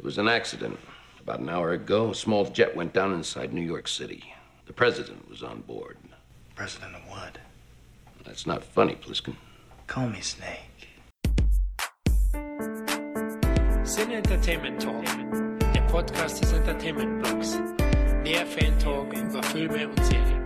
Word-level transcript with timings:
It 0.00 0.04
was 0.04 0.16
an 0.16 0.28
accident. 0.28 0.78
About 1.20 1.40
an 1.40 1.50
hour 1.50 1.72
ago, 1.72 2.12
a 2.12 2.14
small 2.14 2.46
jet 2.46 2.74
went 2.74 2.94
down 2.94 3.12
inside 3.12 3.52
New 3.52 3.60
York 3.60 3.86
City. 3.86 4.32
The 4.64 4.72
president 4.72 5.28
was 5.28 5.42
on 5.42 5.60
board. 5.60 5.98
President 6.54 6.94
of 6.94 7.02
what? 7.02 7.36
That's 8.24 8.46
not 8.46 8.64
funny, 8.64 8.94
Pliskin. 8.94 9.36
Call 9.88 10.08
me 10.08 10.22
Snake. 10.22 10.88
Sin 13.84 14.12
Entertainment 14.12 14.80
Talk, 14.80 15.04
der 15.74 15.86
Podcast 15.88 16.40
des 16.40 16.54
Entertainment 16.54 17.22
Blogs. 17.22 17.58
Der 18.24 18.46
Fan-Talk 18.46 19.12
über 19.12 19.42
Filme 19.42 19.86
und 19.86 20.02
Serien. 20.06 20.39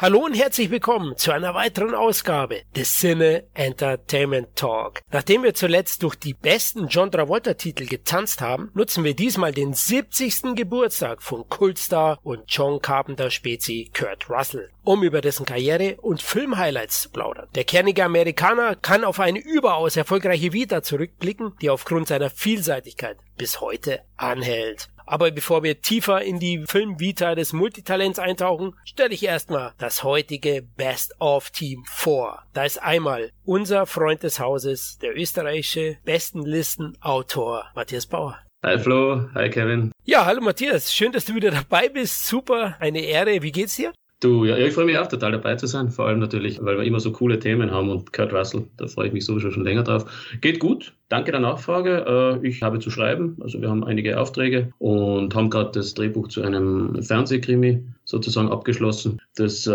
Hallo 0.00 0.20
und 0.20 0.34
herzlich 0.34 0.70
willkommen 0.70 1.16
zu 1.16 1.32
einer 1.32 1.54
weiteren 1.54 1.92
Ausgabe 1.92 2.62
des 2.76 2.98
Cine 2.98 3.48
Entertainment 3.52 4.54
Talk. 4.54 5.00
Nachdem 5.10 5.42
wir 5.42 5.54
zuletzt 5.54 6.04
durch 6.04 6.14
die 6.14 6.34
besten 6.34 6.86
John 6.86 7.10
Travolta 7.10 7.54
Titel 7.54 7.84
getanzt 7.84 8.40
haben, 8.40 8.70
nutzen 8.74 9.02
wir 9.02 9.16
diesmal 9.16 9.50
den 9.50 9.74
70. 9.74 10.54
Geburtstag 10.54 11.20
von 11.20 11.48
Kultstar 11.48 12.20
und 12.22 12.44
John 12.46 12.80
Carpenter 12.80 13.28
Spezi 13.28 13.90
Kurt 13.92 14.30
Russell, 14.30 14.70
um 14.84 15.02
über 15.02 15.20
dessen 15.20 15.44
Karriere 15.44 15.96
und 16.00 16.22
Filmhighlights 16.22 17.02
zu 17.02 17.10
plaudern. 17.10 17.48
Der 17.56 17.64
kernige 17.64 18.04
Amerikaner 18.04 18.76
kann 18.76 19.02
auf 19.02 19.18
eine 19.18 19.40
überaus 19.40 19.96
erfolgreiche 19.96 20.52
Vita 20.52 20.84
zurückblicken, 20.84 21.54
die 21.60 21.70
aufgrund 21.70 22.06
seiner 22.06 22.30
Vielseitigkeit 22.30 23.16
bis 23.36 23.60
heute 23.60 24.02
anhält. 24.16 24.90
Aber 25.10 25.30
bevor 25.30 25.62
wir 25.62 25.80
tiefer 25.80 26.20
in 26.20 26.38
die 26.38 26.64
Filmvita 26.66 27.34
des 27.34 27.54
Multitalents 27.54 28.18
eintauchen, 28.18 28.76
stelle 28.84 29.14
ich 29.14 29.24
erstmal 29.24 29.72
das 29.78 30.04
heutige 30.04 30.62
Best-of-Team 30.76 31.84
vor. 31.86 32.42
Da 32.52 32.64
ist 32.64 32.82
einmal 32.82 33.32
unser 33.46 33.86
Freund 33.86 34.22
des 34.22 34.38
Hauses, 34.38 34.98
der 35.00 35.16
österreichische 35.16 35.96
Bestenlistenautor 36.04 37.64
Matthias 37.74 38.06
Bauer. 38.06 38.38
Hi 38.62 38.78
Flo, 38.78 39.30
hi 39.34 39.48
Kevin. 39.48 39.92
Ja, 40.04 40.26
hallo 40.26 40.42
Matthias, 40.42 40.92
schön, 40.92 41.12
dass 41.12 41.24
du 41.24 41.34
wieder 41.34 41.52
dabei 41.52 41.88
bist. 41.88 42.26
Super, 42.26 42.76
eine 42.78 43.00
Ehre. 43.00 43.40
Wie 43.42 43.52
geht's 43.52 43.76
dir? 43.76 43.94
Du, 44.20 44.44
ja, 44.44 44.56
ich 44.56 44.74
freue 44.74 44.86
mich 44.86 44.98
auch 44.98 45.06
total 45.06 45.30
dabei 45.30 45.54
zu 45.54 45.68
sein, 45.68 45.90
vor 45.90 46.08
allem 46.08 46.18
natürlich, 46.18 46.60
weil 46.60 46.76
wir 46.76 46.84
immer 46.84 46.98
so 46.98 47.12
coole 47.12 47.38
Themen 47.38 47.70
haben 47.70 47.88
und 47.88 48.12
Kurt 48.12 48.32
Russell, 48.32 48.66
da 48.76 48.88
freue 48.88 49.06
ich 49.06 49.12
mich 49.12 49.24
sowieso 49.24 49.52
schon 49.52 49.62
länger 49.62 49.84
drauf. 49.84 50.06
Geht 50.40 50.58
gut, 50.58 50.92
danke 51.08 51.30
der 51.30 51.40
Nachfrage. 51.40 52.40
Äh, 52.42 52.46
ich 52.46 52.60
habe 52.62 52.80
zu 52.80 52.90
schreiben, 52.90 53.36
also 53.40 53.60
wir 53.60 53.70
haben 53.70 53.84
einige 53.84 54.18
Aufträge 54.18 54.72
und 54.78 55.36
haben 55.36 55.50
gerade 55.50 55.70
das 55.72 55.94
Drehbuch 55.94 56.26
zu 56.26 56.42
einem 56.42 57.00
Fernsehkrimi 57.00 57.84
sozusagen 58.04 58.50
abgeschlossen. 58.50 59.20
Das 59.36 59.68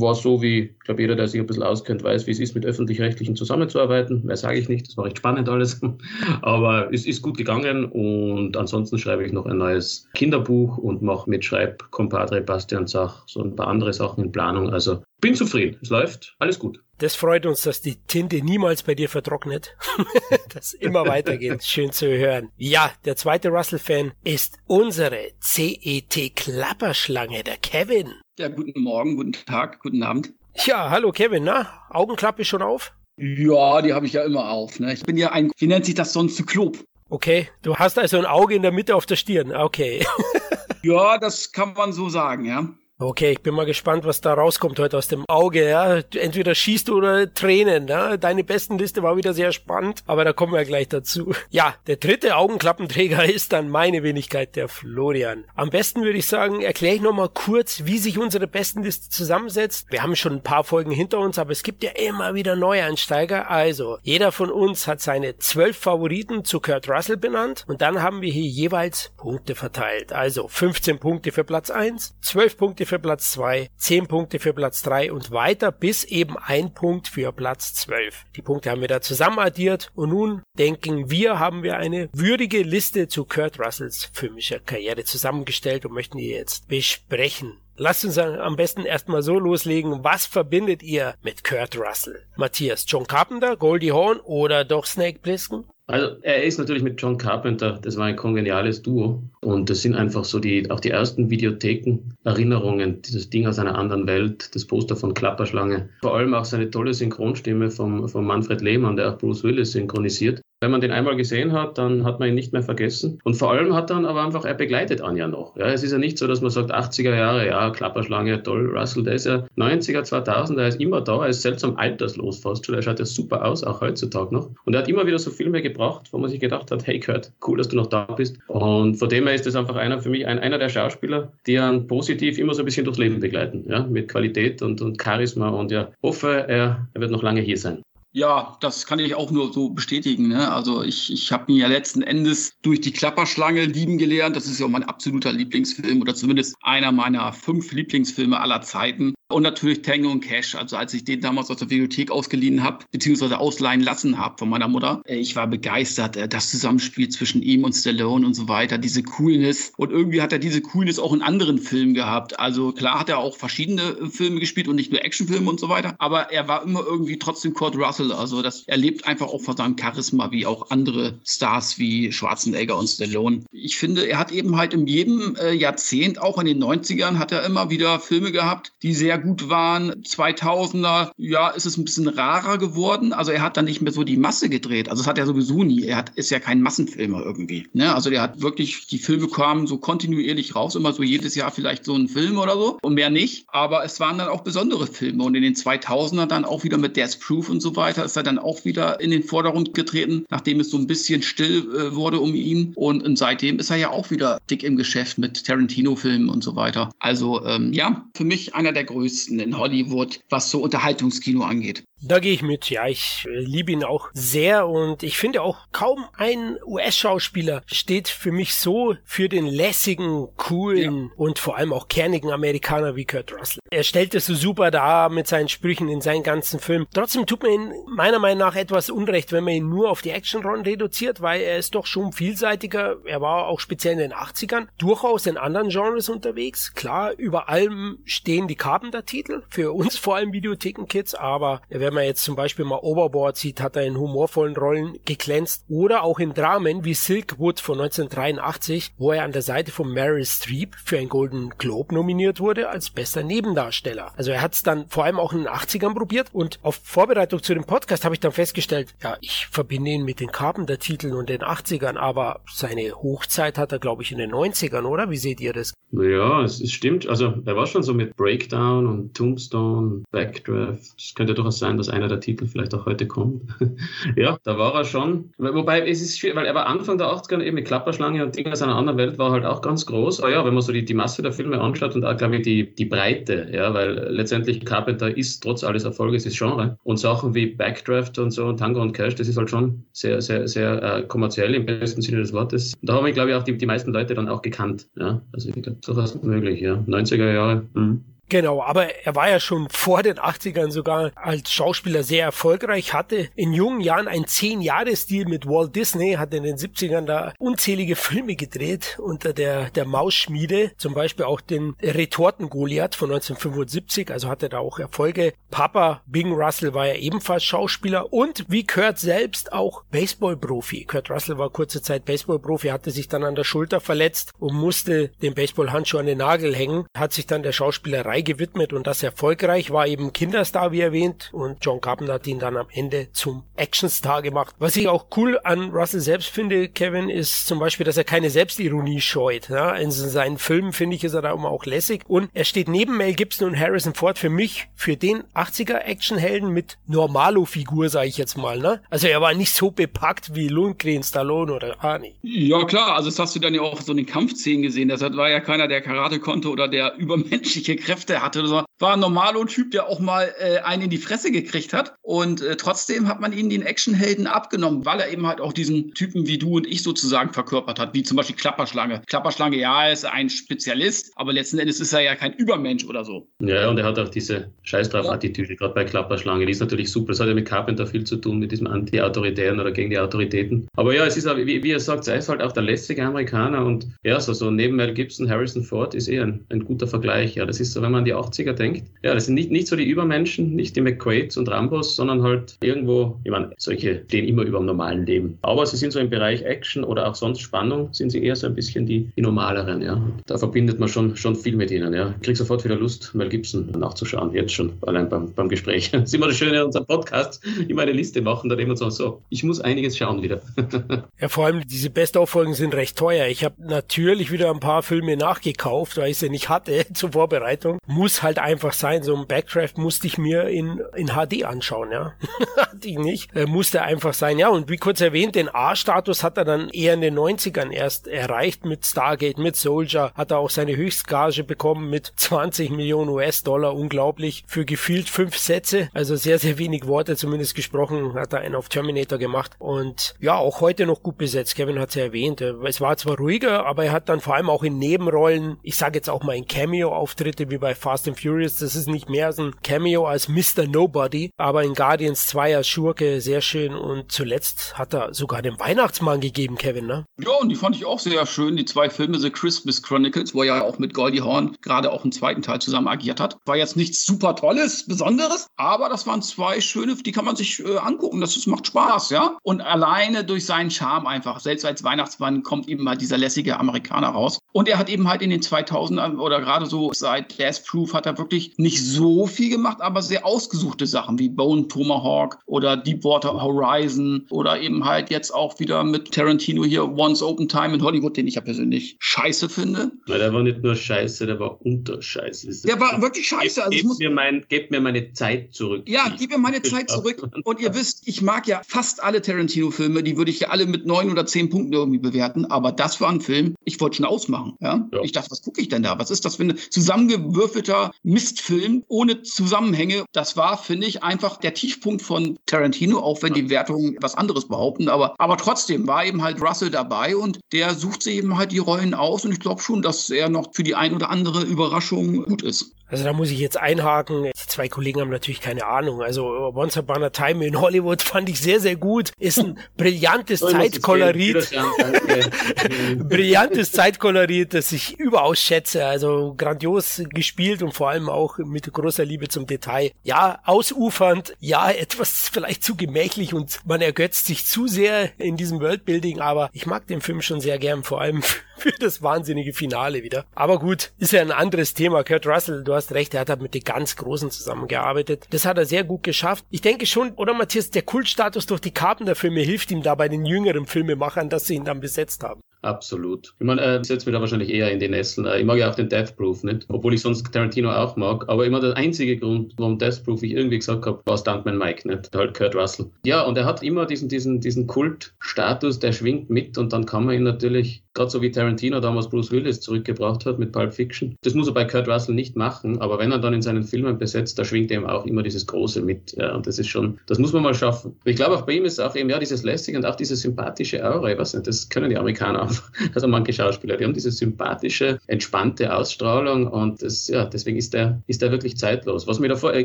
war 0.00 0.14
so, 0.14 0.42
wie, 0.42 0.60
ich 0.60 0.78
glaube, 0.80 1.02
jeder, 1.02 1.16
der 1.16 1.28
sich 1.28 1.40
ein 1.40 1.46
bisschen 1.46 1.62
auskennt, 1.62 2.02
weiß, 2.02 2.26
wie 2.26 2.32
es 2.32 2.40
ist, 2.40 2.54
mit 2.54 2.64
öffentlich-rechtlichen 2.64 3.36
zusammenzuarbeiten. 3.36 4.24
Mehr 4.24 4.36
sage 4.36 4.58
ich 4.58 4.68
nicht, 4.68 4.88
das 4.88 4.96
war 4.96 5.04
recht 5.04 5.18
spannend 5.18 5.48
alles. 5.48 5.80
Aber 6.42 6.92
es 6.92 7.06
ist 7.06 7.22
gut 7.22 7.36
gegangen 7.36 7.86
und 7.86 8.56
ansonsten 8.56 8.98
schreibe 8.98 9.24
ich 9.24 9.32
noch 9.32 9.46
ein 9.46 9.58
neues 9.58 10.08
Kinderbuch 10.14 10.78
und 10.78 11.02
mache 11.02 11.28
mit 11.28 11.44
Schreibkompadre 11.44 12.40
Bastian 12.42 12.86
Zach 12.86 13.24
so 13.26 13.42
ein 13.42 13.56
paar 13.56 13.68
andere 13.68 13.92
Sachen 13.92 14.24
in 14.24 14.32
Planung. 14.32 14.70
Also 14.70 15.02
bin 15.20 15.34
zufrieden, 15.34 15.78
es 15.82 15.90
läuft, 15.90 16.34
alles 16.38 16.58
gut. 16.58 16.83
Das 17.04 17.14
freut 17.16 17.44
uns, 17.44 17.60
dass 17.60 17.82
die 17.82 17.96
Tinte 17.96 18.42
niemals 18.42 18.82
bei 18.82 18.94
dir 18.94 19.10
vertrocknet. 19.10 19.76
das 20.54 20.72
immer 20.72 21.06
weitergeht. 21.06 21.62
Schön 21.62 21.92
zu 21.92 22.06
hören. 22.06 22.50
Ja, 22.56 22.92
der 23.04 23.14
zweite 23.14 23.50
Russell-Fan 23.50 24.12
ist 24.24 24.56
unsere 24.66 25.32
CET-Klapperschlange, 25.38 27.44
der 27.44 27.58
Kevin. 27.58 28.14
Ja, 28.38 28.48
guten 28.48 28.80
Morgen, 28.80 29.16
guten 29.16 29.32
Tag, 29.32 29.80
guten 29.80 30.02
Abend. 30.02 30.32
Ja, 30.64 30.88
hallo 30.88 31.12
Kevin, 31.12 31.44
na? 31.44 31.84
Augenklappe 31.90 32.42
schon 32.42 32.62
auf? 32.62 32.94
Ja, 33.18 33.82
die 33.82 33.92
habe 33.92 34.06
ich 34.06 34.14
ja 34.14 34.24
immer 34.24 34.50
auf. 34.50 34.80
Ne? 34.80 34.94
Ich 34.94 35.02
bin 35.02 35.18
ja 35.18 35.30
ein, 35.30 35.50
wie 35.58 35.66
nennt 35.66 35.84
sich 35.84 35.96
das 35.96 36.14
sonst, 36.14 36.36
Zyklop. 36.36 36.78
Okay, 37.10 37.50
du 37.60 37.76
hast 37.76 37.98
also 37.98 38.16
ein 38.16 38.24
Auge 38.24 38.54
in 38.54 38.62
der 38.62 38.72
Mitte 38.72 38.96
auf 38.96 39.04
der 39.04 39.16
Stirn. 39.16 39.54
Okay. 39.54 40.06
ja, 40.82 41.18
das 41.18 41.52
kann 41.52 41.74
man 41.74 41.92
so 41.92 42.08
sagen, 42.08 42.46
ja. 42.46 42.66
Okay, 43.00 43.32
ich 43.32 43.42
bin 43.42 43.56
mal 43.56 43.66
gespannt, 43.66 44.04
was 44.04 44.20
da 44.20 44.34
rauskommt 44.34 44.78
heute 44.78 44.96
aus 44.96 45.08
dem 45.08 45.24
Auge. 45.26 45.68
Ja? 45.68 45.98
Entweder 46.14 46.54
schießt 46.54 46.86
du 46.86 46.98
oder 46.98 47.34
Tränen. 47.34 47.88
Ja? 47.88 48.16
Deine 48.16 48.44
besten 48.44 48.78
Liste 48.78 49.02
war 49.02 49.16
wieder 49.16 49.34
sehr 49.34 49.50
spannend, 49.50 50.04
aber 50.06 50.24
da 50.24 50.32
kommen 50.32 50.52
wir 50.52 50.64
gleich 50.64 50.88
dazu. 50.88 51.34
Ja, 51.50 51.74
der 51.88 51.96
dritte 51.96 52.36
Augenklappenträger 52.36 53.24
ist 53.28 53.52
dann 53.52 53.68
meine 53.68 54.04
Wenigkeit, 54.04 54.54
der 54.54 54.68
Florian. 54.68 55.42
Am 55.56 55.70
besten 55.70 56.04
würde 56.04 56.18
ich 56.18 56.28
sagen, 56.28 56.60
erkläre 56.60 56.94
ich 56.94 57.00
nochmal 57.00 57.30
kurz, 57.30 57.82
wie 57.84 57.98
sich 57.98 58.16
unsere 58.16 58.46
besten 58.46 58.84
Liste 58.84 59.10
zusammensetzt. 59.10 59.90
Wir 59.90 60.04
haben 60.04 60.14
schon 60.14 60.34
ein 60.34 60.42
paar 60.44 60.62
Folgen 60.62 60.92
hinter 60.92 61.18
uns, 61.18 61.36
aber 61.40 61.50
es 61.50 61.64
gibt 61.64 61.82
ja 61.82 61.90
immer 61.90 62.34
wieder 62.34 62.54
Neueinsteiger. 62.54 63.50
Also, 63.50 63.98
jeder 64.02 64.30
von 64.30 64.52
uns 64.52 64.86
hat 64.86 65.00
seine 65.00 65.36
zwölf 65.38 65.76
Favoriten 65.76 66.44
zu 66.44 66.60
Kurt 66.60 66.88
Russell 66.88 67.16
benannt 67.16 67.64
und 67.66 67.82
dann 67.82 68.02
haben 68.02 68.22
wir 68.22 68.30
hier 68.30 68.48
jeweils 68.48 69.10
Punkte 69.16 69.56
verteilt. 69.56 70.12
Also 70.12 70.46
15 70.46 71.00
Punkte 71.00 71.32
für 71.32 71.42
Platz 71.42 71.70
1, 71.70 72.14
12 72.20 72.56
Punkte 72.56 72.83
Punkte 72.84 72.96
für 72.96 72.98
Platz 72.98 73.30
2, 73.32 73.70
10 73.76 74.06
Punkte 74.08 74.38
für 74.38 74.52
Platz 74.52 74.82
3 74.82 75.10
und 75.12 75.30
weiter 75.30 75.72
bis 75.72 76.04
eben 76.04 76.36
ein 76.36 76.74
Punkt 76.74 77.08
für 77.08 77.32
Platz 77.32 77.72
12. 77.74 78.24
Die 78.36 78.42
Punkte 78.42 78.70
haben 78.70 78.82
wir 78.82 78.88
da 78.88 79.00
zusammen 79.00 79.38
addiert 79.38 79.90
und 79.94 80.10
nun 80.10 80.42
denken 80.58 81.10
wir, 81.10 81.38
haben 81.38 81.62
wir 81.62 81.78
eine 81.78 82.10
würdige 82.12 82.62
Liste 82.62 83.08
zu 83.08 83.24
Kurt 83.24 83.58
Russells 83.58 84.10
filmischer 84.12 84.58
Karriere 84.58 85.04
zusammengestellt 85.04 85.86
und 85.86 85.92
möchten 85.92 86.18
die 86.18 86.28
jetzt 86.28 86.68
besprechen. 86.68 87.54
Lasst 87.76 88.04
uns 88.04 88.18
am 88.18 88.56
besten 88.56 88.84
erstmal 88.84 89.22
so 89.22 89.38
loslegen. 89.38 90.04
Was 90.04 90.26
verbindet 90.26 90.82
ihr 90.82 91.14
mit 91.22 91.42
Kurt 91.42 91.78
Russell? 91.78 92.22
Matthias, 92.36 92.84
John 92.86 93.06
Carpenter, 93.06 93.56
Goldie 93.56 93.92
Hawn 93.92 94.20
oder 94.20 94.64
doch 94.64 94.84
Snake 94.84 95.20
Plissken? 95.20 95.64
Also 95.86 96.16
er 96.22 96.44
ist 96.44 96.58
natürlich 96.58 96.82
mit 96.82 97.00
John 97.00 97.18
Carpenter, 97.18 97.78
das 97.82 97.96
war 97.98 98.06
ein 98.06 98.16
kongeniales 98.16 98.80
Duo. 98.82 99.22
Und 99.44 99.68
das 99.68 99.82
sind 99.82 99.94
einfach 99.94 100.24
so 100.24 100.38
die, 100.38 100.70
auch 100.70 100.80
die 100.80 100.90
ersten 100.90 101.30
Videotheken, 101.30 101.98
Erinnerungen, 102.24 103.02
dieses 103.02 103.28
Ding 103.28 103.46
aus 103.46 103.58
einer 103.58 103.76
anderen 103.76 104.06
Welt, 104.06 104.54
das 104.54 104.64
Poster 104.64 104.96
von 104.96 105.12
Klapperschlange. 105.12 105.90
Vor 106.00 106.16
allem 106.16 106.34
auch 106.34 106.46
seine 106.46 106.70
tolle 106.70 106.94
Synchronstimme 106.94 107.70
vom, 107.70 108.08
von 108.08 108.24
Manfred 108.24 108.62
Lehmann, 108.62 108.96
der 108.96 109.12
auch 109.12 109.18
Bruce 109.18 109.44
Willis 109.44 109.72
synchronisiert. 109.72 110.40
Wenn 110.64 110.70
man 110.70 110.80
den 110.80 110.92
einmal 110.92 111.14
gesehen 111.14 111.52
hat, 111.52 111.76
dann 111.76 112.04
hat 112.04 112.20
man 112.20 112.30
ihn 112.30 112.34
nicht 112.34 112.54
mehr 112.54 112.62
vergessen. 112.62 113.18
Und 113.22 113.34
vor 113.34 113.50
allem 113.50 113.74
hat 113.74 113.90
dann 113.90 114.06
aber 114.06 114.24
einfach, 114.24 114.46
er 114.46 114.54
begleitet 114.54 115.02
Anja 115.02 115.28
noch. 115.28 115.54
Ja, 115.58 115.66
es 115.66 115.82
ist 115.82 115.92
ja 115.92 115.98
nicht 115.98 116.16
so, 116.16 116.26
dass 116.26 116.40
man 116.40 116.50
sagt, 116.50 116.72
80er 116.72 117.14
Jahre, 117.14 117.46
ja, 117.46 117.68
Klapperschlange, 117.68 118.42
toll, 118.42 118.74
Russell, 118.74 119.02
der 119.02 119.14
ist 119.14 119.26
ja 119.26 119.44
90er, 119.58 120.04
2000, 120.04 120.58
er 120.58 120.68
ist 120.68 120.80
immer 120.80 121.02
da, 121.02 121.22
er 121.22 121.28
ist 121.28 121.42
seltsam 121.42 121.76
alterslos 121.76 122.38
fast 122.38 122.64
schon, 122.64 122.74
er 122.76 122.80
schaut 122.80 122.98
ja 122.98 123.04
super 123.04 123.44
aus, 123.44 123.62
auch 123.62 123.82
heutzutage 123.82 124.32
noch. 124.32 124.48
Und 124.64 124.72
er 124.72 124.80
hat 124.80 124.88
immer 124.88 125.06
wieder 125.06 125.18
so 125.18 125.30
Filme 125.30 125.60
gebracht, 125.60 126.08
wo 126.12 126.16
man 126.18 126.30
sich 126.30 126.40
gedacht 126.40 126.70
hat, 126.70 126.86
hey 126.86 126.98
Kurt, 126.98 127.30
cool, 127.46 127.58
dass 127.58 127.68
du 127.68 127.76
noch 127.76 127.88
da 127.88 128.04
bist. 128.04 128.38
Und 128.46 128.96
von 128.96 129.10
dem 129.10 129.26
her 129.26 129.33
ist 129.34 129.46
das 129.46 129.56
einfach 129.56 129.76
einer 129.76 130.00
für 130.00 130.10
mich, 130.10 130.26
ein, 130.26 130.38
einer 130.38 130.58
der 130.58 130.68
Schauspieler, 130.68 131.32
die 131.46 131.58
einen 131.58 131.86
positiv 131.86 132.38
immer 132.38 132.54
so 132.54 132.62
ein 132.62 132.64
bisschen 132.64 132.84
durchs 132.84 132.98
Leben 132.98 133.20
begleiten, 133.20 133.64
ja, 133.68 133.82
mit 133.82 134.08
Qualität 134.08 134.62
und, 134.62 134.80
und 134.80 135.02
Charisma 135.02 135.48
und 135.48 135.70
ja, 135.70 135.92
hoffe, 136.02 136.44
er, 136.48 136.88
er 136.94 137.00
wird 137.00 137.10
noch 137.10 137.22
lange 137.22 137.40
hier 137.40 137.58
sein. 137.58 137.82
Ja, 138.16 138.56
das 138.60 138.86
kann 138.86 139.00
ich 139.00 139.16
auch 139.16 139.32
nur 139.32 139.52
so 139.52 139.70
bestätigen. 139.70 140.28
Ne? 140.28 140.52
Also 140.52 140.84
ich, 140.84 141.12
ich 141.12 141.32
habe 141.32 141.50
ihn 141.50 141.58
ja 141.58 141.66
letzten 141.66 142.00
Endes 142.00 142.52
durch 142.62 142.80
die 142.80 142.92
Klapperschlange 142.92 143.64
lieben 143.64 143.98
gelernt. 143.98 144.36
Das 144.36 144.46
ist 144.46 144.60
ja 144.60 144.66
auch 144.66 144.70
mein 144.70 144.84
absoluter 144.84 145.32
Lieblingsfilm 145.32 146.00
oder 146.00 146.14
zumindest 146.14 146.54
einer 146.62 146.92
meiner 146.92 147.32
fünf 147.32 147.72
Lieblingsfilme 147.72 148.38
aller 148.38 148.62
Zeiten. 148.62 149.14
Und 149.32 149.42
natürlich 149.42 149.82
Tango 149.82 150.12
und 150.12 150.20
Cash. 150.20 150.54
Also 150.54 150.76
als 150.76 150.94
ich 150.94 151.04
den 151.04 151.20
damals 151.20 151.50
aus 151.50 151.56
der 151.56 151.66
Bibliothek 151.66 152.12
ausgeliehen 152.12 152.62
habe, 152.62 152.84
beziehungsweise 152.92 153.38
ausleihen 153.38 153.80
lassen 153.80 154.16
habe 154.16 154.36
von 154.38 154.48
meiner 154.48 154.68
Mutter, 154.68 155.02
äh, 155.06 155.16
ich 155.16 155.34
war 155.34 155.48
begeistert. 155.48 156.16
Äh, 156.16 156.28
das 156.28 156.50
Zusammenspiel 156.50 157.08
zwischen 157.08 157.42
ihm 157.42 157.64
und 157.64 157.72
Stallone 157.72 158.24
und 158.24 158.34
so 158.34 158.46
weiter, 158.46 158.78
diese 158.78 159.02
Coolness. 159.02 159.72
Und 159.76 159.90
irgendwie 159.90 160.22
hat 160.22 160.32
er 160.32 160.38
diese 160.38 160.60
Coolness 160.60 161.00
auch 161.00 161.12
in 161.12 161.22
anderen 161.22 161.58
Filmen 161.58 161.94
gehabt. 161.94 162.38
Also 162.38 162.70
klar 162.70 163.00
hat 163.00 163.08
er 163.08 163.18
auch 163.18 163.36
verschiedene 163.36 163.82
äh, 163.82 164.06
Filme 164.08 164.38
gespielt 164.38 164.68
und 164.68 164.76
nicht 164.76 164.92
nur 164.92 165.04
Actionfilme 165.04 165.50
und 165.50 165.58
so 165.58 165.68
weiter. 165.68 165.96
Aber 165.98 166.30
er 166.30 166.46
war 166.46 166.62
immer 166.62 166.84
irgendwie 166.84 167.18
trotzdem 167.18 167.54
Kurt 167.54 167.76
Russell. 167.76 168.03
Also 168.12 168.42
das, 168.42 168.64
er 168.66 168.76
lebt 168.76 169.06
einfach 169.06 169.28
auch 169.28 169.42
von 169.42 169.56
seinem 169.56 169.76
Charisma, 169.78 170.30
wie 170.30 170.46
auch 170.46 170.70
andere 170.70 171.18
Stars 171.24 171.78
wie 171.78 172.12
Schwarzenegger 172.12 172.76
und 172.76 172.88
Stallone. 172.88 173.44
Ich 173.50 173.76
finde, 173.76 174.06
er 174.06 174.18
hat 174.18 174.32
eben 174.32 174.56
halt 174.56 174.74
in 174.74 174.86
jedem 174.86 175.36
äh, 175.36 175.52
Jahrzehnt, 175.52 176.20
auch 176.20 176.38
in 176.38 176.46
den 176.46 176.62
90ern, 176.62 177.18
hat 177.18 177.32
er 177.32 177.44
immer 177.44 177.70
wieder 177.70 178.00
Filme 178.00 178.32
gehabt, 178.32 178.72
die 178.82 178.94
sehr 178.94 179.18
gut 179.18 179.48
waren. 179.48 180.02
2000er, 180.02 181.10
ja, 181.16 181.48
ist 181.48 181.66
es 181.66 181.76
ein 181.76 181.84
bisschen 181.84 182.08
rarer 182.08 182.58
geworden. 182.58 183.12
Also 183.12 183.32
er 183.32 183.42
hat 183.42 183.56
dann 183.56 183.64
nicht 183.64 183.80
mehr 183.80 183.92
so 183.92 184.04
die 184.04 184.16
Masse 184.16 184.48
gedreht. 184.48 184.88
Also 184.88 185.02
das 185.02 185.08
hat 185.08 185.18
er 185.18 185.26
sowieso 185.26 185.62
nie. 185.62 185.84
Er 185.84 185.96
hat, 185.96 186.10
ist 186.16 186.30
ja 186.30 186.40
kein 186.40 186.60
Massenfilmer 186.60 187.22
irgendwie. 187.24 187.68
Ne? 187.72 187.94
Also 187.94 188.10
der 188.10 188.22
hat 188.22 188.40
wirklich, 188.40 188.86
die 188.86 188.98
Filme 188.98 189.28
kamen 189.28 189.66
so 189.66 189.78
kontinuierlich 189.78 190.54
raus, 190.54 190.74
immer 190.74 190.92
so 190.92 191.02
jedes 191.02 191.34
Jahr 191.34 191.50
vielleicht 191.50 191.84
so 191.84 191.94
ein 191.94 192.08
Film 192.08 192.38
oder 192.38 192.54
so 192.54 192.78
und 192.82 192.94
mehr 192.94 193.10
nicht. 193.10 193.46
Aber 193.48 193.84
es 193.84 194.00
waren 194.00 194.18
dann 194.18 194.28
auch 194.28 194.42
besondere 194.42 194.86
Filme 194.86 195.22
und 195.24 195.34
in 195.34 195.42
den 195.42 195.54
2000er 195.54 196.26
dann 196.26 196.44
auch 196.44 196.64
wieder 196.64 196.78
mit 196.78 196.96
Death 196.96 197.20
Proof 197.20 197.48
und 197.48 197.60
so 197.60 197.76
weiter 197.76 197.93
ist 198.02 198.16
er 198.16 198.22
dann 198.22 198.38
auch 198.38 198.64
wieder 198.64 199.00
in 199.00 199.10
den 199.10 199.22
Vordergrund 199.22 199.74
getreten, 199.74 200.24
nachdem 200.30 200.60
es 200.60 200.70
so 200.70 200.76
ein 200.76 200.86
bisschen 200.86 201.22
still 201.22 201.68
äh, 201.74 201.94
wurde 201.94 202.20
um 202.20 202.34
ihn. 202.34 202.72
Und, 202.74 203.14
seitdem 203.16 203.58
ist 203.60 203.70
er 203.70 203.76
ja 203.76 203.90
auch 203.90 204.10
wieder 204.10 204.40
dick 204.50 204.64
im 204.64 204.76
Geschäft 204.76 205.18
mit 205.18 205.44
Tarantino-Filmen 205.46 206.28
und 206.28 206.42
so 206.42 206.56
weiter. 206.56 206.90
Also 206.98 207.44
ähm, 207.44 207.72
ja, 207.72 208.06
für 208.16 208.24
mich 208.24 208.54
einer 208.54 208.72
der 208.72 208.84
größten 208.84 209.38
in 209.38 209.56
Hollywood, 209.56 210.20
was 210.30 210.50
so 210.50 210.60
Unterhaltungskino 210.60 211.44
angeht. 211.44 211.84
Da 212.06 212.18
gehe 212.18 212.34
ich 212.34 212.42
mit, 212.42 212.68
ja, 212.68 212.86
ich 212.86 213.24
äh, 213.26 213.38
liebe 213.38 213.72
ihn 213.72 213.82
auch 213.82 214.10
sehr 214.12 214.68
und 214.68 215.02
ich 215.02 215.16
finde 215.16 215.40
auch 215.40 215.58
kaum 215.72 216.04
ein 216.18 216.58
US-Schauspieler 216.66 217.62
steht 217.66 218.08
für 218.08 218.30
mich 218.30 218.54
so 218.54 218.94
für 219.04 219.30
den 219.30 219.46
lässigen, 219.46 220.28
coolen 220.36 221.04
ja. 221.04 221.10
und 221.16 221.38
vor 221.38 221.56
allem 221.56 221.72
auch 221.72 221.88
kernigen 221.88 222.30
Amerikaner 222.30 222.94
wie 222.94 223.06
Kurt 223.06 223.32
Russell. 223.32 223.60
Er 223.70 223.84
stellt 223.84 224.14
es 224.14 224.26
so 224.26 224.34
super 224.34 224.70
da 224.70 225.08
mit 225.08 225.26
seinen 225.26 225.48
Sprüchen 225.48 225.88
in 225.88 226.02
seinen 226.02 226.22
ganzen 226.22 226.60
Filmen. 226.60 226.86
Trotzdem 226.92 227.24
tut 227.24 227.42
man 227.42 227.52
ihn 227.52 227.72
meiner 227.86 228.18
Meinung 228.18 228.38
nach 228.38 228.56
etwas 228.56 228.90
unrecht, 228.90 229.32
wenn 229.32 229.44
man 229.44 229.54
ihn 229.54 229.68
nur 229.70 229.90
auf 229.90 230.02
die 230.02 230.10
Actionrollen 230.10 230.64
reduziert, 230.64 231.22
weil 231.22 231.40
er 231.40 231.56
ist 231.56 231.74
doch 231.74 231.86
schon 231.86 232.12
vielseitiger. 232.12 232.98
Er 233.06 233.22
war 233.22 233.46
auch 233.46 233.60
speziell 233.60 233.94
in 233.94 234.00
den 234.00 234.12
80ern 234.12 234.66
durchaus 234.76 235.26
in 235.26 235.38
anderen 235.38 235.70
Genres 235.70 236.10
unterwegs. 236.10 236.74
Klar, 236.74 237.12
über 237.16 237.48
allem 237.48 237.98
stehen 238.04 238.46
die 238.46 238.56
Carpenter-Titel, 238.56 239.42
für 239.48 239.72
uns 239.72 239.96
vor 239.96 240.16
allem 240.16 240.34
Videotheken-Kids, 240.34 241.14
aber 241.14 241.62
wenn 241.94 242.00
man 242.02 242.08
jetzt 242.08 242.24
zum 242.24 242.34
Beispiel 242.34 242.64
mal 242.64 242.80
Overboard 242.82 243.36
sieht, 243.36 243.60
hat 243.60 243.76
er 243.76 243.84
in 243.84 243.96
humorvollen 243.96 244.56
Rollen 244.56 244.98
geglänzt 245.04 245.64
oder 245.68 246.02
auch 246.02 246.18
in 246.18 246.34
Dramen 246.34 246.84
wie 246.84 246.94
Silkwood 246.94 247.60
von 247.60 247.80
1983, 247.80 248.94
wo 248.98 249.12
er 249.12 249.22
an 249.22 249.30
der 249.30 249.42
Seite 249.42 249.70
von 249.70 249.92
Meryl 249.92 250.24
Streep 250.24 250.74
für 250.84 250.98
ein 250.98 251.08
Golden 251.08 251.50
Globe 251.50 251.94
nominiert 251.94 252.40
wurde 252.40 252.68
als 252.68 252.90
bester 252.90 253.22
Nebendarsteller. 253.22 254.12
Also 254.16 254.32
er 254.32 254.42
hat 254.42 254.54
es 254.54 254.64
dann 254.64 254.88
vor 254.88 255.04
allem 255.04 255.20
auch 255.20 255.32
in 255.32 255.44
den 255.44 255.48
80ern 255.48 255.94
probiert 255.94 256.30
und 256.32 256.58
auf 256.62 256.80
Vorbereitung 256.82 257.44
zu 257.44 257.54
dem 257.54 257.62
Podcast 257.62 258.04
habe 258.04 258.16
ich 258.16 258.20
dann 258.20 258.32
festgestellt, 258.32 258.92
ja, 259.00 259.16
ich 259.20 259.46
verbinde 259.52 259.92
ihn 259.92 260.04
mit 260.04 260.18
den 260.18 260.32
Carpenter-Titeln 260.32 261.14
und 261.14 261.28
den 261.28 261.42
80ern, 261.42 261.96
aber 261.96 262.40
seine 262.52 262.92
Hochzeit 262.92 263.56
hat 263.56 263.70
er, 263.70 263.78
glaube 263.78 264.02
ich, 264.02 264.10
in 264.10 264.18
den 264.18 264.32
90ern, 264.32 264.82
oder? 264.82 265.10
Wie 265.10 265.16
seht 265.16 265.40
ihr 265.40 265.52
das? 265.52 265.74
Ja, 265.92 266.42
es, 266.42 266.60
es 266.60 266.72
stimmt. 266.72 267.06
Also 267.06 267.34
er 267.44 267.56
war 267.56 267.66
schon 267.66 267.84
so 267.84 267.94
mit 267.94 268.16
Breakdown 268.16 268.86
und 268.88 269.14
Tombstone, 269.14 270.02
Backdraft. 270.10 270.92
Es 270.98 271.14
könnte 271.14 271.34
durchaus 271.34 271.60
sein, 271.60 271.73
dass 271.76 271.88
einer 271.88 272.08
der 272.08 272.20
Titel 272.20 272.46
vielleicht 272.46 272.74
auch 272.74 272.86
heute 272.86 273.06
kommt. 273.06 273.42
ja, 274.16 274.38
da 274.44 274.58
war 274.58 274.74
er 274.74 274.84
schon. 274.84 275.30
Wobei 275.38 275.88
es 275.88 276.02
ist 276.02 276.18
schwierig, 276.18 276.36
weil 276.36 276.46
er 276.46 276.54
war 276.54 276.66
Anfang 276.66 276.98
der 276.98 277.08
80er 277.08 277.42
eben 277.42 277.54
mit 277.54 277.66
Klapperschlange 277.66 278.24
und 278.24 278.36
Dinge 278.36 278.52
aus 278.52 278.62
einer 278.62 278.76
anderen 278.76 278.98
Welt 278.98 279.18
war 279.18 279.30
halt 279.30 279.44
auch 279.44 279.62
ganz 279.62 279.86
groß. 279.86 280.20
Aber 280.20 280.30
ja, 280.30 280.44
wenn 280.44 280.54
man 280.54 280.62
so 280.62 280.72
die, 280.72 280.84
die 280.84 280.94
Masse 280.94 281.22
der 281.22 281.32
Filme 281.32 281.60
anschaut 281.60 281.94
und 281.94 282.04
auch, 282.04 282.16
glaube 282.16 282.36
ich, 282.36 282.42
die, 282.42 282.74
die 282.74 282.84
Breite, 282.84 283.48
ja, 283.52 283.72
weil 283.72 284.08
letztendlich 284.10 284.64
Carpenter 284.64 285.16
ist 285.16 285.42
trotz 285.42 285.64
alles 285.64 285.84
Erfolges 285.84 286.26
ist 286.26 286.38
Genre. 286.38 286.78
Und 286.84 286.98
Sachen 286.98 287.34
wie 287.34 287.46
Backdraft 287.46 288.18
und 288.18 288.30
so 288.30 288.46
und 288.46 288.58
Tango 288.58 288.80
und 288.80 288.92
Cash, 288.92 289.14
das 289.14 289.28
ist 289.28 289.36
halt 289.36 289.50
schon 289.50 289.84
sehr, 289.92 290.20
sehr, 290.20 290.46
sehr 290.48 290.82
äh, 290.82 291.02
kommerziell 291.02 291.54
im 291.54 291.66
besten 291.66 292.02
Sinne 292.02 292.18
des 292.18 292.32
Wortes. 292.32 292.74
Da 292.82 292.94
haben 292.94 293.12
glaube 293.12 293.30
ich, 293.30 293.36
auch 293.36 293.42
die, 293.42 293.56
die 293.56 293.66
meisten 293.66 293.92
Leute 293.92 294.14
dann 294.14 294.28
auch 294.28 294.42
gekannt. 294.42 294.88
Ja, 294.96 295.22
also 295.32 295.48
ich 295.48 295.62
glaube, 295.62 295.78
durchaus 295.84 296.22
möglich, 296.22 296.60
ja. 296.60 296.74
90er 296.86 297.32
Jahre. 297.32 297.62
Mhm. 297.74 298.04
Genau, 298.28 298.62
aber 298.62 299.04
er 299.04 299.14
war 299.14 299.28
ja 299.28 299.38
schon 299.38 299.68
vor 299.68 300.02
den 300.02 300.18
80ern 300.18 300.70
sogar 300.70 301.12
als 301.14 301.52
Schauspieler 301.52 302.02
sehr 302.02 302.24
erfolgreich, 302.24 302.94
hatte 302.94 303.28
in 303.36 303.52
jungen 303.52 303.80
Jahren 303.80 304.08
ein 304.08 304.24
10-Jahres-Deal 304.24 305.26
mit 305.26 305.46
Walt 305.46 305.76
Disney, 305.76 306.14
hat 306.14 306.32
in 306.32 306.42
den 306.42 306.56
70ern 306.56 307.04
da 307.04 307.34
unzählige 307.38 307.96
Filme 307.96 308.34
gedreht 308.34 308.98
unter 308.98 309.32
der, 309.32 309.70
der 309.70 309.84
Mausschmiede, 309.84 310.72
zum 310.78 310.94
Beispiel 310.94 311.26
auch 311.26 311.40
den 311.40 311.76
Retorten-Goliath 311.82 312.94
von 312.94 313.10
1975, 313.10 314.10
also 314.10 314.28
hatte 314.28 314.48
da 314.48 314.58
auch 314.58 314.78
Erfolge. 314.78 315.34
Papa 315.50 316.02
Bing 316.06 316.32
Russell 316.32 316.74
war 316.74 316.86
ja 316.86 316.94
ebenfalls 316.94 317.44
Schauspieler 317.44 318.12
und 318.12 318.46
wie 318.48 318.66
Kurt 318.66 318.98
selbst 318.98 319.52
auch 319.52 319.84
Baseball-Profi. 319.90 320.86
Kurt 320.86 321.10
Russell 321.10 321.38
war 321.38 321.50
kurze 321.50 321.82
Zeit 321.82 322.06
Baseball-Profi, 322.06 322.68
hatte 322.68 322.90
sich 322.90 323.08
dann 323.08 323.22
an 323.22 323.34
der 323.34 323.44
Schulter 323.44 323.80
verletzt 323.80 324.32
und 324.38 324.54
musste 324.54 325.08
den 325.22 325.34
Baseball-Handschuh 325.34 325.98
an 325.98 326.06
den 326.06 326.18
Nagel 326.18 326.54
hängen, 326.54 326.86
hat 326.96 327.12
sich 327.12 327.26
dann 327.26 327.42
der 327.42 327.52
Schauspielerei 327.52 328.13
Malerei 328.14 328.20
gewidmet 328.22 328.72
und 328.72 328.86
das 328.86 329.02
erfolgreich, 329.02 329.70
war 329.70 329.86
eben 329.86 330.12
Kinderstar, 330.12 330.72
wie 330.72 330.80
erwähnt, 330.80 331.30
und 331.32 331.58
John 331.60 331.80
Carpenter 331.80 332.14
hat 332.14 332.26
ihn 332.26 332.38
dann 332.38 332.56
am 332.56 332.66
Ende 332.72 333.08
zum 333.12 333.44
Actionstar 333.56 334.22
gemacht. 334.22 334.54
Was 334.58 334.76
ich 334.76 334.88
auch 334.88 335.06
cool 335.16 335.38
an 335.42 335.70
Russell 335.70 336.00
selbst 336.00 336.28
finde, 336.28 336.68
Kevin, 336.68 337.08
ist 337.08 337.46
zum 337.46 337.58
Beispiel, 337.58 337.84
dass 337.84 337.96
er 337.96 338.04
keine 338.04 338.30
Selbstironie 338.30 339.00
scheut. 339.00 339.48
Ja? 339.48 339.72
In 339.72 339.90
seinen 339.90 340.38
Filmen, 340.38 340.72
finde 340.72 340.96
ich, 340.96 341.04
ist 341.04 341.14
er 341.14 341.22
da 341.22 341.32
immer 341.32 341.50
auch 341.50 341.64
lässig. 341.64 342.02
Und 342.06 342.30
er 342.34 342.44
steht 342.44 342.68
neben 342.68 342.96
Mel 342.96 343.14
Gibson 343.14 343.48
und 343.48 343.58
Harrison 343.58 343.94
Ford 343.94 344.18
für 344.18 344.30
mich, 344.30 344.68
für 344.74 344.96
den 344.96 345.24
80er 345.34 345.78
Actionhelden 345.78 346.50
mit 346.50 346.78
Normalo-Figur, 346.86 347.88
sage 347.88 348.08
ich 348.08 348.16
jetzt 348.16 348.36
mal. 348.36 348.58
Ne? 348.58 348.80
Also 348.90 349.08
er 349.08 349.20
war 349.20 349.34
nicht 349.34 349.52
so 349.52 349.70
bepackt 349.70 350.34
wie 350.34 350.48
Lundgren, 350.48 351.02
Stallone 351.02 351.52
oder 351.52 351.82
Arnie. 351.82 352.14
Ja 352.22 352.64
klar, 352.64 352.94
also 352.94 353.08
das 353.08 353.18
hast 353.18 353.34
du 353.34 353.40
dann 353.40 353.54
ja 353.54 353.62
auch 353.62 353.80
so 353.80 353.92
in 353.92 353.98
den 353.98 354.06
Kampfszenen 354.06 354.62
gesehen. 354.62 354.88
Das 354.88 355.00
war 355.00 355.30
ja 355.30 355.40
keiner, 355.40 355.68
der 355.68 355.80
Karate 355.80 356.20
konnte 356.20 356.48
oder 356.48 356.68
der 356.68 356.96
übermenschliche 356.96 357.76
Kräfte 357.76 358.03
Kräfte 358.04 358.22
hatte 358.22 358.40
oder 358.40 358.48
so. 358.48 358.64
War 358.80 358.94
ein 358.94 359.00
normaler 359.00 359.46
Typ, 359.46 359.70
der 359.70 359.88
auch 359.88 360.00
mal 360.00 360.32
äh, 360.38 360.58
einen 360.58 360.82
in 360.82 360.90
die 360.90 360.98
Fresse 360.98 361.30
gekriegt 361.30 361.72
hat. 361.72 361.94
Und 362.02 362.42
äh, 362.42 362.56
trotzdem 362.56 363.08
hat 363.08 363.20
man 363.20 363.32
ihn 363.32 363.48
den 363.48 363.62
Actionhelden 363.62 364.26
abgenommen, 364.26 364.84
weil 364.84 365.00
er 365.00 365.10
eben 365.10 365.26
halt 365.26 365.40
auch 365.40 365.52
diesen 365.52 365.92
Typen 365.94 366.26
wie 366.26 366.38
du 366.38 366.56
und 366.56 366.66
ich 366.66 366.82
sozusagen 366.82 367.32
verkörpert 367.32 367.78
hat, 367.78 367.94
wie 367.94 368.02
zum 368.02 368.16
Beispiel 368.16 368.36
Klapperschlange. 368.36 369.02
Klapperschlange, 369.06 369.56
ja, 369.56 369.88
ist 369.88 370.04
ein 370.04 370.28
Spezialist, 370.28 371.12
aber 371.16 371.32
letzten 371.32 371.58
Endes 371.58 371.80
ist 371.80 371.92
er 371.92 372.00
ja 372.00 372.14
kein 372.14 372.32
Übermensch 372.34 372.84
oder 372.84 373.04
so. 373.04 373.28
Ja, 373.40 373.68
und 373.68 373.78
er 373.78 373.84
hat 373.84 373.98
auch 373.98 374.08
diese 374.08 374.52
Scheiß 374.62 374.90
drauf 374.90 375.08
Attitüde, 375.08 375.50
ja. 375.50 375.56
gerade 375.56 375.74
bei 375.74 375.84
Klapperschlange. 375.84 376.46
Die 376.46 376.52
ist 376.52 376.60
natürlich 376.60 376.90
super. 376.90 377.12
Das 377.12 377.20
hat 377.20 377.28
ja 377.28 377.34
mit 377.34 377.46
Carpenter 377.46 377.86
viel 377.86 378.04
zu 378.04 378.16
tun, 378.16 378.38
mit 378.38 378.52
diesem 378.52 378.66
Anti-Autoritären 378.66 379.60
oder 379.60 379.72
gegen 379.72 379.90
die 379.90 379.98
Autoritäten. 379.98 380.66
Aber 380.76 380.94
ja, 380.94 381.06
es 381.06 381.16
ist, 381.16 381.26
auch, 381.26 381.36
wie, 381.36 381.62
wie 381.62 381.70
er 381.70 381.80
sagt, 381.80 382.08
er 382.08 382.16
ist 382.16 382.28
halt 382.28 382.42
auch 382.42 382.52
der 382.52 382.64
lästige 382.64 383.04
Amerikaner 383.04 383.64
und 383.64 383.86
ja, 384.02 384.18
so, 384.20 384.32
so 384.32 384.50
neben 384.50 384.76
Mel 384.76 384.92
Gibson, 384.92 385.30
Harrison 385.30 385.62
Ford 385.62 385.94
ist 385.94 386.08
eh 386.08 386.20
ein, 386.20 386.44
ein 386.50 386.64
guter 386.64 386.86
Vergleich. 386.86 387.36
Ja, 387.36 387.46
das 387.46 387.60
ist 387.60 387.72
so, 387.72 387.82
wenn 387.82 387.92
man 387.94 388.00
an 388.00 388.04
die 388.04 388.14
80er 388.14 388.52
denkt. 388.52 388.84
Ja, 389.02 389.14
das 389.14 389.26
sind 389.26 389.34
nicht, 389.34 389.50
nicht 389.50 389.66
so 389.66 389.76
die 389.76 389.84
Übermenschen, 389.84 390.54
nicht 390.54 390.76
die 390.76 390.80
McQuaids 390.80 391.36
und 391.36 391.48
Rambos, 391.48 391.96
sondern 391.96 392.22
halt 392.22 392.56
irgendwo, 392.62 393.18
ich 393.24 393.30
meine, 393.30 393.52
solche 393.56 394.02
stehen 394.06 394.26
immer 394.26 394.42
über 394.42 394.58
dem 394.58 394.66
normalen 394.66 395.06
Leben. 395.06 395.38
Aber 395.42 395.66
sie 395.66 395.76
sind 395.76 395.92
so 395.92 396.00
im 396.00 396.10
Bereich 396.10 396.42
Action 396.42 396.84
oder 396.84 397.08
auch 397.08 397.14
sonst 397.14 397.40
Spannung, 397.40 397.88
sind 397.92 398.10
sie 398.10 398.22
eher 398.22 398.36
so 398.36 398.46
ein 398.46 398.54
bisschen 398.54 398.86
die, 398.86 399.10
die 399.16 399.22
normaleren, 399.22 399.82
ja. 399.82 400.00
Da 400.26 400.38
verbindet 400.38 400.78
man 400.78 400.88
schon, 400.88 401.16
schon 401.16 401.36
viel 401.36 401.56
mit 401.56 401.70
ihnen, 401.70 401.94
ja. 401.94 402.14
Ich 402.16 402.26
krieg 402.26 402.36
sofort 402.36 402.64
wieder 402.64 402.76
Lust, 402.76 403.14
Mel 403.14 403.28
Gibson 403.28 403.70
nachzuschauen, 403.78 404.32
jetzt 404.34 404.52
schon, 404.52 404.72
allein 404.82 405.08
beim, 405.08 405.32
beim 405.32 405.48
Gespräch. 405.48 405.90
Das 406.04 406.10
ist 406.10 406.14
immer 406.14 406.26
das 406.26 406.36
Schöne 406.36 406.60
an 406.60 406.66
unserem 406.66 406.86
Podcast, 406.86 407.40
immer 407.68 407.82
eine 407.82 407.92
Liste 407.92 408.20
machen, 408.20 408.50
da 408.50 408.56
immer 408.56 408.76
so, 408.76 408.90
so, 408.90 409.22
ich 409.30 409.42
muss 409.42 409.60
einiges 409.60 409.96
schauen 409.96 410.22
wieder. 410.22 410.40
ja, 411.20 411.28
vor 411.28 411.46
allem 411.46 411.62
diese 411.66 411.90
Best-of-Folgen 411.90 412.54
sind 412.54 412.74
recht 412.74 412.96
teuer. 412.96 413.26
Ich 413.26 413.44
habe 413.44 413.54
natürlich 413.58 414.30
wieder 414.32 414.50
ein 414.50 414.60
paar 414.60 414.82
Filme 414.82 415.16
nachgekauft, 415.16 415.96
weil 415.96 416.10
ich 416.10 416.18
sie 416.18 416.28
nicht 416.28 416.48
hatte 416.48 416.86
zur 416.94 417.12
Vorbereitung. 417.12 417.78
Muss 417.86 418.22
halt 418.22 418.38
einfach 418.38 418.72
sein. 418.72 419.02
So 419.02 419.16
ein 419.16 419.26
Backdraft 419.26 419.78
musste 419.78 420.06
ich 420.06 420.18
mir 420.18 420.48
in, 420.48 420.82
in 420.96 421.08
HD 421.08 421.44
anschauen, 421.44 421.90
ja. 421.92 422.14
Hatte 422.56 422.88
ich 422.88 422.98
nicht. 422.98 423.34
Äh, 423.36 423.46
musste 423.46 423.82
einfach 423.82 424.14
sein. 424.14 424.38
Ja, 424.38 424.48
und 424.48 424.68
wie 424.68 424.76
kurz 424.76 425.00
erwähnt, 425.00 425.34
den 425.34 425.54
A-Status 425.54 426.22
hat 426.22 426.36
er 426.38 426.44
dann 426.44 426.70
eher 426.70 426.94
in 426.94 427.00
den 427.00 427.18
90ern 427.18 427.70
erst 427.70 428.08
erreicht 428.08 428.64
mit 428.64 428.84
Stargate, 428.84 429.38
mit 429.38 429.56
Soldier. 429.56 430.12
Hat 430.14 430.30
er 430.30 430.38
auch 430.38 430.50
seine 430.50 430.76
Höchstgage 430.76 431.44
bekommen 431.44 431.90
mit 431.90 432.12
20 432.16 432.70
Millionen 432.70 433.10
US-Dollar. 433.10 433.74
Unglaublich. 433.74 434.44
Für 434.46 434.64
gefühlt 434.64 435.08
fünf 435.08 435.36
Sätze. 435.36 435.88
Also 435.92 436.16
sehr, 436.16 436.38
sehr 436.38 436.58
wenig 436.58 436.86
Worte 436.86 437.16
zumindest 437.16 437.54
gesprochen. 437.54 438.14
Hat 438.14 438.32
er 438.32 438.40
einen 438.40 438.54
auf 438.54 438.68
Terminator 438.68 439.18
gemacht. 439.18 439.52
Und 439.58 440.14
ja, 440.20 440.36
auch 440.36 440.60
heute 440.60 440.86
noch 440.86 441.02
gut 441.02 441.18
besetzt. 441.18 441.54
Kevin 441.56 441.78
hat 441.78 441.90
es 441.90 441.94
ja 441.96 442.04
erwähnt. 442.04 442.40
Äh, 442.40 442.54
es 442.64 442.80
war 442.80 442.96
zwar 442.96 443.16
ruhiger, 443.16 443.66
aber 443.66 443.84
er 443.84 443.92
hat 443.92 444.08
dann 444.08 444.20
vor 444.20 444.34
allem 444.34 444.50
auch 444.50 444.62
in 444.62 444.78
Nebenrollen, 444.78 445.58
ich 445.62 445.76
sage 445.76 445.96
jetzt 445.96 446.10
auch 446.10 446.22
mal 446.22 446.36
in 446.36 446.46
Cameo-Auftritte 446.46 447.50
wie 447.50 447.58
bei 447.58 447.73
Fast 447.74 448.08
and 448.08 448.18
Furious, 448.18 448.58
das 448.58 448.76
ist 448.76 448.88
nicht 448.88 449.08
mehr 449.08 449.32
so 449.32 449.44
ein 449.44 449.54
Cameo 449.62 450.06
als 450.06 450.28
Mr. 450.28 450.66
Nobody, 450.66 451.30
aber 451.36 451.62
in 451.62 451.74
Guardians 451.74 452.26
2 452.26 452.56
als 452.56 452.68
Schurke 452.68 453.20
sehr 453.20 453.40
schön 453.40 453.74
und 453.74 454.10
zuletzt 454.10 454.78
hat 454.78 454.94
er 454.94 455.14
sogar 455.14 455.42
den 455.42 455.58
Weihnachtsmann 455.58 456.20
gegeben, 456.20 456.56
Kevin, 456.56 456.86
ne? 456.86 457.04
Ja, 457.20 457.32
und 457.40 457.48
die 457.48 457.54
fand 457.54 457.76
ich 457.76 457.84
auch 457.84 457.98
sehr 457.98 458.24
schön. 458.26 458.56
Die 458.56 458.64
zwei 458.64 458.90
Filme 458.90 459.18
The 459.18 459.30
Christmas 459.30 459.82
Chronicles, 459.82 460.34
wo 460.34 460.42
er 460.42 460.56
ja 460.56 460.62
auch 460.62 460.78
mit 460.78 460.94
Goldie 460.94 461.20
Horn 461.20 461.56
gerade 461.62 461.92
auch 461.92 462.04
im 462.04 462.12
zweiten 462.12 462.42
Teil 462.42 462.60
zusammen 462.60 462.88
agiert 462.88 463.20
hat. 463.20 463.36
War 463.46 463.56
jetzt 463.56 463.76
nichts 463.76 464.04
super 464.04 464.34
Tolles, 464.36 464.86
Besonderes, 464.86 465.46
aber 465.56 465.88
das 465.88 466.06
waren 466.06 466.22
zwei 466.22 466.60
schöne, 466.60 466.96
die 466.96 467.12
kann 467.12 467.24
man 467.24 467.36
sich 467.36 467.60
äh, 467.64 467.76
angucken. 467.76 468.20
Das, 468.20 468.34
das 468.34 468.46
macht 468.46 468.66
Spaß, 468.66 469.10
ja? 469.10 469.36
Und 469.42 469.60
alleine 469.60 470.24
durch 470.24 470.46
seinen 470.46 470.70
Charme 470.70 471.06
einfach, 471.06 471.40
selbst 471.40 471.64
als 471.64 471.84
Weihnachtsmann 471.84 472.42
kommt 472.42 472.68
eben 472.68 472.88
halt 472.88 473.00
dieser 473.00 473.18
lässige 473.18 473.58
Amerikaner 473.58 474.08
raus. 474.08 474.38
Und 474.52 474.68
er 474.68 474.78
hat 474.78 474.88
eben 474.88 475.08
halt 475.08 475.22
in 475.22 475.30
den 475.30 475.40
2000ern 475.40 476.18
oder 476.18 476.40
gerade 476.40 476.66
so 476.66 476.92
seit 476.92 477.38
Death 477.38 477.63
Proof 477.64 477.94
hat 477.94 478.06
er 478.06 478.18
wirklich 478.18 478.54
nicht 478.56 478.84
so 478.84 479.26
viel 479.26 479.50
gemacht, 479.50 479.80
aber 479.80 480.02
sehr 480.02 480.26
ausgesuchte 480.26 480.86
Sachen 480.86 481.18
wie 481.18 481.28
Bone 481.28 481.68
Tomahawk 481.68 482.38
oder 482.46 482.76
Deepwater 482.76 483.42
Horizon 483.42 484.26
oder 484.30 484.60
eben 484.60 484.84
halt 484.84 485.10
jetzt 485.10 485.34
auch 485.34 485.58
wieder 485.58 485.84
mit 485.84 486.12
Tarantino 486.12 486.64
hier 486.64 486.84
Once 486.84 487.22
Open 487.22 487.48
Time 487.48 487.74
in 487.74 487.82
Hollywood, 487.82 488.16
den 488.16 488.26
ich 488.26 488.34
ja 488.34 488.40
persönlich 488.40 488.96
scheiße 488.98 489.48
finde. 489.48 489.92
Weil 490.06 490.18
der 490.18 490.32
war 490.32 490.42
nicht 490.42 490.62
nur 490.62 490.76
scheiße, 490.76 491.26
der 491.26 491.40
war 491.40 491.60
unterscheiße. 491.64 492.66
Der 492.66 492.78
war 492.80 493.00
wirklich 493.00 493.28
scheiße. 493.28 493.62
Also 493.62 493.70
gebt, 493.70 493.84
muss, 493.84 493.98
mir 493.98 494.10
mein, 494.10 494.44
gebt 494.48 494.70
mir 494.70 494.80
meine 494.80 495.12
Zeit 495.12 495.54
zurück. 495.54 495.84
Ja, 495.88 496.14
gib 496.16 496.30
mir 496.30 496.38
meine 496.38 496.62
Zeit 496.62 496.90
zurück. 496.90 497.26
Und 497.44 497.60
ihr 497.60 497.74
wisst, 497.74 498.06
ich 498.06 498.22
mag 498.22 498.46
ja 498.46 498.62
fast 498.66 499.02
alle 499.02 499.22
Tarantino-Filme, 499.22 500.02
die 500.02 500.16
würde 500.16 500.30
ich 500.30 500.40
ja 500.40 500.48
alle 500.48 500.66
mit 500.66 500.86
neun 500.86 501.10
oder 501.10 501.26
zehn 501.26 501.50
Punkten 501.50 501.72
irgendwie 501.72 501.98
bewerten, 501.98 502.44
aber 502.46 502.72
das 502.72 503.00
war 503.00 503.10
ein 503.10 503.20
Film, 503.20 503.54
ich 503.64 503.80
wollte 503.80 503.96
schon 503.96 504.06
ausmachen. 504.06 504.54
Ja? 504.60 504.88
ja. 504.92 505.00
Ich 505.02 505.12
dachte, 505.12 505.30
was 505.30 505.42
gucke 505.42 505.60
ich 505.60 505.68
denn 505.68 505.82
da? 505.82 505.98
Was 505.98 506.10
ist 506.10 506.24
das 506.24 506.36
für 506.36 506.44
ein 506.44 506.58
zusammengewürfelter 506.70 507.53
Mist 508.02 508.34
Mistfilm 508.34 508.84
ohne 508.88 509.22
Zusammenhänge. 509.22 510.04
Das 510.12 510.36
war, 510.36 510.58
finde 510.58 510.86
ich, 510.86 511.02
einfach 511.02 511.36
der 511.36 511.54
Tiefpunkt 511.54 512.02
von 512.02 512.38
Tarantino, 512.46 512.98
auch 512.98 513.22
wenn 513.22 513.32
die 513.32 513.48
Wertungen 513.48 513.96
was 514.00 514.16
anderes 514.16 514.48
behaupten. 514.48 514.88
Aber, 514.88 515.14
aber 515.18 515.36
trotzdem 515.36 515.86
war 515.86 516.04
eben 516.04 516.22
halt 516.22 516.42
Russell 516.42 516.70
dabei 516.70 517.16
und 517.16 517.38
der 517.52 517.74
sucht 517.74 518.02
sich 518.02 518.16
eben 518.16 518.36
halt 518.36 518.52
die 518.52 518.58
Rollen 518.58 518.94
aus 518.94 519.24
und 519.24 519.32
ich 519.32 519.40
glaube 519.40 519.62
schon, 519.62 519.82
dass 519.82 520.10
er 520.10 520.28
noch 520.28 520.48
für 520.52 520.62
die 520.62 520.74
ein 520.74 520.94
oder 520.94 521.10
andere 521.10 521.42
Überraschung 521.42 522.24
gut 522.24 522.42
ist. 522.42 522.74
Also 522.94 523.02
da 523.02 523.12
muss 523.12 523.30
ich 523.30 523.40
jetzt 523.40 523.56
einhaken. 523.56 524.24
Die 524.24 524.30
zwei 524.34 524.68
Kollegen 524.68 525.00
haben 525.00 525.10
natürlich 525.10 525.40
keine 525.40 525.66
Ahnung. 525.66 526.00
Also 526.00 526.26
Once 526.54 526.76
Upon 526.76 527.02
a 527.02 527.10
Time 527.10 527.44
in 527.44 527.60
Hollywood 527.60 528.02
fand 528.02 528.28
ich 528.28 528.38
sehr, 528.40 528.60
sehr 528.60 528.76
gut. 528.76 529.10
Ist 529.18 529.38
ein 529.38 529.58
brillantes 529.76 530.38
Zeitkolorit. 530.38 531.50
brillantes 532.98 533.72
Zeitkolorit, 533.72 534.54
das 534.54 534.70
ich 534.70 534.96
überaus 534.98 535.40
schätze. 535.40 535.84
Also 535.86 536.34
grandios 536.36 537.02
gespielt 537.08 537.33
und 537.62 537.74
vor 537.74 537.90
allem 537.90 538.08
auch 538.08 538.38
mit 538.38 538.72
großer 538.72 539.04
Liebe 539.04 539.28
zum 539.28 539.46
Detail. 539.46 539.92
Ja, 540.02 540.40
ausufernd, 540.44 541.36
ja, 541.40 541.70
etwas 541.84 542.28
vielleicht 542.32 542.62
zu 542.62 542.76
gemächlich 542.76 543.34
und 543.34 543.60
man 543.64 543.80
ergötzt 543.80 544.26
sich 544.26 544.46
zu 544.46 544.66
sehr 544.66 545.18
in 545.18 545.36
diesem 545.36 545.60
Worldbuilding, 545.60 546.20
aber 546.20 546.50
ich 546.52 546.66
mag 546.66 546.86
den 546.86 547.00
Film 547.00 547.22
schon 547.22 547.40
sehr 547.40 547.58
gern, 547.58 547.82
vor 547.82 548.00
allem 548.00 548.22
für 548.58 548.72
das 548.72 549.02
wahnsinnige 549.02 549.52
Finale 549.52 550.02
wieder. 550.02 550.24
Aber 550.34 550.58
gut, 550.58 550.92
ist 550.98 551.12
ja 551.12 551.20
ein 551.20 551.30
anderes 551.30 551.74
Thema. 551.74 552.04
Kurt 552.04 552.26
Russell, 552.26 552.64
du 552.64 552.74
hast 552.74 552.92
recht, 552.92 553.14
er 553.14 553.20
hat 553.20 553.30
halt 553.30 553.42
mit 553.42 553.54
den 553.54 553.64
ganz 553.64 553.96
Großen 553.96 554.30
zusammengearbeitet. 554.30 555.26
Das 555.30 555.44
hat 555.44 555.58
er 555.58 555.66
sehr 555.66 555.84
gut 555.84 556.02
geschafft. 556.02 556.44
Ich 556.50 556.60
denke 556.60 556.86
schon, 556.86 557.12
oder 557.12 557.34
Matthias, 557.34 557.70
der 557.70 557.82
Kultstatus 557.82 558.46
durch 558.46 558.60
die 558.60 558.72
Carpenter-Filme 558.72 559.40
hilft 559.40 559.70
ihm 559.70 559.82
da 559.82 559.94
bei 559.94 560.08
den 560.08 560.24
jüngeren 560.24 560.66
Filmemachern, 560.66 561.28
dass 561.28 561.46
sie 561.46 561.54
ihn 561.54 561.64
dann 561.64 561.80
besetzt 561.80 562.22
haben. 562.22 562.40
Absolut. 562.64 563.34
Ich 563.38 563.46
meine, 563.46 563.60
äh, 563.60 563.84
setzt 563.84 564.06
mich 564.06 564.14
da 564.14 564.20
wahrscheinlich 564.20 564.48
eher 564.48 564.70
in 564.72 564.80
die 564.80 564.88
Nesseln. 564.88 565.26
Äh, 565.26 565.40
ich 565.40 565.44
mag 565.44 565.58
ja 565.58 565.70
auch 565.70 565.74
den 565.74 565.90
Death 565.90 566.16
Proof 566.16 566.44
nicht, 566.44 566.64
obwohl 566.70 566.94
ich 566.94 567.02
sonst 567.02 567.30
Tarantino 567.30 567.70
auch 567.70 567.96
mag. 567.96 568.24
Aber 568.28 568.46
immer 568.46 568.58
der 568.58 568.76
einzige 568.76 569.18
Grund, 569.18 569.52
warum 569.58 569.78
Death 569.78 570.02
Proof 570.02 570.22
ich 570.22 570.32
irgendwie 570.32 570.58
gesagt 570.58 570.86
habe, 570.86 571.02
war 571.04 571.18
Stuntman 571.18 571.58
Mike, 571.58 571.86
nicht 571.86 572.10
halt 572.14 572.34
Kurt 572.34 572.54
Russell. 572.54 572.90
Ja, 573.04 573.22
und 573.22 573.36
er 573.36 573.44
hat 573.44 573.62
immer 573.62 573.84
diesen, 573.84 574.08
diesen, 574.08 574.40
diesen 574.40 574.66
Kultstatus, 574.66 575.78
der 575.78 575.92
schwingt 575.92 576.30
mit 576.30 576.56
und 576.56 576.72
dann 576.72 576.86
kann 576.86 577.04
man 577.04 577.16
ihn 577.16 577.22
natürlich, 577.22 577.83
gerade 577.94 578.10
so 578.10 578.20
wie 578.20 578.30
Tarantino 578.30 578.80
damals 578.80 579.08
Bruce 579.08 579.30
Willis 579.30 579.60
zurückgebracht 579.60 580.26
hat 580.26 580.38
mit 580.38 580.52
Pulp 580.52 580.74
Fiction. 580.74 581.16
Das 581.22 581.34
muss 581.34 581.46
er 581.46 581.54
bei 581.54 581.64
Kurt 581.64 581.88
Russell 581.88 582.14
nicht 582.14 582.36
machen, 582.36 582.80
aber 582.80 582.98
wenn 582.98 583.12
er 583.12 583.18
dann 583.18 583.34
in 583.34 583.42
seinen 583.42 583.62
Filmen 583.62 583.98
besetzt, 583.98 584.38
da 584.38 584.44
schwingt 584.44 584.70
eben 584.72 584.86
auch 584.86 585.06
immer 585.06 585.22
dieses 585.22 585.46
Große 585.46 585.80
mit. 585.80 586.14
Ja, 586.16 586.34
und 586.34 586.46
das 586.46 586.58
ist 586.58 586.68
schon, 586.68 586.98
das 587.06 587.18
muss 587.18 587.32
man 587.32 587.42
mal 587.42 587.54
schaffen. 587.54 587.96
Ich 588.04 588.16
glaube, 588.16 588.36
auch 588.36 588.42
bei 588.42 588.52
ihm 588.52 588.64
ist 588.64 588.80
auch 588.80 588.94
eben 588.96 589.08
ja 589.08 589.18
dieses 589.18 589.44
lässige 589.44 589.78
und 589.78 589.86
auch 589.86 589.94
diese 589.94 590.16
sympathische 590.16 590.84
Aura. 590.84 591.12
Ich 591.12 591.18
weiß 591.18 591.34
nicht, 591.34 591.46
das 591.46 591.68
können 591.68 591.90
die 591.90 591.96
Amerikaner 591.96 592.42
einfach. 592.42 592.70
Also 592.94 593.08
manche 593.08 593.32
Schauspieler, 593.32 593.76
die 593.76 593.84
haben 593.84 593.94
diese 593.94 594.10
sympathische, 594.10 594.98
entspannte 595.06 595.74
Ausstrahlung 595.74 596.46
und 596.46 596.82
das, 596.82 597.08
ja, 597.08 597.24
deswegen 597.24 597.56
ist 597.56 597.74
der, 597.74 598.02
ist 598.06 598.22
der 598.22 598.30
wirklich 598.30 598.56
zeitlos. 598.56 599.06
Was 599.06 599.18
mir 599.18 599.28
davor, 599.28 599.54
äh, 599.54 599.64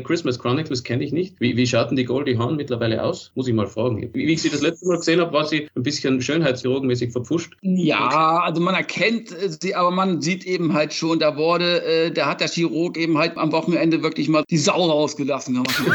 Christmas 0.00 0.38
Chronicles 0.38 0.82
kenne 0.82 1.04
ich 1.04 1.12
nicht. 1.12 1.36
Wie, 1.38 1.56
wie 1.56 1.66
schaut 1.66 1.90
denn 1.90 1.96
die 1.96 2.04
Goldie 2.04 2.38
Hawn 2.38 2.56
mittlerweile 2.56 3.02
aus? 3.02 3.30
Muss 3.34 3.46
ich 3.46 3.54
mal 3.54 3.66
fragen. 3.66 4.10
Wie, 4.12 4.26
wie 4.26 4.32
ich 4.32 4.42
sie 4.42 4.50
das 4.50 4.62
letzte 4.62 4.86
Mal 4.86 4.96
gesehen 4.96 5.20
habe, 5.20 5.32
war 5.32 5.44
sie 5.44 5.68
ein 5.74 5.82
bisschen 5.82 6.20
schönheitschirurgenmäßig 6.20 7.12
verpfuscht. 7.12 7.56
Ja, 7.62 8.19
also 8.20 8.60
man 8.60 8.74
erkennt 8.74 9.34
sie, 9.60 9.74
aber 9.74 9.90
man 9.90 10.20
sieht 10.20 10.44
eben 10.44 10.72
halt 10.72 10.92
schon, 10.94 11.18
da 11.18 11.36
wurde, 11.36 11.82
äh, 11.84 12.10
da 12.10 12.26
hat 12.26 12.40
der 12.40 12.48
Chirurg 12.48 12.96
eben 12.96 13.18
halt 13.18 13.36
am 13.36 13.52
Wochenende 13.52 14.02
wirklich 14.02 14.28
mal 14.28 14.44
die 14.48 14.58
Sau 14.58 14.84
rausgelassen, 14.86 15.54
kann 15.54 15.64
man 15.64 15.74
schon 15.74 15.92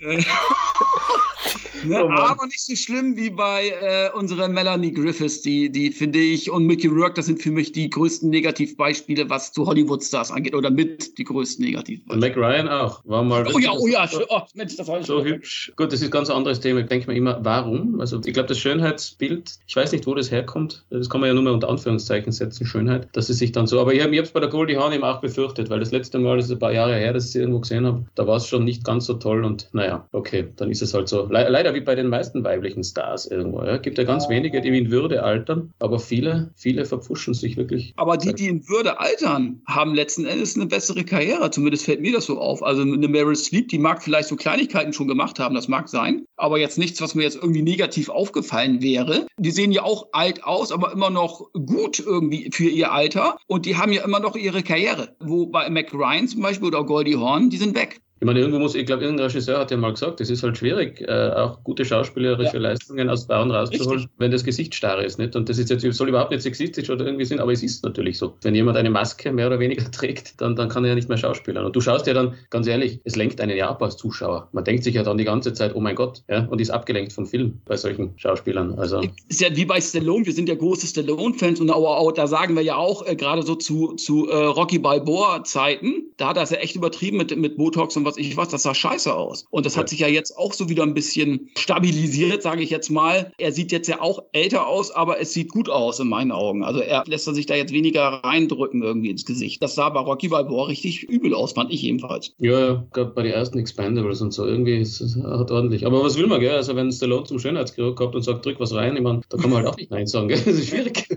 sagen. 0.00 0.26
Ne? 1.84 2.04
Oh 2.04 2.10
aber 2.10 2.46
nicht 2.46 2.64
so 2.64 2.74
schlimm 2.76 3.16
wie 3.16 3.30
bei 3.30 3.68
äh, 3.80 4.10
unserer 4.16 4.48
Melanie 4.48 4.92
Griffiths, 4.92 5.42
die, 5.42 5.70
die 5.70 5.90
finde 5.90 6.18
ich, 6.18 6.50
und 6.50 6.66
Mickey 6.66 6.88
Rourke, 6.88 7.14
das 7.14 7.26
sind 7.26 7.42
für 7.42 7.50
mich 7.50 7.72
die 7.72 7.90
größten 7.90 8.30
Negativbeispiele, 8.30 9.28
was 9.28 9.52
zu 9.52 9.66
Hollywood-Stars 9.66 10.30
angeht, 10.30 10.54
oder 10.54 10.70
mit 10.70 11.18
die 11.18 11.24
größten 11.24 11.64
Negativbeispiele. 11.64 12.14
Und 12.14 12.20
Mac 12.20 12.36
Ryan 12.36 12.68
auch, 12.68 13.02
war 13.04 13.22
mal. 13.22 13.46
Oh 13.52 13.58
ja, 13.58 13.72
oh 13.72 13.86
ja, 13.86 14.08
oh, 14.28 14.40
Mensch, 14.54 14.76
das 14.76 14.88
war 14.88 15.02
so 15.02 15.24
hübsch. 15.24 15.72
Gut, 15.76 15.92
das 15.92 16.00
ist 16.00 16.06
ein 16.06 16.10
ganz 16.10 16.30
anderes 16.30 16.60
Thema. 16.60 16.80
Ich 16.80 16.86
denke 16.86 17.10
mir 17.10 17.16
immer, 17.16 17.38
warum? 17.42 18.00
Also, 18.00 18.20
ich 18.24 18.32
glaube, 18.32 18.48
das 18.48 18.58
Schönheitsbild, 18.58 19.52
ich 19.66 19.76
weiß 19.76 19.92
nicht, 19.92 20.06
wo 20.06 20.14
das 20.14 20.30
herkommt. 20.30 20.84
Das 20.90 21.08
kann 21.08 21.20
man 21.20 21.28
ja 21.28 21.34
nur 21.34 21.42
mal 21.42 21.52
unter 21.52 21.68
Anführungszeichen 21.68 22.32
setzen, 22.32 22.66
Schönheit, 22.66 23.08
dass 23.12 23.28
es 23.28 23.38
sich 23.38 23.52
dann 23.52 23.66
so. 23.66 23.80
Aber 23.80 23.92
ich 23.94 24.02
habe 24.02 24.16
es 24.16 24.30
bei 24.30 24.40
der 24.40 24.48
Goldie 24.48 24.76
Hawn 24.76 24.92
eben 24.92 25.04
auch 25.04 25.20
befürchtet, 25.20 25.70
weil 25.70 25.80
das 25.80 25.90
letzte 25.90 26.18
Mal, 26.18 26.36
das 26.36 26.46
ist 26.46 26.52
ein 26.52 26.58
paar 26.58 26.72
Jahre 26.72 26.96
her, 26.96 27.12
dass 27.12 27.26
ich 27.26 27.32
sie 27.32 27.40
irgendwo 27.40 27.60
gesehen 27.60 27.86
habe, 27.86 28.04
da 28.14 28.26
war 28.26 28.36
es 28.36 28.46
schon 28.46 28.64
nicht 28.64 28.84
ganz 28.84 29.06
so 29.06 29.14
toll 29.14 29.44
und 29.44 29.68
naja, 29.72 30.06
okay, 30.12 30.48
dann 30.56 30.70
ist 30.70 30.82
es 30.82 30.94
halt 30.94 31.08
so. 31.08 31.26
Le 31.26 31.48
leider 31.48 31.71
wie 31.74 31.80
bei 31.80 31.94
den 31.94 32.08
meisten 32.08 32.44
weiblichen 32.44 32.84
Stars 32.84 33.26
irgendwo. 33.26 33.62
Ja. 33.64 33.76
Gibt 33.78 33.98
ja 33.98 34.04
ganz 34.04 34.28
wenige, 34.28 34.60
die 34.60 34.76
in 34.76 34.90
Würde 34.90 35.22
altern, 35.22 35.72
aber 35.78 35.98
viele, 35.98 36.50
viele 36.56 36.84
verpfuschen 36.84 37.34
sich 37.34 37.56
wirklich. 37.56 37.92
Aber 37.96 38.16
die, 38.16 38.34
die 38.34 38.48
in 38.48 38.68
Würde 38.68 39.00
altern, 39.00 39.62
haben 39.66 39.94
letzten 39.94 40.24
Endes 40.24 40.56
eine 40.56 40.66
bessere 40.66 41.04
Karriere. 41.04 41.50
Zumindest 41.50 41.84
fällt 41.84 42.00
mir 42.00 42.12
das 42.12 42.26
so 42.26 42.38
auf. 42.38 42.62
Also 42.62 42.82
eine 42.82 43.08
Meryl 43.08 43.36
Streep, 43.36 43.68
die 43.68 43.78
mag 43.78 44.02
vielleicht 44.02 44.28
so 44.28 44.36
Kleinigkeiten 44.36 44.92
schon 44.92 45.08
gemacht 45.08 45.38
haben, 45.38 45.54
das 45.54 45.68
mag 45.68 45.88
sein, 45.88 46.24
aber 46.36 46.58
jetzt 46.58 46.78
nichts, 46.78 47.00
was 47.00 47.14
mir 47.14 47.22
jetzt 47.22 47.36
irgendwie 47.36 47.62
negativ 47.62 48.08
aufgefallen 48.08 48.82
wäre. 48.82 49.26
Die 49.38 49.50
sehen 49.50 49.72
ja 49.72 49.82
auch 49.82 50.08
alt 50.12 50.44
aus, 50.44 50.72
aber 50.72 50.92
immer 50.92 51.10
noch 51.10 51.50
gut 51.52 52.00
irgendwie 52.00 52.50
für 52.52 52.68
ihr 52.68 52.92
Alter 52.92 53.36
und 53.46 53.66
die 53.66 53.76
haben 53.76 53.92
ja 53.92 54.04
immer 54.04 54.20
noch 54.20 54.36
ihre 54.36 54.62
Karriere. 54.62 55.16
Wo 55.20 55.46
bei 55.46 55.68
Mac 55.70 55.92
Ryan 55.92 56.28
zum 56.28 56.42
Beispiel 56.42 56.68
oder 56.68 56.84
Goldie 56.84 57.16
Hawn, 57.16 57.50
die 57.50 57.56
sind 57.56 57.74
weg. 57.74 58.00
Ich 58.22 58.26
meine, 58.26 58.38
irgendwo 58.38 58.60
muss, 58.60 58.76
ich 58.76 58.86
glaube, 58.86 59.02
irgendein 59.02 59.26
Regisseur 59.26 59.58
hat 59.58 59.72
ja 59.72 59.76
mal 59.76 59.90
gesagt, 59.90 60.20
es 60.20 60.30
ist 60.30 60.44
halt 60.44 60.56
schwierig, 60.56 61.00
äh, 61.00 61.30
auch 61.30 61.64
gute 61.64 61.84
schauspielerische 61.84 62.54
ja. 62.54 62.60
Leistungen 62.60 63.10
aus 63.10 63.24
Frauen 63.24 63.50
rauszuholen, 63.50 64.02
Richtig. 64.02 64.12
wenn 64.18 64.30
das 64.30 64.44
Gesicht 64.44 64.76
starr 64.76 65.02
ist. 65.02 65.18
Nicht? 65.18 65.34
Und 65.34 65.48
das 65.48 65.58
ist 65.58 65.70
jetzt, 65.70 65.82
soll 65.82 66.08
überhaupt 66.08 66.30
nicht 66.30 66.44
sexistisch 66.44 66.88
oder 66.88 67.04
irgendwie 67.04 67.24
sein, 67.24 67.40
aber 67.40 67.50
es 67.50 67.64
ist 67.64 67.82
natürlich 67.82 68.18
so. 68.18 68.34
Wenn 68.42 68.54
jemand 68.54 68.76
eine 68.76 68.90
Maske 68.90 69.32
mehr 69.32 69.48
oder 69.48 69.58
weniger 69.58 69.90
trägt, 69.90 70.40
dann, 70.40 70.54
dann 70.54 70.68
kann 70.68 70.84
er 70.84 70.90
ja 70.90 70.94
nicht 70.94 71.08
mehr 71.08 71.18
schauspielern. 71.18 71.66
Und 71.66 71.74
du 71.74 71.80
schaust 71.80 72.06
ja 72.06 72.14
dann, 72.14 72.34
ganz 72.50 72.68
ehrlich, 72.68 73.00
es 73.02 73.16
lenkt 73.16 73.40
einen 73.40 73.56
ja 73.56 73.68
ab 73.68 73.82
als 73.82 73.96
Zuschauer. 73.96 74.48
Man 74.52 74.62
denkt 74.62 74.84
sich 74.84 74.94
ja 74.94 75.02
dann 75.02 75.18
die 75.18 75.24
ganze 75.24 75.52
Zeit, 75.52 75.74
oh 75.74 75.80
mein 75.80 75.96
Gott, 75.96 76.22
ja, 76.28 76.46
und 76.46 76.60
ist 76.60 76.70
abgelenkt 76.70 77.12
vom 77.12 77.26
Film 77.26 77.58
bei 77.64 77.76
solchen 77.76 78.12
Schauspielern. 78.18 78.78
Also. 78.78 79.00
Ist 79.30 79.40
ja 79.40 79.48
wie 79.56 79.64
bei 79.64 79.80
Stallone, 79.80 80.26
wir 80.26 80.32
sind 80.32 80.48
ja 80.48 80.54
große 80.54 80.86
Stallone-Fans 80.86 81.58
und 81.58 81.72
auch, 81.72 82.12
da 82.12 82.28
sagen 82.28 82.54
wir 82.54 82.62
ja 82.62 82.76
auch, 82.76 83.04
äh, 83.04 83.16
gerade 83.16 83.42
so 83.42 83.56
zu, 83.56 83.94
zu 83.94 84.28
äh, 84.28 84.36
Rocky 84.36 84.78
Balboa-Zeiten, 84.78 86.12
da 86.18 86.28
hat 86.28 86.36
er 86.36 86.44
es 86.44 86.50
ja 86.50 86.58
echt 86.58 86.76
übertrieben 86.76 87.16
mit, 87.16 87.36
mit 87.36 87.56
Botox 87.56 87.96
und 87.96 88.11
was 88.11 88.11
ich 88.16 88.36
was, 88.36 88.48
das 88.48 88.62
sah 88.62 88.74
scheiße 88.74 89.14
aus. 89.14 89.46
Und 89.50 89.66
das 89.66 89.74
ja. 89.74 89.80
hat 89.80 89.88
sich 89.88 90.00
ja 90.00 90.08
jetzt 90.08 90.36
auch 90.36 90.52
so 90.52 90.68
wieder 90.68 90.82
ein 90.82 90.94
bisschen 90.94 91.50
stabilisiert, 91.56 92.42
sage 92.42 92.62
ich 92.62 92.70
jetzt 92.70 92.90
mal. 92.90 93.32
Er 93.38 93.52
sieht 93.52 93.72
jetzt 93.72 93.88
ja 93.88 94.00
auch 94.00 94.22
älter 94.32 94.66
aus, 94.66 94.90
aber 94.90 95.20
es 95.20 95.32
sieht 95.32 95.50
gut 95.50 95.68
aus 95.68 96.00
in 96.00 96.08
meinen 96.08 96.32
Augen. 96.32 96.64
Also 96.64 96.80
er 96.80 97.04
lässt 97.06 97.24
sich 97.32 97.46
da 97.46 97.54
jetzt 97.54 97.72
weniger 97.72 98.02
reindrücken 98.02 98.82
irgendwie 98.82 99.10
ins 99.10 99.24
Gesicht. 99.24 99.62
Das 99.62 99.74
sah 99.74 99.88
bei 99.88 100.00
Rocky 100.00 100.28
Balboa 100.28 100.66
richtig 100.66 101.04
übel 101.04 101.34
aus, 101.34 101.52
fand 101.52 101.72
ich 101.72 101.82
jedenfalls. 101.82 102.34
Ja, 102.38 102.58
ja, 102.58 102.86
gerade 102.92 103.10
bei 103.10 103.22
den 103.22 103.32
ersten 103.32 103.58
Expandables 103.58 104.20
und 104.20 104.32
so. 104.32 104.46
Irgendwie 104.46 104.78
ist 104.78 105.00
es 105.00 105.16
halt 105.16 105.50
ordentlich. 105.50 105.86
Aber 105.86 106.02
was 106.02 106.16
will 106.18 106.26
man, 106.26 106.40
gell? 106.40 106.56
Also 106.56 106.76
wenn 106.76 106.90
Stallone 106.92 107.24
zum 107.24 107.38
Schönheitschirurg 107.38 107.96
kommt 107.96 108.14
und 108.14 108.22
sagt, 108.22 108.44
drück 108.44 108.60
was 108.60 108.74
rein, 108.74 108.96
ich 108.96 109.02
meine, 109.02 109.20
da 109.28 109.36
kann 109.38 109.50
man 109.50 109.62
halt 109.62 109.68
auch 109.72 109.76
nicht 109.76 109.90
Nein 109.90 110.06
sagen, 110.06 110.28
gell? 110.28 110.38
Das 110.44 110.54
ist 110.54 110.68
schwierig. 110.68 111.08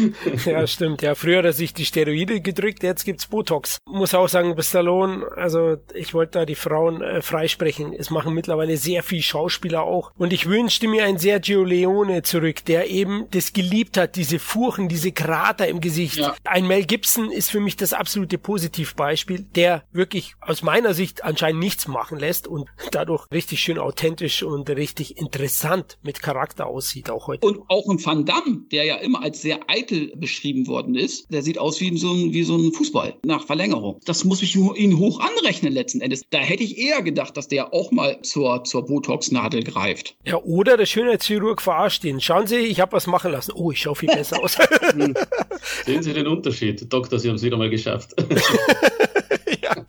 ja, 0.46 0.66
stimmt. 0.66 1.02
Ja, 1.02 1.14
früher 1.14 1.38
hat 1.38 1.44
er 1.44 1.52
sich 1.52 1.74
die 1.74 1.84
Steroide 1.84 2.40
gedrückt, 2.40 2.82
jetzt 2.82 3.04
gibt's 3.04 3.26
Botox. 3.26 3.78
Muss 3.86 4.14
auch 4.14 4.28
sagen, 4.28 4.54
bei 4.54 4.62
Stallone, 4.62 5.26
also 5.36 5.76
ich 5.94 6.14
wollte 6.14 6.40
da 6.40 6.46
die 6.46 6.54
Frauen 6.54 7.02
äh, 7.02 7.22
freisprechen. 7.22 7.92
Es 7.92 8.10
machen 8.10 8.34
mittlerweile 8.34 8.76
sehr 8.76 9.02
viel 9.02 9.22
Schauspieler 9.22 9.82
auch. 9.82 10.12
Und 10.16 10.32
ich 10.32 10.46
wünschte 10.46 10.88
mir 10.88 11.04
ein 11.04 11.18
Sergio 11.18 11.64
Leone 11.64 12.22
zurück, 12.22 12.64
der 12.64 12.90
eben 12.90 13.26
das 13.30 13.52
geliebt 13.52 13.96
hat, 13.96 14.16
diese 14.16 14.38
Furchen, 14.38 14.88
diese 14.88 15.12
Krater 15.12 15.68
im 15.68 15.80
Gesicht. 15.80 16.16
Ja. 16.16 16.34
Ein 16.44 16.66
Mel 16.66 16.84
Gibson 16.84 17.30
ist 17.30 17.50
für 17.50 17.60
mich 17.60 17.76
das 17.76 17.92
absolute 17.92 18.38
Positivbeispiel, 18.38 19.46
der 19.54 19.84
wirklich 19.92 20.34
aus 20.40 20.62
meiner 20.62 20.94
Sicht 20.94 21.24
anscheinend 21.24 21.60
nichts 21.60 21.88
machen 21.88 22.18
lässt 22.18 22.46
und 22.46 22.68
dadurch 22.92 23.26
richtig 23.32 23.60
schön 23.60 23.78
authentisch 23.78 24.42
und 24.42 24.68
richtig 24.70 25.18
interessant 25.18 25.98
mit 26.02 26.22
Charakter 26.22 26.66
aussieht 26.66 27.10
auch 27.10 27.26
heute. 27.26 27.46
Und 27.46 27.60
auch 27.68 27.88
ein 27.88 28.04
Van 28.04 28.24
Damme, 28.24 28.62
der 28.70 28.84
ja 28.84 28.96
immer 28.96 29.22
als 29.22 29.42
sehr 29.42 29.60
eitel 29.68 29.89
beschrieben 30.16 30.66
worden 30.66 30.94
ist, 30.94 31.30
der 31.32 31.42
sieht 31.42 31.58
aus 31.58 31.80
wie 31.80 31.96
so 31.96 32.12
ein, 32.12 32.32
wie 32.32 32.42
so 32.42 32.56
ein 32.56 32.72
Fußball 32.72 33.14
nach 33.24 33.44
Verlängerung. 33.46 34.00
Das 34.04 34.24
muss 34.24 34.42
ich 34.42 34.56
ihn 34.56 34.98
hoch 34.98 35.20
anrechnen 35.20 35.72
letzten 35.72 36.00
Endes. 36.00 36.22
Da 36.30 36.38
hätte 36.38 36.62
ich 36.62 36.78
eher 36.78 37.02
gedacht, 37.02 37.36
dass 37.36 37.48
der 37.48 37.72
auch 37.72 37.90
mal 37.90 38.20
zur, 38.22 38.64
zur 38.64 38.86
Botox-Nadel 38.86 39.64
greift. 39.64 40.16
Ja, 40.24 40.36
oder 40.42 40.76
der 40.76 40.86
Schönheitschirurg 40.86 41.60
verarscht 41.60 42.04
ihn. 42.04 42.20
Schauen 42.20 42.46
Sie, 42.46 42.56
ich 42.56 42.80
habe 42.80 42.92
was 42.92 43.06
machen 43.06 43.32
lassen. 43.32 43.52
Oh, 43.54 43.70
ich 43.70 43.80
schaue 43.80 43.96
viel 43.96 44.08
besser 44.08 44.42
aus. 44.42 44.56
Sehen 45.86 46.02
Sie 46.02 46.12
den 46.12 46.26
Unterschied? 46.26 46.92
Doktor, 46.92 47.18
Sie 47.18 47.28
haben 47.28 47.36
es 47.36 47.42
wieder 47.42 47.56
mal 47.56 47.70
geschafft. 47.70 48.14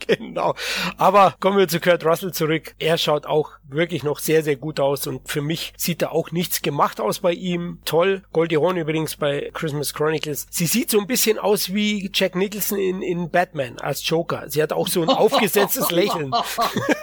genau. 0.07 0.55
Aber 0.97 1.35
kommen 1.39 1.57
wir 1.57 1.67
zu 1.67 1.79
Kurt 1.79 2.05
Russell 2.05 2.33
zurück. 2.33 2.73
Er 2.79 2.97
schaut 2.97 3.25
auch 3.25 3.51
wirklich 3.67 4.03
noch 4.03 4.19
sehr, 4.19 4.43
sehr 4.43 4.55
gut 4.55 4.79
aus 4.79 5.07
und 5.07 5.27
für 5.29 5.41
mich 5.41 5.73
sieht 5.77 6.01
da 6.01 6.09
auch 6.09 6.31
nichts 6.31 6.61
gemacht 6.61 6.99
aus 6.99 7.19
bei 7.19 7.33
ihm. 7.33 7.79
Toll. 7.85 8.23
Goldie 8.33 8.57
Hawn 8.57 8.77
übrigens 8.77 9.15
bei 9.15 9.49
Christmas 9.53 9.93
Chronicles. 9.93 10.47
Sie 10.49 10.65
sieht 10.65 10.91
so 10.91 10.99
ein 10.99 11.07
bisschen 11.07 11.37
aus 11.37 11.73
wie 11.73 12.09
Jack 12.13 12.35
Nicholson 12.35 12.77
in, 12.77 13.01
in 13.01 13.29
Batman 13.29 13.79
als 13.79 14.07
Joker. 14.07 14.49
Sie 14.49 14.61
hat 14.61 14.73
auch 14.73 14.87
so 14.87 15.01
ein 15.01 15.09
aufgesetztes 15.21 15.91
Lächeln. 15.91 16.31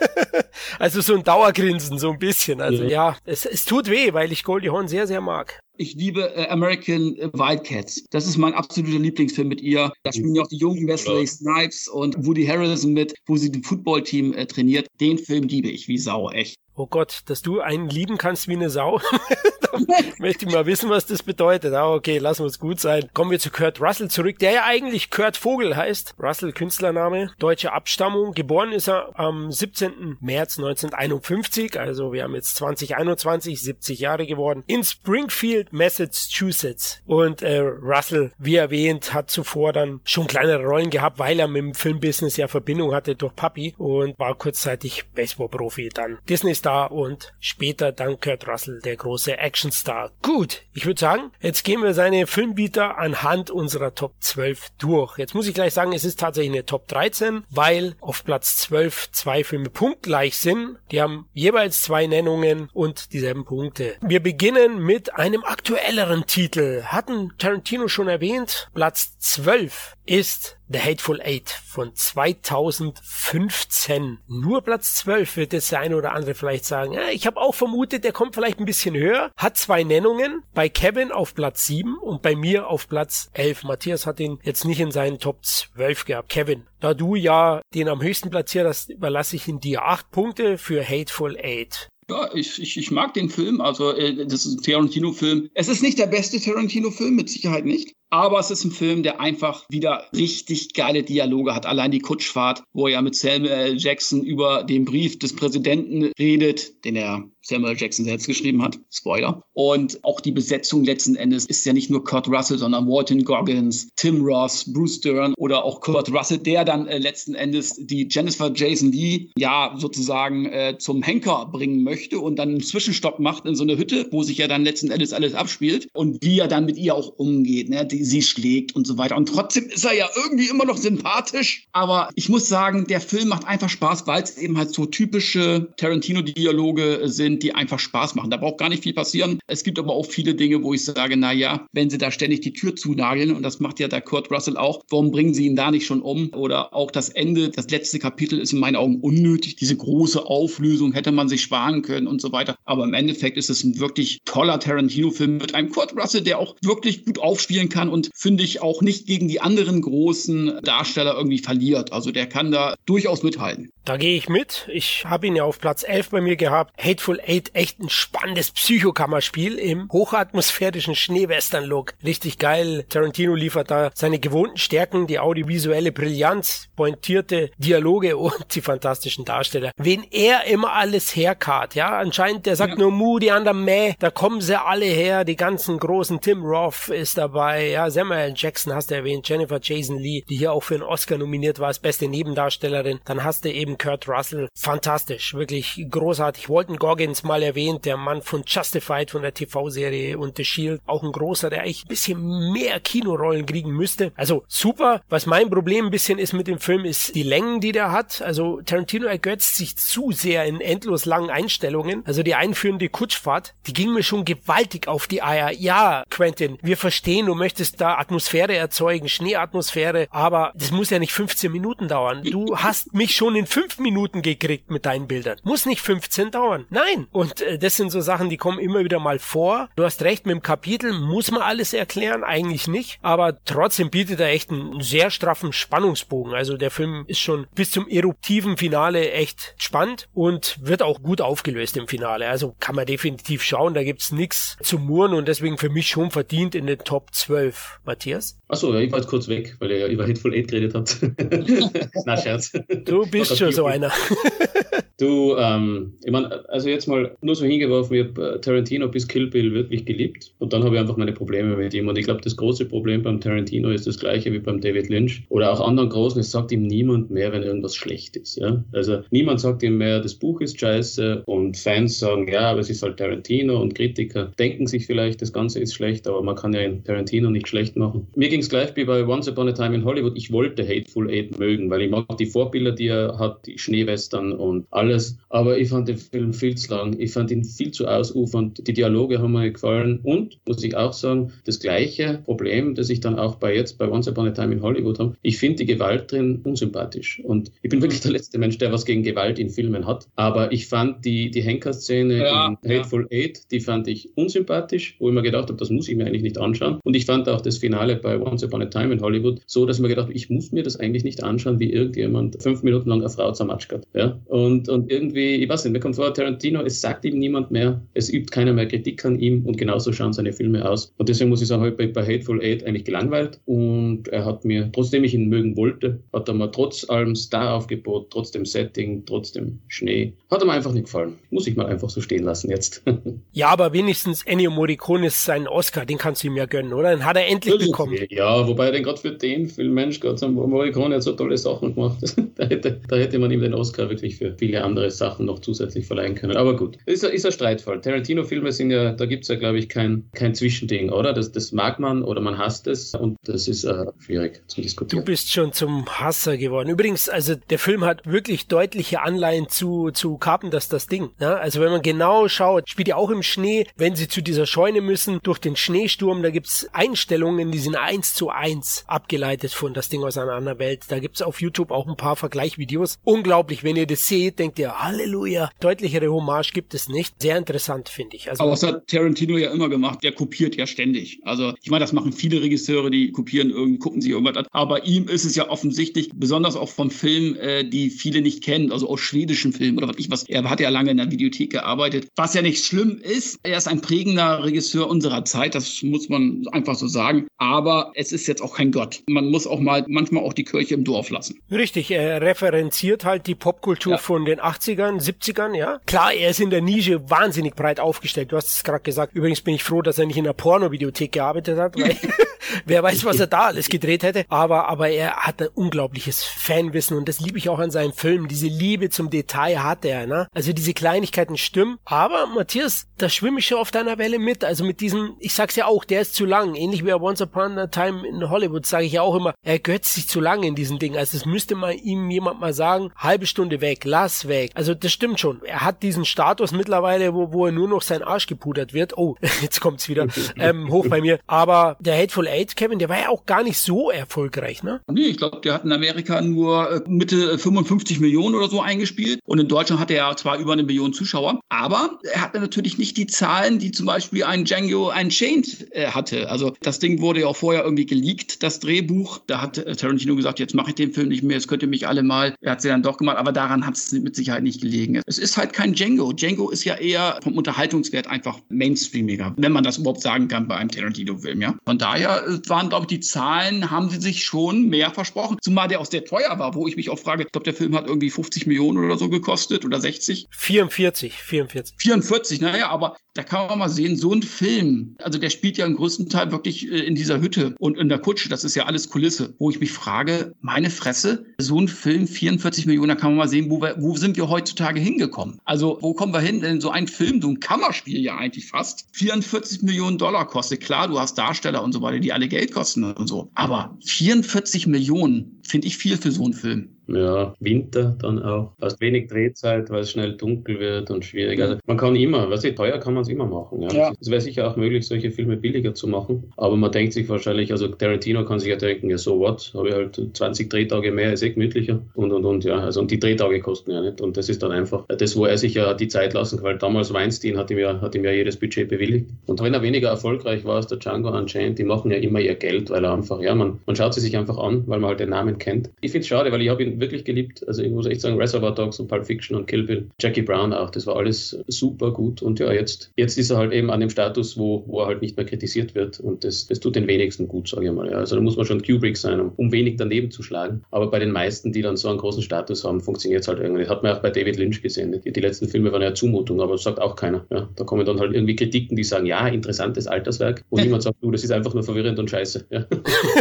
also 0.78 1.00
so 1.00 1.14
ein 1.14 1.24
Dauergrinsen, 1.24 1.98
so 1.98 2.10
ein 2.10 2.18
bisschen. 2.18 2.60
Also 2.60 2.84
ja, 2.84 3.16
es, 3.24 3.46
es 3.46 3.64
tut 3.64 3.88
weh, 3.88 4.12
weil 4.12 4.32
ich 4.32 4.44
Goldie 4.44 4.70
Hawn 4.70 4.88
sehr, 4.88 5.06
sehr 5.06 5.20
mag. 5.20 5.60
Ich 5.80 5.94
liebe 5.94 6.34
äh, 6.34 6.48
American 6.48 7.14
Wildcats. 7.34 8.04
Das 8.10 8.26
ist 8.26 8.36
mein 8.36 8.52
absoluter 8.52 8.98
Lieblingsfilm 8.98 9.46
mit 9.46 9.60
ihr. 9.60 9.92
Da 10.02 10.12
spielen 10.12 10.34
ja 10.34 10.42
auch 10.42 10.48
die 10.48 10.56
jungen 10.56 10.88
Wesley 10.88 11.24
Snipes 11.24 11.86
und 11.86 12.26
Woody 12.26 12.44
Harrelson 12.44 12.92
mit, 12.92 13.14
wo 13.26 13.36
sie 13.36 13.52
das 13.52 13.64
Footballteam 13.64 14.34
äh, 14.34 14.44
trainiert. 14.44 14.88
Den 15.00 15.18
Film 15.18 15.44
liebe 15.44 15.68
ich 15.68 15.86
wie 15.86 15.96
Sau, 15.96 16.30
echt. 16.30 16.58
Oh 16.78 16.86
Gott, 16.86 17.22
dass 17.26 17.42
du 17.42 17.60
einen 17.60 17.88
lieben 17.88 18.18
kannst 18.18 18.46
wie 18.46 18.52
eine 18.52 18.70
Sau. 18.70 19.00
möchte 20.18 20.46
ich 20.46 20.52
mal 20.52 20.66
wissen, 20.66 20.90
was 20.90 21.06
das 21.06 21.22
bedeutet. 21.22 21.74
Ah, 21.74 21.92
okay, 21.92 22.18
lassen 22.18 22.42
wir 22.42 22.46
es 22.46 22.58
gut 22.58 22.80
sein. 22.80 23.08
Kommen 23.14 23.30
wir 23.30 23.38
zu 23.38 23.50
Kurt 23.50 23.80
Russell 23.80 24.08
zurück, 24.08 24.38
der 24.38 24.52
ja 24.52 24.64
eigentlich 24.64 25.10
Kurt 25.10 25.36
Vogel 25.36 25.76
heißt. 25.76 26.14
Russell, 26.20 26.52
Künstlername, 26.52 27.30
deutsche 27.38 27.72
Abstammung. 27.72 28.32
Geboren 28.32 28.72
ist 28.72 28.88
er 28.88 29.18
am 29.18 29.50
17. 29.50 30.18
März 30.20 30.58
1951, 30.58 31.78
also 31.78 32.12
wir 32.12 32.22
haben 32.22 32.34
jetzt 32.34 32.56
2021, 32.56 33.60
70 33.60 33.98
Jahre 33.98 34.26
geworden, 34.26 34.64
in 34.66 34.84
Springfield, 34.84 35.72
Massachusetts. 35.72 37.02
Und 37.06 37.42
äh, 37.42 37.58
Russell, 37.58 38.32
wie 38.38 38.56
erwähnt, 38.56 39.14
hat 39.14 39.30
zuvor 39.30 39.72
dann 39.72 40.00
schon 40.04 40.26
kleinere 40.26 40.64
Rollen 40.64 40.90
gehabt, 40.90 41.18
weil 41.18 41.40
er 41.40 41.48
mit 41.48 41.62
dem 41.62 41.74
Filmbusiness 41.74 42.36
ja 42.36 42.48
Verbindung 42.48 42.94
hatte 42.94 43.16
durch 43.16 43.34
Papi 43.34 43.74
und 43.78 44.18
war 44.18 44.34
kurzzeitig 44.34 45.04
Baseballprofi. 45.14 45.90
Dann 45.90 46.18
Disney 46.28 46.54
Star 46.54 46.67
Star 46.68 46.92
und 46.92 47.32
später 47.40 47.92
dann 47.92 48.20
Kurt 48.20 48.46
Russell, 48.46 48.80
der 48.80 48.96
große 48.96 49.38
Actionstar. 49.38 50.10
Gut, 50.20 50.64
ich 50.74 50.84
würde 50.84 51.00
sagen, 51.00 51.30
jetzt 51.40 51.64
gehen 51.64 51.82
wir 51.82 51.94
seine 51.94 52.26
Filmbieter 52.26 52.98
anhand 52.98 53.50
unserer 53.50 53.94
Top 53.94 54.12
12 54.20 54.68
durch. 54.78 55.16
Jetzt 55.16 55.34
muss 55.34 55.46
ich 55.46 55.54
gleich 55.54 55.72
sagen, 55.72 55.94
es 55.94 56.04
ist 56.04 56.20
tatsächlich 56.20 56.52
eine 56.52 56.66
Top 56.66 56.86
13, 56.88 57.44
weil 57.48 57.96
auf 58.02 58.22
Platz 58.22 58.58
12 58.58 59.12
zwei 59.12 59.44
Filme 59.44 59.70
punktgleich 59.70 60.36
sind. 60.36 60.76
Die 60.90 61.00
haben 61.00 61.26
jeweils 61.32 61.80
zwei 61.80 62.06
Nennungen 62.06 62.68
und 62.74 63.14
dieselben 63.14 63.46
Punkte. 63.46 63.96
Wir 64.02 64.22
beginnen 64.22 64.78
mit 64.78 65.14
einem 65.14 65.44
aktuelleren 65.44 66.26
Titel. 66.26 66.82
Hatten 66.84 67.32
Tarantino 67.38 67.88
schon 67.88 68.08
erwähnt. 68.08 68.68
Platz 68.74 69.18
12 69.20 69.94
ist 70.04 70.57
The 70.70 70.80
Hateful 70.80 71.22
Eight 71.22 71.48
von 71.48 71.94
2015. 71.94 74.18
Nur 74.26 74.60
Platz 74.60 74.96
12 74.96 75.38
wird 75.38 75.54
es 75.54 75.68
sein 75.68 75.94
oder 75.94 76.12
andere 76.12 76.34
vielleicht 76.34 76.66
sagen. 76.66 76.92
Ja, 76.92 77.08
ich 77.08 77.26
habe 77.26 77.40
auch 77.40 77.54
vermutet, 77.54 78.04
der 78.04 78.12
kommt 78.12 78.34
vielleicht 78.34 78.58
ein 78.58 78.66
bisschen 78.66 78.94
höher. 78.94 79.32
Hat 79.36 79.56
zwei 79.56 79.82
Nennungen. 79.82 80.42
Bei 80.52 80.68
Kevin 80.68 81.10
auf 81.10 81.34
Platz 81.34 81.66
7 81.66 81.96
und 81.96 82.20
bei 82.20 82.36
mir 82.36 82.66
auf 82.66 82.86
Platz 82.86 83.30
11. 83.32 83.64
Matthias 83.64 84.04
hat 84.04 84.20
ihn 84.20 84.40
jetzt 84.42 84.66
nicht 84.66 84.80
in 84.80 84.90
seinen 84.90 85.18
Top 85.18 85.42
12 85.42 86.04
gehabt. 86.04 86.28
Kevin, 86.28 86.66
da 86.80 86.92
du 86.92 87.14
ja 87.14 87.62
den 87.74 87.88
am 87.88 88.02
höchsten 88.02 88.28
platziert 88.28 88.66
hast, 88.66 88.90
überlasse 88.90 89.36
ich 89.36 89.48
ihn 89.48 89.60
dir. 89.60 89.86
Acht 89.86 90.10
Punkte 90.10 90.58
für 90.58 90.86
Hateful 90.86 91.38
Eight. 91.38 91.88
Ja, 92.10 92.34
ich, 92.34 92.60
ich, 92.60 92.76
ich 92.78 92.90
mag 92.90 93.12
den 93.14 93.28
Film. 93.28 93.60
Also, 93.60 93.94
äh, 93.94 94.26
das 94.26 94.46
ist 94.46 94.58
ein 94.58 94.62
Tarantino-Film. 94.62 95.50
Es 95.52 95.68
ist 95.68 95.82
nicht 95.82 95.98
der 95.98 96.06
beste 96.06 96.40
Tarantino-Film, 96.40 97.14
mit 97.14 97.28
Sicherheit 97.28 97.66
nicht. 97.66 97.92
Aber 98.10 98.38
es 98.38 98.50
ist 98.50 98.64
ein 98.64 98.70
Film, 98.70 99.02
der 99.02 99.20
einfach 99.20 99.64
wieder 99.68 100.04
richtig 100.14 100.72
geile 100.74 101.02
Dialoge 101.02 101.54
hat. 101.54 101.66
Allein 101.66 101.90
die 101.90 101.98
Kutschfahrt, 101.98 102.62
wo 102.72 102.86
er 102.86 102.94
ja 102.94 103.02
mit 103.02 103.14
Samuel 103.14 103.76
Jackson 103.76 104.22
über 104.22 104.64
den 104.64 104.84
Brief 104.84 105.18
des 105.18 105.36
Präsidenten 105.36 106.10
redet, 106.18 106.84
den 106.84 106.96
er 106.96 107.28
Samuel 107.48 107.76
Jackson 107.76 108.04
selbst 108.04 108.26
geschrieben 108.26 108.62
hat. 108.62 108.78
Spoiler. 108.90 109.42
Und 109.54 110.04
auch 110.04 110.20
die 110.20 110.32
Besetzung 110.32 110.84
letzten 110.84 111.16
Endes 111.16 111.46
ist 111.46 111.64
ja 111.64 111.72
nicht 111.72 111.90
nur 111.90 112.04
Kurt 112.04 112.28
Russell, 112.28 112.58
sondern 112.58 112.86
Walton 112.86 113.24
Goggins, 113.24 113.88
Tim 113.96 114.22
Ross, 114.22 114.70
Bruce 114.72 115.00
Dern 115.00 115.34
oder 115.38 115.64
auch 115.64 115.80
Kurt 115.80 116.12
Russell, 116.12 116.38
der 116.38 116.64
dann 116.64 116.86
äh, 116.86 116.98
letzten 116.98 117.34
Endes 117.34 117.74
die 117.78 118.06
Jennifer 118.10 118.52
Jason 118.54 118.92
Lee 118.92 119.30
ja 119.36 119.74
sozusagen 119.78 120.46
äh, 120.46 120.76
zum 120.78 121.02
Henker 121.02 121.48
bringen 121.50 121.82
möchte 121.82 122.18
und 122.18 122.36
dann 122.36 122.50
einen 122.50 122.62
Zwischenstopp 122.62 123.18
macht 123.18 123.46
in 123.46 123.54
so 123.54 123.64
eine 123.64 123.78
Hütte, 123.78 124.08
wo 124.10 124.22
sich 124.22 124.38
ja 124.38 124.46
dann 124.46 124.64
letzten 124.64 124.90
Endes 124.90 125.12
alles 125.12 125.34
abspielt 125.34 125.88
und 125.94 126.22
wie 126.22 126.38
er 126.38 126.48
dann 126.48 126.66
mit 126.66 126.76
ihr 126.76 126.94
auch 126.94 127.08
umgeht. 127.16 127.70
Ne? 127.70 127.86
Die 127.86 127.97
sie 128.04 128.22
schlägt 128.22 128.74
und 128.74 128.86
so 128.86 128.98
weiter. 128.98 129.16
Und 129.16 129.28
trotzdem 129.28 129.68
ist 129.68 129.84
er 129.84 129.94
ja 129.94 130.08
irgendwie 130.16 130.48
immer 130.48 130.64
noch 130.64 130.76
sympathisch. 130.76 131.66
Aber 131.72 132.10
ich 132.14 132.28
muss 132.28 132.48
sagen, 132.48 132.86
der 132.86 133.00
Film 133.00 133.28
macht 133.28 133.46
einfach 133.46 133.68
Spaß, 133.68 134.06
weil 134.06 134.22
es 134.22 134.38
eben 134.38 134.58
halt 134.58 134.74
so 134.74 134.86
typische 134.86 135.72
Tarantino-Dialoge 135.76 137.02
sind, 137.04 137.42
die 137.42 137.54
einfach 137.54 137.78
Spaß 137.78 138.14
machen. 138.14 138.30
Da 138.30 138.36
braucht 138.36 138.58
gar 138.58 138.68
nicht 138.68 138.82
viel 138.82 138.94
passieren. 138.94 139.38
Es 139.46 139.64
gibt 139.64 139.78
aber 139.78 139.92
auch 139.92 140.06
viele 140.06 140.34
Dinge, 140.34 140.62
wo 140.62 140.74
ich 140.74 140.84
sage, 140.84 141.16
na 141.16 141.32
ja, 141.32 141.66
wenn 141.72 141.90
sie 141.90 141.98
da 141.98 142.10
ständig 142.10 142.40
die 142.40 142.52
Tür 142.52 142.76
zunageln, 142.76 143.34
und 143.34 143.42
das 143.42 143.60
macht 143.60 143.80
ja 143.80 143.88
der 143.88 144.00
Kurt 144.00 144.30
Russell 144.30 144.56
auch, 144.56 144.82
warum 144.90 145.10
bringen 145.10 145.34
sie 145.34 145.46
ihn 145.46 145.56
da 145.56 145.70
nicht 145.70 145.86
schon 145.86 146.02
um? 146.02 146.30
Oder 146.34 146.74
auch 146.74 146.90
das 146.90 147.08
Ende, 147.08 147.50
das 147.50 147.70
letzte 147.70 147.98
Kapitel 147.98 148.38
ist 148.38 148.52
in 148.52 148.58
meinen 148.58 148.76
Augen 148.76 149.00
unnötig. 149.00 149.56
Diese 149.56 149.76
große 149.76 150.24
Auflösung 150.24 150.92
hätte 150.92 151.12
man 151.12 151.28
sich 151.28 151.42
sparen 151.42 151.82
können 151.82 152.06
und 152.06 152.20
so 152.20 152.32
weiter. 152.32 152.56
Aber 152.64 152.84
im 152.84 152.94
Endeffekt 152.94 153.36
ist 153.36 153.50
es 153.50 153.64
ein 153.64 153.78
wirklich 153.78 154.20
toller 154.24 154.60
Tarantino-Film 154.60 155.38
mit 155.38 155.54
einem 155.54 155.70
Kurt 155.70 155.96
Russell, 155.96 156.22
der 156.22 156.38
auch 156.38 156.56
wirklich 156.62 157.04
gut 157.04 157.18
aufspielen 157.18 157.68
kann 157.68 157.87
und 157.90 158.10
finde 158.14 158.44
ich 158.44 158.62
auch 158.62 158.82
nicht 158.82 159.06
gegen 159.06 159.28
die 159.28 159.40
anderen 159.40 159.82
großen 159.82 160.60
Darsteller 160.62 161.14
irgendwie 161.14 161.38
verliert. 161.38 161.92
Also 161.92 162.10
der 162.10 162.26
kann 162.26 162.50
da 162.50 162.74
durchaus 162.86 163.22
mithalten. 163.22 163.70
Da 163.88 163.96
gehe 163.96 164.18
ich 164.18 164.28
mit. 164.28 164.68
Ich 164.70 165.06
habe 165.06 165.26
ihn 165.26 165.34
ja 165.34 165.44
auf 165.44 165.60
Platz 165.60 165.82
11 165.82 166.10
bei 166.10 166.20
mir 166.20 166.36
gehabt. 166.36 166.74
Hateful 166.78 167.20
Eight, 167.26 167.54
echt 167.54 167.80
ein 167.80 167.88
spannendes 167.88 168.50
Psychokammerspiel 168.50 169.54
im 169.54 169.88
hochatmosphärischen 169.90 170.94
Schneewestern-Look. 170.94 171.94
Richtig 172.04 172.36
geil. 172.36 172.84
Tarantino 172.90 173.34
liefert 173.34 173.70
da 173.70 173.90
seine 173.94 174.18
gewohnten 174.18 174.58
Stärken, 174.58 175.06
die 175.06 175.18
audiovisuelle 175.18 175.90
Brillanz, 175.90 176.68
pointierte 176.76 177.50
Dialoge 177.56 178.16
und 178.18 178.54
die 178.54 178.60
fantastischen 178.60 179.24
Darsteller. 179.24 179.72
Wen 179.78 180.04
er 180.10 180.44
immer 180.44 180.74
alles 180.74 181.16
herkart, 181.16 181.74
ja. 181.74 181.96
Anscheinend, 181.96 182.44
der 182.44 182.56
sagt 182.56 182.74
ja. 182.74 182.78
nur 182.78 182.90
Mu, 182.90 183.18
die 183.18 183.30
anderen 183.30 183.64
Meh. 183.64 183.94
Da 184.00 184.10
kommen 184.10 184.42
sie 184.42 184.62
alle 184.62 184.84
her. 184.84 185.24
Die 185.24 185.36
ganzen 185.36 185.78
großen 185.78 186.20
Tim 186.20 186.44
Roth 186.44 186.88
ist 186.88 187.16
dabei, 187.16 187.68
ja. 187.78 187.90
Samuel 187.90 188.34
Jackson 188.34 188.74
hast 188.74 188.90
du 188.90 188.96
erwähnt, 188.96 189.28
Jennifer 189.28 189.60
Jason 189.62 189.98
Lee, 189.98 190.24
die 190.28 190.36
hier 190.36 190.52
auch 190.52 190.62
für 190.62 190.74
einen 190.74 190.82
Oscar 190.82 191.16
nominiert 191.16 191.60
war 191.60 191.68
als 191.68 191.78
beste 191.78 192.08
Nebendarstellerin. 192.08 193.00
Dann 193.04 193.22
hast 193.22 193.44
du 193.44 193.52
eben 193.52 193.78
Kurt 193.78 194.08
Russell. 194.08 194.48
Fantastisch, 194.54 195.34
wirklich 195.34 195.86
großartig. 195.88 196.48
Walton 196.48 196.76
Goggins 196.76 197.22
mal 197.22 197.42
erwähnt, 197.42 197.84
der 197.84 197.96
Mann 197.96 198.22
von 198.22 198.42
Justified 198.44 199.10
von 199.12 199.22
der 199.22 199.34
TV-Serie 199.34 200.18
und 200.18 200.36
The 200.36 200.44
Shield. 200.44 200.80
Auch 200.86 201.04
ein 201.04 201.12
großer, 201.12 201.50
der 201.50 201.62
eigentlich 201.62 201.84
ein 201.84 201.88
bisschen 201.88 202.52
mehr 202.52 202.80
Kinorollen 202.80 203.46
kriegen 203.46 203.70
müsste. 203.70 204.12
Also 204.16 204.44
super. 204.48 205.02
Was 205.08 205.26
mein 205.26 205.48
Problem 205.48 205.86
ein 205.86 205.90
bisschen 205.90 206.18
ist 206.18 206.32
mit 206.32 206.48
dem 206.48 206.58
Film, 206.58 206.84
ist 206.84 207.14
die 207.14 207.22
Längen, 207.22 207.60
die 207.60 207.72
der 207.72 207.92
hat. 207.92 208.22
Also 208.22 208.60
Tarantino 208.62 209.06
ergötzt 209.06 209.56
sich 209.56 209.76
zu 209.76 210.10
sehr 210.10 210.46
in 210.46 210.60
endlos 210.60 211.04
langen 211.04 211.30
Einstellungen. 211.30 212.02
Also 212.06 212.24
die 212.24 212.34
einführende 212.34 212.88
Kutschfahrt, 212.88 213.54
die 213.66 213.72
ging 213.72 213.92
mir 213.92 214.02
schon 214.02 214.24
gewaltig 214.24 214.88
auf 214.88 215.06
die 215.06 215.22
Eier. 215.22 215.52
Ja, 215.52 216.02
Quentin, 216.10 216.58
wir 216.62 216.76
verstehen, 216.76 217.26
du 217.26 217.34
möchtest 217.34 217.67
da 217.76 217.96
Atmosphäre 217.96 218.54
erzeugen, 218.56 219.08
Schneeatmosphäre, 219.08 220.08
aber 220.10 220.52
das 220.54 220.70
muss 220.70 220.90
ja 220.90 220.98
nicht 220.98 221.12
15 221.12 221.50
Minuten 221.50 221.88
dauern. 221.88 222.22
Du 222.22 222.56
hast 222.56 222.94
mich 222.94 223.14
schon 223.14 223.36
in 223.36 223.46
5 223.46 223.78
Minuten 223.78 224.22
gekriegt 224.22 224.70
mit 224.70 224.86
deinen 224.86 225.06
Bildern. 225.06 225.38
Muss 225.42 225.66
nicht 225.66 225.80
15 225.80 226.30
dauern. 226.30 226.66
Nein. 226.70 227.06
Und 227.12 227.40
äh, 227.40 227.58
das 227.58 227.76
sind 227.76 227.90
so 227.90 228.00
Sachen, 228.00 228.30
die 228.30 228.36
kommen 228.36 228.58
immer 228.58 228.84
wieder 228.84 228.98
mal 228.98 229.18
vor. 229.18 229.68
Du 229.76 229.84
hast 229.84 230.02
recht, 230.02 230.26
mit 230.26 230.34
dem 230.34 230.42
Kapitel 230.42 230.92
muss 230.92 231.30
man 231.30 231.42
alles 231.42 231.72
erklären, 231.72 232.24
eigentlich 232.24 232.68
nicht, 232.68 232.98
aber 233.02 233.42
trotzdem 233.44 233.90
bietet 233.90 234.20
er 234.20 234.28
echt 234.28 234.50
einen 234.50 234.80
sehr 234.80 235.10
straffen 235.10 235.52
Spannungsbogen. 235.52 236.34
Also 236.34 236.56
der 236.56 236.70
Film 236.70 237.04
ist 237.06 237.20
schon 237.20 237.46
bis 237.54 237.70
zum 237.70 237.88
eruptiven 237.88 238.56
Finale 238.56 239.10
echt 239.12 239.54
spannend 239.58 240.08
und 240.14 240.58
wird 240.60 240.82
auch 240.82 241.02
gut 241.02 241.20
aufgelöst 241.20 241.76
im 241.76 241.88
Finale. 241.88 242.28
Also 242.28 242.54
kann 242.60 242.74
man 242.74 242.86
definitiv 242.86 243.42
schauen, 243.42 243.74
da 243.74 243.82
gibt's 243.82 244.12
nichts 244.12 244.56
zu 244.62 244.78
murren 244.78 245.14
und 245.14 245.28
deswegen 245.28 245.58
für 245.58 245.68
mich 245.68 245.88
schon 245.88 246.10
verdient 246.10 246.54
in 246.54 246.66
den 246.66 246.78
Top 246.78 247.14
12. 247.14 247.57
Matthias? 247.84 248.38
Achso, 248.48 248.72
ja, 248.74 248.80
ich 248.80 248.90
war 248.90 248.98
jetzt 248.98 249.08
kurz 249.08 249.28
weg, 249.28 249.56
weil 249.58 249.70
ihr 249.70 249.78
ja 249.78 249.86
über 249.88 250.06
Hateful 250.06 250.34
Eight 250.34 250.48
geredet 250.48 250.74
habt. 250.74 250.98
Na, 252.06 252.16
Scherz. 252.16 252.52
Du 252.84 253.06
bist 253.06 253.36
schon 253.36 253.52
so 253.52 253.66
einer. 253.66 253.92
du, 254.98 255.36
ähm, 255.36 255.94
ich 256.04 256.10
meine, 256.10 256.48
also 256.48 256.68
jetzt 256.68 256.86
mal 256.86 257.16
nur 257.20 257.34
so 257.34 257.44
hingeworfen, 257.46 257.96
ich 257.96 258.04
habe 258.04 258.34
äh, 258.34 258.40
Tarantino 258.40 258.88
bis 258.88 259.08
Kill 259.08 259.28
Bill 259.28 259.52
wirklich 259.54 259.84
geliebt 259.84 260.34
und 260.38 260.52
dann 260.52 260.64
habe 260.64 260.74
ich 260.74 260.80
einfach 260.80 260.96
meine 260.96 261.12
Probleme 261.12 261.56
mit 261.56 261.72
ihm 261.74 261.88
und 261.88 261.96
ich 261.96 262.04
glaube, 262.04 262.20
das 262.20 262.36
große 262.36 262.66
Problem 262.66 263.02
beim 263.02 263.20
Tarantino 263.20 263.70
ist 263.70 263.86
das 263.86 263.98
gleiche 263.98 264.32
wie 264.32 264.38
beim 264.38 264.60
David 264.60 264.88
Lynch 264.88 265.24
oder 265.28 265.52
auch 265.52 265.66
anderen 265.66 265.88
Großen, 265.88 266.20
es 266.20 266.30
sagt 266.30 266.52
ihm 266.52 266.62
niemand 266.62 267.10
mehr, 267.10 267.32
wenn 267.32 267.42
irgendwas 267.42 267.76
schlecht 267.76 268.16
ist. 268.16 268.36
Ja? 268.36 268.62
Also 268.72 269.00
niemand 269.10 269.40
sagt 269.40 269.62
ihm 269.62 269.78
mehr, 269.78 270.00
das 270.00 270.14
Buch 270.14 270.40
ist 270.40 270.58
scheiße 270.58 271.22
und 271.26 271.56
Fans 271.56 271.98
sagen, 271.98 272.28
ja, 272.28 272.50
aber 272.50 272.60
es 272.60 272.70
ist 272.70 272.82
halt 272.82 272.98
Tarantino 272.98 273.60
und 273.60 273.74
Kritiker 273.74 274.32
denken 274.38 274.66
sich 274.66 274.86
vielleicht, 274.86 275.22
das 275.22 275.32
Ganze 275.32 275.60
ist 275.60 275.74
schlecht, 275.74 276.08
aber 276.08 276.22
man 276.22 276.34
kann 276.34 276.52
ja 276.52 276.60
in 276.60 276.82
Tarantino 276.82 277.30
nicht 277.30 277.48
schlecht 277.48 277.76
machen. 277.76 278.08
Mir 278.16 278.28
ging 278.28 278.40
es 278.40 278.48
gleich 278.48 278.74
wie 278.76 278.84
bei 278.84 279.06
Once 279.06 279.28
Upon 279.28 279.48
a 279.48 279.52
Time 279.52 279.74
in 279.74 279.84
Hollywood. 279.84 280.16
Ich 280.16 280.32
wollte 280.32 280.62
Hateful 280.62 281.08
Eight 281.10 281.38
mögen, 281.38 281.70
weil 281.70 281.82
ich 281.82 281.90
mag 281.90 282.16
die 282.18 282.26
Vorbilder, 282.26 282.72
die 282.72 282.88
er 282.88 283.18
hat, 283.18 283.46
die 283.46 283.58
Schneewestern 283.58 284.32
und 284.32 284.66
all 284.70 284.87
alles. 284.88 285.18
Aber 285.30 285.58
ich 285.58 285.68
fand 285.68 285.88
den 285.88 285.98
Film 285.98 286.32
viel 286.32 286.56
zu 286.56 286.74
lang. 286.74 286.96
Ich 286.98 287.12
fand 287.12 287.30
ihn 287.30 287.44
viel 287.44 287.70
zu 287.70 287.86
ausufernd. 287.86 288.66
Die 288.66 288.72
Dialoge 288.72 289.18
haben 289.20 289.32
mir 289.32 289.50
gefallen. 289.50 290.00
Und, 290.02 290.38
muss 290.46 290.62
ich 290.64 290.74
auch 290.76 290.92
sagen, 290.92 291.32
das 291.44 291.60
gleiche 291.60 292.20
Problem, 292.24 292.74
das 292.74 292.88
ich 292.88 293.00
dann 293.00 293.18
auch 293.18 293.36
bei 293.36 293.54
jetzt 293.54 293.78
bei 293.78 293.88
Once 293.88 294.08
Upon 294.08 294.26
a 294.26 294.30
Time 294.30 294.54
in 294.54 294.62
Hollywood 294.62 294.98
habe. 294.98 295.16
Ich 295.22 295.38
finde 295.38 295.58
die 295.58 295.66
Gewalt 295.66 296.10
drin 296.10 296.40
unsympathisch. 296.44 297.20
Und 297.24 297.52
ich 297.62 297.70
bin 297.70 297.82
wirklich 297.82 298.00
der 298.00 298.12
letzte 298.12 298.38
Mensch, 298.38 298.58
der 298.58 298.72
was 298.72 298.84
gegen 298.84 299.02
Gewalt 299.02 299.38
in 299.38 299.50
Filmen 299.50 299.86
hat. 299.86 300.08
Aber 300.16 300.50
ich 300.52 300.66
fand 300.66 301.04
die, 301.04 301.30
die 301.30 301.42
Henker-Szene 301.42 302.18
ja, 302.18 302.56
in 302.62 302.70
Hateful 302.70 303.06
ja. 303.10 303.18
Eight, 303.18 303.50
die 303.50 303.60
fand 303.60 303.86
ich 303.88 304.10
unsympathisch, 304.16 304.96
wo 304.98 305.08
ich 305.08 305.14
mir 305.14 305.22
gedacht 305.22 305.48
habe, 305.48 305.58
das 305.58 305.70
muss 305.70 305.88
ich 305.88 305.96
mir 305.96 306.06
eigentlich 306.06 306.22
nicht 306.22 306.38
anschauen. 306.38 306.80
Und 306.84 306.96
ich 306.96 307.04
fand 307.04 307.28
auch 307.28 307.40
das 307.40 307.58
Finale 307.58 307.96
bei 307.96 308.18
Once 308.18 308.42
Upon 308.42 308.62
a 308.62 308.66
Time 308.66 308.92
in 308.94 309.00
Hollywood 309.00 309.42
so, 309.46 309.66
dass 309.66 309.76
ich 309.76 309.82
mir 309.82 309.88
gedacht 309.88 310.06
habe, 310.06 310.14
ich 310.14 310.30
muss 310.30 310.52
mir 310.52 310.62
das 310.62 310.78
eigentlich 310.78 311.04
nicht 311.04 311.22
anschauen, 311.22 311.60
wie 311.60 311.72
irgendjemand 311.72 312.42
fünf 312.42 312.62
Minuten 312.62 312.88
lang 312.88 313.00
eine 313.00 313.10
Frau 313.10 313.32
zermatscht 313.32 313.72
hat. 313.72 313.86
Ja? 313.94 314.18
Und, 314.26 314.68
und 314.68 314.77
irgendwie, 314.88 315.36
ich 315.36 315.48
weiß 315.48 315.64
nicht, 315.64 315.72
mir 315.72 315.80
kommt 315.80 315.96
vor, 315.96 316.12
Tarantino, 316.12 316.62
es 316.62 316.80
sagt 316.80 317.04
ihm 317.04 317.18
niemand 317.18 317.50
mehr, 317.50 317.80
es 317.94 318.12
übt 318.12 318.30
keiner 318.30 318.52
mehr 318.52 318.66
Kritik 318.66 319.04
an 319.04 319.18
ihm 319.18 319.44
und 319.46 319.58
genauso 319.58 319.92
schauen 319.92 320.12
seine 320.12 320.32
Filme 320.32 320.68
aus. 320.68 320.92
Und 320.96 321.08
deswegen 321.08 321.30
muss 321.30 321.42
ich 321.42 321.48
sagen, 321.48 321.62
heute 321.62 321.76
bei, 321.76 321.86
bei 321.86 322.02
Hateful 322.02 322.40
Eight 322.42 322.64
eigentlich 322.64 322.84
gelangweilt 322.84 323.40
und 323.46 324.08
er 324.08 324.24
hat 324.24 324.44
mir, 324.44 324.70
trotzdem 324.72 325.04
ich 325.04 325.14
ihn 325.14 325.28
mögen 325.28 325.56
wollte, 325.56 326.00
hat 326.12 326.28
er 326.28 326.34
mir 326.34 326.50
trotz 326.50 326.88
allem 326.88 327.14
Star-Aufgebot, 327.14 328.10
trotz 328.10 328.30
dem 328.30 328.44
Setting, 328.44 329.04
trotz 329.06 329.32
dem 329.32 329.58
Schnee, 329.68 330.12
hat 330.30 330.40
er 330.40 330.46
mir 330.46 330.52
einfach 330.52 330.72
nicht 330.72 330.84
gefallen. 330.84 331.18
Muss 331.30 331.46
ich 331.46 331.56
mal 331.56 331.66
einfach 331.66 331.90
so 331.90 332.00
stehen 332.00 332.24
lassen 332.24 332.50
jetzt. 332.50 332.82
ja, 333.32 333.48
aber 333.48 333.72
wenigstens 333.72 334.22
Ennio 334.24 334.50
Morricone 334.50 335.06
ist 335.06 335.24
sein 335.24 335.48
Oscar, 335.48 335.86
den 335.86 335.98
kannst 335.98 336.22
du 336.22 336.28
ihm 336.28 336.36
ja 336.36 336.46
gönnen, 336.46 336.72
oder? 336.72 336.90
Den 336.90 337.04
hat 337.04 337.16
er 337.16 337.26
endlich 337.26 337.54
Irgendwie, 337.54 337.70
bekommen. 337.70 337.96
Ja, 338.10 338.46
wobei 338.46 338.66
er 338.66 338.72
den 338.72 338.82
gerade 338.82 338.98
für 338.98 339.12
den 339.12 339.48
Film, 339.48 339.74
Mensch, 339.74 340.00
Gott, 340.00 340.20
Morricone 340.22 340.94
hat 340.94 341.02
so 341.02 341.12
tolle 341.12 341.36
Sachen 341.38 341.74
gemacht. 341.74 341.98
da, 342.36 342.46
hätte, 342.46 342.80
da 342.88 342.96
hätte 342.96 343.18
man 343.18 343.30
ihm 343.30 343.40
den 343.40 343.54
Oscar 343.54 343.88
wirklich 343.88 344.16
für 344.16 344.34
viele 344.36 344.62
andere 344.68 344.90
Sachen 344.90 345.26
noch 345.26 345.40
zusätzlich 345.40 345.86
verleihen 345.86 346.14
können. 346.14 346.36
Aber 346.36 346.56
gut, 346.56 346.78
ist, 346.86 347.04
ist 347.04 347.26
ein 347.26 347.32
Streitfall. 347.32 347.80
Tarantino-Filme 347.80 348.52
sind 348.52 348.70
ja, 348.70 348.92
da 348.92 349.06
gibt 349.06 349.24
es 349.24 349.28
ja, 349.28 349.36
glaube 349.36 349.58
ich, 349.58 349.68
kein, 349.68 350.08
kein 350.14 350.34
Zwischending, 350.34 350.90
oder? 350.90 351.12
Das, 351.12 351.32
das 351.32 351.52
mag 351.52 351.78
man 351.78 352.02
oder 352.02 352.20
man 352.20 352.38
hasst 352.38 352.66
es 352.66 352.94
und 352.94 353.16
das 353.24 353.48
ist 353.48 353.64
äh, 353.64 353.86
schwierig 353.98 354.42
zu 354.46 354.60
diskutieren. 354.60 355.04
Du 355.04 355.10
bist 355.10 355.32
schon 355.32 355.52
zum 355.52 355.86
Hasser 355.86 356.36
geworden. 356.36 356.68
Übrigens, 356.68 357.08
also 357.08 357.34
der 357.34 357.58
Film 357.58 357.84
hat 357.84 358.06
wirklich 358.06 358.46
deutliche 358.46 359.02
Anleihen 359.02 359.48
zu, 359.48 359.90
zu 359.90 360.18
Carpenters 360.18 360.68
das 360.68 360.86
Ding. 360.86 361.10
Ne? 361.18 361.36
Also 361.36 361.60
wenn 361.60 361.70
man 361.70 361.82
genau 361.82 362.28
schaut, 362.28 362.68
spielt 362.68 362.88
ja 362.88 362.96
auch 362.96 363.10
im 363.10 363.22
Schnee, 363.22 363.66
wenn 363.76 363.96
sie 363.96 364.08
zu 364.08 364.22
dieser 364.22 364.46
Scheune 364.46 364.80
müssen, 364.80 365.20
durch 365.22 365.38
den 365.38 365.56
Schneesturm, 365.56 366.22
da 366.22 366.30
gibt's 366.30 366.68
Einstellungen, 366.72 367.50
die 367.50 367.58
sind 367.58 367.76
eins 367.76 368.14
zu 368.14 368.30
eins 368.30 368.84
abgeleitet 368.86 369.52
von 369.52 369.74
das 369.74 369.88
Ding 369.88 370.04
aus 370.04 370.18
einer 370.18 370.32
anderen 370.32 370.58
Welt. 370.58 370.84
Da 370.88 370.98
gibt's 370.98 371.22
auf 371.22 371.40
YouTube 371.40 371.70
auch 371.70 371.86
ein 371.86 371.96
paar 371.96 372.16
Vergleichvideos. 372.16 372.98
Unglaublich, 373.04 373.64
wenn 373.64 373.76
ihr 373.76 373.86
das 373.86 374.06
seht, 374.06 374.38
denkt 374.38 374.57
ihr, 374.58 374.78
Halleluja. 374.78 375.50
Deutlichere 375.60 376.08
Hommage 376.10 376.52
gibt 376.52 376.74
es 376.74 376.88
nicht. 376.88 377.20
Sehr 377.20 377.36
interessant, 377.36 377.88
finde 377.88 378.16
ich. 378.16 378.30
Also, 378.30 378.42
Aber 378.42 378.52
das 378.52 378.62
hat 378.62 378.86
Tarantino 378.88 379.36
ja 379.36 379.50
immer 379.50 379.68
gemacht. 379.68 380.02
Der 380.02 380.12
kopiert 380.12 380.56
ja 380.56 380.66
ständig. 380.66 381.20
Also 381.24 381.54
ich 381.62 381.70
meine, 381.70 381.84
das 381.84 381.92
machen 381.92 382.12
viele 382.12 382.42
Regisseure, 382.42 382.90
die 382.90 383.12
kopieren 383.12 383.50
irgendwie, 383.50 383.78
gucken 383.78 384.00
sich 384.00 384.10
irgendwas 384.10 384.36
an. 384.36 384.46
Aber 384.50 384.84
ihm 384.84 385.08
ist 385.08 385.24
es 385.24 385.34
ja 385.34 385.48
offensichtlich, 385.48 386.10
besonders 386.14 386.56
auch 386.56 386.68
vom 386.68 386.90
Film, 386.90 387.36
äh, 387.36 387.64
die 387.64 387.90
viele 387.90 388.20
nicht 388.20 388.42
kennen, 388.42 388.72
also 388.72 388.88
aus 388.88 389.00
schwedischen 389.00 389.52
Filmen 389.52 389.78
oder 389.78 389.88
was 389.88 389.96
ich 389.98 390.10
was. 390.10 390.24
Er 390.28 390.48
hat 390.48 390.60
ja 390.60 390.68
lange 390.68 390.90
in 390.90 390.96
der 390.96 391.10
Videothek 391.10 391.50
gearbeitet, 391.50 392.08
was 392.16 392.34
ja 392.34 392.42
nicht 392.42 392.64
schlimm 392.64 393.00
ist. 393.02 393.38
Er 393.42 393.58
ist 393.58 393.68
ein 393.68 393.80
prägender 393.80 394.44
Regisseur 394.44 394.88
unserer 394.88 395.24
Zeit, 395.24 395.54
das 395.54 395.82
muss 395.82 396.08
man 396.08 396.46
einfach 396.52 396.74
so 396.74 396.86
sagen. 396.86 397.26
Aber 397.38 397.92
es 397.94 398.12
ist 398.12 398.26
jetzt 398.26 398.42
auch 398.42 398.54
kein 398.54 398.72
Gott. 398.72 399.02
Man 399.08 399.30
muss 399.30 399.46
auch 399.46 399.60
mal 399.60 399.84
manchmal 399.88 400.24
auch 400.24 400.32
die 400.32 400.44
Kirche 400.44 400.74
im 400.74 400.84
Dorf 400.84 401.10
lassen. 401.10 401.38
Richtig, 401.50 401.90
er 401.90 402.20
referenziert 402.20 403.04
halt 403.04 403.26
die 403.26 403.34
Popkultur 403.34 403.92
ja. 403.92 403.98
von 403.98 404.24
den 404.24 404.37
80ern, 404.40 405.00
70ern, 405.00 405.54
ja. 405.54 405.80
Klar, 405.86 406.12
er 406.12 406.30
ist 406.30 406.40
in 406.40 406.50
der 406.50 406.60
Nische 406.60 407.08
wahnsinnig 407.10 407.54
breit 407.54 407.80
aufgestellt. 407.80 408.32
Du 408.32 408.36
hast 408.36 408.48
es 408.48 408.64
gerade 408.64 408.80
gesagt. 408.80 409.14
Übrigens 409.14 409.40
bin 409.40 409.54
ich 409.54 409.64
froh, 409.64 409.82
dass 409.82 409.98
er 409.98 410.06
nicht 410.06 410.16
in 410.16 410.24
der 410.24 410.32
Pornovideothek 410.32 411.12
gearbeitet 411.12 411.58
hat, 411.58 411.76
weil 411.76 411.96
wer 412.64 412.82
weiß, 412.82 413.04
was 413.04 413.20
er 413.20 413.26
da 413.26 413.46
alles 413.46 413.68
gedreht 413.68 414.02
hätte. 414.02 414.24
Aber, 414.28 414.68
aber 414.68 414.88
er 414.88 415.16
hat 415.16 415.40
ein 415.42 415.48
unglaubliches 415.48 416.22
Fanwissen 416.24 416.96
und 416.96 417.08
das 417.08 417.20
liebe 417.20 417.38
ich 417.38 417.48
auch 417.48 417.58
an 417.58 417.70
seinen 417.70 417.92
Filmen. 417.92 418.28
Diese 418.28 418.46
Liebe 418.46 418.90
zum 418.90 419.10
Detail 419.10 419.62
hat 419.62 419.84
er, 419.84 420.06
ne? 420.06 420.28
Also 420.34 420.52
diese 420.52 420.74
Kleinigkeiten 420.74 421.36
stimmen. 421.36 421.78
Aber 421.84 422.26
Matthias, 422.26 422.86
da 422.98 423.08
schwimme 423.08 423.38
ich 423.38 423.46
schon 423.46 423.58
auf 423.58 423.70
deiner 423.70 423.98
Welle 423.98 424.18
mit. 424.18 424.44
Also 424.44 424.64
mit 424.64 424.80
diesem, 424.80 425.16
ich 425.18 425.34
sag's 425.34 425.56
ja 425.56 425.66
auch, 425.66 425.84
der 425.84 426.02
ist 426.02 426.14
zu 426.14 426.24
lang. 426.24 426.54
Ähnlich 426.54 426.84
wie 426.84 426.92
Once 426.92 427.20
Upon 427.20 427.58
a 427.58 427.66
Time 427.66 428.06
in 428.06 428.28
Hollywood, 428.28 428.66
sage 428.66 428.84
ich 428.84 428.92
ja 428.92 429.02
auch 429.02 429.14
immer, 429.14 429.34
er 429.42 429.58
götzt 429.58 429.94
sich 429.94 430.08
zu 430.08 430.20
lang 430.20 430.42
in 430.42 430.54
diesen 430.54 430.78
Dingen. 430.78 430.96
Also 430.96 431.16
es 431.16 431.26
müsste 431.26 431.54
mal 431.54 431.74
ihm 431.74 432.10
jemand 432.10 432.40
mal 432.40 432.52
sagen, 432.52 432.90
halbe 432.96 433.26
Stunde 433.26 433.60
weg, 433.60 433.84
lass 433.84 434.27
weg. 434.28 434.52
Also 434.54 434.74
das 434.74 434.92
stimmt 434.92 435.20
schon. 435.20 435.42
Er 435.44 435.62
hat 435.62 435.82
diesen 435.82 436.04
Status 436.04 436.52
mittlerweile, 436.52 437.14
wo, 437.14 437.32
wo 437.32 437.46
er 437.46 437.52
nur 437.52 437.68
noch 437.68 437.82
sein 437.82 438.02
Arsch 438.02 438.26
gepudert 438.26 438.74
wird. 438.74 438.96
Oh, 438.96 439.16
jetzt 439.42 439.60
kommt's 439.60 439.88
wieder 439.88 440.06
ähm, 440.36 440.70
hoch 440.70 440.86
bei 440.88 441.00
mir. 441.00 441.18
Aber 441.26 441.76
der 441.80 441.98
Hateful 441.98 442.28
Eight, 442.28 442.56
Kevin, 442.56 442.78
der 442.78 442.88
war 442.88 443.00
ja 443.00 443.08
auch 443.08 443.26
gar 443.26 443.42
nicht 443.42 443.58
so 443.58 443.90
erfolgreich, 443.90 444.62
ne? 444.62 444.80
Nee, 444.90 445.06
ich 445.06 445.16
glaube, 445.16 445.40
der 445.42 445.54
hat 445.54 445.64
in 445.64 445.72
Amerika 445.72 446.20
nur 446.20 446.70
äh, 446.70 446.80
Mitte 446.88 447.38
55 447.38 448.00
Millionen 448.00 448.34
oder 448.34 448.48
so 448.48 448.60
eingespielt. 448.60 449.20
Und 449.24 449.38
in 449.38 449.48
Deutschland 449.48 449.80
hat 449.80 449.90
er 449.90 449.96
ja 449.96 450.16
zwar 450.16 450.38
über 450.38 450.52
eine 450.52 450.62
Million 450.62 450.92
Zuschauer, 450.92 451.40
aber 451.48 451.98
er 452.02 452.22
hatte 452.22 452.40
natürlich 452.40 452.78
nicht 452.78 452.96
die 452.96 453.06
Zahlen, 453.06 453.58
die 453.58 453.72
zum 453.72 453.86
Beispiel 453.86 454.24
ein 454.24 454.44
Django 454.44 454.92
Unchained 454.92 455.68
äh, 455.72 455.88
hatte. 455.88 456.30
Also 456.30 456.52
das 456.62 456.78
Ding 456.78 457.00
wurde 457.00 457.20
ja 457.20 457.26
auch 457.26 457.36
vorher 457.36 457.64
irgendwie 457.64 457.86
geleakt, 457.86 458.42
das 458.42 458.60
Drehbuch. 458.60 459.20
Da 459.26 459.40
hat 459.42 459.58
äh, 459.58 459.74
Tarantino 459.74 460.16
gesagt, 460.16 460.38
jetzt 460.38 460.54
mache 460.54 460.70
ich 460.70 460.74
den 460.74 460.92
Film 460.92 461.08
nicht 461.08 461.22
mehr, 461.22 461.36
es 461.36 461.48
könnt 461.48 461.62
ihr 461.62 461.68
mich 461.68 461.86
alle 461.86 462.02
mal. 462.02 462.34
Er 462.40 462.52
hat 462.52 462.62
sie 462.62 462.68
dann 462.68 462.82
doch 462.82 462.96
gemacht, 462.96 463.16
aber 463.16 463.32
daran 463.32 463.66
hat 463.66 463.76
es 463.76 463.92
mit 463.92 464.16
Sicherheit 464.18 464.42
nicht 464.42 464.60
gelegen. 464.60 465.00
Es 465.06 465.18
ist 465.18 465.36
halt 465.36 465.52
kein 465.52 465.72
Django. 465.72 466.12
Django 466.12 466.50
ist 466.50 466.64
ja 466.64 466.74
eher 466.74 467.18
vom 467.22 467.36
Unterhaltungswert 467.36 468.06
einfach 468.06 468.38
mainstreamiger, 468.48 469.34
wenn 469.36 469.52
man 469.52 469.64
das 469.64 469.78
überhaupt 469.78 470.02
sagen 470.02 470.28
kann 470.28 470.48
bei 470.48 470.56
einem 470.56 470.70
Tarantino-Film, 470.70 471.40
ja. 471.40 471.54
Von 471.64 471.78
daher 471.78 472.26
äh, 472.26 472.48
waren, 472.48 472.68
glaube 472.68 472.84
ich, 472.84 472.98
die 472.98 473.00
Zahlen, 473.00 473.70
haben 473.70 473.88
sie 473.90 474.00
sich 474.00 474.24
schon 474.24 474.68
mehr 474.68 474.90
versprochen. 474.90 475.38
Zumal 475.40 475.68
der 475.68 475.80
auch 475.80 475.86
sehr 475.86 476.04
teuer 476.04 476.38
war, 476.38 476.54
wo 476.54 476.66
ich 476.66 476.76
mich 476.76 476.90
auch 476.90 476.98
frage, 476.98 477.24
ich 477.24 477.32
glaube, 477.32 477.44
der 477.44 477.54
Film 477.54 477.74
hat 477.74 477.86
irgendwie 477.86 478.10
50 478.10 478.46
Millionen 478.46 478.84
oder 478.84 478.98
so 478.98 479.08
gekostet 479.08 479.64
oder 479.64 479.80
60. 479.80 480.26
44, 480.30 481.14
44. 481.14 481.76
44, 481.78 482.40
naja, 482.40 482.68
aber 482.68 482.96
da 483.18 483.24
kann 483.24 483.48
man 483.48 483.58
mal 483.58 483.68
sehen, 483.68 483.96
so 483.96 484.12
ein 484.12 484.22
Film, 484.22 484.94
also 485.02 485.18
der 485.18 485.30
spielt 485.30 485.58
ja 485.58 485.66
im 485.66 485.74
größten 485.74 486.08
Teil 486.08 486.30
wirklich 486.30 486.70
äh, 486.70 486.78
in 486.78 486.94
dieser 486.94 487.20
Hütte 487.20 487.56
und 487.58 487.76
in 487.76 487.88
der 487.88 487.98
Kutsche, 487.98 488.28
das 488.28 488.44
ist 488.44 488.54
ja 488.54 488.66
alles 488.66 488.90
Kulisse, 488.90 489.34
wo 489.40 489.50
ich 489.50 489.58
mich 489.58 489.72
frage, 489.72 490.34
meine 490.40 490.70
Fresse, 490.70 491.26
so 491.38 491.60
ein 491.60 491.66
Film, 491.66 492.06
44 492.06 492.66
Millionen, 492.66 492.88
da 492.88 492.94
kann 492.94 493.10
man 493.10 493.18
mal 493.18 493.28
sehen, 493.28 493.50
wo, 493.50 493.60
wir, 493.60 493.74
wo 493.80 493.96
sind 493.96 494.07
wir 494.16 494.28
heutzutage 494.28 494.80
hingekommen? 494.80 495.40
Also 495.44 495.78
wo 495.80 495.94
kommen 495.94 496.12
wir 496.12 496.20
hin, 496.20 496.40
denn 496.40 496.60
so 496.60 496.70
ein 496.70 496.88
Film, 496.88 497.20
so 497.20 497.28
ein 497.28 497.40
Kammerspiel 497.40 498.00
ja 498.00 498.16
eigentlich 498.16 498.46
fast, 498.46 498.86
44 498.92 499.62
Millionen 499.62 499.98
Dollar 499.98 500.26
kostet. 500.26 500.60
Klar, 500.60 500.88
du 500.88 500.98
hast 500.98 501.16
Darsteller 501.16 501.62
und 501.62 501.72
so 501.72 501.82
weiter, 501.82 502.00
die 502.00 502.12
alle 502.12 502.28
Geld 502.28 502.52
kosten 502.52 502.84
und 502.84 503.06
so, 503.06 503.30
aber 503.34 503.76
44 503.84 504.66
Millionen 504.66 505.40
finde 505.42 505.66
ich 505.66 505.76
viel 505.76 505.96
für 505.96 506.12
so 506.12 506.24
einen 506.24 506.34
Film 506.34 506.77
ja, 506.88 507.34
Winter 507.40 507.96
dann 508.00 508.22
auch. 508.22 508.52
Hast 508.60 508.80
wenig 508.80 509.08
Drehzeit, 509.08 509.70
weil 509.70 509.80
es 509.80 509.90
schnell 509.90 510.16
dunkel 510.16 510.58
wird 510.58 510.90
und 510.90 511.04
schwierig. 511.04 511.40
Also 511.40 511.56
man 511.66 511.76
kann 511.76 511.96
immer, 511.96 512.30
was 512.30 512.44
ich 512.44 512.54
teuer 512.54 512.78
kann 512.78 512.94
man 512.94 513.02
es 513.02 513.08
immer 513.08 513.26
machen. 513.26 513.62
Ja. 513.62 513.72
ja. 513.72 513.92
Es 514.00 514.10
wäre 514.10 514.20
sicher 514.20 514.50
auch 514.50 514.56
möglich, 514.56 514.86
solche 514.86 515.10
Filme 515.10 515.36
billiger 515.36 515.74
zu 515.74 515.86
machen. 515.86 516.32
Aber 516.36 516.56
man 516.56 516.72
denkt 516.72 516.94
sich 516.94 517.08
wahrscheinlich, 517.08 517.52
also 517.52 517.68
Tarantino 517.68 518.24
kann 518.24 518.40
sich 518.40 518.48
ja 518.48 518.56
denken, 518.56 518.90
ja 518.90 518.98
so 518.98 519.18
what, 519.18 519.52
habe 519.54 519.68
ich 519.68 519.74
halt 519.74 520.00
20 520.14 520.48
Drehtage 520.48 520.90
mehr, 520.92 521.12
ist 521.12 521.22
eh 521.22 521.30
gemütlicher 521.30 521.80
und 521.94 522.12
und 522.12 522.24
und 522.24 522.44
ja. 522.44 522.58
Also 522.58 522.80
und 522.80 522.90
die 522.90 522.98
Drehtage 522.98 523.40
kosten 523.40 523.70
ja 523.70 523.82
nicht. 523.82 524.00
Und 524.00 524.16
das 524.16 524.28
ist 524.28 524.42
dann 524.42 524.52
einfach 524.52 524.86
das, 524.86 525.16
wo 525.16 525.26
er 525.26 525.38
sich 525.38 525.54
ja 525.54 525.74
die 525.74 525.88
Zeit 525.88 526.14
lassen 526.14 526.36
kann, 526.36 526.44
weil 526.44 526.58
damals 526.58 526.92
Weinstein 526.92 527.36
hat 527.36 527.50
ihm 527.50 527.58
ja, 527.58 527.80
hat 527.80 527.94
ihm 527.94 528.04
ja 528.04 528.12
jedes 528.12 528.36
Budget 528.38 528.68
bewilligt. 528.68 529.10
Und 529.26 529.42
wenn 529.42 529.54
er 529.54 529.62
weniger 529.62 529.88
erfolgreich 529.88 530.44
war 530.44 530.56
als 530.56 530.66
der 530.68 530.78
Django 530.78 531.10
Unchained, 531.10 531.58
die 531.58 531.64
machen 531.64 531.90
ja 531.90 531.98
immer 531.98 532.20
ihr 532.20 532.34
Geld, 532.34 532.70
weil 532.70 532.84
er 532.84 532.92
einfach, 532.92 533.20
ja, 533.20 533.34
man, 533.34 533.60
man 533.66 533.76
schaut 533.76 533.94
sie 533.94 534.00
sich 534.00 534.16
einfach 534.16 534.38
an, 534.38 534.64
weil 534.66 534.80
man 534.80 534.88
halt 534.88 535.00
den 535.00 535.10
Namen 535.10 535.38
kennt. 535.38 535.70
Ich 535.80 535.92
finde 535.92 536.02
es 536.02 536.08
schade, 536.08 536.32
weil 536.32 536.42
ich 536.42 536.48
habe 536.48 536.62
ihn 536.62 536.77
wirklich 536.80 537.04
geliebt. 537.04 537.46
Also 537.46 537.62
ich 537.62 537.70
muss 537.70 537.86
echt 537.86 538.00
sagen, 538.00 538.16
Reservoir 538.16 538.54
Dogs 538.54 538.80
und 538.80 538.88
Pulp 538.88 539.06
Fiction 539.06 539.36
und 539.36 539.46
Kill 539.46 539.64
Bill, 539.64 539.86
Jackie 540.00 540.22
Brown 540.22 540.52
auch, 540.52 540.70
das 540.70 540.86
war 540.86 540.96
alles 540.96 541.38
super 541.48 541.92
gut. 541.92 542.22
Und 542.22 542.38
ja, 542.40 542.52
jetzt, 542.52 542.90
jetzt 542.96 543.18
ist 543.18 543.30
er 543.30 543.38
halt 543.38 543.52
eben 543.52 543.70
an 543.70 543.80
dem 543.80 543.90
Status, 543.90 544.36
wo, 544.36 544.64
wo 544.66 544.80
er 544.80 544.86
halt 544.86 545.02
nicht 545.02 545.16
mehr 545.16 545.26
kritisiert 545.26 545.74
wird. 545.74 546.00
Und 546.00 546.24
das, 546.24 546.46
das 546.46 546.60
tut 546.60 546.76
den 546.76 546.86
wenigsten 546.86 547.28
gut, 547.28 547.48
sage 547.48 547.66
ich 547.66 547.72
mal. 547.72 547.90
Ja. 547.90 547.98
Also 547.98 548.16
da 548.16 548.22
muss 548.22 548.36
man 548.36 548.46
schon 548.46 548.62
Kubrick 548.62 548.96
sein, 548.96 549.20
um, 549.20 549.32
um 549.36 549.52
wenig 549.52 549.76
daneben 549.76 550.10
zu 550.10 550.22
schlagen. 550.22 550.62
Aber 550.70 550.90
bei 550.90 550.98
den 550.98 551.10
meisten, 551.10 551.52
die 551.52 551.62
dann 551.62 551.76
so 551.76 551.88
einen 551.88 551.98
großen 551.98 552.22
Status 552.22 552.64
haben, 552.64 552.80
funktioniert 552.80 553.22
es 553.22 553.28
halt 553.28 553.40
irgendwie. 553.40 553.62
Das 553.62 553.70
hat 553.70 553.82
man 553.82 553.96
auch 553.96 554.02
bei 554.02 554.10
David 554.10 554.36
Lynch 554.36 554.62
gesehen. 554.62 555.00
Die, 555.04 555.12
die 555.12 555.20
letzten 555.20 555.48
Filme 555.48 555.72
waren 555.72 555.82
ja 555.82 555.94
Zumutung, 555.94 556.40
aber 556.40 556.52
das 556.52 556.62
sagt 556.62 556.80
auch 556.80 556.96
keiner. 556.96 557.26
Ja. 557.30 557.48
Da 557.56 557.64
kommen 557.64 557.84
dann 557.84 558.00
halt 558.00 558.14
irgendwie 558.14 558.36
Kritiken, 558.36 558.76
die 558.76 558.84
sagen, 558.84 559.06
ja, 559.06 559.26
interessantes 559.28 559.86
Alterswerk. 559.86 560.44
Und 560.50 560.62
niemand 560.62 560.82
sagt, 560.82 560.96
du, 561.00 561.10
das 561.10 561.24
ist 561.24 561.30
einfach 561.30 561.54
nur 561.54 561.62
verwirrend 561.62 561.98
und 561.98 562.10
scheiße. 562.10 562.46
Ja. 562.50 562.66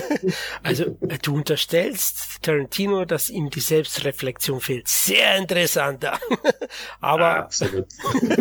also 0.64 0.98
du 1.24 1.36
unterstellst 1.36 2.42
Tarantino, 2.42 3.06
dass 3.06 3.30
ihm 3.30 3.47
die 3.50 3.60
Selbstreflexion 3.60 4.62
fehlt. 4.62 4.88
Sehr 4.88 5.38
interessant. 5.38 6.06
Aber 7.02 7.38
Absolut. 7.38 7.86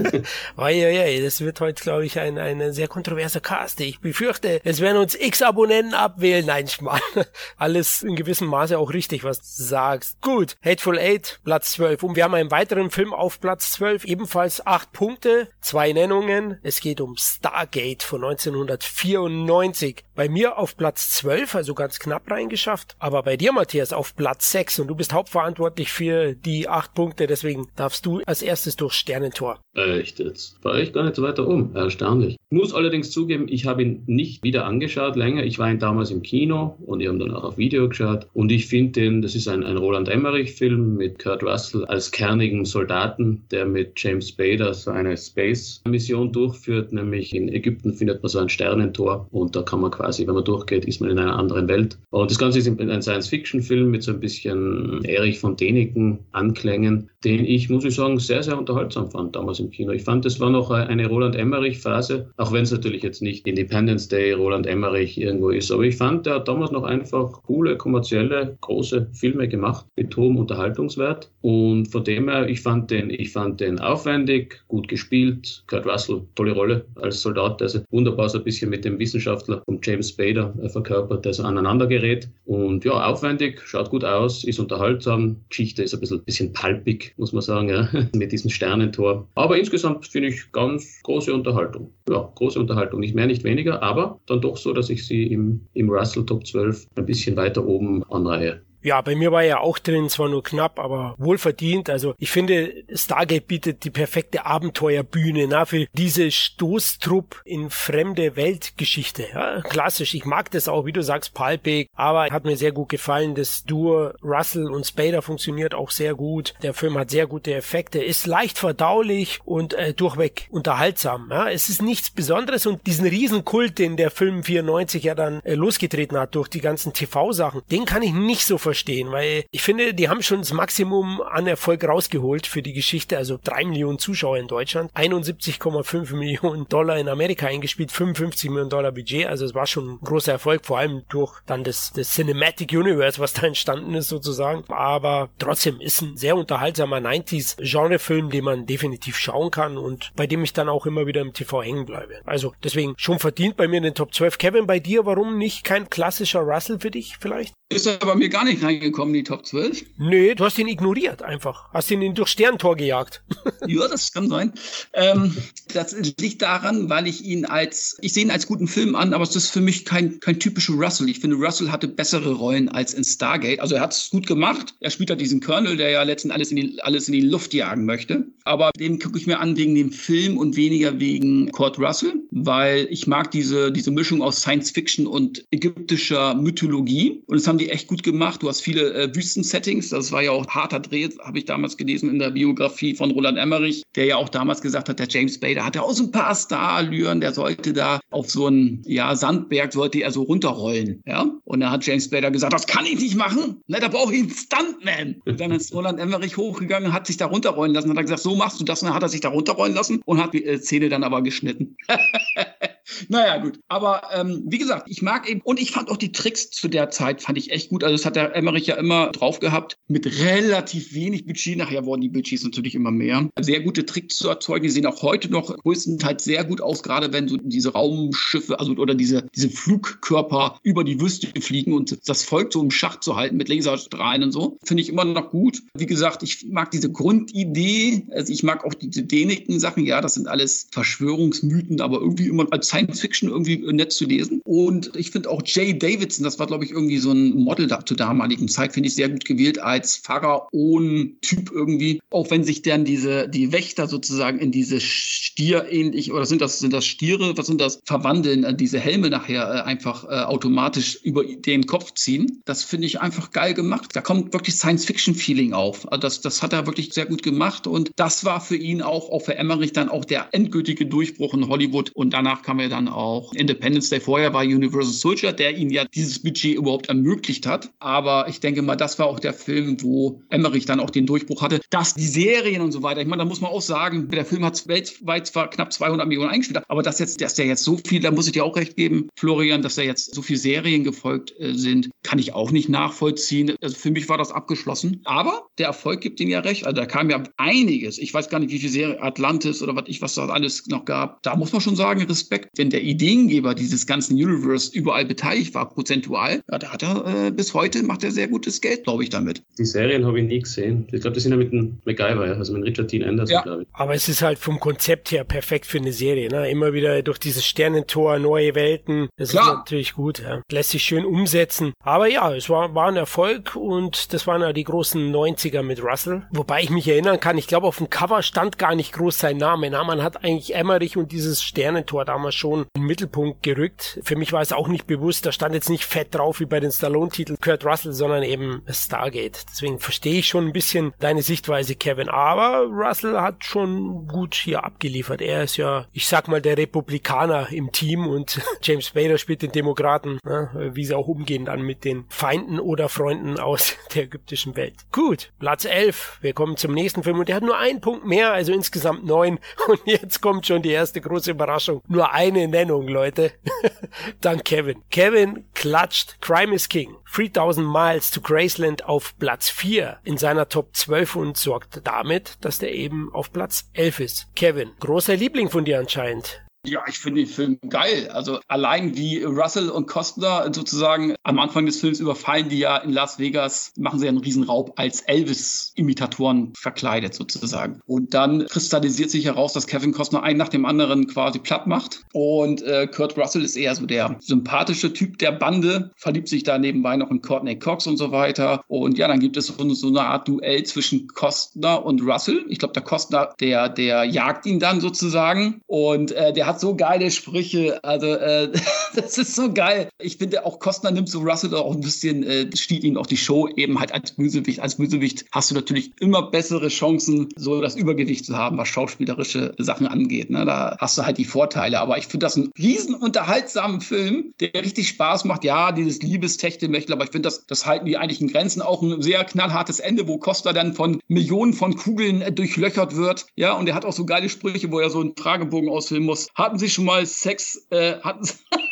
oi, 0.57 1.21
das 1.23 1.41
wird 1.41 1.61
heute, 1.61 1.83
glaube 1.83 2.07
ich, 2.07 2.19
ein, 2.19 2.39
ein 2.39 2.73
sehr 2.73 2.89
kontroverser 2.89 3.41
Cast. 3.41 3.81
Ich 3.81 4.01
befürchte, 4.01 4.61
es 4.65 4.81
werden 4.81 4.99
uns 4.99 5.15
x 5.15 5.43
Abonnenten 5.43 5.95
abwählen. 5.95 6.45
Nein, 6.45 6.69
Schmarrn. 6.69 7.01
Alles 7.57 8.03
in 8.03 8.17
gewissem 8.17 8.49
Maße 8.49 8.79
auch 8.79 8.93
richtig, 8.93 9.25
was 9.25 9.39
du 9.39 9.63
sagst. 9.63 10.21
Gut, 10.21 10.57
Hateful 10.65 10.99
Eight, 10.99 11.41
Platz 11.45 11.73
12. 11.73 12.03
Und 12.03 12.17
wir 12.17 12.25
haben 12.25 12.35
einen 12.35 12.51
weiteren 12.51 12.91
Film 12.91 13.13
auf 13.13 13.41
Platz 13.41 13.73
12, 13.73 14.05
ebenfalls 14.05 14.67
acht 14.67 14.93
Punkte, 14.93 15.49
zwei 15.61 15.93
Nennungen. 15.93 16.59
Es 16.63 16.81
geht 16.81 17.01
um 17.01 17.17
Stargate 17.17 18.03
von 18.03 18.25
1994. 18.25 20.05
Bei 20.15 20.29
mir 20.29 20.59
auf 20.59 20.77
Platz 20.77 21.13
12, 21.13 21.55
also 21.55 21.75
ganz 21.75 21.99
knapp 21.99 22.31
reingeschafft. 22.31 22.97
Aber 22.99 23.23
bei 23.23 23.37
dir, 23.37 23.53
Matthias, 23.53 23.93
auf 23.93 24.17
Platz 24.17 24.51
6 24.51 24.81
und 24.81 24.89
du 24.89 24.96
bist 24.97 25.13
hauptverantwortlich 25.13 25.93
für 25.93 26.35
die 26.35 26.69
acht 26.69 26.95
Punkte. 26.95 27.27
Deswegen 27.27 27.69
darfst 27.77 28.07
du 28.07 28.23
als 28.27 28.43
erstes 28.43 28.77
durch 28.77 28.95
Sternentor. 28.95 29.61
Echt 29.77 30.19
jetzt? 30.21 30.57
War 30.65 30.79
ich 30.79 30.95
gar 30.95 31.05
nicht 31.05 31.17
so 31.17 31.23
weiter 31.23 31.47
um. 31.47 31.77
Erstaunlich. 31.77 32.37
Muss 32.49 32.73
allerdings 32.73 33.11
zugeben, 33.11 33.47
ich 33.49 33.67
habe 33.67 33.83
ihn 33.83 34.05
nicht 34.07 34.43
wieder 34.43 34.65
angeschaut 34.65 35.17
länger. 35.17 35.45
Ich 35.45 35.59
war 35.59 35.71
ihn 35.71 35.79
damals 35.79 36.11
im 36.11 36.23
Kino 36.23 36.77
und 36.87 37.01
ich 37.01 37.09
habe 37.09 37.19
dann 37.19 37.33
auch 37.33 37.45
auf 37.45 37.59
Video 37.59 37.87
geschaut. 37.89 38.27
Und 38.33 38.51
ich 38.53 38.67
finde 38.67 38.93
den, 38.93 39.21
das 39.21 39.35
ist 39.35 39.49
ein, 39.49 39.65
ein 39.65 39.77
Roland 39.77 40.09
Emmerich-Film 40.09 40.97
mit 40.97 41.19
Kurt 41.19 41.43
Russell 41.43 41.85
als 41.85 42.11
kernigen 42.11 42.65
Soldaten, 42.65 43.43
der 43.51 43.67
mit 43.67 43.93
James 43.97 44.31
Spader 44.31 44.73
so 44.73 44.93
eine 44.93 45.15
Space-Mission 45.15 46.33
durchführt. 46.33 46.93
Nämlich 46.93 47.35
in 47.35 47.49
Ägypten 47.49 47.93
findet 47.93 48.23
man 48.23 48.31
so 48.31 48.39
ein 48.39 48.49
Sternentor 48.49 49.29
und 49.31 49.57
da 49.57 49.63
kann 49.63 49.81
man 49.81 49.91
quasi, 49.91 50.27
wenn 50.27 50.35
man 50.35 50.45
durchgeht, 50.45 50.87
ist 50.87 51.03
man 51.03 51.11
in 51.11 51.19
einer 51.19 51.37
anderen 51.37 51.69
Welt. 51.69 51.99
Und 52.11 52.31
das 52.31 52.39
Ganze 52.39 52.61
ist 52.61 52.69
ein 52.69 53.03
Science-Fiction-Film 53.03 53.91
mit 53.91 54.05
so 54.05 54.13
ein 54.13 54.21
bisschen 54.21 55.05
Erich 55.05 55.39
von 55.39 55.57
Däniken-Anklängen, 55.57 57.11
den 57.25 57.45
ich, 57.45 57.69
muss 57.69 57.85
ich 57.85 57.97
sagen, 57.97 58.19
sehr, 58.21 58.43
sehr 58.43 58.57
unterhaltsam 58.57 59.11
fand 59.11 59.35
damals 59.35 59.59
im 59.59 59.66
Kino. 59.71 59.93
Ich 59.93 60.05
fand, 60.05 60.25
das 60.25 60.41
war 60.41 60.51
noch 60.51 60.71
eine 60.71 61.07
Roland 61.07 61.37
Emmerich-Phase, 61.37 62.31
auch 62.37 62.53
wenn 62.53 62.63
es 62.63 62.73
natürlich 62.73 63.03
jetzt 63.03 63.23
nicht 63.23 63.47
Independence 63.47 64.09
Day, 64.09 64.33
Roland 64.33 64.67
Emmerich 64.67 65.21
irgendwo 65.21 65.51
ist. 65.51 65.71
Aber 65.71 65.83
ich 65.83 65.97
fand, 65.97 66.27
der 66.27 66.37
hat 66.37 66.49
damals 66.49 66.71
noch 66.71 66.85
einfach 66.85 67.43
coole, 67.43 67.77
kommerzielle, 67.77 68.57
große 68.61 69.09
Filme 69.13 69.49
gemacht 69.49 69.87
mit 69.97 70.17
hohem 70.17 70.37
Unterhaltungswert. 70.37 71.31
Und 71.43 71.87
von 71.87 72.05
dem 72.05 72.29
her, 72.29 72.49
ich 72.49 72.61
fand 72.61 72.91
den, 72.91 73.11
ich 73.11 73.33
fand 73.33 73.61
den 73.61 73.79
aufwendig, 73.79 74.63
gut 74.69 74.89
gespielt. 74.89 75.65
Kurt 75.67 75.87
Russell, 75.87 76.23
tolle 76.35 76.53
Rolle 76.53 76.85
als 76.97 77.23
Soldat, 77.23 77.61
der 77.61 77.67
also 77.67 77.81
wunderbar 77.91 78.29
so 78.29 78.39
ein 78.39 78.45
bisschen 78.45 78.71
mit 78.71 78.85
dem 78.85 78.99
Wissenschaftler 78.99 79.63
von 79.65 79.81
James 79.83 80.11
Spader 80.11 80.55
äh, 80.63 80.69
verkörpert, 80.69 81.25
der 81.25 81.35
so 81.35 81.43
aneinander 81.43 81.87
gerät. 81.87 82.29
Und 82.45 82.85
ja, 82.85 82.93
aufwendig, 82.93 83.61
schaut 83.65 83.91
gut 83.91 84.05
aus, 84.05 84.45
ist 84.45 84.59
unterhaltsam. 84.59 85.37
Geschichte 85.49 85.83
ist 85.83 85.95
ein 85.95 86.01
bisschen, 86.01 86.23
bisschen 86.25 86.53
palpig, 86.53 87.15
muss 87.17 87.33
man 87.33 87.43
sagen, 87.43 87.69
ja, 87.69 87.89
mit 88.15 88.33
diesem 88.33 88.51
Sternentor. 88.51 89.29
Aber 89.35 89.56
insgesamt 89.57 90.07
finde 90.07 90.29
ich 90.29 90.53
ganz 90.53 91.01
große 91.03 91.33
Unterhaltung. 91.33 91.93
Ja, 92.09 92.31
große 92.35 92.59
Unterhaltung. 92.59 93.01
Nicht 93.01 93.15
mehr, 93.15 93.27
nicht 93.27 93.45
weniger, 93.45 93.83
aber 93.83 94.21
dann 94.27 94.41
doch 94.41 94.57
so, 94.57 94.73
dass 94.73 94.91
ich 94.91 95.07
sie 95.07 95.25
im, 95.25 95.61
im 95.75 95.91
Russell 95.91 96.27
Top 96.27 96.47
12 96.47 96.87
ein 96.97 97.07
bisschen 97.07 97.37
weiter 97.37 97.65
oben 97.65 98.03
anreihe. 98.05 98.63
Ja, 98.83 99.01
bei 99.01 99.15
mir 99.15 99.33
war 99.33 99.43
er 99.43 99.61
auch 99.61 99.79
drin, 99.79 100.09
zwar 100.09 100.29
nur 100.29 100.43
knapp, 100.43 100.79
aber 100.79 101.15
wohlverdient. 101.19 101.91
Also 101.91 102.15
ich 102.19 102.31
finde, 102.31 102.73
Stargate 102.93 103.47
bietet 103.47 103.85
die 103.85 103.91
perfekte 103.91 104.47
Abenteuerbühne 104.47 105.47
na, 105.49 105.65
für 105.65 105.87
diese 105.93 106.31
Stoßtrupp 106.31 107.43
in 107.45 107.71
fremde 107.71 108.37
Weltgeschichte. 108.37 109.27
Ja, 109.33 109.61
klassisch. 109.63 110.15
Ich 110.15 110.25
mag 110.25 110.51
das 110.51 110.69
auch, 110.69 110.87
wie 110.87 110.93
du 110.93 111.03
sagst, 111.03 111.35
Palpig, 111.35 111.89
aber 111.95 112.27
hat 112.31 112.45
mir 112.45 112.57
sehr 112.57 112.73
gut 112.73 112.89
gefallen. 112.89 113.35
Das 113.35 113.65
Duo 113.65 114.11
Russell 114.23 114.71
und 114.71 114.87
Spader 114.87 115.23
funktioniert 115.23 115.75
auch 115.75 115.91
sehr 115.91 116.15
gut. 116.15 116.55
Der 116.63 116.75
Film 116.75 116.97
hat 116.99 117.11
sehr 117.11 117.27
gute 117.27 117.55
Effekte, 117.55 118.03
ist 118.03 118.27
leicht 118.27 118.59
verdaulich 118.59 119.41
und 119.45 119.75
äh, 119.75 119.95
durchweg 119.95 120.49
unterhaltsam. 120.51 121.29
Ja, 121.31 121.49
es 121.49 121.69
ist 121.69 121.83
nichts 121.83 122.11
Besonderes 122.11 122.67
und 122.67 122.87
diesen 122.87 123.07
Riesenkult, 123.07 123.79
den 123.79 123.97
der 123.97 124.11
Film 124.11 124.45
94 124.45 125.03
ja 125.03 125.15
dann 125.15 125.41
äh, 125.45 125.55
losgetreten 125.55 126.19
hat 126.19 126.35
durch 126.35 126.49
die 126.49 126.61
ganzen 126.61 126.93
TV-Sachen, 126.93 127.63
den 127.71 127.85
kann 127.85 128.03
ich 128.03 128.13
nicht 128.13 128.47
so 128.47 128.59
verstehen 128.67 129.13
weil 129.13 129.45
ich 129.51 129.63
finde, 129.63 129.95
die 129.95 130.09
haben 130.09 130.23
schon 130.23 130.41
das 130.41 130.53
Maximum 130.53 131.23
an 131.23 131.47
Erfolg 131.47 131.85
rausgeholt 131.85 132.47
für 132.47 132.63
die 132.63 132.73
Geschichte, 132.73 133.17
also 133.17 133.39
drei 133.43 133.65
Millionen 133.65 133.99
Zuschauer 133.99 134.39
in 134.39 134.49
Deutschland, 134.49 134.91
71,5 134.95 136.15
Millionen 136.17 136.69
Dollar 136.69 136.99
in 136.99 137.09
Amerika 137.09 137.47
eingespielt, 137.47 137.93
55 137.93 138.51
Millionen 138.51 138.71
Dollar 138.71 138.93
Budget, 138.93 139.27
also 139.27 139.45
es 139.45 139.55
war 139.55 139.67
schon 139.67 139.89
ein 139.89 139.99
großer 140.03 140.33
Erfolg, 140.33 140.67
vor 140.67 140.79
allem 140.79 141.03
durch 141.09 141.41
dann 141.47 141.65
das, 141.65 141.93
das 141.95 142.11
Cinematic 142.11 142.73
Universe, 142.73 143.19
was 143.19 143.33
da 143.33 143.47
entstanden 143.47 143.95
ist 143.95 144.09
sozusagen, 144.09 144.65
aber 144.69 145.31
trotzdem 145.39 145.81
ist 145.81 146.03
ein 146.03 146.17
sehr 146.17 146.37
unterhaltsamer 146.37 146.99
90s 146.99 147.57
Genrefilm, 147.59 148.31
den 148.31 148.45
man 148.45 148.67
definitiv 148.67 149.17
schauen 149.17 149.51
kann 149.51 149.79
und 149.79 150.13
bei 150.17 150.27
dem 150.27 150.43
ich 150.45 150.53
dann 150.53 150.69
auch 150.69 150.87
immer 150.87 151.07
wieder 151.07 151.21
im 151.21 151.33
TV 151.33 151.63
hängen 151.63 151.87
bleibe. 151.87 152.21
Also 152.25 152.53
deswegen 152.63 152.95
schon 152.97 153.19
verdient 153.19 153.57
bei 153.57 153.69
mir 153.69 153.79
in 153.79 153.85
den 153.85 153.95
Top 153.95 154.13
12. 154.13 154.39
Kevin, 154.39 154.67
bei 154.67 154.81
dir, 154.81 155.07
warum 155.07 155.39
nicht 155.39 155.65
kein 155.65 155.89
klassischer 155.89 156.41
Russell 156.41 156.81
für 156.81 156.91
dich 156.91 157.17
vielleicht? 157.21 157.55
Ist 157.69 157.87
er 157.87 157.99
bei 157.99 158.15
mir 158.15 158.29
gar 158.29 158.45
nicht 158.45 158.56
reingekommen, 158.63 159.15
die 159.15 159.23
Top 159.23 159.47
12? 159.47 159.85
Nee, 159.99 160.35
du 160.35 160.45
hast 160.45 160.59
ihn 160.59 160.69
ignoriert 160.69 161.23
einfach. 161.23 161.73
Hast 161.73 161.91
ihn 161.91 162.15
durch 162.15 162.29
Sterntor 162.29 162.77
gejagt. 162.77 163.23
ja, 163.67 163.89
das 163.89 164.13
kann 164.13 164.29
sein. 164.29 164.53
Ähm, 164.93 165.37
das 165.73 165.95
liegt 166.21 166.43
daran, 166.43 166.89
weil 166.89 167.07
ich 167.07 167.25
ihn 167.25 167.45
als, 167.45 167.97
ich 168.01 168.13
sehe 168.13 168.25
ihn 168.25 168.31
als 168.31 168.47
guten 168.47 168.69
Film 168.69 168.95
an, 168.95 169.13
aber 169.13 169.25
es 169.25 169.37
ist 169.37 169.51
für 169.51 169.61
mich 169.61 169.85
kein, 169.85 170.21
kein 170.21 170.39
typischer 170.39 170.75
Russell. 170.75 171.09
Ich 171.09 171.21
finde, 171.21 171.37
Russell 171.37 171.71
hatte 171.71 171.89
bessere 171.89 172.33
Rollen 172.33 172.69
als 172.69 172.95
in 172.95 173.05
Stargate. 173.05 173.61
Also 173.61 173.75
er 173.75 173.81
hat 173.81 173.93
es 173.93 174.11
gut 174.11 174.27
gemacht. 174.27 174.75
Er 174.81 174.91
spielt 174.91 175.11
halt 175.11 175.21
diesen 175.21 175.41
Colonel, 175.41 175.77
der 175.77 175.91
ja 175.91 176.03
letztendlich 176.03 176.37
alles 176.37 176.51
in 176.51 176.57
die, 176.57 176.83
alles 176.83 177.09
in 177.09 177.15
die 177.15 177.21
Luft 177.21 177.55
jagen 177.55 177.85
möchte. 177.85 178.27
Aber 178.45 178.71
den 178.79 178.99
gucke 178.99 179.19
ich 179.19 179.27
mir 179.27 179.41
an 179.41 179.57
wegen 179.57 179.75
dem 179.75 179.93
Film 179.93 180.39
und 180.39 180.57
weniger 180.57 181.01
wegen 181.01 181.51
Kurt 181.53 181.79
Russell, 181.79 182.15
weil 182.31 182.87
ich 182.91 183.07
mag 183.07 183.31
diese, 183.31 183.73
diese 183.73 183.91
Mischung 183.91 184.23
aus 184.23 184.41
Science 184.41 184.71
Fiction 184.71 185.07
und 185.07 185.45
ägyptischer 185.51 186.35
Mythologie. 186.35 187.23
Und 187.27 187.39
das 187.39 187.47
haben 187.47 187.59
die 187.59 187.71
echt 187.71 187.89
gut 187.89 188.03
gemacht. 188.03 188.43
Du 188.47 188.51
hast 188.51 188.61
viele 188.61 188.95
äh, 188.95 189.13
Wüstensettings. 189.13 189.89
Das 189.89 190.13
war 190.13 190.23
ja 190.23 190.31
auch 190.31 190.47
harter 190.47 190.79
Dreh, 190.79 191.09
habe 191.19 191.37
ich 191.37 191.47
damals 191.47 191.77
gelesen 191.77 192.09
in 192.11 192.21
der 192.21 192.31
Biografie 192.31 192.95
von 192.95 193.11
Roland 193.11 193.39
Emmerich, 193.39 193.83
der 193.97 194.05
ja 194.05 194.17
auch 194.19 194.29
damals 194.29 194.61
gesagt 194.61 194.89
hat, 194.89 195.01
der 195.01 195.09
James 195.11 195.41
Bay, 195.41 195.55
der 195.55 195.67
hatte 195.67 195.83
auch 195.83 195.91
so 195.91 196.05
ein 196.05 196.13
paar 196.13 196.33
Starallüren, 196.33 197.21
der 197.21 197.35
sollte 197.35 197.73
da 197.73 197.99
auf 198.11 198.31
so 198.31 198.47
einen 198.47 198.85
ja, 198.87 199.17
Sandberg, 199.17 199.73
sollte 199.73 199.99
er 199.99 200.13
so 200.13 200.23
runterrollen. 200.23 201.03
Ja? 201.07 201.29
Und 201.43 201.59
da 201.59 201.73
hat 201.73 201.85
James 201.85 202.09
Bader 202.09 202.31
gesagt, 202.31 202.53
das 202.53 202.69
kann 202.69 202.87
ich 202.87 203.01
nicht 203.01 203.17
machen. 203.17 203.65
Ne, 203.67 203.81
da 203.81 203.89
brauche 203.89 204.15
ich 204.15 204.21
einen 204.21 204.31
Stuntman. 204.31 205.17
Und 205.25 205.41
dann 205.41 205.51
ist 205.51 205.75
Roland 205.75 205.99
Emmerich 205.99 206.37
hochgegangen, 206.37 206.93
hat 206.93 207.09
sich 207.09 207.17
da 207.17 207.27
runterrollen 207.27 207.75
lassen, 207.75 207.91
hat 207.91 207.97
er 207.97 208.05
gesagt, 208.05 208.23
so 208.23 208.37
machst 208.37 208.61
du 208.61 208.65
das. 208.65 208.81
Und 208.81 208.87
dann 208.87 208.95
hat 208.95 209.03
er 209.03 209.09
sich 209.09 209.23
da 209.23 209.31
runterrollen 209.31 209.75
lassen 209.75 210.03
und 210.05 210.23
hat 210.23 210.35
die 210.35 210.45
äh, 210.45 210.61
Szene 210.61 210.89
dann 210.89 211.03
aber 211.03 211.21
geschnitten. 211.23 211.77
naja, 213.09 213.39
gut. 213.39 213.61
Aber 213.69 214.03
ähm, 214.13 214.45
wie 214.47 214.59
gesagt, 214.59 214.89
ich 214.89 215.03
mag 215.03 215.29
eben, 215.29 215.41
und 215.43 215.61
ich 215.61 215.71
fand 215.71 215.91
auch 215.91 215.97
die 215.97 216.13
Tricks 216.13 216.51
zu 216.51 216.69
der 216.69 216.91
Zeit, 216.91 217.23
fand 217.23 217.39
ich 217.39 217.51
echt 217.51 217.71
gut. 217.71 217.85
Also 217.85 217.97
das 217.97 218.07
hat 218.07 218.17
der 218.17 218.35
Emmerich 218.35 218.67
ja 218.67 218.77
immer 218.77 219.11
drauf 219.11 219.41
gehabt. 219.41 219.79
Mit 219.89 220.07
relativ 220.07 220.95
wenig 220.95 221.27
Budget, 221.27 221.59
nachher 221.59 221.85
wurden 221.85 222.01
die 222.01 222.09
Budgets 222.09 222.45
natürlich 222.45 222.75
immer 222.75 222.91
mehr. 222.91 223.29
Sehr 223.41 223.61
gute 223.61 223.87
Tricks 223.87 224.17
zu 224.17 224.29
erzeugen. 224.29 224.65
Die 224.65 224.71
sehen 224.71 224.87
auch 224.87 225.03
heute 225.03 225.31
noch 225.31 225.57
größtenteils 225.57 226.25
sehr 226.25 226.45
gut 226.45 226.61
aus, 226.61 226.83
gerade 226.83 227.13
wenn 227.13 227.29
so 227.29 227.37
diese 227.37 227.73
Raumschiffe, 227.73 228.59
also 228.59 228.73
oder 228.73 228.95
diese, 228.95 229.27
diese 229.35 229.51
Flugkörper 229.51 230.59
über 230.63 230.85
die 230.85 231.01
Wüste 231.01 231.29
fliegen 231.41 231.73
und 231.73 231.99
das 232.09 232.23
Volk 232.25 232.53
so 232.53 232.63
im 232.63 232.71
Schach 232.71 233.01
zu 233.01 233.17
halten 233.17 233.37
mit 233.37 233.49
Laserstrahlen 233.49 234.25
und 234.25 234.33
so. 234.33 234.59
Finde 234.65 234.83
ich 234.83 234.89
immer 234.89 235.05
noch 235.05 235.31
gut. 235.31 235.63
Wie 235.77 235.87
gesagt, 235.87 236.23
ich 236.23 236.47
mag 236.49 236.71
diese 236.71 236.91
Grundidee. 236.91 238.07
Also 238.11 238.33
ich 238.33 238.43
mag 238.43 238.65
auch 238.65 238.75
diese 238.75 239.03
Däniken-Sachen. 239.03 239.85
Ja, 239.85 240.01
das 240.01 240.15
sind 240.15 240.29
alles 240.29 240.69
Verschwörungsmythen, 240.71 241.81
aber 241.81 242.01
irgendwie 242.01 242.29
immer 242.29 242.47
als 242.51 242.76
Science 242.77 243.01
Fiction 243.01 243.31
irgendwie 243.31 243.59
nett 243.73 243.93
zu 243.93 244.05
lesen. 244.05 244.41
Und 244.45 244.95
ich 244.97 245.11
finde 245.11 245.31
auch 245.31 245.43
Jay 245.45 245.77
Davidson, 245.77 246.25
das 246.25 246.39
war, 246.39 246.47
glaube 246.47 246.65
ich, 246.65 246.71
irgendwie 246.71 246.99
so 246.99 247.13
ein 247.13 247.35
Model 247.35 247.67
da, 247.67 247.85
zur 247.85 247.97
damaligen 247.97 248.49
Zeit, 248.49 248.75
finde 248.75 248.89
ich 248.89 248.95
sehr 248.95 249.09
gut 249.09 249.25
gewählt 249.25 249.59
als 249.59 249.97
Pharaon-Typ 249.97 251.51
irgendwie. 251.53 252.01
Auch 252.11 252.31
wenn 252.31 252.45
sich 252.45 252.63
dann 252.63 252.85
diese, 252.85 253.29
die 253.29 253.53
Wächter 253.53 253.87
sozusagen 253.87 254.39
in 254.39 254.53
diese 254.53 254.81
Stier 254.81 255.67
ähnlich, 255.71 256.13
oder 256.13 256.27
sind 256.27 256.41
das, 256.41 256.59
sind 256.59 256.73
das 256.73 256.85
Stiere, 256.85 257.37
was 257.37 257.47
sind 257.47 257.61
das, 257.61 257.81
verwandeln, 257.85 258.45
äh, 258.45 258.55
diese 258.55 258.79
Helme 258.79 259.11
nachher 259.11 259.43
äh, 259.43 259.61
einfach 259.63 260.05
äh, 260.05 260.25
automatisch 260.25 260.99
über 261.03 261.25
den 261.25 261.67
Kopf 261.67 261.95
ziehen. 261.95 262.43
Das 262.45 262.63
finde 262.63 262.87
ich 262.87 263.01
einfach 263.01 263.31
geil 263.31 263.55
gemacht. 263.55 263.91
Da 263.95 264.01
kommt 264.01 264.33
wirklich 264.33 264.57
Science-Fiction-Feeling 264.57 265.53
auf. 265.53 265.91
Also 265.91 266.01
das, 266.01 266.21
das 266.21 266.43
hat 266.43 266.53
er 266.53 266.67
wirklich 266.67 266.93
sehr 266.93 267.07
gut 267.07 267.23
gemacht. 267.23 267.67
Und 267.67 267.93
das 267.97 268.25
war 268.25 268.41
für 268.41 268.57
ihn 268.57 268.83
auch, 268.83 269.11
auch 269.11 269.21
für 269.21 269.37
Emmerich 269.37 269.73
dann 269.73 269.89
auch 269.89 270.05
der 270.05 270.29
endgültige 270.33 270.87
Durchbruch 270.87 271.35
in 271.35 271.49
Hollywood. 271.49 271.91
Und 271.95 272.13
danach 272.13 272.43
kam 272.43 272.59
ja 272.67 272.77
dann 272.77 272.89
auch 272.89 273.33
Independence 273.35 273.91
Day. 273.91 274.01
Vorher 274.01 274.33
war 274.33 274.43
Universal 274.43 274.93
Soldier, 274.93 275.33
der 275.33 275.57
ihn 275.57 275.71
ja 275.71 275.85
dieses 275.85 276.23
Budget 276.23 276.57
überhaupt 276.57 276.89
ermöglicht 276.89 277.47
hat. 277.47 277.71
Aber 277.79 278.29
ich 278.29 278.41
denke 278.41 278.63
mal, 278.63 278.77
das 278.77 278.99
war 278.99 279.07
auch 279.07 279.21
der 279.21 279.33
Film, 279.33 279.83
wo 279.83 280.23
Emmerich 280.31 280.67
dann 280.67 280.81
auch 280.81 280.91
den 280.91 281.07
Durchbruch 281.07 281.43
hatte. 281.43 281.61
Dass 281.71 281.95
die 281.95 282.07
Serien 282.07 282.63
und 282.63 282.73
so 282.73 282.83
weiter, 282.83 283.01
ich 283.01 283.07
meine, 283.07 283.23
da 283.23 283.29
muss 283.29 283.41
man 283.41 283.51
auch 283.51 283.63
sagen, 283.63 284.09
der 284.09 284.25
Film 284.25 284.45
hat 284.45 284.67
weltweit 284.69 285.27
zwar 285.27 285.51
knapp 285.51 285.73
200 285.73 286.07
Millionen 286.07 286.31
eingespielt 286.31 286.57
aber 286.69 286.83
dass 286.83 286.99
jetzt, 286.99 287.21
dass 287.21 287.35
der 287.35 287.47
jetzt 287.47 287.65
so 287.65 287.79
viel, 287.87 288.01
da 288.01 288.11
muss 288.11 288.27
ich 288.27 288.33
dir 288.33 288.45
auch 288.45 288.57
recht 288.57 288.77
geben, 288.77 289.09
Florian, 289.17 289.63
dass 289.63 289.77
da 289.77 289.83
jetzt 289.83 290.15
so 290.15 290.23
viele 290.23 290.39
Serien 290.39 290.85
gefolgt 290.85 291.35
äh, 291.39 291.55
sind, 291.55 291.91
kann 292.03 292.19
ich 292.19 292.35
auch 292.35 292.51
nicht 292.51 292.69
nachvollziehen. 292.69 293.55
Also 293.61 293.77
für 293.77 293.91
mich 293.91 294.09
war 294.09 294.19
das 294.19 294.33
abgeschlossen. 294.33 295.01
Aber 295.05 295.47
der 295.59 295.67
Erfolg 295.67 296.01
gibt 296.01 296.21
ihnen 296.21 296.31
ja 296.31 296.41
recht. 296.41 296.67
Also 296.67 296.77
da 296.77 296.87
kam 296.87 297.11
ja 297.11 297.23
einiges. 297.37 297.99
Ich 297.99 298.13
weiß 298.13 298.29
gar 298.29 298.39
nicht, 298.39 298.53
wie 298.53 298.59
viele 298.59 298.73
Serien, 298.73 299.03
Atlantis 299.03 299.63
oder 299.63 299.75
was 299.77 299.85
ich, 299.87 300.03
was 300.03 300.15
da 300.15 300.27
alles 300.27 300.67
noch 300.67 300.85
gab. 300.85 301.23
Da 301.23 301.37
muss 301.37 301.53
man 301.53 301.61
schon 301.61 301.77
sagen, 301.77 302.03
Respekt. 302.03 302.56
Wenn 302.57 302.71
der 302.71 302.83
Ideengeber 302.83 303.55
dieses 303.55 303.87
ganzen 303.87 304.15
Universe 304.15 304.71
überall 304.77 305.05
beteiligt 305.05 305.55
war, 305.55 305.69
prozentual, 305.69 306.43
ja, 306.51 306.59
da 306.59 306.73
hat 306.73 306.83
er 306.83 307.27
äh, 307.27 307.31
bis 307.31 307.55
heute 307.55 307.83
macht 307.83 308.03
er 308.05 308.11
sehr 308.11 308.29
gutes 308.29 308.61
Geld, 308.61 308.85
glaube 308.85 309.03
ich, 309.03 309.11
damit. 309.11 309.43
Die 309.59 309.65
Serien 309.65 310.05
habe 310.07 310.21
ich 310.21 310.27
nie 310.27 310.41
gesehen. 310.41 310.87
Ich 310.93 311.01
glaube, 311.01 311.15
das 311.15 311.23
sind 311.23 311.33
ja 311.33 311.39
mit 311.39 311.53
dem 311.53 311.79
MacGyver, 311.85 312.37
also 312.37 312.53
mit 312.55 312.65
Richard 312.65 312.91
Dean 312.91 313.03
Anderson, 313.03 313.33
Ja. 313.35 313.43
glaube 313.43 313.63
ich. 313.63 313.69
Aber 313.73 313.95
es 313.95 314.09
ist 314.09 314.23
halt 314.23 314.39
vom 314.39 314.59
Konzept 314.61 315.11
her 315.11 315.25
perfekt 315.25 315.67
für 315.67 315.79
eine 315.79 315.93
Serie. 315.93 316.29
Ne? 316.31 316.51
Immer 316.51 316.73
wieder 316.73 317.03
durch 317.03 317.19
dieses 317.19 317.45
Sternentor, 317.45 318.19
neue 318.19 318.55
Welten. 318.55 319.09
Das 319.17 319.29
ist 319.29 319.33
Klar. 319.41 319.57
natürlich 319.59 319.93
gut. 319.95 320.21
Ja. 320.21 320.41
Lässt 320.51 320.71
sich 320.71 320.83
schön 320.83 321.05
umsetzen. 321.05 321.73
Aber 321.83 322.09
ja, 322.09 322.35
es 322.35 322.49
war, 322.49 322.75
war 322.75 322.89
ein 322.89 322.97
Erfolg 322.97 323.55
und 323.57 324.13
das 324.15 324.27
waren 324.27 324.41
ja 324.43 324.53
die 324.53 324.65
großen 324.65 325.13
90er 325.15 325.63
mit 325.63 325.83
Russell. 325.83 326.27
Wobei 326.31 326.63
ich 326.63 326.71
mich 326.71 326.89
erinnern 326.89 327.21
kann, 327.21 327.37
ich 327.39 327.47
glaube, 327.47 327.67
auf 327.67 327.79
dem 327.79 327.91
Cover 327.91 328.23
stand 328.23 328.59
gar 328.59 328.75
nicht 328.75 328.93
groß 328.93 329.19
sein 329.19 329.37
Name. 329.37 329.69
Na, 329.71 329.85
man 329.85 330.03
hat 330.03 330.25
eigentlich 330.25 330.55
Emmerich 330.55 330.97
und 330.97 331.13
dieses 331.13 331.43
Sternentor 331.43 332.05
damals 332.05 332.35
schon 332.35 332.46
in 332.55 332.67
den 332.77 332.85
Mittelpunkt 332.85 333.43
gerückt. 333.43 333.99
Für 334.03 334.17
mich 334.17 334.33
war 334.33 334.43
es 334.43 334.53
auch 334.53 334.69
nicht 334.69 334.87
bewusst, 334.87 335.27
da 335.27 335.33
stand 335.33 335.55
jetzt 335.55 335.71
nicht 335.71 335.85
fett 335.85 336.15
drauf 336.15 336.41
wie 336.41 336.47
bei 336.47 336.61
den 336.61 336.71
Stallone-Titeln 336.71 337.39
Kurt 337.41 337.65
Russell, 337.65 337.93
sondern 337.93 338.23
eben 338.23 338.63
Stargate. 338.69 339.45
Deswegen 339.51 339.79
verstehe 339.79 340.21
ich 340.21 340.29
schon 340.29 340.47
ein 340.47 340.53
bisschen 340.53 340.93
deine 340.99 341.23
Sichtweise, 341.23 341.75
Kevin. 341.75 342.09
Aber 342.09 342.67
Russell 342.71 343.21
hat 343.21 343.45
schon 343.45 344.07
gut 344.07 344.35
hier 344.35 344.65
abgeliefert. 344.65 345.21
Er 345.21 345.45
ist 345.45 345.57
ja, 345.57 345.87
ich 345.93 346.07
sag 346.07 346.29
mal, 346.29 346.41
der 346.41 346.57
Republikaner 346.57 347.51
im 347.51 347.73
Team 347.73 348.07
und 348.07 348.41
James 348.63 348.87
Spader 348.87 349.19
spielt 349.19 349.43
den 349.43 349.53
Demokraten, 349.53 350.19
ne? 350.25 350.71
wie 350.75 350.85
sie 350.85 350.95
auch 350.95 351.09
umgehen 351.09 351.45
dann 351.45 351.63
mit 351.63 351.85
den 351.85 352.05
Feinden 352.09 352.61
oder 352.61 352.89
Freunden 352.89 353.39
aus 353.39 353.77
der 353.95 354.05
ägyptischen 354.05 354.57
Welt. 354.57 354.75
Gut, 354.93 355.33
Platz 355.39 355.65
11. 355.65 356.19
Wir 356.21 356.33
kommen 356.33 356.57
zum 356.57 356.75
nächsten 356.75 357.03
Film 357.03 357.19
und 357.19 357.29
der 357.29 357.37
hat 357.37 357.43
nur 357.43 357.59
einen 357.59 357.81
Punkt 357.81 358.07
mehr, 358.07 358.33
also 358.33 358.53
insgesamt 358.53 359.05
neun. 359.05 359.39
Und 359.69 359.81
jetzt 359.85 360.21
kommt 360.21 360.47
schon 360.47 360.63
die 360.63 360.71
erste 360.71 361.01
große 361.01 361.31
Überraschung. 361.31 361.83
Nur 361.89 362.13
eine 362.27 362.49
Nennung, 362.49 362.89
Leute. 362.89 363.33
Dann 364.21 364.43
Kevin. 364.45 364.83
Kevin 364.91 365.45
klatscht 365.55 366.21
Crime 366.21 366.55
is 366.55 366.69
King. 366.69 366.97
3000 367.15 367.67
Miles 367.67 368.11
to 368.11 368.21
Graceland 368.21 368.85
auf 368.85 369.15
Platz 369.19 369.49
4 369.49 369.99
in 370.05 370.19
seiner 370.19 370.49
Top 370.49 370.75
12 370.75 371.17
und 371.17 371.37
sorgt 371.37 371.81
damit, 371.85 372.39
dass 372.41 372.59
der 372.59 372.75
eben 372.75 373.13
auf 373.13 373.33
Platz 373.33 373.71
11 373.75 374.01
ist. 374.01 374.27
Kevin, 374.35 374.73
großer 374.81 375.17
Liebling 375.17 375.51
von 375.51 375.65
dir 375.65 375.79
anscheinend. 375.79 376.46
Ja, 376.67 376.83
ich 376.89 376.99
finde 376.99 377.21
den 377.21 377.29
Film 377.29 377.59
geil. 377.69 378.09
Also 378.13 378.41
allein 378.49 378.97
wie 378.97 379.23
Russell 379.23 379.69
und 379.69 379.87
Costner 379.87 380.51
sozusagen 380.53 381.15
am 381.23 381.39
Anfang 381.39 381.65
des 381.65 381.81
Films 381.81 382.01
überfallen 382.01 382.49
die 382.49 382.59
ja 382.59 382.77
in 382.79 382.93
Las 382.93 383.21
Vegas, 383.21 383.73
machen 383.79 384.01
sie 384.01 384.09
einen 384.09 384.19
Riesenraub 384.19 384.73
als 384.77 385.03
Elvis-Imitatoren 385.03 386.53
verkleidet 386.57 387.15
sozusagen. 387.15 387.81
Und 387.87 388.15
dann 388.15 388.47
kristallisiert 388.47 389.11
sich 389.11 389.27
heraus, 389.27 389.53
dass 389.53 389.69
Kevin 389.69 389.93
Costner 389.93 390.25
einen 390.25 390.39
nach 390.39 390.49
dem 390.49 390.67
anderen 390.67 391.07
quasi 391.07 391.39
platt 391.39 391.69
macht. 391.69 392.03
Und 392.13 392.63
äh, 392.63 392.89
Kurt 392.89 393.17
Russell 393.17 393.45
ist 393.45 393.57
eher 393.57 393.75
so 393.77 393.87
der 393.87 394.17
sympathische 394.21 394.93
Typ 394.93 395.19
der 395.19 395.33
Bande, 395.33 395.93
verliebt 395.97 396.29
sich 396.29 396.43
da 396.43 396.59
nebenbei 396.59 396.97
noch 396.97 397.11
in 397.13 397.23
Courtney 397.23 397.59
Cox 397.59 397.87
und 397.87 397.97
so 397.97 398.11
weiter. 398.11 398.65
Und 398.67 398.99
ja, 398.99 399.07
dann 399.07 399.21
gibt 399.21 399.37
es 399.37 399.47
so, 399.47 399.75
so 399.75 399.89
eine 399.89 400.01
Art 400.03 400.27
Duell 400.27 400.65
zwischen 400.65 401.07
Costner 401.09 401.85
und 401.85 402.03
Russell. 402.03 402.45
Ich 402.49 402.59
glaube, 402.59 402.75
der 402.75 402.83
Costner, 402.83 403.35
der, 403.39 403.69
der 403.69 404.05
jagt 404.05 404.47
ihn 404.47 404.59
dann 404.59 404.81
sozusagen. 404.81 405.63
Und 405.67 406.11
äh, 406.11 406.33
der 406.33 406.47
hat 406.47 406.56
so 406.61 406.77
geile 406.77 407.11
Sprüche. 407.11 407.83
Also, 407.83 408.07
äh, 408.07 408.53
das 408.95 409.19
ist 409.19 409.35
so 409.35 409.53
geil. 409.53 409.89
Ich 409.99 410.17
finde 410.17 410.45
auch 410.45 410.59
Costner 410.59 410.91
nimmt 410.91 411.09
so 411.09 411.21
Russell 411.21 411.55
auch 411.55 411.75
ein 411.75 411.81
bisschen, 411.81 412.23
äh, 412.23 412.49
stiehlt 412.57 412.85
ihn 412.85 412.97
auch 412.97 413.07
die 413.07 413.17
Show 413.17 413.49
eben 413.57 413.79
halt 413.79 413.93
als 413.93 414.13
Bösewicht. 414.13 414.61
Als 414.61 414.77
Bösewicht 414.77 415.27
hast 415.33 415.51
du 415.51 415.55
natürlich 415.55 415.93
immer 416.01 416.31
bessere 416.31 416.69
Chancen, 416.69 417.29
so 417.37 417.61
das 417.61 417.77
Übergewicht 417.77 418.25
zu 418.25 418.37
haben, 418.37 418.59
was 418.59 418.69
schauspielerische 418.69 419.55
Sachen 419.59 419.87
angeht. 419.87 420.31
Ne? 420.31 420.45
Da 420.45 420.77
hast 420.79 420.99
du 420.99 421.05
halt 421.05 421.19
die 421.19 421.25
Vorteile. 421.25 421.81
Aber 421.81 421.99
ich 421.99 422.07
finde 422.07 422.27
das 422.27 422.37
einen 422.37 422.51
riesen 422.59 422.95
unterhaltsamen 422.95 423.81
Film, 423.81 424.33
der 424.41 424.55
richtig 424.55 424.89
Spaß 424.89 425.25
macht. 425.25 425.45
Ja, 425.45 425.73
dieses 425.73 426.03
Liebestechtelmechtel, 426.03 426.95
aber 426.95 427.05
ich 427.05 427.11
finde, 427.11 427.27
das, 427.27 427.47
das 427.47 427.67
halten 427.67 427.87
die 427.87 427.97
eigentlich 427.97 428.21
in 428.21 428.29
Grenzen. 428.29 428.63
Auch 428.63 428.83
ein 428.83 429.03
sehr 429.03 429.25
knallhartes 429.25 429.81
Ende, 429.81 430.09
wo 430.09 430.19
Costa 430.19 430.53
dann 430.53 430.75
von 430.75 431.01
Millionen 431.09 431.53
von 431.53 431.77
Kugeln 431.77 432.23
äh, 432.23 432.33
durchlöchert 432.33 432.97
wird. 432.97 433.27
Ja, 433.37 433.55
und 433.55 433.69
er 433.69 433.75
hat 433.75 433.85
auch 433.85 433.93
so 433.93 434.07
geile 434.07 434.29
Sprüche, 434.29 434.71
wo 434.71 434.81
er 434.81 434.91
so 434.91 435.01
einen 435.01 435.15
Fragebogen 435.17 435.69
ausfüllen 435.69 436.05
muss. 436.05 436.29
Hatten 436.47 436.61
Sie 436.61 436.71
schon 436.71 436.85
mal 436.85 437.05
Sex? 437.05 437.67
Äh, 437.71 437.99
hatten 438.03 438.23
Sie 438.23 438.35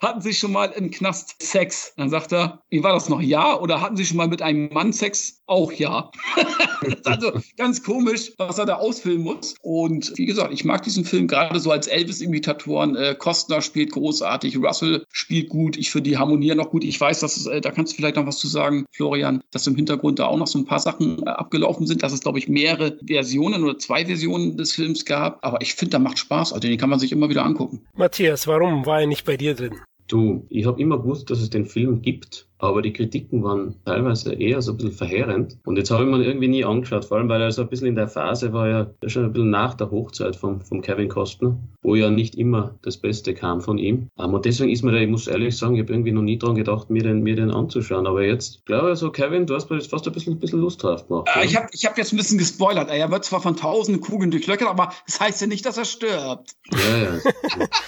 hatten 0.00 0.20
Sie 0.20 0.32
schon 0.32 0.52
mal 0.52 0.66
im 0.66 0.90
Knast 0.90 1.36
Sex? 1.42 1.92
Dann 1.96 2.10
sagt 2.10 2.32
er, 2.32 2.62
wie 2.70 2.82
war 2.82 2.92
das 2.92 3.08
noch? 3.08 3.20
Ja? 3.20 3.58
Oder 3.58 3.80
hatten 3.80 3.96
Sie 3.96 4.06
schon 4.06 4.16
mal 4.16 4.28
mit 4.28 4.42
einem 4.42 4.68
Mann 4.72 4.92
Sex? 4.92 5.42
Auch 5.46 5.72
ja. 5.72 6.10
also 7.04 7.32
ganz 7.56 7.82
komisch, 7.82 8.32
was 8.38 8.58
er 8.58 8.66
da 8.66 8.76
ausfüllen 8.76 9.22
muss. 9.22 9.54
Und 9.62 10.12
wie 10.16 10.26
gesagt, 10.26 10.52
ich 10.52 10.64
mag 10.64 10.82
diesen 10.82 11.04
Film 11.04 11.28
gerade 11.28 11.60
so 11.60 11.70
als 11.70 11.86
Elvis-Imitatoren. 11.86 12.96
Äh, 12.96 13.14
Kostner 13.18 13.60
spielt 13.60 13.92
großartig, 13.92 14.56
Russell 14.56 15.04
spielt 15.12 15.48
gut. 15.48 15.76
Ich 15.76 15.90
finde 15.90 16.10
die 16.10 16.16
harmonieren 16.16 16.58
noch 16.58 16.70
gut. 16.70 16.84
Ich 16.84 17.00
weiß, 17.00 17.20
dass 17.20 17.36
es, 17.36 17.46
äh, 17.46 17.60
da 17.60 17.70
kannst 17.70 17.92
du 17.92 17.96
vielleicht 17.96 18.16
noch 18.16 18.26
was 18.26 18.38
zu 18.38 18.48
sagen, 18.48 18.86
Florian, 18.92 19.42
dass 19.50 19.66
im 19.66 19.76
Hintergrund 19.76 20.18
da 20.18 20.26
auch 20.26 20.38
noch 20.38 20.46
so 20.46 20.58
ein 20.58 20.64
paar 20.64 20.80
Sachen 20.80 21.26
äh, 21.26 21.30
abgelaufen 21.30 21.86
sind, 21.86 22.02
dass 22.02 22.12
es, 22.12 22.20
glaube 22.20 22.38
ich, 22.38 22.48
mehrere 22.48 22.96
Versionen 23.06 23.64
oder 23.64 23.78
zwei 23.78 24.06
Versionen 24.06 24.56
des 24.56 24.72
Films 24.72 25.04
gab. 25.04 25.44
Aber 25.44 25.60
ich 25.60 25.74
finde, 25.74 25.90
da 25.90 25.98
macht 25.98 26.18
Spaß. 26.18 26.52
Also 26.52 26.60
den 26.60 26.78
kann 26.78 26.90
man 26.90 26.98
sich 26.98 27.12
immer 27.12 27.28
wieder 27.28 27.44
angucken. 27.44 27.82
Matthias, 27.94 28.46
warum 28.46 28.86
war 28.86 29.00
er 29.00 29.06
nicht 29.06 29.24
bei 29.24 29.36
dir 29.36 29.54
drin? 29.54 29.74
Du, 30.10 30.46
ich 30.50 30.66
habe 30.66 30.80
immer 30.82 30.98
gewusst, 30.98 31.30
dass 31.30 31.40
es 31.40 31.50
den 31.50 31.66
Film 31.66 32.02
gibt, 32.02 32.49
aber 32.60 32.82
die 32.82 32.92
Kritiken 32.92 33.42
waren 33.42 33.74
teilweise 33.84 34.32
eher 34.34 34.62
so 34.62 34.72
ein 34.72 34.76
bisschen 34.76 34.92
verheerend. 34.92 35.58
Und 35.64 35.76
jetzt 35.76 35.90
habe 35.90 36.04
ich 36.04 36.10
mir 36.10 36.22
irgendwie 36.22 36.48
nie 36.48 36.64
angeschaut, 36.64 37.04
vor 37.04 37.18
allem 37.18 37.28
weil 37.28 37.42
er 37.42 37.52
so 37.52 37.62
ein 37.62 37.68
bisschen 37.68 37.88
in 37.88 37.94
der 37.94 38.08
Phase 38.08 38.52
war, 38.52 38.68
ja 38.68 38.90
schon 39.06 39.24
ein 39.24 39.32
bisschen 39.32 39.50
nach 39.50 39.74
der 39.74 39.90
Hochzeit 39.90 40.36
vom, 40.36 40.60
vom 40.60 40.82
Kevin 40.82 41.08
Costner, 41.08 41.58
wo 41.82 41.94
ja 41.94 42.10
nicht 42.10 42.34
immer 42.34 42.78
das 42.82 42.96
Beste 42.96 43.34
kam 43.34 43.60
von 43.60 43.78
ihm. 43.78 44.08
Und 44.16 44.44
deswegen 44.44 44.70
ist 44.70 44.82
mir 44.82 44.92
da, 44.92 44.98
ich 44.98 45.08
muss 45.08 45.26
ehrlich 45.26 45.56
sagen, 45.56 45.74
ich 45.74 45.82
habe 45.82 45.92
irgendwie 45.92 46.12
noch 46.12 46.22
nie 46.22 46.38
dran 46.38 46.54
gedacht, 46.54 46.90
mir 46.90 47.02
den, 47.02 47.22
mir 47.22 47.36
den 47.36 47.50
anzuschauen. 47.50 48.06
Aber 48.06 48.22
jetzt, 48.22 48.64
glaube 48.66 48.92
ich, 48.92 48.98
so 48.98 49.10
Kevin, 49.10 49.46
du 49.46 49.54
hast 49.54 49.70
mir 49.70 49.76
jetzt 49.76 49.90
fast 49.90 50.06
ein 50.06 50.12
bisschen, 50.12 50.34
ein 50.34 50.40
bisschen 50.40 50.60
Lust 50.60 50.82
drauf 50.82 51.06
gemacht. 51.08 51.28
Äh, 51.34 51.44
ich 51.44 51.56
habe 51.56 51.68
ich 51.72 51.86
hab 51.86 51.96
jetzt 51.98 52.12
ein 52.12 52.16
bisschen 52.16 52.38
gespoilert. 52.38 52.90
Er 52.90 53.10
wird 53.10 53.24
zwar 53.24 53.40
von 53.40 53.56
tausenden 53.56 54.02
Kugeln 54.02 54.30
durchlöchert, 54.30 54.68
aber 54.68 54.92
das 55.06 55.20
heißt 55.20 55.40
ja 55.40 55.46
nicht, 55.46 55.64
dass 55.66 55.78
er 55.78 55.84
stirbt. 55.84 56.56
ja, 56.72 56.98
ja. 57.04 57.66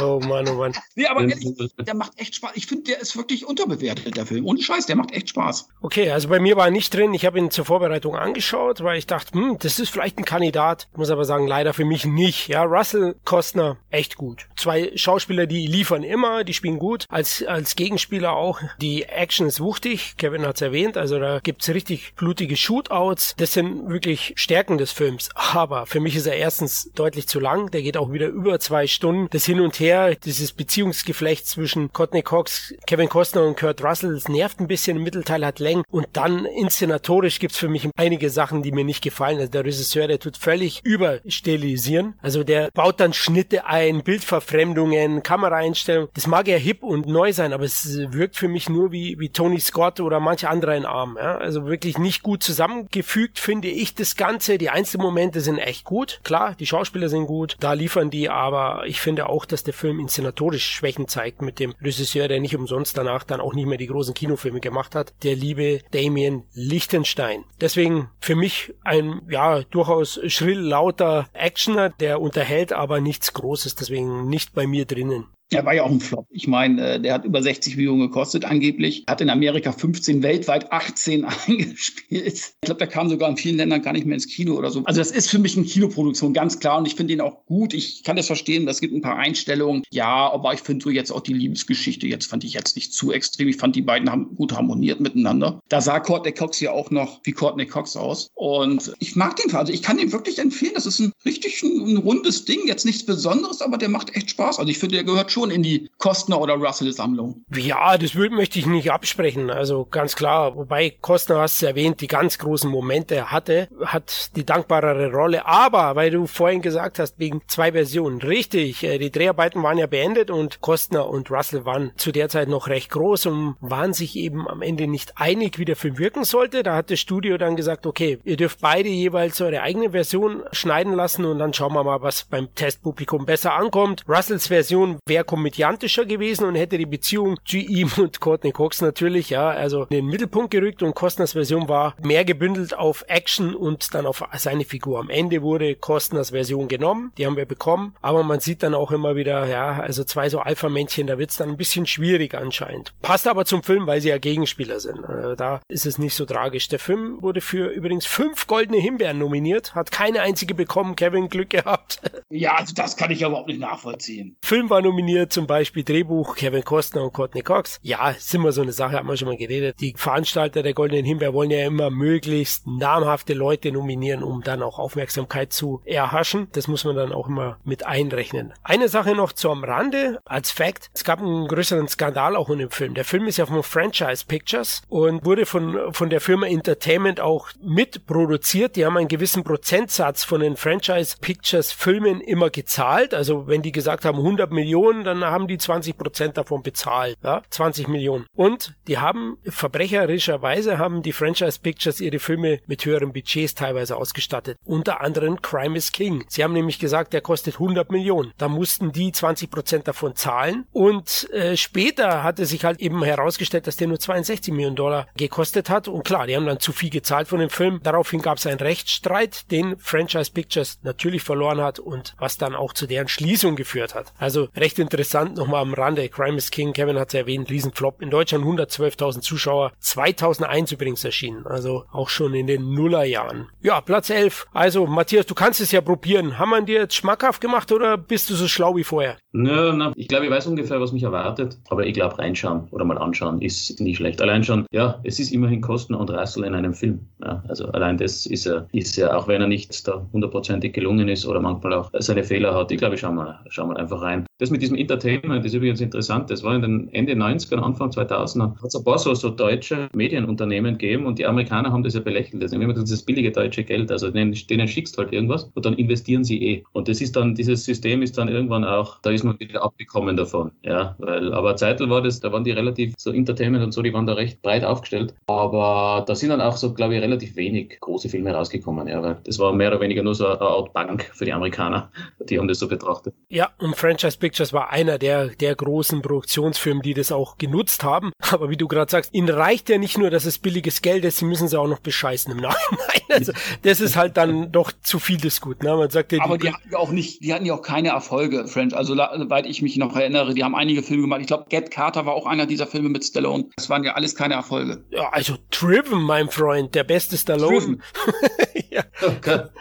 Oh 0.00 0.20
Mann, 0.20 0.48
oh 0.48 0.54
Mann. 0.54 0.72
Nee, 0.94 1.06
aber 1.06 1.22
ehrlich, 1.22 1.54
der 1.78 1.94
macht 1.94 2.18
echt 2.18 2.34
Spaß. 2.36 2.52
Ich 2.54 2.66
finde, 2.66 2.84
der 2.84 3.00
ist 3.00 3.16
wirklich 3.16 3.46
unterbewertet, 3.46 4.16
der 4.22 4.28
Film. 4.28 4.46
Ohne 4.46 4.62
Scheiß, 4.62 4.86
der 4.86 4.96
macht 4.96 5.12
echt 5.12 5.28
Spaß. 5.30 5.68
Okay, 5.80 6.10
also 6.10 6.28
bei 6.28 6.40
mir 6.40 6.56
war 6.56 6.66
er 6.66 6.70
nicht 6.70 6.94
drin. 6.94 7.14
Ich 7.14 7.26
habe 7.26 7.38
ihn 7.38 7.50
zur 7.50 7.64
Vorbereitung 7.64 8.16
angeschaut, 8.16 8.82
weil 8.82 8.98
ich 8.98 9.06
dachte, 9.06 9.32
hm, 9.32 9.56
das 9.60 9.78
ist 9.78 9.90
vielleicht 9.90 10.18
ein 10.18 10.24
Kandidat. 10.24 10.88
Muss 10.96 11.10
aber 11.10 11.24
sagen, 11.24 11.46
leider 11.46 11.74
für 11.74 11.84
mich 11.84 12.04
nicht. 12.04 12.48
Ja, 12.48 12.62
Russell 12.62 13.16
Kostner, 13.24 13.78
echt 13.90 14.16
gut. 14.16 14.46
Zwei 14.56 14.92
Schauspieler, 14.94 15.46
die 15.46 15.66
liefern 15.66 16.02
immer, 16.02 16.44
die 16.44 16.54
spielen 16.54 16.78
gut. 16.78 17.06
Als, 17.08 17.44
als 17.44 17.76
Gegenspieler 17.76 18.32
auch. 18.32 18.60
Die 18.80 19.04
Action 19.04 19.46
ist 19.46 19.60
wuchtig. 19.60 20.14
Kevin 20.16 20.46
hat's 20.46 20.60
erwähnt. 20.60 20.96
Also 20.96 21.18
da 21.18 21.40
gibt's 21.40 21.68
richtig 21.68 22.14
blutige 22.14 22.56
Shootouts. 22.56 23.34
Das 23.36 23.52
sind 23.52 23.88
wirklich 23.88 24.32
Stärken 24.36 24.78
des 24.78 24.92
Films. 24.92 25.30
Aber 25.34 25.86
für 25.86 26.00
mich 26.00 26.16
ist 26.16 26.26
er 26.26 26.36
erstens 26.36 26.90
deutlich 26.94 27.26
zu 27.28 27.40
lang. 27.40 27.70
Der 27.70 27.82
geht 27.82 27.96
auch 27.96 28.12
wieder 28.12 28.28
über 28.28 28.60
zwei 28.60 28.86
Stunden. 28.86 29.28
Das 29.30 29.44
Hin 29.44 29.60
und 29.60 29.80
Her, 29.80 30.14
dieses 30.14 30.52
Beziehungsgeflecht 30.52 31.46
zwischen 31.46 31.92
Courtney 31.92 32.22
Cox, 32.22 32.74
Kevin 32.86 33.08
Costner 33.08 33.44
und 33.44 33.56
Kurt 33.56 33.82
Russell, 33.82 34.11
das 34.14 34.28
nervt 34.28 34.60
ein 34.60 34.66
bisschen. 34.66 34.96
Im 34.96 35.02
Mittelteil 35.02 35.44
hat 35.44 35.58
Längen. 35.58 35.84
Und 35.90 36.06
dann 36.12 36.44
inszenatorisch 36.44 37.38
gibt's 37.38 37.58
für 37.58 37.68
mich 37.68 37.88
einige 37.96 38.30
Sachen, 38.30 38.62
die 38.62 38.72
mir 38.72 38.84
nicht 38.84 39.02
gefallen. 39.02 39.38
Also 39.38 39.50
der 39.50 39.64
Regisseur, 39.64 40.08
der 40.08 40.18
tut 40.18 40.36
völlig 40.36 40.80
überstilisieren. 40.84 42.14
Also 42.22 42.44
der 42.44 42.70
baut 42.72 43.00
dann 43.00 43.12
Schnitte 43.12 43.66
ein, 43.66 44.02
Bildverfremdungen, 44.02 45.22
Kameraeinstellungen. 45.22 46.10
Das 46.14 46.26
mag 46.26 46.48
ja 46.48 46.56
hip 46.56 46.82
und 46.82 47.06
neu 47.06 47.32
sein, 47.32 47.52
aber 47.52 47.64
es 47.64 47.98
wirkt 48.12 48.36
für 48.36 48.48
mich 48.48 48.68
nur 48.68 48.92
wie, 48.92 49.18
wie 49.18 49.30
Tony 49.30 49.60
Scott 49.60 50.00
oder 50.00 50.20
manche 50.20 50.48
andere 50.48 50.76
in 50.76 50.84
Arm. 50.84 51.16
Ja? 51.18 51.36
Also 51.36 51.66
wirklich 51.66 51.98
nicht 51.98 52.22
gut 52.22 52.42
zusammengefügt, 52.42 53.38
finde 53.38 53.68
ich 53.68 53.94
das 53.94 54.16
Ganze. 54.16 54.58
Die 54.58 54.70
Einzelmomente 54.70 55.40
sind 55.40 55.58
echt 55.58 55.84
gut. 55.84 56.20
Klar, 56.24 56.54
die 56.58 56.66
Schauspieler 56.66 57.08
sind 57.08 57.26
gut, 57.26 57.56
da 57.60 57.72
liefern 57.72 58.10
die, 58.10 58.28
aber 58.28 58.84
ich 58.86 59.00
finde 59.00 59.28
auch, 59.28 59.44
dass 59.44 59.64
der 59.64 59.74
Film 59.74 60.00
inszenatorisch 60.00 60.64
Schwächen 60.64 61.08
zeigt 61.08 61.42
mit 61.42 61.58
dem 61.58 61.74
Regisseur, 61.82 62.28
der 62.28 62.40
nicht 62.40 62.56
umsonst 62.56 62.96
danach 62.96 63.24
dann 63.24 63.40
auch 63.40 63.54
nicht 63.54 63.66
mehr 63.66 63.78
die 63.78 63.86
großen 64.02 64.14
Kinofilme 64.14 64.60
gemacht 64.60 64.94
hat, 64.94 65.14
der 65.22 65.36
liebe 65.36 65.80
Damien 65.92 66.44
Lichtenstein. 66.54 67.44
Deswegen 67.60 68.10
für 68.18 68.34
mich 68.34 68.74
ein, 68.82 69.22
ja, 69.28 69.62
durchaus 69.62 70.20
schrill 70.26 70.58
lauter 70.58 71.28
Actioner, 71.32 71.90
der 71.90 72.20
unterhält 72.20 72.72
aber 72.72 73.00
nichts 73.00 73.32
Großes, 73.32 73.76
deswegen 73.76 74.28
nicht 74.28 74.54
bei 74.54 74.66
mir 74.66 74.86
drinnen. 74.86 75.26
Der 75.52 75.64
war 75.64 75.74
ja 75.74 75.82
auch 75.82 75.90
ein 75.90 76.00
Flop. 76.00 76.26
Ich 76.30 76.48
meine, 76.48 76.94
äh, 76.94 77.00
der 77.00 77.14
hat 77.14 77.24
über 77.24 77.42
60 77.42 77.76
Millionen 77.76 78.00
gekostet 78.00 78.44
angeblich. 78.44 79.04
Hat 79.08 79.20
in 79.20 79.30
Amerika 79.30 79.72
15, 79.72 80.22
weltweit 80.22 80.72
18 80.72 81.24
eingespielt. 81.46 82.34
Ich 82.34 82.52
glaube, 82.62 82.78
der 82.78 82.86
kam 82.86 83.08
sogar 83.08 83.28
in 83.28 83.36
vielen 83.36 83.56
Ländern 83.56 83.82
gar 83.82 83.92
nicht 83.92 84.06
mehr 84.06 84.14
ins 84.14 84.28
Kino 84.28 84.54
oder 84.54 84.70
so. 84.70 84.82
Also 84.84 85.00
das 85.00 85.10
ist 85.10 85.30
für 85.30 85.38
mich 85.38 85.56
eine 85.56 85.66
Kinoproduktion, 85.66 86.32
ganz 86.32 86.58
klar. 86.58 86.78
Und 86.78 86.86
ich 86.86 86.94
finde 86.94 87.12
ihn 87.12 87.20
auch 87.20 87.44
gut. 87.46 87.74
Ich 87.74 88.02
kann 88.02 88.16
das 88.16 88.26
verstehen. 88.26 88.66
Es 88.68 88.80
gibt 88.80 88.94
ein 88.94 89.02
paar 89.02 89.16
Einstellungen. 89.16 89.82
Ja, 89.90 90.32
aber 90.32 90.54
ich 90.54 90.60
finde 90.60 90.82
so 90.82 90.90
jetzt 90.90 91.10
auch 91.10 91.20
die 91.20 91.34
Liebesgeschichte, 91.34 92.06
jetzt 92.06 92.26
fand 92.26 92.44
ich 92.44 92.54
jetzt 92.54 92.76
nicht 92.76 92.94
zu 92.94 93.12
extrem. 93.12 93.48
Ich 93.48 93.56
fand, 93.56 93.76
die 93.76 93.82
beiden 93.82 94.10
haben 94.10 94.34
gut 94.34 94.52
harmoniert 94.52 95.00
miteinander. 95.00 95.60
Da 95.68 95.80
sah 95.80 96.00
Courtney 96.00 96.32
Cox 96.32 96.60
ja 96.60 96.72
auch 96.72 96.90
noch 96.90 97.20
wie 97.24 97.32
Courtney 97.32 97.66
Cox 97.66 97.96
aus. 97.96 98.30
Und 98.34 98.92
ich 99.00 99.16
mag 99.16 99.36
den 99.36 99.50
Fall. 99.50 99.60
Also 99.60 99.72
ich 99.72 99.82
kann 99.82 99.98
ihn 99.98 100.12
wirklich 100.12 100.38
empfehlen. 100.38 100.72
Das 100.74 100.86
ist 100.86 100.98
ein 100.98 101.12
richtig 101.24 101.62
ein, 101.62 101.88
ein 101.88 101.96
rundes 101.98 102.44
Ding. 102.44 102.60
Jetzt 102.66 102.84
nichts 102.86 103.04
Besonderes, 103.04 103.60
aber 103.60 103.78
der 103.78 103.88
macht 103.88 104.16
echt 104.16 104.30
Spaß. 104.30 104.58
Also 104.58 104.70
ich 104.70 104.78
finde, 104.78 104.96
der 104.96 105.04
gehört 105.04 105.30
schon 105.30 105.41
in 105.50 105.62
die 105.62 105.90
Kostner 105.98 106.40
oder 106.40 106.54
Russell-Sammlung. 106.54 107.44
Ja, 107.54 107.96
das 107.98 108.14
will, 108.14 108.30
möchte 108.30 108.58
ich 108.58 108.66
nicht 108.66 108.90
absprechen. 108.90 109.50
Also 109.50 109.86
ganz 109.90 110.16
klar. 110.16 110.56
Wobei 110.56 110.90
Kostner 110.90 111.40
hast 111.40 111.60
du 111.62 111.66
erwähnt, 111.66 112.00
die 112.00 112.06
ganz 112.06 112.38
großen 112.38 112.70
Momente 112.70 113.30
hatte, 113.30 113.68
hat 113.84 114.30
die 114.36 114.44
dankbarere 114.44 115.12
Rolle. 115.12 115.46
Aber, 115.46 115.96
weil 115.96 116.10
du 116.10 116.26
vorhin 116.26 116.62
gesagt 116.62 116.98
hast, 116.98 117.18
wegen 117.18 117.42
zwei 117.46 117.72
Versionen. 117.72 118.20
Richtig, 118.20 118.84
äh, 118.84 118.98
die 118.98 119.10
Dreharbeiten 119.10 119.62
waren 119.62 119.78
ja 119.78 119.86
beendet 119.86 120.30
und 120.30 120.60
Kostner 120.60 121.08
und 121.08 121.30
Russell 121.30 121.64
waren 121.64 121.92
zu 121.96 122.12
der 122.12 122.28
Zeit 122.28 122.48
noch 122.48 122.68
recht 122.68 122.90
groß 122.90 123.26
und 123.26 123.56
waren 123.60 123.92
sich 123.92 124.16
eben 124.16 124.48
am 124.48 124.62
Ende 124.62 124.86
nicht 124.86 125.12
einig, 125.16 125.58
wie 125.58 125.64
der 125.64 125.76
Film 125.76 125.98
wirken 125.98 126.24
sollte. 126.24 126.62
Da 126.62 126.76
hat 126.76 126.90
das 126.90 127.00
Studio 127.00 127.38
dann 127.38 127.56
gesagt, 127.56 127.86
okay, 127.86 128.18
ihr 128.24 128.36
dürft 128.36 128.60
beide 128.60 128.88
jeweils 128.88 129.40
eure 129.40 129.62
eigene 129.62 129.90
Version 129.90 130.42
schneiden 130.52 130.94
lassen 130.94 131.24
und 131.24 131.38
dann 131.38 131.52
schauen 131.52 131.72
wir 131.74 131.84
mal, 131.84 132.02
was 132.02 132.24
beim 132.24 132.54
Testpublikum 132.54 133.26
besser 133.26 133.54
ankommt. 133.54 134.04
Russells 134.08 134.48
Version 134.48 134.98
wäre 135.06 135.24
komödiantischer 135.32 136.04
gewesen 136.04 136.44
und 136.44 136.56
hätte 136.56 136.76
die 136.76 136.84
Beziehung 136.84 137.38
zu 137.46 137.56
ihm 137.56 137.90
und 137.96 138.20
Courtney 138.20 138.52
Cox 138.52 138.82
natürlich, 138.82 139.30
ja, 139.30 139.48
also 139.48 139.84
in 139.84 139.96
den 139.96 140.06
Mittelpunkt 140.06 140.50
gerückt 140.50 140.82
und 140.82 140.94
Costners 140.94 141.32
Version 141.32 141.70
war 141.70 141.94
mehr 142.02 142.26
gebündelt 142.26 142.76
auf 142.76 143.02
Action 143.08 143.54
und 143.54 143.94
dann 143.94 144.04
auf 144.04 144.22
seine 144.36 144.64
Figur. 144.64 145.00
Am 145.00 145.08
Ende 145.08 145.40
wurde 145.40 145.74
Costners 145.74 146.30
Version 146.30 146.68
genommen, 146.68 147.12
die 147.16 147.24
haben 147.24 147.38
wir 147.38 147.46
bekommen, 147.46 147.94
aber 148.02 148.22
man 148.22 148.40
sieht 148.40 148.62
dann 148.62 148.74
auch 148.74 148.92
immer 148.92 149.16
wieder, 149.16 149.46
ja, 149.46 149.80
also 149.80 150.04
zwei 150.04 150.28
so 150.28 150.40
Alpha-Männchen, 150.40 151.06
da 151.06 151.16
wird's 151.16 151.38
dann 151.38 151.48
ein 151.48 151.56
bisschen 151.56 151.86
schwierig 151.86 152.34
anscheinend. 152.34 152.92
Passt 153.00 153.26
aber 153.26 153.46
zum 153.46 153.62
Film, 153.62 153.86
weil 153.86 154.02
sie 154.02 154.10
ja 154.10 154.18
Gegenspieler 154.18 154.80
sind. 154.80 155.02
Also 155.04 155.34
da 155.34 155.62
ist 155.68 155.86
es 155.86 155.96
nicht 155.96 156.14
so 156.14 156.26
tragisch. 156.26 156.68
Der 156.68 156.78
Film 156.78 157.22
wurde 157.22 157.40
für 157.40 157.68
übrigens 157.68 158.04
fünf 158.04 158.46
goldene 158.46 158.78
Himbeeren 158.78 159.18
nominiert, 159.18 159.74
hat 159.74 159.90
keine 159.90 160.20
einzige 160.20 160.54
bekommen. 160.54 160.94
Kevin 160.94 161.28
Glück 161.28 161.50
gehabt. 161.50 162.00
Ja, 162.28 162.56
also 162.56 162.74
das 162.74 162.96
kann 162.96 163.10
ich 163.10 163.20
ja 163.20 163.28
überhaupt 163.28 163.48
nicht 163.48 163.60
nachvollziehen. 163.60 164.36
Film 164.42 164.70
war 164.70 164.82
nominiert, 164.82 165.11
zum 165.28 165.46
Beispiel 165.46 165.84
Drehbuch 165.84 166.36
Kevin 166.36 166.64
Costner 166.64 167.02
und 167.04 167.12
Courtney 167.12 167.42
Cox. 167.42 167.78
Ja, 167.82 168.10
ist 168.10 168.34
immer 168.34 168.52
so 168.52 168.62
eine 168.62 168.72
Sache, 168.72 168.96
haben 168.96 169.08
wir 169.08 169.16
schon 169.16 169.28
mal 169.28 169.36
geredet. 169.36 169.76
Die 169.80 169.94
Veranstalter 169.96 170.62
der 170.62 170.74
Goldenen 170.74 171.04
Himbeer 171.04 171.34
wollen 171.34 171.50
ja 171.50 171.64
immer 171.66 171.90
möglichst 171.90 172.66
namhafte 172.66 173.34
Leute 173.34 173.72
nominieren, 173.72 174.22
um 174.22 174.42
dann 174.42 174.62
auch 174.62 174.78
Aufmerksamkeit 174.78 175.52
zu 175.52 175.82
erhaschen. 175.84 176.48
Das 176.52 176.68
muss 176.68 176.84
man 176.84 176.96
dann 176.96 177.12
auch 177.12 177.28
immer 177.28 177.58
mit 177.64 177.86
einrechnen. 177.86 178.52
Eine 178.62 178.88
Sache 178.88 179.14
noch 179.14 179.32
zum 179.32 179.64
Rande 179.64 180.20
als 180.24 180.50
Fact. 180.50 180.90
Es 180.94 181.04
gab 181.04 181.20
einen 181.20 181.48
größeren 181.48 181.88
Skandal 181.88 182.36
auch 182.36 182.50
in 182.50 182.58
dem 182.58 182.70
Film. 182.70 182.94
Der 182.94 183.04
Film 183.04 183.26
ist 183.26 183.38
ja 183.38 183.46
von 183.46 183.62
Franchise 183.62 184.24
Pictures 184.26 184.82
und 184.88 185.24
wurde 185.24 185.46
von, 185.46 185.92
von 185.92 186.10
der 186.10 186.20
Firma 186.20 186.46
Entertainment 186.46 187.20
auch 187.20 187.48
mitproduziert. 187.62 188.76
Die 188.76 188.84
haben 188.84 188.96
einen 188.96 189.08
gewissen 189.08 189.44
Prozentsatz 189.44 190.24
von 190.24 190.40
den 190.40 190.56
Franchise 190.56 191.16
Pictures 191.20 191.72
Filmen 191.72 192.20
immer 192.20 192.50
gezahlt. 192.50 193.14
Also 193.14 193.46
wenn 193.46 193.62
die 193.62 193.72
gesagt 193.72 194.04
haben 194.04 194.18
100 194.18 194.50
Millionen, 194.50 195.01
dann 195.04 195.24
haben 195.24 195.48
die 195.48 195.58
20 195.58 195.96
Prozent 195.96 196.36
davon 196.36 196.62
bezahlt. 196.62 197.16
Ja, 197.22 197.42
20 197.50 197.88
Millionen. 197.88 198.26
Und 198.34 198.74
die 198.86 198.98
haben 198.98 199.38
verbrecherischerweise 199.44 200.78
haben 200.78 201.02
die 201.02 201.12
Franchise 201.12 201.58
Pictures 201.60 202.00
ihre 202.00 202.18
Filme 202.18 202.60
mit 202.66 202.84
höheren 202.84 203.12
Budgets 203.12 203.54
teilweise 203.54 203.96
ausgestattet. 203.96 204.56
Unter 204.64 205.00
anderem 205.00 205.40
Crime 205.42 205.76
is 205.76 205.92
King. 205.92 206.24
Sie 206.28 206.42
haben 206.42 206.52
nämlich 206.52 206.78
gesagt, 206.78 207.12
der 207.12 207.20
kostet 207.20 207.54
100 207.54 207.90
Millionen. 207.90 208.32
Da 208.38 208.48
mussten 208.48 208.92
die 208.92 209.12
20 209.12 209.50
Prozent 209.50 209.88
davon 209.88 210.14
zahlen. 210.14 210.66
Und 210.72 211.28
äh, 211.32 211.56
später 211.56 212.22
hatte 212.22 212.46
sich 212.46 212.64
halt 212.64 212.80
eben 212.80 213.02
herausgestellt, 213.02 213.66
dass 213.66 213.76
der 213.76 213.88
nur 213.88 213.98
62 213.98 214.52
Millionen 214.52 214.76
Dollar 214.76 215.06
gekostet 215.16 215.70
hat. 215.70 215.88
Und 215.88 216.04
klar, 216.04 216.26
die 216.26 216.36
haben 216.36 216.46
dann 216.46 216.60
zu 216.60 216.72
viel 216.72 216.90
gezahlt 216.90 217.28
von 217.28 217.40
dem 217.40 217.50
Film. 217.50 217.80
Daraufhin 217.82 218.22
gab 218.22 218.38
es 218.38 218.46
einen 218.46 218.60
Rechtsstreit, 218.60 219.50
den 219.50 219.76
Franchise 219.78 220.30
Pictures 220.32 220.78
natürlich 220.82 221.22
verloren 221.22 221.60
hat 221.60 221.78
und 221.78 222.14
was 222.18 222.38
dann 222.38 222.54
auch 222.54 222.72
zu 222.72 222.86
deren 222.86 223.08
Schließung 223.08 223.56
geführt 223.56 223.94
hat. 223.94 224.12
Also 224.18 224.48
recht 224.56 224.78
interessant 224.78 224.91
nochmal 225.36 225.62
am 225.62 225.74
Rande. 225.74 226.08
Crime 226.08 226.36
is 226.36 226.50
King, 226.50 226.72
Kevin 226.72 226.98
hat 226.98 227.08
es 227.08 227.14
erwähnt, 227.14 227.50
Riesenflop. 227.50 228.02
In 228.02 228.10
Deutschland 228.10 228.44
112.000 228.44 229.20
Zuschauer, 229.20 229.72
2001 229.80 230.72
übrigens 230.72 231.04
erschienen. 231.04 231.46
Also 231.46 231.84
auch 231.92 232.08
schon 232.08 232.34
in 232.34 232.46
den 232.46 232.72
Nullerjahren. 232.74 233.48
Ja, 233.60 233.80
Platz 233.80 234.10
11. 234.10 234.46
Also 234.52 234.86
Matthias, 234.86 235.26
du 235.26 235.34
kannst 235.34 235.60
es 235.60 235.72
ja 235.72 235.80
probieren. 235.80 236.38
Haben 236.38 236.50
wir 236.50 236.62
dir 236.62 236.80
jetzt 236.80 236.94
schmackhaft 236.94 237.40
gemacht 237.40 237.72
oder 237.72 237.96
bist 237.96 238.30
du 238.30 238.34
so 238.34 238.48
schlau 238.48 238.76
wie 238.76 238.84
vorher? 238.84 239.16
Nö, 239.32 239.72
na, 239.72 239.92
ich 239.96 240.08
glaube, 240.08 240.26
ich 240.26 240.30
weiß 240.30 240.46
ungefähr, 240.46 240.80
was 240.80 240.92
mich 240.92 241.02
erwartet. 241.02 241.58
Aber 241.68 241.86
ich 241.86 241.94
glaube, 241.94 242.18
reinschauen 242.18 242.68
oder 242.70 242.84
mal 242.84 242.98
anschauen 242.98 243.40
ist 243.40 243.80
nicht 243.80 243.96
schlecht. 243.96 244.20
Allein 244.20 244.44
schon, 244.44 244.66
ja, 244.72 245.00
es 245.04 245.18
ist 245.18 245.32
immerhin 245.32 245.60
Kosten 245.60 245.94
und 245.94 246.10
Russell 246.10 246.44
in 246.44 246.54
einem 246.54 246.74
Film. 246.74 247.00
Ja, 247.24 247.42
also 247.48 247.66
allein 247.68 247.96
das 247.96 248.26
ist 248.26 248.44
ja, 248.44 248.66
ist 248.72 248.96
ja, 248.96 249.16
auch 249.16 249.28
wenn 249.28 249.40
er 249.40 249.48
nicht 249.48 249.86
da 249.88 250.06
hundertprozentig 250.12 250.72
gelungen 250.72 251.08
ist 251.08 251.26
oder 251.26 251.40
manchmal 251.40 251.72
auch 251.74 251.90
seine 251.98 252.24
Fehler 252.24 252.54
hat. 252.54 252.70
Ich 252.72 252.78
glaube, 252.78 252.94
ich 252.94 253.00
schau 253.00 253.12
mal, 253.12 253.40
schau 253.48 253.66
mal 253.66 253.76
einfach 253.76 254.02
rein. 254.02 254.26
Das 254.38 254.50
mit 254.50 254.60
diesem 254.60 254.76
Entertainment 254.82 255.44
ist 255.44 255.54
übrigens 255.54 255.80
interessant. 255.80 256.30
Das 256.30 256.42
war 256.42 256.54
in 256.54 256.62
den 256.62 256.88
Ende 256.92 257.14
90er, 257.14 257.56
Anfang 257.56 257.90
2000er. 257.90 258.56
Hat 258.56 258.64
es 258.64 258.74
ein 258.74 258.84
paar 258.84 258.98
so, 258.98 259.14
so 259.14 259.30
deutsche 259.30 259.88
Medienunternehmen 259.94 260.76
gegeben 260.76 261.06
und 261.06 261.18
die 261.18 261.26
Amerikaner 261.26 261.72
haben 261.72 261.82
das 261.82 261.94
ja 261.94 262.00
belächelt. 262.00 262.42
Das 262.42 262.52
ist 262.52 262.60
immer 262.60 262.72
das 262.72 263.02
billige 263.02 263.30
deutsche 263.30 263.64
Geld. 263.64 263.90
Also 263.90 264.10
denen, 264.10 264.34
denen 264.50 264.68
schickst 264.68 264.98
halt 264.98 265.12
irgendwas 265.12 265.50
und 265.54 265.64
dann 265.64 265.74
investieren 265.74 266.24
sie 266.24 266.42
eh. 266.42 266.64
Und 266.72 266.88
das 266.88 267.00
ist 267.00 267.16
dann, 267.16 267.34
dieses 267.34 267.64
System 267.64 268.02
ist 268.02 268.18
dann 268.18 268.28
irgendwann 268.28 268.64
auch, 268.64 269.00
da 269.02 269.10
ist 269.10 269.24
man 269.24 269.38
wieder 269.38 269.62
abgekommen 269.62 270.16
davon. 270.16 270.50
Ja, 270.62 270.96
weil, 270.98 271.32
aber 271.32 271.56
Zeitl 271.56 271.88
war 271.88 272.02
das, 272.02 272.20
da 272.20 272.32
waren 272.32 272.44
die 272.44 272.50
relativ 272.50 272.94
so 272.98 273.12
Entertainment 273.12 273.64
und 273.64 273.72
so, 273.72 273.82
die 273.82 273.92
waren 273.92 274.06
da 274.06 274.14
recht 274.14 274.42
breit 274.42 274.64
aufgestellt. 274.64 275.14
Aber 275.28 276.04
da 276.06 276.14
sind 276.14 276.30
dann 276.30 276.40
auch 276.40 276.56
so, 276.56 276.74
glaube 276.74 276.96
ich, 276.96 277.02
relativ 277.02 277.36
wenig 277.36 277.78
große 277.80 278.08
Filme 278.08 278.32
rausgekommen. 278.32 278.88
Ja, 278.88 279.02
weil 279.02 279.18
das 279.24 279.38
war 279.38 279.52
mehr 279.52 279.68
oder 279.68 279.80
weniger 279.80 280.02
nur 280.02 280.14
so 280.14 280.26
eine 280.26 280.40
Art 280.40 280.72
Bank 280.72 281.10
für 281.14 281.24
die 281.24 281.32
Amerikaner. 281.32 281.90
Die 282.28 282.38
haben 282.38 282.48
das 282.48 282.58
so 282.58 282.68
betrachtet. 282.68 283.14
Ja, 283.28 283.50
und 283.58 283.76
Franchise 283.76 284.18
Pictures 284.18 284.52
war 284.52 284.71
einer 284.72 284.98
der, 284.98 285.28
der 285.28 285.54
großen 285.54 286.00
Produktionsfirmen, 286.02 286.82
die 286.82 286.94
das 286.94 287.12
auch 287.12 287.36
genutzt 287.36 287.84
haben. 287.84 288.12
Aber 288.32 288.50
wie 288.50 288.56
du 288.56 288.66
gerade 288.66 288.90
sagst, 288.90 289.12
ihnen 289.12 289.28
reicht 289.28 289.68
ja 289.68 289.78
nicht 289.78 289.98
nur, 289.98 290.10
dass 290.10 290.24
es 290.24 290.38
billiges 290.38 290.82
Geld 290.82 291.04
ist, 291.04 291.18
sie 291.18 291.26
müssen 291.26 291.46
sie 291.46 291.60
auch 291.60 291.68
noch 291.68 291.80
bescheißen 291.80 292.32
im 292.32 292.38
Nachhinein. 292.40 293.02
Also, 293.10 293.32
das 293.62 293.80
ist 293.80 293.96
halt 293.96 294.16
dann 294.16 294.50
doch 294.50 294.72
zu 294.82 294.98
viel 294.98 295.18
des 295.18 295.40
Guten. 295.40 295.66
Ne? 295.66 295.76
Man 295.76 295.90
sagt 295.90 296.12
ja, 296.12 296.22
Aber 296.22 296.38
die 296.38 296.52
hatten 296.52 296.70
ja 296.70 296.78
auch 296.78 296.90
nicht, 296.90 297.22
die 297.22 297.34
hatten 297.34 297.44
ja 297.44 297.54
auch 297.54 297.62
keine 297.62 297.90
Erfolge, 297.90 298.46
French. 298.48 298.74
Also, 298.74 298.94
soweit 298.94 299.46
ich 299.46 299.60
mich 299.60 299.76
noch 299.76 299.94
erinnere, 299.94 300.32
die 300.34 300.42
haben 300.42 300.54
einige 300.54 300.82
Filme 300.82 301.02
gemacht. 301.02 301.20
Ich 301.20 301.26
glaube, 301.26 301.44
Get 301.50 301.70
Carter 301.70 302.06
war 302.06 302.14
auch 302.14 302.26
einer 302.26 302.46
dieser 302.46 302.66
Filme 302.66 302.88
mit 302.88 303.04
Stallone. 303.04 303.44
Das 303.56 303.68
waren 303.68 303.84
ja 303.84 303.92
alles 303.92 304.14
keine 304.14 304.34
Erfolge. 304.34 304.84
Ja, 304.90 305.10
also 305.10 305.36
Driven, 305.50 306.02
mein 306.02 306.30
Freund, 306.30 306.74
der 306.74 306.84
beste 306.84 307.18
Stallone. 307.18 307.52
Driven. 307.52 307.82
ja. 308.70 308.82
Oh 309.02 309.10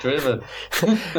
Driven. 0.01 0.41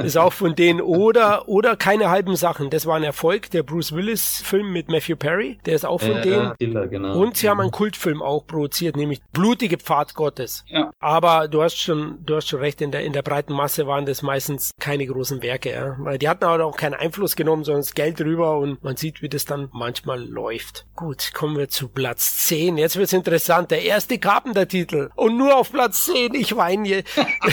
ist 0.03 0.17
auch 0.17 0.33
von 0.33 0.55
denen. 0.55 0.81
Oder, 0.81 1.49
oder 1.49 1.77
keine 1.77 2.09
halben 2.09 2.37
Sachen. 2.37 2.71
Das 2.71 2.87
war 2.87 2.97
ein 2.97 3.03
Erfolg. 3.03 3.51
Der 3.51 3.63
Bruce 3.63 3.82
Willis-Film 3.91 4.73
mit 4.73 4.89
Matthew 4.89 5.17
Perry. 5.17 5.59
Der 5.67 5.75
ist 5.75 5.85
auch 5.85 6.01
von 6.01 6.13
Ja, 6.13 6.21
denen. 6.21 6.57
Killer, 6.59 6.87
genau. 6.87 7.19
Und 7.19 7.37
sie 7.37 7.49
haben 7.49 7.61
einen 7.61 7.73
Kultfilm 7.73 8.23
auch 8.23 8.47
produziert, 8.47 8.97
nämlich 8.97 9.21
Blutige 9.33 9.79
Pfad 9.79 10.15
Gottes. 10.15 10.65
Ja. 10.69 10.92
Aber 11.03 11.49
du 11.49 11.63
hast 11.63 11.79
schon, 11.79 12.25
du 12.25 12.37
hast 12.37 12.49
schon 12.49 12.61
recht, 12.61 12.81
in 12.81 12.93
der, 12.93 13.03
in 13.05 13.13
der 13.13 13.23
breiten 13.23 13.53
Masse 13.53 13.87
waren 13.87 14.07
das 14.07 14.23
meistens 14.23 14.71
keine 14.79 15.05
großen 15.05 15.43
Werke, 15.43 15.73
ja. 15.73 15.97
Weil 15.99 16.19
die 16.19 16.29
hatten 16.29 16.45
aber 16.45 16.65
auch 16.65 16.77
keinen 16.77 16.95
Einfluss 16.95 17.37
genommen, 17.37 17.65
sondern 17.65 17.83
das 17.83 17.95
Geld 17.95 18.21
rüber 18.21 18.57
und 18.59 18.83
man 18.85 18.97
sieht, 18.97 19.21
wie 19.21 19.29
das 19.29 19.45
dann 19.45 19.69
manchmal 19.73 20.25
läuft. 20.25 20.87
Gut, 20.95 21.33
kommen 21.35 21.59
wir 21.59 21.69
zu 21.69 21.89
Platz 21.89 22.47
10. 22.47 22.79
Jetzt 22.79 22.97
wird's 22.97 23.13
interessant. 23.13 23.73
Der 23.73 23.83
erste 23.83 24.19
Carpenter-Titel. 24.19 25.11
Und 25.17 25.37
nur 25.37 25.57
auf 25.57 25.73
Platz 25.73 26.05
10. 26.05 26.35
Ich 26.35 26.57
weine 26.57 26.87
hier. 26.87 27.03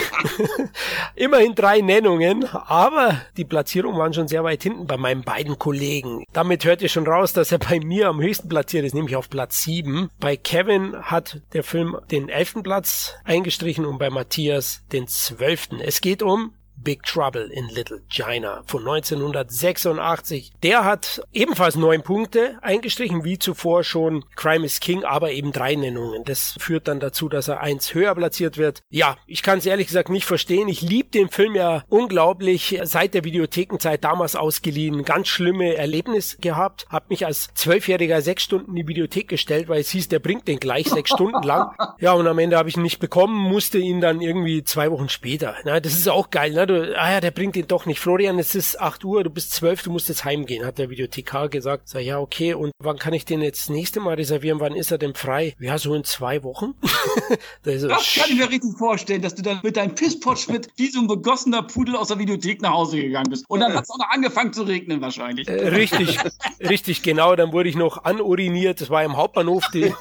Immerhin 1.15 1.55
drei 1.55 1.81
Nennungen, 1.81 2.45
aber 2.45 3.21
die 3.37 3.45
Platzierungen 3.45 3.97
waren 3.97 4.13
schon 4.13 4.27
sehr 4.27 4.43
weit 4.43 4.63
hinten 4.63 4.87
bei 4.87 4.97
meinen 4.97 5.23
beiden 5.23 5.57
Kollegen. 5.57 6.23
Damit 6.33 6.65
hört 6.65 6.81
ihr 6.81 6.89
schon 6.89 7.07
raus, 7.07 7.33
dass 7.33 7.51
er 7.51 7.59
bei 7.59 7.79
mir 7.79 8.07
am 8.07 8.21
höchsten 8.21 8.49
platziert 8.49 8.85
ist, 8.85 8.95
nämlich 8.95 9.15
auf 9.15 9.29
Platz 9.29 9.63
7. 9.63 10.09
Bei 10.19 10.37
Kevin 10.37 10.95
hat 11.01 11.41
der 11.53 11.63
Film 11.63 11.97
den 12.11 12.29
elften 12.29 12.63
Platz 12.63 13.15
eingestrichen 13.39 13.85
und 13.85 13.97
bei 13.99 14.09
Matthias 14.09 14.83
den 14.91 15.07
zwölften. 15.07 15.79
Es 15.79 16.01
geht 16.01 16.21
um 16.21 16.53
Big 16.83 17.03
Trouble 17.03 17.49
in 17.51 17.67
Little 17.69 18.01
China 18.09 18.63
von 18.65 18.87
1986. 18.87 20.51
Der 20.63 20.85
hat 20.85 21.21
ebenfalls 21.33 21.75
neun 21.75 22.03
Punkte 22.03 22.57
eingestrichen, 22.61 23.23
wie 23.23 23.37
zuvor 23.39 23.83
schon 23.83 24.23
Crime 24.35 24.65
is 24.65 24.79
King, 24.79 25.03
aber 25.03 25.31
eben 25.31 25.51
drei 25.51 25.75
Nennungen. 25.75 26.23
Das 26.23 26.55
führt 26.59 26.87
dann 26.87 26.99
dazu, 26.99 27.29
dass 27.29 27.47
er 27.47 27.61
eins 27.61 27.93
höher 27.93 28.15
platziert 28.15 28.57
wird. 28.57 28.81
Ja, 28.89 29.17
ich 29.27 29.43
kann 29.43 29.59
es 29.59 29.65
ehrlich 29.65 29.87
gesagt 29.87 30.09
nicht 30.09 30.25
verstehen. 30.25 30.67
Ich 30.67 30.81
liebe 30.81 31.09
den 31.09 31.29
Film 31.29 31.55
ja 31.55 31.83
unglaublich. 31.89 32.79
Seit 32.83 33.13
der 33.13 33.23
Videothekenzeit 33.23 34.03
damals 34.03 34.35
ausgeliehen. 34.35 35.03
Ganz 35.03 35.27
schlimme 35.27 35.75
Erlebnis 35.75 36.37
gehabt. 36.39 36.85
Hab 36.89 37.09
mich 37.09 37.25
als 37.25 37.49
Zwölfjähriger 37.53 38.21
sechs 38.21 38.43
Stunden 38.43 38.71
in 38.71 38.75
die 38.77 38.87
Videothek 38.87 39.27
gestellt, 39.27 39.69
weil 39.69 39.81
es 39.81 39.89
hieß, 39.89 40.07
der 40.09 40.19
bringt 40.19 40.47
den 40.47 40.59
gleich 40.59 40.89
sechs 40.89 41.11
Stunden 41.11 41.43
lang. 41.43 41.75
Ja, 41.99 42.13
und 42.13 42.27
am 42.27 42.39
Ende 42.39 42.55
habe 42.57 42.69
ich 42.69 42.77
ihn 42.77 42.83
nicht 42.83 42.99
bekommen, 42.99 43.35
musste 43.35 43.77
ihn 43.77 43.99
dann 43.99 44.21
irgendwie 44.21 44.63
zwei 44.63 44.89
Wochen 44.89 45.09
später. 45.09 45.55
Na, 45.65 45.79
das 45.81 45.93
ist 45.93 46.07
auch 46.07 46.29
geil, 46.29 46.53
ne? 46.53 46.65
Du, 46.69 46.95
ah 46.95 47.13
ja, 47.13 47.19
der 47.19 47.31
bringt 47.31 47.55
ihn 47.55 47.65
doch 47.67 47.87
nicht. 47.87 47.99
Florian, 47.99 48.37
es 48.37 48.53
ist 48.53 48.79
acht 48.79 49.03
Uhr, 49.03 49.23
du 49.23 49.31
bist 49.31 49.53
zwölf, 49.53 49.81
du 49.81 49.89
musst 49.89 50.07
jetzt 50.07 50.23
heimgehen, 50.23 50.63
hat 50.63 50.77
der 50.77 50.91
Videothekar 50.91 51.49
gesagt. 51.49 51.89
Sag, 51.89 52.03
ja, 52.03 52.19
okay, 52.19 52.53
und 52.53 52.71
wann 52.77 52.99
kann 52.99 53.11
ich 53.11 53.25
den 53.25 53.41
jetzt 53.41 53.61
das 53.61 53.69
nächste 53.69 53.99
Mal 53.99 54.13
reservieren? 54.13 54.59
Wann 54.59 54.75
ist 54.75 54.91
er 54.91 54.99
denn 54.99 55.15
frei? 55.15 55.55
Ja, 55.59 55.79
so 55.79 55.95
in 55.95 56.03
zwei 56.03 56.43
Wochen. 56.43 56.75
das, 57.63 57.81
das 57.81 58.13
kann 58.13 58.29
ich 58.29 58.37
mir 58.37 58.47
richtig 58.47 58.77
vorstellen, 58.77 59.23
dass 59.23 59.33
du 59.33 59.41
dann 59.41 59.61
mit 59.63 59.77
deinem 59.77 59.95
Pisspotsch 59.95 60.47
mit 60.47 60.69
wie 60.75 60.91
so 60.91 60.99
ein 60.99 61.07
begossener 61.07 61.63
Pudel 61.63 61.95
aus 61.95 62.09
der 62.09 62.19
Videothek 62.19 62.61
nach 62.61 62.73
Hause 62.73 63.01
gegangen 63.01 63.31
bist. 63.31 63.45
Und 63.47 63.61
dann 63.61 63.73
hat 63.73 63.85
es 63.85 63.89
auch 63.89 63.97
noch 63.97 64.11
angefangen 64.11 64.53
zu 64.53 64.61
regnen 64.61 65.01
wahrscheinlich. 65.01 65.47
Äh, 65.47 65.69
richtig, 65.69 66.19
richtig, 66.59 67.01
genau. 67.01 67.35
Dann 67.35 67.51
wurde 67.51 67.69
ich 67.69 67.77
noch 67.77 68.03
anuriniert. 68.03 68.79
Das 68.79 68.91
war 68.91 69.03
im 69.03 69.17
Hauptbahnhof. 69.17 69.65
Die 69.73 69.91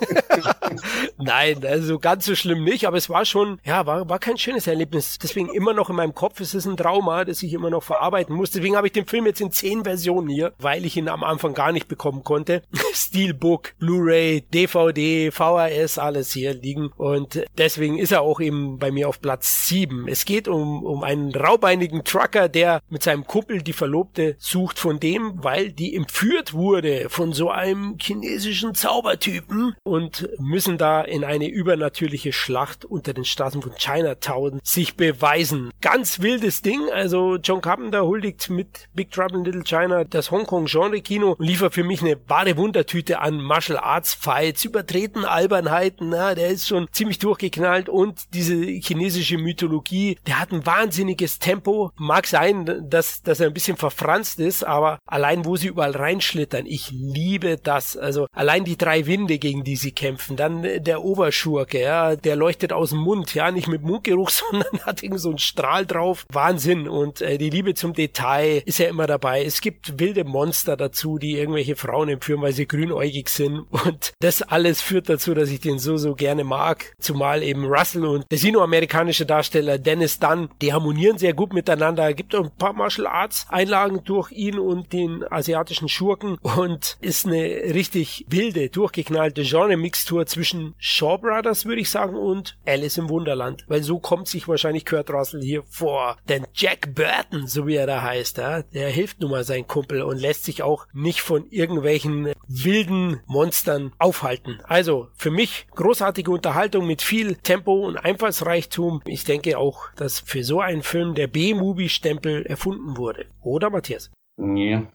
Nein, 1.17 1.65
also 1.65 1.99
ganz 1.99 2.27
so 2.27 2.35
schlimm 2.35 2.63
nicht, 2.63 2.87
aber 2.87 2.99
es 2.99 3.09
war 3.09 3.25
schon, 3.25 3.59
ja, 3.65 3.87
war, 3.87 4.09
war 4.09 4.19
kein 4.19 4.37
schönes 4.37 4.67
Erlebnis. 4.67 5.19
Deswegen 5.19 5.49
immer 5.49 5.73
noch 5.73 5.89
in 5.89 5.97
meinem 5.97 6.15
Kopf, 6.15 6.41
es 6.41 6.58
ist 6.59 6.67
ein 6.67 6.77
Trauma, 6.77 7.25
das 7.25 7.43
ich 7.43 7.53
immer 7.53 7.71
noch 7.71 7.83
verarbeiten 7.83 8.35
muss. 8.35 8.51
Deswegen 8.51 8.77
habe 8.77 8.89
ich 8.89 8.93
den 8.93 9.07
Film 9.07 9.27
jetzt 9.27 9.41
in 9.41 9.51
zehn 9.51 9.85
Versionen 9.85 10.29
hier, 10.29 10.53
weil 10.59 10.85
ich 10.85 10.97
ihn 10.97 11.09
am 11.09 11.25
Anfang 11.25 11.55
gar 11.55 11.73
nicht 11.73 11.89
bekommen 11.89 12.25
konnte. 12.25 12.63
Steelbook, 12.93 13.75
Blu-ray, 13.79 14.43
DVD, 14.43 15.31
VHS, 15.31 15.99
alles 15.99 16.33
hier 16.33 16.55
liegen. 16.55 16.91
Und 16.97 17.45
deswegen 17.57 17.99
ist 17.99 18.13
er 18.13 18.23
auch 18.23 18.41
eben 18.41 18.79
bei 18.79 18.91
mir 18.91 19.09
auf 19.09 19.21
Platz 19.21 19.67
sieben. 19.67 20.07
Es 20.09 20.25
geht 20.25 20.49
um, 20.49 20.85
um 20.85 21.03
einen 21.03 21.35
raubeinigen 21.35 22.05
Trucker, 22.05 22.49
der 22.49 22.81
mit 22.89 23.03
seinem 23.03 23.27
Kumpel 23.27 23.63
die 23.63 23.73
Verlobte 23.73 24.37
sucht 24.39 24.79
von 24.79 25.01
dem, 25.01 25.43
weil 25.43 25.73
die 25.73 25.95
entführt 25.95 26.53
wurde 26.53 27.09
von 27.09 27.33
so 27.33 27.51
einem 27.51 27.97
chinesischen 28.01 28.75
Zaubertypen 28.75 29.77
und 29.85 30.29
müssen 30.39 30.79
da 30.79 31.03
in 31.03 31.25
eine 31.25 31.49
übernatürliche 31.49 32.33
Schlacht 32.33 32.85
unter 32.85 33.13
den 33.13 33.25
Straßen 33.25 33.63
von 33.63 33.75
Chinatown 33.77 34.61
sich 34.63 34.97
beweisen. 34.97 35.71
Ganz 35.81 36.21
wildes 36.49 36.63
Ding. 36.63 36.91
Also 36.93 37.37
John 37.37 37.61
Carpenter 37.61 38.05
huldigt 38.07 38.49
mit 38.51 38.89
Big 38.95 39.11
Trouble 39.11 39.39
in 39.39 39.45
Little 39.45 39.65
China 39.65 40.05
das 40.05 40.31
Hongkong-Genre-Kino 40.31 41.33
und 41.33 41.47
liefert 41.47 41.75
für 41.75 41.85
mich 41.85 42.03
eine 42.03 42.17
wahre 42.27 42.57
Wundertüte 42.57 43.21
an 43.21 43.41
Martial 43.41 43.79
Arts 43.79 44.15
Fights, 44.15 44.65
übertreten 44.65 45.25
Albernheiten. 45.25 46.09
Na, 46.09 46.35
der 46.35 46.49
ist 46.49 46.67
schon 46.67 46.89
ziemlich 46.93 47.19
durchgeknallt 47.19 47.89
und 47.89 48.33
diese 48.33 48.55
chinesische 48.55 49.37
Mythologie, 49.37 50.19
der 50.27 50.41
hat 50.41 50.53
ein 50.53 50.65
wahnsinniges 50.65 51.39
Tempo. 51.39 51.93
Mag 51.97 52.27
sein, 52.27 52.87
dass, 52.89 53.23
dass 53.23 53.41
er 53.41 53.49
ein 53.49 53.55
bisschen 53.55 53.77
verfranst 53.77 54.41
ist, 54.41 54.65
aber 54.65 54.99
allein 55.07 55.45
wo 55.45 55.57
sie 55.57 55.69
überall 55.69 55.97
reinschlittern, 55.97 56.67
ich 56.67 56.91
liebe 56.91 57.59
das. 57.59 57.97
Also 57.97 58.27
allein 58.33 58.65
die 58.65 58.79
drei 58.79 59.07
Winde, 59.07 59.39
gegen 59.39 59.65
die 59.65 59.77
sie 59.77 59.93
kämpfen, 59.93 60.37
dann 60.37 60.63
der 60.63 61.05
Oberschurke, 61.05 61.81
ja, 61.81 62.17
der 62.17 62.37
leuchtet 62.37 62.73
aus 62.73 62.91
dem 62.91 63.01
Mund, 63.01 63.35
ja, 63.35 63.51
nicht 63.51 63.69
mit 63.69 63.83
Mundgeruch, 63.83 64.31
sondern 64.51 64.81
hat 64.83 65.03
irgendwie 65.03 65.21
so 65.21 65.29
einen 65.29 65.39
Strahl 65.39 65.85
drauf. 65.85 66.25
Wahnsinn. 66.39 66.89
Und 66.89 67.21
äh, 67.21 67.37
die 67.37 67.51
Liebe 67.51 67.75
zum 67.75 67.95
Detail 67.95 68.63
ist 68.65 68.79
ja 68.79 68.89
immer 68.89 69.09
dabei. 69.09 69.45
Es 69.45 69.61
gibt 69.61 69.99
wilde 69.99 70.23
Monster 70.23 70.77
dazu, 70.77 71.19
die 71.19 71.37
irgendwelche 71.37 71.75
Frauen 71.75 72.09
entführen, 72.09 72.43
weil 72.43 72.53
sie 72.53 72.69
grünäugig 72.69 73.29
sind. 73.29 73.67
Und 73.71 74.13
das 74.21 74.43
alles 74.43 74.81
führt 74.81 75.09
dazu, 75.09 75.35
dass 75.35 75.51
ich 75.51 75.59
den 75.59 75.81
so, 75.81 75.97
so 75.97 76.15
gerne 76.15 76.45
mag. 76.45 76.93
Zumal 77.01 77.43
eben 77.43 77.65
Russell 77.65 78.05
und 78.05 78.25
der 78.31 78.39
sinoamerikanische 78.39 79.27
Darsteller 79.27 79.79
Dennis 79.79 80.21
Dunn, 80.21 80.49
die 80.63 80.73
harmonieren 80.73 81.19
sehr 81.19 81.35
gut 81.35 81.53
miteinander. 81.53 82.15
Gibt 82.15 82.37
auch 82.37 82.45
ein 82.45 82.57
paar 82.57 82.73
Martial 82.73 83.09
Arts 83.09 83.47
Einlagen 83.49 84.05
durch 84.05 84.31
ihn 84.31 84.61
und 84.61 84.93
den 84.93 85.25
asiatischen 85.31 85.89
Schurken 85.89 86.39
und 86.43 86.99
ist 87.01 87.27
eine 87.27 87.43
richtig 87.75 88.27
wilde, 88.29 88.69
durchgeknallte 88.69 89.43
Genre-Mixtur 89.43 90.27
zwischen 90.27 90.75
Shaw 90.79 91.19
Brothers, 91.19 91.67
würde 91.67 91.81
ich 91.81 91.91
sagen, 91.91 92.15
und 92.15 92.57
Alice 92.65 92.99
im 92.99 93.09
Wunderland. 93.09 93.65
Weil 93.67 93.83
so 93.83 93.99
kommt 93.99 94.29
sich 94.29 94.47
wahrscheinlich 94.47 94.87
Kurt 94.87 95.11
Russell 95.11 95.43
hier 95.43 95.65
vor. 95.69 96.17
Denn 96.29 96.47
Jack 96.55 96.95
Burton, 96.95 97.47
so 97.47 97.67
wie 97.67 97.77
er 97.77 97.87
da 97.87 98.03
heißt, 98.03 98.39
ja, 98.39 98.63
der 98.63 98.91
hilft 98.91 99.21
nun 99.21 99.31
mal 99.31 99.45
sein 99.45 99.67
Kumpel 99.67 100.03
und 100.03 100.19
lässt 100.19 100.45
sich 100.45 100.63
auch 100.63 100.87
nicht 100.93 101.21
von 101.21 101.47
irgendwelchen 101.51 102.33
wilden 102.47 103.21
Monstern 103.27 103.93
aufhalten. 103.99 104.61
Also 104.65 105.09
für 105.17 105.31
mich 105.31 105.67
großartige 105.75 106.31
Unterhaltung 106.31 106.87
mit 106.87 107.03
viel 107.03 107.37
Tempo 107.37 107.87
und 107.87 107.97
Einfallsreichtum. 107.97 109.03
Ich 109.05 109.25
denke 109.25 109.59
auch, 109.59 109.91
dass 109.97 110.21
für 110.21 110.45
so 110.45 110.61
einen 110.61 110.83
Film 110.83 111.15
der 111.15 111.27
B-Movie-Stempel 111.27 112.47
erfunden 112.47 112.97
wurde. 112.97 113.27
Oder 113.43 113.71
Matthias? 113.71 114.11
Ja, 114.39 114.87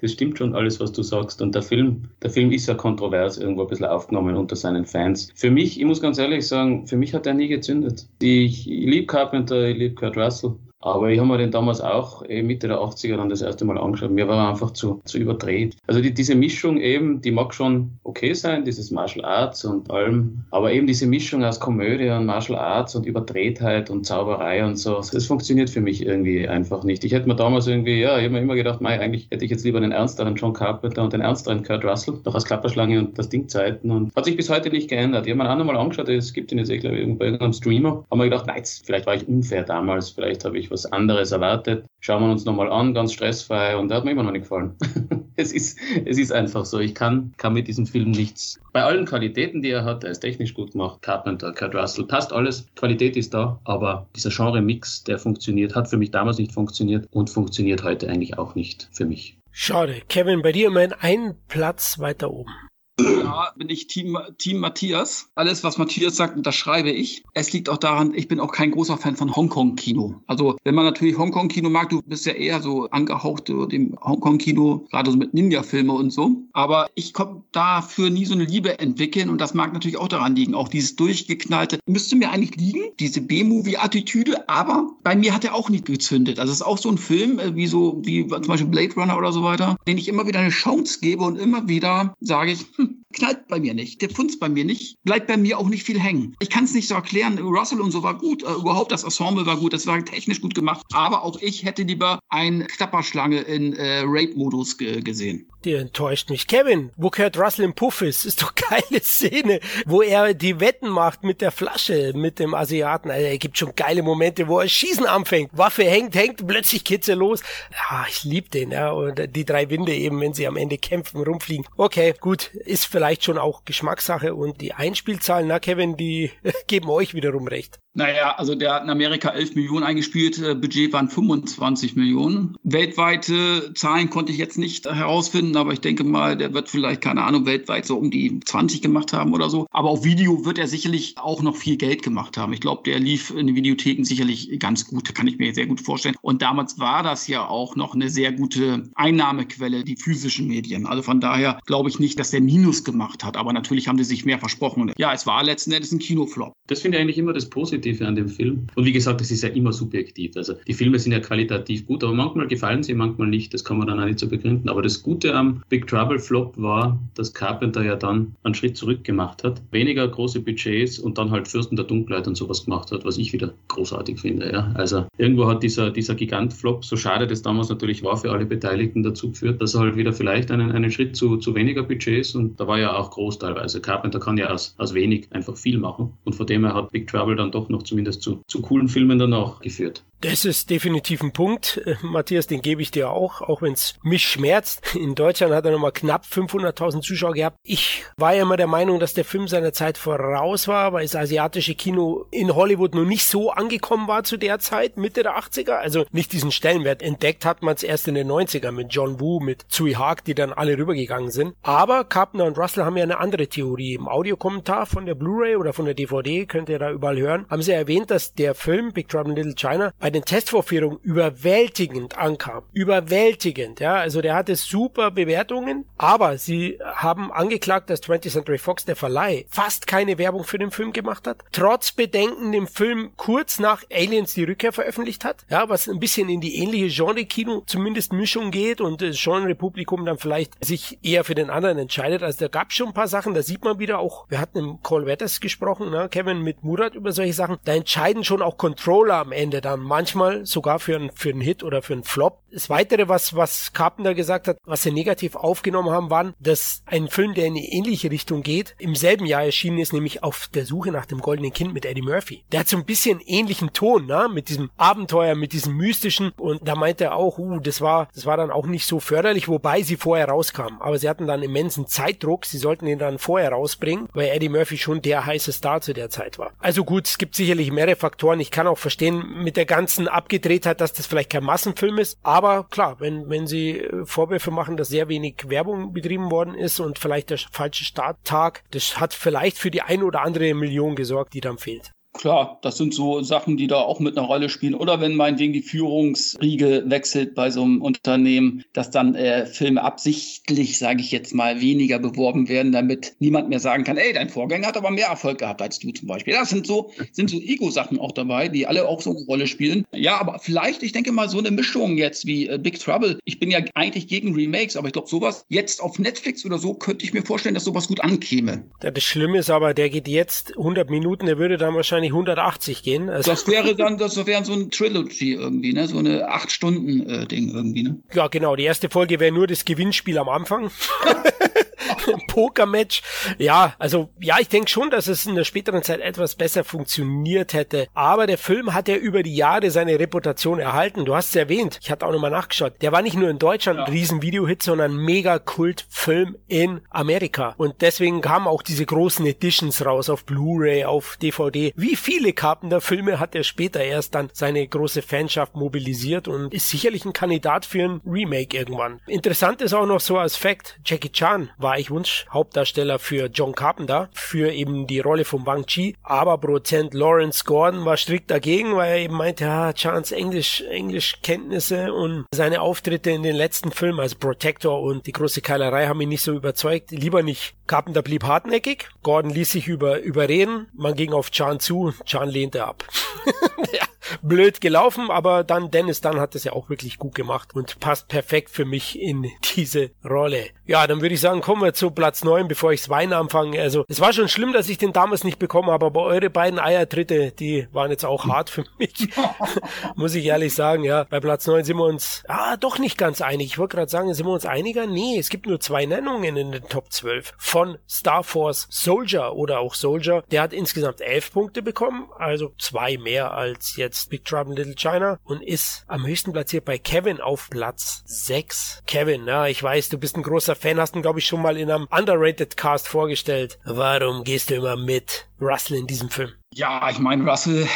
das 0.00 0.12
stimmt 0.12 0.38
schon 0.38 0.54
alles, 0.54 0.80
was 0.80 0.90
du 0.90 1.02
sagst. 1.02 1.40
Und 1.40 1.54
der 1.54 1.62
Film, 1.62 2.08
der 2.22 2.30
Film 2.30 2.50
ist 2.50 2.66
ja 2.66 2.74
kontrovers 2.74 3.38
irgendwo 3.38 3.62
ein 3.62 3.68
bisschen 3.68 3.86
aufgenommen 3.86 4.36
unter 4.36 4.56
seinen 4.56 4.84
Fans. 4.84 5.30
Für 5.34 5.50
mich, 5.50 5.78
ich 5.78 5.86
muss 5.86 6.02
ganz 6.02 6.18
ehrlich 6.18 6.46
sagen, 6.48 6.86
für 6.88 6.96
mich 6.96 7.14
hat 7.14 7.26
er 7.26 7.34
nie 7.34 7.48
gezündet. 7.48 8.08
Ich, 8.20 8.68
ich 8.68 8.86
liebe 8.86 9.06
Carpenter, 9.06 9.68
ich 9.68 9.78
liebe 9.78 9.94
Kurt 9.94 10.16
Russell. 10.16 10.56
Aber 10.82 11.10
ich 11.10 11.18
habe 11.18 11.28
mir 11.28 11.38
den 11.38 11.50
damals 11.50 11.80
auch 11.80 12.24
eh 12.28 12.42
Mitte 12.42 12.66
der 12.66 12.78
80er 12.78 13.16
dann 13.16 13.28
das 13.28 13.42
erste 13.42 13.64
Mal 13.66 13.76
angeschaut. 13.76 14.10
Mir 14.10 14.28
war 14.28 14.48
einfach 14.48 14.70
zu, 14.70 15.00
zu 15.04 15.18
überdreht. 15.18 15.76
Also 15.86 16.00
die, 16.00 16.14
diese 16.14 16.34
Mischung 16.34 16.78
eben, 16.78 17.20
die 17.20 17.30
mag 17.30 17.52
schon 17.52 17.98
okay 18.02 18.32
sein, 18.32 18.64
dieses 18.64 18.90
Martial 18.90 19.24
Arts 19.26 19.64
und 19.64 19.90
allem. 19.90 20.44
Aber 20.50 20.72
eben 20.72 20.86
diese 20.86 21.06
Mischung 21.06 21.44
aus 21.44 21.60
Komödie 21.60 22.08
und 22.08 22.24
Martial 22.24 22.58
Arts 22.58 22.94
und 22.96 23.04
Überdrehtheit 23.04 23.90
und 23.90 24.06
Zauberei 24.06 24.64
und 24.64 24.76
so, 24.76 24.96
das 24.96 25.26
funktioniert 25.26 25.68
für 25.68 25.82
mich 25.82 26.04
irgendwie 26.04 26.48
einfach 26.48 26.82
nicht. 26.82 27.04
Ich 27.04 27.12
hätte 27.12 27.28
mir 27.28 27.36
damals 27.36 27.66
irgendwie, 27.66 28.00
ja, 28.00 28.16
ich 28.16 28.24
habe 28.24 28.34
mir 28.34 28.40
immer 28.40 28.54
gedacht, 28.54 28.80
mei, 28.80 28.98
eigentlich 28.98 29.28
hätte 29.30 29.44
ich 29.44 29.50
jetzt 29.50 29.64
lieber 29.64 29.80
den 29.80 29.92
ernsteren 29.92 30.34
John 30.34 30.54
Carpenter 30.54 31.02
und 31.02 31.12
den 31.12 31.20
ernsteren 31.20 31.62
Kurt 31.62 31.84
Russell, 31.84 32.20
doch 32.24 32.34
als 32.34 32.46
Klapperschlange 32.46 32.98
und 32.98 33.18
das 33.18 33.28
Ding 33.28 33.48
Zeiten. 33.48 33.90
Und 33.90 34.16
hat 34.16 34.24
sich 34.24 34.36
bis 34.36 34.48
heute 34.48 34.70
nicht 34.70 34.88
geändert. 34.88 35.26
Ich 35.26 35.32
habe 35.32 35.42
mir 35.42 35.50
auch 35.50 35.58
nochmal 35.58 35.76
angeschaut, 35.76 36.08
es 36.08 36.32
gibt 36.32 36.52
ihn 36.52 36.58
jetzt 36.58 36.70
eh, 36.70 36.78
glaube 36.78 36.98
ich, 36.98 37.18
bei 37.18 37.26
irgendeinem 37.26 37.52
Streamer. 37.52 38.06
Haben 38.10 38.18
mir 38.18 38.24
gedacht, 38.24 38.46
nein, 38.46 38.62
vielleicht 38.64 39.06
war 39.06 39.14
ich 39.14 39.28
unfair 39.28 39.62
damals, 39.62 40.08
vielleicht 40.10 40.44
habe 40.46 40.58
ich 40.58 40.69
was 40.70 40.86
anderes 40.86 41.32
erwartet. 41.32 41.84
Schauen 42.00 42.22
wir 42.22 42.30
uns 42.30 42.44
nochmal 42.44 42.70
an, 42.70 42.94
ganz 42.94 43.12
stressfrei 43.12 43.76
und 43.76 43.88
der 43.88 43.98
hat 43.98 44.04
mir 44.04 44.12
immer 44.12 44.22
noch 44.22 44.32
nicht 44.32 44.42
gefallen. 44.42 44.76
es, 45.36 45.52
ist, 45.52 45.78
es 46.04 46.18
ist 46.18 46.32
einfach 46.32 46.64
so. 46.64 46.78
Ich 46.78 46.94
kann, 46.94 47.32
kann 47.36 47.52
mit 47.52 47.68
diesem 47.68 47.86
Film 47.86 48.10
nichts. 48.10 48.60
Bei 48.72 48.82
allen 48.82 49.06
Qualitäten, 49.06 49.62
die 49.62 49.70
er 49.70 49.84
hat, 49.84 50.04
er 50.04 50.10
ist 50.10 50.20
technisch 50.20 50.54
gut 50.54 50.72
gemacht, 50.72 51.02
Carpenter, 51.02 51.52
Kurt 51.52 51.74
Russell, 51.74 52.06
passt 52.06 52.32
alles. 52.32 52.66
Qualität 52.76 53.16
ist 53.16 53.34
da, 53.34 53.58
aber 53.64 54.06
dieser 54.16 54.30
Genre-Mix, 54.30 55.04
der 55.04 55.18
funktioniert, 55.18 55.74
hat 55.74 55.88
für 55.88 55.96
mich 55.96 56.10
damals 56.10 56.38
nicht 56.38 56.52
funktioniert 56.52 57.06
und 57.10 57.30
funktioniert 57.30 57.82
heute 57.82 58.08
eigentlich 58.08 58.38
auch 58.38 58.54
nicht 58.54 58.88
für 58.92 59.04
mich. 59.04 59.36
Schade. 59.52 60.02
Kevin, 60.08 60.42
bei 60.42 60.52
dir 60.52 60.68
immerhin 60.68 60.92
einen 60.92 61.34
Platz 61.48 61.98
weiter 61.98 62.30
oben. 62.30 62.52
Ja, 63.30 63.52
bin 63.56 63.68
ich 63.68 63.86
Team, 63.86 64.18
Team 64.38 64.58
Matthias. 64.58 65.30
Alles, 65.34 65.62
was 65.64 65.78
Matthias 65.78 66.16
sagt, 66.16 66.36
unterschreibe 66.36 66.90
ich. 66.90 67.22
Es 67.34 67.52
liegt 67.52 67.68
auch 67.68 67.76
daran, 67.76 68.12
ich 68.14 68.28
bin 68.28 68.40
auch 68.40 68.52
kein 68.52 68.70
großer 68.70 68.98
Fan 68.98 69.16
von 69.16 69.34
Hongkong-Kino. 69.34 70.20
Also, 70.26 70.56
wenn 70.64 70.74
man 70.74 70.84
natürlich 70.84 71.16
Hongkong-Kino 71.16 71.70
mag, 71.70 71.90
du 71.90 72.02
bist 72.02 72.26
ja 72.26 72.32
eher 72.32 72.60
so 72.60 72.88
angehaucht 72.90 73.48
dem 73.48 73.96
Hongkong-Kino, 74.02 74.86
gerade 74.90 75.10
so 75.10 75.16
mit 75.16 75.34
Ninja-Filme 75.34 75.92
und 75.92 76.10
so. 76.10 76.42
Aber 76.52 76.88
ich 76.94 77.12
konnte 77.12 77.42
dafür 77.52 78.10
nie 78.10 78.24
so 78.24 78.34
eine 78.34 78.44
Liebe 78.44 78.78
entwickeln 78.78 79.30
und 79.30 79.40
das 79.40 79.54
mag 79.54 79.72
natürlich 79.72 79.96
auch 79.96 80.08
daran 80.08 80.36
liegen. 80.36 80.54
Auch 80.54 80.68
dieses 80.68 80.96
durchgeknallte 80.96 81.78
müsste 81.86 82.16
mir 82.16 82.30
eigentlich 82.30 82.56
liegen, 82.56 82.90
diese 82.98 83.20
B-Movie-Attitüde, 83.20 84.48
aber 84.48 84.90
bei 85.02 85.14
mir 85.14 85.34
hat 85.34 85.44
er 85.44 85.54
auch 85.54 85.70
nicht 85.70 85.86
gezündet. 85.86 86.38
Also, 86.38 86.52
es 86.52 86.60
ist 86.60 86.66
auch 86.66 86.78
so 86.78 86.90
ein 86.90 86.98
Film, 86.98 87.38
äh, 87.38 87.54
wie 87.54 87.66
so, 87.66 88.00
wie 88.04 88.26
zum 88.26 88.42
Beispiel 88.42 88.68
Blade 88.68 88.94
Runner 88.94 89.16
oder 89.16 89.32
so 89.32 89.42
weiter, 89.42 89.76
den 89.86 89.98
ich 89.98 90.08
immer 90.08 90.26
wieder 90.26 90.40
eine 90.40 90.50
Chance 90.50 90.98
gebe 91.00 91.24
und 91.24 91.38
immer 91.38 91.68
wieder 91.68 92.14
sage 92.20 92.52
ich, 92.52 92.66
hm, 92.76 93.04
knallt 93.20 93.48
bei 93.48 93.60
mir 93.60 93.74
nicht, 93.74 94.00
der 94.00 94.08
funzt 94.08 94.40
bei 94.40 94.48
mir 94.48 94.64
nicht, 94.64 94.96
bleibt 95.04 95.26
bei 95.26 95.36
mir 95.36 95.58
auch 95.58 95.68
nicht 95.68 95.84
viel 95.84 96.00
hängen. 96.00 96.34
Ich 96.40 96.48
kann 96.48 96.64
es 96.64 96.72
nicht 96.72 96.88
so 96.88 96.94
erklären, 96.94 97.38
Russell 97.38 97.80
und 97.80 97.90
so 97.90 98.02
war 98.02 98.16
gut, 98.16 98.42
äh, 98.42 98.52
überhaupt 98.52 98.92
das 98.92 99.04
Ensemble 99.04 99.44
war 99.44 99.58
gut, 99.58 99.74
das 99.74 99.86
war 99.86 100.02
technisch 100.04 100.40
gut 100.40 100.54
gemacht, 100.54 100.82
aber 100.92 101.22
auch 101.22 101.38
ich 101.40 101.64
hätte 101.64 101.82
lieber 101.82 102.18
ein 102.30 102.66
Klapperschlange 102.66 103.40
in 103.40 103.74
äh, 103.74 104.02
Rape-Modus 104.06 104.78
ge 104.78 105.02
gesehen. 105.02 105.48
Die 105.64 105.74
enttäuscht 105.74 106.30
mich. 106.30 106.46
Kevin, 106.46 106.90
wo 106.96 107.10
Kurt 107.10 107.38
Russell 107.38 107.66
im 107.66 107.74
Puff 107.74 108.00
ist, 108.00 108.24
ist 108.24 108.40
doch 108.40 108.54
geile 108.70 109.02
Szene, 109.02 109.60
wo 109.84 110.00
er 110.00 110.32
die 110.32 110.58
Wetten 110.58 110.88
macht 110.88 111.22
mit 111.22 111.42
der 111.42 111.50
Flasche, 111.50 112.12
mit 112.14 112.38
dem 112.38 112.54
Asiaten. 112.54 113.10
Also, 113.10 113.26
er 113.26 113.36
gibt 113.36 113.58
schon 113.58 113.74
geile 113.76 114.02
Momente, 114.02 114.48
wo 114.48 114.58
er 114.58 114.68
Schießen 114.68 115.06
anfängt. 115.06 115.50
Waffe 115.52 115.84
hängt, 115.84 116.14
hängt, 116.14 116.46
plötzlich 116.46 116.84
kitzel 116.84 117.18
los. 117.18 117.42
Ja, 117.72 118.06
ich 118.08 118.24
lieb 118.24 118.50
den, 118.50 118.70
ja. 118.70 118.90
Und 118.90 119.36
die 119.36 119.44
drei 119.44 119.68
Winde 119.68 119.94
eben, 119.94 120.20
wenn 120.20 120.32
sie 120.32 120.46
am 120.46 120.56
Ende 120.56 120.78
kämpfen, 120.78 121.22
rumfliegen. 121.22 121.66
Okay, 121.76 122.14
gut, 122.20 122.54
ist 122.54 122.86
vielleicht 122.86 123.24
schon 123.24 123.36
auch 123.36 123.64
Geschmackssache 123.66 124.34
und 124.34 124.60
die 124.62 124.72
Einspielzahlen, 124.72 125.48
na 125.48 125.58
Kevin, 125.58 125.96
die 125.96 126.30
geben 126.68 126.88
euch 126.88 127.12
wiederum 127.12 127.48
recht. 127.48 127.78
Naja, 127.92 128.36
also 128.36 128.54
der 128.54 128.74
hat 128.74 128.84
in 128.84 128.90
Amerika 128.90 129.30
11 129.30 129.56
Millionen 129.56 129.82
eingespielt, 129.82 130.38
äh, 130.38 130.54
Budget 130.54 130.92
waren 130.92 131.08
25 131.08 131.96
Millionen. 131.96 132.56
Weltweite 132.62 133.74
Zahlen 133.74 134.10
konnte 134.10 134.30
ich 134.30 134.38
jetzt 134.38 134.58
nicht 134.58 134.86
herausfinden, 134.86 135.49
aber 135.56 135.72
ich 135.72 135.80
denke 135.80 136.04
mal, 136.04 136.36
der 136.36 136.54
wird 136.54 136.68
vielleicht, 136.68 137.00
keine 137.00 137.22
Ahnung, 137.22 137.46
weltweit 137.46 137.86
so 137.86 137.96
um 137.96 138.10
die 138.10 138.40
20 138.40 138.82
gemacht 138.82 139.12
haben 139.12 139.32
oder 139.32 139.50
so. 139.50 139.66
Aber 139.70 139.88
auf 139.90 140.04
Video 140.04 140.44
wird 140.44 140.58
er 140.58 140.66
sicherlich 140.66 141.14
auch 141.16 141.42
noch 141.42 141.56
viel 141.56 141.76
Geld 141.76 142.02
gemacht 142.02 142.36
haben. 142.36 142.52
Ich 142.52 142.60
glaube, 142.60 142.82
der 142.84 142.98
lief 142.98 143.30
in 143.30 143.46
den 143.46 143.56
Videotheken 143.56 144.04
sicherlich 144.04 144.58
ganz 144.58 144.86
gut, 144.86 145.14
kann 145.14 145.26
ich 145.26 145.38
mir 145.38 145.54
sehr 145.54 145.66
gut 145.66 145.80
vorstellen. 145.80 146.16
Und 146.22 146.42
damals 146.42 146.78
war 146.78 147.02
das 147.02 147.26
ja 147.28 147.46
auch 147.46 147.76
noch 147.76 147.94
eine 147.94 148.10
sehr 148.10 148.32
gute 148.32 148.90
Einnahmequelle, 148.94 149.84
die 149.84 149.96
physischen 149.96 150.48
Medien. 150.48 150.86
Also 150.86 151.02
von 151.02 151.20
daher 151.20 151.60
glaube 151.66 151.88
ich 151.88 151.98
nicht, 151.98 152.18
dass 152.18 152.30
der 152.30 152.40
Minus 152.40 152.84
gemacht 152.84 153.24
hat. 153.24 153.36
Aber 153.36 153.52
natürlich 153.52 153.88
haben 153.88 153.98
sie 153.98 154.04
sich 154.04 154.24
mehr 154.24 154.38
versprochen. 154.38 154.92
Ja, 154.98 155.12
es 155.12 155.26
war 155.26 155.42
letzten 155.42 155.72
Endes 155.72 155.92
ein 155.92 155.98
Kinoflop. 155.98 156.52
Das 156.66 156.80
finde 156.80 156.98
ich 156.98 157.02
eigentlich 157.02 157.18
immer 157.18 157.32
das 157.32 157.48
Positive 157.48 157.70
Positive 157.70 158.06
an 158.06 158.16
dem 158.16 158.28
Film. 158.28 158.66
Und 158.74 158.84
wie 158.84 158.92
gesagt, 158.92 159.20
das 159.20 159.30
ist 159.30 159.42
ja 159.42 159.48
immer 159.50 159.72
subjektiv. 159.72 160.36
Also 160.36 160.54
die 160.66 160.74
Filme 160.74 160.98
sind 160.98 161.12
ja 161.12 161.20
qualitativ 161.20 161.86
gut, 161.86 162.02
aber 162.02 162.14
manchmal 162.14 162.48
gefallen 162.48 162.82
sie, 162.82 162.94
manchmal 162.94 163.28
nicht. 163.28 163.54
Das 163.54 163.64
kann 163.64 163.78
man 163.78 163.86
dann 163.86 164.00
auch 164.00 164.06
nicht 164.06 164.18
so 164.18 164.28
begründen. 164.28 164.68
Aber 164.68 164.82
das 164.82 165.02
Gute 165.02 165.34
am 165.40 165.62
Big 165.68 165.86
Trouble 165.86 166.18
Flop 166.18 166.54
war, 166.56 166.98
dass 167.14 167.32
Carpenter 167.32 167.82
ja 167.82 167.96
dann 167.96 168.34
einen 168.42 168.54
Schritt 168.54 168.76
zurück 168.76 169.04
gemacht 169.04 169.42
hat. 169.42 169.62
Weniger 169.70 170.06
große 170.06 170.40
Budgets 170.40 170.98
und 170.98 171.18
dann 171.18 171.30
halt 171.30 171.48
Fürsten 171.48 171.76
der 171.76 171.86
Dunkelheit 171.86 172.28
und 172.28 172.36
sowas 172.36 172.64
gemacht 172.64 172.92
hat, 172.92 173.04
was 173.04 173.18
ich 173.18 173.32
wieder 173.32 173.54
großartig 173.68 174.20
finde. 174.20 174.52
Ja. 174.52 174.72
Also 174.74 175.06
irgendwo 175.18 175.46
hat 175.46 175.62
dieser, 175.62 175.90
dieser 175.90 176.14
Gigant-Flop, 176.14 176.84
so 176.84 176.96
schade 176.96 177.26
das 177.26 177.42
damals 177.42 177.68
natürlich 177.68 178.02
war 178.02 178.16
für 178.16 178.30
alle 178.30 178.46
Beteiligten, 178.46 179.02
dazu 179.02 179.30
geführt, 179.30 179.60
dass 179.60 179.74
er 179.74 179.80
halt 179.80 179.96
wieder 179.96 180.12
vielleicht 180.12 180.50
einen, 180.50 180.72
einen 180.72 180.90
Schritt 180.90 181.16
zu, 181.16 181.38
zu 181.38 181.54
weniger 181.54 181.82
Budgets 181.82 182.34
und 182.34 182.60
da 182.60 182.66
war 182.66 182.78
ja 182.78 182.96
auch 182.96 183.10
groß 183.10 183.38
teilweise. 183.38 183.80
Carpenter 183.80 184.20
kann 184.20 184.36
ja 184.36 184.50
aus, 184.50 184.74
aus 184.78 184.94
wenig 184.94 185.28
einfach 185.30 185.56
viel 185.56 185.78
machen 185.78 186.12
und 186.24 186.34
von 186.34 186.46
dem 186.46 186.64
her 186.64 186.74
hat 186.74 186.92
Big 186.92 187.06
Trouble 187.08 187.36
dann 187.36 187.50
doch 187.50 187.68
noch 187.68 187.82
zumindest 187.82 188.22
zu, 188.22 188.42
zu 188.46 188.60
coolen 188.60 188.88
Filmen 188.88 189.18
danach 189.18 189.60
geführt. 189.60 190.04
Das 190.22 190.44
ist 190.44 190.68
definitiv 190.68 191.22
ein 191.22 191.32
Punkt, 191.32 191.80
äh, 191.86 191.94
Matthias, 192.02 192.46
den 192.46 192.60
gebe 192.60 192.82
ich 192.82 192.90
dir 192.90 193.10
auch, 193.10 193.40
auch 193.40 193.62
wenn 193.62 193.72
es 193.72 193.94
mich 194.02 194.26
schmerzt. 194.26 194.94
In 194.94 195.14
Deutschland 195.14 195.29
hat 195.38 195.64
er 195.64 195.70
nochmal 195.70 195.92
knapp 195.92 196.24
500.000 196.24 197.02
Zuschauer 197.02 197.34
gehabt. 197.34 197.56
Ich 197.62 198.04
war 198.16 198.34
ja 198.34 198.42
immer 198.42 198.56
der 198.56 198.66
Meinung, 198.66 199.00
dass 199.00 199.14
der 199.14 199.24
Film 199.24 199.48
seiner 199.48 199.72
Zeit 199.72 199.98
voraus 199.98 200.68
war, 200.68 200.92
weil 200.92 201.04
das 201.04 201.16
asiatische 201.16 201.74
Kino 201.74 202.26
in 202.30 202.54
Hollywood 202.54 202.94
noch 202.94 203.04
nicht 203.04 203.24
so 203.24 203.50
angekommen 203.50 204.08
war 204.08 204.24
zu 204.24 204.36
der 204.36 204.58
Zeit, 204.58 204.96
Mitte 204.96 205.22
der 205.22 205.38
80er. 205.38 205.72
Also 205.72 206.04
nicht 206.12 206.32
diesen 206.32 206.50
Stellenwert. 206.50 207.02
Entdeckt 207.02 207.44
hat 207.44 207.62
man 207.62 207.74
es 207.74 207.82
erst 207.82 208.08
in 208.08 208.14
den 208.14 208.30
90er 208.30 208.72
mit 208.72 208.88
John 208.90 209.20
Woo, 209.20 209.40
mit 209.40 209.68
Tsui 209.68 209.92
Hark, 209.92 210.24
die 210.24 210.34
dann 210.34 210.52
alle 210.52 210.76
rübergegangen 210.76 211.30
sind. 211.30 211.54
Aber 211.62 212.04
Carpenter 212.04 212.46
und 212.46 212.58
Russell 212.58 212.84
haben 212.84 212.96
ja 212.96 213.02
eine 213.02 213.18
andere 213.18 213.46
Theorie. 213.46 213.94
Im 213.94 214.08
Audiokommentar 214.08 214.86
von 214.86 215.06
der 215.06 215.14
Blu-ray 215.14 215.56
oder 215.56 215.72
von 215.72 215.84
der 215.84 215.94
DVD, 215.94 216.46
könnt 216.46 216.68
ihr 216.68 216.78
da 216.78 216.90
überall 216.90 217.18
hören, 217.18 217.46
haben 217.50 217.62
sie 217.62 217.72
erwähnt, 217.72 218.10
dass 218.10 218.34
der 218.34 218.54
Film 218.54 218.92
Big 218.92 219.08
Trouble 219.08 219.30
in 219.30 219.36
Little 219.36 219.54
China 219.54 219.92
bei 219.98 220.10
den 220.10 220.24
Testvorführungen 220.24 220.98
überwältigend 221.02 222.16
ankam. 222.18 222.64
Überwältigend, 222.72 223.80
ja. 223.80 223.94
Also 223.96 224.20
der 224.20 224.34
hatte 224.34 224.56
super 224.56 225.10
Bewertungen, 225.24 225.84
aber 225.98 226.38
sie 226.38 226.78
haben 226.82 227.30
angeklagt, 227.30 227.90
dass 227.90 228.02
20th 228.02 228.30
Century 228.30 228.58
Fox, 228.58 228.84
der 228.84 228.96
Verleih, 228.96 229.44
fast 229.48 229.86
keine 229.86 230.18
Werbung 230.18 230.44
für 230.44 230.58
den 230.58 230.70
Film 230.70 230.92
gemacht 230.92 231.26
hat. 231.26 231.42
Trotz 231.52 231.92
Bedenken 231.92 232.52
den 232.52 232.66
Film 232.66 233.10
kurz 233.16 233.58
nach 233.58 233.82
Aliens 233.92 234.34
die 234.34 234.44
Rückkehr 234.44 234.72
veröffentlicht 234.72 235.24
hat. 235.24 235.44
Ja, 235.48 235.68
was 235.68 235.88
ein 235.88 236.00
bisschen 236.00 236.28
in 236.28 236.40
die 236.40 236.56
ähnliche 236.56 236.88
Genre-Kino 236.88 237.62
zumindest 237.66 238.12
Mischung 238.12 238.50
geht 238.50 238.80
und 238.80 239.02
das 239.02 239.16
Genre-Publikum 239.22 240.04
dann 240.04 240.18
vielleicht 240.18 240.64
sich 240.64 240.98
eher 241.02 241.24
für 241.24 241.34
den 241.34 241.50
anderen 241.50 241.78
entscheidet. 241.78 242.22
Also 242.22 242.40
da 242.40 242.48
gab 242.48 242.70
es 242.70 242.76
schon 242.76 242.88
ein 242.88 242.94
paar 242.94 243.08
Sachen, 243.08 243.34
da 243.34 243.42
sieht 243.42 243.64
man 243.64 243.78
wieder 243.78 243.98
auch, 243.98 244.26
wir 244.28 244.40
hatten 244.40 244.58
im 244.58 244.82
Call 244.82 245.06
Wetters 245.06 245.40
gesprochen, 245.40 245.90
ne, 245.90 246.08
Kevin 246.10 246.42
mit 246.42 246.62
Murat 246.64 246.94
über 246.94 247.12
solche 247.12 247.32
Sachen, 247.32 247.58
da 247.64 247.74
entscheiden 247.74 248.24
schon 248.24 248.42
auch 248.42 248.56
Controller 248.56 249.16
am 249.16 249.32
Ende 249.32 249.60
dann 249.60 249.80
manchmal 249.80 250.46
sogar 250.46 250.78
für 250.78 250.96
einen, 250.96 251.10
für 251.12 251.30
einen 251.30 251.40
Hit 251.40 251.62
oder 251.62 251.82
für 251.82 251.92
einen 251.92 252.04
Flop. 252.04 252.40
Das 252.50 252.70
weitere, 252.70 253.08
was, 253.08 253.36
was 253.36 253.72
Carpenter 253.72 254.14
gesagt 254.14 254.48
hat, 254.48 254.56
was 254.64 254.82
sie 254.82 254.90
negativ 254.90 255.09
aufgenommen 255.34 255.90
haben, 255.90 256.10
waren, 256.10 256.34
dass 256.38 256.82
ein 256.86 257.08
Film, 257.08 257.34
der 257.34 257.46
in 257.46 257.56
eine 257.56 257.66
ähnliche 257.66 258.10
Richtung 258.10 258.42
geht, 258.42 258.74
im 258.78 258.94
selben 258.94 259.26
Jahr 259.26 259.44
erschienen 259.44 259.78
ist, 259.78 259.92
nämlich 259.92 260.22
auf 260.22 260.48
der 260.54 260.66
Suche 260.66 260.90
nach 260.90 261.06
dem 261.06 261.20
goldenen 261.20 261.52
Kind 261.52 261.74
mit 261.74 261.84
Eddie 261.84 262.02
Murphy. 262.02 262.44
Der 262.52 262.60
hat 262.60 262.68
so 262.68 262.76
ein 262.76 262.84
bisschen 262.84 263.20
ähnlichen 263.20 263.72
Ton, 263.72 264.06
ne, 264.06 264.28
mit 264.32 264.48
diesem 264.48 264.70
Abenteuer, 264.76 265.34
mit 265.34 265.52
diesem 265.52 265.76
mystischen 265.76 266.32
und 266.36 266.66
da 266.66 266.74
meinte 266.74 267.04
er 267.04 267.16
auch, 267.16 267.38
uh, 267.38 267.60
das 267.60 267.80
war, 267.80 268.08
das 268.14 268.26
war 268.26 268.36
dann 268.36 268.50
auch 268.50 268.66
nicht 268.66 268.86
so 268.86 269.00
förderlich, 269.00 269.48
wobei 269.48 269.82
sie 269.82 269.96
vorher 269.96 270.28
rauskamen. 270.28 270.80
Aber 270.80 270.98
sie 270.98 271.08
hatten 271.08 271.26
dann 271.26 271.42
immensen 271.42 271.86
Zeitdruck, 271.86 272.46
sie 272.46 272.58
sollten 272.58 272.86
ihn 272.86 272.98
dann 272.98 273.18
vorher 273.18 273.52
rausbringen, 273.52 274.08
weil 274.12 274.28
Eddie 274.28 274.48
Murphy 274.48 274.78
schon 274.78 275.02
der 275.02 275.26
heiße 275.26 275.52
Star 275.52 275.80
zu 275.80 275.92
der 275.92 276.10
Zeit 276.10 276.38
war. 276.38 276.52
Also 276.58 276.84
gut, 276.84 277.06
es 277.06 277.18
gibt 277.18 277.34
sicherlich 277.34 277.70
mehrere 277.70 277.96
Faktoren. 277.96 278.40
Ich 278.40 278.50
kann 278.50 278.66
auch 278.66 278.78
verstehen 278.78 279.42
mit 279.42 279.56
der 279.56 279.66
ganzen 279.66 280.08
Abgedrehtheit, 280.08 280.80
dass 280.80 280.92
das 280.92 281.06
vielleicht 281.06 281.30
kein 281.30 281.44
Massenfilm 281.44 281.98
ist. 281.98 282.18
Aber 282.22 282.64
klar, 282.64 282.96
wenn, 283.00 283.28
wenn 283.28 283.46
sie 283.46 283.78
äh, 283.78 284.04
Vorwürfe 284.04 284.50
machen, 284.50 284.76
dass 284.76 284.88
sehr 284.88 284.99
wenig 285.08 285.48
Werbung 285.48 285.92
betrieben 285.92 286.30
worden 286.30 286.54
ist 286.54 286.80
und 286.80 286.98
vielleicht 286.98 287.30
der 287.30 287.38
falsche 287.38 287.84
Starttag, 287.84 288.62
das 288.70 288.98
hat 288.98 289.14
vielleicht 289.14 289.58
für 289.58 289.70
die 289.70 289.82
ein 289.82 290.02
oder 290.02 290.22
andere 290.22 290.54
Million 290.54 290.94
gesorgt, 290.94 291.34
die 291.34 291.40
dann 291.40 291.58
fehlt. 291.58 291.92
Klar, 292.12 292.58
das 292.62 292.76
sind 292.76 292.92
so 292.92 293.22
Sachen, 293.22 293.56
die 293.56 293.68
da 293.68 293.76
auch 293.76 294.00
mit 294.00 294.18
einer 294.18 294.26
Rolle 294.26 294.48
spielen. 294.48 294.74
Oder 294.74 295.00
wenn 295.00 295.14
meinetwegen 295.14 295.52
die 295.52 295.62
Führungsriege 295.62 296.82
wechselt 296.86 297.34
bei 297.34 297.50
so 297.50 297.62
einem 297.62 297.80
Unternehmen, 297.80 298.64
dass 298.72 298.90
dann 298.90 299.14
äh, 299.14 299.46
Filme 299.46 299.82
absichtlich, 299.82 300.78
sage 300.78 301.00
ich 301.00 301.12
jetzt 301.12 301.34
mal, 301.34 301.60
weniger 301.60 301.98
beworben 301.98 302.48
werden, 302.48 302.72
damit 302.72 303.14
niemand 303.20 303.48
mehr 303.48 303.60
sagen 303.60 303.84
kann, 303.84 303.96
ey, 303.96 304.12
dein 304.12 304.28
Vorgänger 304.28 304.66
hat 304.66 304.76
aber 304.76 304.90
mehr 304.90 305.06
Erfolg 305.06 305.38
gehabt 305.38 305.62
als 305.62 305.78
du 305.78 305.92
zum 305.92 306.08
Beispiel. 306.08 306.34
Das 306.34 306.50
sind 306.50 306.66
so, 306.66 306.90
sind 307.12 307.30
so 307.30 307.38
Ego-Sachen 307.38 307.98
auch 307.98 308.12
dabei, 308.12 308.48
die 308.48 308.66
alle 308.66 308.88
auch 308.88 309.00
so 309.00 309.10
eine 309.10 309.24
Rolle 309.26 309.46
spielen. 309.46 309.86
Ja, 309.94 310.20
aber 310.20 310.40
vielleicht, 310.40 310.82
ich 310.82 310.92
denke 310.92 311.12
mal, 311.12 311.28
so 311.28 311.38
eine 311.38 311.50
Mischung 311.50 311.96
jetzt 311.96 312.26
wie 312.26 312.48
äh, 312.48 312.58
Big 312.58 312.80
Trouble. 312.80 313.18
Ich 313.24 313.38
bin 313.38 313.50
ja 313.50 313.60
eigentlich 313.74 314.08
gegen 314.08 314.34
Remakes, 314.34 314.76
aber 314.76 314.88
ich 314.88 314.92
glaube, 314.92 315.08
sowas 315.08 315.44
jetzt 315.48 315.80
auf 315.80 315.98
Netflix 315.98 316.44
oder 316.44 316.58
so 316.58 316.74
könnte 316.74 317.04
ich 317.04 317.12
mir 317.12 317.22
vorstellen, 317.22 317.54
dass 317.54 317.64
sowas 317.64 317.88
gut 317.88 318.00
ankäme. 318.00 318.64
Das 318.80 319.02
Schlimme 319.02 319.38
ist 319.38 319.50
aber, 319.50 319.74
der 319.74 319.90
geht 319.90 320.08
jetzt 320.08 320.56
100 320.58 320.90
Minuten, 320.90 321.26
der 321.26 321.38
würde 321.38 321.56
dann 321.56 321.74
wahrscheinlich 321.74 321.99
wahrscheinlich 322.00 322.12
180 322.12 322.82
gehen. 322.82 323.10
Also 323.10 323.30
das 323.30 323.46
wäre 323.46 323.74
dann, 323.74 323.98
das 323.98 324.24
wäre 324.26 324.44
so 324.44 324.52
ein 324.52 324.70
Trilogy 324.70 325.34
irgendwie, 325.34 325.72
ne? 325.72 325.86
So 325.86 325.98
eine 325.98 326.28
acht 326.28 326.50
Stunden 326.50 327.08
äh, 327.08 327.26
Ding 327.26 327.50
irgendwie, 327.54 327.82
ne? 327.82 327.98
Ja, 328.12 328.28
genau. 328.28 328.56
Die 328.56 328.64
erste 328.64 328.88
Folge 328.88 329.20
wäre 329.20 329.32
nur 329.32 329.46
das 329.46 329.64
Gewinnspiel 329.64 330.18
am 330.18 330.28
Anfang. 330.28 330.70
Poker-Match. 332.28 333.02
Ja, 333.38 333.74
also 333.78 334.10
ja, 334.20 334.36
ich 334.40 334.48
denke 334.48 334.70
schon, 334.70 334.90
dass 334.90 335.06
es 335.06 335.26
in 335.26 335.34
der 335.34 335.44
späteren 335.44 335.82
Zeit 335.82 336.00
etwas 336.00 336.34
besser 336.34 336.64
funktioniert 336.64 337.54
hätte. 337.54 337.88
Aber 337.94 338.26
der 338.26 338.38
Film 338.38 338.74
hat 338.74 338.88
ja 338.88 338.96
über 338.96 339.22
die 339.22 339.34
Jahre 339.34 339.70
seine 339.70 339.98
Reputation 339.98 340.58
erhalten. 340.58 341.04
Du 341.04 341.14
hast 341.14 341.30
es 341.30 341.36
erwähnt. 341.36 341.78
Ich 341.82 341.90
hatte 341.90 342.06
auch 342.06 342.12
nochmal 342.12 342.30
nachgeschaut. 342.30 342.74
Der 342.82 342.92
war 342.92 343.02
nicht 343.02 343.16
nur 343.16 343.28
in 343.28 343.38
Deutschland 343.38 343.78
ja. 343.78 343.84
ein 343.84 343.92
riesen 343.92 344.22
Videohit, 344.22 344.62
sondern 344.62 344.96
mega 344.96 345.38
Kult-Film 345.38 346.36
in 346.48 346.80
Amerika. 346.90 347.54
Und 347.56 347.80
deswegen 347.80 348.20
kamen 348.20 348.46
auch 348.46 348.62
diese 348.62 348.86
großen 348.86 349.24
Editions 349.26 349.84
raus 349.84 350.10
auf 350.10 350.24
Blu-ray, 350.24 350.84
auf 350.84 351.16
DVD. 351.20 351.72
Wie 351.76 351.96
viele 351.96 352.32
Carpenter-Filme 352.32 353.20
hat 353.20 353.34
er 353.34 353.44
später 353.44 353.80
erst 353.80 354.14
dann 354.14 354.30
seine 354.32 354.66
große 354.66 355.02
Fanschaft 355.02 355.54
mobilisiert 355.54 356.28
und 356.28 356.52
ist 356.54 356.68
sicherlich 356.68 357.04
ein 357.04 357.12
Kandidat 357.12 357.66
für 357.66 357.84
ein 357.84 358.00
Remake 358.06 358.56
irgendwann. 358.56 359.00
Interessant 359.06 359.60
ist 359.62 359.74
auch 359.74 359.86
noch 359.86 360.00
so 360.00 360.18
als 360.18 360.36
Fact, 360.36 360.78
Jackie 360.84 361.12
Chan 361.12 361.50
war 361.58 361.78
ich 361.78 361.90
Wunsch 362.00 362.24
Hauptdarsteller 362.30 362.98
für 362.98 363.26
John 363.26 363.54
Carpenter, 363.54 364.08
für 364.14 364.50
eben 364.50 364.86
die 364.86 365.00
Rolle 365.00 365.26
von 365.26 365.44
Wang 365.44 365.66
Chi, 365.66 365.94
aber 366.02 366.38
Produzent 366.38 366.94
Lawrence 366.94 367.44
Gordon 367.44 367.84
war 367.84 367.98
strikt 367.98 368.30
dagegen, 368.30 368.74
weil 368.74 368.92
er 368.92 368.98
eben 369.00 369.16
meinte, 369.16 369.44
ja, 369.44 369.74
Chans 369.74 370.10
Englisch, 370.10 370.62
Englischkenntnisse 370.62 371.92
und 371.92 372.24
seine 372.32 372.62
Auftritte 372.62 373.10
in 373.10 373.22
den 373.22 373.36
letzten 373.36 373.70
Filmen 373.70 374.00
als 374.00 374.14
Protector 374.14 374.80
und 374.80 375.06
die 375.06 375.12
große 375.12 375.42
Keilerei 375.42 375.88
haben 375.88 376.00
ihn 376.00 376.08
nicht 376.08 376.22
so 376.22 376.32
überzeugt. 376.32 376.90
Lieber 376.90 377.22
nicht. 377.22 377.54
Carpenter 377.66 378.00
blieb 378.00 378.24
hartnäckig, 378.24 378.88
Gordon 379.02 379.30
ließ 379.30 379.50
sich 379.50 379.68
über, 379.68 380.00
überreden, 380.00 380.68
man 380.72 380.94
ging 380.94 381.12
auf 381.12 381.30
Chan 381.30 381.60
zu, 381.60 381.92
Chan 382.06 382.30
lehnte 382.30 382.64
ab. 382.64 382.82
ja, 383.72 383.84
blöd 384.22 384.60
gelaufen, 384.60 385.10
aber 385.10 385.44
dann 385.44 385.70
Dennis 385.70 386.00
Dunn 386.00 386.20
hat 386.20 386.34
es 386.34 386.44
ja 386.44 386.52
auch 386.52 386.68
wirklich 386.68 386.98
gut 386.98 387.14
gemacht 387.14 387.54
und 387.54 387.80
passt 387.80 388.08
perfekt 388.08 388.50
für 388.50 388.64
mich 388.64 388.98
in 389.00 389.30
diese 389.56 389.90
Rolle. 390.08 390.46
Ja, 390.66 390.86
dann 390.86 391.00
würde 391.00 391.14
ich 391.14 391.20
sagen, 391.20 391.40
kommen 391.40 391.62
wir 391.62 391.74
zu 391.74 391.90
Platz 391.90 392.22
9, 392.24 392.48
bevor 392.48 392.72
ich 392.72 392.80
das 392.80 392.88
Wein 392.88 393.12
anfange. 393.12 393.60
Also, 393.60 393.84
es 393.88 394.00
war 394.00 394.12
schon 394.12 394.28
schlimm, 394.28 394.52
dass 394.52 394.68
ich 394.68 394.78
den 394.78 394.92
damals 394.92 395.24
nicht 395.24 395.38
bekommen 395.38 395.70
habe, 395.70 395.86
aber 395.86 396.02
eure 396.02 396.30
beiden 396.30 396.58
Eiertritte, 396.58 397.32
die 397.32 397.66
waren 397.72 397.90
jetzt 397.90 398.04
auch 398.04 398.26
hart 398.26 398.50
für 398.50 398.64
mich. 398.78 399.08
Muss 399.96 400.14
ich 400.14 400.24
ehrlich 400.26 400.54
sagen, 400.54 400.84
ja. 400.84 401.04
Bei 401.04 401.20
Platz 401.20 401.46
9 401.46 401.64
sind 401.64 401.76
wir 401.76 401.84
uns, 401.84 402.22
ah, 402.28 402.56
doch 402.56 402.78
nicht 402.78 402.98
ganz 402.98 403.20
einig. 403.20 403.48
Ich 403.48 403.58
wollte 403.58 403.76
gerade 403.76 403.90
sagen, 403.90 404.14
sind 404.14 404.26
wir 404.26 404.32
uns 404.32 404.46
einiger? 404.46 404.86
Nee, 404.86 405.18
es 405.18 405.28
gibt 405.28 405.46
nur 405.46 405.60
zwei 405.60 405.86
Nennungen 405.86 406.36
in 406.36 406.52
den 406.52 406.68
Top 406.68 406.92
12 406.92 407.34
von 407.36 407.78
Star 407.88 408.22
Force 408.22 408.66
Soldier 408.70 409.34
oder 409.34 409.60
auch 409.60 409.74
Soldier. 409.74 410.22
Der 410.30 410.42
hat 410.42 410.52
insgesamt 410.52 411.00
elf 411.00 411.32
Punkte 411.32 411.62
bekommen, 411.62 412.08
also 412.16 412.52
zwei 412.58 412.96
mehr 412.96 413.32
als 413.32 413.76
jetzt 413.76 413.99
Platz 414.00 414.06
Big 414.08 414.24
Trouble 414.24 414.52
in 414.52 414.56
Little 414.56 414.74
China 414.74 415.18
und 415.24 415.42
ist 415.42 415.84
am 415.86 416.06
höchsten 416.06 416.32
platziert 416.32 416.64
bei 416.64 416.78
Kevin 416.78 417.20
auf 417.20 417.50
Platz 417.50 418.02
6. 418.06 418.82
Kevin, 418.86 419.26
ja, 419.26 419.46
ich 419.46 419.62
weiß, 419.62 419.90
du 419.90 419.98
bist 419.98 420.16
ein 420.16 420.22
großer 420.22 420.54
Fan, 420.54 420.80
hast 420.80 420.96
ihn, 420.96 421.02
glaube 421.02 421.18
ich, 421.18 421.26
schon 421.26 421.42
mal 421.42 421.58
in 421.58 421.70
einem 421.70 421.86
Underrated 421.90 422.56
Cast 422.56 422.88
vorgestellt. 422.88 423.58
Warum 423.64 424.24
gehst 424.24 424.50
du 424.50 424.54
immer 424.54 424.76
mit 424.76 425.26
Russell 425.40 425.76
in 425.76 425.86
diesem 425.86 426.08
Film? 426.08 426.32
Ja, 426.52 426.90
ich 426.90 426.98
meine, 426.98 427.30
Russell 427.30 427.68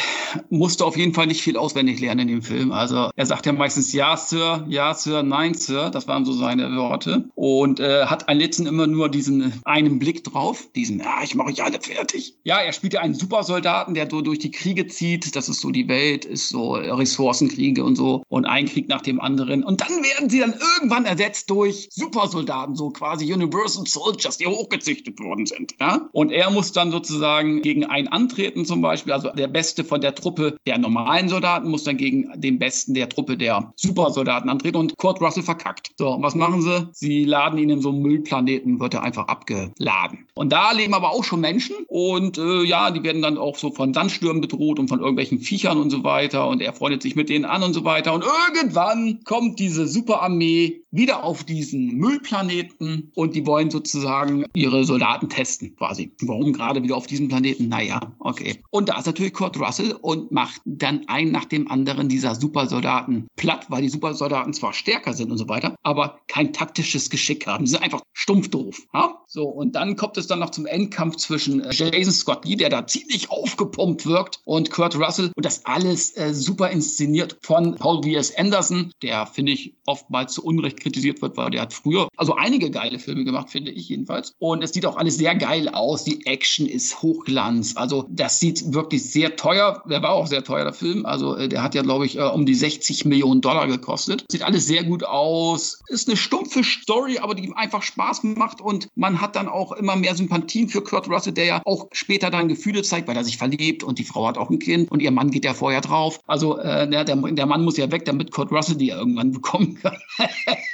musste 0.50 0.84
auf 0.84 0.96
jeden 0.96 1.14
Fall 1.14 1.28
nicht 1.28 1.42
viel 1.42 1.56
auswendig 1.56 2.00
lernen 2.00 2.22
in 2.22 2.28
dem 2.28 2.42
Film. 2.42 2.72
Also 2.72 3.10
er 3.14 3.26
sagt 3.26 3.46
ja 3.46 3.52
meistens 3.52 3.92
Ja, 3.92 4.16
Sir, 4.16 4.64
Ja, 4.68 4.94
Sir, 4.94 5.22
Nein, 5.22 5.54
Sir. 5.54 5.90
Das 5.90 6.08
waren 6.08 6.24
so 6.24 6.32
seine 6.32 6.74
Worte. 6.76 7.28
Und 7.36 7.78
äh, 7.78 8.06
hat 8.06 8.28
ein 8.28 8.40
letzten 8.40 8.66
immer 8.66 8.88
nur 8.88 9.08
diesen 9.08 9.60
einen 9.64 10.00
Blick 10.00 10.24
drauf. 10.24 10.68
Diesen, 10.74 10.98
ja, 10.98 11.20
ich 11.22 11.36
mache 11.36 11.50
euch 11.50 11.62
alle 11.62 11.80
fertig. 11.80 12.34
Ja, 12.42 12.58
er 12.58 12.72
spielt 12.72 12.94
ja 12.94 13.00
einen 13.00 13.14
Supersoldaten, 13.14 13.94
der 13.94 14.10
so 14.10 14.22
durch 14.22 14.40
die 14.40 14.50
Kriege 14.50 14.88
zieht. 14.88 15.36
Das 15.36 15.48
ist 15.48 15.60
so 15.60 15.70
die 15.70 15.86
Welt, 15.86 16.24
ist 16.24 16.48
so 16.48 16.72
Ressourcenkriege 16.72 17.84
und 17.84 17.94
so. 17.94 18.24
Und 18.28 18.44
ein 18.44 18.66
Krieg 18.66 18.88
nach 18.88 19.02
dem 19.02 19.20
anderen. 19.20 19.62
Und 19.62 19.82
dann 19.82 20.02
werden 20.02 20.28
sie 20.28 20.40
dann 20.40 20.54
irgendwann 20.76 21.04
ersetzt 21.04 21.48
durch 21.48 21.90
Supersoldaten, 21.92 22.74
so 22.74 22.90
quasi 22.90 23.32
Universal 23.32 23.86
Soldiers, 23.86 24.38
die 24.38 24.48
hochgezüchtet 24.48 25.20
worden 25.20 25.46
sind. 25.46 25.76
Ja? 25.80 26.08
Und 26.10 26.32
er 26.32 26.50
muss 26.50 26.72
dann 26.72 26.90
sozusagen 26.90 27.62
gegen 27.62 27.84
einen 27.84 28.08
antreten 28.08 28.64
zum 28.74 28.82
Beispiel, 28.82 29.12
also 29.12 29.30
der 29.30 29.46
Beste 29.46 29.84
von 29.84 30.00
der 30.00 30.16
Truppe 30.16 30.56
der 30.66 30.78
normalen 30.78 31.28
Soldaten 31.28 31.70
muss 31.70 31.84
dann 31.84 31.96
gegen 31.96 32.28
den 32.34 32.58
Besten 32.58 32.92
der 32.94 33.08
Truppe 33.08 33.36
der 33.36 33.72
Supersoldaten 33.76 34.50
antreten 34.50 34.78
und 34.78 34.96
Kurt 34.96 35.20
Russell 35.20 35.44
verkackt. 35.44 35.92
So, 35.96 36.16
was 36.20 36.34
machen 36.34 36.60
sie? 36.60 36.88
Sie 36.90 37.24
laden 37.24 37.56
ihn 37.56 37.70
in 37.70 37.80
so 37.80 37.90
einen 37.90 38.02
Müllplaneten, 38.02 38.80
wird 38.80 38.94
er 38.94 39.04
einfach 39.04 39.28
abgeladen. 39.28 40.26
Und 40.34 40.52
da 40.52 40.72
leben 40.72 40.92
aber 40.92 41.12
auch 41.12 41.22
schon 41.22 41.40
Menschen 41.40 41.76
und 41.86 42.36
äh, 42.36 42.64
ja, 42.64 42.90
die 42.90 43.04
werden 43.04 43.22
dann 43.22 43.38
auch 43.38 43.56
so 43.56 43.70
von 43.70 43.94
Sandstürmen 43.94 44.40
bedroht 44.40 44.80
und 44.80 44.88
von 44.88 44.98
irgendwelchen 44.98 45.38
Viechern 45.38 45.78
und 45.78 45.90
so 45.90 46.02
weiter 46.02 46.48
und 46.48 46.60
er 46.60 46.72
freundet 46.72 47.02
sich 47.02 47.14
mit 47.14 47.28
denen 47.28 47.44
an 47.44 47.62
und 47.62 47.74
so 47.74 47.84
weiter 47.84 48.12
und 48.12 48.24
irgendwann 48.24 49.20
kommt 49.22 49.60
diese 49.60 49.86
Superarmee 49.86 50.82
wieder 50.94 51.24
auf 51.24 51.44
diesen 51.44 51.96
Müllplaneten 51.96 53.10
und 53.14 53.34
die 53.34 53.46
wollen 53.46 53.70
sozusagen 53.70 54.44
ihre 54.54 54.84
Soldaten 54.84 55.28
testen, 55.28 55.74
quasi. 55.76 56.12
Warum 56.22 56.52
gerade 56.52 56.82
wieder 56.82 56.96
auf 56.96 57.06
diesem 57.06 57.28
Planeten? 57.28 57.68
Naja, 57.68 58.00
okay. 58.20 58.62
Und 58.70 58.88
da 58.88 58.98
ist 58.98 59.06
natürlich 59.06 59.32
Kurt 59.32 59.58
Russell 59.58 59.92
und 60.00 60.30
macht 60.30 60.60
dann 60.64 61.08
einen 61.08 61.32
nach 61.32 61.44
dem 61.46 61.70
anderen 61.70 62.08
dieser 62.08 62.34
Supersoldaten 62.34 63.26
platt, 63.36 63.66
weil 63.68 63.82
die 63.82 63.88
Supersoldaten 63.88 64.52
zwar 64.52 64.72
stärker 64.72 65.12
sind 65.12 65.30
und 65.30 65.38
so 65.38 65.48
weiter, 65.48 65.74
aber 65.82 66.20
kein 66.28 66.52
taktisches 66.52 67.10
Geschick 67.10 67.46
haben. 67.46 67.66
Sie 67.66 67.72
sind 67.72 67.82
einfach 67.82 68.02
stumpf 68.12 68.48
doof. 68.48 68.86
Ja? 68.92 69.18
So, 69.26 69.44
und 69.44 69.74
dann 69.74 69.96
kommt 69.96 70.16
es 70.16 70.28
dann 70.28 70.38
noch 70.38 70.50
zum 70.50 70.66
Endkampf 70.66 71.16
zwischen 71.16 71.60
äh, 71.60 71.72
Jason 71.72 72.12
Scott 72.12 72.44
Lee, 72.44 72.56
der 72.56 72.70
da 72.70 72.86
ziemlich 72.86 73.30
aufgepumpt 73.30 74.06
wirkt, 74.06 74.40
und 74.44 74.70
Kurt 74.70 74.96
Russell. 74.96 75.32
Und 75.34 75.44
das 75.44 75.64
alles 75.64 76.16
äh, 76.16 76.32
super 76.32 76.70
inszeniert 76.70 77.38
von 77.42 77.74
Paul 77.74 78.02
V.S. 78.02 78.36
Anderson, 78.36 78.92
der, 79.02 79.26
finde 79.26 79.52
ich, 79.52 79.74
oftmals 79.86 80.34
zu 80.34 80.44
Unrecht 80.44 80.83
kritisiert 80.84 81.20
wird, 81.22 81.36
weil 81.36 81.50
der 81.50 81.62
hat 81.62 81.72
früher 81.72 82.08
also 82.16 82.36
einige 82.36 82.70
geile 82.70 82.98
Filme 82.98 83.24
gemacht, 83.24 83.50
finde 83.50 83.70
ich 83.70 83.88
jedenfalls. 83.88 84.34
Und 84.38 84.62
es 84.62 84.72
sieht 84.72 84.86
auch 84.86 84.96
alles 84.96 85.16
sehr 85.16 85.34
geil 85.34 85.68
aus. 85.68 86.04
Die 86.04 86.26
Action 86.26 86.66
ist 86.66 87.02
Hochglanz. 87.02 87.76
Also 87.76 88.06
das 88.10 88.38
sieht 88.38 88.72
wirklich 88.72 89.10
sehr 89.10 89.36
teuer. 89.36 89.82
Der 89.88 90.02
war 90.02 90.10
auch 90.10 90.26
sehr 90.26 90.44
teuer, 90.44 90.64
der 90.64 90.72
Film. 90.72 91.06
Also 91.06 91.36
äh, 91.36 91.48
der 91.48 91.62
hat 91.62 91.74
ja, 91.74 91.82
glaube 91.82 92.06
ich, 92.06 92.16
äh, 92.16 92.22
um 92.22 92.46
die 92.46 92.54
60 92.54 93.04
Millionen 93.06 93.40
Dollar 93.40 93.66
gekostet. 93.66 94.24
Sieht 94.30 94.42
alles 94.42 94.66
sehr 94.66 94.84
gut 94.84 95.04
aus. 95.04 95.80
Ist 95.88 96.08
eine 96.08 96.16
stumpfe 96.16 96.62
Story, 96.62 97.18
aber 97.18 97.34
die 97.34 97.52
einfach 97.54 97.82
Spaß 97.82 98.22
macht. 98.24 98.60
Und 98.60 98.88
man 98.94 99.20
hat 99.20 99.36
dann 99.36 99.48
auch 99.48 99.72
immer 99.72 99.96
mehr 99.96 100.14
Sympathien 100.14 100.68
für 100.68 100.82
Kurt 100.82 101.08
Russell, 101.08 101.32
der 101.32 101.44
ja 101.44 101.62
auch 101.64 101.88
später 101.92 102.30
dann 102.30 102.48
Gefühle 102.48 102.82
zeigt, 102.82 103.08
weil 103.08 103.16
er 103.16 103.24
sich 103.24 103.38
verliebt 103.38 103.82
und 103.82 103.98
die 103.98 104.04
Frau 104.04 104.26
hat 104.26 104.38
auch 104.38 104.50
ein 104.50 104.58
Kind 104.58 104.90
und 104.90 105.00
ihr 105.00 105.10
Mann 105.10 105.30
geht 105.30 105.44
ja 105.44 105.54
vorher 105.54 105.80
drauf. 105.80 106.20
Also 106.26 106.58
äh, 106.58 106.88
der, 106.88 107.04
der 107.04 107.46
Mann 107.46 107.64
muss 107.64 107.76
ja 107.76 107.90
weg, 107.90 108.04
damit 108.04 108.30
Kurt 108.30 108.52
Russell 108.52 108.76
die 108.76 108.86
ja 108.86 108.98
irgendwann 108.98 109.32
bekommen 109.32 109.78
kann. 109.80 109.96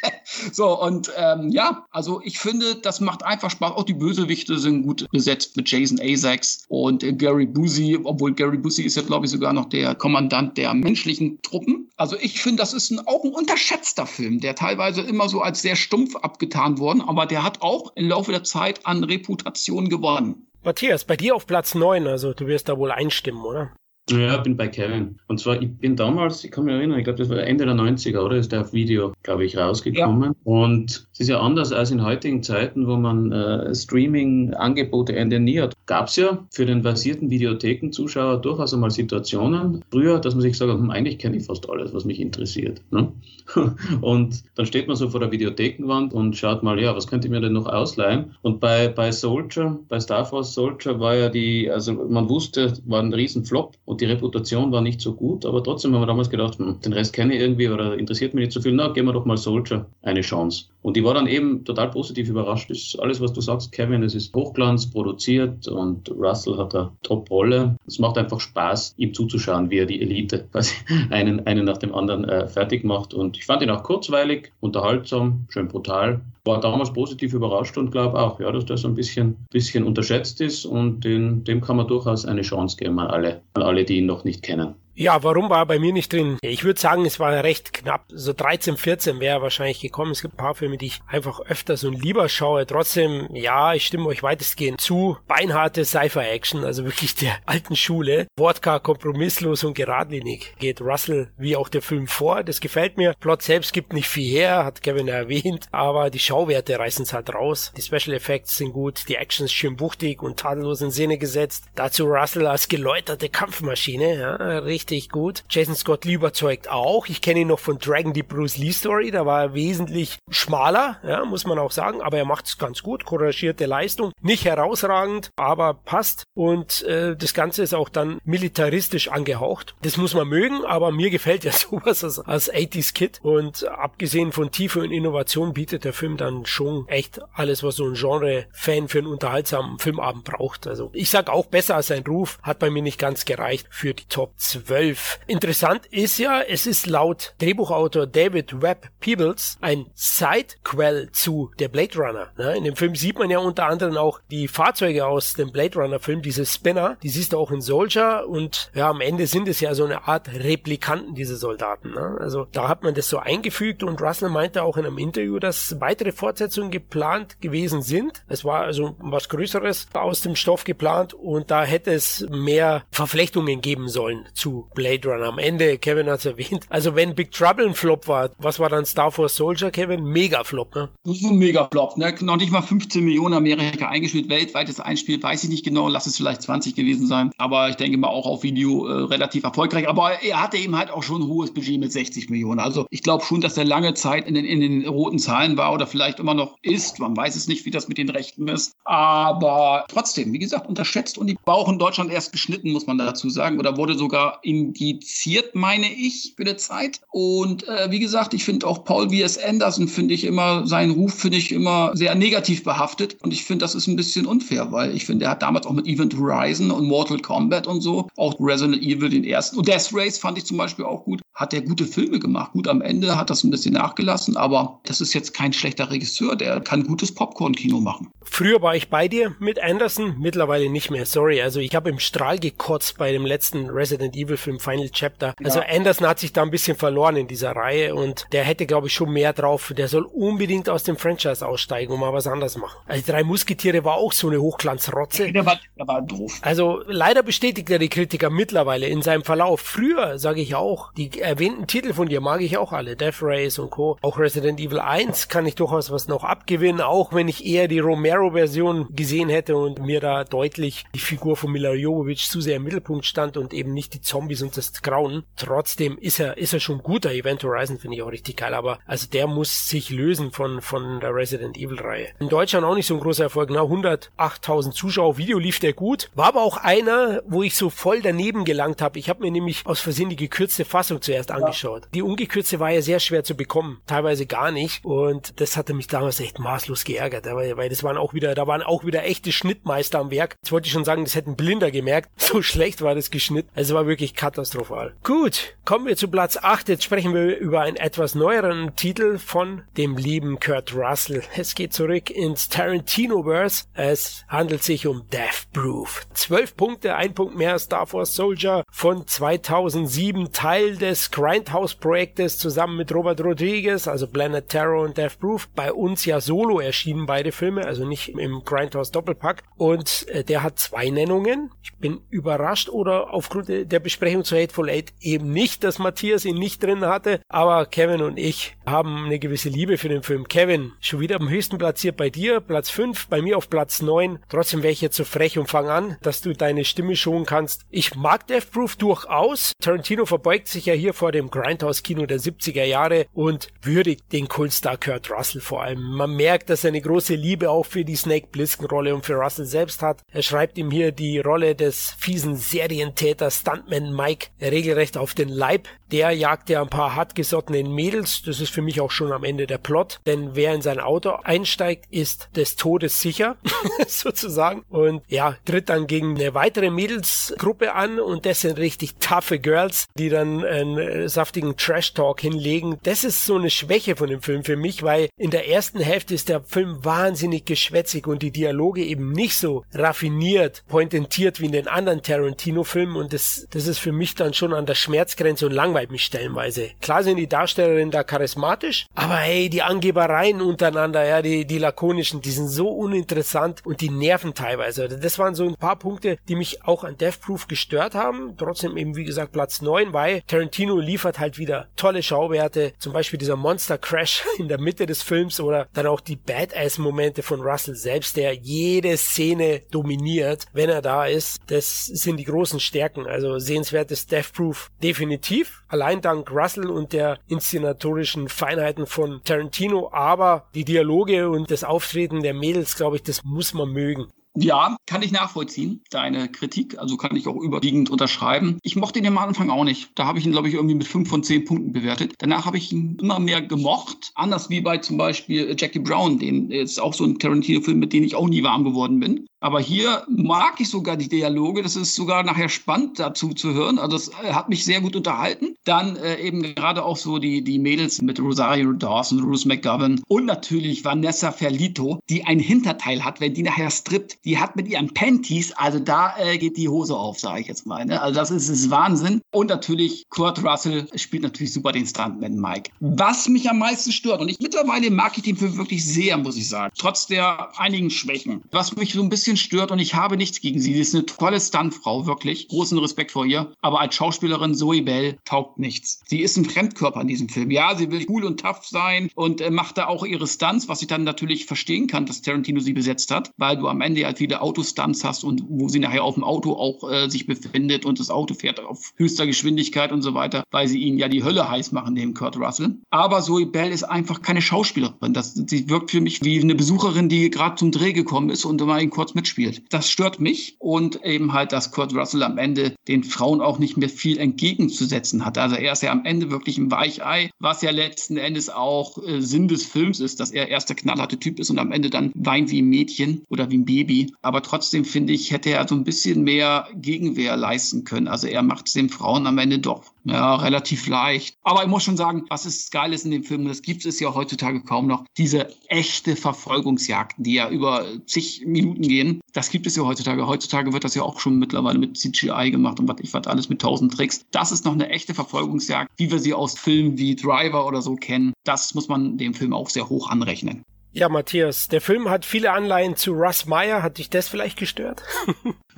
so, 0.52 0.80
und 0.80 1.10
ähm, 1.16 1.50
ja, 1.50 1.86
also 1.90 2.20
ich 2.24 2.38
finde, 2.38 2.76
das 2.76 3.00
macht 3.00 3.24
einfach 3.24 3.50
Spaß. 3.50 3.72
Auch 3.72 3.84
die 3.84 3.94
Bösewichte 3.94 4.58
sind 4.58 4.82
gut 4.82 5.06
besetzt 5.10 5.56
mit 5.56 5.70
Jason 5.70 5.98
Isaacs 5.98 6.64
und 6.68 7.02
äh, 7.02 7.12
Gary 7.12 7.46
Busey, 7.46 7.98
obwohl 8.02 8.34
Gary 8.34 8.58
Busey 8.58 8.84
ist 8.84 8.96
ja, 8.96 9.02
glaube 9.02 9.26
ich, 9.26 9.32
sogar 9.32 9.52
noch 9.52 9.68
der 9.68 9.94
Kommandant 9.94 10.56
der 10.56 10.72
menschlichen 10.74 11.40
Truppen. 11.42 11.90
Also 11.96 12.16
ich 12.20 12.40
finde, 12.42 12.60
das 12.60 12.72
ist 12.72 12.90
ein, 12.90 13.06
auch 13.06 13.24
ein 13.24 13.32
unterschätzter 13.32 14.06
Film, 14.06 14.40
der 14.40 14.54
teilweise 14.54 15.02
immer 15.02 15.28
so 15.28 15.40
als 15.40 15.62
sehr 15.62 15.76
stumpf 15.76 16.16
abgetan 16.16 16.78
worden, 16.78 17.02
aber 17.02 17.26
der 17.26 17.42
hat 17.42 17.62
auch 17.62 17.92
im 17.94 18.08
Laufe 18.08 18.32
der 18.32 18.44
Zeit 18.44 18.86
an 18.86 19.04
Reputation 19.04 19.88
gewonnen. 19.88 20.46
Matthias, 20.62 21.04
bei 21.04 21.16
dir 21.16 21.34
auf 21.34 21.46
Platz 21.46 21.74
9, 21.74 22.06
also 22.06 22.34
du 22.34 22.46
wirst 22.46 22.68
da 22.68 22.76
wohl 22.76 22.90
einstimmen, 22.90 23.42
oder? 23.42 23.72
Ja, 24.08 24.38
bin 24.38 24.56
bei 24.56 24.68
Kevin. 24.68 25.18
Und 25.28 25.38
zwar, 25.38 25.60
ich 25.62 25.70
bin 25.70 25.94
damals, 25.94 26.42
ich 26.44 26.50
kann 26.50 26.64
mich 26.64 26.74
erinnern, 26.74 26.98
ich 26.98 27.04
glaube, 27.04 27.18
das 27.18 27.28
war 27.28 27.38
Ende 27.38 27.64
der 27.64 27.74
90er, 27.74 28.18
oder? 28.18 28.36
Ist 28.36 28.50
der 28.50 28.62
auf 28.62 28.72
Video, 28.72 29.12
glaube 29.22 29.44
ich, 29.44 29.56
rausgekommen. 29.56 30.30
Ja. 30.30 30.36
Und 30.44 31.06
es 31.12 31.20
ist 31.20 31.28
ja 31.28 31.40
anders 31.40 31.72
als 31.72 31.90
in 31.90 32.02
heutigen 32.02 32.42
Zeiten, 32.42 32.86
wo 32.86 32.96
man 32.96 33.30
äh, 33.30 33.74
Streaming-Angebote 33.74 35.14
Ende 35.14 35.38
nie 35.38 35.60
hat. 35.60 35.74
Gab 35.86 36.08
es 36.08 36.16
ja 36.16 36.44
für 36.50 36.66
den 36.66 36.82
versierten 36.82 37.30
Videothekenzuschauer 37.30 38.40
durchaus 38.40 38.74
einmal 38.74 38.90
Situationen 38.90 39.84
früher, 39.90 40.18
dass 40.18 40.34
man 40.34 40.42
sich 40.42 40.56
sagt, 40.56 40.72
hm, 40.72 40.90
eigentlich 40.90 41.18
kenne 41.18 41.36
ich 41.36 41.44
fast 41.44 41.68
alles, 41.70 41.94
was 41.94 42.04
mich 42.04 42.20
interessiert. 42.20 42.82
Ne? 42.90 43.12
und 44.00 44.42
dann 44.56 44.66
steht 44.66 44.88
man 44.88 44.96
so 44.96 45.10
vor 45.10 45.20
der 45.20 45.30
Videothekenwand 45.30 46.12
und 46.12 46.36
schaut 46.36 46.62
mal, 46.62 46.80
ja, 46.80 46.96
was 46.96 47.06
könnte 47.06 47.28
ich 47.28 47.30
mir 47.30 47.40
denn 47.40 47.52
noch 47.52 47.66
ausleihen? 47.66 48.34
Und 48.42 48.60
bei, 48.60 48.88
bei 48.88 49.12
Soldier, 49.12 49.78
bei 49.88 50.00
Star 50.00 50.24
Force 50.24 50.54
Soldier 50.54 50.98
war 50.98 51.14
ja 51.14 51.28
die, 51.28 51.70
also 51.70 51.92
man 51.92 52.28
wusste, 52.28 52.72
war 52.86 53.00
ein 53.00 53.12
Riesenflop 53.12 53.76
und 53.84 53.99
die 54.00 54.06
Reputation 54.06 54.72
war 54.72 54.80
nicht 54.80 55.00
so 55.00 55.14
gut, 55.14 55.44
aber 55.44 55.62
trotzdem 55.62 55.94
haben 55.94 56.02
wir 56.02 56.06
damals 56.06 56.30
gedacht, 56.30 56.58
hm, 56.58 56.80
den 56.80 56.92
Rest 56.92 57.12
kenne 57.12 57.34
ich 57.34 57.40
irgendwie 57.40 57.68
oder 57.68 57.98
interessiert 57.98 58.34
mich 58.34 58.46
nicht 58.46 58.52
so 58.52 58.60
viel, 58.60 58.72
na, 58.72 58.88
geben 58.88 59.08
wir 59.08 59.12
doch 59.12 59.24
mal 59.24 59.36
Soldier 59.36 59.86
eine 60.02 60.22
Chance. 60.22 60.66
Und 60.82 60.96
die 60.96 61.04
war 61.04 61.14
dann 61.14 61.26
eben 61.26 61.64
total 61.64 61.90
positiv 61.90 62.28
überrascht. 62.28 62.70
Das 62.70 62.78
ist 62.78 62.98
alles, 62.98 63.20
was 63.20 63.32
du 63.32 63.40
sagst, 63.40 63.72
Kevin, 63.72 64.02
es 64.02 64.14
ist 64.14 64.34
Hochglanz 64.34 64.90
produziert 64.90 65.68
und 65.68 66.10
Russell 66.10 66.56
hat 66.56 66.74
eine 66.74 66.92
Top-Rolle. 67.02 67.76
Es 67.86 67.98
macht 67.98 68.16
einfach 68.16 68.40
Spaß, 68.40 68.94
ihm 68.96 69.12
zuzuschauen, 69.12 69.70
wie 69.70 69.78
er 69.78 69.86
die 69.86 70.00
Elite 70.00 70.46
quasi 70.52 70.74
einen, 71.10 71.46
einen 71.46 71.64
nach 71.64 71.78
dem 71.78 71.94
anderen 71.94 72.24
äh, 72.24 72.48
fertig 72.48 72.84
macht. 72.84 73.12
Und 73.12 73.36
ich 73.36 73.44
fand 73.44 73.62
ihn 73.62 73.70
auch 73.70 73.82
kurzweilig, 73.82 74.52
unterhaltsam, 74.60 75.46
schön 75.50 75.68
brutal. 75.68 76.22
War 76.44 76.60
damals 76.60 76.92
positiv 76.92 77.34
überrascht 77.34 77.76
und 77.76 77.90
glaube 77.90 78.18
auch, 78.18 78.40
ja, 78.40 78.50
dass 78.50 78.64
das 78.64 78.84
ein 78.86 78.94
bisschen, 78.94 79.36
bisschen 79.50 79.84
unterschätzt 79.84 80.40
ist 80.40 80.64
und 80.64 81.04
den, 81.04 81.44
dem 81.44 81.60
kann 81.60 81.76
man 81.76 81.86
durchaus 81.86 82.24
eine 82.24 82.42
Chance 82.42 82.78
geben 82.78 82.98
an 82.98 83.08
alle, 83.08 83.42
an 83.52 83.62
alle, 83.62 83.84
die 83.84 83.98
ihn 83.98 84.06
noch 84.06 84.24
nicht 84.24 84.42
kennen. 84.42 84.74
Ja, 84.94 85.22
warum 85.22 85.48
war 85.48 85.60
er 85.60 85.66
bei 85.66 85.78
mir 85.78 85.92
nicht 85.92 86.12
drin? 86.12 86.36
Ich 86.42 86.64
würde 86.64 86.80
sagen, 86.80 87.06
es 87.06 87.20
war 87.20 87.32
recht 87.44 87.72
knapp. 87.72 88.04
So 88.08 88.32
13, 88.32 88.76
14 88.76 89.20
wäre 89.20 89.38
er 89.38 89.42
wahrscheinlich 89.42 89.80
gekommen. 89.80 90.10
Es 90.10 90.20
gibt 90.20 90.34
ein 90.34 90.36
paar 90.36 90.54
Filme, 90.54 90.76
die 90.78 90.86
ich 90.86 91.00
einfach 91.06 91.40
öfters 91.40 91.84
und 91.84 92.02
lieber 92.02 92.28
schaue. 92.28 92.66
Trotzdem, 92.66 93.28
ja, 93.32 93.72
ich 93.72 93.86
stimme 93.86 94.06
euch 94.06 94.22
weitestgehend 94.22 94.80
zu. 94.80 95.16
Beinharte 95.28 95.84
Sci-Fi-Action, 95.84 96.64
also 96.64 96.84
wirklich 96.84 97.14
der 97.14 97.36
alten 97.46 97.76
Schule. 97.76 98.26
Wodka 98.36 98.78
kompromisslos 98.80 99.64
und 99.64 99.74
geradlinig 99.74 100.54
geht 100.58 100.80
Russell 100.80 101.30
wie 101.38 101.56
auch 101.56 101.68
der 101.68 101.82
Film 101.82 102.06
vor. 102.08 102.42
Das 102.42 102.60
gefällt 102.60 102.96
mir. 102.96 103.14
Plot 103.20 103.42
selbst 103.42 103.72
gibt 103.72 103.92
nicht 103.92 104.08
viel 104.08 104.30
her, 104.30 104.64
hat 104.64 104.82
Kevin 104.82 105.08
erwähnt, 105.08 105.68
aber 105.70 106.10
die 106.10 106.18
Schauwerte 106.18 106.78
reißen 106.78 107.04
es 107.04 107.12
halt 107.12 107.32
raus. 107.32 107.72
Die 107.76 107.82
Special 107.82 108.14
Effects 108.14 108.56
sind 108.56 108.72
gut, 108.72 109.08
die 109.08 109.14
Action 109.14 109.46
ist 109.46 109.52
schön 109.52 109.78
wuchtig 109.78 110.20
und 110.20 110.40
tadellos 110.40 110.82
in 110.82 110.90
Szene 110.90 111.16
gesetzt. 111.16 111.66
Dazu 111.74 112.06
Russell 112.06 112.46
als 112.46 112.68
geläuterte 112.68 113.28
Kampfmaschine, 113.28 114.18
ja, 114.18 114.58
richtig 114.58 114.79
richtig 114.80 115.10
gut. 115.10 115.44
Jason 115.50 115.74
Scott 115.74 116.04
Lee 116.06 116.14
überzeugt 116.14 116.70
auch. 116.70 117.06
Ich 117.06 117.20
kenne 117.20 117.40
ihn 117.40 117.48
noch 117.48 117.58
von 117.58 117.78
Dragon 117.78 118.14
die 118.14 118.22
Bruce 118.22 118.56
Lee 118.56 118.72
Story. 118.72 119.10
Da 119.10 119.26
war 119.26 119.42
er 119.42 119.54
wesentlich 119.54 120.18
schmaler, 120.30 120.98
ja, 121.06 121.24
muss 121.24 121.44
man 121.44 121.58
auch 121.58 121.70
sagen. 121.70 122.00
Aber 122.00 122.16
er 122.16 122.24
macht 122.24 122.46
es 122.46 122.56
ganz 122.58 122.82
gut. 122.82 123.04
Couragierte 123.04 123.66
Leistung. 123.66 124.12
Nicht 124.22 124.46
herausragend, 124.46 125.30
aber 125.36 125.74
passt. 125.74 126.24
Und 126.34 126.82
äh, 126.82 127.14
das 127.14 127.34
Ganze 127.34 127.62
ist 127.62 127.74
auch 127.74 127.90
dann 127.90 128.20
militaristisch 128.24 129.08
angehaucht. 129.08 129.74
Das 129.82 129.98
muss 129.98 130.14
man 130.14 130.28
mögen, 130.28 130.64
aber 130.64 130.92
mir 130.92 131.10
gefällt 131.10 131.44
ja 131.44 131.52
sowas 131.52 132.02
als, 132.02 132.18
als 132.18 132.52
80s 132.52 132.94
Kid. 132.94 133.20
Und 133.22 133.68
abgesehen 133.68 134.32
von 134.32 134.50
Tiefe 134.50 134.80
und 134.80 134.92
Innovation 134.92 135.52
bietet 135.52 135.84
der 135.84 135.92
Film 135.92 136.16
dann 136.16 136.46
schon 136.46 136.88
echt 136.88 137.20
alles, 137.34 137.62
was 137.62 137.76
so 137.76 137.84
ein 137.84 137.94
Genre-Fan 137.94 138.88
für 138.88 138.98
einen 138.98 139.08
unterhaltsamen 139.08 139.78
Filmabend 139.78 140.24
braucht. 140.24 140.66
Also 140.66 140.90
ich 140.94 141.10
sag 141.10 141.28
auch 141.28 141.46
besser 141.46 141.76
als 141.76 141.88
sein 141.88 142.04
Ruf. 142.06 142.38
Hat 142.42 142.58
bei 142.58 142.70
mir 142.70 142.82
nicht 142.82 142.98
ganz 142.98 143.26
gereicht 143.26 143.66
für 143.70 143.92
die 143.92 144.06
Top 144.06 144.32
12. 144.38 144.69
12. 144.70 145.18
Interessant 145.26 145.86
ist 145.86 146.18
ja, 146.18 146.42
es 146.42 146.64
ist 146.64 146.86
laut 146.86 147.34
Drehbuchautor 147.38 148.06
David 148.06 148.62
Webb 148.62 148.86
Peebles 149.00 149.58
ein 149.60 149.86
Sidequel 149.94 151.10
zu 151.10 151.50
der 151.58 151.66
Blade 151.66 151.98
Runner. 151.98 152.28
Ja, 152.38 152.50
in 152.52 152.62
dem 152.62 152.76
Film 152.76 152.94
sieht 152.94 153.18
man 153.18 153.30
ja 153.30 153.40
unter 153.40 153.66
anderem 153.66 153.96
auch 153.96 154.20
die 154.30 154.46
Fahrzeuge 154.46 155.06
aus 155.06 155.34
dem 155.34 155.50
Blade 155.50 155.76
Runner 155.76 155.98
Film, 155.98 156.22
diese 156.22 156.46
Spinner, 156.46 156.96
die 157.02 157.08
siehst 157.08 157.32
du 157.32 157.38
auch 157.38 157.50
in 157.50 157.60
Soldier 157.60 158.26
und 158.28 158.70
ja, 158.72 158.88
am 158.88 159.00
Ende 159.00 159.26
sind 159.26 159.48
es 159.48 159.58
ja 159.58 159.74
so 159.74 159.84
eine 159.84 160.06
Art 160.06 160.28
Replikanten, 160.32 161.16
diese 161.16 161.34
Soldaten. 161.34 161.90
Ne? 161.90 162.18
Also 162.20 162.46
da 162.52 162.68
hat 162.68 162.84
man 162.84 162.94
das 162.94 163.08
so 163.08 163.18
eingefügt 163.18 163.82
und 163.82 164.00
Russell 164.00 164.28
meinte 164.28 164.62
auch 164.62 164.76
in 164.76 164.86
einem 164.86 164.98
Interview, 164.98 165.40
dass 165.40 165.80
weitere 165.80 166.12
Fortsetzungen 166.12 166.70
geplant 166.70 167.40
gewesen 167.40 167.82
sind. 167.82 168.22
Es 168.28 168.44
war 168.44 168.60
also 168.60 168.94
was 169.00 169.28
Größeres 169.28 169.88
aus 169.94 170.20
dem 170.20 170.36
Stoff 170.36 170.62
geplant 170.62 171.12
und 171.12 171.50
da 171.50 171.64
hätte 171.64 171.92
es 171.92 172.24
mehr 172.30 172.84
Verflechtungen 172.92 173.60
geben 173.62 173.88
sollen 173.88 174.28
zu 174.32 174.59
Blade 174.74 175.08
Runner. 175.08 175.26
Am 175.26 175.38
Ende, 175.38 175.78
Kevin 175.78 176.08
hat 176.08 176.20
es 176.20 176.26
erwähnt, 176.26 176.66
also 176.68 176.94
wenn 176.94 177.14
Big 177.14 177.30
Trouble 177.32 177.66
ein 177.66 177.74
Flop 177.74 178.08
war, 178.08 178.30
was 178.38 178.58
war 178.58 178.68
dann 178.68 178.84
Star 178.84 179.10
Force 179.10 179.36
Soldier, 179.36 179.70
Kevin? 179.70 180.04
Mega 180.04 180.44
Flop, 180.44 180.74
ne? 180.74 180.88
Das 181.04 181.16
ist 181.16 181.24
ein 181.24 181.38
Mega-Flop, 181.38 181.96
ne? 181.96 182.14
Noch 182.20 182.36
nicht 182.36 182.52
mal 182.52 182.62
15 182.62 183.04
Millionen 183.04 183.34
Amerika 183.34 183.88
eingespielt, 183.88 184.28
weltweites 184.28 184.80
Einspiel, 184.80 185.22
weiß 185.22 185.44
ich 185.44 185.50
nicht 185.50 185.64
genau, 185.64 185.88
lass 185.88 186.06
es 186.06 186.16
vielleicht 186.16 186.42
20 186.42 186.74
gewesen 186.74 187.06
sein. 187.06 187.30
Aber 187.38 187.68
ich 187.68 187.76
denke 187.76 187.96
mal 187.98 188.08
auch 188.08 188.26
auf 188.26 188.42
Video 188.42 188.86
äh, 188.86 189.04
relativ 189.04 189.44
erfolgreich. 189.44 189.88
Aber 189.88 190.22
er 190.22 190.42
hatte 190.42 190.56
eben 190.56 190.76
halt 190.76 190.90
auch 190.90 191.02
schon 191.02 191.22
ein 191.22 191.28
hohes 191.28 191.52
Budget 191.52 191.80
mit 191.80 191.92
60 191.92 192.30
Millionen. 192.30 192.60
Also 192.60 192.86
ich 192.90 193.02
glaube 193.02 193.24
schon, 193.24 193.40
dass 193.40 193.56
er 193.56 193.64
lange 193.64 193.94
Zeit 193.94 194.26
in 194.26 194.34
den, 194.34 194.44
in 194.44 194.60
den 194.60 194.86
roten 194.86 195.18
Zahlen 195.18 195.56
war 195.56 195.72
oder 195.72 195.86
vielleicht 195.86 196.20
immer 196.20 196.34
noch 196.34 196.56
ist. 196.62 196.98
Man 196.98 197.16
weiß 197.16 197.36
es 197.36 197.48
nicht, 197.48 197.64
wie 197.64 197.70
das 197.70 197.88
mit 197.88 197.98
den 197.98 198.10
Rechten 198.10 198.48
ist. 198.48 198.74
Aber 198.84 199.84
trotzdem, 199.88 200.32
wie 200.32 200.38
gesagt, 200.38 200.68
unterschätzt 200.68 201.18
und 201.18 201.26
die 201.26 201.38
war 201.44 201.54
auch 201.54 201.68
in 201.68 201.78
Deutschland 201.78 202.12
erst 202.12 202.32
geschnitten, 202.32 202.72
muss 202.72 202.86
man 202.86 202.98
dazu 202.98 203.30
sagen. 203.30 203.58
Oder 203.58 203.76
wurde 203.76 203.94
sogar 203.94 204.40
indiziert, 204.50 205.54
meine 205.54 205.92
ich, 205.92 206.34
für 206.36 206.42
eine 206.42 206.56
Zeit. 206.56 207.00
Und 207.10 207.66
äh, 207.68 207.90
wie 207.90 208.00
gesagt, 208.00 208.34
ich 208.34 208.44
finde 208.44 208.66
auch 208.66 208.84
Paul 208.84 209.10
V.S. 209.10 209.38
Anderson, 209.38 209.88
finde 209.88 210.14
ich 210.14 210.24
immer, 210.24 210.66
seinen 210.66 210.92
Ruf 210.92 211.14
finde 211.14 211.38
ich 211.38 211.52
immer 211.52 211.92
sehr 211.94 212.14
negativ 212.14 212.64
behaftet. 212.64 213.16
Und 213.22 213.32
ich 213.32 213.44
finde, 213.44 213.64
das 213.64 213.74
ist 213.74 213.86
ein 213.86 213.96
bisschen 213.96 214.26
unfair, 214.26 214.72
weil 214.72 214.94
ich 214.94 215.06
finde, 215.06 215.26
er 215.26 215.32
hat 215.32 215.42
damals 215.42 215.66
auch 215.66 215.72
mit 215.72 215.86
Event 215.86 216.16
Horizon 216.18 216.70
und 216.70 216.86
Mortal 216.86 217.18
Kombat 217.18 217.66
und 217.66 217.80
so, 217.80 218.08
auch 218.16 218.34
Resident 218.40 218.82
Evil 218.82 219.08
den 219.08 219.24
ersten 219.24 219.56
und 219.56 219.68
Death 219.68 219.90
Race 219.92 220.18
fand 220.18 220.38
ich 220.38 220.44
zum 220.44 220.56
Beispiel 220.56 220.84
auch 220.84 221.04
gut, 221.04 221.20
hat 221.40 221.54
er 221.54 221.62
gute 221.62 221.86
Filme 221.86 222.18
gemacht. 222.18 222.52
Gut, 222.52 222.68
am 222.68 222.82
Ende 222.82 223.16
hat 223.16 223.30
das 223.30 223.44
ein 223.44 223.50
bisschen 223.50 223.72
nachgelassen, 223.72 224.36
aber 224.36 224.78
das 224.84 225.00
ist 225.00 225.14
jetzt 225.14 225.32
kein 225.32 225.54
schlechter 225.54 225.90
Regisseur, 225.90 226.36
der 226.36 226.60
kann 226.60 226.84
gutes 226.84 227.14
Popcorn-Kino 227.14 227.80
machen. 227.80 228.10
Früher 228.22 228.60
war 228.60 228.76
ich 228.76 228.90
bei 228.90 229.08
dir 229.08 229.34
mit 229.38 229.60
Anderson, 229.60 230.16
mittlerweile 230.18 230.68
nicht 230.68 230.90
mehr, 230.90 231.06
sorry. 231.06 231.40
Also 231.40 231.58
ich 231.58 231.74
habe 231.74 231.88
im 231.88 231.98
Strahl 231.98 232.38
gekotzt 232.38 232.98
bei 232.98 233.10
dem 233.10 233.24
letzten 233.24 233.70
Resident 233.70 234.14
Evil 234.14 234.36
Film 234.36 234.60
Final 234.60 234.90
Chapter. 234.90 235.34
Also 235.42 235.60
Anderson 235.60 236.06
hat 236.06 236.18
sich 236.18 236.32
da 236.32 236.42
ein 236.42 236.50
bisschen 236.50 236.76
verloren 236.76 237.16
in 237.16 237.26
dieser 237.26 237.52
Reihe 237.52 237.94
und 237.94 238.26
der 238.32 238.44
hätte, 238.44 238.66
glaube 238.66 238.88
ich, 238.88 238.94
schon 238.94 239.10
mehr 239.10 239.32
drauf. 239.32 239.72
Der 239.76 239.88
soll 239.88 240.04
unbedingt 240.04 240.68
aus 240.68 240.84
dem 240.84 240.98
Franchise 240.98 241.46
aussteigen 241.46 241.94
und 241.94 242.00
mal 242.00 242.12
was 242.12 242.26
anderes 242.26 242.58
machen. 242.58 242.78
Also 242.86 243.02
die 243.02 243.10
drei 243.10 243.24
Musketiere 243.24 243.82
war 243.84 243.94
auch 243.94 244.12
so 244.12 244.28
eine 244.28 244.40
Hochglanzrotze. 244.40 245.32
Der 245.32 245.46
war, 245.46 245.58
der 245.78 245.88
war 245.88 246.02
doof. 246.02 246.38
Also 246.42 246.82
leider 246.86 247.22
bestätigt 247.22 247.70
er 247.70 247.78
die 247.78 247.88
Kritiker 247.88 248.28
mittlerweile 248.28 248.86
in 248.86 249.00
seinem 249.00 249.24
Verlauf. 249.24 249.60
Früher, 249.62 250.18
sage 250.18 250.42
ich 250.42 250.54
auch, 250.54 250.92
die 250.92 251.10
erwähnten 251.30 251.68
Titel 251.68 251.92
von 251.92 252.08
dir 252.08 252.20
mag 252.20 252.40
ich 252.40 252.58
auch 252.58 252.72
alle. 252.72 252.96
Death 252.96 253.22
Race 253.22 253.60
und 253.60 253.70
Co. 253.70 253.96
Auch 254.02 254.18
Resident 254.18 254.58
Evil 254.58 254.80
1 254.80 255.28
kann 255.28 255.46
ich 255.46 255.54
durchaus 255.54 255.92
was 255.92 256.08
noch 256.08 256.24
abgewinnen, 256.24 256.80
auch 256.80 257.12
wenn 257.12 257.28
ich 257.28 257.46
eher 257.46 257.68
die 257.68 257.78
Romero-Version 257.78 258.88
gesehen 258.90 259.28
hätte 259.28 259.56
und 259.56 259.78
mir 259.78 260.00
da 260.00 260.24
deutlich 260.24 260.86
die 260.92 260.98
Figur 260.98 261.36
von 261.36 261.52
Mila 261.52 261.72
Jovovich 261.72 262.28
zu 262.28 262.40
sehr 262.40 262.56
im 262.56 262.64
Mittelpunkt 262.64 263.06
stand 263.06 263.36
und 263.36 263.54
eben 263.54 263.72
nicht 263.72 263.94
die 263.94 264.00
Zombies 264.00 264.42
und 264.42 264.56
das 264.56 264.82
Grauen. 264.82 265.22
Trotzdem 265.36 265.98
ist 265.98 266.18
er, 266.18 266.36
ist 266.36 266.52
er 266.52 266.58
schon 266.58 266.82
guter. 266.82 267.12
Event 267.12 267.44
Horizon 267.44 267.78
finde 267.78 267.96
ich 267.96 268.02
auch 268.02 268.10
richtig 268.10 268.36
geil, 268.36 268.52
aber 268.52 268.80
also 268.84 269.06
der 269.06 269.28
muss 269.28 269.68
sich 269.68 269.90
lösen 269.90 270.32
von, 270.32 270.60
von 270.60 270.98
der 270.98 271.14
Resident 271.14 271.56
Evil-Reihe. 271.56 272.08
In 272.18 272.28
Deutschland 272.28 272.66
auch 272.66 272.74
nicht 272.74 272.88
so 272.88 272.94
ein 272.94 273.00
großer 273.00 273.22
Erfolg. 273.22 273.50
Na, 273.52 273.60
108.000 273.60 274.72
Zuschauer. 274.72 275.16
Video 275.16 275.38
lief 275.38 275.60
der 275.60 275.74
gut. 275.74 276.10
War 276.16 276.26
aber 276.26 276.42
auch 276.42 276.56
einer, 276.56 277.22
wo 277.24 277.44
ich 277.44 277.54
so 277.54 277.70
voll 277.70 278.02
daneben 278.02 278.44
gelangt 278.44 278.82
habe. 278.82 278.98
Ich 278.98 279.08
habe 279.08 279.22
mir 279.22 279.30
nämlich 279.30 279.64
aus 279.64 279.78
Versehen 279.78 280.10
die 280.10 280.16
gekürzte 280.16 280.64
Fassung 280.64 281.00
zuerst 281.00 281.19
angeschaut. 281.28 281.88
Die 281.94 282.02
ungekürzte 282.02 282.60
war 282.60 282.70
ja 282.70 282.82
sehr 282.82 283.00
schwer 283.00 283.24
zu 283.24 283.34
bekommen. 283.34 283.80
Teilweise 283.86 284.26
gar 284.26 284.50
nicht. 284.50 284.84
Und 284.84 285.40
das 285.40 285.56
hatte 285.56 285.74
mich 285.74 285.86
damals 285.86 286.20
echt 286.20 286.38
maßlos 286.38 286.84
geärgert. 286.84 287.26
Weil, 287.26 287.56
weil 287.56 287.68
das 287.68 287.82
waren 287.82 287.96
auch 287.96 288.14
wieder, 288.14 288.34
da 288.34 288.46
waren 288.46 288.62
auch 288.62 288.84
wieder 288.84 289.04
echte 289.04 289.32
Schnittmeister 289.32 289.98
am 289.98 290.10
Werk. 290.10 290.36
Jetzt 290.42 290.52
wollte 290.52 290.66
ich 290.66 290.72
schon 290.72 290.84
sagen, 290.84 291.04
das 291.04 291.14
hätten 291.14 291.36
Blinder 291.36 291.70
gemerkt. 291.70 292.10
So 292.30 292.42
schlecht 292.42 292.80
war 292.80 292.94
das 292.94 293.10
geschnitten. 293.10 293.50
Also 293.56 293.74
war 293.74 293.88
wirklich 293.88 294.14
katastrophal. 294.14 294.94
Gut, 295.02 295.56
kommen 295.64 295.86
wir 295.86 295.96
zu 295.96 296.06
Platz 296.06 296.36
8. 296.36 296.68
Jetzt 296.68 296.84
sprechen 296.84 297.12
wir 297.12 297.36
über 297.38 297.62
einen 297.62 297.76
etwas 297.76 298.14
neueren 298.14 298.76
Titel 298.76 299.18
von 299.18 299.62
dem 299.76 299.96
lieben 299.96 300.38
Kurt 300.38 300.72
Russell. 300.72 301.24
Es 301.36 301.56
geht 301.56 301.72
zurück 301.72 302.08
ins 302.08 302.48
Tarantino-Verse. 302.48 303.64
Es 303.74 304.24
handelt 304.28 304.62
sich 304.62 304.86
um 304.86 305.08
Death 305.10 305.50
Proof. 305.52 306.06
Zwölf 306.14 306.56
Punkte, 306.56 306.94
ein 306.94 307.14
Punkt 307.14 307.36
mehr 307.36 307.58
Star 307.58 307.86
Force 307.86 308.14
Soldier 308.14 308.62
von 308.70 309.06
2007, 309.06 310.32
Teil 310.32 310.76
des 310.76 310.99
Grindhouse-Projektes 311.08 312.36
zusammen 312.36 312.76
mit 312.76 312.94
Robert 312.94 313.20
Rodriguez, 313.22 313.88
also 313.88 314.06
Planet 314.06 314.48
Terror 314.48 314.82
und 314.82 314.98
Death 314.98 315.18
Proof. 315.18 315.48
Bei 315.54 315.72
uns 315.72 316.04
ja 316.04 316.20
solo 316.20 316.60
erschienen 316.60 317.06
beide 317.06 317.32
Filme, 317.32 317.64
also 317.64 317.86
nicht 317.86 318.08
im 318.08 318.42
Grindhouse 318.44 318.90
Doppelpack. 318.90 319.44
Und 319.56 320.06
äh, 320.08 320.24
der 320.24 320.42
hat 320.42 320.58
zwei 320.58 320.90
Nennungen. 320.90 321.50
Ich 321.62 321.72
bin 321.78 322.00
überrascht 322.10 322.68
oder 322.68 323.14
aufgrund 323.14 323.48
der 323.48 323.80
Besprechung 323.80 324.24
zu 324.24 324.36
Hateful 324.36 324.68
Eight 324.68 324.92
eben 325.00 325.30
nicht, 325.30 325.64
dass 325.64 325.78
Matthias 325.78 326.24
ihn 326.24 326.36
nicht 326.36 326.62
drin 326.62 326.84
hatte. 326.84 327.20
Aber 327.28 327.66
Kevin 327.66 328.02
und 328.02 328.18
ich 328.18 328.56
haben 328.66 329.06
eine 329.06 329.18
gewisse 329.18 329.48
Liebe 329.48 329.78
für 329.78 329.88
den 329.88 330.02
Film. 330.02 330.28
Kevin, 330.28 330.72
schon 330.80 331.00
wieder 331.00 331.16
am 331.16 331.28
höchsten 331.28 331.58
platziert 331.58 331.96
bei 331.96 332.10
dir, 332.10 332.40
Platz 332.40 332.70
5, 332.70 333.08
bei 333.08 333.22
mir 333.22 333.36
auf 333.36 333.48
Platz 333.48 333.82
9. 333.82 334.18
Trotzdem 334.28 334.62
wäre 334.62 334.72
ich 334.72 334.80
jetzt 334.80 334.96
so 334.96 335.04
frech 335.04 335.38
und 335.38 335.48
fang 335.48 335.68
an, 335.68 335.96
dass 336.02 336.20
du 336.20 336.32
deine 336.32 336.64
Stimme 336.64 336.96
schonen 336.96 337.26
kannst. 337.26 337.62
Ich 337.70 337.94
mag 337.94 338.26
Death 338.26 338.50
Proof 338.50 338.76
durchaus. 338.76 339.52
Tarantino 339.60 340.06
verbeugt 340.06 340.48
sich 340.48 340.66
ja 340.66 340.74
hier 340.74 340.89
vor 340.92 341.12
dem 341.12 341.30
Grindhouse-Kino 341.30 342.06
der 342.06 342.18
70er 342.18 342.64
Jahre 342.64 343.06
und 343.12 343.48
würdigt 343.62 344.12
den 344.12 344.28
Kultstar 344.28 344.76
Kurt 344.76 345.10
Russell 345.10 345.40
vor 345.40 345.62
allem. 345.62 345.82
Man 345.82 346.16
merkt, 346.16 346.50
dass 346.50 346.64
er 346.64 346.68
eine 346.68 346.80
große 346.80 347.14
Liebe 347.14 347.50
auch 347.50 347.66
für 347.66 347.84
die 347.84 347.96
Snake 347.96 348.28
Plissken-Rolle 348.32 348.94
und 348.94 349.04
für 349.04 349.14
Russell 349.14 349.46
selbst 349.46 349.82
hat. 349.82 350.02
Er 350.12 350.22
schreibt 350.22 350.58
ihm 350.58 350.70
hier 350.70 350.92
die 350.92 351.18
Rolle 351.18 351.54
des 351.54 351.94
fiesen 351.98 352.36
Serientäter 352.36 353.30
Stuntman 353.30 353.94
Mike 353.94 354.28
regelrecht 354.40 354.96
auf 354.96 355.14
den 355.14 355.28
Leib. 355.28 355.68
Der 355.90 356.12
jagt 356.12 356.50
ja 356.50 356.62
ein 356.62 356.68
paar 356.68 356.94
hartgesottenen 356.94 357.74
Mädels. 357.74 358.22
Das 358.22 358.40
ist 358.40 358.50
für 358.50 358.62
mich 358.62 358.80
auch 358.80 358.90
schon 358.90 359.12
am 359.12 359.24
Ende 359.24 359.46
der 359.46 359.58
Plot. 359.58 360.00
Denn 360.06 360.30
wer 360.34 360.54
in 360.54 360.62
sein 360.62 360.78
Auto 360.78 361.10
einsteigt, 361.24 361.86
ist 361.90 362.28
des 362.36 362.56
Todes 362.56 363.00
sicher, 363.00 363.36
sozusagen. 363.88 364.62
Und 364.68 365.02
ja, 365.08 365.36
tritt 365.44 365.68
dann 365.68 365.86
gegen 365.86 366.16
eine 366.16 366.34
weitere 366.34 366.70
Mädelsgruppe 366.70 367.74
an 367.74 367.98
und 367.98 368.26
das 368.26 368.42
sind 368.42 368.58
richtig 368.58 368.96
taffe 369.00 369.38
Girls, 369.38 369.86
die 369.96 370.08
dann 370.08 370.44
einen 370.44 370.78
äh, 370.80 371.08
saftigen 371.08 371.56
Trash-Talk 371.56 372.20
hinlegen. 372.20 372.78
Das 372.82 373.04
ist 373.04 373.24
so 373.24 373.36
eine 373.36 373.50
Schwäche 373.50 373.96
von 373.96 374.08
dem 374.08 374.22
Film 374.22 374.44
für 374.44 374.56
mich, 374.56 374.82
weil 374.82 375.08
in 375.16 375.30
der 375.30 375.48
ersten 375.48 375.80
Hälfte 375.80 376.14
ist 376.14 376.28
der 376.28 376.42
Film 376.42 376.84
wahnsinnig 376.84 377.44
geschwätzig 377.44 378.06
und 378.06 378.22
die 378.22 378.30
Dialoge 378.30 378.84
eben 378.84 379.12
nicht 379.12 379.36
so 379.36 379.64
raffiniert, 379.74 380.62
pointentiert 380.68 381.40
wie 381.40 381.46
in 381.46 381.52
den 381.52 381.68
anderen 381.68 382.02
Tarantino-Filmen 382.02 382.96
und 382.96 383.12
das, 383.12 383.46
das 383.50 383.66
ist 383.66 383.78
für 383.78 383.92
mich 383.92 384.14
dann 384.14 384.34
schon 384.34 384.52
an 384.52 384.66
der 384.66 384.74
Schmerzgrenze 384.74 385.46
und 385.46 385.52
langweilt 385.52 385.90
mich 385.90 386.04
stellenweise. 386.04 386.70
Klar 386.80 387.04
sind 387.04 387.16
die 387.16 387.28
Darstellerinnen 387.28 387.90
da 387.90 388.04
charismatisch, 388.04 388.86
aber 388.94 389.16
hey, 389.16 389.48
die 389.48 389.62
Angebereien 389.62 390.40
untereinander, 390.40 391.04
ja, 391.04 391.22
die, 391.22 391.44
die 391.44 391.58
lakonischen, 391.58 392.20
die 392.20 392.30
sind 392.30 392.48
so 392.48 392.68
uninteressant 392.68 393.60
und 393.64 393.80
die 393.80 393.90
nerven 393.90 394.34
teilweise. 394.34 394.82
Also 394.84 394.96
das 394.96 395.18
waren 395.18 395.34
so 395.34 395.46
ein 395.46 395.56
paar 395.56 395.76
Punkte, 395.76 396.18
die 396.28 396.36
mich 396.36 396.64
auch 396.64 396.84
an 396.84 396.96
Death 396.96 397.20
Proof 397.20 397.48
gestört 397.48 397.94
haben. 397.94 398.34
Trotzdem 398.36 398.76
eben, 398.76 398.96
wie 398.96 399.04
gesagt, 399.04 399.32
Platz 399.32 399.62
9, 399.62 399.92
weil 399.92 400.22
Tarantino 400.22 400.69
liefert 400.78 401.18
halt 401.18 401.38
wieder 401.38 401.68
tolle 401.76 402.02
Schauwerte. 402.02 402.72
Zum 402.78 402.92
Beispiel 402.92 403.18
dieser 403.18 403.36
Monster 403.36 403.78
Crash 403.78 404.24
in 404.38 404.48
der 404.48 404.60
Mitte 404.60 404.86
des 404.86 405.02
Films 405.02 405.40
oder 405.40 405.68
dann 405.72 405.86
auch 405.86 406.00
die 406.00 406.16
Badass-Momente 406.16 407.22
von 407.22 407.40
Russell 407.40 407.74
selbst, 407.74 408.16
der 408.16 408.34
jede 408.34 408.96
Szene 408.96 409.62
dominiert, 409.70 410.46
wenn 410.52 410.70
er 410.70 410.82
da 410.82 411.06
ist. 411.06 411.40
Das 411.46 411.86
sind 411.86 412.18
die 412.18 412.24
großen 412.24 412.60
Stärken. 412.60 413.06
Also 413.06 413.38
sehenswertes 413.38 414.06
Death 414.06 414.32
Proof 414.32 414.70
definitiv. 414.82 415.62
Allein 415.68 416.00
dank 416.00 416.30
Russell 416.30 416.68
und 416.68 416.92
der 416.92 417.18
inszenatorischen 417.26 418.28
Feinheiten 418.28 418.86
von 418.86 419.22
Tarantino, 419.24 419.90
aber 419.92 420.48
die 420.54 420.64
Dialoge 420.64 421.28
und 421.28 421.50
das 421.50 421.64
Auftreten 421.64 422.22
der 422.22 422.34
Mädels, 422.34 422.76
glaube 422.76 422.96
ich, 422.96 423.02
das 423.02 423.24
muss 423.24 423.54
man 423.54 423.70
mögen. 423.70 424.08
Ja, 424.36 424.76
kann 424.86 425.02
ich 425.02 425.10
nachvollziehen, 425.10 425.82
deine 425.90 426.28
Kritik. 426.28 426.78
Also 426.78 426.96
kann 426.96 427.16
ich 427.16 427.26
auch 427.26 427.36
überwiegend 427.36 427.90
unterschreiben. 427.90 428.58
Ich 428.62 428.76
mochte 428.76 429.00
ihn 429.00 429.06
am 429.06 429.18
Anfang 429.18 429.50
auch 429.50 429.64
nicht. 429.64 429.90
Da 429.96 430.06
habe 430.06 430.18
ich 430.18 430.26
ihn, 430.26 430.32
glaube 430.32 430.48
ich, 430.48 430.54
irgendwie 430.54 430.76
mit 430.76 430.86
fünf 430.86 431.08
von 431.08 431.24
zehn 431.24 431.44
Punkten 431.44 431.72
bewertet. 431.72 432.14
Danach 432.18 432.46
habe 432.46 432.56
ich 432.56 432.72
ihn 432.72 432.96
immer 433.00 433.18
mehr 433.18 433.42
gemocht. 433.42 434.12
Anders 434.14 434.48
wie 434.48 434.60
bei 434.60 434.78
zum 434.78 434.98
Beispiel 434.98 435.56
Jackie 435.58 435.80
Brown, 435.80 436.18
den 436.18 436.50
ist 436.52 436.80
auch 436.80 436.94
so 436.94 437.04
ein 437.04 437.18
Tarantino-Film, 437.18 437.80
mit 437.80 437.92
dem 437.92 438.04
ich 438.04 438.14
auch 438.14 438.28
nie 438.28 438.44
warm 438.44 438.62
geworden 438.62 439.00
bin. 439.00 439.26
Aber 439.40 439.60
hier 439.60 440.04
mag 440.08 440.60
ich 440.60 440.68
sogar 440.68 440.96
die 440.96 441.08
Dialoge. 441.08 441.62
Das 441.62 441.76
ist 441.76 441.94
sogar 441.94 442.22
nachher 442.22 442.48
spannend 442.48 442.98
dazu 442.98 443.30
zu 443.30 443.54
hören. 443.54 443.78
Also 443.78 443.96
das 443.96 444.08
äh, 444.22 444.32
hat 444.32 444.48
mich 444.48 444.64
sehr 444.64 444.80
gut 444.80 444.94
unterhalten. 444.94 445.56
Dann 445.64 445.96
äh, 445.96 446.20
eben 446.20 446.42
gerade 446.42 446.84
auch 446.84 446.96
so 446.96 447.18
die, 447.18 447.42
die 447.42 447.58
Mädels 447.58 448.02
mit 448.02 448.20
Rosario 448.20 448.72
Dawson, 448.72 449.22
Bruce 449.22 449.46
McGovern 449.46 450.02
und 450.08 450.26
natürlich 450.26 450.84
Vanessa 450.84 451.32
Ferlito, 451.32 452.00
die 452.08 452.24
ein 452.24 452.38
Hinterteil 452.38 453.04
hat, 453.04 453.20
wenn 453.20 453.34
die 453.34 453.42
nachher 453.42 453.70
strippt. 453.70 454.18
Die 454.24 454.38
hat 454.38 454.56
mit 454.56 454.68
ihren 454.68 454.92
Panties, 454.92 455.52
also 455.52 455.78
da 455.78 456.14
äh, 456.18 456.38
geht 456.38 456.56
die 456.56 456.68
Hose 456.68 456.94
auf, 456.94 457.18
sage 457.18 457.40
ich 457.40 457.46
jetzt 457.46 457.66
mal. 457.66 457.84
Ne? 457.84 458.00
Also 458.00 458.14
das 458.14 458.30
ist, 458.30 458.48
ist 458.48 458.70
Wahnsinn. 458.70 459.22
Und 459.32 459.48
natürlich 459.48 460.04
Kurt 460.10 460.44
Russell 460.44 460.86
spielt 460.96 461.22
natürlich 461.22 461.52
super 461.52 461.72
den 461.72 461.86
Stuntman 461.86 462.34
Mike. 462.34 462.70
Was 462.80 463.28
mich 463.28 463.48
am 463.48 463.58
meisten 463.58 463.92
stört, 463.92 464.20
und 464.20 464.28
ich 464.28 464.38
mittlerweile 464.40 464.90
mag 464.90 465.16
ich 465.16 465.22
den 465.22 465.36
Film 465.36 465.56
wirklich 465.56 465.84
sehr, 465.84 466.18
muss 466.18 466.36
ich 466.36 466.48
sagen, 466.48 466.72
trotz 466.76 467.06
der 467.06 467.58
einigen 467.58 467.90
Schwächen. 467.90 468.42
Was 468.50 468.76
mich 468.76 468.92
so 468.92 469.02
ein 469.02 469.08
bisschen 469.08 469.29
bisschen 469.30 469.36
stört 469.36 469.70
und 469.70 469.78
ich 469.78 469.94
habe 469.94 470.16
nichts 470.16 470.40
gegen 470.40 470.60
sie. 470.60 470.74
Sie 470.74 470.80
ist 470.80 470.94
eine 470.94 471.06
tolle 471.06 471.40
Stuntfrau, 471.40 472.06
wirklich. 472.06 472.48
Großen 472.48 472.78
Respekt 472.78 473.12
vor 473.12 473.24
ihr. 473.24 473.52
Aber 473.60 473.80
als 473.80 473.94
Schauspielerin 473.94 474.54
Zoe 474.54 474.82
Bell 474.82 475.18
taugt 475.24 475.58
nichts. 475.58 476.00
Sie 476.06 476.20
ist 476.20 476.36
ein 476.36 476.44
Fremdkörper 476.44 477.00
in 477.00 477.06
diesem 477.06 477.28
Film. 477.28 477.50
Ja, 477.50 477.76
sie 477.76 477.90
will 477.90 478.06
cool 478.08 478.24
und 478.24 478.40
tough 478.40 478.64
sein 478.64 479.10
und 479.14 479.40
äh, 479.40 479.50
macht 479.50 479.78
da 479.78 479.86
auch 479.86 480.04
ihre 480.04 480.26
Stunts, 480.26 480.68
was 480.68 480.82
ich 480.82 480.88
dann 480.88 481.04
natürlich 481.04 481.46
verstehen 481.46 481.86
kann, 481.86 482.06
dass 482.06 482.22
Tarantino 482.22 482.60
sie 482.60 482.72
besetzt 482.72 483.10
hat, 483.10 483.30
weil 483.36 483.56
du 483.56 483.68
am 483.68 483.80
Ende 483.80 484.04
halt 484.04 484.18
viele 484.18 484.40
Autostunts 484.40 485.04
hast 485.04 485.22
und 485.22 485.44
wo 485.48 485.68
sie 485.68 485.78
nachher 485.78 486.02
auf 486.02 486.14
dem 486.14 486.24
Auto 486.24 486.54
auch 486.54 486.90
äh, 486.90 487.08
sich 487.08 487.26
befindet 487.26 487.84
und 487.84 488.00
das 488.00 488.10
Auto 488.10 488.34
fährt 488.34 488.60
auf 488.60 488.92
höchster 488.96 489.26
Geschwindigkeit 489.26 489.92
und 489.92 490.02
so 490.02 490.14
weiter, 490.14 490.44
weil 490.50 490.66
sie 490.66 490.80
ihnen 490.80 490.98
ja 490.98 491.08
die 491.08 491.22
Hölle 491.22 491.48
heiß 491.48 491.72
machen, 491.72 491.94
dem 491.94 492.14
Kurt 492.14 492.36
Russell. 492.36 492.78
Aber 492.90 493.22
Zoe 493.22 493.46
Bell 493.46 493.70
ist 493.70 493.84
einfach 493.84 494.22
keine 494.22 494.42
Schauspielerin. 494.42 495.14
Das, 495.14 495.34
sie 495.34 495.68
wirkt 495.68 495.90
für 495.90 496.00
mich 496.00 496.22
wie 496.24 496.40
eine 496.40 496.54
Besucherin, 496.54 497.08
die 497.08 497.30
gerade 497.30 497.56
zum 497.56 497.70
Dreh 497.70 497.92
gekommen 497.92 498.30
ist 498.30 498.44
und 498.44 498.60
mal 498.60 498.80
kurz 498.88 499.14
mitspielt. 499.20 499.62
Das 499.70 499.90
stört 499.90 500.18
mich 500.18 500.56
und 500.58 501.04
eben 501.04 501.32
halt, 501.32 501.52
dass 501.52 501.72
Kurt 501.72 501.94
Russell 501.94 502.22
am 502.22 502.38
Ende 502.38 502.74
den 502.88 503.04
Frauen 503.04 503.42
auch 503.42 503.58
nicht 503.58 503.76
mehr 503.76 503.90
viel 503.90 504.18
entgegenzusetzen 504.18 505.26
hat. 505.26 505.36
Also 505.36 505.56
er 505.56 505.72
ist 505.72 505.82
ja 505.82 505.92
am 505.92 506.04
Ende 506.06 506.30
wirklich 506.30 506.56
ein 506.56 506.70
Weichei, 506.70 507.30
was 507.38 507.60
ja 507.60 507.70
letzten 507.70 508.16
Endes 508.16 508.48
auch 508.48 508.96
äh, 509.06 509.20
Sinn 509.20 509.48
des 509.48 509.64
Films 509.64 510.00
ist, 510.00 510.20
dass 510.20 510.30
er 510.30 510.48
erst 510.48 510.70
der 510.70 510.76
knallharte 510.76 511.18
Typ 511.18 511.38
ist 511.38 511.50
und 511.50 511.58
am 511.58 511.72
Ende 511.72 511.90
dann 511.90 512.12
weint 512.14 512.50
wie 512.50 512.62
ein 512.62 512.68
Mädchen 512.68 513.22
oder 513.28 513.50
wie 513.50 513.58
ein 513.58 513.66
Baby. 513.66 514.12
Aber 514.22 514.42
trotzdem 514.42 514.84
finde 514.84 515.12
ich, 515.12 515.30
hätte 515.30 515.50
er 515.50 515.68
so 515.68 515.74
ein 515.74 515.84
bisschen 515.84 516.22
mehr 516.22 516.68
Gegenwehr 516.74 517.36
leisten 517.36 517.84
können. 517.84 518.08
Also 518.08 518.26
er 518.26 518.42
macht 518.42 518.68
es 518.68 518.72
den 518.72 518.88
Frauen 518.88 519.26
am 519.26 519.38
Ende 519.38 519.58
doch 519.58 519.84
ja, 520.04 520.36
relativ 520.36 520.86
leicht. 520.86 521.36
Aber 521.42 521.62
ich 521.62 521.68
muss 521.68 521.82
schon 521.82 521.96
sagen, 521.96 522.24
was 522.28 522.46
ist 522.46 522.70
geil 522.72 522.92
ist 522.92 523.04
in 523.04 523.10
dem 523.10 523.24
Film, 523.24 523.46
das 523.46 523.62
gibt 523.62 523.84
es 523.84 524.00
ja 524.00 524.14
heutzutage 524.14 524.62
kaum 524.62 524.86
noch, 524.86 525.04
diese 525.16 525.48
echte 525.68 526.16
Verfolgungsjagden, 526.16 527.24
die 527.24 527.34
ja 527.34 527.48
über 527.48 527.86
zig 528.06 528.44
Minuten 528.46 528.82
gehen. 528.82 529.20
Das 529.32 529.50
gibt 529.50 529.66
es 529.66 529.76
ja 529.76 529.84
heutzutage. 529.84 530.26
Heutzutage 530.26 530.72
wird 530.72 530.84
das 530.84 530.94
ja 530.94 531.02
auch 531.02 531.20
schon 531.20 531.38
mittlerweile 531.38 531.78
mit 531.78 531.96
CGI 531.96 532.50
gemacht 532.50 532.80
und 532.80 532.88
was 532.88 533.00
ich 533.00 533.12
was 533.12 533.26
alles 533.26 533.48
mit 533.48 533.60
tausend 533.60 533.94
Tricks. 533.94 534.24
Das 534.30 534.52
ist 534.52 534.64
noch 534.64 534.72
eine 534.72 534.88
echte 534.88 535.14
Verfolgungsjagd, 535.14 535.90
wie 535.96 536.10
wir 536.10 536.18
sie 536.18 536.34
aus 536.34 536.58
Filmen 536.58 536.98
wie 536.98 537.16
Driver 537.16 537.66
oder 537.66 537.82
so 537.82 537.94
kennen. 537.96 538.32
Das 538.44 538.74
muss 538.74 538.88
man 538.88 539.18
dem 539.18 539.34
Film 539.34 539.52
auch 539.52 539.68
sehr 539.68 539.88
hoch 539.88 540.08
anrechnen. 540.08 540.62
Ja, 540.92 541.08
Matthias, 541.08 541.68
der 541.68 541.80
Film 541.80 542.10
hat 542.10 542.24
viele 542.24 542.50
Anleihen 542.50 542.96
zu 542.96 543.12
Russ 543.12 543.46
Meyer. 543.46 543.80
Hat 543.82 543.98
dich 543.98 544.10
das 544.10 544.28
vielleicht 544.28 544.58
gestört? 544.58 545.02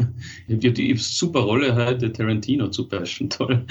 die, 0.48 0.72
die 0.72 0.96
super 0.96 1.40
Rolle 1.40 1.74
heute, 1.74 2.12
Tarantino 2.12 2.68
zu 2.68 2.88
bashen, 2.88 3.30
toll. 3.30 3.64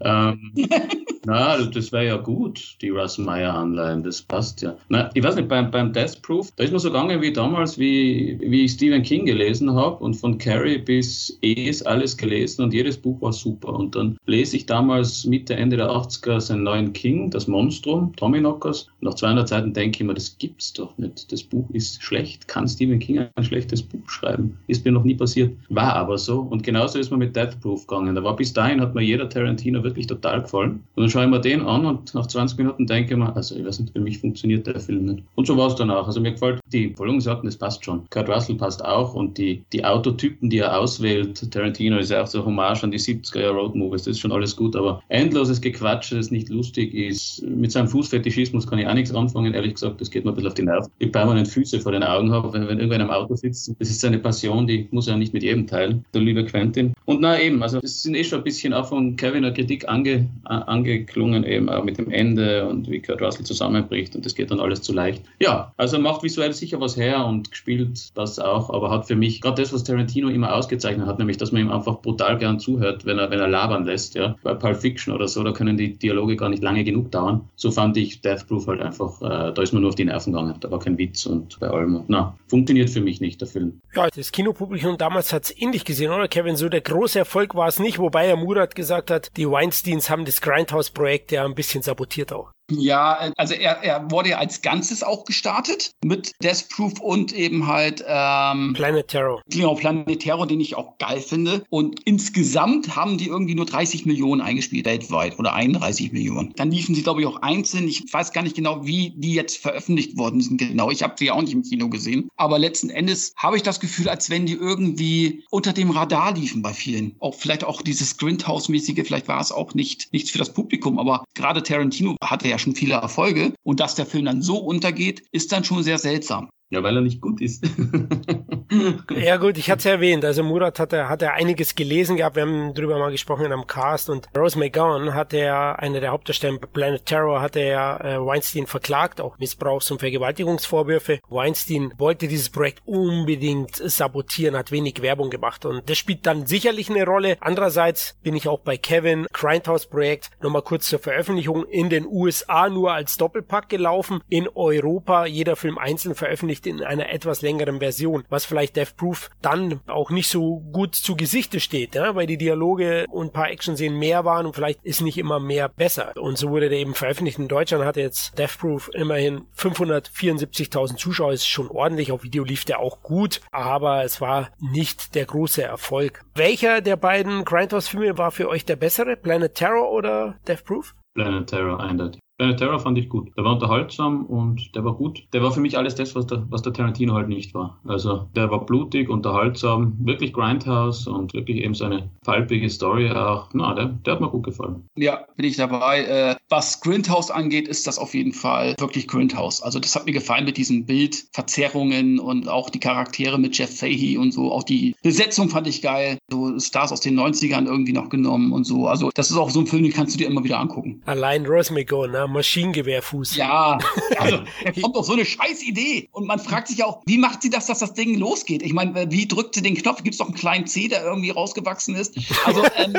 ähm, 0.00 0.52
na, 1.26 1.62
das 1.62 1.92
wäre 1.92 2.06
ja 2.06 2.16
gut, 2.16 2.76
die 2.80 2.90
Russ 2.90 3.18
Meyer 3.18 3.54
Anleihen, 3.54 4.02
das 4.02 4.22
passt 4.22 4.62
ja. 4.62 4.76
Na, 4.88 5.10
ich 5.14 5.22
weiß 5.22 5.36
nicht, 5.36 5.48
beim, 5.48 5.70
beim 5.70 5.92
Death 5.92 6.22
Proof, 6.22 6.50
da 6.56 6.64
ist 6.64 6.72
mir 6.72 6.78
so 6.78 6.88
gegangen 6.88 7.20
wie 7.22 7.32
damals, 7.32 7.78
wie, 7.78 8.38
wie 8.40 8.64
ich 8.64 8.72
Stephen 8.72 9.02
King 9.02 9.26
gelesen 9.26 9.72
habe 9.74 10.02
und 10.02 10.14
von 10.14 10.38
Carrie 10.38 10.78
bis 10.78 11.38
Es 11.42 11.82
alles 11.82 12.16
gelesen 12.16 12.62
und 12.62 12.74
jedes 12.74 12.96
Buch 12.96 13.20
war 13.20 13.32
super. 13.32 13.74
Und 13.74 13.96
dann 13.96 14.18
lese 14.26 14.56
ich 14.56 14.66
damals 14.66 15.24
Mitte, 15.24 15.54
Ende 15.54 15.76
der 15.76 15.88
80er 15.90 16.40
seinen 16.40 16.62
neuen 16.62 16.92
King, 16.92 17.30
das 17.30 17.46
Monstrum, 17.46 18.14
Tommy 18.16 18.38
Knockers. 18.38 18.88
nach 19.00 19.14
200 19.14 19.48
Seiten 19.48 19.72
denke 19.72 20.02
ich 20.02 20.06
mir, 20.06 20.14
das 20.14 20.38
gibt's 20.38 20.72
doch 20.72 20.96
nicht. 20.98 21.30
Das 21.32 21.42
Buch 21.42 21.68
ist 21.70 22.02
schlecht. 22.02 22.48
Kann 22.48 22.68
Stephen 22.68 22.98
King 22.98 23.26
ein 23.34 23.44
schlechtes 23.44 23.82
Buch 23.82 24.08
schreiben? 24.08 24.58
Ist 24.66 24.84
mir 24.84 24.92
noch 24.92 25.04
nie 25.04 25.13
passiert. 25.14 25.52
War 25.68 25.94
aber 25.94 26.18
so. 26.18 26.40
Und 26.40 26.62
genauso 26.62 26.98
ist 26.98 27.10
man 27.10 27.20
mit 27.20 27.34
Death 27.36 27.60
Proof 27.60 27.86
gegangen. 27.86 28.14
Da 28.14 28.22
war 28.22 28.36
bis 28.36 28.52
dahin 28.52 28.80
hat 28.80 28.94
mir 28.94 29.02
jeder 29.02 29.28
Tarantino 29.28 29.82
wirklich 29.82 30.06
total 30.06 30.42
gefallen. 30.42 30.84
Und 30.94 31.02
dann 31.02 31.10
schaue 31.10 31.24
ich 31.24 31.30
mir 31.30 31.40
den 31.40 31.62
an 31.62 31.86
und 31.86 32.14
nach 32.14 32.26
20 32.26 32.58
Minuten 32.58 32.86
denke 32.86 33.14
ich 33.14 33.18
mir, 33.18 33.34
also 33.34 33.56
ich 33.56 33.64
weiß 33.64 33.80
nicht, 33.80 33.92
für 33.92 34.00
mich 34.00 34.18
funktioniert 34.18 34.66
der 34.66 34.80
Film 34.80 35.06
nicht. 35.06 35.24
Und 35.34 35.46
so 35.46 35.56
war 35.56 35.68
es 35.68 35.74
dann 35.76 35.90
auch. 35.90 36.06
Also 36.06 36.20
mir 36.20 36.32
gefällt 36.32 36.60
die 36.72 36.88
Verfolgungsjagden, 36.88 37.46
das 37.46 37.56
passt 37.56 37.84
schon. 37.84 38.08
Kurt 38.10 38.28
Russell 38.28 38.56
passt 38.56 38.84
auch 38.84 39.14
und 39.14 39.38
die, 39.38 39.64
die 39.72 39.84
Autotypen, 39.84 40.50
die 40.50 40.58
er 40.58 40.78
auswählt, 40.78 41.50
Tarantino 41.50 41.98
ist 41.98 42.10
ja 42.10 42.22
auch 42.22 42.26
so 42.26 42.44
Hommage 42.44 42.84
an 42.84 42.90
die 42.90 42.98
70er 42.98 43.50
Road 43.50 43.74
Movies, 43.74 44.04
das 44.04 44.12
ist 44.16 44.20
schon 44.20 44.32
alles 44.32 44.56
gut, 44.56 44.74
aber 44.76 45.02
endloses 45.08 45.60
Gequatsch, 45.60 46.12
das 46.12 46.30
nicht 46.30 46.48
lustig 46.48 46.94
ist. 46.94 47.42
Mit 47.42 47.72
seinem 47.72 47.88
Fußfetischismus 47.88 48.66
kann 48.66 48.78
ich 48.78 48.86
auch 48.86 48.94
nichts 48.94 49.14
anfangen, 49.14 49.54
ehrlich 49.54 49.74
gesagt, 49.74 50.00
das 50.00 50.10
geht 50.10 50.24
mir 50.24 50.32
ein 50.32 50.34
bisschen 50.34 50.48
auf 50.48 50.54
die 50.54 50.62
Nerven. 50.62 50.90
Ich 50.98 51.12
permanent 51.12 51.48
Füße 51.48 51.80
vor 51.80 51.92
den 51.92 52.02
Augen 52.02 52.32
habe, 52.32 52.52
wenn, 52.52 52.62
wenn 52.62 52.78
irgendwer 52.78 52.96
in 52.96 53.02
einem 53.02 53.10
Auto 53.10 53.36
sitzt. 53.36 53.74
Das 53.78 53.90
ist 53.90 54.00
seine 54.00 54.18
Passion, 54.18 54.66
die 54.66 54.88
muss 54.90 55.03
er 55.06 55.16
nicht 55.16 55.34
mit 55.34 55.42
jedem 55.42 55.66
teilen, 55.66 56.04
der 56.14 56.22
liebe 56.22 56.44
Quentin. 56.44 56.93
Und 57.06 57.20
na 57.20 57.38
eben, 57.38 57.62
also 57.62 57.80
es 57.82 58.02
sind 58.02 58.14
eh 58.14 58.24
schon 58.24 58.38
ein 58.40 58.44
bisschen 58.44 58.72
auch 58.72 58.88
von 58.88 59.16
Kevin 59.16 59.44
eine 59.44 59.52
Kritik 59.52 59.88
ange, 59.88 60.28
angeklungen, 60.44 61.44
eben 61.44 61.68
auch 61.68 61.84
mit 61.84 61.98
dem 61.98 62.10
Ende 62.10 62.66
und 62.66 62.90
wie 62.90 63.00
Kurt 63.00 63.20
Russell 63.20 63.44
zusammenbricht 63.44 64.16
und 64.16 64.24
das 64.24 64.34
geht 64.34 64.50
dann 64.50 64.60
alles 64.60 64.80
zu 64.82 64.92
leicht. 64.92 65.22
Ja, 65.38 65.72
also 65.76 65.98
macht 65.98 66.22
visuell 66.22 66.52
sicher 66.52 66.80
was 66.80 66.96
her 66.96 67.24
und 67.26 67.50
gespielt 67.50 68.10
das 68.14 68.38
auch, 68.38 68.70
aber 68.70 68.90
hat 68.90 69.06
für 69.06 69.16
mich 69.16 69.40
gerade 69.40 69.60
das, 69.60 69.72
was 69.72 69.84
Tarantino 69.84 70.28
immer 70.28 70.54
ausgezeichnet 70.54 71.06
hat, 71.06 71.18
nämlich, 71.18 71.36
dass 71.36 71.52
man 71.52 71.62
ihm 71.62 71.70
einfach 71.70 72.00
brutal 72.00 72.38
gern 72.38 72.58
zuhört, 72.58 73.04
wenn 73.04 73.18
er, 73.18 73.30
wenn 73.30 73.40
er 73.40 73.48
labern 73.48 73.84
lässt, 73.84 74.14
ja. 74.14 74.36
Bei 74.42 74.54
Pulp 74.54 74.80
Fiction 74.80 75.14
oder 75.14 75.28
so, 75.28 75.42
da 75.42 75.52
können 75.52 75.76
die 75.76 75.98
Dialoge 75.98 76.36
gar 76.36 76.48
nicht 76.48 76.62
lange 76.62 76.84
genug 76.84 77.10
dauern. 77.10 77.42
So 77.56 77.70
fand 77.70 77.96
ich 77.96 78.22
Death 78.22 78.46
Proof 78.48 78.66
halt 78.66 78.80
einfach, 78.80 79.20
äh, 79.20 79.52
da 79.52 79.62
ist 79.62 79.72
man 79.72 79.82
nur 79.82 79.90
auf 79.90 79.94
die 79.94 80.04
Nerven 80.04 80.32
gegangen, 80.32 80.54
da 80.60 80.70
war 80.70 80.78
kein 80.78 80.96
Witz 80.96 81.26
und 81.26 81.60
bei 81.60 81.68
allem, 81.68 82.04
na, 82.08 82.36
funktioniert 82.46 82.88
für 82.88 83.00
mich 83.00 83.20
nicht, 83.20 83.40
der 83.40 83.48
Film. 83.48 83.80
Ja, 83.94 84.08
das 84.08 84.32
Kinopublikum 84.32 84.96
damals 84.96 85.32
hat 85.32 85.44
es 85.44 85.60
ähnlich 85.60 85.84
gesehen, 85.84 86.10
oder 86.10 86.28
Kevin? 86.28 86.56
So 86.56 86.68
der 86.68 86.80
große 86.94 87.18
Erfolg 87.18 87.54
war 87.54 87.68
es 87.68 87.80
nicht, 87.80 87.98
wobei 87.98 88.26
er 88.26 88.36
Murat 88.36 88.74
gesagt 88.74 89.10
hat, 89.10 89.36
die 89.36 89.50
Weinsteins 89.50 90.10
haben 90.10 90.24
das 90.24 90.40
Grindhouse-Projekt 90.40 91.32
ja 91.32 91.44
ein 91.44 91.54
bisschen 91.54 91.82
sabotiert 91.82 92.32
auch. 92.32 92.52
Ja, 92.70 93.30
also 93.36 93.54
er, 93.54 93.82
er 93.82 94.10
wurde 94.10 94.30
ja 94.30 94.38
als 94.38 94.62
Ganzes 94.62 95.02
auch 95.02 95.24
gestartet 95.24 95.92
mit 96.04 96.32
Death 96.42 96.68
Proof 96.70 97.00
und 97.00 97.32
eben 97.32 97.66
halt 97.66 98.04
ähm, 98.06 98.72
Planet 98.74 99.08
Terror. 99.08 99.42
Genau, 99.48 99.74
Planet 99.74 100.20
Terror, 100.20 100.46
den 100.46 100.60
ich 100.60 100.74
auch 100.74 100.98
geil 100.98 101.20
finde. 101.20 101.64
Und 101.68 102.00
insgesamt 102.04 102.96
haben 102.96 103.18
die 103.18 103.26
irgendwie 103.26 103.54
nur 103.54 103.66
30 103.66 104.06
Millionen 104.06 104.40
eingespielt 104.40 104.86
weltweit 104.86 105.38
oder 105.38 105.54
31 105.54 106.12
Millionen. 106.12 106.52
Dann 106.56 106.70
liefen 106.70 106.94
sie, 106.94 107.02
glaube 107.02 107.20
ich, 107.20 107.26
auch 107.26 107.42
einzeln. 107.42 107.88
Ich 107.88 108.04
weiß 108.10 108.32
gar 108.32 108.42
nicht 108.42 108.56
genau, 108.56 108.86
wie 108.86 109.12
die 109.16 109.34
jetzt 109.34 109.58
veröffentlicht 109.58 110.16
worden 110.16 110.40
sind. 110.40 110.58
Genau, 110.58 110.90
ich 110.90 111.02
habe 111.02 111.14
sie 111.18 111.26
ja 111.26 111.34
auch 111.34 111.42
nicht 111.42 111.52
im 111.52 111.62
Kino 111.62 111.88
gesehen. 111.88 112.28
Aber 112.36 112.58
letzten 112.58 112.90
Endes 112.90 113.34
habe 113.36 113.56
ich 113.56 113.62
das 113.62 113.80
Gefühl, 113.80 114.08
als 114.08 114.30
wenn 114.30 114.46
die 114.46 114.54
irgendwie 114.54 115.44
unter 115.50 115.72
dem 115.72 115.90
Radar 115.90 116.34
liefen 116.34 116.62
bei 116.62 116.72
vielen. 116.72 117.16
Auch 117.20 117.34
vielleicht 117.34 117.64
auch 117.64 117.82
dieses 117.82 118.16
Grindhouse-mäßige, 118.18 119.04
vielleicht 119.04 119.28
war 119.28 119.40
es 119.40 119.52
auch 119.52 119.74
nicht 119.74 120.12
nichts 120.12 120.30
für 120.30 120.38
das 120.38 120.52
Publikum, 120.52 120.98
aber 120.98 121.24
gerade 121.34 121.62
Tarantino 121.62 122.16
hatte 122.22 122.48
ja 122.48 122.53
ja 122.54 122.58
schon 122.58 122.74
viele 122.74 122.94
Erfolge. 122.94 123.52
Und 123.62 123.80
dass 123.80 123.94
der 123.94 124.06
Film 124.06 124.24
dann 124.24 124.42
so 124.42 124.58
untergeht, 124.58 125.22
ist 125.32 125.52
dann 125.52 125.64
schon 125.64 125.82
sehr 125.82 125.98
seltsam. 125.98 126.48
Ja, 126.70 126.82
weil 126.82 126.96
er 126.96 127.02
nicht 127.02 127.20
gut 127.20 127.40
ist. 127.40 127.64
ja 129.10 129.36
gut, 129.36 129.58
ich 129.58 129.70
hatte 129.70 129.78
es 129.78 129.84
ja 129.84 129.92
erwähnt. 129.92 130.24
Also 130.24 130.42
Murat 130.42 130.78
hat 130.78 130.92
er, 130.92 131.08
hat 131.08 131.22
er 131.22 131.34
einiges 131.34 131.74
gelesen 131.74 132.16
gehabt. 132.16 132.36
Wir 132.36 132.42
haben 132.42 132.74
drüber 132.74 132.98
mal 132.98 133.10
gesprochen 133.10 133.44
in 133.44 133.52
einem 133.52 133.66
Cast. 133.66 134.08
Und 134.08 134.28
Rose 134.36 134.58
McGowan 134.58 135.14
hat 135.14 135.34
er, 135.34 135.78
eine 135.78 136.00
der 136.00 136.10
Hauptdarsteller 136.10 136.58
Planet 136.58 137.04
Terror, 137.04 137.42
hat 137.42 137.54
er 137.56 137.66
ja 137.66 137.96
äh, 138.00 138.26
Weinstein 138.26 138.66
verklagt, 138.66 139.20
auch 139.20 139.38
Missbrauchs- 139.38 139.90
und 139.90 140.00
Vergewaltigungsvorwürfe. 140.00 141.20
Weinstein 141.28 141.92
wollte 141.98 142.28
dieses 142.28 142.50
Projekt 142.50 142.80
unbedingt 142.86 143.76
sabotieren, 143.76 144.56
hat 144.56 144.72
wenig 144.72 145.02
Werbung 145.02 145.30
gemacht. 145.30 145.66
Und 145.66 145.88
das 145.88 145.98
spielt 145.98 146.26
dann 146.26 146.46
sicherlich 146.46 146.90
eine 146.90 147.04
Rolle. 147.04 147.36
Andererseits 147.40 148.16
bin 148.22 148.34
ich 148.34 148.48
auch 148.48 148.60
bei 148.60 148.78
Kevin. 148.78 149.26
Grindhouse-Projekt 149.32 150.30
nochmal 150.42 150.62
kurz 150.62 150.86
zur 150.86 150.98
Veröffentlichung 150.98 151.66
in 151.66 151.90
den 151.90 152.06
USA 152.06 152.68
nur 152.68 152.92
als 152.92 153.16
Doppelpack 153.18 153.68
gelaufen. 153.68 154.22
In 154.28 154.48
Europa 154.48 155.26
jeder 155.26 155.56
Film 155.56 155.78
einzeln 155.78 156.14
veröffentlicht 156.14 156.53
in 156.66 156.82
einer 156.82 157.10
etwas 157.10 157.42
längeren 157.42 157.80
Version, 157.80 158.24
was 158.28 158.44
vielleicht 158.44 158.76
Death 158.76 158.96
Proof 158.96 159.30
dann 159.42 159.80
auch 159.86 160.10
nicht 160.10 160.28
so 160.28 160.60
gut 160.72 160.94
zu 160.94 161.16
Gesichte 161.16 161.60
steht, 161.60 161.94
ja, 161.94 162.14
weil 162.14 162.26
die 162.26 162.38
Dialoge 162.38 163.06
und 163.10 163.28
ein 163.28 163.32
paar 163.32 163.50
Action-Szenen 163.50 163.98
mehr 163.98 164.24
waren 164.24 164.46
und 164.46 164.54
vielleicht 164.54 164.84
ist 164.84 165.00
nicht 165.00 165.18
immer 165.18 165.40
mehr 165.40 165.68
besser. 165.68 166.12
Und 166.16 166.38
so 166.38 166.50
wurde 166.50 166.68
der 166.68 166.78
eben 166.78 166.94
veröffentlicht. 166.94 167.38
In 167.38 167.48
Deutschland 167.48 167.84
hatte 167.84 168.00
jetzt 168.00 168.38
Death 168.38 168.58
Proof 168.58 168.90
immerhin 168.94 169.42
574.000 169.56 170.96
Zuschauer, 170.96 171.32
ist 171.32 171.46
schon 171.46 171.68
ordentlich. 171.68 172.12
Auf 172.12 172.22
Video 172.22 172.44
lief 172.44 172.64
der 172.64 172.78
auch 172.78 173.02
gut, 173.02 173.40
aber 173.50 174.04
es 174.04 174.20
war 174.20 174.50
nicht 174.60 175.14
der 175.14 175.26
große 175.26 175.62
Erfolg. 175.62 176.24
Welcher 176.34 176.80
der 176.80 176.96
beiden 176.96 177.44
Grindhouse-Filme 177.44 178.18
war 178.18 178.30
für 178.30 178.48
euch 178.48 178.64
der 178.64 178.76
bessere? 178.76 179.16
Planet 179.16 179.54
Terror 179.54 179.90
oder 179.90 180.36
Death 180.46 180.64
Proof? 180.64 180.94
Planet 181.14 181.46
Terror, 181.48 181.80
eindeutig. 181.80 182.20
Planet 182.44 182.58
Terror 182.58 182.78
fand 182.78 182.98
ich 182.98 183.08
gut. 183.08 183.30
Der 183.38 183.44
war 183.44 183.54
unterhaltsam 183.54 184.26
und 184.26 184.74
der 184.74 184.84
war 184.84 184.94
gut. 184.94 185.22
Der 185.32 185.42
war 185.42 185.50
für 185.50 185.60
mich 185.60 185.78
alles 185.78 185.94
das, 185.94 186.14
was 186.14 186.26
der, 186.26 186.44
was 186.50 186.60
der 186.60 186.74
Tarantino 186.74 187.14
halt 187.14 187.28
nicht 187.28 187.54
war. 187.54 187.80
Also 187.86 188.28
der 188.36 188.50
war 188.50 188.66
blutig, 188.66 189.08
unterhaltsam, 189.08 189.96
wirklich 190.00 190.34
Grindhouse 190.34 191.06
und 191.06 191.32
wirklich 191.32 191.64
eben 191.64 191.74
seine 191.74 192.10
falpige 192.22 192.68
Story 192.68 193.10
auch. 193.10 193.48
Na, 193.54 193.74
der, 193.74 193.86
der 193.86 194.12
hat 194.12 194.20
mir 194.20 194.28
gut 194.28 194.44
gefallen. 194.44 194.84
Ja, 194.94 195.24
bin 195.36 195.46
ich 195.46 195.56
dabei. 195.56 196.02
Äh, 196.04 196.36
was 196.50 196.82
Grindhouse 196.82 197.30
angeht, 197.30 197.66
ist 197.66 197.86
das 197.86 197.98
auf 197.98 198.12
jeden 198.12 198.34
Fall 198.34 198.74
wirklich 198.78 199.08
Grindhouse. 199.08 199.62
Also 199.62 199.80
das 199.80 199.96
hat 199.96 200.04
mir 200.04 200.12
gefallen 200.12 200.44
mit 200.44 200.58
diesen 200.58 200.84
Bildverzerrungen 200.84 202.18
und 202.18 202.46
auch 202.48 202.68
die 202.68 202.80
Charaktere 202.80 203.38
mit 203.38 203.56
Jeff 203.56 203.78
Fahey 203.78 204.18
und 204.18 204.32
so. 204.32 204.52
Auch 204.52 204.64
die 204.64 204.94
Besetzung 205.02 205.48
fand 205.48 205.66
ich 205.66 205.80
geil. 205.80 206.18
so 206.30 206.58
Stars 206.58 206.92
aus 206.92 207.00
den 207.00 207.18
90ern 207.18 207.64
irgendwie 207.64 207.92
noch 207.92 208.10
genommen 208.10 208.52
und 208.52 208.64
so. 208.64 208.86
Also 208.86 209.10
das 209.14 209.30
ist 209.30 209.38
auch 209.38 209.48
so 209.48 209.60
ein 209.60 209.66
Film, 209.66 209.84
den 209.84 209.92
kannst 209.94 210.14
du 210.14 210.18
dir 210.18 210.26
immer 210.26 210.44
wieder 210.44 210.58
angucken. 210.60 211.00
Allein 211.06 211.46
Rosmigo, 211.46 212.06
ne? 212.06 212.28
Maschinengewehrfuß. 212.34 213.36
Ja, 213.36 213.78
also 214.18 214.40
er 214.64 214.72
kommt 214.82 214.96
auf 214.96 215.06
so 215.06 215.14
eine 215.14 215.24
scheiß 215.24 215.62
Idee. 215.62 216.08
Und 216.12 216.26
man 216.26 216.38
fragt 216.38 216.68
sich 216.68 216.84
auch, 216.84 217.02
wie 217.06 217.18
macht 217.18 217.42
sie 217.42 217.50
das, 217.50 217.66
dass 217.66 217.78
das 217.78 217.94
Ding 217.94 218.18
losgeht? 218.18 218.62
Ich 218.62 218.72
meine, 218.72 219.10
wie 219.10 219.26
drückt 219.26 219.54
sie 219.54 219.62
den 219.62 219.74
Knopf? 219.74 220.02
Gibt 220.02 220.14
es 220.14 220.18
doch 220.18 220.26
einen 220.26 220.34
kleinen 220.34 220.66
C, 220.66 220.88
der 220.88 221.02
irgendwie 221.02 221.30
rausgewachsen 221.30 221.94
ist? 221.96 222.16
Also, 222.44 222.64
ähm, 222.76 222.94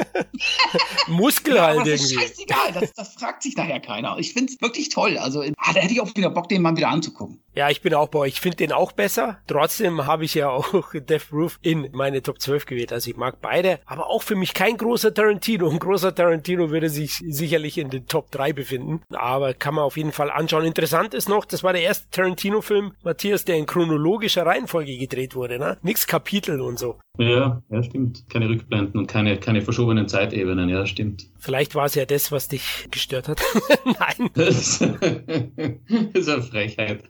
Muskel 1.07 1.61
halt 1.61 1.79
aber 1.79 1.89
das 1.89 2.01
ist 2.01 2.11
irgendwie. 2.11 2.27
scheißegal. 2.27 2.71
Das, 2.73 2.93
das 2.93 3.13
fragt 3.13 3.43
sich 3.43 3.55
nachher 3.55 3.79
keiner. 3.79 4.17
Ich 4.17 4.33
finde 4.33 4.53
es 4.53 4.61
wirklich 4.61 4.89
toll. 4.89 5.17
Also, 5.17 5.41
ah, 5.41 5.73
da 5.73 5.79
hätte 5.79 5.93
ich 5.93 6.01
auch 6.01 6.15
wieder 6.15 6.29
Bock, 6.29 6.49
den 6.49 6.61
mal 6.61 6.75
wieder 6.75 6.89
anzugucken. 6.89 7.41
Ja, 7.53 7.69
ich 7.69 7.81
bin 7.81 7.93
auch 7.93 8.09
bei 8.09 8.19
euch. 8.19 8.33
Ich 8.33 8.41
finde 8.41 8.57
den 8.57 8.71
auch 8.71 8.91
besser. 8.91 9.39
Trotzdem 9.47 10.05
habe 10.05 10.25
ich 10.25 10.33
ja 10.33 10.49
auch 10.49 10.93
Death 10.93 11.29
Proof 11.29 11.59
in 11.61 11.89
meine 11.93 12.21
Top 12.21 12.41
12 12.41 12.65
gewählt. 12.65 12.91
Also 12.91 13.09
ich 13.09 13.17
mag 13.17 13.39
beide, 13.41 13.79
aber 13.85 14.07
auch 14.07 14.23
für 14.23 14.35
mich 14.35 14.53
kein 14.53 14.75
großer 14.77 15.13
Tarantino. 15.13 15.69
Ein 15.69 15.79
großer 15.79 16.13
Tarantino 16.13 16.69
würde 16.69 16.89
sich 16.89 17.23
sicherlich 17.27 17.77
in 17.77 17.89
den 17.89 18.07
Top 18.07 18.31
3 18.31 18.53
befinden. 18.53 19.01
Aber 19.15 19.53
kann 19.53 19.75
man 19.75 19.83
auf 19.83 19.97
jeden 19.97 20.11
Fall 20.11 20.31
anschauen. 20.31 20.65
Interessant 20.65 21.13
ist 21.13 21.29
noch, 21.29 21.45
das 21.45 21.63
war 21.63 21.73
der 21.73 21.81
erste 21.83 22.09
Tarantino-Film, 22.11 22.93
Matthias, 23.03 23.45
der 23.45 23.57
in 23.57 23.65
chronologischer 23.65 24.45
Reihenfolge 24.45 24.97
gedreht 24.97 25.35
wurde. 25.35 25.59
Ne? 25.59 25.77
Nix 25.81 26.07
Kapitel 26.07 26.61
und 26.61 26.79
so. 26.79 26.99
Ja, 27.17 27.61
ja, 27.69 27.83
stimmt. 27.83 28.25
Keine 28.29 28.49
Rückblenden 28.49 28.99
und 28.99 29.07
keine, 29.07 29.37
keine 29.37 29.61
verschobenen 29.61 30.07
Zeitebenen, 30.07 30.69
ja, 30.69 30.85
stimmt. 30.85 31.27
Vielleicht 31.39 31.75
war 31.75 31.85
es 31.85 31.95
ja 31.95 32.05
das, 32.05 32.31
was 32.31 32.47
dich 32.47 32.87
gestört 32.91 33.27
hat. 33.27 33.41
Nein. 33.85 34.29
Das 36.13 36.27
ist 36.27 36.29
eine 36.29 36.41
Frechheit. 36.41 37.03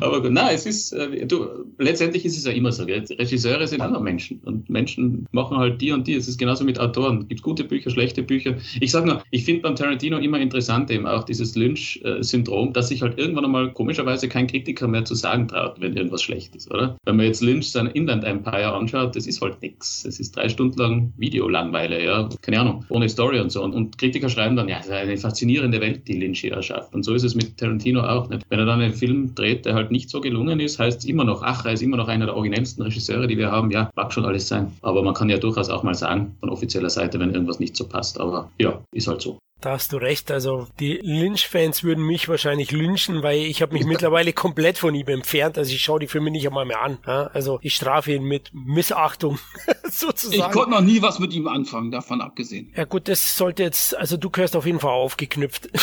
Aber 0.00 0.22
gut, 0.22 0.32
nein, 0.32 0.54
es 0.54 0.66
ist, 0.66 0.92
äh, 0.92 1.26
du, 1.26 1.46
letztendlich 1.78 2.24
ist 2.24 2.36
es 2.36 2.44
ja 2.44 2.52
immer 2.52 2.72
so, 2.72 2.86
gell? 2.86 3.04
Regisseure 3.10 3.66
sind 3.66 3.80
auch 3.80 3.90
noch 3.90 4.00
Menschen 4.00 4.40
und 4.40 4.68
Menschen 4.68 5.26
machen 5.32 5.56
halt 5.56 5.80
die 5.80 5.92
und 5.92 6.06
die. 6.06 6.14
Es 6.14 6.28
ist 6.28 6.38
genauso 6.38 6.64
mit 6.64 6.78
Autoren. 6.78 7.22
Es 7.22 7.28
gibt 7.28 7.42
gute 7.42 7.64
Bücher, 7.64 7.90
schlechte 7.90 8.22
Bücher. 8.22 8.56
Ich 8.80 8.90
sag 8.90 9.04
nur, 9.04 9.22
ich 9.30 9.44
finde 9.44 9.62
beim 9.62 9.76
Tarantino 9.76 10.18
immer 10.18 10.38
interessant 10.38 10.73
eben 10.90 11.06
auch 11.06 11.24
dieses 11.24 11.54
Lynch-Syndrom, 11.56 12.72
dass 12.72 12.88
sich 12.88 13.02
halt 13.02 13.18
irgendwann 13.18 13.44
einmal 13.44 13.72
komischerweise 13.72 14.28
kein 14.28 14.46
Kritiker 14.46 14.88
mehr 14.88 15.04
zu 15.04 15.14
sagen 15.14 15.48
traut, 15.48 15.80
wenn 15.80 15.96
irgendwas 15.96 16.22
schlecht 16.22 16.54
ist, 16.56 16.70
oder? 16.70 16.96
Wenn 17.04 17.16
man 17.16 17.26
jetzt 17.26 17.42
Lynch 17.42 17.70
sein 17.70 17.86
Inland 17.86 18.24
Empire 18.24 18.72
anschaut, 18.72 19.16
das 19.16 19.26
ist 19.26 19.40
halt 19.40 19.60
nix. 19.62 20.04
Es 20.04 20.20
ist 20.20 20.36
drei 20.36 20.48
Stunden 20.48 20.78
lang 20.78 21.12
Videolangweile, 21.16 22.04
ja. 22.04 22.28
Keine 22.42 22.60
Ahnung, 22.60 22.84
ohne 22.88 23.08
Story 23.08 23.40
und 23.40 23.50
so. 23.50 23.62
Und, 23.62 23.74
und 23.74 23.98
Kritiker 23.98 24.28
schreiben 24.28 24.56
dann, 24.56 24.68
ja, 24.68 24.78
es 24.78 24.86
ist 24.86 24.92
eine 24.92 25.16
faszinierende 25.16 25.80
Welt, 25.80 26.06
die 26.08 26.18
Lynch 26.18 26.40
hier 26.40 26.52
erschafft. 26.52 26.94
Und 26.94 27.04
so 27.04 27.14
ist 27.14 27.24
es 27.24 27.34
mit 27.34 27.56
Tarantino 27.58 28.02
auch 28.02 28.28
nicht. 28.28 28.44
Wenn 28.48 28.58
er 28.58 28.66
dann 28.66 28.80
einen 28.80 28.94
Film 28.94 29.34
dreht, 29.34 29.64
der 29.66 29.74
halt 29.74 29.90
nicht 29.90 30.10
so 30.10 30.20
gelungen 30.20 30.60
ist, 30.60 30.78
heißt 30.78 31.00
es 31.00 31.04
immer 31.04 31.24
noch, 31.24 31.42
ach, 31.42 31.64
er 31.64 31.72
ist 31.72 31.82
immer 31.82 31.96
noch 31.96 32.08
einer 32.08 32.26
der 32.26 32.36
originellsten 32.36 32.82
Regisseure, 32.82 33.26
die 33.26 33.38
wir 33.38 33.50
haben. 33.50 33.70
Ja, 33.70 33.90
mag 33.94 34.12
schon 34.12 34.24
alles 34.24 34.48
sein. 34.48 34.72
Aber 34.82 35.02
man 35.02 35.14
kann 35.14 35.28
ja 35.30 35.38
durchaus 35.38 35.70
auch 35.70 35.82
mal 35.82 35.94
sagen, 35.94 36.36
von 36.40 36.50
offizieller 36.50 36.90
Seite, 36.90 37.18
wenn 37.20 37.32
irgendwas 37.32 37.60
nicht 37.60 37.76
so 37.76 37.86
passt. 37.86 38.20
Aber 38.20 38.50
ja, 38.58 38.82
ist 38.92 39.06
halt 39.06 39.22
so. 39.22 39.38
Da 39.64 39.70
hast 39.70 39.94
du 39.94 39.96
recht. 39.96 40.30
Also 40.30 40.66
die 40.78 41.00
Lynch-Fans 41.02 41.84
würden 41.84 42.06
mich 42.06 42.28
wahrscheinlich 42.28 42.70
lynchen, 42.70 43.22
weil 43.22 43.38
ich 43.38 43.62
habe 43.62 43.72
mich 43.72 43.84
mittlerweile 43.86 44.34
komplett 44.34 44.76
von 44.76 44.94
ihm 44.94 45.08
entfernt. 45.08 45.56
Also 45.56 45.72
ich 45.72 45.82
schaue 45.82 46.00
die 46.00 46.06
Filme 46.06 46.30
nicht 46.30 46.46
einmal 46.46 46.66
mehr 46.66 46.82
an. 46.82 46.98
Ja? 47.06 47.30
Also 47.32 47.60
ich 47.62 47.74
strafe 47.74 48.12
ihn 48.12 48.24
mit 48.24 48.50
Missachtung 48.52 49.38
sozusagen. 49.90 50.42
Ich 50.42 50.50
konnte 50.50 50.70
noch 50.70 50.82
nie 50.82 51.00
was 51.00 51.18
mit 51.18 51.32
ihm 51.32 51.48
anfangen, 51.48 51.90
davon 51.90 52.20
abgesehen. 52.20 52.74
Ja 52.76 52.84
gut, 52.84 53.08
das 53.08 53.38
sollte 53.38 53.62
jetzt, 53.62 53.96
also 53.96 54.18
du 54.18 54.28
gehörst 54.28 54.54
auf 54.54 54.66
jeden 54.66 54.80
Fall 54.80 54.92
aufgeknüpft. 54.92 55.70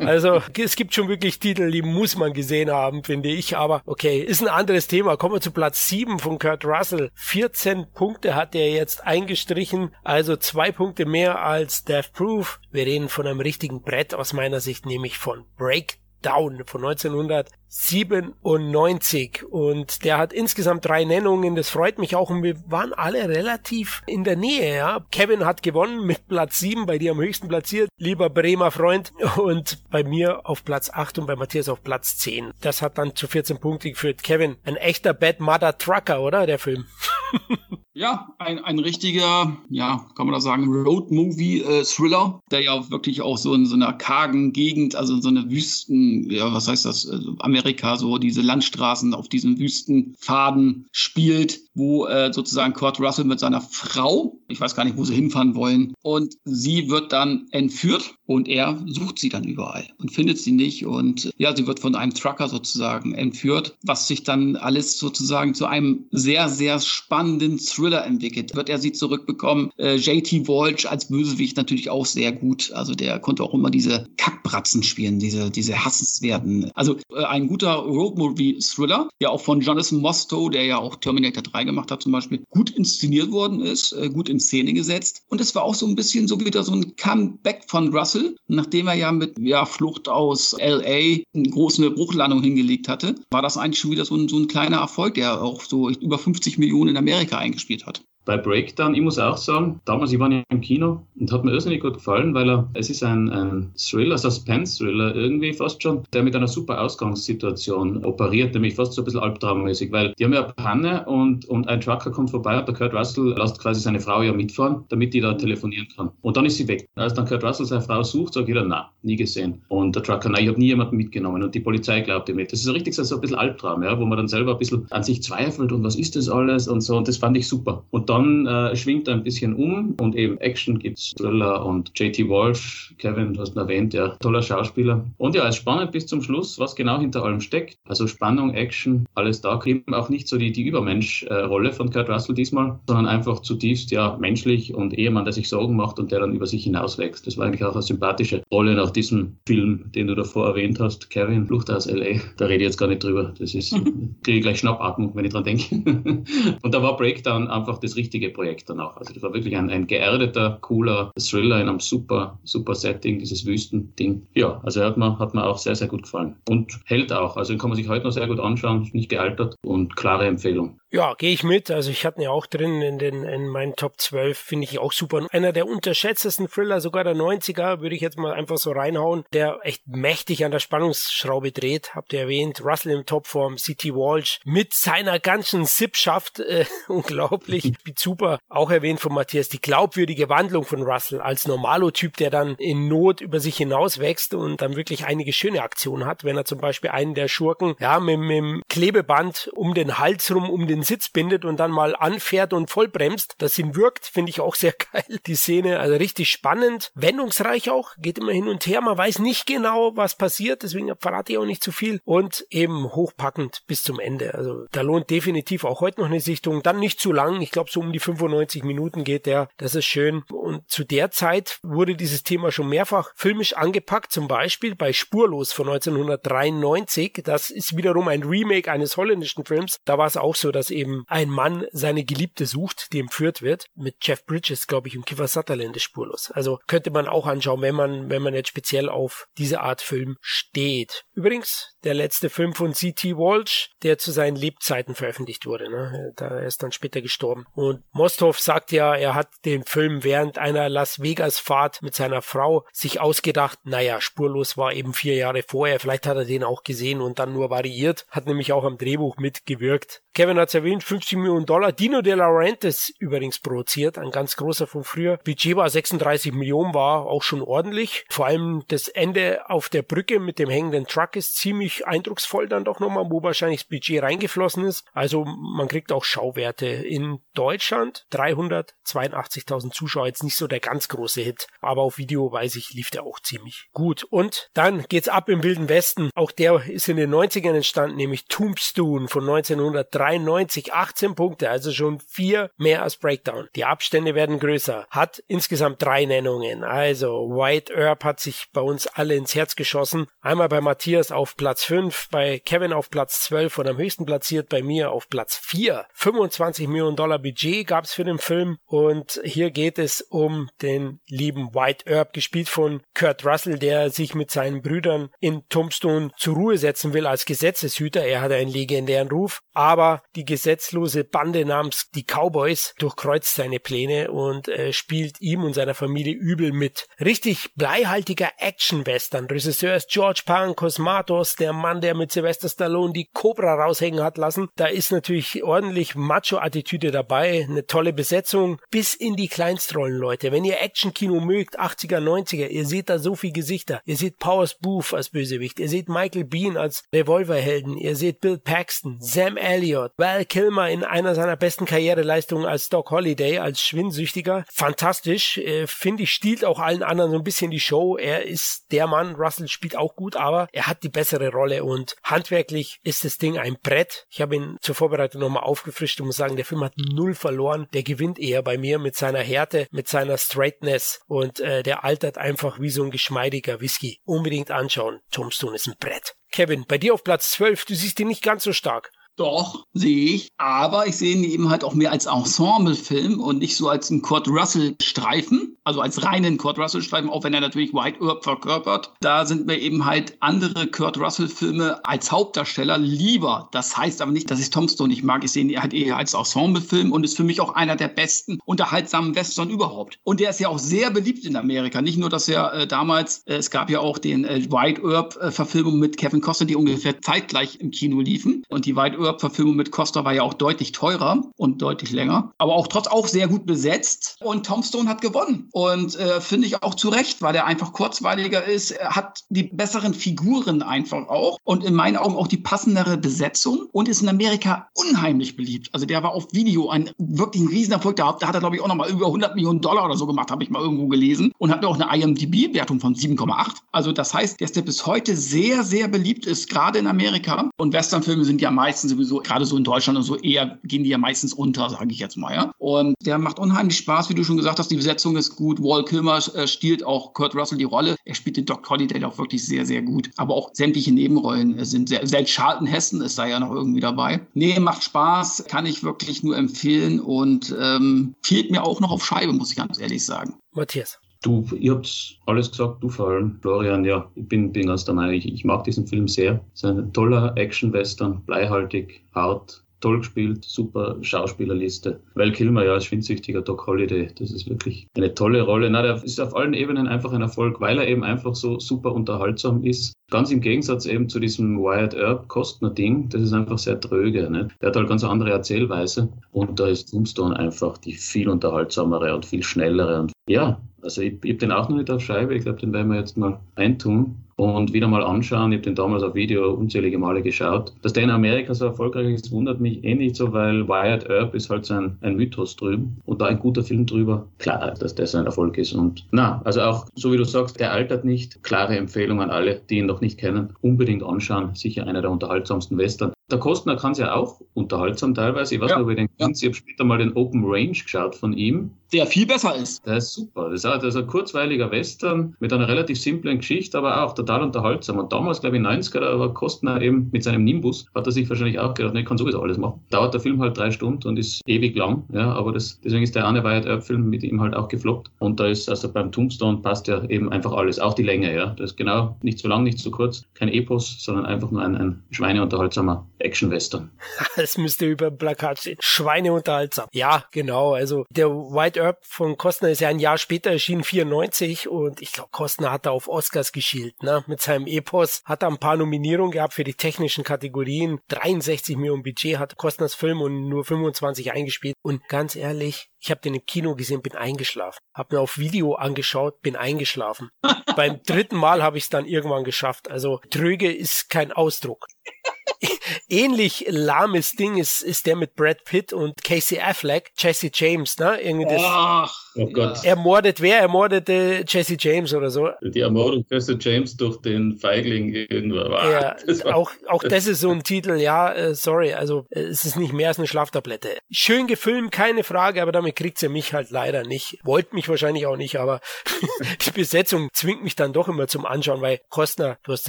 also 0.00 0.42
es 0.58 0.74
gibt 0.74 0.94
schon 0.94 1.08
wirklich 1.08 1.38
Titel, 1.38 1.70
die 1.70 1.82
muss 1.82 2.16
man 2.16 2.32
gesehen 2.32 2.72
haben, 2.72 3.04
finde 3.04 3.28
ich. 3.28 3.56
Aber 3.56 3.82
okay, 3.86 4.18
ist 4.18 4.42
ein 4.42 4.48
anderes 4.48 4.88
Thema. 4.88 5.16
Kommen 5.16 5.34
wir 5.34 5.40
zu 5.40 5.52
Platz 5.52 5.86
7 5.86 6.18
von 6.18 6.40
Kurt 6.40 6.64
Russell. 6.64 7.12
14 7.14 7.86
Punkte 7.94 8.34
hat 8.34 8.56
er 8.56 8.72
jetzt 8.72 9.04
eingestrichen, 9.04 9.94
also 10.02 10.36
zwei 10.36 10.72
Punkte 10.72 11.06
mehr 11.06 11.40
als 11.40 11.83
Death 11.84 12.12
Proof. 12.12 12.60
Wir 12.70 12.86
reden 12.86 13.08
von 13.08 13.26
einem 13.26 13.40
richtigen 13.40 13.82
Brett 13.82 14.14
aus 14.14 14.32
meiner 14.32 14.60
Sicht, 14.60 14.86
nämlich 14.86 15.18
von 15.18 15.44
Breakdown 15.56 16.62
von 16.64 16.84
1997 16.84 19.44
und 19.44 20.04
der 20.04 20.16
hat 20.16 20.32
insgesamt 20.32 20.86
drei 20.86 21.04
Nennungen, 21.04 21.54
das 21.54 21.68
freut 21.68 21.98
mich 21.98 22.16
auch 22.16 22.30
und 22.30 22.42
wir 22.42 22.56
waren 22.66 22.94
alle 22.94 23.28
relativ 23.28 24.00
in 24.06 24.24
der 24.24 24.36
Nähe, 24.36 24.76
ja. 24.76 25.04
Kevin 25.10 25.44
hat 25.44 25.62
gewonnen 25.62 26.06
mit 26.06 26.26
Platz 26.26 26.60
7, 26.60 26.86
bei 26.86 26.96
dir 26.96 27.12
am 27.12 27.20
höchsten 27.20 27.48
platziert, 27.48 27.90
lieber 27.98 28.30
Bremer 28.30 28.70
Freund 28.70 29.12
und 29.36 29.84
bei 29.90 30.02
mir 30.02 30.48
auf 30.48 30.64
Platz 30.64 30.88
8 30.90 31.18
und 31.18 31.26
bei 31.26 31.36
Matthias 31.36 31.68
auf 31.68 31.82
Platz 31.82 32.16
10. 32.16 32.52
Das 32.62 32.80
hat 32.80 32.96
dann 32.96 33.14
zu 33.14 33.28
14 33.28 33.58
Punkten 33.58 33.90
geführt. 33.90 34.22
Kevin, 34.22 34.56
ein 34.64 34.76
echter 34.76 35.12
Bad 35.12 35.40
Mother 35.40 35.76
Trucker, 35.76 36.22
oder 36.22 36.46
der 36.46 36.58
Film? 36.58 36.86
Ja, 37.96 38.34
ein, 38.38 38.58
ein 38.58 38.80
richtiger, 38.80 39.56
ja, 39.70 40.04
kann 40.16 40.26
man 40.26 40.32
da 40.32 40.40
sagen, 40.40 40.66
Road-Movie-Thriller, 40.66 42.42
der 42.50 42.60
ja 42.60 42.90
wirklich 42.90 43.22
auch 43.22 43.38
so 43.38 43.54
in 43.54 43.66
so 43.66 43.76
einer 43.76 43.92
kargen 43.92 44.52
Gegend, 44.52 44.96
also 44.96 45.14
in 45.14 45.22
so 45.22 45.28
einer 45.28 45.48
Wüsten, 45.48 46.28
ja, 46.28 46.52
was 46.52 46.66
heißt 46.66 46.84
das, 46.84 47.08
also 47.08 47.36
Amerika, 47.38 47.96
so 47.96 48.18
diese 48.18 48.42
Landstraßen 48.42 49.14
auf 49.14 49.28
diesen 49.28 49.60
Wüstenfaden 49.60 50.86
spielt, 50.90 51.60
wo 51.74 52.06
äh, 52.06 52.32
sozusagen 52.32 52.74
Kurt 52.74 52.98
Russell 52.98 53.26
mit 53.26 53.38
seiner 53.38 53.60
Frau, 53.60 54.40
ich 54.48 54.60
weiß 54.60 54.74
gar 54.74 54.84
nicht, 54.84 54.96
wo 54.96 55.04
sie 55.04 55.14
hinfahren 55.14 55.54
wollen, 55.54 55.94
und 56.02 56.34
sie 56.44 56.90
wird 56.90 57.12
dann 57.12 57.46
entführt 57.52 58.16
und 58.26 58.48
er 58.48 58.82
sucht 58.86 59.20
sie 59.20 59.28
dann 59.28 59.44
überall 59.44 59.86
und 59.98 60.10
findet 60.10 60.38
sie 60.38 60.52
nicht 60.52 60.84
und 60.84 61.30
ja, 61.36 61.54
sie 61.54 61.66
wird 61.68 61.78
von 61.78 61.94
einem 61.94 62.14
Trucker 62.14 62.48
sozusagen 62.48 63.14
entführt, 63.14 63.76
was 63.84 64.08
sich 64.08 64.24
dann 64.24 64.56
alles 64.56 64.98
sozusagen 64.98 65.54
zu 65.54 65.66
einem 65.66 66.06
sehr, 66.10 66.48
sehr 66.48 66.80
spannenden 66.80 67.58
Thriller 67.58 67.83
entwickelt. 67.92 68.54
Wird 68.54 68.68
er 68.68 68.78
sie 68.78 68.92
zurückbekommen? 68.92 69.70
Äh, 69.78 69.96
JT 69.96 70.48
Walsh 70.48 70.86
als 70.86 71.08
Bösewicht 71.08 71.56
natürlich 71.56 71.90
auch 71.90 72.06
sehr 72.06 72.32
gut. 72.32 72.72
Also 72.72 72.94
der 72.94 73.18
konnte 73.18 73.42
auch 73.42 73.54
immer 73.54 73.70
diese 73.70 74.08
Kackbratzen 74.16 74.82
spielen, 74.82 75.18
diese, 75.18 75.50
diese 75.50 75.84
hassenswerten. 75.84 76.70
Also 76.74 76.96
äh, 77.14 77.24
ein 77.24 77.46
guter 77.46 77.74
Roadmovie-Thriller, 77.74 79.08
der 79.20 79.30
auch 79.30 79.40
von 79.40 79.60
Jonathan 79.60 80.00
Mostow, 80.00 80.50
der 80.50 80.64
ja 80.64 80.78
auch 80.78 80.96
Terminator 80.96 81.42
3 81.42 81.64
gemacht 81.64 81.90
hat 81.90 82.02
zum 82.02 82.12
Beispiel, 82.12 82.42
gut 82.50 82.70
inszeniert 82.70 83.30
worden 83.30 83.60
ist, 83.60 83.92
äh, 83.92 84.08
gut 84.08 84.28
in 84.28 84.40
Szene 84.40 84.72
gesetzt. 84.72 85.22
Und 85.28 85.40
es 85.40 85.54
war 85.54 85.64
auch 85.64 85.74
so 85.74 85.86
ein 85.86 85.96
bisschen 85.96 86.28
so 86.28 86.40
wieder 86.40 86.62
so 86.62 86.72
ein 86.72 86.96
Comeback 86.96 87.64
von 87.66 87.94
Russell, 87.94 88.36
nachdem 88.48 88.86
er 88.86 88.94
ja 88.94 89.12
mit 89.12 89.38
ja, 89.38 89.64
Flucht 89.66 90.08
aus 90.08 90.52
L.A. 90.54 91.22
eine 91.34 91.50
große 91.50 91.90
Bruchlandung 91.90 92.42
hingelegt 92.42 92.88
hatte, 92.88 93.14
war 93.30 93.42
das 93.42 93.56
eigentlich 93.56 93.80
schon 93.80 93.90
wieder 93.90 94.04
so 94.04 94.16
ein, 94.16 94.28
so 94.28 94.38
ein 94.38 94.48
kleiner 94.48 94.78
Erfolg, 94.78 95.14
der 95.14 95.42
auch 95.42 95.62
so 95.62 95.90
über 95.90 96.18
50 96.18 96.58
Millionen 96.58 96.90
in 96.90 96.96
Amerika 96.96 97.38
eingespielt 97.38 97.73
hat. 97.82 98.13
Bei 98.24 98.38
Breakdown, 98.38 98.94
ich 98.94 99.02
muss 99.02 99.18
auch 99.18 99.36
sagen, 99.36 99.80
damals, 99.84 100.12
ich 100.12 100.18
war 100.18 100.28
nicht 100.28 100.46
im 100.48 100.60
Kino 100.60 101.02
und 101.20 101.30
hat 101.30 101.44
mir 101.44 101.52
irrsinnig 101.52 101.82
gut 101.82 101.94
gefallen, 101.94 102.32
weil 102.32 102.48
er, 102.48 102.68
es 102.72 102.88
ist 102.88 103.02
ein, 103.02 103.28
ein 103.30 103.70
Thriller, 103.76 104.16
Suspense-Thriller 104.16 105.14
irgendwie 105.14 105.52
fast 105.52 105.82
schon, 105.82 106.02
der 106.12 106.22
mit 106.22 106.34
einer 106.34 106.48
super 106.48 106.80
Ausgangssituation 106.80 108.04
operiert, 108.04 108.54
nämlich 108.54 108.74
fast 108.74 108.94
so 108.94 109.02
ein 109.02 109.04
bisschen 109.04 109.20
albtraummäßig, 109.20 109.92
weil 109.92 110.14
die 110.18 110.24
haben 110.24 110.32
ja 110.32 110.44
eine 110.44 110.52
Panne 110.54 111.04
und, 111.06 111.44
und 111.46 111.68
ein 111.68 111.80
Trucker 111.80 112.10
kommt 112.10 112.30
vorbei 112.30 112.58
und 112.58 112.66
der 112.66 112.74
Kurt 112.74 112.94
Russell 112.94 113.34
lässt 113.36 113.60
quasi 113.60 113.80
seine 113.80 114.00
Frau 114.00 114.22
ja 114.22 114.32
mitfahren, 114.32 114.84
damit 114.88 115.12
die 115.12 115.20
da 115.20 115.34
telefonieren 115.34 115.86
kann. 115.94 116.10
Und 116.22 116.36
dann 116.36 116.46
ist 116.46 116.56
sie 116.56 116.66
weg. 116.66 116.88
Als 116.94 117.12
dann 117.14 117.26
Kurt 117.26 117.44
Russell 117.44 117.66
seine 117.66 117.82
Frau 117.82 118.02
sucht, 118.02 118.34
sagt 118.34 118.48
jeder, 118.48 118.64
na, 118.64 118.90
nie 119.02 119.16
gesehen. 119.16 119.60
Und 119.68 119.96
der 119.96 120.02
Trucker, 120.02 120.30
na, 120.30 120.40
ich 120.40 120.48
habe 120.48 120.58
nie 120.58 120.68
jemanden 120.68 120.96
mitgenommen 120.96 121.42
und 121.42 121.54
die 121.54 121.60
Polizei 121.60 122.00
glaubt 122.00 122.28
ihm 122.30 122.36
nicht. 122.36 122.52
Das 122.52 122.60
ist 122.60 122.72
richtig 122.72 122.94
so 122.94 123.14
ein 123.14 123.20
bisschen 123.20 123.36
Albtraum, 123.36 123.82
ja, 123.82 123.98
wo 123.98 124.06
man 124.06 124.16
dann 124.16 124.28
selber 124.28 124.52
ein 124.52 124.58
bisschen 124.58 124.86
an 124.90 125.02
sich 125.02 125.22
zweifelt 125.22 125.72
und 125.72 125.84
was 125.84 125.96
ist 125.96 126.16
das 126.16 126.28
alles 126.28 126.68
und 126.68 126.80
so 126.80 126.96
und 126.96 127.06
das 127.06 127.18
fand 127.18 127.36
ich 127.36 127.46
super. 127.46 127.84
Und 127.90 128.08
dann 128.14 128.46
äh, 128.46 128.76
schwingt 128.76 129.08
er 129.08 129.14
ein 129.14 129.24
bisschen 129.24 129.54
um 129.54 129.94
und 130.00 130.14
eben 130.14 130.38
Action 130.38 130.78
gibt's 130.78 131.12
Thriller 131.16 131.64
und 131.64 131.90
JT 131.98 132.28
Walsh, 132.28 132.94
Kevin, 132.98 133.34
du 133.34 133.40
hast 133.40 133.56
ihn 133.56 133.58
erwähnt, 133.58 133.94
ja, 133.94 134.08
toller 134.20 134.42
Schauspieler. 134.42 135.04
Und 135.18 135.34
ja, 135.34 135.42
es 135.48 135.56
ist 135.56 135.62
spannend 135.62 135.92
bis 135.92 136.06
zum 136.06 136.22
Schluss, 136.22 136.58
was 136.58 136.76
genau 136.76 137.00
hinter 137.00 137.24
allem 137.24 137.40
steckt. 137.40 137.76
Also 137.86 138.06
Spannung, 138.06 138.54
Action, 138.54 139.06
alles 139.14 139.40
da. 139.40 139.60
Eben 139.64 139.94
auch 139.94 140.08
nicht 140.08 140.28
so 140.28 140.36
die, 140.36 140.52
die 140.52 140.62
Übermensch-Rolle 140.64 141.72
von 141.72 141.90
Kurt 141.90 142.08
Russell 142.08 142.34
diesmal, 142.34 142.78
sondern 142.86 143.06
einfach 143.06 143.40
zutiefst 143.40 143.90
ja 143.90 144.16
menschlich 144.20 144.74
und 144.74 144.96
Ehemann, 144.96 145.24
der 145.24 145.32
sich 145.32 145.48
Sorgen 145.48 145.74
macht 145.74 145.98
und 145.98 146.12
der 146.12 146.20
dann 146.20 146.34
über 146.34 146.46
sich 146.46 146.64
hinauswächst. 146.64 147.26
Das 147.26 147.38
war 147.38 147.46
eigentlich 147.46 147.64
auch 147.64 147.72
eine 147.72 147.82
sympathische 147.82 148.42
Rolle 148.52 148.74
nach 148.74 148.90
diesem 148.90 149.36
Film, 149.46 149.90
den 149.94 150.06
du 150.06 150.14
davor 150.14 150.48
erwähnt 150.48 150.78
hast, 150.80 151.10
Kevin, 151.10 151.46
Flucht 151.46 151.70
aus 151.70 151.86
L.A. 151.86 152.20
Da 152.36 152.46
rede 152.46 152.64
ich 152.64 152.68
jetzt 152.68 152.78
gar 152.78 152.88
nicht 152.88 153.02
drüber. 153.02 153.32
Das 153.38 153.54
ist, 153.54 153.72
kriege 154.22 154.38
ich 154.38 154.42
gleich 154.42 154.58
Schnappatmung, 154.58 155.14
wenn 155.14 155.24
ich 155.24 155.32
dran 155.32 155.44
denke. 155.44 155.64
und 156.62 156.74
da 156.74 156.82
war 156.82 156.96
Breakdown 156.96 157.48
einfach 157.48 157.78
das 157.78 157.96
richtige 157.96 158.03
Projekt. 158.32 158.68
dann 158.68 158.80
auch. 158.80 158.96
Also 158.96 159.12
das 159.12 159.22
war 159.22 159.32
wirklich 159.32 159.56
ein, 159.56 159.70
ein 159.70 159.86
geerdeter, 159.86 160.58
cooler 160.60 161.10
Thriller 161.18 161.60
in 161.60 161.68
einem 161.68 161.80
super, 161.80 162.38
super 162.44 162.74
Setting, 162.74 163.18
dieses 163.18 163.46
Wüstending. 163.46 164.26
Ja, 164.34 164.60
also 164.64 164.82
hat 164.82 164.96
mir, 164.96 165.18
hat 165.18 165.34
mir 165.34 165.44
auch 165.44 165.58
sehr, 165.58 165.74
sehr 165.74 165.88
gut 165.88 166.02
gefallen. 166.02 166.36
Und 166.48 166.80
hält 166.84 167.12
auch. 167.12 167.36
Also 167.36 167.52
den 167.52 167.58
kann 167.58 167.70
man 167.70 167.76
sich 167.76 167.88
heute 167.88 168.04
noch 168.04 168.12
sehr 168.12 168.26
gut 168.26 168.40
anschauen, 168.40 168.88
nicht 168.92 169.08
gealtert 169.08 169.56
und 169.64 169.96
klare 169.96 170.26
Empfehlung. 170.26 170.78
Ja, 170.94 171.14
gehe 171.14 171.32
ich 171.32 171.42
mit. 171.42 171.72
Also 171.72 171.90
ich 171.90 172.06
hatte 172.06 172.20
ihn 172.20 172.22
ja 172.22 172.30
auch 172.30 172.46
drin 172.46 172.80
in 172.80 173.00
den 173.00 173.24
in 173.24 173.48
meinen 173.48 173.74
Top 173.74 174.00
12, 174.00 174.38
finde 174.38 174.68
ich 174.68 174.78
auch 174.78 174.92
super. 174.92 175.26
Einer 175.32 175.52
der 175.52 175.66
unterschätztesten 175.66 176.48
Thriller, 176.48 176.80
sogar 176.80 177.02
der 177.02 177.16
90er, 177.16 177.80
würde 177.80 177.96
ich 177.96 178.00
jetzt 178.00 178.16
mal 178.16 178.32
einfach 178.32 178.58
so 178.58 178.70
reinhauen, 178.70 179.24
der 179.32 179.58
echt 179.64 179.88
mächtig 179.88 180.44
an 180.44 180.52
der 180.52 180.60
Spannungsschraube 180.60 181.50
dreht. 181.50 181.96
Habt 181.96 182.12
ihr 182.12 182.20
erwähnt, 182.20 182.64
Russell 182.64 182.92
im 182.92 183.06
Topform, 183.06 183.56
CT 183.56 183.86
Walsh 183.86 184.38
mit 184.44 184.72
seiner 184.72 185.18
ganzen 185.18 185.64
Sippschaft, 185.64 186.38
äh, 186.38 186.64
unglaublich, 186.86 187.72
wie 187.84 187.94
super. 187.98 188.38
Auch 188.48 188.70
erwähnt 188.70 189.00
von 189.00 189.14
Matthias, 189.14 189.48
die 189.48 189.60
glaubwürdige 189.60 190.28
Wandlung 190.28 190.62
von 190.62 190.82
Russell 190.82 191.20
als 191.20 191.48
Normalo-Typ, 191.48 192.18
der 192.18 192.30
dann 192.30 192.54
in 192.54 192.86
Not 192.86 193.20
über 193.20 193.40
sich 193.40 193.56
hinaus 193.56 193.98
wächst 193.98 194.32
und 194.32 194.62
dann 194.62 194.76
wirklich 194.76 195.06
einige 195.06 195.32
schöne 195.32 195.60
Aktionen 195.60 196.06
hat, 196.06 196.22
wenn 196.22 196.36
er 196.36 196.44
zum 196.44 196.60
Beispiel 196.60 196.90
einen 196.90 197.14
der 197.14 197.26
Schurken, 197.26 197.74
ja, 197.80 197.98
mit, 197.98 198.20
mit 198.20 198.36
dem 198.36 198.62
Klebeband 198.68 199.50
um 199.56 199.74
den 199.74 199.98
Hals 199.98 200.32
rum, 200.32 200.48
um 200.48 200.68
den 200.68 200.83
Sitz 200.84 201.08
bindet 201.08 201.44
und 201.44 201.58
dann 201.58 201.70
mal 201.70 201.96
anfährt 201.96 202.52
und 202.52 202.70
vollbremst. 202.70 203.34
Das 203.38 203.58
ihn 203.58 203.74
wirkt, 203.74 204.06
finde 204.06 204.30
ich 204.30 204.40
auch 204.40 204.54
sehr 204.54 204.74
geil. 204.92 205.20
Die 205.26 205.36
Szene, 205.36 205.80
also 205.80 205.96
richtig 205.96 206.30
spannend, 206.30 206.92
wendungsreich 206.94 207.70
auch, 207.70 207.92
geht 207.98 208.18
immer 208.18 208.32
hin 208.32 208.48
und 208.48 208.66
her. 208.66 208.80
Man 208.80 208.96
weiß 208.96 209.18
nicht 209.18 209.46
genau, 209.46 209.96
was 209.96 210.16
passiert, 210.16 210.62
deswegen 210.62 210.94
verrate 210.98 211.32
ich 211.32 211.38
auch 211.38 211.44
nicht 211.44 211.62
zu 211.62 211.72
viel 211.72 212.00
und 212.04 212.46
eben 212.50 212.84
hochpackend 212.94 213.62
bis 213.66 213.82
zum 213.82 213.98
Ende. 213.98 214.34
Also 214.34 214.66
da 214.72 214.82
lohnt 214.82 215.10
definitiv 215.10 215.64
auch 215.64 215.80
heute 215.80 216.00
noch 216.00 216.08
eine 216.08 216.20
Sichtung. 216.20 216.62
Dann 216.62 216.80
nicht 216.80 217.00
zu 217.00 217.12
lang. 217.12 217.40
Ich 217.40 217.50
glaube, 217.50 217.70
so 217.70 217.80
um 217.80 217.92
die 217.92 218.00
95 218.00 218.64
Minuten 218.64 219.04
geht 219.04 219.26
der. 219.26 219.48
Das 219.56 219.74
ist 219.74 219.86
schön. 219.86 220.22
Und 220.30 220.68
zu 220.68 220.84
der 220.84 221.10
Zeit 221.10 221.58
wurde 221.62 221.94
dieses 221.94 222.22
Thema 222.22 222.50
schon 222.52 222.68
mehrfach 222.68 223.12
filmisch 223.16 223.54
angepackt. 223.54 224.12
Zum 224.12 224.28
Beispiel 224.28 224.74
bei 224.74 224.92
Spurlos 224.92 225.52
von 225.52 225.68
1993. 225.68 227.22
Das 227.24 227.50
ist 227.50 227.76
wiederum 227.76 228.08
ein 228.08 228.22
Remake 228.22 228.70
eines 228.70 228.96
holländischen 228.96 229.44
Films. 229.44 229.78
Da 229.84 229.98
war 229.98 230.06
es 230.06 230.16
auch 230.16 230.34
so, 230.34 230.50
dass 230.50 230.70
eben 230.74 231.04
ein 231.08 231.30
Mann 231.30 231.66
seine 231.72 232.04
Geliebte 232.04 232.46
sucht, 232.46 232.92
die 232.92 233.00
entführt 233.00 233.42
wird. 233.42 233.66
Mit 233.74 233.96
Jeff 234.02 234.26
Bridges, 234.26 234.66
glaube 234.66 234.88
ich, 234.88 234.96
und 234.96 235.06
Kiefer 235.06 235.28
Sutherland 235.28 235.76
ist 235.76 235.84
spurlos. 235.84 236.30
Also 236.30 236.58
könnte 236.66 236.90
man 236.90 237.08
auch 237.08 237.26
anschauen, 237.26 237.62
wenn 237.62 237.74
man, 237.74 238.10
wenn 238.10 238.22
man 238.22 238.34
jetzt 238.34 238.48
speziell 238.48 238.88
auf 238.88 239.28
diese 239.38 239.60
Art 239.60 239.80
Film 239.80 240.16
steht. 240.20 241.04
Übrigens, 241.14 241.76
der 241.84 241.94
letzte 241.94 242.30
Film 242.30 242.54
von 242.54 242.74
C.T. 242.74 243.16
Walsh, 243.16 243.70
der 243.82 243.98
zu 243.98 244.10
seinen 244.10 244.36
Lebzeiten 244.36 244.94
veröffentlicht 244.94 245.46
wurde. 245.46 245.70
Ne? 245.70 246.12
Da 246.16 246.40
ist 246.40 246.62
dann 246.62 246.72
später 246.72 247.02
gestorben. 247.02 247.46
Und 247.54 247.82
Mosthoff 247.92 248.40
sagt 248.40 248.72
ja, 248.72 248.94
er 248.94 249.14
hat 249.14 249.28
den 249.44 249.64
Film 249.64 250.02
während 250.02 250.38
einer 250.38 250.68
Las 250.68 251.00
Vegas 251.00 251.38
Fahrt 251.38 251.82
mit 251.82 251.94
seiner 251.94 252.22
Frau 252.22 252.66
sich 252.72 253.00
ausgedacht, 253.00 253.58
naja, 253.64 254.00
spurlos 254.00 254.56
war 254.56 254.72
eben 254.72 254.94
vier 254.94 255.14
Jahre 255.14 255.42
vorher, 255.46 255.78
vielleicht 255.78 256.06
hat 256.06 256.16
er 256.16 256.24
den 256.24 256.44
auch 256.44 256.64
gesehen 256.64 257.00
und 257.00 257.18
dann 257.18 257.32
nur 257.32 257.50
variiert, 257.50 258.06
hat 258.10 258.26
nämlich 258.26 258.52
auch 258.52 258.64
am 258.64 258.78
Drehbuch 258.78 259.18
mitgewirkt. 259.18 260.02
Kevin 260.14 260.38
hat 260.38 260.50
erwähnt, 260.54 260.84
50 260.84 261.18
Millionen 261.18 261.46
Dollar. 261.46 261.72
Dino 261.72 262.02
De 262.02 262.14
Laurentiis 262.14 262.92
übrigens 262.98 263.38
produziert, 263.38 263.98
ein 263.98 264.10
ganz 264.10 264.36
großer 264.36 264.66
von 264.66 264.84
früher. 264.84 265.18
Budget 265.24 265.56
war 265.56 265.68
36 265.68 266.32
Millionen, 266.32 266.74
war 266.74 267.06
auch 267.06 267.22
schon 267.22 267.42
ordentlich. 267.42 268.04
Vor 268.08 268.26
allem 268.26 268.64
das 268.68 268.88
Ende 268.88 269.48
auf 269.48 269.68
der 269.68 269.82
Brücke 269.82 270.20
mit 270.20 270.38
dem 270.38 270.48
hängenden 270.48 270.86
Truck 270.86 271.16
ist 271.16 271.36
ziemlich 271.36 271.86
eindrucksvoll 271.86 272.48
dann 272.48 272.64
doch 272.64 272.80
nochmal, 272.80 273.06
wo 273.10 273.22
wahrscheinlich 273.22 273.62
das 273.62 273.68
Budget 273.68 274.02
reingeflossen 274.02 274.64
ist. 274.64 274.84
Also 274.92 275.24
man 275.24 275.68
kriegt 275.68 275.92
auch 275.92 276.04
Schauwerte. 276.04 276.66
In 276.66 277.20
Deutschland 277.34 278.06
382.000 278.12 279.72
Zuschauer, 279.72 280.06
jetzt 280.06 280.22
nicht 280.22 280.36
so 280.36 280.46
der 280.46 280.60
ganz 280.60 280.88
große 280.88 281.20
Hit, 281.20 281.46
aber 281.60 281.82
auf 281.82 281.98
Video 281.98 282.30
weiß 282.30 282.56
ich, 282.56 282.72
lief 282.74 282.90
der 282.90 283.04
auch 283.04 283.20
ziemlich 283.20 283.68
gut. 283.72 284.04
Und 284.04 284.50
dann 284.54 284.84
geht's 284.88 285.08
ab 285.08 285.28
im 285.28 285.42
Wilden 285.42 285.68
Westen. 285.68 286.10
Auch 286.14 286.30
der 286.30 286.64
ist 286.66 286.88
in 286.88 286.96
den 286.96 287.12
90ern 287.12 287.54
entstanden, 287.54 287.96
nämlich 287.96 288.26
Tombstone 288.26 289.08
von 289.08 289.22
1903 289.28 290.18
93, 290.44 290.72
18 290.72 291.14
Punkte, 291.14 291.50
also 291.50 291.72
schon 291.72 292.00
vier 292.00 292.50
mehr 292.56 292.82
als 292.82 292.96
Breakdown. 292.96 293.48
Die 293.56 293.64
Abstände 293.64 294.14
werden 294.14 294.38
größer. 294.38 294.86
Hat 294.90 295.22
insgesamt 295.26 295.82
drei 295.82 296.04
Nennungen. 296.04 296.64
Also 296.64 297.30
White 297.30 297.74
Earp 297.74 298.04
hat 298.04 298.20
sich 298.20 298.46
bei 298.52 298.60
uns 298.60 298.86
alle 298.86 299.14
ins 299.14 299.34
Herz 299.34 299.56
geschossen. 299.56 300.06
Einmal 300.20 300.48
bei 300.48 300.60
Matthias 300.60 301.10
auf 301.10 301.36
Platz 301.36 301.64
5, 301.64 302.08
bei 302.10 302.38
Kevin 302.38 302.72
auf 302.72 302.90
Platz 302.90 303.22
12 303.24 303.58
und 303.58 303.68
am 303.68 303.76
höchsten 303.78 304.04
platziert 304.04 304.48
bei 304.48 304.62
mir 304.62 304.90
auf 304.90 305.08
Platz 305.08 305.36
4. 305.42 305.86
25 305.92 306.68
Millionen 306.68 306.96
Dollar 306.96 307.18
Budget 307.18 307.66
gab 307.66 307.84
es 307.84 307.94
für 307.94 308.04
den 308.04 308.18
Film 308.18 308.58
und 308.66 309.20
hier 309.24 309.50
geht 309.50 309.78
es 309.78 310.00
um 310.02 310.50
den 310.62 311.00
lieben 311.08 311.54
White 311.54 311.90
Earp, 311.90 312.12
gespielt 312.12 312.48
von 312.48 312.82
Kurt 312.94 313.24
Russell, 313.24 313.58
der 313.58 313.90
sich 313.90 314.14
mit 314.14 314.30
seinen 314.30 314.62
Brüdern 314.62 315.10
in 315.20 315.42
Tombstone 315.48 316.10
zur 316.16 316.34
Ruhe 316.34 316.58
setzen 316.58 316.92
will 316.92 317.06
als 317.06 317.24
Gesetzeshüter. 317.24 318.04
Er 318.04 318.20
hat 318.20 318.32
einen 318.32 318.50
legendären 318.50 319.08
Ruf, 319.08 319.40
aber 319.52 320.02
die 320.16 320.24
gesetzlose 320.34 321.04
Bande 321.04 321.44
namens 321.44 321.90
die 321.94 322.02
Cowboys 322.02 322.74
durchkreuzt 322.80 323.36
seine 323.36 323.60
Pläne 323.60 324.10
und 324.10 324.48
äh, 324.48 324.72
spielt 324.72 325.20
ihm 325.20 325.44
und 325.44 325.52
seiner 325.52 325.74
Familie 325.74 326.12
übel 326.12 326.50
mit. 326.50 326.88
Richtig 327.00 327.54
bleihaltiger 327.54 328.32
Action-Western. 328.38 329.26
Regisseur 329.26 329.76
ist 329.76 329.90
George 329.90 330.22
Pan 330.26 330.56
Cosmatos, 330.56 331.36
der 331.36 331.52
Mann, 331.52 331.80
der 331.80 331.94
mit 331.94 332.10
Sylvester 332.10 332.48
Stallone 332.48 332.92
die 332.92 333.08
Cobra 333.12 333.54
raushängen 333.54 334.02
hat 334.02 334.18
lassen. 334.18 334.48
Da 334.56 334.66
ist 334.66 334.90
natürlich 334.90 335.44
ordentlich 335.44 335.94
Macho-Attitüde 335.94 336.90
dabei, 336.90 337.46
eine 337.48 337.66
tolle 337.66 337.92
Besetzung, 337.92 338.60
bis 338.72 338.96
in 338.96 339.14
die 339.14 339.28
Kleinstrollen, 339.28 339.96
Leute. 339.96 340.32
Wenn 340.32 340.44
ihr 340.44 340.60
Action-Kino 340.60 341.20
mögt, 341.20 341.60
80er, 341.60 342.00
90er, 342.00 342.48
ihr 342.48 342.66
seht 342.66 342.90
da 342.90 342.98
so 342.98 343.14
viel 343.14 343.32
Gesichter. 343.32 343.80
Ihr 343.84 343.96
seht 343.96 344.18
Powers 344.18 344.58
Booth 344.58 344.94
als 344.94 345.10
Bösewicht, 345.10 345.60
ihr 345.60 345.68
seht 345.68 345.88
Michael 345.88 346.24
Bean 346.24 346.56
als 346.56 346.82
Revolverhelden, 346.92 347.76
ihr 347.76 347.94
seht 347.94 348.20
Bill 348.20 348.38
Paxton, 348.38 348.98
Sam 349.00 349.36
Elliott, 349.36 349.84
Shot. 349.84 349.96
Val 350.24 350.26
Kilmer 350.26 350.70
in 350.70 350.84
einer 350.84 351.14
seiner 351.14 351.36
besten 351.36 351.66
Karriereleistungen 351.66 352.46
als 352.46 352.68
Doc 352.70 352.90
Holiday, 352.90 353.38
als 353.38 353.60
Schwindsüchtiger. 353.60 354.44
Fantastisch. 354.50 355.38
Äh, 355.38 355.66
Finde 355.66 356.04
ich, 356.04 356.12
stiehlt 356.12 356.44
auch 356.44 356.60
allen 356.60 356.82
anderen 356.82 357.10
so 357.10 357.18
ein 357.18 357.24
bisschen 357.24 357.50
die 357.50 357.60
Show. 357.60 357.96
Er 357.96 358.24
ist 358.24 358.72
der 358.72 358.86
Mann. 358.86 359.14
Russell 359.16 359.48
spielt 359.48 359.76
auch 359.76 359.96
gut, 359.96 360.16
aber 360.16 360.48
er 360.52 360.66
hat 360.66 360.82
die 360.82 360.88
bessere 360.88 361.30
Rolle 361.30 361.64
und 361.64 361.96
handwerklich 362.02 362.80
ist 362.82 363.04
das 363.04 363.18
Ding 363.18 363.38
ein 363.38 363.58
Brett. 363.62 364.06
Ich 364.10 364.20
habe 364.20 364.36
ihn 364.36 364.56
zur 364.60 364.74
Vorbereitung 364.74 365.20
nochmal 365.20 365.42
aufgefrischt 365.42 366.00
und 366.00 366.06
muss 366.06 366.16
sagen, 366.16 366.36
der 366.36 366.44
Film 366.44 366.64
hat 366.64 366.74
null 366.76 367.14
verloren. 367.14 367.68
Der 367.74 367.82
gewinnt 367.82 368.18
eher 368.18 368.42
bei 368.42 368.56
mir 368.56 368.78
mit 368.78 368.96
seiner 368.96 369.20
Härte, 369.20 369.66
mit 369.70 369.88
seiner 369.88 370.16
Straightness 370.16 371.00
und 371.06 371.40
äh, 371.40 371.62
der 371.62 371.84
altert 371.84 372.18
einfach 372.18 372.60
wie 372.60 372.70
so 372.70 372.82
ein 372.82 372.90
geschmeidiger 372.90 373.60
Whisky. 373.60 374.00
Unbedingt 374.04 374.50
anschauen. 374.50 375.00
Tombstone 375.10 375.56
ist 375.56 375.66
ein 375.66 375.74
Brett. 375.78 376.14
Kevin, 376.32 376.64
bei 376.66 376.78
dir 376.78 376.94
auf 376.94 377.04
Platz 377.04 377.30
12, 377.32 377.64
du 377.66 377.74
siehst 377.74 378.00
ihn 378.00 378.08
nicht 378.08 378.22
ganz 378.22 378.42
so 378.42 378.52
stark. 378.52 378.90
Doch, 379.16 379.66
sehe 379.72 380.14
ich. 380.14 380.28
Aber 380.38 380.88
ich 380.88 380.96
sehe 380.96 381.14
ihn 381.14 381.22
eben 381.22 381.48
halt 381.48 381.62
auch 381.62 381.74
mehr 381.74 381.92
als 381.92 382.06
Ensemblefilm 382.06 383.20
und 383.20 383.38
nicht 383.38 383.56
so 383.56 383.68
als 383.68 383.90
ein 383.90 384.02
Kurt 384.02 384.26
Russell-Streifen. 384.26 385.56
Also 385.62 385.80
als 385.80 386.02
reinen 386.02 386.36
Kurt 386.36 386.58
Russell-Streifen, 386.58 387.08
auch 387.08 387.22
wenn 387.22 387.32
er 387.32 387.40
natürlich 387.40 387.72
White 387.72 388.04
Earp 388.04 388.24
verkörpert. 388.24 388.92
Da 389.00 389.24
sind 389.24 389.46
mir 389.46 389.58
eben 389.58 389.84
halt 389.84 390.16
andere 390.20 390.66
Kurt 390.66 390.98
Russell-Filme 390.98 391.84
als 391.84 392.10
Hauptdarsteller 392.10 392.76
lieber. 392.78 393.48
Das 393.52 393.76
heißt 393.76 394.02
aber 394.02 394.10
nicht, 394.10 394.30
dass 394.30 394.40
ich 394.40 394.50
Tombstone 394.50 394.88
nicht 394.88 395.04
mag. 395.04 395.22
Ich 395.22 395.30
sehe 395.30 395.44
ihn 395.44 395.62
halt 395.62 395.74
eher 395.74 395.96
als 395.96 396.14
Ensemblefilm 396.14 396.90
und 396.90 397.04
ist 397.04 397.16
für 397.16 397.24
mich 397.24 397.40
auch 397.40 397.54
einer 397.54 397.76
der 397.76 397.88
besten 397.88 398.40
unterhaltsamen 398.44 399.14
Western 399.14 399.48
überhaupt. 399.48 400.00
Und 400.02 400.18
der 400.18 400.30
ist 400.30 400.40
ja 400.40 400.48
auch 400.48 400.58
sehr 400.58 400.90
beliebt 400.90 401.24
in 401.24 401.36
Amerika. 401.36 401.80
Nicht 401.80 401.98
nur, 401.98 402.10
dass 402.10 402.28
er 402.28 402.52
äh, 402.52 402.66
damals, 402.66 403.22
äh, 403.26 403.36
es 403.36 403.50
gab 403.50 403.70
ja 403.70 403.78
auch 403.78 403.98
den 403.98 404.24
äh, 404.24 404.50
White 404.50 404.82
Earp-Verfilmung 404.82 405.78
mit 405.78 405.96
Kevin 405.96 406.20
Costner, 406.20 406.46
die 406.46 406.56
ungefähr 406.56 407.00
zeitgleich 407.00 407.60
im 407.60 407.70
Kino 407.70 408.00
liefen. 408.00 408.42
Und 408.48 408.66
die 408.66 408.74
White 408.74 409.03
Earp-Verfilmung 409.04 409.56
mit 409.56 409.70
Costa 409.70 410.04
war 410.04 410.12
ja 410.12 410.22
auch 410.22 410.34
deutlich 410.34 410.72
teurer 410.72 411.22
und 411.36 411.62
deutlich 411.62 411.90
länger, 411.92 412.32
aber 412.38 412.54
auch 412.54 412.66
trotz 412.66 412.86
auch 412.86 413.06
sehr 413.06 413.28
gut 413.28 413.46
besetzt. 413.46 414.16
Und 414.20 414.46
Tombstone 414.46 414.88
hat 414.88 415.00
gewonnen. 415.00 415.48
Und 415.52 415.96
äh, 415.96 416.20
finde 416.20 416.46
ich 416.46 416.62
auch 416.62 416.74
zu 416.74 416.88
Recht, 416.88 417.22
weil 417.22 417.34
er 417.34 417.46
einfach 417.46 417.72
kurzweiliger 417.72 418.44
ist. 418.44 418.78
Hat 418.78 419.20
die 419.28 419.44
besseren 419.44 419.94
Figuren 419.94 420.62
einfach 420.62 421.08
auch 421.08 421.38
und 421.44 421.64
in 421.64 421.74
meinen 421.74 421.96
Augen 421.96 422.16
auch 422.16 422.26
die 422.26 422.36
passendere 422.36 422.96
Besetzung 422.96 423.68
und 423.72 423.88
ist 423.88 424.02
in 424.02 424.08
Amerika 424.08 424.68
unheimlich 424.74 425.36
beliebt. 425.36 425.68
Also 425.72 425.86
der 425.86 426.02
war 426.02 426.12
auf 426.12 426.28
Video 426.32 426.68
ein 426.68 426.90
wirklich 426.98 427.42
ein 427.42 427.48
Riesenerfolg. 427.48 427.96
Da, 427.96 428.12
da 428.12 428.28
hat 428.28 428.34
er, 428.34 428.40
glaube 428.40 428.56
ich, 428.56 428.62
auch 428.62 428.68
nochmal 428.68 428.90
über 428.90 429.06
100 429.06 429.34
Millionen 429.34 429.60
Dollar 429.60 429.84
oder 429.84 429.96
so 429.96 430.06
gemacht, 430.06 430.30
habe 430.30 430.42
ich 430.42 430.50
mal 430.50 430.62
irgendwo 430.62 430.88
gelesen. 430.88 431.32
Und 431.38 431.50
hat 431.50 431.64
auch 431.64 431.78
eine 431.78 432.02
IMDb-Wertung 432.02 432.80
von 432.80 432.94
7,8. 432.94 433.56
Also 433.72 433.92
das 433.92 434.14
heißt, 434.14 434.40
dass 434.40 434.52
der 434.52 434.62
bis 434.62 434.86
heute 434.86 435.16
sehr, 435.16 435.62
sehr 435.62 435.88
beliebt 435.88 436.26
ist, 436.26 436.48
gerade 436.48 436.78
in 436.78 436.86
Amerika. 436.86 437.50
Und 437.56 437.72
Westernfilme 437.72 438.24
sind 438.24 438.40
ja 438.40 438.50
meistens 438.50 438.92
sowieso, 438.94 439.18
gerade 439.18 439.44
so 439.44 439.56
in 439.56 439.64
Deutschland 439.64 439.96
und 439.96 440.04
so, 440.04 440.16
eher 440.16 440.58
gehen 440.64 440.84
die 440.84 440.90
ja 440.90 440.98
meistens 440.98 441.34
unter, 441.34 441.70
sage 441.70 441.90
ich 441.90 441.98
jetzt 441.98 442.16
mal. 442.16 442.34
Ja? 442.34 442.52
Und 442.58 442.94
der 443.04 443.18
macht 443.18 443.38
unheimlich 443.38 443.76
Spaß, 443.78 444.08
wie 444.08 444.14
du 444.14 444.24
schon 444.24 444.36
gesagt 444.36 444.58
hast. 444.58 444.70
Die 444.70 444.76
Besetzung 444.76 445.16
ist 445.16 445.36
gut. 445.36 445.60
Wall 445.60 445.84
Kilmer 445.84 446.18
äh, 446.34 446.46
stiehlt 446.46 446.84
auch 446.84 447.12
Kurt 447.12 447.34
Russell 447.34 447.58
die 447.58 447.64
Rolle. 447.64 447.96
Er 448.04 448.14
spielt 448.14 448.36
den 448.36 448.46
Doc 448.46 448.68
Holiday 448.68 449.04
auch 449.04 449.18
wirklich 449.18 449.44
sehr, 449.44 449.66
sehr 449.66 449.82
gut. 449.82 450.10
Aber 450.16 450.34
auch 450.34 450.50
sämtliche 450.52 450.92
Nebenrollen 450.92 451.62
sind 451.64 451.88
sehr, 451.88 452.06
selbst 452.06 452.32
Charlton 452.32 452.66
Hessen 452.66 453.00
ist 453.00 453.18
da 453.18 453.26
ja 453.26 453.40
noch 453.40 453.50
irgendwie 453.50 453.80
dabei. 453.80 454.20
Nee, 454.34 454.58
macht 454.58 454.84
Spaß, 454.84 455.44
kann 455.48 455.66
ich 455.66 455.82
wirklich 455.82 456.22
nur 456.22 456.36
empfehlen 456.36 457.00
und 457.00 457.54
ähm, 457.60 458.14
fehlt 458.22 458.50
mir 458.50 458.64
auch 458.64 458.80
noch 458.80 458.90
auf 458.90 459.04
Scheibe, 459.04 459.32
muss 459.32 459.50
ich 459.50 459.56
ganz 459.56 459.78
ehrlich 459.78 460.04
sagen. 460.04 460.34
Matthias. 460.52 460.98
Du, 461.24 461.42
ihr 461.58 461.72
habt 461.72 462.18
alles 462.26 462.50
gesagt, 462.50 462.82
du 462.82 462.90
vor 462.90 463.08
allem, 463.08 463.38
Florian, 463.40 463.82
ja, 463.82 464.10
ich 464.14 464.28
bin, 464.28 464.52
bin 464.52 464.66
ganz 464.66 464.84
der 464.84 464.94
Meinung, 464.94 465.14
ich, 465.14 465.26
ich 465.26 465.42
mag 465.42 465.64
diesen 465.64 465.86
Film 465.86 466.06
sehr. 466.06 466.44
Es 466.52 466.62
ist 466.62 466.68
ein 466.68 466.92
toller 466.92 467.32
Action-Western, 467.34 468.20
bleihaltig, 468.26 469.02
hart, 469.14 469.63
toll 469.84 469.98
gespielt, 469.98 470.44
super 470.44 470.96
Schauspielerliste. 471.02 472.00
Val 472.14 472.32
Kilmer, 472.32 472.64
ja, 472.64 472.72
als 472.72 472.86
schwindsüchtiger 472.86 473.42
Doc 473.42 473.66
Holliday, 473.66 474.08
das 474.18 474.32
ist 474.32 474.48
wirklich 474.48 474.88
eine 474.96 475.14
tolle 475.14 475.42
Rolle. 475.42 475.68
Na, 475.68 475.82
der 475.82 476.02
ist 476.02 476.20
auf 476.20 476.34
allen 476.34 476.54
Ebenen 476.54 476.88
einfach 476.88 477.12
ein 477.12 477.20
Erfolg, 477.20 477.60
weil 477.60 477.78
er 477.78 477.86
eben 477.86 478.02
einfach 478.02 478.34
so 478.34 478.58
super 478.58 478.92
unterhaltsam 478.92 479.62
ist. 479.62 479.92
Ganz 480.10 480.30
im 480.30 480.40
Gegensatz 480.40 480.86
eben 480.86 481.08
zu 481.10 481.20
diesem 481.20 481.58
Wyatt 481.58 481.94
Earp 481.94 482.28
Kostner 482.28 482.70
Ding, 482.70 483.10
das 483.10 483.20
ist 483.20 483.32
einfach 483.34 483.58
sehr 483.58 483.78
tröge. 483.78 484.30
Ne? 484.30 484.48
Der 484.62 484.68
hat 484.68 484.76
halt 484.76 484.88
ganz 484.88 485.04
andere 485.04 485.30
Erzählweise 485.30 486.08
und 486.32 486.58
da 486.58 486.68
ist 486.68 486.90
Tombstone 486.90 487.38
einfach 487.38 487.76
die 487.76 487.92
viel 487.92 488.28
unterhaltsamere 488.28 489.14
und 489.14 489.26
viel 489.26 489.42
schnellere 489.42 490.00
und 490.00 490.12
ja, 490.26 490.60
also 490.80 491.02
ich, 491.02 491.14
ich 491.22 491.30
habe 491.32 491.38
den 491.38 491.52
auch 491.52 491.68
noch 491.68 491.76
nicht 491.76 491.90
auf 491.90 492.02
Scheibe, 492.02 492.34
ich 492.34 492.44
glaube, 492.44 492.60
den 492.60 492.72
werden 492.72 492.90
wir 492.90 492.98
jetzt 492.98 493.16
mal 493.16 493.40
eintun 493.56 494.23
und 494.36 494.72
wieder 494.72 494.88
mal 494.88 495.02
anschauen. 495.02 495.52
Ich 495.52 495.58
habe 495.58 495.64
den 495.64 495.74
damals 495.74 496.02
auf 496.02 496.14
Video 496.14 496.52
unzählige 496.52 496.98
Male 496.98 497.22
geschaut. 497.22 497.72
Dass 497.82 497.92
der 497.92 498.04
in 498.04 498.10
Amerika 498.10 498.54
so 498.54 498.66
erfolgreich 498.66 499.14
ist, 499.14 499.32
wundert 499.32 499.60
mich 499.60 499.82
eh 499.84 499.94
nicht 499.94 500.16
so, 500.16 500.32
weil 500.32 500.68
Wyatt 500.68 501.08
Earp 501.08 501.34
ist 501.34 501.50
halt 501.50 501.64
so 501.64 501.74
ein, 501.74 501.96
ein 502.00 502.16
Mythos 502.16 502.56
drüben 502.56 503.00
und 503.06 503.20
da 503.20 503.26
ein 503.26 503.38
guter 503.38 503.62
Film 503.62 503.86
drüber. 503.86 504.26
Klar, 504.38 504.74
dass 504.74 504.94
der 504.94 505.06
so 505.06 505.18
ein 505.18 505.26
Erfolg 505.26 505.58
ist. 505.58 505.72
Und 505.72 506.04
na, 506.10 506.42
also 506.44 506.60
auch, 506.62 506.86
so 506.94 507.12
wie 507.12 507.16
du 507.16 507.24
sagst, 507.24 507.60
der 507.60 507.72
altert 507.72 508.04
nicht. 508.04 508.42
Klare 508.42 508.76
Empfehlung 508.76 509.20
an 509.20 509.30
alle, 509.30 509.60
die 509.70 509.78
ihn 509.78 509.86
noch 509.86 510.00
nicht 510.00 510.18
kennen. 510.18 510.50
Unbedingt 510.60 511.02
anschauen. 511.02 511.54
Sicher 511.54 511.86
einer 511.86 512.02
der 512.02 512.10
unterhaltsamsten 512.10 512.76
Western. 512.76 513.13
Der 513.30 513.38
Kostner 513.38 513.76
kann 513.76 513.92
es 513.92 513.98
ja 513.98 514.14
auch 514.14 514.40
unterhaltsam 514.52 515.14
teilweise. 515.14 515.54
Ich 515.54 515.60
weiß 515.60 515.70
ja. 515.70 515.78
nicht, 515.78 515.84
ob 515.84 515.90
ihr 515.90 515.96
den 515.96 516.08
kennt. 516.18 516.36
Ich 516.36 516.44
habe 516.44 516.54
später 516.54 516.84
mal 516.84 516.98
den 516.98 517.14
Open 517.14 517.42
Range 517.46 517.72
geschaut 517.72 518.14
von 518.14 518.34
ihm. 518.34 518.70
Der 518.92 519.06
viel 519.06 519.26
besser 519.26 519.56
ist. 519.56 519.84
Der 519.86 519.96
ist 519.96 520.12
super. 520.12 520.50
Das 520.50 520.60
ist, 520.60 520.66
auch, 520.66 520.74
das 520.74 520.94
ist 520.94 520.96
ein 520.96 521.06
kurzweiliger 521.06 521.70
Western 521.70 522.36
mit 522.38 522.52
einer 522.52 522.68
relativ 522.68 523.00
simplen 523.00 523.38
Geschichte, 523.38 523.78
aber 523.78 524.04
auch 524.04 524.14
total 524.14 524.42
unterhaltsam. 524.42 524.98
Und 524.98 525.12
damals, 525.12 525.40
glaube 525.40 525.56
ich, 525.56 525.62
in 525.62 525.68
den 525.68 525.82
90er, 525.82 526.00
da 526.00 526.18
war 526.18 526.32
Kostner 526.34 526.80
eben 526.80 527.08
mit 527.12 527.24
seinem 527.24 527.44
Nimbus, 527.44 527.86
hat 527.94 528.06
er 528.06 528.12
sich 528.12 528.28
wahrscheinlich 528.28 528.58
auch 528.60 528.74
gedacht, 528.74 528.94
ne, 528.94 529.00
ich 529.00 529.06
kann 529.06 529.18
sowieso 529.18 529.40
alles 529.40 529.56
machen. 529.56 529.80
Dauert 529.90 530.14
der 530.14 530.20
Film 530.20 530.40
halt 530.40 530.56
drei 530.56 530.70
Stunden 530.70 531.08
und 531.08 531.18
ist 531.18 531.40
ewig 531.48 531.74
lang. 531.76 532.04
Ja, 532.12 532.32
aber 532.34 532.52
das, 532.52 532.78
deswegen 532.84 533.02
ist 533.02 533.16
der 533.16 533.26
eine 533.26 533.42
Wyatt 533.42 533.64
Earp-Film 533.64 534.08
mit 534.08 534.22
ihm 534.22 534.40
halt 534.40 534.54
auch 534.54 534.68
gefloppt. 534.68 535.10
Und 535.18 535.40
da 535.40 535.46
ist 535.46 535.68
also 535.68 535.90
beim 535.90 536.12
Tombstone 536.12 536.58
passt 536.58 536.86
ja 536.86 537.02
eben 537.06 537.32
einfach 537.32 537.52
alles. 537.52 537.80
Auch 537.80 537.94
die 537.94 538.04
Länge, 538.04 538.32
ja. 538.32 538.54
Das 538.58 538.72
ist 538.72 538.76
genau 538.76 539.16
nicht 539.22 539.38
zu 539.38 539.48
lang, 539.48 539.64
nicht 539.64 539.78
zu 539.78 539.90
kurz. 539.90 540.22
Kein 540.34 540.48
Epos, 540.48 541.02
sondern 541.02 541.26
einfach 541.26 541.50
nur 541.50 541.62
ein, 541.62 541.74
ein 541.74 542.02
schweineunterhaltsamer 542.10 543.06
Action-Western. 543.18 543.90
Das 544.36 544.58
müsste 544.58 544.86
über 544.86 545.10
Plakat 545.10 545.60
stehen. 545.60 545.76
Schweineunterhaltsam. 545.80 546.88
Ja, 546.92 547.24
genau. 547.30 547.72
Also 547.74 548.04
der 548.10 548.28
White 548.28 548.80
Earp 548.80 548.98
von 549.02 549.36
Kostner 549.36 549.70
ist 549.70 549.80
ja 549.80 549.88
ein 549.88 550.00
Jahr 550.00 550.18
später 550.18 550.50
erschienen, 550.50 550.82
94. 550.82 551.68
Und 551.68 552.02
ich 552.02 552.12
glaube, 552.12 552.30
Kostner 552.32 552.72
hat 552.72 552.86
da 552.86 552.90
auf 552.90 553.08
Oscars 553.08 553.52
geschielt. 553.52 554.02
Ne? 554.02 554.24
Mit 554.26 554.40
seinem 554.40 554.66
Epos 554.66 555.22
hat 555.24 555.42
er 555.42 555.48
ein 555.48 555.58
paar 555.58 555.76
Nominierungen 555.76 556.32
gehabt 556.32 556.54
für 556.54 556.64
die 556.64 556.74
technischen 556.74 557.24
Kategorien. 557.24 558.00
63 558.08 558.76
Millionen 558.76 559.02
Budget 559.02 559.38
hat 559.38 559.56
Kostners 559.56 559.94
Film 559.94 560.20
und 560.20 560.48
nur 560.48 560.64
25 560.64 561.32
eingespielt. 561.32 561.74
Und 561.82 562.06
ganz 562.08 562.36
ehrlich, 562.36 562.90
ich 563.04 563.10
habe 563.10 563.20
den 563.20 563.34
im 563.34 563.44
Kino 563.44 563.74
gesehen, 563.74 564.00
bin 564.00 564.14
eingeschlafen. 564.16 564.78
Hab 564.94 565.12
mir 565.12 565.20
auf 565.20 565.36
Video 565.36 565.74
angeschaut, 565.74 566.40
bin 566.40 566.56
eingeschlafen. 566.56 567.28
Beim 567.76 568.00
dritten 568.06 568.36
Mal 568.36 568.62
habe 568.62 568.78
ich 568.78 568.84
es 568.84 568.88
dann 568.90 569.04
irgendwann 569.04 569.44
geschafft. 569.44 569.90
Also 569.90 570.20
tröge 570.30 570.72
ist 570.72 571.10
kein 571.10 571.30
Ausdruck. 571.30 571.86
Ähnlich 573.08 573.66
lahmes 573.68 574.32
Ding 574.32 574.56
ist, 574.56 574.80
ist 574.80 575.06
der 575.06 575.16
mit 575.16 575.34
Brad 575.34 575.64
Pitt 575.64 575.92
und 575.92 576.14
Casey 576.24 576.60
Affleck, 576.60 577.10
Jesse 577.18 577.50
James, 577.52 577.98
ne? 577.98 578.20
Irgendwie 578.20 578.46
das, 578.48 578.62
Ach, 578.64 579.14
Oh 579.36 579.46
Gott. 579.48 579.84
Ermordet 579.84 580.40
wer? 580.40 580.60
Ermordete 580.60 581.44
Jesse 581.46 581.76
James 581.78 582.14
oder 582.14 582.30
so. 582.30 582.50
Die 582.62 582.80
Ermordung 582.80 583.24
Jesse 583.28 583.56
James 583.60 583.96
durch 583.96 584.20
den 584.20 584.56
Feigling 584.58 585.12
irgendwo. 585.12 585.56
Ja, 585.56 586.14
das 586.26 586.44
war- 586.44 586.54
auch, 586.54 586.70
auch 586.88 587.02
das 587.02 587.26
ist 587.26 587.40
so 587.40 587.50
ein 587.50 587.64
Titel, 587.64 587.96
ja, 587.96 588.32
äh, 588.32 588.54
sorry, 588.54 588.94
also 588.94 589.26
äh, 589.30 589.40
es 589.40 589.64
ist 589.64 589.76
nicht 589.76 589.92
mehr 589.92 590.08
als 590.08 590.18
eine 590.18 590.28
Schlaftablette. 590.28 590.98
Schön 591.10 591.46
gefilmt, 591.48 591.90
keine 591.90 592.22
Frage, 592.22 592.62
aber 592.62 592.70
damit 592.72 592.93
kriegt 592.94 593.18
sie 593.18 593.28
mich 593.28 593.52
halt 593.52 593.70
leider 593.70 594.04
nicht. 594.04 594.38
Wollt 594.42 594.72
mich 594.72 594.88
wahrscheinlich 594.88 595.26
auch 595.26 595.36
nicht, 595.36 595.56
aber 595.56 595.80
die 596.66 596.70
Besetzung 596.70 597.28
zwingt 597.32 597.62
mich 597.62 597.76
dann 597.76 597.92
doch 597.92 598.08
immer 598.08 598.28
zum 598.28 598.46
Anschauen, 598.46 598.80
weil 598.80 599.00
Kostner, 599.08 599.58
du 599.64 599.72
hast 599.72 599.88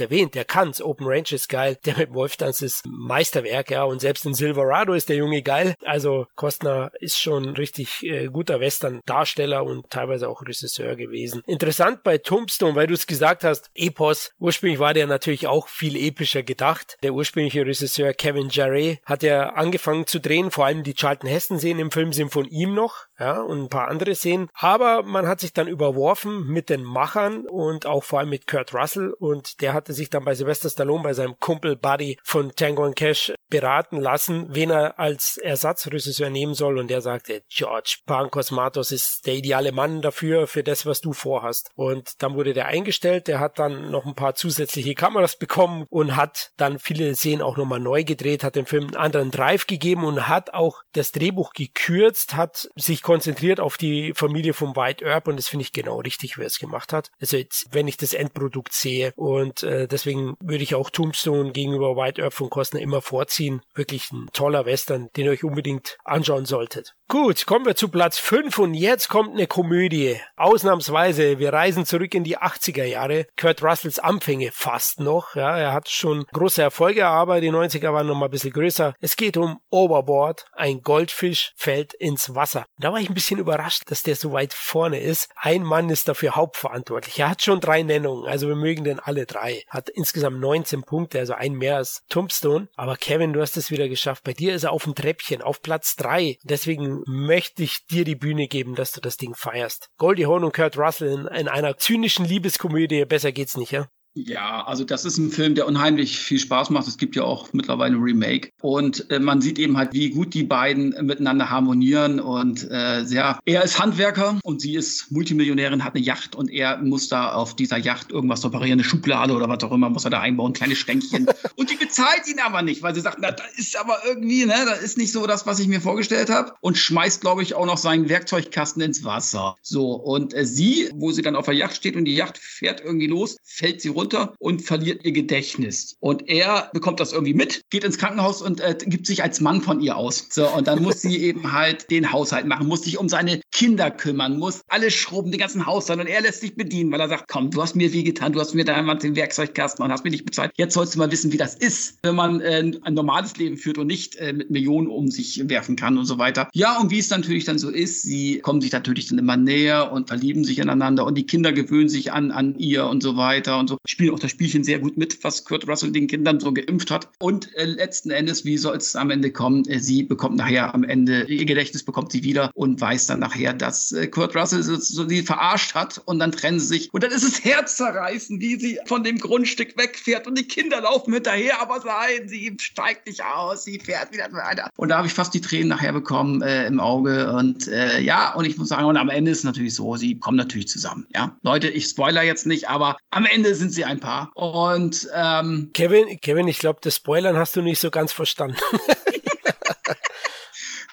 erwähnt, 0.00 0.34
der 0.34 0.44
kann's, 0.44 0.82
Open 0.82 1.06
Range 1.06 1.30
ist 1.30 1.48
geil, 1.48 1.78
der 1.84 1.96
mit 1.96 2.12
Wolftanz 2.14 2.62
ist 2.62 2.84
Meisterwerk, 2.86 3.70
ja, 3.70 3.84
und 3.84 4.00
selbst 4.00 4.26
in 4.26 4.34
Silverado 4.34 4.92
ist 4.92 5.08
der 5.08 5.16
Junge 5.16 5.42
geil. 5.42 5.74
Also 5.84 6.26
Kostner 6.34 6.90
ist 7.00 7.18
schon 7.18 7.50
richtig 7.56 8.02
äh, 8.02 8.26
guter 8.26 8.60
Western-Darsteller 8.60 9.64
und 9.64 9.88
teilweise 9.90 10.28
auch 10.28 10.42
Regisseur 10.42 10.96
gewesen. 10.96 11.42
Interessant 11.46 12.02
bei 12.02 12.18
Tombstone, 12.18 12.74
weil 12.74 12.86
du 12.86 12.94
es 12.94 13.06
gesagt 13.06 13.44
hast, 13.44 13.70
Epos, 13.74 14.32
ursprünglich 14.38 14.78
war 14.78 14.94
der 14.94 15.06
natürlich 15.06 15.46
auch 15.46 15.68
viel 15.68 15.96
epischer 15.96 16.42
gedacht. 16.42 16.96
Der 17.02 17.14
ursprüngliche 17.14 17.64
Regisseur 17.64 18.12
Kevin 18.12 18.48
Jarre 18.48 18.98
hat 19.04 19.22
ja 19.22 19.50
angefangen 19.50 20.06
zu 20.06 20.20
drehen, 20.20 20.50
vor 20.50 20.66
allem 20.66 20.82
die 20.82 20.94
Charlton 20.94 21.28
Heston-Szenen 21.28 21.80
im 21.80 21.90
Film 21.90 22.12
sind 22.12 22.30
von 22.30 22.46
ihm 22.46 22.74
noch, 22.74 22.95
ja, 23.18 23.40
und 23.40 23.64
ein 23.64 23.68
paar 23.68 23.88
andere 23.88 24.14
Szenen. 24.14 24.48
Aber 24.54 25.02
man 25.02 25.26
hat 25.26 25.40
sich 25.40 25.52
dann 25.52 25.68
überworfen 25.68 26.46
mit 26.46 26.68
den 26.68 26.84
Machern 26.84 27.46
und 27.46 27.86
auch 27.86 28.04
vor 28.04 28.18
allem 28.18 28.30
mit 28.30 28.46
Kurt 28.46 28.74
Russell 28.74 29.12
und 29.12 29.60
der 29.60 29.72
hatte 29.72 29.92
sich 29.92 30.10
dann 30.10 30.24
bei 30.24 30.34
Sylvester 30.34 30.68
Stallone, 30.68 31.02
bei 31.02 31.14
seinem 31.14 31.38
Kumpel 31.38 31.76
Buddy 31.76 32.18
von 32.22 32.52
Tango 32.54 32.84
and 32.84 32.96
Cash 32.96 33.32
beraten 33.48 34.00
lassen, 34.00 34.46
wen 34.50 34.70
er 34.70 34.98
als 34.98 35.38
Ersatzregisseur 35.38 36.30
nehmen 36.30 36.54
soll 36.54 36.78
und 36.78 36.88
der 36.88 37.00
sagte, 37.00 37.42
George 37.48 37.98
Pankosmatos 38.06 38.90
ist 38.90 39.26
der 39.26 39.34
ideale 39.34 39.72
Mann 39.72 40.02
dafür, 40.02 40.46
für 40.46 40.62
das, 40.62 40.84
was 40.84 41.00
du 41.00 41.12
vorhast. 41.12 41.70
Und 41.74 42.22
dann 42.22 42.34
wurde 42.34 42.52
der 42.52 42.66
eingestellt, 42.66 43.28
der 43.28 43.40
hat 43.40 43.58
dann 43.58 43.90
noch 43.90 44.04
ein 44.04 44.14
paar 44.14 44.34
zusätzliche 44.34 44.94
Kameras 44.94 45.36
bekommen 45.36 45.86
und 45.88 46.16
hat 46.16 46.50
dann 46.56 46.78
viele 46.78 47.14
Szenen 47.14 47.42
auch 47.42 47.56
nochmal 47.56 47.80
neu 47.80 48.04
gedreht, 48.04 48.44
hat 48.44 48.56
dem 48.56 48.66
Film 48.66 48.86
einen 48.86 48.96
anderen 48.96 49.30
Drive 49.30 49.66
gegeben 49.66 50.04
und 50.04 50.28
hat 50.28 50.52
auch 50.52 50.82
das 50.92 51.12
Drehbuch 51.12 51.52
gekürzt, 51.52 52.34
hat 52.34 52.68
sich 52.76 53.02
konzentriert 53.02 53.60
auf 53.60 53.76
die 53.76 54.12
Familie 54.14 54.54
von 54.54 54.76
White 54.76 55.04
Earp 55.04 55.28
und 55.28 55.36
das 55.36 55.48
finde 55.48 55.64
ich 55.64 55.72
genau 55.72 56.00
richtig, 56.00 56.38
wie 56.38 56.42
er 56.42 56.46
es 56.46 56.58
gemacht 56.58 56.92
hat. 56.92 57.10
Also 57.20 57.36
jetzt, 57.36 57.68
wenn 57.72 57.88
ich 57.88 57.96
das 57.96 58.12
Endprodukt 58.12 58.72
sehe 58.72 59.12
und 59.16 59.62
äh, 59.62 59.88
deswegen 59.88 60.36
würde 60.40 60.62
ich 60.62 60.74
auch 60.74 60.90
Tombstone 60.90 61.52
gegenüber 61.52 61.96
White 61.96 62.22
Earp 62.22 62.34
von 62.34 62.50
Costner 62.50 62.80
immer 62.80 63.02
vorziehen. 63.02 63.62
Wirklich 63.74 64.12
ein 64.12 64.28
toller 64.32 64.66
Western, 64.66 65.08
den 65.16 65.26
ihr 65.26 65.32
euch 65.32 65.44
unbedingt 65.44 65.98
anschauen 66.04 66.44
solltet. 66.44 66.94
Gut, 67.08 67.46
kommen 67.46 67.66
wir 67.66 67.76
zu 67.76 67.88
Platz 67.88 68.18
5 68.18 68.58
und 68.58 68.74
jetzt 68.74 69.08
kommt 69.08 69.30
eine 69.30 69.46
Komödie. 69.46 70.20
Ausnahmsweise, 70.34 71.38
wir 71.38 71.52
reisen 71.52 71.86
zurück 71.86 72.12
in 72.14 72.24
die 72.24 72.36
80er 72.36 72.82
Jahre. 72.82 73.26
Kurt 73.38 73.62
Russells 73.62 74.00
Anfänge 74.00 74.50
fast 74.52 74.98
noch. 74.98 75.36
Ja, 75.36 75.56
er 75.56 75.72
hat 75.72 75.88
schon 75.88 76.24
große 76.32 76.60
Erfolge, 76.60 77.06
aber 77.06 77.40
die 77.40 77.52
90er 77.52 77.92
waren 77.92 78.08
noch 78.08 78.16
mal 78.16 78.24
ein 78.24 78.30
bisschen 78.32 78.52
größer. 78.52 78.94
Es 79.00 79.16
geht 79.16 79.36
um 79.36 79.60
Overboard. 79.70 80.46
Ein 80.52 80.82
Goldfisch 80.82 81.52
fällt 81.54 81.94
ins 81.94 82.34
Wasser. 82.34 82.65
Da 82.78 82.92
war 82.92 83.00
ich 83.00 83.08
ein 83.08 83.14
bisschen 83.14 83.38
überrascht, 83.38 83.84
dass 83.86 84.02
der 84.02 84.16
so 84.16 84.32
weit 84.32 84.52
vorne 84.52 85.00
ist. 85.00 85.30
Ein 85.36 85.62
Mann 85.62 85.88
ist 85.88 86.08
dafür 86.08 86.36
hauptverantwortlich. 86.36 87.18
Er 87.18 87.30
hat 87.30 87.42
schon 87.42 87.60
drei 87.60 87.82
Nennungen, 87.82 88.26
also 88.26 88.48
wir 88.48 88.56
mögen 88.56 88.84
den 88.84 89.00
alle 89.00 89.24
drei. 89.24 89.62
Hat 89.68 89.88
insgesamt 89.88 90.40
19 90.40 90.82
Punkte, 90.82 91.18
also 91.18 91.32
ein 91.32 91.54
mehr 91.54 91.76
als 91.76 92.02
Tombstone. 92.10 92.68
Aber 92.76 92.96
Kevin, 92.96 93.32
du 93.32 93.40
hast 93.40 93.56
es 93.56 93.70
wieder 93.70 93.88
geschafft. 93.88 94.24
Bei 94.24 94.34
dir 94.34 94.54
ist 94.54 94.64
er 94.64 94.72
auf 94.72 94.84
dem 94.84 94.94
Treppchen, 94.94 95.40
auf 95.40 95.62
Platz 95.62 95.96
drei. 95.96 96.36
Deswegen 96.42 97.02
möchte 97.06 97.62
ich 97.62 97.86
dir 97.86 98.04
die 98.04 98.14
Bühne 98.14 98.46
geben, 98.46 98.74
dass 98.74 98.92
du 98.92 99.00
das 99.00 99.16
Ding 99.16 99.34
feierst. 99.34 99.88
Goldie 99.96 100.26
Hawn 100.26 100.44
und 100.44 100.54
Kurt 100.54 100.76
Russell 100.76 101.12
in, 101.12 101.26
in 101.26 101.48
einer 101.48 101.78
zynischen 101.78 102.26
Liebeskomödie. 102.26 103.06
Besser 103.06 103.32
geht's 103.32 103.56
nicht, 103.56 103.72
ja? 103.72 103.88
Ja, 104.16 104.64
also 104.64 104.82
das 104.82 105.04
ist 105.04 105.18
ein 105.18 105.30
Film, 105.30 105.54
der 105.54 105.66
unheimlich 105.66 106.18
viel 106.18 106.38
Spaß 106.38 106.70
macht. 106.70 106.88
Es 106.88 106.96
gibt 106.96 107.16
ja 107.16 107.22
auch 107.22 107.52
mittlerweile 107.52 107.96
ein 107.96 108.02
Remake. 108.02 108.50
Und 108.62 109.10
äh, 109.10 109.18
man 109.18 109.42
sieht 109.42 109.58
eben 109.58 109.76
halt, 109.76 109.92
wie 109.92 110.08
gut 110.08 110.32
die 110.32 110.42
beiden 110.42 110.94
miteinander 111.04 111.50
harmonieren. 111.50 112.18
Und 112.18 112.68
äh, 112.70 113.04
sehr, 113.04 113.38
er 113.44 113.62
ist 113.62 113.78
Handwerker 113.78 114.40
und 114.42 114.62
sie 114.62 114.74
ist 114.74 115.12
Multimillionärin, 115.12 115.84
hat 115.84 115.94
eine 115.94 116.02
Yacht 116.02 116.34
und 116.34 116.50
er 116.50 116.78
muss 116.78 117.08
da 117.08 117.32
auf 117.32 117.56
dieser 117.56 117.76
Yacht 117.76 118.10
irgendwas 118.10 118.42
reparieren, 118.42 118.78
eine 118.78 118.84
Schublade 118.84 119.34
oder 119.34 119.50
was 119.50 119.62
auch 119.64 119.72
immer, 119.72 119.90
muss 119.90 120.04
er 120.04 120.10
da 120.10 120.20
einbauen, 120.20 120.54
kleine 120.54 120.76
Schränkchen. 120.76 121.26
und 121.56 121.70
die 121.70 121.76
bezahlt 121.76 122.26
ihn 122.26 122.40
aber 122.40 122.62
nicht, 122.62 122.82
weil 122.82 122.94
sie 122.94 123.02
sagt, 123.02 123.18
na, 123.20 123.32
da 123.32 123.44
ist 123.58 123.78
aber 123.78 123.98
irgendwie, 124.06 124.46
ne, 124.46 124.64
das 124.64 124.80
ist 124.80 124.96
nicht 124.96 125.12
so 125.12 125.26
das, 125.26 125.46
was 125.46 125.58
ich 125.58 125.68
mir 125.68 125.82
vorgestellt 125.82 126.30
habe. 126.30 126.54
Und 126.62 126.78
schmeißt, 126.78 127.20
glaube 127.20 127.42
ich, 127.42 127.54
auch 127.54 127.66
noch 127.66 127.76
seinen 127.76 128.08
Werkzeugkasten 128.08 128.80
ins 128.80 129.04
Wasser. 129.04 129.56
So, 129.60 129.92
und 129.92 130.32
äh, 130.32 130.46
sie, 130.46 130.88
wo 130.94 131.12
sie 131.12 131.20
dann 131.20 131.36
auf 131.36 131.44
der 131.44 131.54
Yacht 131.54 131.76
steht 131.76 131.96
und 131.96 132.06
die 132.06 132.14
Yacht 132.14 132.38
fährt 132.38 132.80
irgendwie 132.80 133.08
los, 133.08 133.36
fällt 133.44 133.82
sie 133.82 133.90
runter 133.90 134.05
und 134.38 134.62
verliert 134.62 135.04
ihr 135.04 135.12
Gedächtnis. 135.12 135.96
Und 136.00 136.28
er 136.28 136.70
bekommt 136.72 137.00
das 137.00 137.12
irgendwie 137.12 137.34
mit, 137.34 137.62
geht 137.70 137.84
ins 137.84 137.98
Krankenhaus 137.98 138.42
und 138.42 138.60
äh, 138.60 138.76
gibt 138.86 139.06
sich 139.06 139.22
als 139.22 139.40
Mann 139.40 139.60
von 139.62 139.80
ihr 139.80 139.96
aus. 139.96 140.28
So, 140.30 140.48
und 140.48 140.66
dann 140.66 140.82
muss 140.82 141.02
sie 141.02 141.18
eben 141.18 141.52
halt 141.52 141.90
den 141.90 142.12
Haushalt 142.12 142.46
machen, 142.46 142.66
muss 142.66 142.82
sich 142.82 142.98
um 142.98 143.08
seine 143.08 143.40
Kinder 143.52 143.90
kümmern, 143.90 144.38
muss 144.38 144.62
alles 144.68 144.94
schrubben, 144.94 145.30
den 145.30 145.40
ganzen 145.40 145.66
Haushalt. 145.66 146.00
Und 146.00 146.06
er 146.06 146.20
lässt 146.20 146.40
sich 146.40 146.54
bedienen, 146.56 146.92
weil 146.92 147.00
er 147.00 147.08
sagt, 147.08 147.28
komm, 147.28 147.50
du 147.50 147.62
hast 147.62 147.76
mir 147.76 147.92
wie 147.92 148.04
getan, 148.04 148.32
du 148.32 148.40
hast 148.40 148.54
mir 148.54 148.64
damals 148.64 149.02
den 149.02 149.16
Werkzeugkasten 149.16 149.84
und 149.84 149.90
hast 149.90 150.04
mir 150.04 150.10
nicht 150.10 150.24
bezahlt. 150.24 150.52
Jetzt 150.56 150.74
sollst 150.74 150.94
du 150.94 150.98
mal 150.98 151.10
wissen, 151.10 151.32
wie 151.32 151.36
das 151.36 151.54
ist, 151.54 151.98
wenn 152.02 152.14
man 152.14 152.40
äh, 152.40 152.72
ein 152.82 152.94
normales 152.94 153.36
Leben 153.36 153.56
führt 153.56 153.78
und 153.78 153.86
nicht 153.86 154.16
äh, 154.16 154.32
mit 154.32 154.50
Millionen 154.50 154.88
um 154.88 155.10
sich 155.10 155.48
werfen 155.48 155.76
kann 155.76 155.98
und 155.98 156.06
so 156.06 156.18
weiter. 156.18 156.48
Ja, 156.54 156.78
und 156.78 156.90
wie 156.90 156.98
es 156.98 157.10
natürlich 157.10 157.44
dann 157.44 157.58
so 157.58 157.70
ist, 157.70 158.02
sie 158.02 158.40
kommen 158.40 158.60
sich 158.60 158.72
natürlich 158.72 159.08
dann 159.08 159.18
immer 159.18 159.36
näher 159.36 159.92
und 159.92 160.08
verlieben 160.08 160.44
sich 160.44 160.58
ineinander 160.58 161.04
und 161.04 161.16
die 161.16 161.26
Kinder 161.26 161.52
gewöhnen 161.52 161.88
sich 161.88 162.12
an, 162.12 162.30
an 162.30 162.56
ihr 162.58 162.86
und 162.86 163.02
so 163.02 163.16
weiter 163.16 163.58
und 163.58 163.68
so. 163.68 163.78
Spielen 163.96 164.14
auch 164.14 164.18
das 164.18 164.30
Spielchen 164.30 164.62
sehr 164.62 164.78
gut 164.78 164.98
mit, 164.98 165.24
was 165.24 165.46
Kurt 165.46 165.66
Russell 165.66 165.90
den 165.90 166.06
Kindern 166.06 166.38
so 166.38 166.52
geimpft 166.52 166.90
hat. 166.90 167.08
Und 167.18 167.54
äh, 167.56 167.64
letzten 167.64 168.10
Endes, 168.10 168.44
wie 168.44 168.58
soll 168.58 168.76
es 168.76 168.94
am 168.94 169.08
Ende 169.10 169.32
kommen? 169.32 169.66
Äh, 169.68 169.80
sie 169.80 170.02
bekommt 170.02 170.36
nachher 170.36 170.74
am 170.74 170.84
Ende, 170.84 171.22
ihr 171.22 171.46
Gedächtnis 171.46 171.82
bekommt 171.82 172.12
sie 172.12 172.22
wieder 172.22 172.50
und 172.52 172.78
weiß 172.78 173.06
dann 173.06 173.20
nachher, 173.20 173.54
dass 173.54 173.92
äh, 173.92 174.06
Kurt 174.06 174.36
Russell 174.36 174.62
so, 174.62 174.76
so 174.76 175.08
sie 175.08 175.22
verarscht 175.22 175.74
hat 175.74 176.02
und 176.04 176.18
dann 176.18 176.30
trennen 176.30 176.60
sie 176.60 176.66
sich. 176.66 176.92
Und 176.92 177.04
dann 177.04 177.10
ist 177.10 177.22
es 177.22 177.42
herzzerreißend, 177.44 178.42
wie 178.42 178.60
sie 178.60 178.78
von 178.84 179.02
dem 179.02 179.16
Grundstück 179.16 179.78
wegfährt 179.78 180.26
und 180.26 180.36
die 180.36 180.44
Kinder 180.46 180.82
laufen 180.82 181.14
hinterher, 181.14 181.58
aber 181.62 181.82
nein, 181.82 182.28
sie 182.28 182.54
steigt 182.60 183.06
nicht 183.06 183.24
aus, 183.24 183.64
sie 183.64 183.78
fährt 183.78 184.12
wieder 184.12 184.30
weiter. 184.30 184.68
Und 184.76 184.90
da 184.90 184.98
habe 184.98 185.06
ich 185.06 185.14
fast 185.14 185.32
die 185.32 185.40
Tränen 185.40 185.68
nachher 185.68 185.94
bekommen 185.94 186.42
äh, 186.42 186.66
im 186.66 186.80
Auge 186.80 187.32
und 187.32 187.66
äh, 187.68 188.00
ja, 188.00 188.34
und 188.34 188.44
ich 188.44 188.58
muss 188.58 188.68
sagen, 188.68 188.84
und 188.84 188.98
am 188.98 189.08
Ende 189.08 189.30
ist 189.30 189.38
es 189.38 189.44
natürlich 189.44 189.74
so, 189.74 189.96
sie 189.96 190.18
kommen 190.18 190.36
natürlich 190.36 190.68
zusammen. 190.68 191.06
Ja, 191.14 191.34
Leute, 191.42 191.68
ich 191.68 191.86
spoiler 191.86 192.22
jetzt 192.22 192.46
nicht, 192.46 192.68
aber 192.68 192.98
am 193.10 193.24
Ende 193.24 193.54
sind 193.54 193.72
sie 193.72 193.85
ein 193.86 194.00
Paar. 194.00 194.30
Und 194.34 195.08
ähm, 195.14 195.70
Kevin, 195.72 196.20
Kevin, 196.20 196.48
ich 196.48 196.58
glaube, 196.58 196.80
das 196.82 196.96
Spoilern 196.96 197.36
hast 197.36 197.56
du 197.56 197.62
nicht 197.62 197.80
so 197.80 197.90
ganz 197.90 198.12
verstanden. 198.12 198.56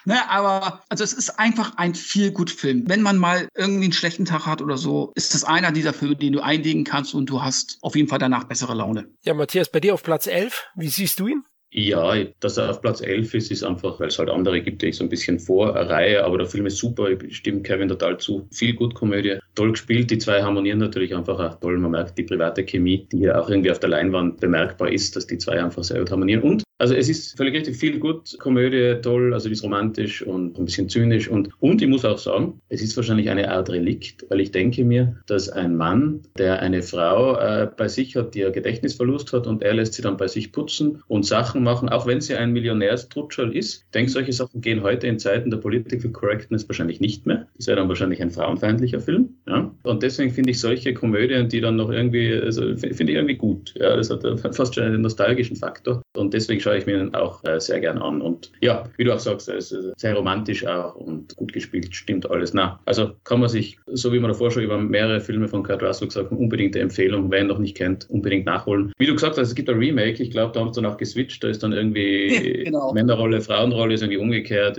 Ne, 0.05 0.29
aber 0.29 0.83
also 0.89 1.03
es 1.03 1.13
ist 1.13 1.39
einfach 1.39 1.77
ein 1.77 1.95
viel 1.95 2.31
gut 2.31 2.51
Film. 2.51 2.83
Wenn 2.87 3.01
man 3.01 3.17
mal 3.17 3.47
irgendwie 3.55 3.85
einen 3.85 3.93
schlechten 3.93 4.25
Tag 4.25 4.45
hat 4.45 4.61
oder 4.61 4.77
so, 4.77 5.13
ist 5.15 5.33
das 5.33 5.45
einer 5.45 5.71
dieser 5.71 5.93
Filme, 5.93 6.17
den 6.17 6.33
du 6.33 6.41
einlegen 6.41 6.83
kannst 6.83 7.13
und 7.13 7.27
du 7.27 7.41
hast 7.41 7.77
auf 7.81 7.95
jeden 7.95 8.09
Fall 8.09 8.19
danach 8.19 8.43
bessere 8.43 8.73
Laune. 8.73 9.07
Ja, 9.23 9.33
Matthias, 9.33 9.69
bei 9.69 9.79
dir 9.79 9.93
auf 9.93 10.03
Platz 10.03 10.27
11, 10.27 10.65
wie 10.75 10.89
siehst 10.89 11.19
du 11.19 11.27
ihn? 11.27 11.43
Ja, 11.75 12.13
dass 12.39 12.57
er 12.57 12.69
auf 12.69 12.81
Platz 12.81 13.01
11 13.01 13.33
ist, 13.33 13.51
ist 13.51 13.63
einfach, 13.63 13.99
weil 13.99 14.09
es 14.09 14.19
halt 14.19 14.29
andere 14.29 14.61
gibt, 14.61 14.83
die 14.83 14.87
ich 14.87 14.97
so 14.97 15.03
ein 15.03 15.09
bisschen 15.09 15.39
vorreihe, 15.39 16.23
aber 16.23 16.37
der 16.37 16.45
Film 16.45 16.67
ist 16.67 16.77
super, 16.77 17.09
ich 17.09 17.35
stimme 17.35 17.63
Kevin 17.63 17.87
total 17.87 18.19
zu. 18.19 18.47
Viel 18.51 18.75
gut 18.75 18.93
Komödie, 18.93 19.39
toll 19.55 19.71
gespielt, 19.71 20.11
die 20.11 20.19
zwei 20.19 20.43
harmonieren 20.43 20.77
natürlich 20.77 21.15
einfach 21.15 21.39
auch 21.39 21.59
toll. 21.59 21.79
Man 21.79 21.89
merkt 21.89 22.15
die 22.19 22.23
private 22.23 22.63
Chemie, 22.63 23.07
die 23.11 23.17
hier 23.17 23.41
auch 23.41 23.49
irgendwie 23.49 23.71
auf 23.71 23.79
der 23.79 23.89
Leinwand 23.89 24.39
bemerkbar 24.39 24.91
ist, 24.91 25.15
dass 25.15 25.25
die 25.25 25.39
zwei 25.39 25.63
einfach 25.63 25.83
sehr 25.83 25.97
gut 25.97 26.11
harmonieren. 26.11 26.43
Und 26.43 26.63
also 26.83 26.95
es 26.95 27.07
ist 27.07 27.37
völlig 27.37 27.55
richtig, 27.55 27.77
viel 27.77 27.97
gut, 27.97 28.37
Komödie 28.39 28.99
toll, 29.01 29.33
also 29.33 29.47
die 29.47 29.53
ist 29.53 29.63
romantisch 29.63 30.21
und 30.21 30.59
ein 30.59 30.65
bisschen 30.65 30.89
zynisch 30.89 31.29
und, 31.29 31.49
und 31.61 31.81
ich 31.81 31.87
muss 31.87 32.03
auch 32.03 32.17
sagen, 32.17 32.59
es 32.67 32.81
ist 32.81 32.97
wahrscheinlich 32.97 33.29
eine 33.29 33.49
Art 33.51 33.69
Relikt, 33.69 34.25
weil 34.29 34.41
ich 34.41 34.51
denke 34.51 34.83
mir, 34.83 35.15
dass 35.27 35.47
ein 35.49 35.77
Mann, 35.77 36.23
der 36.37 36.61
eine 36.61 36.81
Frau 36.81 37.37
äh, 37.37 37.69
bei 37.77 37.87
sich 37.87 38.15
hat, 38.15 38.35
die 38.35 38.43
einen 38.43 38.53
Gedächtnisverlust 38.53 39.31
hat 39.31 39.47
und 39.47 39.63
er 39.63 39.75
lässt 39.75 39.93
sie 39.93 40.01
dann 40.01 40.17
bei 40.17 40.27
sich 40.27 40.51
putzen 40.51 41.01
und 41.07 41.25
Sachen 41.25 41.62
machen, 41.63 41.89
auch 41.89 42.05
wenn 42.05 42.21
sie 42.21 42.35
ein 42.35 42.51
Millionärstrutscherl 42.51 43.55
ist. 43.55 43.83
Ich 43.85 43.91
denke, 43.91 44.11
solche 44.11 44.33
Sachen 44.33 44.61
gehen 44.61 44.83
heute 44.83 45.07
in 45.07 45.19
Zeiten 45.19 45.49
der 45.49 45.57
Political 45.57 46.11
Correctness 46.11 46.67
wahrscheinlich 46.67 46.99
nicht 46.99 47.25
mehr. 47.25 47.47
Das 47.57 47.67
wäre 47.67 47.77
dann 47.77 47.89
wahrscheinlich 47.89 48.21
ein 48.21 48.31
frauenfeindlicher 48.31 48.99
Film. 48.99 49.29
Ja? 49.47 49.71
Und 49.83 50.03
deswegen 50.03 50.31
finde 50.31 50.51
ich 50.51 50.59
solche 50.59 50.93
Komödien, 50.93 51.49
die 51.49 51.61
dann 51.61 51.75
noch 51.75 51.89
irgendwie, 51.89 52.33
also 52.33 52.75
finde 52.75 53.03
ich 53.03 53.09
irgendwie 53.09 53.35
gut. 53.35 53.73
Ja, 53.77 53.95
das 53.95 54.09
hat 54.09 54.23
fast 54.55 54.75
schon 54.75 54.83
einen 54.83 55.01
nostalgischen 55.01 55.55
Faktor. 55.55 56.01
Und 56.15 56.33
deswegen 56.33 56.59
schaue 56.59 56.77
ich 56.77 56.85
mir 56.85 57.09
auch 57.13 57.43
äh, 57.43 57.59
sehr 57.59 57.79
gern 57.79 57.97
an. 57.97 58.21
Und 58.21 58.51
ja, 58.61 58.83
wie 58.97 59.03
du 59.03 59.13
auch 59.13 59.19
sagst, 59.19 59.49
es 59.49 59.71
ist 59.71 59.99
sehr 59.99 60.15
romantisch 60.15 60.65
auch 60.65 60.95
und 60.95 61.35
gut 61.35 61.53
gespielt, 61.53 61.95
stimmt 61.95 62.29
alles. 62.29 62.53
Na, 62.53 62.79
also 62.85 63.11
kann 63.23 63.39
man 63.39 63.49
sich, 63.49 63.77
so 63.87 64.11
wie 64.13 64.19
man 64.19 64.31
davor 64.31 64.51
schon 64.51 64.63
über 64.63 64.77
mehrere 64.77 65.19
Filme 65.19 65.47
von 65.47 65.63
Kurt 65.63 65.83
Russell 65.83 66.07
gesagt 66.07 66.31
haben, 66.31 66.37
unbedingt 66.37 66.75
eine 66.75 66.83
Empfehlung, 66.83 67.31
wer 67.31 67.41
ihn 67.41 67.47
noch 67.47 67.59
nicht 67.59 67.77
kennt, 67.77 68.09
unbedingt 68.09 68.45
nachholen. 68.45 68.91
Wie 68.97 69.05
du 69.05 69.13
gesagt 69.13 69.37
hast, 69.37 69.47
es 69.47 69.55
gibt 69.55 69.69
ein 69.69 69.77
Remake, 69.77 70.21
ich 70.21 70.31
glaube, 70.31 70.53
da 70.53 70.59
haben 70.59 70.73
sie 70.73 70.81
dann 70.81 70.91
auch 70.91 70.97
geswitcht, 70.97 71.43
da 71.43 71.47
ist 71.53 71.63
dann 71.63 71.71
irgendwie 71.71 72.63
genau. 72.65 72.91
Männerrolle, 72.91 73.41
Frauenrolle 73.41 73.93
ist 73.93 74.01
irgendwie 74.01 74.17
umgekehrt. 74.17 74.77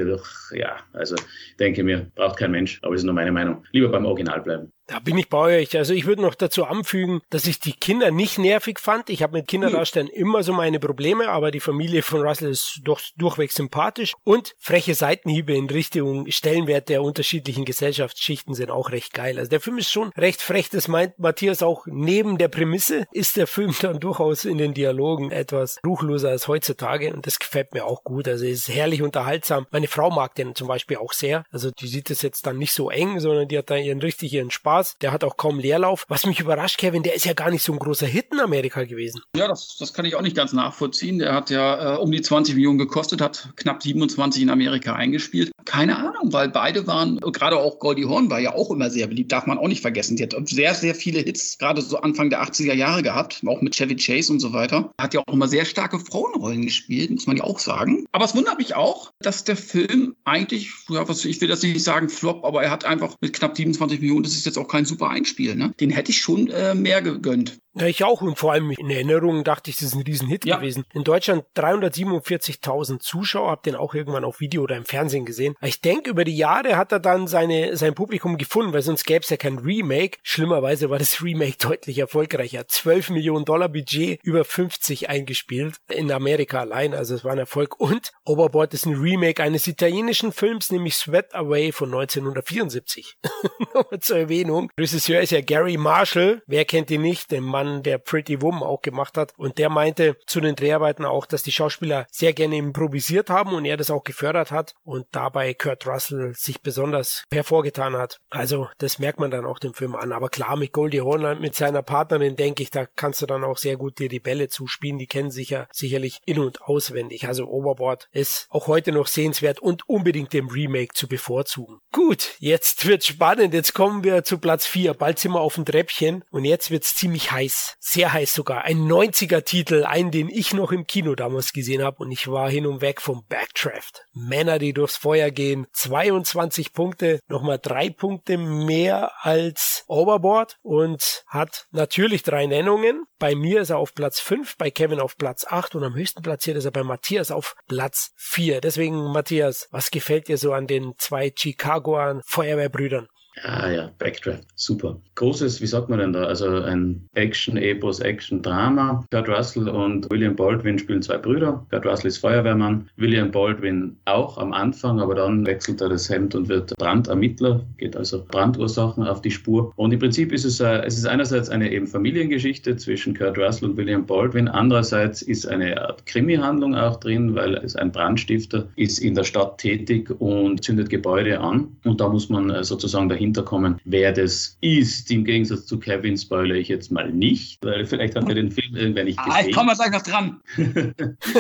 Ja, 0.53 0.77
also 0.93 1.17
denke 1.59 1.83
mir, 1.83 2.11
braucht 2.15 2.39
kein 2.39 2.51
Mensch, 2.51 2.81
aber 2.83 2.95
ist 2.95 3.05
nur 3.05 3.15
meine 3.15 3.33
Meinung. 3.33 3.65
Lieber 3.73 3.89
beim 3.89 4.05
Original 4.05 4.43
bleiben. 4.43 4.74
Da 4.87 4.99
bin 4.99 5.17
ich 5.17 5.29
bei 5.31 5.39
euch. 5.39 5.77
Also 5.77 5.95
ich 5.95 6.05
würde 6.05 6.23
noch 6.23 6.35
dazu 6.35 6.65
anfügen, 6.65 7.23
dass 7.31 7.47
ich 7.47 7.59
die 7.59 7.73
Kinder 7.73 8.11
nicht 8.11 8.39
nervig 8.39 8.79
fand. 8.79 9.09
Ich 9.09 9.23
habe 9.23 9.39
mit 9.39 9.49
Kinderdarstellern 9.49 10.09
hm. 10.09 10.15
immer 10.15 10.43
so 10.43 10.53
meine 10.53 10.79
Probleme, 10.79 11.29
aber 11.29 11.51
die 11.51 11.61
Familie 11.61 12.03
von 12.03 12.21
Russell 12.21 12.51
ist 12.51 12.81
doch 12.85 13.01
durchweg 13.17 13.51
sympathisch 13.53 14.13
und 14.25 14.55
freche 14.59 14.95
Seitenhiebe 14.95 15.55
in 15.55 15.71
Richtung 15.71 16.31
Stellenwert 16.31 16.91
der 16.91 17.03
unterschiedlichen 17.03 17.65
Gesellschaftsschichten 17.65 18.55
sind 18.55 18.71
auch 18.71 18.91
recht 18.91 19.15
geil. 19.15 19.39
Also 19.39 19.49
der 19.49 19.61
Film 19.61 19.79
ist 19.79 19.91
schon 19.91 20.11
recht 20.17 20.43
frech. 20.43 20.69
Das 20.69 20.89
meint 20.89 21.19
Matthias 21.19 21.63
auch 21.63 21.87
neben 21.87 22.37
der 22.37 22.49
Prämisse 22.49 23.07
ist 23.11 23.37
der 23.37 23.47
Film 23.47 23.75
dann 23.81 24.01
durchaus 24.01 24.45
in 24.45 24.59
den 24.59 24.75
Dialogen 24.75 25.31
etwas 25.31 25.79
ruchloser 25.87 26.29
als 26.29 26.47
heutzutage 26.47 27.15
und 27.15 27.27
das 27.27 27.39
gefällt 27.39 27.73
mir 27.73 27.87
auch 27.87 28.05
gut. 28.05 28.29
Also 28.29 28.45
es 28.45 28.69
ist 28.69 28.69
herrlich 28.69 29.01
unterhaltsam. 29.01 29.67
Meine 29.71 29.89
Frau 29.89 30.11
mag 30.11 30.35
den 30.35 30.55
zum 30.55 30.69
Beispiel 30.69 30.99
auch 30.99 31.15
sehr. 31.15 31.45
Also 31.51 31.71
die 31.71 31.87
sieht 31.87 32.11
es 32.11 32.21
jetzt 32.21 32.47
dann 32.47 32.59
nicht 32.59 32.73
so 32.73 32.91
eng, 32.91 33.19
sondern 33.21 33.49
die 33.49 33.57
hat 33.57 33.71
da 33.71 33.77
ihren 33.77 34.01
richtigen 34.01 34.51
Spaß 34.51 34.74
Spaß. 34.75 34.99
Der 35.01 35.13
hat 35.13 35.25
auch 35.25 35.37
kaum 35.37 35.59
Leerlauf. 35.59 36.05
Was 36.09 36.27
mich 36.27 36.41
überrascht, 36.41 36.79
Kevin, 36.79 37.03
der 37.03 37.15
ist 37.15 37.25
ja 37.25 37.33
gar 37.33 37.51
nicht 37.51 37.63
so 37.63 37.73
ein 37.73 37.79
großer 37.79 38.07
Hit 38.07 38.27
in 38.33 38.41
Amerika 38.41 38.85
gewesen. 38.85 39.23
Ja, 39.37 39.47
das, 39.47 39.77
das 39.79 39.93
kann 39.93 40.05
ich 40.05 40.17
auch 40.17 40.23
nicht 40.23 40.37
ganz 40.37 40.53
nachvollziehen. 40.53 41.19
Der 41.19 41.35
hat 41.35 41.51
ja 41.51 41.95
äh, 41.95 41.99
um 41.99 42.11
die 42.11 42.21
20 42.21 42.55
Millionen 42.57 42.79
gekostet, 42.79 43.21
hat 43.21 43.51
knapp 43.57 43.83
27 43.83 44.43
in 44.43 44.51
Amerika 44.51 44.95
eingespielt. 44.95 45.53
Keine 45.65 45.97
Ahnung, 45.97 46.33
weil 46.33 46.49
beide 46.49 46.87
waren, 46.87 47.21
gerade 47.21 47.59
auch 47.59 47.79
Goldie 47.79 48.05
Horn 48.05 48.31
war 48.31 48.41
ja 48.41 48.55
auch 48.55 48.71
immer 48.71 48.91
sehr 48.91 49.07
beliebt, 49.07 49.33
darf 49.33 49.47
man 49.47 49.59
auch 49.59 49.69
nicht 49.69 49.81
vergessen. 49.81 50.17
Die 50.17 50.25
hat 50.25 50.35
sehr, 50.49 50.75
sehr 50.75 50.95
viele 50.95 51.21
Hits, 51.21 51.59
gerade 51.59 51.81
so 51.81 51.99
Anfang 51.99 52.31
der 52.31 52.43
80er 52.43 52.75
Jahre 52.75 53.03
gehabt, 53.03 53.43
auch 53.47 53.61
mit 53.61 53.75
Chevy 53.75 53.97
Chase 53.97 54.33
und 54.33 54.41
so 54.41 54.53
weiter. 54.53 54.93
Hat 55.01 55.15
ja 55.15 55.23
auch 55.25 55.33
immer 55.33 55.49
sehr 55.49 55.65
starke 55.65 55.99
Frauenrollen 55.99 56.63
gespielt, 56.63 57.11
muss 57.11 57.27
man 57.27 57.37
ja 57.37 57.45
auch 57.45 57.59
sagen. 57.59 58.07
Aber 58.13 58.25
es 58.25 58.35
wundert 58.35 58.59
mich 58.59 58.75
auch, 58.75 59.13
dass 59.21 59.45
der 59.45 59.57
Film 59.57 60.17
eigentlich, 60.25 60.71
ja, 60.89 61.09
was, 61.09 61.25
ich 61.25 61.41
will 61.41 61.49
das 61.49 61.63
nicht 61.63 61.83
sagen 61.83 62.09
Flop, 62.09 62.45
aber 62.45 62.63
er 62.63 62.71
hat 62.71 62.85
einfach 62.85 63.15
mit 63.21 63.33
knapp 63.33 63.57
27 63.57 64.01
Millionen, 64.01 64.25
das 64.25 64.35
ist 64.35 64.47
jetzt 64.47 64.59
auch 64.59 64.64
kein 64.69 64.85
super 64.85 65.11
Einspiel, 65.11 65.55
ne? 65.57 65.75
Den 65.81 65.91
hätte 65.91 66.11
ich 66.11 66.21
schon 66.21 66.49
äh, 66.49 66.75
mehr 66.75 67.03
gegönnt. 67.03 67.59
Ja, 67.77 67.87
ich 67.87 68.05
auch. 68.05 68.23
Und 68.23 68.39
vor 68.39 68.53
allem 68.53 68.71
in 68.71 68.91
Erinnerung 68.91 69.43
dachte 69.43 69.71
ich, 69.71 69.77
das 69.77 69.89
ist 69.89 69.95
ein 69.95 70.03
Riesenhit 70.03 70.45
ja. 70.45 70.57
gewesen. 70.57 70.85
In 70.93 71.03
Deutschland 71.03 71.45
347.000 71.57 73.01
Zuschauer, 73.01 73.51
hab 73.51 73.63
den 73.65 73.75
auch 73.75 73.95
irgendwann 73.95 74.25
auf 74.25 74.41
Video 74.41 74.63
oder 74.63 74.77
im 74.77 74.85
Fernsehen 74.85 75.25
gesehen. 75.25 75.57
Ich 75.61 75.81
denke, 75.81 76.11
über 76.11 76.25
die 76.25 76.37
Jahre 76.37 76.77
hat 76.77 76.93
er 76.93 77.01
dann 77.01 77.27
seine, 77.27 77.77
sein 77.77 77.95
Publikum 77.95 78.39
gefunden, 78.39 78.73
weil 78.73 78.83
sonst 78.83 79.05
gäbe 79.05 79.21
es 79.21 79.31
ja 79.31 79.37
kein 79.37 79.59
Remake. 79.59 80.19
Schlimmerweise 80.23 80.89
war 80.89 80.99
das 80.99 81.23
Remake 81.23 81.57
deutlich 81.59 81.99
erfolgreicher. 81.99 82.67
12 82.67 83.11
Millionen 83.11 83.45
Dollar 83.45 83.69
Budget, 83.69 84.21
über 84.23 84.45
50 84.45 85.09
eingespielt. 85.09 85.77
In 85.91 86.13
Amerika 86.13 86.61
allein, 86.61 86.95
also 86.95 87.15
es 87.15 87.25
war 87.25 87.33
ein 87.33 87.39
Erfolg. 87.39 87.81
Und 87.81 88.13
Overboard 88.25 88.73
ist 88.75 88.87
ein 88.87 88.95
Remake 88.95 89.43
eines 89.43 89.67
italienischen 89.67 90.33
Films, 90.33 90.71
nämlich 90.71 90.95
Sweat 90.95 91.35
Away 91.35 91.73
von 91.73 91.89
1974. 91.93 93.17
Nochmal 93.75 94.01
zur 94.01 94.19
Erwähnung. 94.19 94.71
Regisseur 94.79 95.21
ist 95.21 95.33
ja 95.33 95.41
Gary 95.41 95.77
Marshall. 95.77 96.43
Wer 96.47 96.65
kennt 96.65 96.91
ihn 96.91 97.03
nicht? 97.03 97.33
Den 97.33 97.43
Mann 97.43 97.64
Mann, 97.65 97.83
der 97.83 97.99
Pretty 97.99 98.41
Woman 98.41 98.63
auch 98.63 98.83
gemacht 98.83 99.17
hat. 99.17 99.33
Und 99.37 99.59
der 99.59 99.71
meinte 99.71 100.17
zu 100.27 100.41
den 100.41 100.57
Dreharbeiten 100.57 101.05
auch, 101.05 101.27
dass 101.27 101.43
die 101.43 101.53
Schauspieler 101.53 102.07
sehr 102.11 102.33
gerne 102.33 102.57
improvisiert 102.57 103.31
haben 103.31 103.53
und 103.53 103.65
er 103.65 103.77
das 103.77 103.91
auch 103.91 104.05
gefördert 104.05 104.51
hat 104.51 104.75
und 104.85 105.07
dabei 105.13 105.55
Kurt 105.55 105.87
Russell 105.87 106.35
sich 106.35 106.61
besonders 106.63 107.25
hervorgetan 107.33 107.97
hat. 107.97 108.19
Also 108.31 108.69
das 108.79 108.99
merkt 108.99 109.21
man 109.21 109.31
dann 109.31 109.47
auch 109.47 109.59
dem 109.59 109.75
Film 109.75 109.95
an. 109.95 110.13
Aber 110.13 110.29
klar, 110.29 110.57
mit 110.57 110.73
Goldie 110.73 111.01
Hawn, 111.01 111.41
mit 111.41 111.55
seiner 111.55 111.83
Partnerin, 111.83 112.37
denke 112.37 112.63
ich, 112.63 112.71
da 112.71 112.87
kannst 112.87 113.23
du 113.23 113.27
dann 113.27 113.45
auch 113.45 113.59
sehr 113.59 113.77
gut 113.77 113.99
dir 113.99 114.09
die 114.09 114.21
Bälle 114.21 114.49
zuspielen. 114.49 114.99
Die 114.99 115.07
kennen 115.07 115.31
sich 115.31 115.51
ja 115.51 115.67
sicherlich 115.73 116.21
in- 116.27 116.39
und 116.39 116.63
auswendig. 116.63 117.27
Also 117.27 117.47
Overboard 117.47 118.09
ist 118.13 118.47
auch 118.51 118.67
heute 118.67 118.93
noch 118.93 119.07
sehenswert 119.07 119.61
und 119.61 119.89
unbedingt 119.89 120.33
dem 120.33 120.49
Remake 120.49 120.95
zu 120.95 121.09
bevorzugen. 121.09 121.81
Gut, 121.93 122.35
jetzt 122.39 122.87
wird's 122.87 123.07
spannend. 123.07 123.55
Jetzt 123.55 123.75
kommen 123.75 124.05
wir 124.05 124.25
zu 124.25 124.39
Platz 124.39 124.67
4. 124.67 124.95
Bald 124.95 125.19
sind 125.19 125.33
wir 125.33 125.41
auf 125.41 125.55
dem 125.55 125.65
Treppchen 125.65 126.25
und 126.31 126.45
jetzt 126.45 126.71
wird's 126.71 126.95
ziemlich 126.97 127.31
heiß 127.31 127.54
heiß, 127.55 127.77
sehr 127.79 128.13
heiß 128.13 128.35
sogar. 128.35 128.65
Ein 128.65 128.87
90er-Titel, 128.87 129.85
einen, 129.85 130.11
den 130.11 130.29
ich 130.29 130.53
noch 130.55 130.73
im 130.73 130.87
Kino 130.87 131.15
damals 131.15 131.53
gesehen 131.53 131.83
habe 131.83 132.03
und 132.03 132.11
ich 132.11 132.29
war 132.29 132.51
hin 132.51 132.67
und 132.67 132.81
weg 132.81 133.01
vom 133.01 133.25
Backdraft. 133.29 134.05
Männer, 134.13 134.59
die 134.59 134.73
durchs 134.73 134.97
Feuer 134.97 135.31
gehen, 135.31 135.67
22 135.73 136.73
Punkte, 136.73 137.21
nochmal 137.29 137.59
drei 137.61 137.91
Punkte 137.91 138.37
mehr 138.39 139.13
als 139.21 139.85
Overboard 139.87 140.59
und 140.63 141.25
hat 141.29 141.67
natürlich 141.71 142.23
drei 142.23 142.47
Nennungen. 142.47 143.05
Bei 143.19 143.35
mir 143.35 143.61
ist 143.61 143.71
er 143.71 143.79
auf 143.79 143.95
Platz 143.95 144.21
5, 144.21 144.57
bei 144.57 144.71
Kevin 144.71 145.01
auf 145.01 145.17
Platz 145.17 145.47
8 145.49 145.75
und 145.77 145.85
am 145.85 145.95
höchsten 145.95 146.23
platziert 146.23 146.57
ist 146.57 146.65
er 146.65 146.73
bei 146.73 146.83
Matthias 146.83 147.31
auf 147.31 147.55
Platz 147.69 148.13
4. 148.17 148.61
Deswegen, 148.61 149.13
Matthias, 149.13 149.69
was 149.71 149.91
gefällt 149.91 150.29
dir 150.29 150.39
so 150.39 150.53
an 150.53 150.67
den 150.67 150.95
zwei 150.99 151.33
Chicagoer 151.35 152.21
Feuerwehrbrüdern? 152.27 153.09
Ah 153.43 153.69
ja, 153.69 153.91
Backdraft, 153.99 154.45
super. 154.55 155.01
Großes, 155.17 155.61
wie 155.61 155.67
sagt 155.67 155.89
man 155.89 155.99
denn 155.99 156.13
da? 156.13 156.25
Also 156.25 156.49
ein 156.49 157.09
Action-Epos, 157.15 157.99
Action-Drama. 158.01 159.05
Kurt 159.11 159.29
Russell 159.29 159.69
und 159.69 160.09
William 160.11 160.37
Baldwin 160.37 160.79
spielen 160.79 161.03
zwei 161.03 161.19
Brüder. 161.19 161.67
Kurt 161.71 161.85
Russell 161.85 162.09
ist 162.09 162.19
Feuerwehrmann, 162.19 162.89
William 162.97 163.33
Baldwin 163.33 163.97
auch 164.05 164.39
am 164.39 164.53
Anfang, 164.53 165.01
aber 165.01 165.17
dann 165.17 165.45
wechselt 165.47 165.81
er 165.81 165.89
das 165.89 166.09
Hemd 166.09 166.35
und 166.37 166.49
wird 166.49 166.77
Brandermittler, 166.79 167.61
geht 167.77 167.97
also 167.97 168.25
Brandursachen 168.25 169.05
auf 169.05 169.21
die 169.21 169.33
Spur. 169.33 169.73
Und 169.77 169.93
im 169.93 169.99
Prinzip 169.99 170.33
ist 170.33 170.45
es, 170.45 170.61
äh, 170.61 170.83
es 170.85 170.97
ist 170.97 171.07
einerseits 171.07 171.49
eine 171.49 171.73
eben 171.73 171.89
Familiengeschichte 171.89 172.77
zwischen 172.77 173.17
Kurt 173.17 173.37
Russell 173.37 173.71
und 173.71 173.77
William 173.77 174.07
Baldwin, 174.07 174.47
andererseits 174.47 175.23
ist 175.23 175.47
eine 175.47 175.81
Art 175.81 176.07
Krimi-Handlung 176.07 176.77
auch 176.77 177.01
drin, 177.01 177.35
weil 177.35 177.55
es 177.57 177.75
ein 177.75 177.91
Brandstifter 177.91 178.69
ist 178.77 179.01
in 179.01 179.15
der 179.15 179.25
Stadt 179.25 179.59
tätig 179.59 180.11
und 180.21 180.63
zündet 180.63 180.89
Gebäude 180.89 181.41
an 181.41 181.77
und 181.85 182.01
da 182.01 182.09
muss 182.09 182.29
man 182.29 182.51
äh, 182.51 182.63
sozusagen 182.63 183.09
dahinter 183.09 183.24
dahinter 183.25 183.43
kommen, 183.43 183.81
wer 183.85 184.13
das 184.13 184.59
ist. 184.61 185.11
Im 185.11 185.25
Gegensatz 185.25 185.67
zu 185.67 185.79
Kevin 185.79 186.17
spoilere 186.17 186.59
ich 186.59 186.69
jetzt 186.69 186.93
mal 186.93 187.11
nicht, 187.11 187.59
weil 187.65 187.87
vielleicht 187.87 188.17
hat 188.17 188.29
er 188.29 188.35
den 188.35 188.51
Film 188.51 188.77
irgendwer 188.77 189.05
nicht 189.05 189.19
gesehen. 189.19 189.33
Ah, 189.35 189.47
ich 189.47 189.55
komme 189.55 189.67
mal 189.67 189.75
gleich 189.75 189.91
noch 189.91 190.03
dran. 190.03 190.41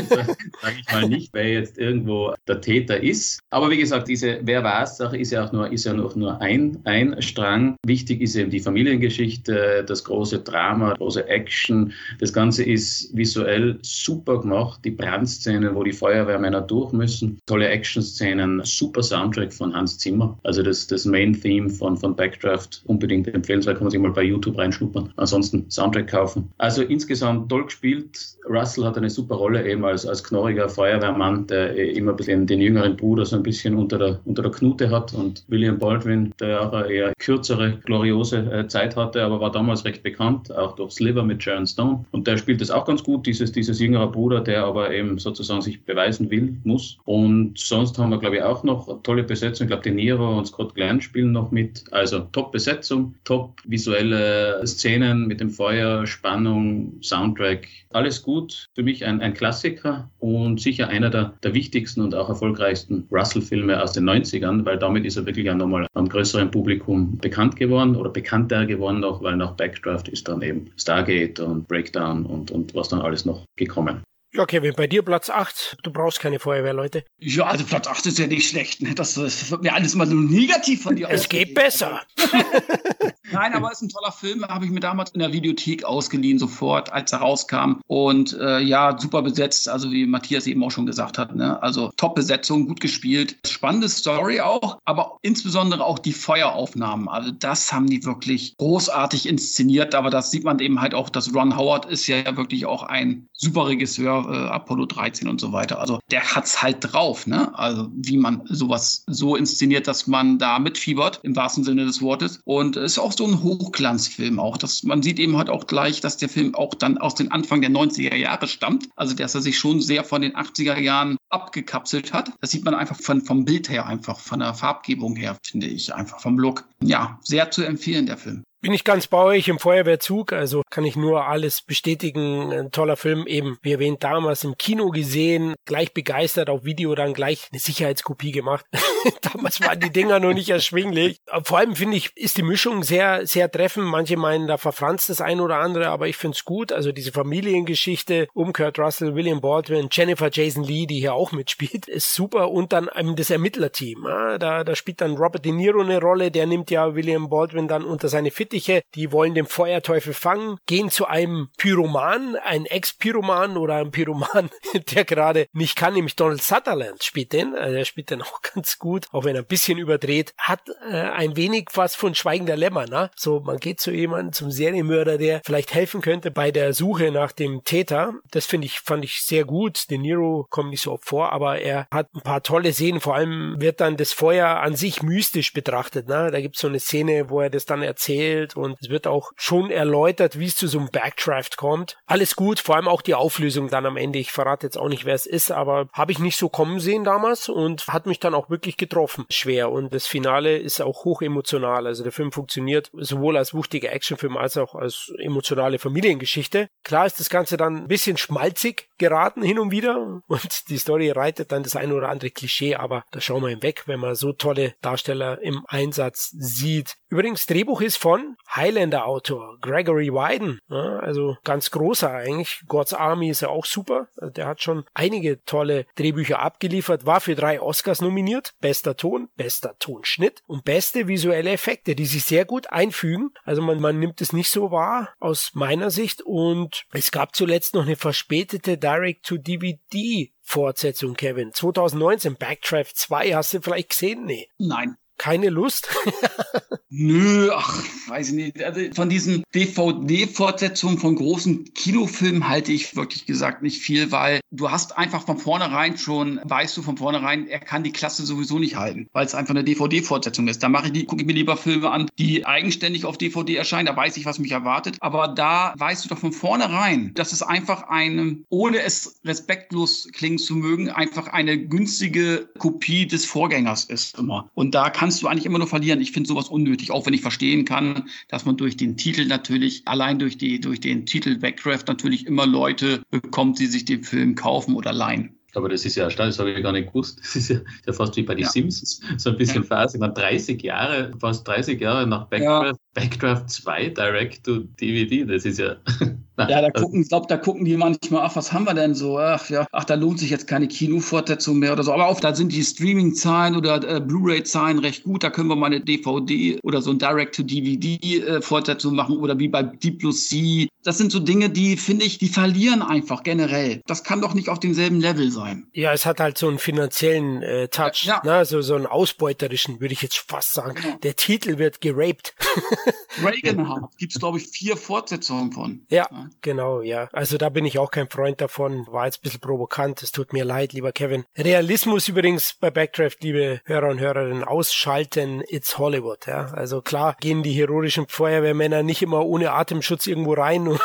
Sage 0.09 0.77
ich 0.81 0.93
mal 0.93 1.09
nicht, 1.09 1.31
wer 1.33 1.53
jetzt 1.53 1.79
irgendwo 1.79 2.35
der 2.49 2.61
Täter 2.61 3.03
ist. 3.03 3.41
Aber 3.51 3.71
wie 3.71 3.77
gesagt, 3.77 4.09
diese 4.09 4.41
Wer 4.43 4.65
war's 4.65 4.97
Sache 4.97 5.17
ist 5.17 5.31
ja 5.31 5.45
auch 5.45 5.53
nur, 5.53 5.71
ist 5.71 5.85
ja 5.85 5.93
noch 5.93 6.17
nur 6.17 6.41
ein, 6.41 6.79
ein 6.85 7.21
Strang. 7.21 7.77
Wichtig 7.87 8.21
ist 8.21 8.35
eben 8.37 8.51
die 8.51 8.61
Familiengeschichte, 8.61 9.85
das 9.87 10.05
große 10.05 10.41
Drama, 10.41 10.95
große 10.95 11.29
Action. 11.29 11.93
Das 12.19 12.33
Ganze 12.33 12.65
ist 12.65 13.15
visuell 13.17 13.79
super 13.83 14.41
gemacht. 14.41 14.81
Die 14.85 14.91
Brandszenen, 14.91 15.75
wo 15.75 15.83
die 15.83 15.93
Feuerwehrmänner 15.93 16.63
durch 16.63 16.93
müssen. 16.93 17.39
Tolle 17.47 17.69
Action-Szenen, 17.69 18.63
super 18.65 19.03
Soundtrack 19.03 19.53
von 19.53 19.75
Hans 19.75 19.99
Zimmer. 19.99 20.39
Also 20.45 20.63
das, 20.63 20.87
das 20.87 21.05
Main-Theme 21.05 21.71
von, 21.75 21.97
von 21.97 22.17
Backdraft 22.17 22.83
unbedingt 22.87 23.29
empfehlenswert. 23.29 23.77
Kann 23.77 23.85
man 23.85 23.91
sich 23.91 24.01
mal 24.01 24.13
bei 24.13 24.23
YouTube 24.23 24.59
reinschnuppern. 24.59 25.13
Ansonsten 25.17 25.71
Soundtrack 25.71 26.09
kaufen. 26.09 26.51
Also 26.59 26.83
insgesamt 26.83 27.49
toll 27.49 27.65
gespielt. 27.65 28.37
Russell 28.49 28.85
hat 28.85 28.97
eine 28.97 29.11
super 29.11 29.37
Rolle 29.37 29.67
eben 29.69 29.85
als, 29.85 30.07
als 30.07 30.23
knorriger 30.23 30.69
Feuerwehrmann, 30.69 31.47
der 31.47 31.75
immer 31.77 32.13
ein 32.13 32.17
bisschen 32.17 32.47
den 32.47 32.61
jüngeren 32.61 32.97
Bruder 32.97 33.25
so 33.25 33.37
ein 33.37 33.43
bisschen 33.43 33.77
unter 33.77 33.99
der, 33.99 34.21
unter 34.25 34.43
der 34.43 34.51
Knute 34.51 34.91
hat 34.91 35.15
und 35.15 35.45
William 35.49 35.79
Baldwin, 35.79 36.33
der 36.41 36.61
auch 36.61 36.73
eine 36.73 36.93
eher 36.93 37.13
kürzere, 37.19 37.79
gloriose 37.85 38.39
äh, 38.53 38.69
Zeit 38.69 38.97
hatte, 38.97 39.23
aber 39.23 39.41
war 39.41 39.51
damals 39.51 39.85
recht 39.85 40.03
bekannt, 40.03 40.55
auch 40.55 40.75
durch 40.77 40.93
Sliver 40.93 41.23
mit 41.23 41.43
Sharon 41.43 41.67
Stone. 41.67 42.05
Und 42.11 42.27
der 42.27 42.37
spielt 42.37 42.61
das 42.61 42.71
auch 42.71 42.85
ganz 42.85 43.03
gut, 43.03 43.27
dieses, 43.27 43.53
dieses 43.53 43.81
jüngere 43.81 44.09
Bruder, 44.09 44.41
der 44.41 44.65
aber 44.65 44.93
eben 44.93 45.19
sozusagen 45.19 45.63
sich 45.63 45.85
beweisen 45.85 46.31
will, 46.31 46.57
muss. 46.65 46.99
Und 47.05 47.59
sonst 47.59 47.99
haben 47.99 48.11
wir, 48.11 48.19
glaube 48.19 48.37
ich, 48.37 48.43
auch 48.43 48.63
noch 48.63 49.03
tolle 49.03 49.23
Besetzung. 49.23 49.67
Ich 49.67 49.69
glaube, 49.69 49.83
De 49.83 49.93
Niro 49.93 50.39
und 50.39 50.47
Scott 50.47 50.75
Glenn 50.75 51.01
spielen 51.01 51.33
noch 51.33 51.51
mit. 51.51 51.64
Also 51.91 52.21
Top-Besetzung, 52.21 53.15
top 53.25 53.61
visuelle 53.65 54.67
Szenen 54.67 55.27
mit 55.27 55.41
dem 55.41 55.51
Feuer, 55.51 56.07
Spannung, 56.07 57.01
Soundtrack, 57.03 57.69
alles 57.91 58.23
gut. 58.23 58.67
Für 58.75 58.83
mich 58.83 59.05
ein, 59.05 59.21
ein 59.21 59.35
Klassiker 59.35 60.11
und 60.19 60.61
sicher 60.61 60.89
einer 60.89 61.11
der, 61.11 61.35
der 61.43 61.55
wichtigsten 61.55 62.01
und 62.01 62.15
auch 62.15 62.29
erfolgreichsten 62.29 63.07
Russell-Filme 63.11 63.83
aus 63.83 63.93
den 63.93 64.09
90ern, 64.09 64.65
weil 64.65 64.79
damit 64.79 65.05
ist 65.05 65.17
er 65.17 65.27
wirklich 65.27 65.51
auch 65.51 65.55
nochmal 65.55 65.87
am 65.95 66.09
größeren 66.09 66.51
Publikum 66.51 67.19
bekannt 67.19 67.57
geworden 67.57 67.97
oder 67.97 68.11
bekannter 68.11 68.67
geworden 68.67 69.01
noch, 69.01 69.23
weil 69.23 69.37
nach 69.37 69.53
Backdraft 69.53 70.09
ist 70.09 70.29
dann 70.29 70.43
eben 70.43 70.71
Stargate 70.77 71.41
und 71.41 71.69
Breakdown 71.69 72.27
und, 72.27 72.51
und 72.51 72.75
was 72.75 72.89
dann 72.89 73.01
alles 73.01 73.25
noch 73.25 73.45
gekommen. 73.57 74.03
Ja, 74.37 74.47
Kevin, 74.47 74.75
bei 74.75 74.89
dir 74.89 75.03
Platz 75.03 75.31
8. 75.31 75.77
Du 75.85 75.93
brauchst 75.93 76.19
keine 76.19 76.41
Feuerwehrleute. 76.41 77.05
Ja, 77.21 77.45
also 77.45 77.65
Platz 77.65 77.87
8 77.87 78.07
ist 78.07 78.19
ja 78.19 78.27
nicht 78.27 78.49
schlecht. 78.49 78.83
Ne? 78.83 78.93
Das, 78.93 79.15
das 79.15 79.49
wird 79.49 79.63
mir 79.63 79.73
alles 79.73 79.95
immer 79.95 80.07
nur 80.07 80.29
negativ 80.29 80.83
von 80.83 80.97
dir 80.97 81.09
Es 81.09 81.29
geht 81.29 81.55
besser. 81.55 82.03
Nein, 83.35 83.55
aber 83.55 83.69
es 83.69 83.75
ist 83.75 83.83
ein 83.83 83.89
toller 83.89 84.13
Film. 84.13 84.45
Habe 84.47 84.65
ich 84.65 84.71
mir 84.71 84.81
damals 84.81 85.11
in 85.11 85.21
der 85.21 85.33
Videothek 85.33 85.85
ausgeliehen, 85.85 86.39
sofort, 86.39 86.93
als 86.93 87.13
er 87.13 87.19
rauskam. 87.19 87.81
Und 87.87 88.33
äh, 88.35 88.61
ja, 88.61 88.99
super 88.99 89.23
besetzt. 89.23 89.69
Also 89.69 89.91
wie 89.91 90.07
Matthias 90.07 90.47
eben 90.47 90.63
auch 90.65 90.71
schon 90.71 90.87
gesagt 90.87 91.19
hat. 91.19 91.35
Ne? 91.35 91.63
Also 91.63 91.91
Top-Besetzung, 91.97 92.67
gut 92.67 92.81
gespielt. 92.81 93.37
Spannende 93.47 93.89
Story 93.89 94.41
auch, 94.41 94.79
aber 94.85 95.19
insbesondere 95.23 95.85
auch 95.85 95.99
die 95.99 96.13
Feueraufnahmen. 96.13 97.09
Also 97.09 97.31
das 97.31 97.73
haben 97.73 97.89
die 97.89 98.05
wirklich 98.05 98.57
großartig 98.57 99.29
inszeniert. 99.29 99.95
Aber 99.95 100.11
das 100.11 100.31
sieht 100.31 100.45
man 100.45 100.59
eben 100.59 100.81
halt 100.81 100.95
auch, 100.95 101.11
dass 101.11 101.35
Ron 101.35 101.57
Howard 101.57 101.87
ist 101.87 102.07
ja 102.07 102.37
wirklich 102.37 102.67
auch 102.67 102.85
ein 102.85 103.29
super 103.33 103.67
Regisseur 103.67 104.27
äh, 104.31 104.49
Apollo 104.51 104.87
13 104.87 105.29
und 105.29 105.41
so 105.41 105.53
weiter. 105.53 105.81
Also 105.81 105.99
der 106.11 106.23
hat's 106.35 106.63
halt 106.63 106.79
drauf, 106.81 107.27
ne? 107.27 107.57
Also 107.59 107.89
wie 107.95 108.17
man 108.17 108.43
sowas 108.47 109.05
so 109.07 109.37
inszeniert, 109.37 109.89
dass 109.89 110.07
man 110.07 110.39
da 110.39 110.59
mitfiebert, 110.59 111.21
im 111.23 111.37
wahrsten 111.37 111.65
Sinne 111.65 111.85
des 111.85 112.01
Wortes. 112.01 112.41
Und 112.45 112.77
es 112.77 112.93
ist 112.93 112.99
auch 112.99 113.13
so 113.13 113.24
ein 113.27 113.43
Hochglanzfilm 113.43 114.39
auch. 114.39 114.57
Dass 114.57 114.83
man 114.83 115.03
sieht 115.03 115.19
eben 115.19 115.37
halt 115.37 115.51
auch 115.51 115.67
gleich, 115.67 116.01
dass 116.01 116.17
der 116.17 116.29
Film 116.29 116.55
auch 116.55 116.75
dann 116.75 116.99
aus 116.99 117.15
den 117.15 117.31
Anfang 117.31 117.61
der 117.61 117.71
90er 117.71 118.15
Jahre 118.15 118.47
stammt. 118.47 118.89
Also 118.97 119.15
dass 119.15 119.35
er 119.35 119.41
sich 119.41 119.59
schon 119.59 119.81
sehr 119.81 120.05
von 120.05 120.23
den 120.23 120.35
80er 120.35 120.79
Jahren 120.79 121.17
abgekapselt 121.31 122.13
hat. 122.13 122.33
Das 122.41 122.51
sieht 122.51 122.65
man 122.65 122.75
einfach 122.75 123.01
von, 123.01 123.23
vom 123.23 123.45
Bild 123.45 123.69
her, 123.69 123.87
einfach 123.87 124.19
von 124.19 124.41
der 124.41 124.55
Farbgebung 124.55 125.17
her, 125.17 125.37
finde 125.45 125.67
ich, 125.67 125.95
einfach 125.95 126.21
vom 126.21 126.39
Look. 126.39 126.67
Ja, 126.83 127.19
sehr 127.23 127.51
zu 127.51 127.63
empfehlen, 127.63 128.07
der 128.07 128.19
Film. 128.19 128.45
Bin 128.65 128.73
ich 128.73 128.85
ganz 128.85 129.09
bei 129.09 129.19
euch 129.19 129.49
im 129.49 129.59
Feuerwehrzug, 129.59 130.33
also 130.33 130.63
kann 130.71 130.87
ich 130.87 130.97
nur 130.97 131.27
alles 131.27 131.61
bestätigen. 131.61 132.51
Ein 132.51 132.71
toller 132.71 132.97
Film, 132.97 133.27
eben 133.27 133.59
wie 133.61 133.73
erwähnt, 133.73 134.03
damals 134.03 134.43
im 134.43 134.57
Kino 134.57 134.89
gesehen, 134.89 135.55
gleich 135.67 135.93
begeistert, 135.93 136.49
auf 136.49 136.65
Video 136.65 136.95
dann 136.95 137.13
gleich 137.13 137.51
eine 137.53 137.61
Sicherheitskopie 137.61 138.33
gemacht. 138.33 138.65
damals 139.35 139.61
waren 139.61 139.81
die 139.81 139.91
Dinger 139.91 140.19
noch 140.19 140.33
nicht 140.33 140.49
erschwinglich. 140.49 141.19
Vor 141.43 141.59
allem 141.59 141.77
finde 141.77 141.99
ich, 141.99 142.17
ist 142.17 142.39
die 142.39 142.43
Mischung 142.43 142.85
sehr, 142.85 143.27
sehr 143.27 143.53
treffend. 143.53 143.85
Manche 143.85 144.17
meinen, 144.17 144.47
da 144.47 144.57
verfranst 144.57 145.11
das 145.11 145.21
ein 145.21 145.41
oder 145.41 145.59
andere, 145.59 145.89
aber 145.89 146.09
ich 146.09 146.17
finde 146.17 146.35
es 146.35 146.47
gut. 146.47 146.73
Also 146.73 146.91
diese 146.91 147.13
Familiengeschichte 147.13 148.29
um 148.33 148.55
Kurt 148.55 148.79
Russell, 148.79 149.15
William 149.15 149.43
Baldwin, 149.43 149.89
Jennifer 149.93 150.31
Jason 150.33 150.65
Lee, 150.65 150.87
die 150.87 151.01
hier 151.01 151.13
auch 151.13 151.33
mitspielt, 151.33 151.87
ist 151.87 152.15
super. 152.15 152.51
Und 152.51 152.73
dann 152.73 152.89
eben 152.99 153.15
das 153.15 153.29
Ermittlerteam. 153.29 154.05
Da, 154.39 154.65
da 154.65 154.75
spielt 154.75 155.03
dann 155.03 155.19
Robert 155.19 155.45
De 155.45 155.53
Niro 155.53 155.83
eine 155.83 156.01
Rolle, 156.01 156.31
der 156.31 156.47
nimmt 156.47 156.71
ja 156.71 156.95
William 156.95 157.29
Baldwin 157.29 157.69
dann 157.69 157.85
unter 157.85 158.09
seine 158.09 158.31
Fitte 158.31 158.54
Jugendliche, 158.55 158.83
die 158.95 159.11
wollen 159.11 159.35
den 159.35 159.47
Feuerteufel 159.47 160.15
fangen, 160.15 160.59
gehen 160.67 160.89
zu 160.89 161.07
einem 161.07 161.49
Pyroman, 161.59 162.37
ein 162.37 162.67
Ex-Pyroman 162.67 163.57
oder 163.57 163.77
ein 163.77 163.91
Pyroman, 163.91 164.49
der 164.95 165.05
gerade 165.05 165.47
nicht 165.53 165.75
kann, 165.77 165.95
nämlich 165.95 166.15
Donald 166.15 166.43
Sutherland 166.43 167.03
spielt 167.03 167.33
den. 167.33 167.57
Also 167.57 167.77
er 167.77 167.85
spielt 167.85 168.11
den 168.11 168.23
auch 168.23 168.43
ganz 168.55 168.79
gut, 168.79 169.07
auch 169.11 169.25
wenn 169.25 169.35
er 169.35 169.43
ein 169.43 169.49
bisschen 169.49 169.79
überdreht. 169.79 170.35
Hat 170.39 170.61
äh, 170.89 170.95
ein 170.95 171.37
wenig 171.37 171.71
was 171.75 171.97
von 171.97 172.15
Schweigender 172.15 172.57
Lämmer, 172.57 172.87
ne? 172.87 173.11
So, 173.17 173.41
man 173.41 173.59
geht 173.59 173.81
zu 173.81 173.91
jemandem, 173.91 174.33
zum 174.33 174.53
Serienmörder, 174.53 175.19
der 175.19 175.43
vielleicht 175.45 175.75
helfen 175.75 176.01
könnte 176.01 176.31
bei 176.31 176.53
der 176.53 176.75
Suche 176.75 177.11
nach 177.11 177.33
dem 177.33 177.65
Täter. 177.65 178.15
Das 178.31 178.47
finde 178.47 178.67
ich, 178.67 178.81
fand 178.81 179.05
ich 179.05 179.23
sehr 179.23 179.45
gut. 179.45 179.91
De 179.91 179.99
Niro 179.99 180.47
kommt 180.49 180.71
nicht 180.71 180.83
so 180.83 180.93
oft 180.93 181.05
vor, 181.05 181.33
aber 181.33 181.59
er 181.59 181.89
hat 181.91 182.15
ein 182.15 182.21
paar 182.21 182.43
tolle 182.45 182.73
Szenen. 182.73 183.01
Vor 183.01 183.17
allem 183.17 183.57
wird 183.59 183.81
dann 183.81 183.97
das 183.97 184.13
Feuer 184.13 184.61
an 184.61 184.77
sich 184.77 185.03
mystisch 185.03 185.53
betrachtet, 185.53 186.09
ne? 186.09 186.31
Da 186.31 186.41
gibt's 186.41 186.61
so 186.61 186.69
eine 186.69 186.79
Szene, 186.79 187.31
wo 187.31 187.41
er 187.41 187.51
das 187.51 187.67
dann 187.67 187.83
erzählt, 187.83 188.44
erzählt 188.45 188.57
und 188.57 188.77
es 188.81 188.91
wird 188.91 189.07
auch 189.07 189.33
schon 189.37 189.71
erläutert, 189.71 190.39
wie 190.39 190.47
es 190.47 190.57
zu 190.57 190.69
so 190.69 190.79
einem 190.79 190.89
Backdraft 190.91 191.57
kommt. 191.57 191.97
Alles 192.07 192.37
gut, 192.37 192.61
vor 192.61 192.77
allem 192.77 192.89
auch 192.89 193.03
die 193.03 193.15
Auflösung 193.15 193.69
dann 193.69 193.87
am 193.87 193.97
Ende. 193.97 194.19
Ich 194.19 194.33
verrate 194.33 194.67
jetzt 194.67 194.79
auch 194.79 194.89
nicht, 194.89 195.05
wer 195.05 195.15
es 195.15 195.27
ist, 195.27 195.51
aber 195.51 195.89
habe 195.93 196.13
ich 196.13 196.19
nicht 196.19 196.37
so 196.37 196.49
kommen 196.49 196.81
sehen 196.81 197.05
damals 197.05 197.49
und 197.49 197.87
hat 197.89 198.07
mich 198.07 198.21
dann 198.21 198.35
auch 198.35 198.51
wirklich 198.51 198.77
getroffen. 198.77 199.27
Schwer 199.31 199.71
und 199.71 199.93
das 199.93 200.07
Finale 200.07 200.57
ist 200.57 200.81
auch 200.81 201.05
hoch 201.05 201.23
emotional. 201.23 201.87
Also 201.87 202.03
der 202.03 202.13
Film 202.13 202.33
funktioniert 202.33 202.91
sowohl 202.93 203.37
als 203.37 203.55
wuchtiger 203.55 203.93
Actionfilm 203.93 204.37
als 204.37 204.57
auch 204.57 204.75
als 204.75 205.13
emotionale 205.19 205.79
Familiengeschichte. 205.79 206.69
Klar 206.83 207.07
ist 207.07 207.21
das 207.21 207.31
Ganze 207.31 207.57
dann 207.57 207.77
ein 207.77 207.89
bisschen 207.89 208.17
schmalzig 208.17 208.89
geraten 208.99 209.43
hin 209.43 209.59
und 209.59 209.71
wieder 209.71 210.23
und 210.27 210.69
die 210.69 210.79
Story 210.79 211.11
reitet 211.11 211.53
dann 211.53 211.63
das 211.63 211.77
ein 211.77 211.93
oder 211.93 212.09
andere 212.09 212.31
Klischee, 212.31 212.77
aber 212.77 213.05
da 213.11 213.21
schauen 213.21 213.43
wir 213.43 213.49
hinweg, 213.49 213.85
wenn 213.87 214.01
man 214.01 214.15
so 214.15 214.33
tolle 214.33 214.75
Darsteller 214.81 215.41
im 215.43 215.65
Einsatz 215.69 216.31
sieht. 216.39 216.97
Übrigens, 217.09 217.47
Drehbuch 217.47 217.81
ist 217.81 217.97
von 217.97 218.34
Highlander-Autor 218.55 219.59
Gregory 219.61 220.13
Wyden. 220.13 220.59
Ja, 220.69 220.99
also 220.99 221.37
ganz 221.45 221.71
großer 221.71 222.11
eigentlich. 222.11 222.63
God's 222.67 222.95
Army 222.95 223.31
ist 223.31 223.43
ja 223.43 223.49
auch 223.49 223.65
super. 223.65 224.09
Der 224.21 224.47
hat 224.47 224.63
schon 224.63 224.85
einige 224.95 225.43
tolle 225.45 225.87
Drehbücher 225.97 226.41
abgeliefert, 226.41 227.07
war 227.07 227.21
für 227.21 227.35
drei 227.35 227.61
Oscars 227.61 228.01
nominiert. 228.01 228.55
Bester 228.61 228.97
Ton, 228.97 229.29
bester 229.37 229.77
Tonschnitt 229.79 230.43
und 230.47 230.65
beste 230.65 231.09
visuelle 231.09 231.51
Effekte, 231.51 231.95
die 231.95 232.07
sich 232.07 232.25
sehr 232.25 232.45
gut 232.45 232.71
einfügen. 232.71 233.31
Also 233.45 233.63
man, 233.63 233.81
man 233.81 233.99
nimmt 233.99 234.21
es 234.21 234.33
nicht 234.33 234.51
so 234.51 234.71
wahr 234.71 235.15
aus 235.19 235.51
meiner 235.55 235.91
Sicht. 235.91 236.23
Und 236.23 236.85
es 236.93 237.11
gab 237.11 237.35
zuletzt 237.35 237.75
noch 237.75 237.83
eine 237.83 237.97
verspätete 237.97 238.79
Direct-to-DVD 238.79 240.33
Fortsetzung, 240.45 241.15
Kevin. 241.15 241.53
2019, 241.53 242.37
Backdraft 242.37 242.97
2, 242.97 243.35
hast 243.35 243.55
du 243.55 243.61
vielleicht 243.61 243.91
gesehen? 243.91 244.25
Nee. 244.25 244.49
Nein. 244.59 244.97
Keine 245.19 245.49
Lust? 245.49 245.89
Nö, 246.97 247.51
ach, 247.53 247.83
weiß 248.07 248.29
ich 248.29 248.35
nicht. 248.35 248.63
Also 248.63 248.81
von 248.95 249.09
diesen 249.09 249.43
DVD-Fortsetzungen 249.53 250.99
von 250.99 251.17
großen 251.17 251.75
Kinofilmen 251.75 252.49
halte 252.49 252.71
ich 252.71 252.95
wirklich 252.95 253.27
gesagt 253.27 253.63
nicht 253.63 253.83
viel, 253.83 254.13
weil 254.13 254.39
du 254.53 254.71
hast 254.71 254.97
einfach 254.97 255.27
von 255.27 255.39
vornherein 255.39 255.99
schon, 255.99 256.41
weißt 256.45 256.77
du 256.77 256.83
von 256.83 256.97
vornherein, 256.97 257.49
er 257.49 257.59
kann 257.59 257.83
die 257.83 257.91
Klasse 257.91 258.25
sowieso 258.25 258.61
nicht 258.61 258.77
halten, 258.77 259.09
weil 259.13 259.27
es 259.27 259.35
einfach 259.35 259.55
eine 259.55 259.65
DVD-Fortsetzung 259.65 260.47
ist. 260.47 260.63
Da 260.63 260.69
mache 260.69 260.87
ich 260.87 260.93
die, 260.93 261.05
gucke 261.05 261.23
ich 261.23 261.27
mir 261.27 261.33
lieber 261.33 261.57
Filme 261.57 261.91
an, 261.91 262.09
die 262.19 262.47
eigenständig 262.47 263.07
auf 263.07 263.19
DVD 263.19 263.57
erscheinen, 263.57 263.87
da 263.87 263.97
weiß 263.97 264.17
ich, 264.17 264.27
was 264.27 264.39
mich 264.39 264.53
erwartet. 264.53 264.97
Aber 265.01 265.27
da 265.27 265.75
weißt 265.77 266.05
du 266.05 266.09
doch 266.09 266.19
von 266.19 266.33
vornherein, 266.33 267.13
dass 267.15 267.33
es 267.33 267.43
einfach 267.43 267.89
eine, 267.89 268.39
ohne 268.51 268.79
es 268.83 269.21
respektlos 269.25 270.09
klingen 270.13 270.39
zu 270.39 270.55
mögen, 270.55 270.91
einfach 270.91 271.27
eine 271.27 271.59
günstige 271.59 272.49
Kopie 272.59 273.09
des 273.09 273.25
Vorgängers 273.25 273.85
ist 273.85 274.17
immer. 274.17 274.49
Und 274.55 274.77
da 274.77 274.91
kannst 274.91 275.14
du 275.21 275.29
eigentlich 275.29 275.47
immer 275.47 275.59
nur 275.59 275.69
verlieren. 275.69 276.01
Ich 276.01 276.13
finde 276.13 276.29
sowas 276.29 276.49
unnötig 276.49 276.75
nötig, 276.75 276.91
auch 276.91 277.07
wenn 277.07 277.15
ich 277.15 277.23
verstehen 277.23 277.65
kann, 277.65 278.09
dass 278.29 278.45
man 278.45 278.57
durch 278.57 278.77
den 278.77 278.97
Titel 278.97 279.27
natürlich, 279.27 279.87
allein 279.87 280.19
durch, 280.19 280.37
die, 280.37 280.61
durch 280.61 280.81
den 280.81 281.07
Titel 281.07 281.39
Backdraft 281.39 281.87
natürlich 281.89 282.27
immer 282.27 282.47
Leute 282.47 283.03
bekommt, 283.11 283.59
die 283.59 283.67
sich 283.67 283.85
den 283.85 284.03
Film 284.03 284.35
kaufen 284.35 284.75
oder 284.75 284.93
leihen. 284.93 285.37
Aber 285.55 285.69
das 285.69 285.85
ist 285.85 285.95
ja 285.95 286.05
erstaunlich, 286.05 286.35
das 286.35 286.41
habe 286.41 286.51
ich 286.51 286.63
gar 286.63 286.73
nicht 286.73 286.89
gewusst. 286.89 287.21
Das 287.21 287.37
ist 287.37 287.49
ja, 287.49 287.61
ja 287.87 287.93
fast 287.93 288.17
wie 288.17 288.23
bei 288.23 288.35
den 288.35 288.43
ja. 288.43 288.51
Simpsons, 288.51 289.01
so 289.19 289.31
ein 289.31 289.37
bisschen 289.37 289.63
ja. 289.63 289.69
Phase. 289.69 289.97
Ich 289.97 290.01
meine, 290.01 290.15
30 290.15 290.61
Jahre, 290.63 291.13
fast 291.21 291.47
30 291.47 291.81
Jahre 291.81 292.09
nach 292.09 292.27
Backdraft. 292.27 292.81
Backdraft 292.95 293.51
2 293.51 293.89
Direct 293.89 294.45
to 294.45 294.61
DVD, 294.81 295.25
das 295.25 295.45
ist 295.45 295.59
ja. 295.59 295.77
ja, 296.39 296.63
da 296.63 296.71
gucken, 296.71 297.03
ich 297.03 297.09
glaube, 297.09 297.27
da 297.29 297.37
gucken 297.37 297.65
die 297.65 297.77
manchmal, 297.77 298.23
ach, 298.25 298.37
was 298.37 298.53
haben 298.53 298.65
wir 298.65 298.75
denn 298.75 298.95
so? 298.95 299.19
Ach 299.19 299.49
ja, 299.51 299.67
ach, 299.73 299.85
da 299.85 299.95
lohnt 299.95 300.21
sich 300.21 300.31
jetzt 300.31 300.47
keine 300.47 300.69
Kinofortsetzung 300.69 301.59
mehr 301.59 301.73
oder 301.73 301.83
so. 301.83 301.93
Aber 301.93 302.07
auch 302.07 302.21
da 302.21 302.35
sind 302.35 302.53
die 302.53 302.63
Streaming-Zahlen 302.63 303.57
oder 303.57 303.83
äh, 303.97 304.01
Blu-ray-Zahlen 304.01 304.79
recht 304.79 305.03
gut. 305.03 305.25
Da 305.25 305.31
können 305.31 305.49
wir 305.49 305.57
mal 305.57 305.67
eine 305.67 305.81
DVD 305.81 306.59
oder 306.63 306.83
so 306.83 306.93
ein 306.93 306.99
Direct-to-DVD-Fortsetzung 306.99 308.93
äh, 308.93 308.97
machen 308.97 309.17
oder 309.19 309.39
wie 309.39 309.49
bei 309.49 309.65
Deep 309.65 309.99
Blue 309.99 310.13
Sea. 310.13 310.69
Das 310.85 310.99
sind 310.99 311.11
so 311.11 311.19
Dinge, 311.19 311.51
die, 311.51 311.77
finde 311.77 312.05
ich, 312.05 312.19
die 312.19 312.29
verlieren 312.29 312.83
einfach 312.83 313.23
generell. 313.23 313.81
Das 313.87 314.05
kann 314.05 314.21
doch 314.21 314.35
nicht 314.35 314.49
auf 314.51 314.61
demselben 314.61 315.01
Level 315.01 315.31
sein. 315.31 315.67
Ja, 315.73 315.93
es 315.93 316.05
hat 316.05 316.21
halt 316.21 316.37
so 316.39 316.47
einen 316.47 316.59
finanziellen 316.59 317.43
äh, 317.43 317.69
Touch, 317.69 318.05
ja. 318.05 318.21
ne? 318.25 318.45
so, 318.45 318.61
so 318.61 318.75
einen 318.75 318.87
ausbeuterischen, 318.87 319.81
würde 319.81 319.95
ich 319.95 320.03
jetzt 320.03 320.19
fast 320.19 320.53
sagen. 320.53 320.77
Ja. 320.85 320.97
Der 321.03 321.17
Titel 321.17 321.59
wird 321.59 321.81
geraped. 321.81 322.35
Reaganheart 323.23 323.97
gibt 323.99 324.15
es, 324.15 324.21
glaube 324.21 324.39
ich, 324.39 324.49
vier 324.49 324.77
Fortsetzungen 324.77 325.53
von. 325.53 325.87
Ja, 325.89 326.09
ja, 326.11 326.29
genau, 326.41 326.83
ja. 326.83 327.09
Also 327.13 327.39
da 327.39 327.49
bin 327.49 327.65
ich 327.65 327.79
auch 327.79 327.91
kein 327.91 328.09
Freund 328.09 328.41
davon. 328.41 328.87
War 328.89 329.07
jetzt 329.07 329.19
ein 329.19 329.23
bisschen 329.23 329.41
provokant. 329.41 330.03
Es 330.03 330.13
tut 330.13 330.33
mir 330.33 330.45
leid, 330.45 330.73
lieber 330.73 330.93
Kevin. 330.93 331.25
Realismus 331.37 332.09
übrigens 332.09 332.55
bei 332.55 332.71
Backdraft, 332.71 333.23
liebe 333.23 333.61
Hörer 333.65 333.89
und 333.89 334.01
Hörerinnen, 334.01 334.45
ausschalten. 334.45 335.43
It's 335.49 335.79
Hollywood, 335.79 336.27
ja. 336.27 336.47
Also 336.47 336.83
klar 336.83 337.17
gehen 337.21 337.43
die 337.43 337.53
heroischen 337.53 338.07
Feuerwehrmänner 338.09 338.83
nicht 338.83 339.03
immer 339.03 339.25
ohne 339.25 339.53
Atemschutz 339.53 340.07
irgendwo 340.07 340.35
rein 340.35 340.69
und 340.69 340.81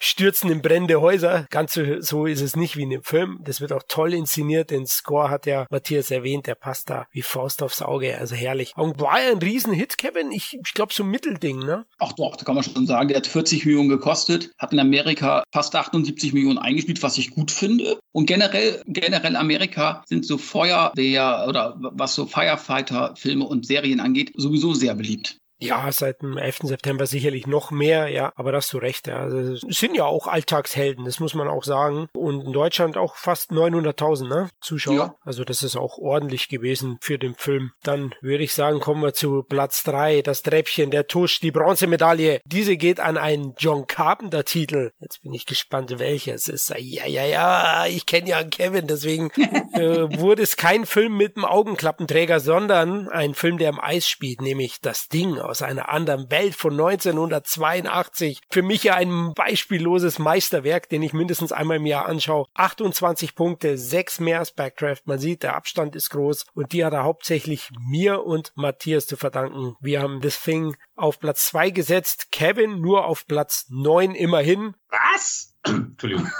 stürzen 0.00 0.50
in 0.50 0.62
brennende 0.62 1.00
Häuser. 1.00 1.46
Ganz 1.50 1.74
so, 1.74 2.00
so 2.00 2.26
ist 2.26 2.40
es 2.40 2.56
nicht 2.56 2.76
wie 2.76 2.82
in 2.82 2.90
dem 2.90 3.02
Film. 3.02 3.40
Das 3.42 3.60
wird 3.60 3.72
auch 3.72 3.82
toll 3.86 4.14
inszeniert. 4.14 4.70
Den 4.70 4.86
Score 4.86 5.30
hat 5.30 5.46
ja 5.46 5.66
Matthias 5.70 6.10
erwähnt. 6.10 6.46
Der 6.46 6.54
passt 6.54 6.90
da 6.90 7.06
wie 7.12 7.22
Faust 7.22 7.62
aufs 7.62 7.82
Auge. 7.82 8.18
Also 8.18 8.34
herrlich. 8.34 8.72
Und 8.76 9.00
war 9.00 9.20
ja 9.20 9.30
ein 9.30 9.38
Riesenhit, 9.38 9.98
Kevin. 9.98 10.32
Ich, 10.32 10.58
ich 10.62 10.74
glaube, 10.74 10.92
so 10.92 11.02
ein 11.02 11.10
Mittelding, 11.26 11.58
ne? 11.58 11.84
Ach 11.98 12.12
doch, 12.12 12.36
da 12.36 12.44
kann 12.44 12.54
man 12.54 12.64
schon 12.64 12.86
sagen. 12.86 13.08
Der 13.08 13.18
hat 13.18 13.26
40 13.26 13.66
Millionen 13.66 13.88
gekostet, 13.88 14.52
hat 14.58 14.72
in 14.72 14.78
Amerika 14.78 15.42
fast 15.52 15.74
78 15.74 16.32
Millionen 16.32 16.58
eingespielt, 16.58 17.02
was 17.02 17.18
ich 17.18 17.30
gut 17.30 17.50
finde. 17.50 17.98
Und 18.12 18.26
generell, 18.26 18.82
generell 18.86 19.36
Amerika 19.36 20.04
sind 20.06 20.24
so 20.24 20.38
Feuerwehr 20.38 21.46
oder 21.48 21.76
was 21.78 22.14
so 22.14 22.26
Firefighter-Filme 22.26 23.44
und 23.44 23.66
Serien 23.66 24.00
angeht, 24.00 24.32
sowieso 24.36 24.74
sehr 24.74 24.94
beliebt. 24.94 25.38
Ja, 25.58 25.90
seit 25.90 26.22
dem 26.22 26.36
11. 26.36 26.58
September 26.62 27.06
sicherlich 27.06 27.46
noch 27.46 27.70
mehr, 27.70 28.08
ja, 28.08 28.32
aber 28.36 28.52
da 28.52 28.58
hast 28.58 28.72
du 28.72 28.78
recht, 28.78 29.06
ja. 29.06 29.18
Also, 29.20 29.54
sind 29.68 29.96
ja 29.96 30.04
auch 30.04 30.26
Alltagshelden, 30.26 31.04
das 31.04 31.20
muss 31.20 31.34
man 31.34 31.48
auch 31.48 31.64
sagen. 31.64 32.08
Und 32.14 32.46
in 32.46 32.52
Deutschland 32.52 32.96
auch 32.96 33.16
fast 33.16 33.50
900.000 33.50 34.28
ne? 34.28 34.50
Zuschauer. 34.60 34.94
Ja. 34.94 35.14
Also 35.24 35.44
das 35.44 35.62
ist 35.62 35.76
auch 35.76 35.98
ordentlich 35.98 36.48
gewesen 36.48 36.98
für 37.00 37.18
den 37.18 37.34
Film. 37.34 37.72
Dann 37.82 38.14
würde 38.20 38.44
ich 38.44 38.52
sagen, 38.52 38.80
kommen 38.80 39.02
wir 39.02 39.14
zu 39.14 39.42
Platz 39.42 39.82
drei, 39.82 40.22
das 40.22 40.42
Treppchen, 40.42 40.90
der 40.90 41.06
Tusch, 41.06 41.40
die 41.40 41.50
Bronzemedaille. 41.50 42.40
Diese 42.44 42.76
geht 42.76 43.00
an 43.00 43.16
einen 43.16 43.54
John 43.58 43.86
Carpenter-Titel. 43.86 44.92
Jetzt 45.00 45.22
bin 45.22 45.32
ich 45.32 45.46
gespannt, 45.46 45.98
welcher 45.98 46.34
es 46.34 46.48
ist. 46.48 46.74
Ja, 46.78 47.06
ja, 47.06 47.24
ja, 47.24 47.86
ich 47.86 48.06
kenne 48.06 48.28
ja 48.28 48.42
Kevin, 48.44 48.86
deswegen 48.86 49.30
äh, 49.72 50.20
wurde 50.20 50.42
es 50.42 50.56
kein 50.56 50.86
Film 50.86 51.16
mit 51.16 51.36
dem 51.36 51.44
Augenklappenträger, 51.44 52.40
sondern 52.40 53.08
ein 53.08 53.34
Film, 53.34 53.58
der 53.58 53.70
im 53.70 53.80
Eis 53.80 54.08
spielt, 54.08 54.40
nämlich 54.40 54.80
das 54.80 55.08
Ding 55.08 55.38
aus 55.48 55.62
einer 55.62 55.88
anderen 55.88 56.30
Welt 56.30 56.54
von 56.54 56.72
1982. 56.72 58.40
Für 58.50 58.62
mich 58.62 58.84
ja 58.84 58.94
ein 58.94 59.32
beispielloses 59.34 60.18
Meisterwerk, 60.18 60.88
den 60.88 61.02
ich 61.02 61.12
mindestens 61.12 61.52
einmal 61.52 61.78
im 61.78 61.86
Jahr 61.86 62.06
anschaue. 62.06 62.46
28 62.54 63.34
Punkte, 63.34 63.78
6 63.78 64.20
mehr 64.20 64.38
als 64.40 64.52
Backdraft. 64.52 65.06
Man 65.06 65.18
sieht, 65.18 65.42
der 65.42 65.56
Abstand 65.56 65.96
ist 65.96 66.10
groß 66.10 66.46
und 66.54 66.72
die 66.72 66.84
hat 66.84 66.92
er 66.92 67.04
hauptsächlich 67.04 67.70
mir 67.78 68.24
und 68.24 68.52
Matthias 68.54 69.06
zu 69.06 69.16
verdanken. 69.16 69.76
Wir 69.80 70.02
haben 70.02 70.20
das 70.20 70.40
Thing 70.42 70.76
auf 70.96 71.20
Platz 71.20 71.46
2 71.46 71.70
gesetzt, 71.70 72.28
Kevin 72.32 72.80
nur 72.80 73.04
auf 73.04 73.26
Platz 73.26 73.66
9 73.68 74.14
immerhin. 74.14 74.74
Was? 74.88 75.54
Entschuldigung. 75.66 76.30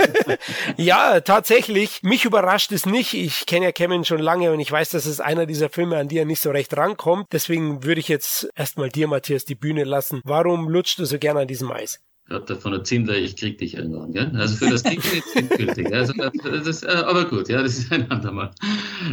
ja, 0.76 1.20
tatsächlich. 1.20 2.02
Mich 2.02 2.24
überrascht 2.24 2.72
es 2.72 2.86
nicht. 2.86 3.14
Ich 3.14 3.46
kenne 3.46 3.66
ja 3.66 3.72
Kevin 3.72 4.04
schon 4.04 4.20
lange 4.20 4.52
und 4.52 4.60
ich 4.60 4.70
weiß, 4.70 4.90
dass 4.90 5.06
es 5.06 5.20
einer 5.20 5.46
dieser 5.46 5.68
Filme, 5.70 5.96
an 5.96 6.08
die 6.08 6.18
er 6.18 6.24
nicht 6.24 6.40
so 6.40 6.50
recht 6.50 6.76
rankommt. 6.76 7.26
Deswegen 7.32 7.84
würde 7.84 8.00
ich 8.00 8.08
jetzt 8.08 8.48
erstmal 8.54 8.88
dir, 8.88 9.08
Matthias, 9.08 9.44
die 9.44 9.54
Bühne 9.54 9.84
lassen. 9.84 10.20
Warum 10.24 10.68
lutscht 10.68 10.98
du 10.98 11.04
so 11.04 11.18
gerne 11.18 11.40
an 11.40 11.48
diesem 11.48 11.70
Eis? 11.72 12.00
Hat 12.30 12.50
davon 12.50 12.72
der 12.72 12.84
Zindler, 12.84 13.16
ich 13.16 13.36
krieg 13.36 13.58
dich 13.58 13.74
irgendwann, 13.74 14.12
gell? 14.12 14.30
Also 14.34 14.56
für 14.56 14.70
das 14.70 14.82
Ding 14.82 15.00
jetzt 15.14 15.36
endgültig. 15.36 15.88
Also 15.98 16.12
das, 16.12 16.32
das, 16.64 16.82
äh, 16.82 17.02
aber 17.04 17.24
gut, 17.24 17.48
ja, 17.48 17.62
das 17.62 17.78
ist 17.78 17.92
ein 17.92 18.10
andermal. 18.10 18.50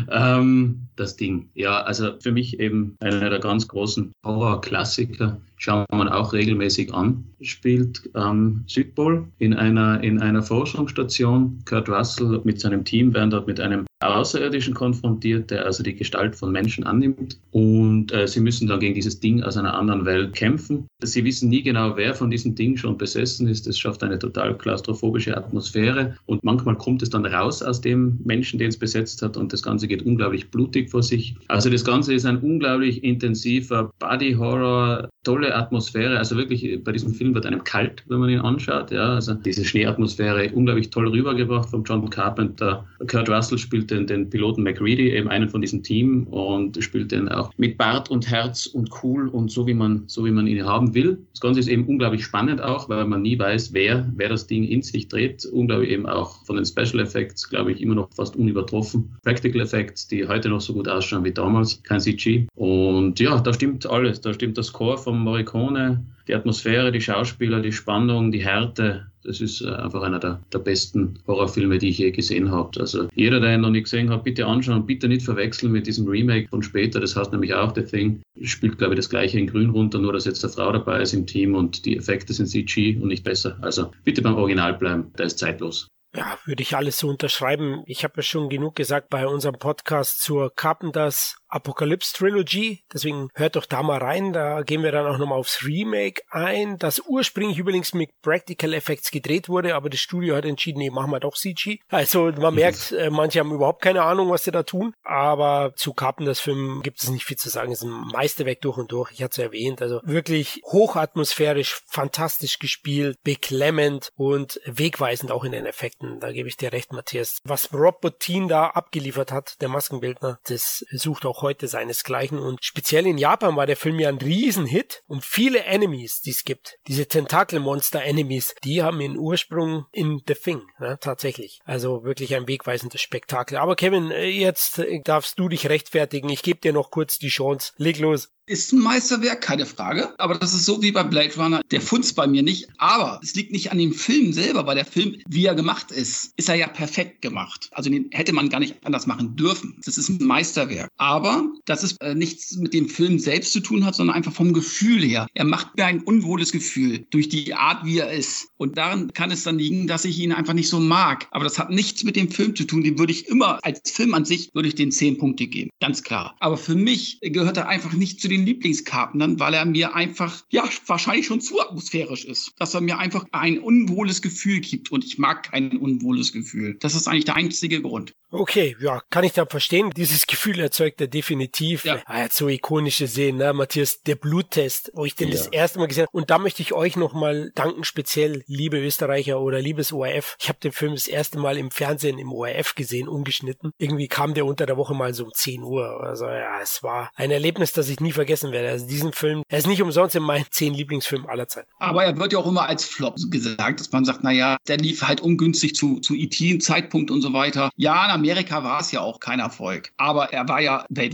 Ähm, 0.09 0.87
das 0.95 1.15
Ding, 1.15 1.49
ja, 1.53 1.81
also 1.81 2.19
für 2.19 2.31
mich 2.31 2.59
eben 2.59 2.95
einer 2.99 3.29
der 3.29 3.39
ganz 3.39 3.67
großen 3.67 4.11
Horror-Klassiker 4.23 5.39
schauen 5.57 5.85
wir 5.91 6.15
auch 6.15 6.33
regelmäßig 6.33 6.93
an. 6.93 7.25
Spielt 7.41 8.09
am 8.13 8.63
Südpol 8.67 9.27
in 9.39 9.53
einer, 9.53 10.03
in 10.03 10.21
einer 10.21 10.43
Forschungsstation. 10.43 11.59
Kurt 11.65 11.89
Russell 11.89 12.41
mit 12.43 12.59
seinem 12.59 12.83
Team 12.83 13.13
werden 13.13 13.29
dort 13.29 13.47
mit 13.47 13.59
einem 13.59 13.85
Außerirdischen 14.01 14.73
konfrontiert, 14.73 15.51
der 15.51 15.65
also 15.65 15.83
die 15.83 15.95
Gestalt 15.95 16.35
von 16.35 16.51
Menschen 16.51 16.83
annimmt. 16.83 17.39
Und 17.51 18.11
äh, 18.11 18.27
sie 18.27 18.39
müssen 18.39 18.67
dann 18.67 18.79
gegen 18.79 18.95
dieses 18.95 19.19
Ding 19.19 19.41
aus 19.43 19.57
einer 19.57 19.73
anderen 19.73 20.05
Welt 20.05 20.33
kämpfen. 20.33 20.87
Sie 21.01 21.23
wissen 21.23 21.49
nie 21.49 21.63
genau, 21.63 21.95
wer 21.95 22.13
von 22.13 22.29
diesem 22.29 22.55
Ding 22.55 22.77
schon 22.77 22.97
besessen 22.97 23.47
ist. 23.47 23.67
Es 23.67 23.79
schafft 23.79 24.03
eine 24.03 24.19
total 24.19 24.57
klaustrophobische 24.57 25.35
Atmosphäre. 25.35 26.15
Und 26.25 26.43
manchmal 26.43 26.77
kommt 26.77 27.01
es 27.01 27.09
dann 27.09 27.25
raus 27.25 27.61
aus 27.61 27.81
dem 27.81 28.19
Menschen, 28.23 28.59
den 28.59 28.69
es 28.69 28.77
besetzt 28.77 29.21
hat. 29.21 29.37
Und 29.37 29.53
das 29.53 29.63
Ganze 29.63 29.87
geht 29.87 30.03
unglaublich 30.03 30.49
blutig 30.51 30.89
vor 30.89 31.03
sich. 31.03 31.35
Also 31.47 31.69
das 31.69 31.83
Ganze 31.83 32.13
ist 32.13 32.25
ein 32.25 32.37
unglaublich 32.37 33.03
intensiver 33.03 33.91
Body-Horror, 33.99 35.09
tolle 35.23 35.44
Atmosphäre. 35.53 36.17
Also 36.17 36.35
wirklich, 36.37 36.83
bei 36.83 36.91
diesem 36.91 37.13
Film 37.13 37.33
wird 37.33 37.45
einem 37.45 37.63
kalt, 37.63 38.03
wenn 38.07 38.19
man 38.19 38.29
ihn 38.29 38.39
anschaut. 38.39 38.91
Ja, 38.91 39.15
also 39.15 39.33
diese 39.33 39.65
Schneeatmosphäre 39.65 40.51
unglaublich 40.53 40.89
toll 40.89 41.07
rübergebracht 41.07 41.69
von 41.69 41.83
John 41.83 42.09
Carpenter. 42.09 42.85
Kurt 43.07 43.29
Russell 43.29 43.57
spielt 43.57 43.91
den, 43.91 44.07
den 44.07 44.29
Piloten 44.29 44.63
McReady, 44.63 45.11
eben 45.11 45.29
einen 45.29 45.49
von 45.49 45.61
diesem 45.61 45.83
Team 45.83 46.23
und 46.27 46.81
spielt 46.83 47.11
den 47.11 47.29
auch 47.29 47.51
mit 47.57 47.77
Bart 47.77 48.09
und 48.09 48.29
Herz 48.29 48.65
und 48.65 48.89
cool 49.03 49.27
und 49.27 49.51
so 49.51 49.67
wie 49.67 49.73
man, 49.73 50.03
so 50.07 50.25
wie 50.25 50.31
man 50.31 50.47
ihn 50.47 50.65
haben 50.65 50.93
will. 50.93 51.17
Das 51.31 51.41
Ganze 51.41 51.59
ist 51.59 51.67
eben 51.67 51.85
unglaublich 51.85 52.23
spannend 52.23 52.61
auch, 52.61 52.89
weil 52.89 53.05
man 53.05 53.21
nie 53.21 53.37
weiß, 53.37 53.73
wer, 53.73 54.09
wer 54.15 54.29
das 54.29 54.47
Ding 54.47 54.63
in 54.63 54.81
sich 54.81 55.07
dreht. 55.07 55.45
Unglaublich 55.45 55.89
eben 55.89 56.05
auch 56.05 56.45
von 56.45 56.55
den 56.55 56.65
Special 56.65 56.99
Effects, 56.99 57.49
glaube 57.49 57.71
ich, 57.71 57.81
immer 57.81 57.95
noch 57.95 58.09
fast 58.13 58.35
unübertroffen. 58.35 59.15
Practical 59.23 59.61
Effects, 59.61 60.07
die 60.07 60.27
heute 60.27 60.49
noch 60.49 60.61
so 60.61 60.73
gut 60.73 60.87
ausschauen 60.87 61.23
wie 61.23 61.31
damals. 61.31 61.81
Kein 61.83 61.99
CG. 61.99 62.47
Und 62.55 63.19
ja, 63.19 63.39
da 63.39 63.53
stimmt 63.53 63.85
alles. 63.85 64.21
Da 64.21 64.33
stimmt 64.33 64.57
das 64.57 64.67
Score 64.67 64.97
vom 64.97 65.23
Morricone, 65.35 66.05
die 66.29 66.33
Atmosphäre, 66.33 66.93
die 66.93 67.01
Schauspieler, 67.01 67.61
die 67.61 67.73
Spannung, 67.73 68.31
die 68.31 68.43
Härte. 68.43 69.07
Das 69.23 69.41
ist 69.41 69.61
äh, 69.61 69.69
einfach 69.69 70.01
einer 70.01 70.19
der, 70.19 70.39
der 70.53 70.59
besten 70.59 71.19
Horrorfilme, 71.27 71.77
die 71.77 71.89
ich 71.89 71.97
je 71.97 72.11
gesehen 72.11 72.51
habe. 72.51 72.79
Also 72.79 73.09
jeder, 73.13 73.41
der 73.41 73.55
ihn 73.55 73.61
noch 73.61 73.69
nicht 73.69 73.83
gesehen 73.83 74.09
hat, 74.09 74.23
bitte 74.23 74.45
anschauen, 74.45 74.85
bitte 74.85 75.09
nicht 75.09 75.23
verwechseln 75.23 75.73
mit 75.73 75.87
diesem 75.87 76.07
Remake 76.07 76.47
von 76.47 76.63
später. 76.63 77.01
Das 77.01 77.17
heißt 77.17 77.33
nämlich 77.33 77.53
auch 77.53 77.75
The 77.75 77.81
Thing. 77.81 78.21
Spielt, 78.43 78.77
glaube 78.77 78.93
ich, 78.93 78.99
das 78.99 79.09
gleiche 79.09 79.37
in 79.37 79.47
Grün 79.47 79.71
runter, 79.71 79.99
nur 79.99 80.13
dass 80.13 80.25
jetzt 80.25 80.43
eine 80.45 80.53
Frau 80.53 80.71
dabei 80.71 81.01
ist 81.01 81.13
im 81.13 81.25
Team 81.25 81.53
und 81.53 81.85
die 81.85 81.97
Effekte 81.97 82.31
sind 82.33 82.47
CG 82.47 82.97
und 82.97 83.09
nicht 83.09 83.25
besser. 83.25 83.57
Also 83.61 83.91
bitte 84.05 84.21
beim 84.21 84.35
Original 84.35 84.73
bleiben, 84.75 85.11
der 85.17 85.25
ist 85.25 85.39
zeitlos. 85.39 85.89
Ja, 86.15 86.37
würde 86.45 86.63
ich 86.63 86.77
alles 86.77 86.97
so 86.97 87.09
unterschreiben. 87.09 87.83
Ich 87.87 88.05
habe 88.05 88.13
ja 88.17 88.21
schon 88.21 88.47
genug 88.47 88.75
gesagt 88.75 89.09
bei 89.09 89.27
unserem 89.27 89.55
Podcast 89.55 90.21
zur 90.21 90.53
Carpenters 90.55 91.35
Apocalypse 91.55 92.13
Trilogy. 92.13 92.83
Deswegen 92.93 93.29
hört 93.33 93.55
doch 93.55 93.65
da 93.65 93.81
mal 93.81 93.99
rein. 93.99 94.33
Da 94.33 94.61
gehen 94.61 94.83
wir 94.83 94.91
dann 94.91 95.07
auch 95.07 95.17
nochmal 95.17 95.39
aufs 95.39 95.63
Remake 95.63 96.21
ein, 96.29 96.77
das 96.77 97.01
ursprünglich 97.07 97.57
übrigens 97.57 97.93
mit 97.93 98.09
Practical 98.21 98.73
Effects 98.73 99.11
gedreht 99.11 99.49
wurde, 99.49 99.75
aber 99.75 99.89
das 99.89 99.99
Studio 99.99 100.35
hat 100.35 100.45
entschieden, 100.45 100.79
nee, 100.79 100.89
machen 100.89 101.11
wir 101.11 101.19
doch 101.19 101.35
CG. 101.35 101.79
Also 101.89 102.25
man 102.25 102.53
mhm. 102.53 102.59
merkt, 102.59 102.91
äh, 102.91 103.09
manche 103.09 103.39
haben 103.39 103.51
überhaupt 103.51 103.81
keine 103.81 104.03
Ahnung, 104.03 104.29
was 104.29 104.43
sie 104.43 104.51
da 104.51 104.63
tun. 104.63 104.93
Aber 105.03 105.73
zu 105.75 105.93
Carpenters 105.93 106.39
Film 106.39 106.81
gibt 106.83 107.01
es 107.01 107.09
nicht 107.09 107.25
viel 107.25 107.37
zu 107.37 107.49
sagen. 107.49 107.71
Es 107.71 107.79
ist 107.79 107.85
ein 107.85 108.07
Meisterwerk 108.11 108.61
durch 108.61 108.77
und 108.77 108.91
durch. 108.91 109.11
Ich 109.11 109.23
hatte 109.23 109.41
es 109.41 109.45
erwähnt. 109.45 109.81
Also 109.81 110.01
wirklich 110.03 110.61
hochatmosphärisch, 110.65 111.81
fantastisch 111.87 112.59
gespielt, 112.59 113.17
beklemmend 113.23 114.09
und 114.15 114.59
wegweisend 114.65 115.31
auch 115.31 115.43
in 115.43 115.53
den 115.53 115.65
Effekten. 115.65 116.19
Da 116.19 116.31
gebe 116.31 116.49
ich 116.49 116.57
dir 116.57 116.73
recht, 116.73 116.91
Matthias. 116.91 117.37
Was 117.43 117.73
Rob 117.73 118.01
Bottin 118.01 118.47
da 118.47 118.67
abgeliefert 118.67 119.31
hat, 119.31 119.61
der 119.61 119.69
Maskenbildner, 119.69 120.39
das 120.47 120.85
sucht 120.91 121.25
auch 121.25 121.44
heute 121.45 121.67
seinesgleichen 121.67 122.39
und 122.39 122.63
speziell 122.63 123.05
in 123.07 123.17
Japan 123.17 123.55
war 123.55 123.67
der 123.67 123.77
Film 123.77 123.99
ja 123.99 124.09
ein 124.09 124.17
Riesenhit 124.17 125.03
und 125.07 125.23
viele 125.23 125.63
Enemies, 125.63 126.21
die 126.21 126.31
es 126.31 126.43
gibt, 126.43 126.77
diese 126.87 127.07
Tentakelmonster-Enemies, 127.07 128.55
die 128.63 128.81
haben 128.81 128.99
ihren 128.99 129.17
Ursprung 129.17 129.85
in 129.91 130.21
The 130.27 130.33
Thing, 130.33 130.61
ja, 130.79 130.97
tatsächlich. 130.97 131.59
Also 131.65 132.03
wirklich 132.03 132.35
ein 132.35 132.47
wegweisendes 132.47 133.01
Spektakel. 133.01 133.57
Aber 133.57 133.75
Kevin, 133.75 134.11
äh, 134.11 134.27
jetzt 134.27 134.81
darfst 135.03 135.37
du 135.39 135.49
dich 135.49 135.69
rechtfertigen. 135.69 136.29
Ich 136.29 136.41
gebe 136.41 136.59
dir 136.59 136.73
noch 136.73 136.91
kurz 136.91 137.19
die 137.19 137.29
Chance. 137.29 137.73
Leg 137.77 137.99
los. 137.99 138.29
Ist 138.47 138.73
ein 138.73 138.79
Meisterwerk, 138.79 139.41
keine 139.41 139.65
Frage. 139.65 140.13
Aber 140.19 140.35
das 140.35 140.53
ist 140.53 140.65
so 140.65 140.83
wie 140.83 140.91
bei 140.91 141.01
Blade 141.01 141.33
Runner. 141.35 141.61
Der 141.71 141.81
funzt 141.81 142.15
bei 142.15 142.27
mir 142.27 142.43
nicht. 142.43 142.67
Aber 142.77 143.19
es 143.23 143.33
liegt 143.33 143.51
nicht 143.51 143.71
an 143.71 143.79
dem 143.79 143.91
Film 143.91 144.33
selber, 144.33 144.67
weil 144.67 144.75
der 144.75 144.85
Film, 144.85 145.15
wie 145.27 145.45
er 145.47 145.55
gemacht 145.55 145.91
ist, 145.91 146.31
ist 146.37 146.49
er 146.49 146.55
ja 146.55 146.67
perfekt 146.67 147.23
gemacht. 147.23 147.69
Also 147.71 147.89
den 147.89 148.09
hätte 148.11 148.33
man 148.33 148.49
gar 148.49 148.59
nicht 148.59 148.85
anders 148.85 149.07
machen 149.07 149.35
dürfen. 149.35 149.81
Das 149.83 149.97
ist 149.97 150.09
ein 150.09 150.23
Meisterwerk. 150.23 150.89
Aber 150.97 151.24
dass 151.65 151.83
es 151.83 151.95
äh, 152.01 152.15
nichts 152.15 152.55
mit 152.57 152.73
dem 152.73 152.89
Film 152.89 153.19
selbst 153.19 153.53
zu 153.53 153.59
tun 153.59 153.85
hat, 153.85 153.95
sondern 153.95 154.15
einfach 154.15 154.33
vom 154.33 154.53
Gefühl 154.53 155.03
her. 155.03 155.27
Er 155.33 155.45
macht 155.45 155.77
mir 155.77 155.85
ein 155.85 156.01
unwohles 156.01 156.51
Gefühl 156.51 157.05
durch 157.09 157.29
die 157.29 157.53
Art, 157.53 157.85
wie 157.85 157.99
er 157.99 158.11
ist. 158.11 158.47
Und 158.57 158.77
daran 158.77 159.13
kann 159.13 159.31
es 159.31 159.43
dann 159.43 159.57
liegen, 159.57 159.87
dass 159.87 160.05
ich 160.05 160.19
ihn 160.19 160.31
einfach 160.31 160.53
nicht 160.53 160.69
so 160.69 160.79
mag. 160.79 161.27
Aber 161.31 161.43
das 161.43 161.59
hat 161.59 161.69
nichts 161.69 162.03
mit 162.03 162.15
dem 162.15 162.29
Film 162.29 162.55
zu 162.55 162.65
tun. 162.65 162.83
Den 162.83 162.97
würde 162.99 163.11
ich 163.11 163.27
immer, 163.27 163.59
als 163.63 163.91
Film 163.91 164.13
an 164.13 164.25
sich, 164.25 164.49
würde 164.53 164.67
ich 164.67 164.75
den 164.75 164.91
zehn 164.91 165.17
Punkte 165.17 165.47
geben. 165.47 165.69
Ganz 165.79 166.03
klar. 166.03 166.35
Aber 166.39 166.57
für 166.57 166.75
mich 166.75 167.19
gehört 167.21 167.57
er 167.57 167.67
einfach 167.67 167.93
nicht 167.93 168.21
zu 168.21 168.27
den 168.27 168.45
Lieblingskarten 168.45 169.15
weil 169.39 169.53
er 169.53 169.65
mir 169.65 169.95
einfach, 169.95 170.43
ja, 170.49 170.63
wahrscheinlich 170.87 171.25
schon 171.25 171.41
zu 171.41 171.61
atmosphärisch 171.61 172.25
ist. 172.25 172.51
Dass 172.57 172.73
er 172.73 172.81
mir 172.81 172.97
einfach 172.97 173.25
ein 173.31 173.59
unwohles 173.59 174.21
Gefühl 174.21 174.59
gibt 174.59 174.91
und 174.91 175.03
ich 175.03 175.17
mag 175.17 175.51
kein 175.51 175.77
unwohles 175.77 176.31
Gefühl. 176.31 176.77
Das 176.79 176.95
ist 176.95 177.07
eigentlich 177.07 177.25
der 177.25 177.35
einzige 177.35 177.81
Grund. 177.81 178.13
Okay, 178.31 178.75
ja, 178.81 179.01
kann 179.09 179.23
ich 179.23 179.33
da 179.33 179.45
verstehen. 179.45 179.91
Dieses 179.95 180.27
Gefühl 180.27 180.59
erzeugt 180.59 180.99
er 180.99 181.07
definitiv. 181.15 181.85
Ja. 181.85 182.03
Hat 182.05 182.33
so 182.33 182.47
ikonische 182.47 183.07
Szenen, 183.07 183.37
ne? 183.37 183.53
Matthias, 183.53 184.01
der 184.01 184.15
Bluttest, 184.15 184.91
wo 184.93 185.05
ich 185.05 185.15
den 185.15 185.29
ja. 185.29 185.35
das 185.35 185.47
erste 185.47 185.79
Mal 185.79 185.87
gesehen 185.87 186.03
habe. 186.03 186.17
Und 186.17 186.29
da 186.29 186.37
möchte 186.37 186.61
ich 186.61 186.73
euch 186.73 186.95
nochmal 186.95 187.51
danken, 187.55 187.83
speziell, 187.83 188.43
liebe 188.47 188.77
Österreicher 188.77 189.39
oder 189.39 189.61
liebes 189.61 189.93
ORF. 189.93 190.35
Ich 190.39 190.49
habe 190.49 190.59
den 190.61 190.71
Film 190.71 190.93
das 190.93 191.07
erste 191.07 191.39
Mal 191.39 191.57
im 191.57 191.71
Fernsehen 191.71 192.19
im 192.19 192.31
ORF 192.31 192.75
gesehen, 192.75 193.07
ungeschnitten. 193.07 193.71
Irgendwie 193.77 194.07
kam 194.07 194.33
der 194.33 194.45
unter 194.45 194.65
der 194.65 194.77
Woche 194.77 194.93
mal 194.93 195.13
so 195.13 195.25
um 195.25 195.31
10 195.33 195.63
Uhr. 195.63 196.03
Also 196.03 196.25
ja, 196.25 196.59
es 196.61 196.83
war 196.83 197.09
ein 197.15 197.31
Erlebnis, 197.31 197.71
das 197.71 197.89
ich 197.89 197.99
nie 197.99 198.11
vergessen 198.11 198.51
werde. 198.51 198.69
Also 198.69 198.87
diesen 198.87 199.13
Film, 199.13 199.43
er 199.47 199.59
ist 199.59 199.67
nicht 199.67 199.81
umsonst 199.81 200.15
in 200.15 200.23
meinen 200.23 200.45
10 200.49 200.73
Lieblingsfilmen 200.73 201.27
aller 201.29 201.47
Zeiten. 201.47 201.69
Aber 201.79 202.03
er 202.03 202.17
wird 202.17 202.33
ja 202.33 202.39
auch 202.39 202.47
immer 202.47 202.67
als 202.67 202.85
Flop 202.85 203.15
gesagt, 203.29 203.79
dass 203.79 203.91
man 203.91 204.05
sagt, 204.05 204.23
naja, 204.23 204.57
der 204.67 204.77
lief 204.77 205.01
halt 205.01 205.21
ungünstig 205.21 205.75
zu, 205.75 205.99
zu 205.99 206.13
IT-Zeitpunkt 206.13 207.09
und 207.09 207.21
so 207.21 207.33
weiter. 207.33 207.69
Ja, 207.77 208.05
na, 208.07 208.13
Amerika 208.13 208.63
war 208.63 208.81
es 208.81 208.91
ja 208.91 209.01
auch 209.01 209.19
kein 209.19 209.39
Erfolg. 209.39 209.91
Aber 209.97 210.33
er 210.33 210.47
war 210.47 210.61
ja 210.61 210.85
weltweit 210.89 211.04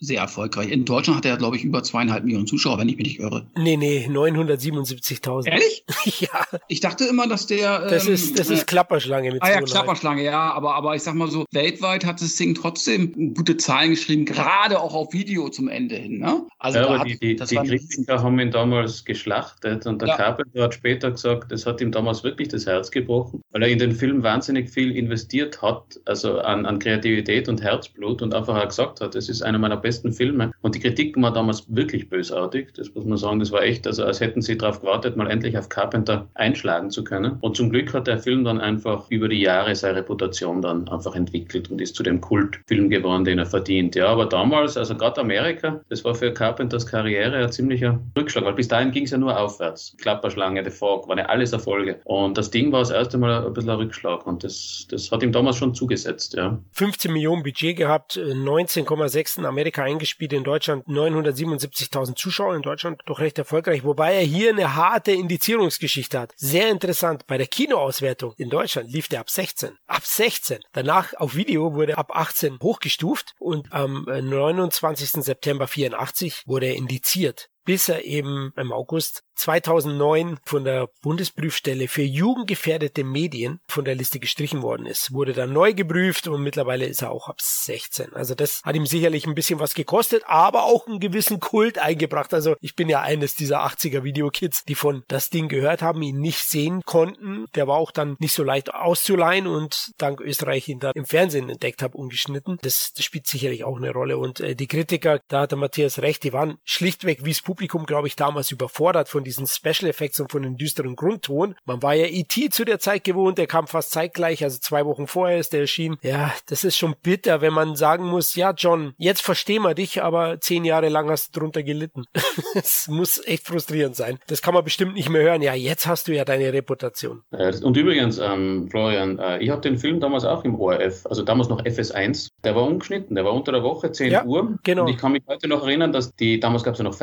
sehr 0.00 0.20
erfolgreich. 0.20 0.70
In 0.70 0.84
Deutschland 0.84 1.18
hat 1.18 1.24
er, 1.24 1.36
glaube 1.36 1.56
ich, 1.56 1.64
über 1.64 1.82
zweieinhalb 1.82 2.24
Millionen 2.24 2.46
Zuschauer, 2.46 2.78
wenn 2.78 2.88
ich 2.88 2.96
mich 2.96 3.06
nicht 3.06 3.20
irre. 3.20 3.46
Nee, 3.56 3.76
nee, 3.76 4.06
977.000. 4.10 5.46
Ehrlich? 5.48 5.84
ja. 6.20 6.44
Ich 6.68 6.80
dachte 6.80 7.04
immer, 7.04 7.26
dass 7.26 7.46
der. 7.46 7.88
Das 7.88 8.06
ähm, 8.06 8.14
ist, 8.14 8.38
das 8.38 8.50
ist 8.50 8.62
äh, 8.62 8.64
Klapperschlange 8.64 9.32
mit 9.32 9.42
Ah 9.42 9.50
ja, 9.50 9.60
Klapperschlange, 9.60 10.22
ja. 10.22 10.52
Aber, 10.52 10.74
aber 10.74 10.94
ich 10.94 11.02
sag 11.02 11.14
mal 11.14 11.30
so, 11.30 11.44
weltweit 11.52 12.04
hat 12.04 12.20
das 12.20 12.36
Ding 12.36 12.54
trotzdem 12.54 13.34
gute 13.34 13.56
Zahlen 13.56 13.90
geschrieben, 13.90 14.24
gerade 14.24 14.80
auch 14.80 14.94
auf 14.94 15.12
Video 15.12 15.48
zum 15.48 15.68
Ende 15.68 15.96
hin. 15.96 16.18
Ne? 16.18 16.46
Also 16.58 16.78
ja, 16.78 16.86
aber 16.86 16.98
hat, 17.00 17.06
die, 17.06 17.18
die, 17.18 17.36
die 17.36 17.56
Kritiker 17.56 18.22
haben 18.22 18.38
ihn 18.40 18.50
damals 18.50 19.04
geschlachtet 19.04 19.86
und 19.86 20.00
der 20.02 20.08
ja. 20.08 20.16
Carpenter 20.16 20.64
hat 20.64 20.74
später 20.74 21.10
gesagt, 21.10 21.52
das 21.52 21.66
hat 21.66 21.80
ihm 21.80 21.92
damals 21.92 22.24
wirklich 22.24 22.48
das 22.48 22.66
Herz 22.66 22.90
gebrochen, 22.90 23.42
weil 23.50 23.62
er 23.62 23.68
in 23.68 23.78
den 23.78 23.92
Film 23.92 24.22
wahnsinnig 24.22 24.70
viel 24.70 24.96
investiert 24.96 25.62
hat, 25.62 26.00
also 26.04 26.40
an, 26.40 26.66
an 26.66 26.78
Kreativität 26.78 27.48
und 27.48 27.62
Herzblut 27.62 28.22
und 28.22 28.34
einfach 28.34 28.56
auch 28.56 28.68
gesagt 28.68 29.00
hat, 29.00 29.14
das 29.14 29.28
ist 29.28 29.37
einer 29.42 29.58
meiner 29.58 29.76
besten 29.76 30.12
Filme. 30.12 30.52
Und 30.62 30.74
die 30.74 30.80
Kritiken 30.80 31.22
war 31.22 31.32
damals 31.32 31.64
wirklich 31.68 32.08
bösartig, 32.08 32.72
das 32.74 32.94
muss 32.94 33.04
man 33.04 33.18
sagen, 33.18 33.40
das 33.40 33.52
war 33.52 33.62
echt, 33.62 33.86
also 33.86 34.04
als 34.04 34.20
hätten 34.20 34.42
sie 34.42 34.56
darauf 34.56 34.80
gewartet, 34.80 35.16
mal 35.16 35.30
endlich 35.30 35.56
auf 35.58 35.68
Carpenter 35.68 36.28
einschlagen 36.34 36.90
zu 36.90 37.04
können. 37.04 37.38
Und 37.40 37.56
zum 37.56 37.70
Glück 37.70 37.92
hat 37.94 38.06
der 38.06 38.18
Film 38.18 38.44
dann 38.44 38.60
einfach 38.60 39.10
über 39.10 39.28
die 39.28 39.40
Jahre 39.40 39.74
seine 39.74 39.98
Reputation 39.98 40.62
dann 40.62 40.88
einfach 40.88 41.14
entwickelt 41.14 41.70
und 41.70 41.80
ist 41.80 41.94
zu 41.94 42.02
dem 42.02 42.20
Kultfilm 42.20 42.90
geworden, 42.90 43.24
den 43.24 43.38
er 43.38 43.46
verdient. 43.46 43.94
Ja, 43.94 44.08
aber 44.08 44.26
damals, 44.26 44.76
also 44.76 44.96
gerade 44.96 45.20
Amerika, 45.20 45.80
das 45.88 46.04
war 46.04 46.14
für 46.14 46.32
Carpenters 46.32 46.86
Karriere 46.86 47.36
ein 47.36 47.52
ziemlicher 47.52 48.00
Rückschlag, 48.16 48.44
weil 48.44 48.54
bis 48.54 48.68
dahin 48.68 48.90
ging 48.90 49.04
es 49.04 49.10
ja 49.10 49.18
nur 49.18 49.38
aufwärts. 49.38 49.96
Klapperschlange, 50.00 50.64
The 50.64 50.70
Fog, 50.70 51.08
waren 51.08 51.18
ja 51.18 51.26
alles 51.26 51.52
Erfolge. 51.52 52.00
Und 52.04 52.38
das 52.38 52.50
Ding 52.50 52.72
war 52.72 52.80
das 52.80 52.90
erste 52.90 53.18
Mal 53.18 53.46
ein 53.46 53.52
bisschen 53.52 53.70
ein 53.70 53.76
Rückschlag 53.76 54.26
und 54.26 54.44
das, 54.44 54.86
das 54.90 55.10
hat 55.10 55.22
ihm 55.22 55.32
damals 55.32 55.56
schon 55.56 55.74
zugesetzt, 55.74 56.34
ja. 56.34 56.58
15 56.72 57.12
Millionen 57.12 57.42
Budget 57.42 57.76
gehabt, 57.76 58.16
19,6 58.16 59.27
in 59.36 59.44
Amerika 59.44 59.82
eingespielt, 59.82 60.32
in 60.32 60.44
Deutschland 60.44 60.86
977.000 60.86 62.16
Zuschauer, 62.16 62.56
in 62.56 62.62
Deutschland 62.62 63.00
doch 63.06 63.20
recht 63.20 63.38
erfolgreich, 63.38 63.84
wobei 63.84 64.14
er 64.14 64.22
hier 64.22 64.50
eine 64.50 64.74
harte 64.74 65.12
Indizierungsgeschichte 65.12 66.18
hat. 66.18 66.32
Sehr 66.36 66.70
interessant, 66.70 67.26
bei 67.26 67.38
der 67.38 67.46
Kinoauswertung 67.46 68.34
in 68.36 68.50
Deutschland 68.50 68.90
lief 68.90 69.08
der 69.08 69.20
ab 69.20 69.30
16. 69.30 69.76
Ab 69.86 70.04
16. 70.04 70.60
Danach 70.72 71.14
auf 71.14 71.34
Video 71.34 71.74
wurde 71.74 71.98
ab 71.98 72.14
18 72.14 72.58
hochgestuft 72.62 73.34
und 73.38 73.72
am 73.72 74.04
29. 74.04 75.24
September 75.24 75.66
84 75.66 76.44
wurde 76.46 76.66
er 76.66 76.76
indiziert 76.76 77.50
bis 77.68 77.90
er 77.90 78.06
eben 78.06 78.54
im 78.56 78.72
August 78.72 79.24
2009 79.34 80.38
von 80.44 80.64
der 80.64 80.88
Bundesprüfstelle 81.02 81.86
für 81.86 82.02
jugendgefährdete 82.02 83.04
Medien 83.04 83.60
von 83.68 83.84
der 83.84 83.94
Liste 83.94 84.18
gestrichen 84.18 84.62
worden 84.62 84.86
ist. 84.86 85.12
Wurde 85.12 85.34
dann 85.34 85.52
neu 85.52 85.74
geprüft 85.74 86.28
und 86.28 86.42
mittlerweile 86.42 86.86
ist 86.86 87.02
er 87.02 87.10
auch 87.10 87.28
ab 87.28 87.40
16. 87.40 88.14
Also 88.14 88.34
das 88.34 88.62
hat 88.64 88.74
ihm 88.74 88.86
sicherlich 88.86 89.26
ein 89.26 89.34
bisschen 89.34 89.60
was 89.60 89.74
gekostet, 89.74 90.22
aber 90.26 90.64
auch 90.64 90.86
einen 90.86 90.98
gewissen 90.98 91.40
Kult 91.40 91.78
eingebracht. 91.78 92.32
Also 92.32 92.56
ich 92.60 92.74
bin 92.74 92.88
ja 92.88 93.02
eines 93.02 93.34
dieser 93.34 93.64
80er 93.64 94.02
Videokids, 94.02 94.64
die 94.64 94.74
von 94.74 95.04
das 95.06 95.28
Ding 95.28 95.48
gehört 95.48 95.82
haben, 95.82 96.00
ihn 96.00 96.20
nicht 96.20 96.44
sehen 96.44 96.82
konnten. 96.86 97.44
Der 97.54 97.68
war 97.68 97.76
auch 97.76 97.90
dann 97.90 98.16
nicht 98.18 98.32
so 98.32 98.42
leicht 98.42 98.74
auszuleihen 98.74 99.46
und 99.46 99.92
dank 99.98 100.20
Österreich 100.20 100.68
ihn 100.68 100.80
dann 100.80 100.92
im 100.94 101.04
Fernsehen 101.04 101.50
entdeckt 101.50 101.82
habe, 101.82 101.98
ungeschnitten. 101.98 102.58
Das, 102.62 102.94
das 102.96 103.04
spielt 103.04 103.26
sicherlich 103.26 103.62
auch 103.62 103.76
eine 103.76 103.92
Rolle. 103.92 104.16
Und 104.16 104.40
äh, 104.40 104.56
die 104.56 104.68
Kritiker, 104.68 105.20
da 105.28 105.42
hat 105.42 105.52
der 105.52 105.58
Matthias 105.58 106.00
recht, 106.00 106.24
die 106.24 106.32
waren 106.32 106.58
schlichtweg 106.64 107.24
wie 107.24 107.30
das 107.30 107.42
Publikum, 107.58 107.86
glaube 107.86 108.06
ich, 108.06 108.14
damals 108.14 108.52
überfordert 108.52 109.08
von 109.08 109.24
diesen 109.24 109.48
Special 109.48 109.90
Effects 109.90 110.20
und 110.20 110.30
von 110.30 110.44
den 110.44 110.56
düsteren 110.56 110.94
Grundton. 110.94 111.56
Man 111.64 111.82
war 111.82 111.92
ja 111.92 112.06
E.T. 112.06 112.50
zu 112.50 112.64
der 112.64 112.78
Zeit 112.78 113.02
gewohnt, 113.02 113.36
der 113.36 113.48
kam 113.48 113.66
fast 113.66 113.90
zeitgleich, 113.90 114.44
also 114.44 114.60
zwei 114.60 114.86
Wochen 114.86 115.08
vorher 115.08 115.38
ist 115.38 115.52
der 115.52 115.62
erschienen. 115.62 115.96
Ja, 116.02 116.32
das 116.46 116.62
ist 116.62 116.76
schon 116.76 116.94
bitter, 117.02 117.40
wenn 117.40 117.52
man 117.52 117.74
sagen 117.74 118.04
muss, 118.04 118.36
ja 118.36 118.52
John, 118.56 118.94
jetzt 118.96 119.22
verstehen 119.22 119.62
wir 119.62 119.74
dich, 119.74 120.04
aber 120.04 120.38
zehn 120.40 120.64
Jahre 120.64 120.88
lang 120.88 121.10
hast 121.10 121.34
du 121.34 121.40
drunter 121.40 121.64
gelitten. 121.64 122.04
Es 122.54 122.86
muss 122.88 123.20
echt 123.26 123.46
frustrierend 123.46 123.96
sein. 123.96 124.18
Das 124.28 124.40
kann 124.40 124.54
man 124.54 124.64
bestimmt 124.64 124.94
nicht 124.94 125.08
mehr 125.08 125.22
hören. 125.22 125.42
Ja, 125.42 125.54
jetzt 125.54 125.86
hast 125.86 126.06
du 126.06 126.14
ja 126.14 126.24
deine 126.24 126.52
Reputation. 126.52 127.22
Und 127.30 127.76
übrigens, 127.76 128.18
ähm, 128.18 128.68
Florian, 128.70 129.18
äh, 129.18 129.38
ich 129.38 129.50
habe 129.50 129.60
den 129.60 129.78
Film 129.78 130.00
damals 130.00 130.24
auch 130.24 130.44
im 130.44 130.58
ORF, 130.58 131.06
also 131.06 131.22
damals 131.22 131.48
noch 131.48 131.62
FS1. 131.62 132.28
Der 132.44 132.54
war 132.54 132.62
ungeschnitten, 132.62 133.16
der 133.16 133.24
war 133.24 133.32
unter 133.32 133.52
der 133.52 133.62
Woche 133.62 133.90
10 133.90 134.10
ja, 134.10 134.24
Uhr. 134.24 134.58
Genau. 134.62 134.82
Und 134.82 134.90
ich 134.90 134.98
kann 134.98 135.12
mich 135.12 135.22
heute 135.26 135.48
noch 135.48 135.66
erinnern, 135.66 135.92
dass 135.92 136.14
die, 136.14 136.38
damals 136.40 136.62
gab 136.62 136.74
es 136.74 136.78
ja 136.78 136.84
noch 136.84 136.94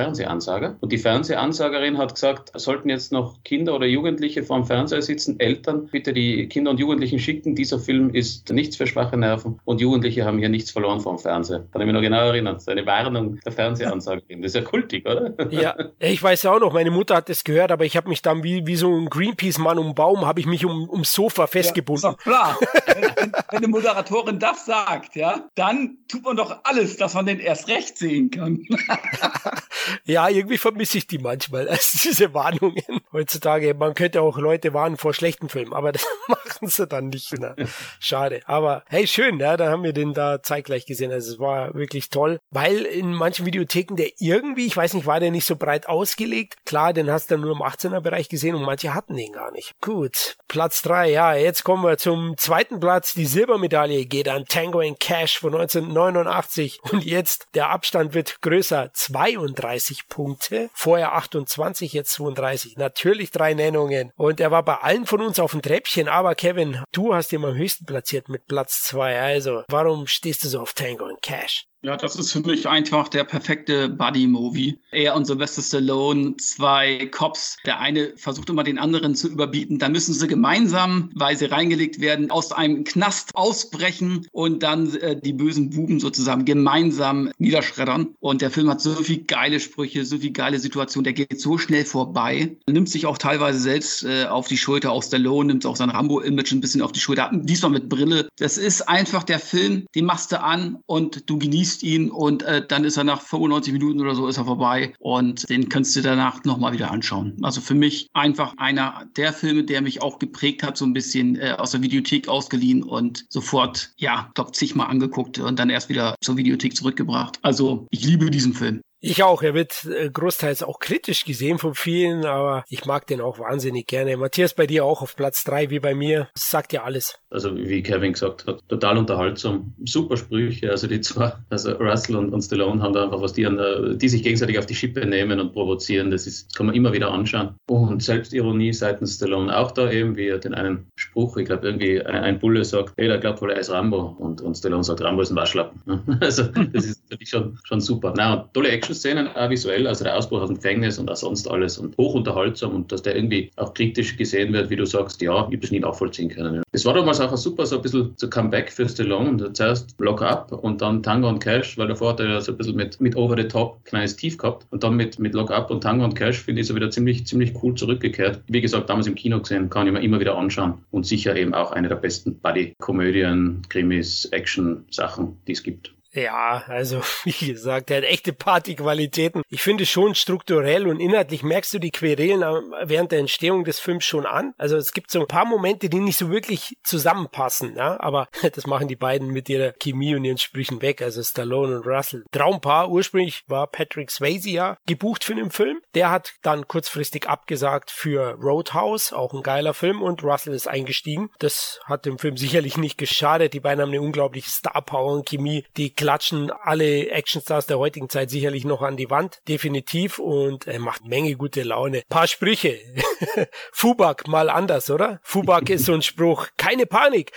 Fernsehansager. 0.46 0.78
Und 0.80 0.92
die 0.92 0.98
Fernsehansagerin 0.98 1.98
hat 1.98 2.14
gesagt, 2.14 2.52
sollten 2.56 2.90
jetzt 2.90 3.12
noch 3.12 3.44
Kinder 3.44 3.76
oder 3.76 3.86
Jugendliche 3.86 4.44
vorm 4.44 4.66
Fernseher 4.66 5.02
sitzen, 5.02 5.40
Eltern, 5.40 5.88
bitte 5.88 6.14
die 6.14 6.48
Kinder 6.48 6.72
und 6.72 6.80
Jugendlichen 6.80 7.20
schicken. 7.20 7.56
Dieser 7.56 7.80
Film 7.80 8.12
ist 8.14 8.52
nichts 8.52 8.78
für 8.78 8.88
schwache 8.88 9.18
Nerven 9.18 9.60
und 9.66 9.82
Jugendliche 9.82 10.26
haben 10.26 10.40
hier 10.40 10.50
nichts 10.50 10.72
verloren 10.72 11.00
vorm 11.00 11.20
Fernseher. 11.20 11.66
Kann 11.72 11.82
ich 11.82 11.86
mich 11.86 11.94
noch 11.94 12.02
genau 12.02 12.28
erinnern. 12.28 12.56
Das 12.56 12.64
ist 12.64 12.70
eine 12.70 12.86
Warnung 12.86 13.40
der 13.44 13.52
Fernsehansagerin. 13.52 14.42
Das 14.42 14.54
ist 14.54 14.56
ja 14.56 14.62
kultig, 14.62 15.06
oder? 15.06 15.34
Ja, 15.52 15.76
ich 16.00 16.22
weiß 16.22 16.44
ja 16.44 16.52
auch 16.52 16.60
noch, 16.60 16.74
meine 16.74 16.92
Mutter 16.92 17.16
hat 17.16 17.30
das 17.30 17.44
gehört, 17.44 17.72
aber 17.72 17.86
ich 17.86 17.98
habe 17.98 18.10
mich 18.10 18.22
dann 18.22 18.44
wie, 18.44 18.66
wie 18.68 18.76
so 18.76 18.90
ein 18.96 19.10
Greenpeace-Mann 19.10 19.80
um 19.80 19.96
Baum, 19.96 20.26
habe 20.26 20.40
ich 20.40 20.46
mich 20.46 20.66
um, 20.66 20.90
ums 20.90 21.14
Sofa 21.14 21.48
festgebunden. 21.48 22.12
Ja, 22.12 22.16
klar. 22.16 22.58
wenn, 22.86 23.02
wenn, 23.04 23.32
wenn 23.32 23.58
eine 23.58 23.68
Moderatorin 23.68 24.40
das 24.40 24.66
sagt, 24.66 25.16
ja, 25.16 25.46
dann 25.56 25.98
tut 26.08 26.24
man 26.24 26.38
doch 26.38 26.60
alles, 26.64 26.98
dass 26.98 27.14
man 27.14 27.26
den 27.26 27.40
erst 27.40 27.68
recht 27.68 27.98
sehen 27.98 28.30
kann. 28.30 28.66
ja, 30.06 30.30
irgendwie 30.36 30.58
vermisse 30.58 30.98
ich 30.98 31.08
die 31.08 31.18
manchmal, 31.18 31.68
als 31.68 31.92
diese 32.04 32.34
Warnungen. 32.34 32.84
Heutzutage, 33.12 33.74
man 33.74 33.94
könnte 33.94 34.22
auch 34.22 34.38
Leute 34.38 34.74
warnen 34.74 34.98
vor 34.98 35.14
schlechten 35.14 35.50
Filmen, 35.50 35.74
aber 35.74 35.92
das 35.92 36.06
machen 36.28 36.68
sie 36.68 36.88
dann 36.88 37.10
nicht. 37.10 37.38
Ne? 37.40 37.56
Schade. 38.00 38.42
Aber 38.46 38.84
hey, 38.88 39.08
schön, 39.08 39.40
ja, 39.40 39.58
da 39.58 39.70
haben 39.70 39.84
wir 39.84 39.94
den 39.94 40.14
da 40.14 40.42
zeitgleich 40.42 40.86
gesehen. 40.86 41.12
Also 41.12 41.34
es 41.34 41.40
war 41.40 41.74
wirklich 41.74 42.10
toll, 42.10 42.40
weil 42.52 42.82
in 42.84 43.14
manchen 43.14 43.46
Videotheken 43.46 43.96
der 43.96 44.10
irgendwie, 44.20 44.66
ich 44.66 44.76
weiß 44.76 44.94
nicht, 44.94 45.06
war 45.06 45.20
der 45.20 45.32
nicht 45.32 45.46
so 45.46 45.56
breit 45.56 45.88
ausgelegt. 45.88 46.56
Klar, 46.66 46.94
den 46.94 47.10
hast 47.10 47.32
du 47.32 47.38
nur 47.38 47.54
im 47.54 47.62
18er 47.62 48.02
Bereich 48.02 48.30
gesehen 48.30 48.56
und 48.56 48.64
manche 48.64 48.94
hatten 48.94 49.16
den 49.16 49.32
gar 49.32 49.52
nicht. 49.52 49.72
Gut, 49.82 50.38
Platz 50.48 50.82
drei. 50.82 51.12
Ja, 51.12 51.34
jetzt 51.34 51.64
kommen 51.64 51.84
wir 51.84 51.98
zum 51.98 52.38
zweiten 52.38 52.80
Platz. 52.80 53.14
Die 53.14 53.26
Silbermedaille 53.26 54.06
geht 54.06 54.28
an 54.28 54.46
Tango 54.46 54.82
in 54.82 54.98
Cash 55.00 55.40
von 55.40 55.54
1989 55.54 56.80
und 56.92 57.04
jetzt 57.06 57.48
der 57.54 57.70
Abstand 57.70 58.14
wird 58.14 58.42
größer. 58.42 58.92
32 58.94 60.08
Punkte. 60.16 60.70
Vorher 60.74 61.14
28, 61.14 61.92
jetzt 61.92 62.14
32. 62.14 62.78
Natürlich 62.78 63.32
drei 63.32 63.54
Nennungen. 63.54 64.14
Und 64.16 64.40
er 64.40 64.50
war 64.50 64.64
bei 64.64 64.76
allen 64.76 65.06
von 65.06 65.22
uns 65.22 65.40
auf 65.42 65.52
dem 65.52 65.62
Treppchen. 65.62 66.08
Aber 66.08 66.36
Kevin, 66.36 66.82
du 66.94 67.14
hast 67.14 67.34
ihn 67.34 67.44
am 67.44 67.54
höchsten 67.54 67.86
platziert 67.86 68.30
mit 68.30 68.48
Platz 68.48 68.84
zwei. 68.84 69.20
Also, 69.20 69.64
warum 69.68 70.08
stehst 70.08 70.46
du 70.46 70.48
so 70.48 70.62
auf 70.62 70.74
Tango 70.74 71.04
und 71.04 71.22
Cash? 71.22 71.66
Ja, 71.86 71.96
das 71.96 72.16
ist 72.16 72.32
für 72.32 72.40
mich 72.40 72.68
einfach 72.68 73.10
der 73.10 73.26
perfekte 73.26 73.90
Buddy-Movie. 73.90 74.80
Er 74.92 75.16
und 75.16 75.26
Sylvester 75.26 75.62
Stallone, 75.62 76.36
zwei 76.38 77.08
Cops. 77.12 77.58
Der 77.64 77.80
eine 77.80 78.14
versucht 78.18 78.50
immer 78.50 78.64
den 78.64 78.80
anderen 78.80 79.14
zu 79.14 79.30
überbieten. 79.30 79.78
Dann 79.78 79.92
müssen 79.92 80.16
sie 80.16 80.28
gemeinsam, 80.28 81.12
weil 81.14 81.38
sie 81.38 81.46
reingelegt 81.46 82.02
werden, 82.02 82.32
aus 82.32 82.52
einem 82.52 82.86
Knast 82.86 83.36
ausbrechen 83.36 84.26
und 84.32 84.64
dann 84.64 84.96
äh, 84.96 85.22
die 85.22 85.34
bösen 85.34 85.70
Buben 85.70 86.00
sozusagen 86.00 86.44
gemeinsam 86.44 87.30
niederschreddern. 87.38 88.16
Und 88.20 88.42
der 88.42 88.50
Film 88.50 88.68
hat 88.68 88.82
so 88.82 88.96
viel 88.96 89.24
geile 89.24 89.60
Sprüche, 89.60 90.06
so 90.06 90.18
viel 90.18 90.32
geile 90.32 90.58
Situationen. 90.58 91.04
Der 91.04 91.14
geht 91.14 91.40
so 91.40 91.60
schnell 91.60 91.86
vorbei. 91.86 92.58
Nimmt 92.68 92.90
sich 92.90 93.06
auch 93.06 93.20
teilweise 93.20 93.60
selbst 93.60 94.04
äh, 94.04 94.26
auf 94.26 94.48
die 94.48 94.58
Schulter. 94.58 94.92
Auch 94.92 95.04
Stallone 95.04 95.50
nimmt 95.50 95.68
auch 95.68 95.76
sein 95.76 95.92
Rambo-Image 95.92 96.52
ein 96.52 96.62
bisschen 96.62 96.82
auf 96.82 96.94
die 96.94 97.00
Schulter. 97.00 97.30
Diesmal 97.32 97.72
mit 97.72 97.90
Brille. 97.90 98.28
Das 98.38 98.58
ist 98.58 98.90
einfach 98.90 99.22
der 99.22 99.40
Film, 99.40 99.86
den 99.94 100.06
machst 100.06 100.32
du 100.32 100.42
an 100.42 100.80
und 100.88 101.30
du 101.30 101.38
genießt 101.38 101.75
liest 101.76 101.84
ihn 101.84 102.10
und 102.10 102.44
äh, 102.44 102.66
dann 102.66 102.84
ist 102.84 102.98
er 102.98 103.04
nach 103.04 103.22
95 103.22 103.74
Minuten 103.74 104.02
oder 104.02 104.16
so 104.16 104.28
ist 104.28 104.38
er 104.38 104.46
vorbei 104.46 104.94
und 105.00 105.50
den 105.50 105.70
kannst 105.70 105.96
du 105.96 106.02
danach 106.02 106.44
nochmal 106.44 106.74
wieder 106.74 106.92
anschauen. 106.92 107.38
Also 107.42 107.62
für 107.62 107.76
mich 107.76 108.08
einfach 108.14 108.54
einer 108.58 109.06
der 109.16 109.34
Filme, 109.34 109.64
der 109.64 109.82
mich 109.82 110.02
auch 110.02 110.20
geprägt 110.20 110.64
hat, 110.64 110.78
so 110.78 110.86
ein 110.86 110.94
bisschen 110.94 111.36
äh, 111.38 111.56
aus 111.58 111.72
der 111.72 111.82
Videothek 111.82 112.28
ausgeliehen 112.28 112.84
und 112.84 113.26
sofort, 113.30 113.92
ja, 113.98 114.30
glaube 114.36 114.52
zigmal 114.52 114.88
angeguckt 114.88 115.40
und 115.40 115.60
dann 115.60 115.70
erst 115.70 115.90
wieder 115.90 116.16
zur 116.22 116.38
Videothek 116.38 116.76
zurückgebracht. 116.76 117.40
Also 117.42 117.88
ich 117.92 118.06
liebe 118.06 118.30
diesen 118.30 118.54
Film. 118.54 118.82
Ich 119.02 119.22
auch. 119.22 119.44
Er 119.44 119.54
wird 119.54 119.86
äh, 119.86 120.10
großteils 120.10 120.64
auch 120.64 120.80
kritisch 120.80 121.26
gesehen 121.26 121.60
von 121.60 121.76
vielen, 121.76 122.26
aber 122.26 122.64
ich 122.70 122.86
mag 122.86 123.06
den 123.08 123.22
auch 123.22 123.38
wahnsinnig 123.38 123.86
gerne. 123.86 124.18
Matthias, 124.18 124.54
bei 124.54 124.66
dir 124.66 124.84
auch 124.84 125.02
auf 125.02 125.16
Platz 125.16 125.44
drei 125.44 125.70
wie 125.70 125.80
bei 125.80 125.94
mir. 125.94 126.30
Das 126.34 126.50
sagt 126.50 126.74
ja 126.74 126.84
alles. 126.84 127.20
Also 127.30 127.56
wie 127.56 127.84
Kevin 127.84 128.14
gesagt 128.14 128.48
hat, 128.48 128.68
total 128.68 128.98
unterhaltsam. 128.98 129.76
Super 129.86 130.18
Sprüche. 130.18 130.72
Also 130.72 130.88
die 130.88 131.02
zwei, 131.02 131.34
also 131.50 131.74
Russell 131.74 132.16
und, 132.16 132.34
und 132.34 132.42
Stallone 132.42 132.82
haben 132.82 132.94
da 132.94 133.04
einfach 133.04 133.22
was, 133.22 133.34
die, 133.34 133.46
an, 133.46 134.00
die 134.00 134.10
sich 134.10 134.24
gegenseitig 134.24 134.58
auf 134.58 134.66
die 134.66 134.76
Schippe 134.76 135.06
nehmen 135.06 135.40
und 135.40 135.54
provozieren. 135.54 136.10
Das 136.10 136.26
ist, 136.26 136.56
kann 136.56 136.66
man 136.66 136.74
immer 136.76 136.94
wieder 136.94 137.12
anschauen. 137.12 137.56
Und 137.68 138.02
Selbstironie 138.02 138.74
seitens 138.74 139.16
Stallone 139.16 139.56
auch 139.56 139.72
da 139.72 139.92
eben, 139.92 140.16
wie 140.16 140.30
er 140.30 140.40
den 140.40 140.56
einen 140.56 140.88
Spruch, 140.96 141.38
ich 141.38 141.46
glaube 141.46 141.68
irgendwie 141.68 142.02
ein, 142.02 142.24
ein 142.24 142.40
Bulle 142.40 142.66
sagt, 142.66 142.94
hey, 142.98 143.08
der 143.08 143.20
glaubt 143.20 143.42
wohl, 143.42 143.52
er 143.52 143.60
ist 143.60 143.70
Rambo. 143.70 144.16
Und, 144.18 144.42
und 144.42 144.56
Stallone 144.56 144.84
sagt, 144.84 145.02
Rambo 145.02 145.22
ist 145.22 145.30
ein 145.30 145.36
Waschlappen. 145.36 145.82
Also 146.22 146.44
das 146.44 146.86
ist 146.86 147.04
natürlich 147.10 147.30
schon, 147.30 147.60
schon 147.66 147.82
super. 147.82 148.14
Na, 148.16 148.50
tolle 148.54 148.70
Action 148.70 148.95
Szenen 148.96 149.28
auch 149.28 149.50
visuell, 149.50 149.88
also 149.88 150.04
der 150.04 150.16
Ausbruch 150.16 150.42
aus 150.42 150.48
dem 150.48 150.56
Gefängnis 150.56 150.98
und 151.00 151.10
auch 151.10 151.16
sonst 151.16 151.50
alles 151.50 151.78
und 151.78 151.98
hochunterhaltsam 151.98 152.74
und 152.74 152.92
dass 152.92 153.02
der 153.02 153.16
irgendwie 153.16 153.52
auch 153.56 153.74
kritisch 153.74 154.18
gesehen 154.18 154.54
wird, 154.54 154.70
wie 154.70 154.76
du 154.76 154.86
sagst, 154.86 155.22
ja, 155.22 155.36
ich 155.36 155.44
habe 155.44 155.58
das 155.58 155.72
nie 155.72 155.80
nachvollziehen 155.80 156.30
können. 156.30 156.64
Es 156.72 156.86
war 156.86 156.94
damals 156.94 157.22
auch 157.22 157.36
super, 157.38 157.66
so 157.66 157.78
ein 157.78 157.82
bisschen 157.82 158.14
so 158.18 158.30
Comeback 158.30 158.72
für 158.72 158.88
Stallone 158.88 159.30
und 159.30 159.58
zuerst 159.58 159.96
Lock 160.00 160.22
Up 160.22 160.52
und 160.52 160.82
dann 160.82 161.04
Tango 161.04 161.30
und 161.30 161.40
Cash, 161.40 161.78
weil 161.78 161.88
davor 161.88 162.10
hat 162.10 162.20
er 162.20 162.42
so 162.42 162.52
ein 162.52 162.58
bisschen 162.58 162.76
mit, 162.76 163.00
mit 163.00 163.16
Over 163.16 163.38
the 163.38 163.48
Top 163.48 163.84
kleines 163.86 164.16
Tief 164.16 164.38
gehabt 164.38 164.68
und 164.72 164.84
dann 164.84 164.96
mit, 164.96 165.20
mit 165.20 165.34
Lock 165.34 165.52
Up 165.52 165.72
und 165.72 165.82
Tango 165.82 166.04
und 166.04 166.16
Cash 166.16 166.40
finde 166.40 166.62
ich 166.62 166.68
so 166.68 166.76
wieder 166.76 166.90
ziemlich, 166.90 167.26
ziemlich 167.26 167.54
cool 167.64 167.76
zurückgekehrt. 167.76 168.42
Wie 168.48 168.62
gesagt, 168.62 168.90
damals 168.90 169.08
im 169.08 169.16
Kino 169.16 169.40
gesehen, 169.40 169.70
kann 169.70 169.88
ich 169.88 169.94
mir 169.94 170.02
immer 170.02 170.20
wieder 170.20 170.38
anschauen 170.38 170.76
und 170.92 171.06
sicher 171.06 171.36
eben 171.36 171.54
auch 171.54 171.72
eine 171.72 171.88
der 171.88 171.96
besten 171.96 172.40
Buddy-Komödien, 172.40 173.62
Krimis, 173.70 174.26
Action-Sachen, 174.26 175.38
die 175.48 175.54
es 175.54 175.64
gibt. 175.64 175.95
Ja, 176.16 176.64
also 176.68 177.02
wie 177.26 177.48
gesagt, 177.48 177.92
er 177.92 177.98
hat 177.98 178.04
echte 178.06 178.32
Partyqualitäten. 178.34 179.44
Ich 179.50 179.62
finde 179.62 179.86
schon 179.86 180.16
strukturell 180.16 180.88
und 180.88 181.00
inhaltlich 181.00 181.44
merkst 181.44 181.74
du 181.74 181.80
die 181.80 181.92
Querelen 181.92 182.42
während 182.84 183.12
der 183.12 183.20
Entstehung 183.20 183.66
des 183.66 183.80
Films 183.80 184.06
schon 184.06 184.26
an. 184.26 184.54
Also 184.58 184.78
es 184.78 184.94
gibt 184.94 185.12
so 185.12 185.20
ein 185.20 185.28
paar 185.28 185.46
Momente, 185.46 185.90
die 185.90 186.00
nicht 186.00 186.18
so 186.18 186.32
wirklich 186.32 186.78
zusammenpassen, 186.84 187.76
ja, 187.76 188.00
aber 188.00 188.30
das 188.54 188.66
machen 188.66 188.88
die 188.88 188.96
beiden 188.96 189.28
mit 189.28 189.50
ihrer 189.50 189.74
Chemie 189.74 190.16
und 190.16 190.24
ihren 190.24 190.38
Sprüchen 190.38 190.82
weg, 190.82 191.02
also 191.02 191.22
Stallone 191.22 191.78
und 191.78 191.86
Russell. 191.86 192.24
Traumpaar, 192.32 192.90
ursprünglich 192.90 193.44
war 193.48 193.68
Patrick 193.68 194.10
Swayze 194.10 194.50
ja 194.50 194.78
gebucht 194.86 195.24
für 195.24 195.36
den 195.36 195.52
Film. 195.52 195.82
Der 195.96 196.12
hat 196.12 196.34
dann 196.42 196.68
kurzfristig 196.68 197.28
abgesagt 197.28 197.92
für 197.92 198.38
Roadhouse, 198.42 199.12
auch 199.12 199.34
ein 199.34 199.44
geiler 199.44 199.74
Film 199.74 200.02
und 200.02 200.24
Russell 200.24 200.54
ist 200.54 200.68
eingestiegen. 200.68 201.30
Das 201.40 201.82
hat 201.86 202.06
dem 202.06 202.20
Film 202.20 202.38
sicherlich 202.38 202.78
nicht 202.78 202.98
geschadet. 202.98 203.54
Die 203.54 203.60
beiden 203.60 203.82
haben 203.82 203.90
eine 203.90 204.02
unglaubliche 204.02 204.50
Star 204.50 204.82
Power 204.82 205.14
und 205.14 205.28
Chemie, 205.28 205.66
die 205.76 205.94
klatschen 206.06 206.52
alle 206.52 207.10
Actionstars 207.10 207.66
der 207.66 207.80
heutigen 207.80 208.10
Zeit 208.10 208.30
sicherlich 208.30 208.64
noch 208.64 208.84
an 208.84 208.96
die 208.96 209.10
Wand, 209.10 209.42
definitiv, 209.48 210.20
und 210.20 210.68
er 210.68 210.80
macht 210.80 211.04
Menge 211.04 211.36
gute 211.36 211.64
Laune. 211.64 212.04
Paar 212.10 212.28
Sprüche. 212.28 212.78
Fubak 213.72 214.28
mal 214.28 214.52
anders, 214.52 214.92
oder? 214.92 215.20
Fubak 215.24 215.68
ist 215.72 215.86
so 215.86 215.96
ein 215.96 216.04
Spruch. 216.04 216.50
Keine 216.58 216.86
Panik. 216.86 217.32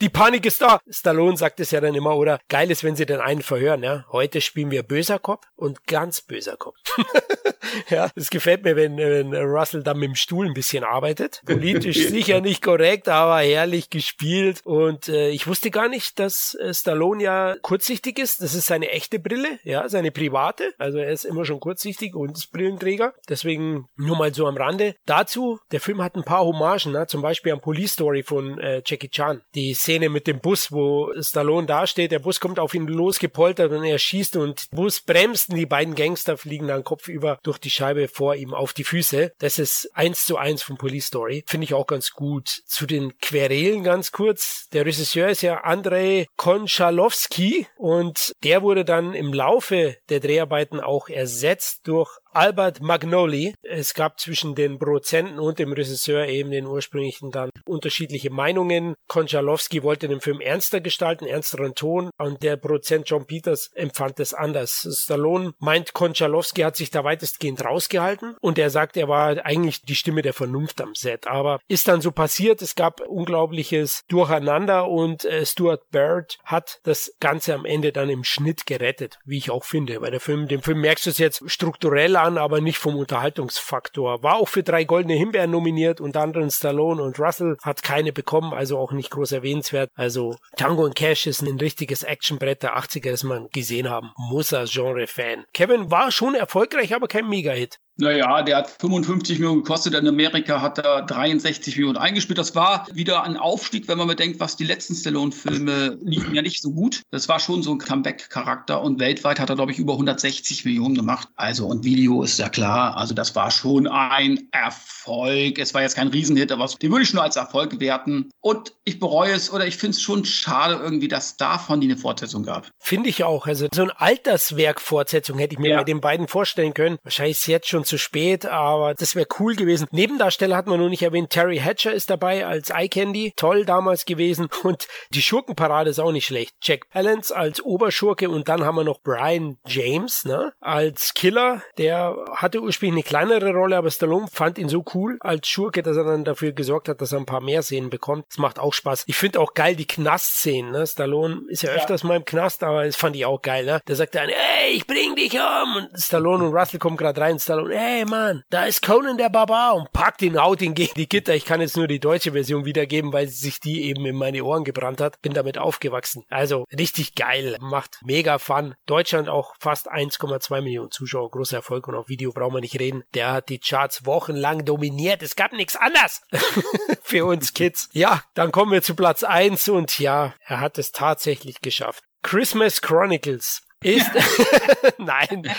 Die 0.00 0.08
Panik 0.08 0.44
ist 0.44 0.60
da. 0.60 0.80
Stallone 0.90 1.36
sagt 1.36 1.60
es 1.60 1.70
ja 1.70 1.80
dann 1.80 1.94
immer, 1.94 2.16
oder? 2.16 2.40
Geil 2.48 2.72
ist, 2.72 2.82
wenn 2.82 2.96
sie 2.96 3.06
den 3.06 3.20
einen 3.20 3.42
verhören, 3.42 3.84
ja. 3.84 4.04
Heute 4.10 4.40
spielen 4.40 4.72
wir 4.72 4.82
böser 4.82 5.20
Kopf 5.20 5.46
und 5.54 5.86
ganz 5.86 6.20
böser 6.20 6.56
Kopf. 6.56 6.78
ja, 7.90 8.10
es 8.16 8.30
gefällt 8.30 8.64
mir, 8.64 8.74
wenn, 8.74 8.96
wenn 8.96 9.32
Russell 9.34 9.84
dann 9.84 9.98
mit 10.00 10.08
dem 10.08 10.14
Stuhl 10.16 10.46
ein 10.46 10.54
bisschen 10.54 10.82
arbeitet. 10.82 11.42
Politisch 11.46 11.98
sicher 12.08 12.40
nicht 12.40 12.60
korrekt, 12.60 13.08
aber 13.08 13.38
herrlich 13.38 13.88
gespielt. 13.88 14.62
Und 14.64 15.08
äh, 15.08 15.28
ich 15.28 15.46
wusste 15.46 15.70
gar 15.70 15.88
nicht, 15.88 16.18
dass 16.18 16.56
äh, 16.56 16.74
Stallone 16.74 17.22
ja 17.22 17.56
kurzsichtig 17.62 17.99
kurzsichtig 18.00 18.18
ist. 18.18 18.42
Das 18.42 18.54
ist 18.54 18.66
seine 18.66 18.90
echte 18.90 19.18
Brille, 19.18 19.58
ja, 19.62 19.88
seine 19.88 20.10
private. 20.10 20.72
Also 20.78 20.98
er 20.98 21.10
ist 21.10 21.24
immer 21.24 21.44
schon 21.44 21.60
kurzsichtig 21.60 22.14
und 22.14 22.36
ist 22.36 22.52
Brillenträger. 22.52 23.12
Deswegen 23.28 23.86
nur 23.96 24.16
mal 24.16 24.32
so 24.32 24.46
am 24.46 24.56
Rande. 24.56 24.94
Dazu, 25.06 25.58
der 25.70 25.80
Film 25.80 26.02
hat 26.02 26.14
ein 26.14 26.24
paar 26.24 26.44
Hommagen, 26.44 26.92
ne? 26.92 27.06
zum 27.06 27.22
Beispiel 27.22 27.52
am 27.52 27.60
Police 27.60 27.92
Story 27.92 28.22
von 28.22 28.58
äh, 28.58 28.82
Jackie 28.84 29.10
Chan. 29.10 29.42
Die 29.54 29.74
Szene 29.74 30.08
mit 30.08 30.26
dem 30.26 30.40
Bus, 30.40 30.72
wo 30.72 31.12
Stallone 31.20 31.66
dasteht, 31.66 32.12
der 32.12 32.20
Bus 32.20 32.40
kommt 32.40 32.58
auf 32.58 32.74
ihn 32.74 32.86
losgepoltert 32.86 33.70
und 33.72 33.84
er 33.84 33.98
schießt 33.98 34.36
und 34.36 34.70
Bus 34.70 35.00
bremst 35.00 35.50
und 35.50 35.56
die 35.56 35.66
beiden 35.66 35.94
Gangster 35.94 36.36
fliegen 36.36 36.68
dann 36.68 36.84
kopfüber 36.84 37.38
durch 37.42 37.58
die 37.58 37.70
Scheibe 37.70 38.08
vor 38.08 38.34
ihm 38.34 38.54
auf 38.54 38.72
die 38.72 38.84
Füße. 38.84 39.32
Das 39.38 39.58
ist 39.58 39.90
eins 39.94 40.24
zu 40.24 40.36
eins 40.36 40.62
von 40.62 40.76
Police 40.76 41.06
Story. 41.06 41.44
Finde 41.46 41.64
ich 41.64 41.74
auch 41.74 41.86
ganz 41.86 42.12
gut. 42.12 42.48
Zu 42.66 42.86
den 42.86 43.18
Querelen 43.18 43.82
ganz 43.82 44.12
kurz. 44.12 44.68
Der 44.72 44.86
Regisseur 44.86 45.28
ist 45.28 45.42
ja 45.42 45.58
Andrei 45.58 46.26
Konchalowski 46.36 47.66
und 47.80 48.34
der 48.44 48.60
wurde 48.60 48.84
dann 48.84 49.14
im 49.14 49.32
Laufe 49.32 49.96
der 50.10 50.20
Dreharbeiten 50.20 50.80
auch 50.80 51.08
ersetzt 51.08 51.88
durch 51.88 52.10
Albert 52.32 52.80
Magnoli. 52.80 53.54
Es 53.62 53.94
gab 53.94 54.20
zwischen 54.20 54.54
den 54.54 54.78
Produzenten 54.78 55.40
und 55.40 55.58
dem 55.58 55.72
Regisseur 55.72 56.26
eben 56.26 56.50
den 56.50 56.66
ursprünglichen 56.66 57.32
dann 57.32 57.50
unterschiedliche 57.66 58.30
Meinungen. 58.30 58.94
Konchalowski 59.08 59.82
wollte 59.82 60.06
den 60.06 60.20
Film 60.20 60.40
ernster 60.40 60.80
gestalten, 60.80 61.26
ernsteren 61.26 61.74
Ton 61.74 62.10
und 62.18 62.42
der 62.42 62.56
Produzent 62.56 63.08
John 63.08 63.26
Peters 63.26 63.70
empfand 63.74 64.20
es 64.20 64.32
anders. 64.32 64.86
Stallone 65.02 65.52
meint, 65.58 65.92
Konchalowski 65.92 66.62
hat 66.62 66.76
sich 66.76 66.90
da 66.90 67.02
weitestgehend 67.02 67.64
rausgehalten 67.64 68.36
und 68.40 68.58
er 68.58 68.70
sagt, 68.70 68.96
er 68.96 69.08
war 69.08 69.44
eigentlich 69.44 69.82
die 69.82 69.96
Stimme 69.96 70.22
der 70.22 70.32
Vernunft 70.32 70.80
am 70.80 70.94
Set. 70.94 71.26
Aber 71.26 71.58
ist 71.66 71.88
dann 71.88 72.00
so 72.00 72.12
passiert, 72.12 72.62
es 72.62 72.76
gab 72.76 73.00
unglaubliches 73.00 74.02
Durcheinander 74.08 74.88
und 74.88 75.24
äh, 75.24 75.44
Stuart 75.44 75.90
Baird 75.90 76.38
hat 76.44 76.78
das 76.84 77.12
Ganze 77.18 77.54
am 77.54 77.64
Ende 77.64 77.90
dann 77.90 78.08
im 78.08 78.22
Schnitt 78.22 78.66
gerettet, 78.66 79.18
wie 79.24 79.38
ich 79.38 79.50
auch 79.50 79.64
finde. 79.64 80.00
Weil 80.00 80.12
der 80.12 80.20
Film, 80.20 80.46
dem 80.46 80.62
Film 80.62 80.80
merkst 80.80 81.06
du 81.06 81.10
es 81.10 81.18
jetzt 81.18 81.42
strukturell 81.50 82.16
an, 82.20 82.38
aber 82.38 82.60
nicht 82.60 82.78
vom 82.78 82.96
Unterhaltungsfaktor. 82.96 84.22
War 84.22 84.36
auch 84.36 84.48
für 84.48 84.62
drei 84.62 84.84
goldene 84.84 85.14
Himbeeren 85.14 85.50
nominiert, 85.50 86.00
unter 86.00 86.22
anderem 86.22 86.50
Stallone 86.50 87.02
und 87.02 87.18
Russell 87.18 87.56
hat 87.62 87.82
keine 87.82 88.12
bekommen, 88.12 88.52
also 88.52 88.78
auch 88.78 88.92
nicht 88.92 89.10
groß 89.10 89.32
erwähnenswert. 89.32 89.90
Also 89.94 90.36
Tango 90.56 90.84
und 90.84 90.94
Cash 90.94 91.26
ist 91.26 91.42
ein 91.42 91.58
richtiges 91.58 92.02
Actionbrett 92.02 92.62
der 92.62 92.76
80er, 92.78 93.10
das 93.10 93.24
man 93.24 93.48
gesehen 93.52 93.88
haben 93.88 94.12
muss 94.16 94.52
als 94.52 94.72
Genre-Fan. 94.72 95.44
Kevin 95.52 95.90
war 95.90 96.10
schon 96.10 96.34
erfolgreich, 96.34 96.94
aber 96.94 97.08
kein 97.08 97.28
Mega-Hit. 97.28 97.78
Naja, 98.00 98.42
der 98.42 98.56
hat 98.56 98.70
55 98.80 99.38
Millionen 99.38 99.62
gekostet. 99.62 99.94
In 99.94 100.08
Amerika 100.08 100.62
hat 100.62 100.78
er 100.78 101.02
63 101.02 101.76
Millionen 101.76 101.98
eingespielt. 101.98 102.38
Das 102.38 102.54
war 102.54 102.86
wieder 102.92 103.24
ein 103.24 103.36
Aufstieg, 103.36 103.88
wenn 103.88 103.98
man 103.98 104.08
bedenkt, 104.08 104.40
was 104.40 104.56
die 104.56 104.64
letzten 104.64 104.94
Stallone-Filme 104.94 105.98
liefen 106.02 106.34
ja 106.34 106.42
nicht 106.42 106.62
so 106.62 106.72
gut. 106.72 107.02
Das 107.10 107.28
war 107.28 107.40
schon 107.40 107.62
so 107.62 107.72
ein 107.72 107.78
Comeback-Charakter 107.78 108.80
und 108.80 109.00
weltweit 109.00 109.38
hat 109.38 109.50
er, 109.50 109.56
glaube 109.56 109.72
ich, 109.72 109.78
über 109.78 109.92
160 109.92 110.64
Millionen 110.64 110.94
gemacht. 110.94 111.28
Also, 111.36 111.66
und 111.66 111.84
Video 111.84 112.22
ist 112.22 112.38
ja 112.38 112.48
klar. 112.48 112.96
Also, 112.96 113.14
das 113.14 113.36
war 113.36 113.50
schon 113.50 113.86
ein 113.86 114.48
Erfolg. 114.52 115.58
Es 115.58 115.74
war 115.74 115.82
jetzt 115.82 115.96
kein 115.96 116.08
Riesenhit, 116.08 116.52
aber 116.52 116.66
den 116.80 116.90
würde 116.90 117.02
ich 117.02 117.12
nur 117.12 117.22
als 117.22 117.36
Erfolg 117.36 117.80
werten. 117.80 118.30
Und 118.40 118.72
ich 118.84 118.98
bereue 118.98 119.32
es 119.32 119.52
oder 119.52 119.66
ich 119.66 119.76
finde 119.76 119.96
es 119.96 120.02
schon 120.02 120.24
schade 120.24 120.80
irgendwie, 120.82 121.08
dass 121.08 121.36
davon 121.36 121.80
die 121.80 121.88
eine 121.88 121.98
Fortsetzung 121.98 122.44
gab. 122.44 122.68
Finde 122.78 123.10
ich 123.10 123.24
auch. 123.24 123.46
Also, 123.46 123.68
so 123.74 123.82
ein 123.82 123.90
Alterswerk-Fortsetzung 123.90 125.38
hätte 125.38 125.54
ich 125.54 125.58
mir 125.58 125.72
ja. 125.72 125.78
bei 125.78 125.84
den 125.84 126.00
beiden 126.00 126.28
vorstellen 126.28 126.72
können. 126.72 126.98
Wahrscheinlich 127.02 127.38
ist 127.38 127.46
jetzt 127.46 127.68
schon 127.68 127.79
zu 127.84 127.98
spät, 127.98 128.46
aber 128.46 128.94
das 128.94 129.14
wäre 129.14 129.26
cool 129.38 129.54
gewesen. 129.54 129.86
Nebendarsteller 129.90 130.56
hat 130.56 130.66
man 130.66 130.80
noch 130.80 130.88
nicht 130.88 131.02
erwähnt. 131.02 131.30
Terry 131.30 131.58
Hatcher 131.58 131.92
ist 131.92 132.10
dabei 132.10 132.46
als 132.46 132.70
Eye 132.70 132.88
Candy. 132.88 133.32
Toll 133.36 133.64
damals 133.64 134.04
gewesen. 134.04 134.48
Und 134.62 134.88
die 135.10 135.22
Schurkenparade 135.22 135.90
ist 135.90 135.98
auch 135.98 136.12
nicht 136.12 136.26
schlecht. 136.26 136.54
Jack 136.62 136.88
Palance 136.90 137.34
als 137.34 137.60
Oberschurke 137.62 138.28
und 138.28 138.48
dann 138.48 138.64
haben 138.64 138.76
wir 138.76 138.84
noch 138.84 139.00
Brian 139.00 139.58
James, 139.66 140.24
ne? 140.24 140.52
Als 140.60 141.14
Killer. 141.14 141.62
Der 141.78 142.16
hatte 142.34 142.60
ursprünglich 142.60 143.06
eine 143.06 143.26
kleinere 143.26 143.52
Rolle, 143.52 143.76
aber 143.76 143.90
Stallone 143.90 144.28
fand 144.32 144.58
ihn 144.58 144.68
so 144.68 144.84
cool 144.94 145.18
als 145.20 145.48
Schurke, 145.48 145.82
dass 145.82 145.96
er 145.96 146.04
dann 146.04 146.24
dafür 146.24 146.52
gesorgt 146.52 146.88
hat, 146.88 147.00
dass 147.00 147.12
er 147.12 147.18
ein 147.18 147.26
paar 147.26 147.40
mehr 147.40 147.62
Szenen 147.62 147.90
bekommt. 147.90 148.26
Das 148.28 148.38
macht 148.38 148.58
auch 148.58 148.74
Spaß. 148.74 149.04
Ich 149.06 149.16
finde 149.16 149.40
auch 149.40 149.54
geil 149.54 149.76
die 149.76 149.86
Knast-Szenen, 149.86 150.72
ne? 150.72 150.86
Stallone 150.86 151.42
ist 151.48 151.62
ja 151.62 151.70
öfters 151.70 152.02
ja. 152.02 152.08
mal 152.08 152.16
im 152.16 152.24
Knast, 152.24 152.62
aber 152.62 152.84
das 152.84 152.96
fand 152.96 153.16
ich 153.16 153.24
auch 153.24 153.40
geil, 153.42 153.64
ne? 153.64 153.80
Da 153.84 153.94
sagt 153.94 154.14
er, 154.14 154.24
ey, 154.24 154.72
ich 154.72 154.86
bring 154.86 155.14
dich 155.16 155.34
um. 155.34 155.76
Und 155.76 155.90
Stallone 155.98 156.44
und 156.44 156.54
Russell 156.54 156.78
kommen 156.78 156.96
gerade 156.96 157.20
rein. 157.20 157.38
Stallone, 157.38 157.69
ey, 157.70 158.04
Mann, 158.04 158.44
da 158.50 158.64
ist 158.64 158.82
Conan 158.82 159.18
der 159.18 159.28
Barbar 159.28 159.74
und 159.74 159.92
packt 159.92 160.22
ihn 160.22 160.38
out 160.38 160.62
ihn 160.62 160.74
gegen 160.74 160.94
die 160.94 161.08
Gitter. 161.08 161.34
Ich 161.34 161.44
kann 161.44 161.60
jetzt 161.60 161.76
nur 161.76 161.86
die 161.86 162.00
deutsche 162.00 162.32
Version 162.32 162.64
wiedergeben, 162.64 163.12
weil 163.12 163.28
sich 163.28 163.60
die 163.60 163.84
eben 163.84 164.04
in 164.06 164.16
meine 164.16 164.44
Ohren 164.44 164.64
gebrannt 164.64 165.00
hat. 165.00 165.20
Bin 165.22 165.32
damit 165.32 165.58
aufgewachsen. 165.58 166.24
Also 166.28 166.64
richtig 166.76 167.14
geil. 167.14 167.56
Macht 167.60 167.98
mega 168.02 168.38
Fun. 168.38 168.74
Deutschland 168.86 169.28
auch 169.28 169.54
fast 169.58 169.90
1,2 169.90 170.60
Millionen 170.62 170.90
Zuschauer. 170.90 171.30
Großer 171.30 171.56
Erfolg 171.56 171.88
und 171.88 171.94
auf 171.94 172.08
Video 172.08 172.32
brauchen 172.32 172.54
wir 172.54 172.60
nicht 172.60 172.78
reden. 172.78 173.04
Der 173.14 173.32
hat 173.32 173.48
die 173.48 173.58
Charts 173.58 174.06
wochenlang 174.06 174.64
dominiert. 174.64 175.22
Es 175.22 175.36
gab 175.36 175.52
nichts 175.52 175.76
anders 175.76 176.22
für 177.02 177.24
uns 177.24 177.54
Kids. 177.54 177.88
Ja, 177.92 178.22
dann 178.34 178.52
kommen 178.52 178.72
wir 178.72 178.82
zu 178.82 178.94
Platz 178.94 179.22
1 179.22 179.68
und 179.68 179.98
ja, 179.98 180.34
er 180.46 180.60
hat 180.60 180.78
es 180.78 180.92
tatsächlich 180.92 181.60
geschafft. 181.60 182.04
Christmas 182.22 182.82
Chronicles 182.82 183.62
ist, 183.82 184.10
nein, 184.98 185.50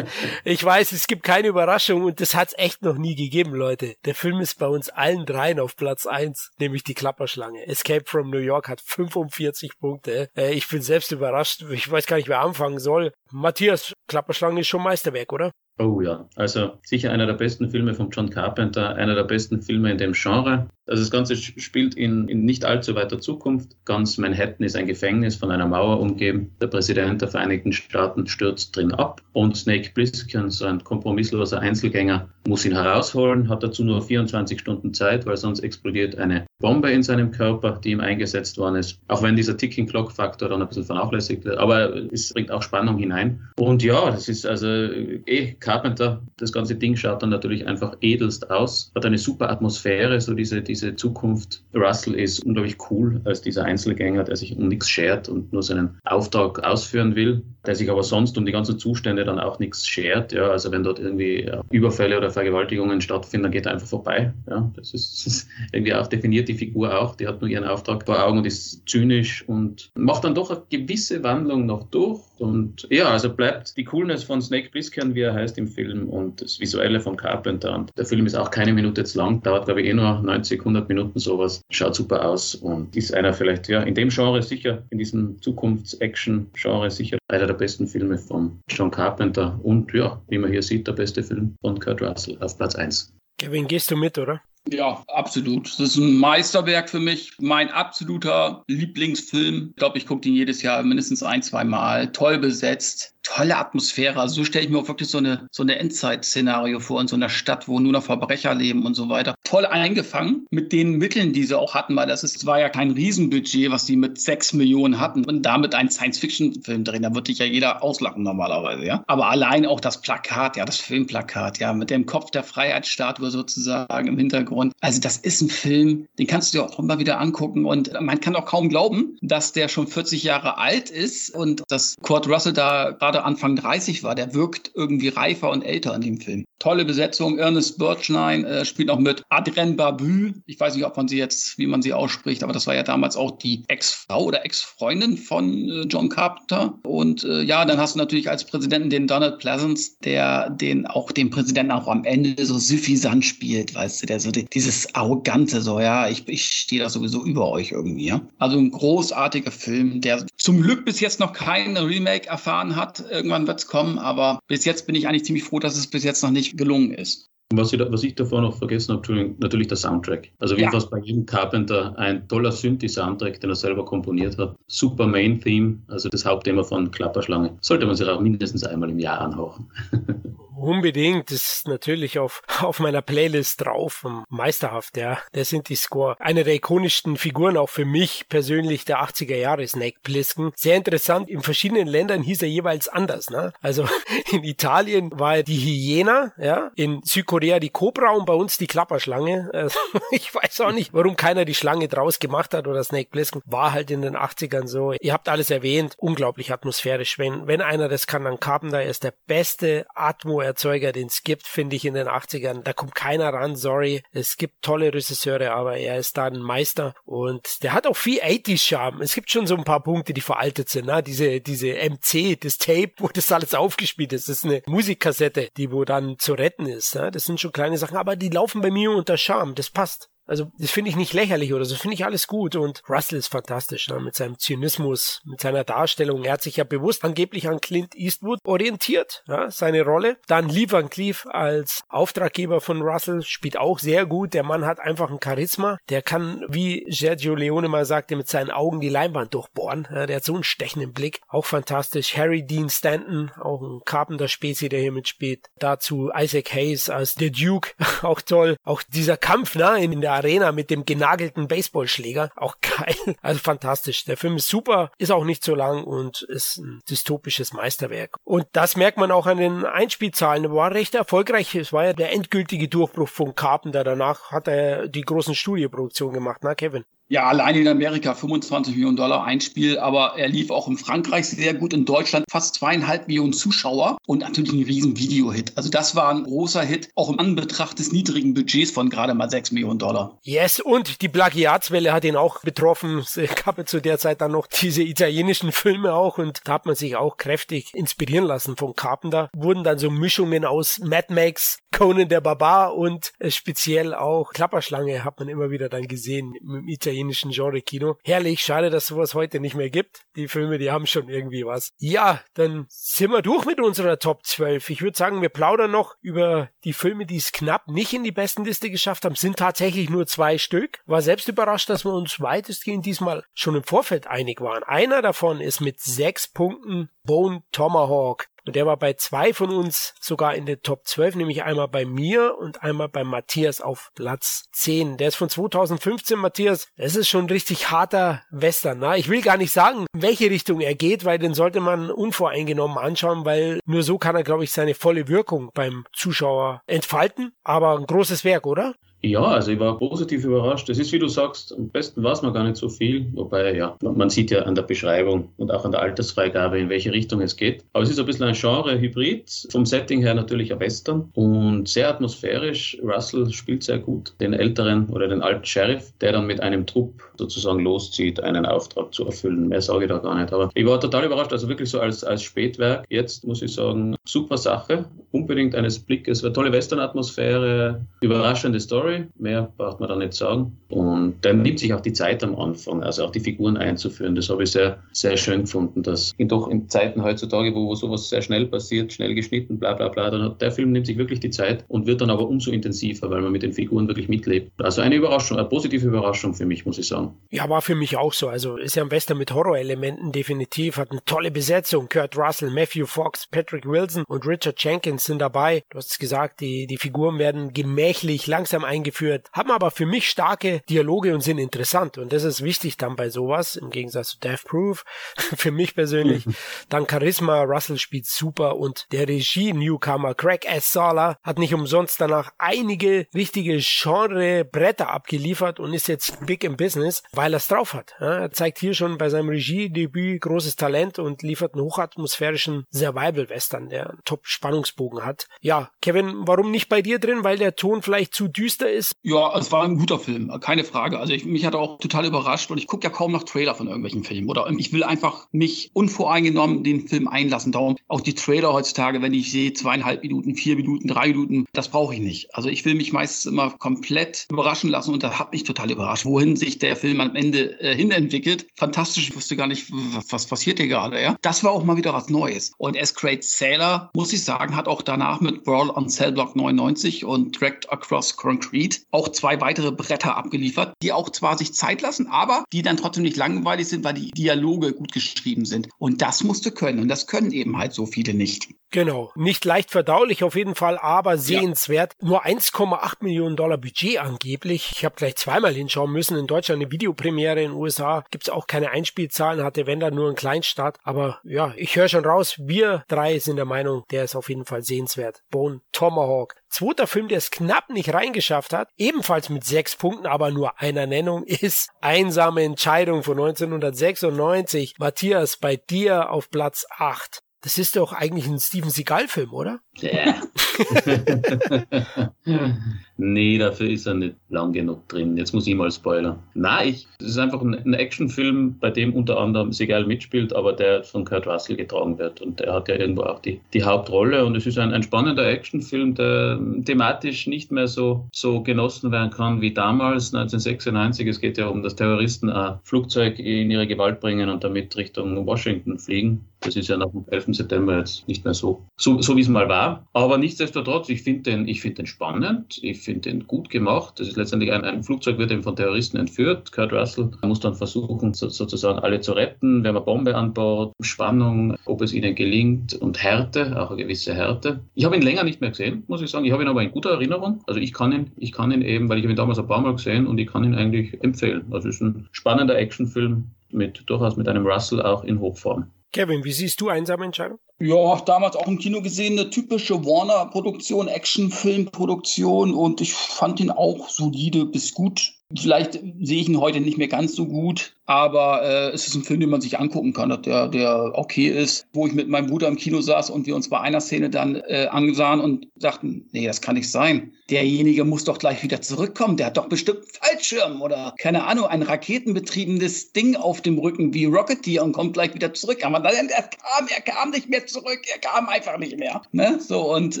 ich 0.44 0.64
weiß, 0.64 0.92
es 0.92 1.06
gibt 1.06 1.22
keine 1.22 1.48
Überraschung 1.48 2.04
und 2.04 2.20
das 2.20 2.34
hat's 2.34 2.54
echt 2.56 2.82
noch 2.82 2.96
nie 2.96 3.14
gegeben, 3.14 3.54
Leute. 3.54 3.96
Der 4.04 4.14
Film 4.14 4.40
ist 4.40 4.58
bei 4.58 4.66
uns 4.66 4.88
allen 4.88 5.26
dreien 5.26 5.60
auf 5.60 5.76
Platz 5.76 6.06
eins, 6.06 6.50
nämlich 6.58 6.84
die 6.84 6.94
Klapperschlange. 6.94 7.66
Escape 7.66 8.04
from 8.06 8.30
New 8.30 8.38
York 8.38 8.68
hat 8.68 8.80
45 8.80 9.78
Punkte. 9.78 10.30
Äh, 10.36 10.54
ich 10.54 10.68
bin 10.68 10.82
selbst 10.82 11.12
überrascht. 11.12 11.62
Ich 11.70 11.90
weiß 11.90 12.06
gar 12.06 12.16
nicht, 12.16 12.28
wer 12.28 12.40
anfangen 12.40 12.78
soll. 12.78 13.12
Matthias, 13.30 13.92
Klapperschlange 14.08 14.60
ist 14.60 14.68
schon 14.68 14.82
Meisterwerk, 14.82 15.32
oder? 15.32 15.50
Oh 15.76 16.00
ja, 16.00 16.28
also 16.36 16.78
sicher 16.84 17.10
einer 17.10 17.26
der 17.26 17.34
besten 17.34 17.68
Filme 17.68 17.94
von 17.94 18.10
John 18.10 18.30
Carpenter, 18.30 18.94
einer 18.94 19.16
der 19.16 19.24
besten 19.24 19.60
Filme 19.60 19.90
in 19.90 19.98
dem 19.98 20.12
Genre. 20.12 20.68
Also 20.86 21.02
das 21.02 21.10
Ganze 21.10 21.36
spielt 21.36 21.94
in, 21.94 22.28
in 22.28 22.44
nicht 22.44 22.64
allzu 22.64 22.94
weiter 22.94 23.18
Zukunft. 23.18 23.74
Ganz 23.84 24.18
Manhattan 24.18 24.66
ist 24.66 24.76
ein 24.76 24.86
Gefängnis 24.86 25.34
von 25.34 25.50
einer 25.50 25.66
Mauer 25.66 25.98
umgeben. 25.98 26.52
Der 26.60 26.66
Präsident 26.66 27.22
der 27.22 27.28
Vereinigten 27.28 27.72
Staaten 27.72 28.26
stürzt 28.26 28.76
drin 28.76 28.92
ab 28.92 29.22
und 29.32 29.56
Snake 29.56 29.90
Plissken, 29.94 30.50
so 30.50 30.66
ein 30.66 30.84
kompromissloser 30.84 31.58
Einzelgänger, 31.58 32.28
muss 32.46 32.66
ihn 32.66 32.74
herausholen, 32.74 33.48
hat 33.48 33.62
dazu 33.62 33.82
nur 33.82 34.02
24 34.02 34.60
Stunden 34.60 34.92
Zeit, 34.92 35.24
weil 35.24 35.38
sonst 35.38 35.60
explodiert 35.60 36.18
eine 36.18 36.46
Bombe 36.60 36.90
in 36.90 37.02
seinem 37.02 37.30
Körper, 37.30 37.80
die 37.82 37.92
ihm 37.92 38.00
eingesetzt 38.00 38.58
worden 38.58 38.76
ist. 38.76 38.98
Auch 39.08 39.22
wenn 39.22 39.36
dieser 39.36 39.56
Ticking 39.56 39.86
Clock 39.86 40.12
Faktor 40.12 40.50
dann 40.50 40.60
ein 40.60 40.68
bisschen 40.68 40.84
vernachlässigt 40.84 41.44
wird, 41.46 41.58
aber 41.58 41.96
es 42.12 42.32
bringt 42.32 42.50
auch 42.50 42.62
Spannung 42.62 42.98
hinein. 42.98 43.40
Und 43.56 43.82
ja, 43.82 44.10
das 44.10 44.28
ist 44.28 44.44
also 44.46 44.66
eh 44.66 45.54
Carpenter. 45.64 46.22
Das 46.36 46.52
ganze 46.52 46.74
Ding 46.74 46.94
schaut 46.94 47.22
dann 47.22 47.30
natürlich 47.30 47.66
einfach 47.66 47.96
edelst 48.02 48.50
aus, 48.50 48.92
hat 48.94 49.06
eine 49.06 49.18
super 49.18 49.50
Atmosphäre, 49.50 50.20
so 50.20 50.34
diese, 50.34 50.60
diese 50.60 50.94
Zukunft. 50.94 51.64
Russell 51.74 52.14
ist 52.14 52.44
unglaublich 52.44 52.76
cool 52.90 53.20
als 53.24 53.40
dieser 53.40 53.64
Einzelgänger, 53.64 54.24
der 54.24 54.36
sich 54.36 54.56
um 54.56 54.68
nichts 54.68 54.88
schert 54.88 55.28
und 55.28 55.52
nur 55.52 55.62
seinen 55.62 55.98
Auftrag 56.04 56.62
ausführen 56.62 57.16
will, 57.16 57.42
der 57.66 57.74
sich 57.74 57.90
aber 57.90 58.02
sonst 58.02 58.36
um 58.36 58.44
die 58.44 58.52
ganzen 58.52 58.78
Zustände 58.78 59.24
dann 59.24 59.38
auch 59.40 59.58
nichts 59.58 59.86
schert. 59.86 60.32
Ja, 60.32 60.50
also 60.50 60.70
wenn 60.70 60.82
dort 60.82 60.98
irgendwie 60.98 61.50
Überfälle 61.70 62.18
oder 62.18 62.30
Vergewaltigungen 62.30 63.00
stattfinden, 63.00 63.44
dann 63.44 63.52
geht 63.52 63.66
er 63.66 63.72
einfach 63.72 63.88
vorbei. 63.88 64.34
Ja, 64.48 64.70
das 64.76 64.92
ist, 64.92 65.14
das 65.14 65.26
ist 65.26 65.48
irgendwie 65.72 65.94
auch 65.94 66.06
definiert 66.06 66.48
die 66.48 66.54
Figur 66.54 67.00
auch. 67.00 67.16
Die 67.16 67.26
hat 67.26 67.40
nur 67.40 67.48
ihren 67.48 67.64
Auftrag 67.64 68.04
vor 68.04 68.22
Augen 68.22 68.38
und 68.38 68.46
ist 68.46 68.86
zynisch 68.86 69.48
und 69.48 69.90
macht 69.94 70.24
dann 70.24 70.34
doch 70.34 70.50
eine 70.50 70.62
gewisse 70.68 71.22
Wandlung 71.22 71.64
noch 71.64 71.84
durch. 71.84 72.20
Und 72.38 72.86
ja, 72.90 73.08
also 73.08 73.32
bleibt 73.32 73.76
die 73.76 73.84
Coolness 73.84 74.24
von 74.24 74.42
Snake 74.42 74.68
Plissken, 74.70 75.14
wie 75.14 75.22
er 75.22 75.32
heißt 75.32 75.53
im 75.58 75.68
Film, 75.68 76.08
und 76.08 76.40
das 76.40 76.60
Visuelle 76.60 77.00
von 77.00 77.16
Carpenter. 77.16 77.74
Und 77.74 77.90
der 77.96 78.06
Film 78.06 78.26
ist 78.26 78.34
auch 78.34 78.50
keine 78.50 78.72
Minute 78.72 79.04
zu 79.04 79.18
lang, 79.18 79.42
dauert 79.42 79.66
glaube 79.66 79.82
ich 79.82 79.88
eh 79.88 79.94
nur 79.94 80.20
90, 80.22 80.60
100 80.60 80.88
Minuten 80.88 81.18
sowas. 81.18 81.62
Schaut 81.70 81.94
super 81.94 82.24
aus 82.28 82.54
und 82.54 82.96
ist 82.96 83.14
einer 83.14 83.32
vielleicht, 83.32 83.68
ja, 83.68 83.82
in 83.82 83.94
dem 83.94 84.08
Genre 84.08 84.42
sicher, 84.42 84.82
in 84.90 84.98
diesem 84.98 85.40
Zukunfts-Action-Genre 85.40 86.90
sicher 86.90 87.18
einer 87.28 87.46
der 87.46 87.54
besten 87.54 87.86
Filme 87.86 88.18
von 88.18 88.60
John 88.68 88.90
Carpenter 88.90 89.58
und 89.62 89.92
ja, 89.92 90.20
wie 90.28 90.38
man 90.38 90.50
hier 90.50 90.62
sieht, 90.62 90.86
der 90.86 90.92
beste 90.92 91.22
Film 91.22 91.56
von 91.60 91.78
Kurt 91.78 92.02
Russell 92.02 92.36
auf 92.40 92.56
Platz 92.56 92.74
1. 92.74 93.12
Kevin, 93.38 93.66
gehst 93.66 93.90
du 93.90 93.96
mit, 93.96 94.16
oder? 94.18 94.40
Ja, 94.70 95.04
absolut. 95.08 95.66
Das 95.66 95.80
ist 95.80 95.96
ein 95.96 96.16
Meisterwerk 96.16 96.88
für 96.88 97.00
mich. 97.00 97.32
Mein 97.38 97.70
absoluter 97.70 98.64
Lieblingsfilm. 98.66 99.70
Ich 99.70 99.76
glaube, 99.76 99.98
ich 99.98 100.06
gucke 100.06 100.22
den 100.22 100.34
jedes 100.34 100.62
Jahr 100.62 100.82
mindestens 100.82 101.22
ein, 101.22 101.42
zwei 101.42 101.64
Mal. 101.64 102.12
Toll 102.12 102.38
besetzt 102.38 103.13
tolle 103.24 103.56
Atmosphäre. 103.56 104.20
Also 104.20 104.36
so 104.36 104.44
stelle 104.44 104.66
ich 104.66 104.70
mir 104.70 104.78
auch 104.78 104.88
wirklich 104.88 105.08
so 105.08 105.18
eine, 105.18 105.48
so 105.50 105.62
eine 105.62 105.78
Endzeit-Szenario 105.78 106.78
vor 106.78 107.00
in 107.00 107.08
so 107.08 107.16
einer 107.16 107.28
Stadt, 107.28 107.66
wo 107.66 107.80
nur 107.80 107.92
noch 107.92 108.04
Verbrecher 108.04 108.54
leben 108.54 108.86
und 108.86 108.94
so 108.94 109.08
weiter. 109.08 109.34
Toll 109.42 109.66
eingefangen 109.66 110.46
mit 110.50 110.72
den 110.72 110.98
Mitteln, 110.98 111.32
die 111.32 111.44
sie 111.44 111.58
auch 111.58 111.74
hatten, 111.74 111.96
weil 111.96 112.06
das 112.06 112.22
ist, 112.22 112.46
war 112.46 112.60
ja 112.60 112.68
kein 112.68 112.92
Riesenbudget, 112.92 113.70
was 113.70 113.86
sie 113.86 113.96
mit 113.96 114.20
sechs 114.20 114.52
Millionen 114.52 115.00
hatten 115.00 115.24
und 115.24 115.42
damit 115.42 115.74
einen 115.74 115.90
Science-Fiction-Film 115.90 116.84
drehen. 116.84 117.02
Da 117.02 117.10
würde 117.10 117.24
dich 117.24 117.38
ja 117.38 117.46
jeder 117.46 117.82
auslachen 117.82 118.22
normalerweise, 118.22 118.84
ja. 118.84 119.02
Aber 119.06 119.28
allein 119.28 119.66
auch 119.66 119.80
das 119.80 120.00
Plakat, 120.00 120.56
ja, 120.56 120.64
das 120.64 120.76
Filmplakat, 120.78 121.58
ja, 121.58 121.72
mit 121.72 121.90
dem 121.90 122.06
Kopf 122.06 122.30
der 122.30 122.44
Freiheitsstatue 122.44 123.30
sozusagen 123.30 124.06
im 124.06 124.18
Hintergrund. 124.18 124.74
Also 124.80 125.00
das 125.00 125.16
ist 125.16 125.40
ein 125.40 125.48
Film, 125.48 126.06
den 126.18 126.26
kannst 126.26 126.52
du 126.52 126.58
dir 126.58 126.64
auch 126.64 126.78
immer 126.78 126.98
wieder 126.98 127.20
angucken 127.20 127.64
und 127.64 127.92
man 128.00 128.20
kann 128.20 128.36
auch 128.36 128.46
kaum 128.46 128.68
glauben, 128.68 129.16
dass 129.22 129.52
der 129.52 129.68
schon 129.68 129.86
40 129.86 130.22
Jahre 130.22 130.58
alt 130.58 130.90
ist 130.90 131.34
und 131.34 131.62
dass 131.68 131.96
Kurt 132.02 132.28
Russell 132.28 132.52
da 132.52 132.90
gerade 132.90 133.13
gerade 133.14 133.24
Anfang 133.24 133.56
30 133.56 134.02
war, 134.02 134.14
der 134.14 134.34
wirkt 134.34 134.72
irgendwie 134.74 135.08
reifer 135.08 135.50
und 135.50 135.62
älter 135.62 135.94
in 135.94 136.00
dem 136.00 136.20
Film. 136.20 136.44
Tolle 136.58 136.84
Besetzung. 136.84 137.38
Ernest 137.38 137.78
Birchnein 137.78 138.44
äh, 138.44 138.64
spielt 138.64 138.88
noch 138.88 138.98
mit. 138.98 139.22
Adrien 139.28 139.76
Babu. 139.76 140.32
Ich 140.46 140.58
weiß 140.58 140.74
nicht, 140.74 140.84
ob 140.84 140.96
man 140.96 141.08
sie 141.08 141.18
jetzt, 141.18 141.58
wie 141.58 141.66
man 141.66 141.82
sie 141.82 141.92
ausspricht, 141.92 142.42
aber 142.42 142.52
das 142.52 142.66
war 142.66 142.74
ja 142.74 142.82
damals 142.82 143.16
auch 143.16 143.38
die 143.38 143.64
Ex-Frau 143.68 144.24
oder 144.24 144.44
Ex-Freundin 144.44 145.18
von 145.18 145.68
äh, 145.68 145.82
John 145.82 146.08
Carpenter. 146.08 146.78
Und 146.84 147.24
äh, 147.24 147.42
ja, 147.42 147.64
dann 147.64 147.78
hast 147.78 147.94
du 147.94 147.98
natürlich 147.98 148.30
als 148.30 148.44
Präsidenten 148.44 148.88
den 148.88 149.06
Donald 149.06 149.38
Pleasance, 149.38 149.92
der 150.04 150.48
den 150.50 150.86
auch 150.86 151.12
den 151.12 151.30
Präsidenten 151.30 151.72
auch 151.72 151.86
am 151.86 152.04
Ende 152.04 152.46
so 152.46 152.58
suffisant 152.58 153.24
spielt, 153.24 153.74
weißt 153.74 154.02
du, 154.02 154.06
der 154.06 154.20
so 154.20 154.30
die, 154.30 154.46
dieses 154.46 154.94
arrogante, 154.94 155.60
so, 155.60 155.80
ja, 155.80 156.08
ich, 156.08 156.26
ich 156.28 156.44
stehe 156.44 156.82
da 156.82 156.88
sowieso 156.88 157.24
über 157.24 157.50
euch 157.50 157.72
irgendwie, 157.72 158.06
ja. 158.06 158.22
Also 158.38 158.58
ein 158.58 158.70
großartiger 158.70 159.50
Film, 159.50 160.00
der 160.00 160.24
zum 160.36 160.62
Glück 160.62 160.84
bis 160.84 161.00
jetzt 161.00 161.20
noch 161.20 161.32
kein 161.32 161.76
Remake 161.76 162.26
erfahren 162.28 162.76
hat, 162.76 163.03
Irgendwann 163.10 163.46
wird 163.46 163.60
es 163.60 163.66
kommen, 163.66 163.98
aber 163.98 164.38
bis 164.48 164.64
jetzt 164.64 164.86
bin 164.86 164.94
ich 164.94 165.08
eigentlich 165.08 165.24
ziemlich 165.24 165.44
froh, 165.44 165.58
dass 165.58 165.76
es 165.76 165.86
bis 165.86 166.04
jetzt 166.04 166.22
noch 166.22 166.30
nicht 166.30 166.56
gelungen 166.56 166.92
ist. 166.92 167.30
Was 167.52 167.72
ich, 167.72 167.78
was 167.78 168.02
ich 168.02 168.14
davor 168.14 168.40
noch 168.40 168.56
vergessen 168.56 168.94
habe, 168.94 169.34
natürlich 169.38 169.68
der 169.68 169.76
Soundtrack. 169.76 170.30
Also 170.38 170.56
wie 170.56 170.62
ja. 170.62 170.70
fast 170.70 170.90
bei 170.90 170.98
jedem 170.98 171.26
Carpenter 171.26 171.96
ein 171.98 172.26
toller 172.26 172.50
Synthi-Soundtrack, 172.50 173.40
den 173.40 173.50
er 173.50 173.56
selber 173.56 173.84
komponiert 173.84 174.38
hat. 174.38 174.56
Super 174.66 175.06
Main-Theme, 175.06 175.82
also 175.88 176.08
das 176.08 176.24
Hauptthema 176.24 176.64
von 176.64 176.90
Klapperschlange. 176.90 177.56
Sollte 177.60 177.86
man 177.86 177.96
sich 177.96 178.08
auch 178.08 178.20
mindestens 178.20 178.64
einmal 178.64 178.90
im 178.90 178.98
Jahr 178.98 179.20
anhauchen. 179.20 179.70
Unbedingt, 180.64 181.30
das 181.30 181.56
ist 181.56 181.68
natürlich 181.68 182.18
auf, 182.18 182.42
auf 182.62 182.80
meiner 182.80 183.02
Playlist 183.02 183.60
drauf. 183.60 184.06
Meisterhaft, 184.30 184.96
ja. 184.96 185.18
Der 185.34 185.44
sind 185.44 185.68
die 185.68 185.76
Score. 185.76 186.16
Eine 186.18 186.42
der 186.42 186.54
ikonischsten 186.54 187.18
Figuren 187.18 187.58
auch 187.58 187.68
für 187.68 187.84
mich 187.84 188.28
persönlich 188.30 188.86
der 188.86 189.02
80er 189.04 189.36
Jahre, 189.36 189.66
Snake 189.68 189.98
Plissken. 190.02 190.52
Sehr 190.56 190.76
interessant. 190.76 191.28
In 191.28 191.42
verschiedenen 191.42 191.86
Ländern 191.86 192.22
hieß 192.22 192.42
er 192.42 192.48
jeweils 192.48 192.88
anders, 192.88 193.28
ne? 193.28 193.52
Also 193.60 193.86
in 194.32 194.42
Italien 194.42 195.10
war 195.18 195.36
er 195.36 195.42
die 195.42 195.58
Hyäne, 195.58 196.32
ja. 196.38 196.70
In 196.76 197.02
Südkorea 197.04 197.60
die 197.60 197.68
Cobra 197.68 198.12
und 198.12 198.24
bei 198.24 198.34
uns 198.34 198.56
die 198.56 198.66
Klapperschlange. 198.66 199.50
Also, 199.64 199.78
ich 200.10 200.34
weiß 200.34 200.60
auch 200.60 200.72
nicht, 200.72 200.92
warum 200.92 201.16
keiner 201.16 201.44
die 201.46 201.54
Schlange 201.54 201.88
draus 201.88 202.18
gemacht 202.18 202.52
hat 202.52 202.66
oder 202.66 202.84
Snake 202.84 203.08
Plissken. 203.10 203.40
War 203.46 203.72
halt 203.72 203.90
in 203.90 204.02
den 204.02 204.14
80ern 204.14 204.66
so. 204.66 204.92
Ihr 205.00 205.12
habt 205.12 205.28
alles 205.28 205.50
erwähnt. 205.50 205.94
Unglaublich 205.96 206.52
atmosphärisch. 206.52 207.18
Wenn, 207.18 207.46
wenn 207.46 207.62
einer 207.62 207.88
das 207.88 208.06
kann, 208.06 208.24
dann 208.24 208.40
Carpenter 208.40 208.82
ist 208.82 209.04
der 209.04 209.14
beste 209.26 209.86
Atmo 209.94 210.42
Erzeuger, 210.54 210.92
den 210.92 211.08
es 211.08 211.24
gibt, 211.24 211.48
finde 211.48 211.74
ich 211.74 211.84
in 211.84 211.94
den 211.94 212.06
80ern. 212.06 212.62
Da 212.62 212.72
kommt 212.72 212.94
keiner 212.94 213.32
ran, 213.32 213.56
sorry. 213.56 214.02
Es 214.12 214.36
gibt 214.36 214.62
tolle 214.62 214.94
Regisseure, 214.94 215.52
aber 215.52 215.76
er 215.76 215.98
ist 215.98 216.16
da 216.16 216.26
ein 216.26 216.38
Meister 216.38 216.94
und 217.04 217.64
der 217.64 217.72
hat 217.72 217.88
auch 217.88 217.96
viel 217.96 218.20
80s 218.20 218.60
Charme. 218.60 219.02
Es 219.02 219.14
gibt 219.14 219.32
schon 219.32 219.48
so 219.48 219.56
ein 219.56 219.64
paar 219.64 219.82
Punkte, 219.82 220.14
die 220.14 220.20
veraltet 220.20 220.68
sind, 220.68 220.86
ne? 220.86 221.02
Diese, 221.02 221.40
diese 221.40 221.74
MC, 221.74 222.40
das 222.40 222.58
Tape, 222.58 222.92
wo 222.98 223.08
das 223.08 223.32
alles 223.32 223.54
aufgespielt 223.54 224.12
ist. 224.12 224.28
Das 224.28 224.38
ist 224.38 224.44
eine 224.44 224.62
Musikkassette, 224.66 225.48
die 225.56 225.72
wo 225.72 225.84
dann 225.84 226.20
zu 226.20 226.34
retten 226.34 226.66
ist, 226.66 226.94
ne? 226.94 227.10
Das 227.10 227.24
sind 227.24 227.40
schon 227.40 227.52
kleine 227.52 227.76
Sachen, 227.76 227.96
aber 227.96 228.14
die 228.14 228.30
laufen 228.30 228.60
bei 228.60 228.70
mir 228.70 228.92
unter 228.92 229.16
Charme. 229.16 229.56
Das 229.56 229.70
passt. 229.70 230.08
Also 230.26 230.50
das 230.58 230.70
finde 230.70 230.90
ich 230.90 230.96
nicht 230.96 231.12
lächerlich 231.12 231.52
oder 231.52 231.64
so, 231.64 231.74
finde 231.76 231.94
ich 231.94 232.04
alles 232.04 232.26
gut 232.26 232.56
und 232.56 232.82
Russell 232.88 233.18
ist 233.18 233.28
fantastisch 233.28 233.88
ne? 233.88 234.00
mit 234.00 234.14
seinem 234.14 234.38
Zynismus, 234.38 235.20
mit 235.24 235.40
seiner 235.40 235.64
Darstellung. 235.64 236.24
Er 236.24 236.34
hat 236.34 236.42
sich 236.42 236.56
ja 236.56 236.64
bewusst 236.64 237.04
angeblich 237.04 237.48
an 237.48 237.60
Clint 237.60 237.94
Eastwood 237.94 238.38
orientiert, 238.44 239.22
ja, 239.26 239.50
seine 239.50 239.82
Rolle. 239.82 240.16
Dann 240.26 240.48
Lee 240.48 240.70
Van 240.70 240.88
Cleef 240.88 241.26
als 241.26 241.82
Auftraggeber 241.88 242.60
von 242.60 242.82
Russell 242.82 243.22
spielt 243.22 243.56
auch 243.56 243.78
sehr 243.78 244.06
gut. 244.06 244.34
Der 244.34 244.42
Mann 244.42 244.64
hat 244.64 244.80
einfach 244.80 245.10
ein 245.10 245.18
Charisma. 245.22 245.78
Der 245.88 246.02
kann, 246.02 246.44
wie 246.48 246.86
Sergio 246.88 247.34
Leone 247.34 247.68
mal 247.68 247.84
sagte, 247.84 248.16
mit 248.16 248.28
seinen 248.28 248.50
Augen 248.50 248.80
die 248.80 248.88
Leinwand 248.88 249.34
durchbohren. 249.34 249.86
Ja, 249.90 250.06
der 250.06 250.16
hat 250.16 250.24
so 250.24 250.34
einen 250.34 250.44
stechenden 250.44 250.92
Blick. 250.92 251.20
Auch 251.28 251.44
fantastisch. 251.44 252.16
Harry 252.16 252.44
Dean 252.44 252.70
Stanton, 252.70 253.30
auch 253.40 253.60
ein 253.62 253.80
Carpenter-Spezi, 253.84 254.68
der 254.68 254.80
hier 254.80 254.92
mitspielt. 254.92 255.46
Dazu 255.58 256.10
Isaac 256.14 256.52
Hayes 256.52 256.88
als 256.88 257.14
The 257.14 257.30
Duke, 257.30 257.72
auch 258.02 258.20
toll. 258.20 258.56
Auch 258.64 258.82
dieser 258.82 259.16
Kampf 259.16 259.54
ne, 259.54 259.82
in 259.82 260.00
der 260.00 260.13
Arena 260.14 260.52
mit 260.52 260.70
dem 260.70 260.84
genagelten 260.84 261.48
Baseballschläger. 261.48 262.30
Auch 262.36 262.56
geil. 262.60 263.16
Also 263.22 263.40
fantastisch. 263.40 264.04
Der 264.04 264.16
Film 264.16 264.36
ist 264.36 264.48
super, 264.48 264.90
ist 264.98 265.12
auch 265.12 265.24
nicht 265.24 265.44
so 265.44 265.54
lang 265.54 265.84
und 265.84 266.22
ist 266.22 266.58
ein 266.58 266.82
dystopisches 266.88 267.52
Meisterwerk. 267.52 268.16
Und 268.24 268.46
das 268.52 268.76
merkt 268.76 268.98
man 268.98 269.10
auch 269.10 269.26
an 269.26 269.38
den 269.38 269.64
Einspielzahlen. 269.64 270.52
War 270.52 270.72
recht 270.72 270.94
erfolgreich. 270.94 271.54
Es 271.54 271.72
war 271.72 271.84
ja 271.84 271.92
der 271.92 272.12
endgültige 272.12 272.68
Durchbruch 272.68 273.08
von 273.08 273.34
Carpenter. 273.34 273.84
Danach 273.84 274.30
hat 274.30 274.48
er 274.48 274.88
die 274.88 275.02
großen 275.02 275.34
Studioproduktionen 275.34 276.14
gemacht, 276.14 276.40
na 276.42 276.54
Kevin? 276.54 276.84
Ja, 277.08 277.24
allein 277.28 277.54
in 277.54 277.68
Amerika 277.68 278.14
25 278.14 278.74
Millionen 278.74 278.96
Dollar 278.96 279.24
Einspiel, 279.24 279.78
aber 279.78 280.14
er 280.16 280.26
lief 280.26 280.50
auch 280.50 280.68
in 280.68 280.78
Frankreich 280.78 281.28
sehr 281.28 281.52
gut, 281.52 281.74
in 281.74 281.84
Deutschland 281.84 282.24
fast 282.30 282.54
zweieinhalb 282.54 283.08
Millionen 283.08 283.34
Zuschauer 283.34 283.98
und 284.06 284.20
natürlich 284.20 284.52
ein 284.52 284.64
riesen 284.64 284.96
Video-Hit. 284.96 285.52
Also 285.54 285.68
das 285.68 285.94
war 285.94 286.08
ein 286.08 286.24
großer 286.24 286.62
Hit, 286.62 286.88
auch 286.94 287.10
im 287.10 287.18
Anbetracht 287.18 287.78
des 287.78 287.92
niedrigen 287.92 288.32
Budgets 288.32 288.70
von 288.70 288.88
gerade 288.88 289.12
mal 289.12 289.28
6 289.28 289.52
Millionen 289.52 289.78
Dollar. 289.78 290.18
Yes, 290.22 290.60
und 290.60 291.02
die 291.02 291.10
Plagiatswelle 291.10 291.92
hat 291.92 292.04
ihn 292.04 292.16
auch 292.16 292.40
betroffen. 292.40 293.00
Es 293.00 293.34
gab 293.44 293.58
ja 293.58 293.66
zu 293.66 293.82
der 293.82 293.98
Zeit 293.98 294.22
dann 294.22 294.32
noch 294.32 294.46
diese 294.46 294.82
italienischen 294.82 295.52
Filme 295.52 295.92
auch 295.92 296.16
und 296.16 296.40
da 296.44 296.54
hat 296.54 296.64
man 296.64 296.74
sich 296.74 296.96
auch 296.96 297.18
kräftig 297.18 297.74
inspirieren 297.74 298.24
lassen 298.24 298.56
von 298.56 298.74
Carpenter. 298.74 299.28
Wurden 299.36 299.62
dann 299.62 299.78
so 299.78 299.90
Mischungen 299.90 300.46
aus 300.46 300.78
Mad 300.78 301.12
Max, 301.12 301.58
Conan 301.70 302.08
der 302.08 302.22
Barbar 302.22 302.74
und 302.74 303.12
speziell 303.28 303.94
auch 303.94 304.32
Klapperschlange 304.32 305.04
hat 305.04 305.18
man 305.18 305.28
immer 305.28 305.50
wieder 305.50 305.68
dann 305.68 305.86
gesehen 305.86 306.32
im 306.40 306.66
italienischen 306.66 306.93
italienischen 306.94 307.30
Genre-Kino. 307.32 307.96
Herrlich, 308.04 308.40
schade, 308.40 308.70
dass 308.70 308.86
sowas 308.86 309.14
heute 309.14 309.40
nicht 309.40 309.54
mehr 309.54 309.70
gibt. 309.70 310.02
Die 310.16 310.28
Filme, 310.28 310.58
die 310.58 310.70
haben 310.70 310.86
schon 310.86 311.08
irgendwie 311.08 311.44
was. 311.44 311.72
Ja, 311.78 312.20
dann 312.34 312.66
sind 312.68 313.10
wir 313.10 313.22
durch 313.22 313.44
mit 313.44 313.60
unserer 313.60 313.98
Top 313.98 314.24
12. 314.24 314.70
Ich 314.70 314.82
würde 314.82 314.96
sagen, 314.96 315.22
wir 315.22 315.28
plaudern 315.28 315.70
noch 315.70 315.96
über 316.00 316.50
die 316.64 316.72
Filme, 316.72 317.06
die 317.06 317.16
es 317.16 317.32
knapp 317.32 317.68
nicht 317.68 317.92
in 317.92 318.04
die 318.04 318.12
besten 318.12 318.44
Liste 318.44 318.70
geschafft 318.70 319.04
haben. 319.04 319.16
Sind 319.16 319.36
tatsächlich 319.38 319.90
nur 319.90 320.06
zwei 320.06 320.38
Stück. 320.38 320.80
War 320.86 321.02
selbst 321.02 321.28
überrascht, 321.28 321.68
dass 321.68 321.84
wir 321.84 321.92
uns 321.92 322.20
weitestgehend 322.20 322.86
diesmal 322.86 323.24
schon 323.34 323.56
im 323.56 323.64
Vorfeld 323.64 324.06
einig 324.06 324.40
waren. 324.40 324.62
Einer 324.62 325.02
davon 325.02 325.40
ist 325.40 325.60
mit 325.60 325.80
sechs 325.80 326.28
Punkten 326.28 326.90
Bone 327.04 327.42
Tomahawk. 327.52 328.26
Und 328.46 328.56
der 328.56 328.66
war 328.66 328.76
bei 328.76 328.92
zwei 328.92 329.32
von 329.32 329.50
uns 329.50 329.94
sogar 330.00 330.34
in 330.34 330.44
der 330.44 330.60
Top 330.60 330.86
12, 330.86 331.16
nämlich 331.16 331.44
einmal 331.44 331.68
bei 331.68 331.86
mir 331.86 332.36
und 332.38 332.62
einmal 332.62 332.88
bei 332.88 333.02
Matthias 333.02 333.62
auf 333.62 333.90
Platz 333.94 334.48
10. 334.52 334.98
Der 334.98 335.08
ist 335.08 335.16
von 335.16 335.30
2015, 335.30 336.18
Matthias. 336.18 336.68
Das 336.76 336.94
ist 336.94 337.08
schon 337.08 337.26
richtig 337.26 337.70
harter 337.70 338.22
Western. 338.30 338.80
Ne? 338.80 338.98
Ich 338.98 339.08
will 339.08 339.22
gar 339.22 339.38
nicht 339.38 339.52
sagen, 339.52 339.86
in 339.94 340.02
welche 340.02 340.28
Richtung 340.28 340.60
er 340.60 340.74
geht, 340.74 341.06
weil 341.06 341.18
den 341.18 341.32
sollte 341.32 341.60
man 341.60 341.90
unvoreingenommen 341.90 342.76
anschauen, 342.76 343.24
weil 343.24 343.60
nur 343.64 343.82
so 343.82 343.96
kann 343.96 344.16
er, 344.16 344.24
glaube 344.24 344.44
ich, 344.44 344.52
seine 344.52 344.74
volle 344.74 345.08
Wirkung 345.08 345.50
beim 345.54 345.86
Zuschauer 345.94 346.62
entfalten. 346.66 347.32
Aber 347.44 347.78
ein 347.78 347.86
großes 347.86 348.24
Werk, 348.24 348.46
oder? 348.46 348.74
Ja, 349.04 349.20
also 349.20 349.52
ich 349.52 349.60
war 349.60 349.76
positiv 349.76 350.24
überrascht. 350.24 350.70
Es 350.70 350.78
ist, 350.78 350.90
wie 350.92 350.98
du 350.98 351.08
sagst, 351.08 351.54
am 351.54 351.68
besten 351.68 352.02
weiß 352.02 352.22
man 352.22 352.32
gar 352.32 352.42
nicht 352.42 352.56
so 352.56 352.70
viel, 352.70 353.06
wobei, 353.12 353.54
ja, 353.54 353.76
man 353.82 354.08
sieht 354.08 354.30
ja 354.30 354.44
an 354.44 354.54
der 354.54 354.62
Beschreibung 354.62 355.28
und 355.36 355.50
auch 355.50 355.66
an 355.66 355.72
der 355.72 355.82
Altersfreigabe, 355.82 356.58
in 356.58 356.70
welche 356.70 356.90
Richtung 356.90 357.20
es 357.20 357.36
geht. 357.36 357.62
Aber 357.74 357.84
es 357.84 357.90
ist 357.90 357.98
ein 357.98 358.06
bisschen 358.06 358.24
ein 358.24 358.32
Genre-Hybrid, 358.32 359.48
vom 359.50 359.66
Setting 359.66 360.00
her 360.00 360.14
natürlich 360.14 360.50
ein 360.54 360.58
Western 360.58 361.10
und 361.12 361.68
sehr 361.68 361.90
atmosphärisch. 361.90 362.78
Russell 362.82 363.30
spielt 363.30 363.62
sehr 363.62 363.78
gut 363.78 364.14
den 364.20 364.32
älteren 364.32 364.88
oder 364.88 365.06
den 365.06 365.20
alten 365.20 365.44
Sheriff, 365.44 365.92
der 366.00 366.12
dann 366.12 366.26
mit 366.26 366.40
einem 366.40 366.64
Trupp 366.64 367.02
sozusagen 367.18 367.58
loszieht, 367.58 368.20
einen 368.20 368.46
Auftrag 368.46 368.94
zu 368.94 369.04
erfüllen. 369.04 369.48
Mehr 369.48 369.60
sage 369.60 369.84
ich 369.84 369.90
da 369.90 369.98
gar 369.98 370.18
nicht. 370.18 370.32
Aber 370.32 370.48
ich 370.54 370.64
war 370.64 370.80
total 370.80 371.04
überrascht, 371.04 371.32
also 371.32 371.46
wirklich 371.46 371.68
so 371.68 371.78
als, 371.78 372.04
als 372.04 372.22
Spätwerk. 372.22 372.86
Jetzt 372.88 373.26
muss 373.26 373.42
ich 373.42 373.52
sagen, 373.52 373.96
super 374.06 374.38
Sache, 374.38 374.86
unbedingt 375.12 375.54
eines 375.54 375.78
Blickes, 375.78 376.24
eine 376.24 376.32
tolle 376.32 376.52
Western-Atmosphäre, 376.52 377.84
überraschende 378.00 378.60
Story 378.60 378.93
Story, 378.94 379.08
mehr 379.18 379.52
braucht 379.56 379.80
man 379.80 379.88
da 379.88 379.96
nicht 379.96 380.14
sagen. 380.14 380.56
Und 380.68 381.24
der 381.24 381.34
nimmt 381.34 381.58
sich 381.58 381.72
auch 381.72 381.80
die 381.80 381.92
Zeit 381.92 382.24
am 382.24 382.34
Anfang, 382.36 382.82
also 382.82 383.04
auch 383.04 383.12
die 383.12 383.20
Figuren 383.20 383.56
einzuführen. 383.56 384.14
Das 384.14 384.28
habe 384.28 384.42
ich 384.42 384.52
sehr, 384.52 384.82
sehr 384.92 385.16
schön 385.16 385.42
gefunden, 385.42 385.82
dass 385.82 386.12
doch 386.18 386.48
in 386.48 386.68
Zeiten 386.68 387.02
heutzutage, 387.02 387.54
wo, 387.54 387.66
wo 387.66 387.74
sowas 387.74 388.08
sehr 388.08 388.22
schnell 388.22 388.46
passiert, 388.46 388.92
schnell 388.92 389.14
geschnitten, 389.14 389.58
bla 389.58 389.74
bla 389.74 389.88
bla, 389.88 390.10
dann 390.10 390.22
hat 390.22 390.42
der 390.42 390.50
Film 390.50 390.72
nimmt 390.72 390.86
sich 390.86 390.96
wirklich 390.96 391.20
die 391.20 391.30
Zeit 391.30 391.64
und 391.68 391.86
wird 391.86 392.00
dann 392.00 392.10
aber 392.10 392.26
umso 392.26 392.50
intensiver, 392.50 393.10
weil 393.10 393.22
man 393.22 393.32
mit 393.32 393.42
den 393.42 393.52
Figuren 393.52 393.86
wirklich 393.86 394.08
mitlebt. 394.08 394.50
Also 394.58 394.80
eine 394.80 394.96
Überraschung, 394.96 395.38
eine 395.38 395.48
positive 395.48 395.86
Überraschung 395.86 396.34
für 396.34 396.46
mich, 396.46 396.66
muss 396.66 396.78
ich 396.78 396.88
sagen. 396.88 397.14
Ja, 397.30 397.48
war 397.48 397.62
für 397.62 397.74
mich 397.74 397.96
auch 397.96 398.12
so. 398.12 398.28
Also 398.28 398.56
ist 398.56 398.74
ja 398.74 398.82
ein 398.82 398.90
Western 398.90 399.18
mit 399.18 399.32
Horrorelementen 399.32 400.12
definitiv, 400.12 400.76
hat 400.76 400.90
eine 400.90 401.04
tolle 401.04 401.30
Besetzung. 401.30 401.88
Kurt 401.88 402.16
Russell, 402.16 402.50
Matthew 402.50 402.86
Fox, 402.86 403.26
Patrick 403.30 403.66
Wilson 403.66 404.04
und 404.08 404.26
Richard 404.26 404.62
Jenkins 404.62 405.04
sind 405.04 405.20
dabei. 405.20 405.62
Du 405.70 405.78
hast 405.78 405.92
es 405.92 405.98
gesagt, 405.98 406.40
die, 406.40 406.66
die 406.66 406.78
Figuren 406.78 407.18
werden 407.18 407.52
gemächlich 407.52 408.26
langsam 408.26 408.64
eingeführt 408.64 408.83
eingeführt, 408.84 409.30
haben 409.32 409.50
aber 409.50 409.70
für 409.70 409.86
mich 409.86 410.08
starke 410.08 410.60
Dialoge 410.68 411.14
und 411.14 411.22
sind 411.22 411.38
interessant. 411.38 411.98
Und 411.98 412.12
das 412.12 412.24
ist 412.24 412.42
wichtig 412.42 412.76
dann 412.76 412.96
bei 412.96 413.08
sowas, 413.08 413.56
im 413.56 413.70
Gegensatz 413.70 414.10
zu 414.10 414.18
Death 414.18 414.44
Proof, 414.44 414.84
für 415.16 415.50
mich 415.50 415.74
persönlich. 415.74 416.24
dann 416.68 416.86
Charisma, 416.88 417.42
Russell 417.42 417.78
spielt 417.78 418.06
super 418.06 418.56
und 418.56 418.86
der 418.92 419.08
Regie-Newcomer 419.08 420.14
Craig 420.14 420.44
S. 420.46 420.72
Sala 420.72 421.16
hat 421.22 421.38
nicht 421.38 421.54
umsonst 421.54 422.00
danach 422.00 422.32
einige 422.38 423.06
richtige 423.14 423.58
Genre-Bretter 423.58 424.90
abgeliefert 424.90 425.60
und 425.60 425.72
ist 425.72 425.88
jetzt 425.88 426.26
big 426.26 426.44
im 426.44 426.56
Business, 426.56 427.02
weil 427.12 427.32
er 427.32 427.38
es 427.38 427.48
drauf 427.48 427.74
hat. 427.74 427.94
er 427.98 428.30
zeigt 428.32 428.58
hier 428.58 428.74
schon 428.74 428.98
bei 428.98 429.08
seinem 429.08 429.30
Regie-Debüt 429.30 430.20
großes 430.20 430.56
Talent 430.56 430.98
und 430.98 431.22
liefert 431.22 431.54
einen 431.54 431.64
hochatmosphärischen 431.64 432.66
Survival-Western, 432.70 433.68
der 433.68 433.90
einen 433.90 434.00
Top-Spannungsbogen 434.04 435.04
hat. 435.04 435.26
Ja, 435.40 435.70
Kevin, 435.80 436.26
warum 436.26 436.50
nicht 436.50 436.68
bei 436.68 436.82
dir 436.82 436.98
drin? 436.98 437.24
Weil 437.24 437.38
der 437.38 437.56
Ton 437.56 437.82
vielleicht 437.82 438.14
zu 438.14 438.28
düster 438.28 438.63
ist? 438.68 438.92
Ja, 439.02 439.36
es 439.38 439.52
war 439.52 439.64
ein 439.64 439.78
guter 439.78 439.98
Film, 439.98 440.32
keine 440.40 440.64
Frage. 440.64 440.98
Also 440.98 441.12
ich, 441.12 441.24
mich 441.24 441.44
hat 441.44 441.54
er 441.54 441.60
auch 441.60 441.78
total 441.78 442.06
überrascht 442.06 442.50
und 442.50 442.58
ich 442.58 442.66
gucke 442.66 442.84
ja 442.84 442.90
kaum 442.90 443.12
noch 443.12 443.24
Trailer 443.24 443.54
von 443.54 443.66
irgendwelchen 443.66 444.04
Filmen. 444.04 444.28
Oder 444.28 444.48
ich 444.56 444.72
will 444.72 444.82
einfach 444.82 445.26
mich 445.32 445.70
unvoreingenommen 445.72 446.64
den 446.64 446.88
Film 446.88 447.08
einlassen. 447.08 447.52
Darum 447.52 447.76
auch 447.88 448.00
die 448.00 448.14
Trailer 448.14 448.52
heutzutage, 448.52 449.02
wenn 449.02 449.14
ich 449.14 449.30
sehe 449.30 449.52
zweieinhalb 449.52 450.02
Minuten, 450.02 450.34
vier 450.34 450.56
Minuten, 450.56 450.88
drei 450.88 451.08
Minuten, 451.08 451.46
das 451.52 451.68
brauche 451.68 451.94
ich 451.94 452.00
nicht. 452.00 452.34
Also 452.34 452.48
ich 452.48 452.64
will 452.64 452.74
mich 452.74 452.92
meistens 452.92 453.26
immer 453.26 453.50
komplett 453.50 454.26
überraschen 454.30 454.70
lassen 454.70 454.92
und 454.94 455.02
das 455.02 455.18
hat 455.18 455.32
mich 455.32 455.44
total 455.44 455.70
überrascht, 455.70 456.04
wohin 456.04 456.36
sich 456.36 456.58
der 456.58 456.76
Film 456.76 457.00
am 457.00 457.14
Ende 457.14 457.60
äh, 457.60 457.74
hinentwickelt. 457.74 458.46
Fantastisch, 458.56 459.08
ich 459.08 459.16
wusste 459.16 459.36
gar 459.36 459.46
nicht, 459.46 459.70
was, 459.70 460.10
was 460.10 460.26
passiert 460.26 460.58
hier 460.58 460.68
gerade. 460.68 461.00
Ja? 461.00 461.16
Das 461.22 461.44
war 461.44 461.52
auch 461.52 461.64
mal 461.64 461.76
wieder 461.76 461.92
was 461.92 462.08
Neues. 462.08 462.52
Und 462.58 462.76
S. 462.76 462.94
Great 462.94 463.24
Sailor, 463.24 463.90
muss 463.94 464.12
ich 464.12 464.24
sagen, 464.24 464.56
hat 464.56 464.68
auch 464.68 464.82
danach 464.82 465.20
mit 465.20 465.44
Brawl 465.44 465.70
on 465.70 465.88
Cell 465.88 466.12
Block 466.12 466.36
99 466.36 467.04
und 467.04 467.38
Dragged 467.38 467.70
Across 467.70 468.16
Concrete 468.16 468.53
auch 468.90 469.08
zwei 469.08 469.40
weitere 469.40 469.72
Bretter 469.72 470.16
abgeliefert, 470.16 470.74
die 470.82 470.92
auch 470.92 471.10
zwar 471.10 471.36
sich 471.36 471.54
Zeit 471.54 471.82
lassen, 471.82 472.06
aber 472.06 472.44
die 472.52 472.62
dann 472.62 472.76
trotzdem 472.76 473.02
nicht 473.02 473.16
langweilig 473.16 473.68
sind, 473.68 473.84
weil 473.84 473.94
die 473.94 474.10
Dialoge 474.10 474.72
gut 474.72 474.92
geschrieben 474.92 475.44
sind. 475.44 475.68
Und 475.78 476.02
das 476.02 476.24
musste 476.24 476.52
können. 476.52 476.80
Und 476.80 476.88
das 476.88 477.06
können 477.06 477.32
eben 477.32 477.58
halt 477.58 477.72
so 477.72 477.86
viele 477.86 478.14
nicht. 478.14 478.48
Genau. 478.74 479.12
Nicht 479.14 479.44
leicht 479.44 479.70
verdaulich 479.70 480.24
auf 480.24 480.34
jeden 480.34 480.56
Fall, 480.56 480.78
aber 480.78 481.16
sehenswert. 481.16 481.94
Ja. 482.00 482.08
Nur 482.08 482.26
1,8 482.26 483.04
Millionen 483.04 483.36
Dollar 483.36 483.56
Budget 483.56 484.00
angeblich. 484.00 484.72
Ich 484.74 484.84
habe 484.84 484.96
gleich 484.96 485.14
zweimal 485.14 485.54
hinschauen 485.54 485.92
müssen. 485.92 486.18
In 486.18 486.26
Deutschland 486.26 486.60
eine 486.60 486.72
Videopremiere, 486.72 487.40
in 487.40 487.52
den 487.52 487.56
USA 487.56 488.04
gibt 488.10 488.24
es 488.24 488.30
auch 488.30 488.48
keine 488.48 488.72
Einspielzahlen, 488.72 489.44
hatte 489.44 489.68
wenn 489.68 489.78
dann 489.78 489.94
nur 489.94 490.08
einen 490.08 490.16
Kleinstart. 490.16 490.78
Aber 490.82 491.20
ja, 491.22 491.54
ich 491.56 491.76
höre 491.76 491.88
schon 491.88 492.04
raus, 492.04 492.34
wir 492.40 492.82
drei 492.88 493.20
sind 493.20 493.36
der 493.36 493.44
Meinung, 493.44 493.84
der 493.92 494.02
ist 494.02 494.16
auf 494.16 494.28
jeden 494.28 494.44
Fall 494.44 494.64
sehenswert. 494.64 495.22
Bone 495.30 495.60
Tomahawk. 495.70 496.34
Zweiter 496.48 496.88
Film, 496.88 497.06
der 497.06 497.18
es 497.18 497.30
knapp 497.30 497.70
nicht 497.70 497.94
reingeschafft 497.94 498.52
hat, 498.52 498.70
ebenfalls 498.76 499.28
mit 499.28 499.44
sechs 499.44 499.76
Punkten, 499.76 500.06
aber 500.06 500.32
nur 500.32 500.60
einer 500.60 500.86
Nennung, 500.86 501.22
ist 501.26 501.70
Einsame 501.80 502.42
Entscheidung 502.42 503.04
von 503.04 503.18
1996. 503.18 504.74
Matthias, 504.78 505.36
bei 505.36 505.54
dir 505.54 506.10
auf 506.10 506.28
Platz 506.28 506.66
8. 506.76 507.23
Das 507.44 507.58
ist 507.58 507.76
doch 507.76 507.92
eigentlich 507.92 508.26
ein 508.26 508.40
Steven 508.40 508.70
Seagal-Film, 508.70 509.34
oder? 509.34 509.60
Ja. 509.74 510.22
Nee, 512.96 513.38
dafür 513.38 513.70
ist 513.70 513.86
er 513.86 513.94
nicht 513.94 514.14
lang 514.28 514.52
genug 514.52 514.88
drin. 514.88 515.16
Jetzt 515.16 515.34
muss 515.34 515.48
ich 515.48 515.54
mal 515.54 515.70
spoilern. 515.70 516.20
Nein, 516.34 516.76
es 517.00 517.06
ist 517.06 517.18
einfach 517.18 517.42
ein, 517.42 517.74
Actionfilm, 517.74 518.56
bei 518.60 518.70
dem 518.70 518.94
unter 518.94 519.18
anderem 519.18 519.52
Segal 519.52 519.84
mitspielt, 519.84 520.32
aber 520.32 520.52
der 520.52 520.84
von 520.84 521.04
Kurt 521.04 521.26
Russell 521.26 521.56
getragen 521.56 521.98
wird. 521.98 522.20
Und 522.20 522.38
der 522.38 522.54
hat 522.54 522.68
ja 522.68 522.76
irgendwo 522.76 523.02
auch 523.02 523.18
die, 523.18 523.40
die 523.52 523.64
Hauptrolle. 523.64 524.24
Und 524.24 524.36
es 524.36 524.46
ist 524.46 524.58
ein, 524.58 524.72
ein 524.72 524.84
spannender 524.84 525.26
Actionfilm, 525.26 525.96
der 525.96 526.38
thematisch 526.64 527.26
nicht 527.26 527.50
mehr 527.50 527.66
so, 527.66 528.06
so 528.12 528.42
genossen 528.42 528.92
werden 528.92 529.10
kann 529.10 529.40
wie 529.40 529.52
damals, 529.52 530.14
1996. 530.14 531.08
Es 531.08 531.20
geht 531.20 531.36
ja 531.36 531.48
um, 531.48 531.64
dass 531.64 531.74
Terroristen 531.74 532.30
ein 532.30 532.60
Flugzeug 532.62 533.18
in 533.18 533.50
ihre 533.50 533.66
Gewalt 533.66 533.98
bringen 533.98 534.28
und 534.28 534.44
damit 534.44 534.76
Richtung 534.76 535.26
Washington 535.26 535.80
fliegen. 535.80 536.24
Das 536.40 536.56
ist 536.56 536.68
ja 536.68 536.76
nach 536.76 536.90
dem 536.90 537.06
11. 537.10 537.28
September 537.30 537.78
jetzt 537.78 538.06
nicht 538.06 538.24
mehr 538.24 538.34
so, 538.34 538.62
so, 538.76 539.00
so 539.00 539.16
wie 539.16 539.22
es 539.22 539.28
mal 539.28 539.48
war. 539.48 539.86
Aber 539.94 540.18
nichtsdestotrotz, 540.44 540.88
ich 540.90 541.02
finde 541.02 541.22
den, 541.22 541.54
find 541.54 541.78
den 541.78 541.86
spannend, 541.86 542.58
ich 542.62 542.80
finde 542.80 543.10
den 543.10 543.26
gut 543.26 543.48
gemacht. 543.48 543.98
Das 543.98 544.08
ist 544.08 544.16
letztendlich 544.16 544.52
ein, 544.52 544.62
ein 544.64 544.82
Flugzeug 544.82 545.18
wird 545.18 545.30
eben 545.30 545.42
von 545.42 545.56
Terroristen 545.56 545.96
entführt. 545.96 546.52
Kurt 546.52 546.72
Russell 546.72 547.10
muss 547.22 547.40
dann 547.40 547.54
versuchen, 547.54 548.12
so, 548.12 548.28
sozusagen 548.28 548.78
alle 548.78 549.00
zu 549.00 549.12
retten. 549.12 549.66
Haben 549.66 549.76
eine 549.76 549.80
Bombe 549.80 550.14
an 550.14 550.34
Bord, 550.34 550.72
Spannung, 550.80 551.56
ob 551.64 551.80
es 551.80 551.92
ihnen 551.92 552.14
gelingt 552.14 552.74
und 552.74 553.02
Härte, 553.02 553.58
auch 553.60 553.70
eine 553.70 553.82
gewisse 553.82 554.14
Härte. 554.14 554.60
Ich 554.74 554.84
habe 554.84 554.96
ihn 554.96 555.02
länger 555.02 555.24
nicht 555.24 555.40
mehr 555.40 555.50
gesehen, 555.50 555.84
muss 555.86 556.02
ich 556.02 556.10
sagen. 556.10 556.26
Ich 556.26 556.32
habe 556.32 556.42
ihn 556.42 556.48
aber 556.48 556.62
in 556.62 556.70
guter 556.70 556.90
Erinnerung. 556.90 557.42
Also 557.46 557.60
ich 557.60 557.72
kann 557.72 557.92
ihn, 557.92 558.10
ich 558.16 558.32
kann 558.32 558.52
ihn 558.52 558.62
eben, 558.62 558.88
weil 558.88 558.98
ich 558.98 559.04
ihn 559.04 559.16
damals 559.16 559.38
ein 559.38 559.46
paar 559.46 559.62
Mal 559.62 559.72
gesehen 559.72 560.06
und 560.06 560.18
ich 560.18 560.26
kann 560.26 560.44
ihn 560.44 560.54
eigentlich 560.54 561.02
empfehlen. 561.02 561.46
Also 561.50 561.68
es 561.68 561.76
ist 561.76 561.82
ein 561.82 562.08
spannender 562.12 562.56
Actionfilm 562.56 563.24
mit 563.50 563.82
durchaus 563.86 564.16
mit 564.16 564.28
einem 564.28 564.46
Russell 564.46 564.82
auch 564.82 565.04
in 565.04 565.20
Hochform. 565.20 565.66
Kevin, 565.94 566.24
wie 566.24 566.32
siehst 566.32 566.60
du 566.60 566.68
einsame 566.70 567.04
Entscheidung? 567.04 567.38
Ja, 567.60 568.00
damals 568.00 568.34
auch 568.34 568.48
im 568.48 568.58
Kino 568.58 568.82
gesehen, 568.82 569.16
eine 569.16 569.30
typische 569.30 569.84
Warner-Produktion, 569.84 570.88
Actionfilm-Produktion 570.88 572.52
und 572.52 572.80
ich 572.80 572.92
fand 572.92 573.38
ihn 573.38 573.52
auch 573.52 573.88
solide 573.88 574.44
bis 574.44 574.74
gut. 574.74 575.12
Vielleicht 575.36 575.74
sehe 576.00 576.20
ich 576.20 576.28
ihn 576.28 576.40
heute 576.40 576.60
nicht 576.60 576.78
mehr 576.78 576.88
ganz 576.88 577.14
so 577.14 577.26
gut, 577.26 577.74
aber 577.86 578.42
äh, 578.42 578.70
es 578.70 578.86
ist 578.86 578.94
ein 578.94 579.04
Film, 579.04 579.20
den 579.20 579.30
man 579.30 579.40
sich 579.40 579.58
angucken 579.58 579.92
kann, 579.92 580.22
der, 580.22 580.48
der 580.48 580.92
okay 580.94 581.28
ist. 581.28 581.66
Wo 581.72 581.86
ich 581.86 581.92
mit 581.92 582.08
meinem 582.08 582.26
Bruder 582.26 582.48
im 582.48 582.56
Kino 582.56 582.80
saß 582.80 583.10
und 583.10 583.26
wir 583.26 583.34
uns 583.34 583.48
bei 583.48 583.60
einer 583.60 583.80
Szene 583.80 584.10
dann 584.10 584.36
äh, 584.36 584.68
ansahen 584.70 585.20
und 585.20 585.48
dachten, 585.56 586.08
nee, 586.12 586.26
das 586.26 586.40
kann 586.40 586.54
nicht 586.54 586.70
sein. 586.70 587.12
Derjenige 587.30 587.84
muss 587.84 588.04
doch 588.04 588.18
gleich 588.18 588.42
wieder 588.42 588.60
zurückkommen. 588.60 589.16
Der 589.16 589.26
hat 589.26 589.36
doch 589.36 589.48
bestimmt 589.48 589.78
einen 589.78 589.86
Fallschirm 590.00 590.62
oder, 590.62 590.94
keine 590.98 591.24
Ahnung, 591.24 591.46
ein 591.46 591.62
raketenbetriebenes 591.62 592.92
Ding 592.92 593.16
auf 593.16 593.40
dem 593.40 593.58
Rücken 593.58 593.94
wie 593.94 594.04
Rocketeer 594.04 594.62
und 594.62 594.72
kommt 594.72 594.94
gleich 594.94 595.14
wieder 595.14 595.32
zurück. 595.32 595.64
Aber 595.64 595.80
dann, 595.80 596.08
er 596.08 596.22
kam, 596.22 596.68
er 596.68 596.82
kam 596.82 597.10
nicht 597.10 597.28
mehr 597.28 597.46
zurück. 597.46 597.80
Er 597.92 597.98
kam 597.98 598.28
einfach 598.28 598.58
nicht 598.58 598.78
mehr. 598.78 599.02
Ne? 599.12 599.38
So 599.40 599.74
und 599.74 600.00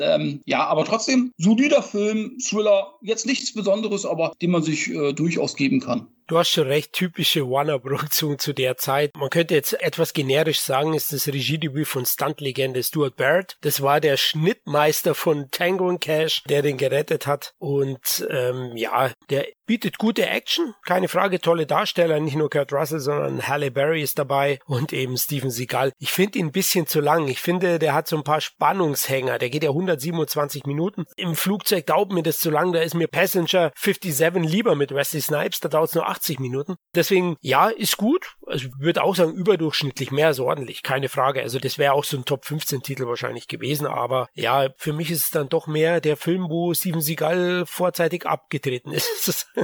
ähm, 0.00 0.40
ja, 0.44 0.64
aber 0.66 0.84
trotzdem, 0.84 1.32
solider 1.38 1.82
Film, 1.82 2.38
Thriller, 2.38 2.94
jetzt 3.02 3.26
nichts 3.26 3.52
Besonderes, 3.52 4.06
aber 4.06 4.32
den 4.40 4.50
man 4.50 4.62
sich 4.62 4.90
äh, 4.90 5.09
durchaus 5.12 5.56
geben 5.56 5.80
kann. 5.80 6.06
Du 6.30 6.38
hast 6.38 6.50
schon 6.50 6.68
recht, 6.68 6.92
typische 6.92 7.50
Warner-Produktion 7.50 8.38
zu 8.38 8.52
der 8.52 8.76
Zeit. 8.76 9.16
Man 9.16 9.30
könnte 9.30 9.54
jetzt 9.54 9.72
etwas 9.82 10.12
generisch 10.12 10.60
sagen, 10.60 10.94
ist 10.94 11.12
das 11.12 11.26
Regiedebüt 11.26 11.88
von 11.88 12.06
Stuntlegende 12.06 12.84
Stuart 12.84 13.16
Baird. 13.16 13.56
Das 13.62 13.82
war 13.82 14.00
der 14.00 14.16
Schnittmeister 14.16 15.16
von 15.16 15.50
Tango 15.50 15.88
und 15.88 16.00
Cash, 16.00 16.44
der 16.44 16.62
den 16.62 16.76
gerettet 16.76 17.26
hat. 17.26 17.54
Und 17.58 18.28
ähm, 18.30 18.76
ja, 18.76 19.10
der 19.28 19.48
bietet 19.70 19.98
gute 19.98 20.26
Action, 20.26 20.74
keine 20.84 21.06
Frage, 21.06 21.40
tolle 21.40 21.64
Darsteller, 21.64 22.18
nicht 22.18 22.36
nur 22.36 22.50
Kurt 22.50 22.72
Russell, 22.72 22.98
sondern 22.98 23.46
Halle 23.46 23.70
Berry 23.70 24.02
ist 24.02 24.18
dabei 24.18 24.58
und 24.66 24.92
eben 24.92 25.16
Steven 25.16 25.50
Seagal. 25.50 25.92
Ich 25.98 26.10
finde 26.10 26.40
ihn 26.40 26.46
ein 26.46 26.52
bisschen 26.52 26.88
zu 26.88 27.00
lang. 27.00 27.28
Ich 27.28 27.40
finde, 27.40 27.78
der 27.78 27.94
hat 27.94 28.08
so 28.08 28.16
ein 28.16 28.24
paar 28.24 28.40
Spannungshänger. 28.40 29.38
Der 29.38 29.48
geht 29.48 29.62
ja 29.62 29.70
127 29.70 30.64
Minuten. 30.66 31.06
Im 31.16 31.36
Flugzeug 31.36 31.86
dauert 31.86 32.10
mir 32.10 32.24
das 32.24 32.40
zu 32.40 32.50
lang. 32.50 32.72
Da 32.72 32.80
ist 32.80 32.94
mir 32.94 33.06
Passenger 33.06 33.72
57 33.76 34.44
lieber 34.50 34.74
mit 34.74 34.92
Wesley 34.92 35.20
Snipes. 35.20 35.60
Da 35.60 35.68
dauert 35.68 35.90
es 35.90 35.94
nur 35.94 36.08
80 36.20 36.38
Minuten. 36.40 36.76
Deswegen, 36.94 37.36
ja, 37.40 37.68
ist 37.68 37.96
gut. 37.96 38.36
Also 38.50 38.68
ich 38.68 38.78
würde 38.78 39.02
auch 39.02 39.14
sagen, 39.14 39.32
überdurchschnittlich 39.32 40.10
mehr 40.10 40.28
als 40.28 40.40
ordentlich. 40.40 40.82
Keine 40.82 41.08
Frage. 41.08 41.42
Also 41.42 41.58
das 41.58 41.78
wäre 41.78 41.92
auch 41.92 42.04
so 42.04 42.16
ein 42.16 42.24
Top 42.24 42.44
15 42.44 42.82
Titel 42.82 43.06
wahrscheinlich 43.06 43.48
gewesen. 43.48 43.86
Aber 43.86 44.28
ja, 44.34 44.68
für 44.76 44.92
mich 44.92 45.10
ist 45.10 45.24
es 45.24 45.30
dann 45.30 45.48
doch 45.48 45.66
mehr 45.66 46.00
der 46.00 46.16
Film, 46.16 46.48
wo 46.48 46.74
Steven 46.74 47.00
Seagal 47.00 47.64
vorzeitig 47.66 48.26
abgetreten 48.26 48.92
ist. 48.92 49.48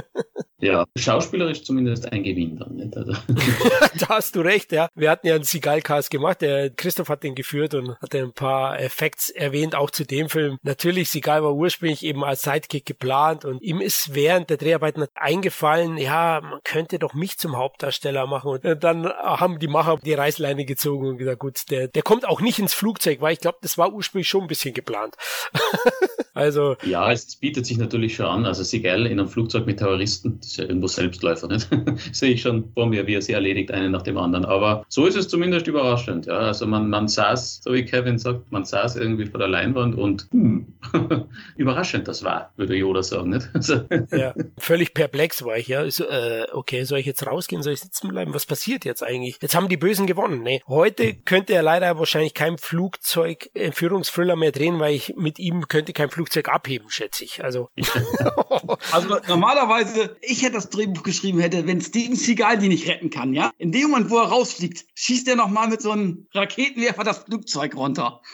Ja, 0.59 0.85
schauspielerisch 0.95 1.63
zumindest 1.63 2.11
ein 2.11 2.23
Gewinn 2.23 2.57
dann. 2.57 2.75
Nicht? 2.75 2.97
Also. 2.97 3.13
da 3.99 4.09
hast 4.09 4.35
du 4.35 4.41
recht, 4.41 4.71
ja. 4.71 4.89
Wir 4.95 5.11
hatten 5.11 5.27
ja 5.27 5.35
einen 5.35 5.43
Seagal-Cast 5.43 6.09
gemacht, 6.09 6.41
der 6.41 6.71
Christoph 6.71 7.09
hat 7.09 7.23
den 7.23 7.35
geführt 7.35 7.75
und 7.75 7.95
hat 8.01 8.15
ein 8.15 8.33
paar 8.33 8.79
Effekts 8.79 9.29
erwähnt, 9.29 9.75
auch 9.75 9.91
zu 9.91 10.03
dem 10.03 10.29
Film. 10.29 10.57
Natürlich, 10.63 11.09
Seagal 11.09 11.43
war 11.43 11.53
ursprünglich 11.53 12.03
eben 12.03 12.23
als 12.23 12.41
Sidekick 12.41 12.87
geplant 12.87 13.45
und 13.45 13.61
ihm 13.61 13.81
ist 13.81 14.15
während 14.15 14.49
der 14.49 14.57
Dreharbeiten 14.57 15.05
eingefallen, 15.13 15.97
ja, 15.97 16.41
man 16.41 16.59
könnte 16.63 16.97
doch 16.97 17.13
mich 17.13 17.37
zum 17.37 17.55
Hauptdarsteller 17.55 18.25
machen. 18.25 18.49
Und 18.49 18.65
dann 18.77 19.07
haben 19.07 19.59
die 19.59 19.67
Macher 19.67 19.97
die 20.03 20.13
Reißleine 20.13 20.65
gezogen 20.65 21.07
und 21.07 21.17
gesagt, 21.17 21.39
gut, 21.39 21.69
der, 21.69 21.87
der 21.87 22.03
kommt 22.03 22.27
auch 22.27 22.41
nicht 22.41 22.59
ins 22.59 22.73
Flugzeug, 22.73 23.21
weil 23.21 23.33
ich 23.33 23.39
glaube, 23.39 23.57
das 23.61 23.77
war 23.77 23.91
ursprünglich 23.91 24.29
schon 24.29 24.41
ein 24.41 24.47
bisschen 24.47 24.73
geplant. 24.73 25.15
also. 26.37 26.77
Ja, 26.83 27.11
es 27.11 27.35
bietet 27.35 27.65
sich 27.65 27.77
natürlich 27.77 28.15
schon 28.15 28.27
an. 28.27 28.45
Also 28.45 28.63
Seagal 28.63 29.07
in 29.07 29.19
einem 29.19 29.27
Flugzeug 29.27 29.65
mit 29.65 29.79
Terroristen, 29.79 30.37
das 30.39 30.51
ist 30.51 30.57
ja 30.57 30.65
irgendwo 30.65 30.87
Selbstläufer, 30.87 31.47
nicht? 31.47 31.67
Sehe 32.11 32.33
ich 32.33 32.41
schon 32.41 32.71
vor 32.73 32.85
mir, 32.85 33.07
wie 33.07 33.15
er 33.15 33.21
sie 33.23 33.33
erledigt, 33.33 33.71
einen 33.71 33.91
nach 33.91 34.03
dem 34.03 34.17
anderen. 34.17 34.45
Aber 34.45 34.85
so 34.87 35.07
ist 35.07 35.17
es 35.17 35.27
zumindest 35.27 35.65
überraschend. 35.67 36.27
Ja? 36.27 36.37
Also 36.37 36.67
man, 36.67 36.89
man 36.89 37.07
saß, 37.07 37.61
so 37.63 37.73
wie 37.73 37.83
Kevin 37.83 38.19
sagt, 38.19 38.51
man 38.51 38.65
saß 38.65 38.97
irgendwie 38.97 39.25
vor 39.25 39.39
der 39.39 39.47
Leinwand 39.47 39.97
und 39.97 40.27
hm, 40.31 40.67
überraschend 41.57 42.07
das 42.07 42.23
war, 42.23 42.51
würde 42.55 42.75
Yoda 42.75 43.03
sagen. 43.03 43.31
Nicht? 43.31 43.49
Also 43.57 43.81
ja, 44.15 44.35
völlig 44.59 44.93
perplex 44.93 45.43
war 45.43 45.57
ich, 45.57 45.67
ja. 45.67 45.89
So, 45.89 46.05
äh, 46.05 46.45
okay, 46.53 46.83
soll 46.83 46.99
ich 46.99 47.07
jetzt 47.07 47.25
rausgehen, 47.25 47.63
soll 47.63 47.73
ich 47.73 47.79
sitzen 47.81 48.07
bleiben? 48.09 48.33
Was 48.35 48.45
passiert 48.45 48.85
jetzt 48.85 49.03
eigentlich? 49.03 49.39
Jetzt 49.41 49.55
haben 49.55 49.67
die 49.67 49.77
Bösen 49.77 50.05
gewonnen. 50.05 50.43
Nee. 50.43 50.61
Heute 50.67 51.15
könnte 51.15 51.53
er 51.53 51.63
leider 51.63 51.97
wahrscheinlich 51.97 52.35
kein 52.35 52.57
Flugzeug 52.59 53.49
Entführungsthriller 53.55 54.35
mehr 54.35 54.51
drehen, 54.51 54.79
weil 54.79 54.93
ich 54.93 55.15
mit 55.17 55.39
ihm 55.39 55.67
könnte 55.67 55.91
kein 55.91 56.09
Flugzeug 56.09 56.26
abheben, 56.49 56.89
schätze 56.89 57.23
ich. 57.23 57.43
Also, 57.43 57.69
also 58.91 59.17
normalerweise, 59.27 60.17
ich 60.21 60.43
hätte 60.43 60.53
das 60.53 60.69
Drehbuch 60.69 61.03
geschrieben 61.03 61.39
hätte, 61.39 61.67
wenn 61.67 61.81
Steven 61.81 62.15
Seagal 62.15 62.57
die 62.57 62.69
nicht 62.69 62.87
retten 62.87 63.09
kann, 63.09 63.33
ja? 63.33 63.51
In 63.57 63.71
dem 63.71 63.89
Moment, 63.89 64.09
wo 64.09 64.17
er 64.17 64.27
rausfliegt, 64.27 64.85
schießt 64.95 65.27
er 65.27 65.35
nochmal 65.35 65.67
mit 65.67 65.81
so 65.81 65.91
einem 65.91 66.27
Raketenwerfer 66.33 67.03
das 67.03 67.19
Flugzeug 67.19 67.75
runter. 67.75 68.21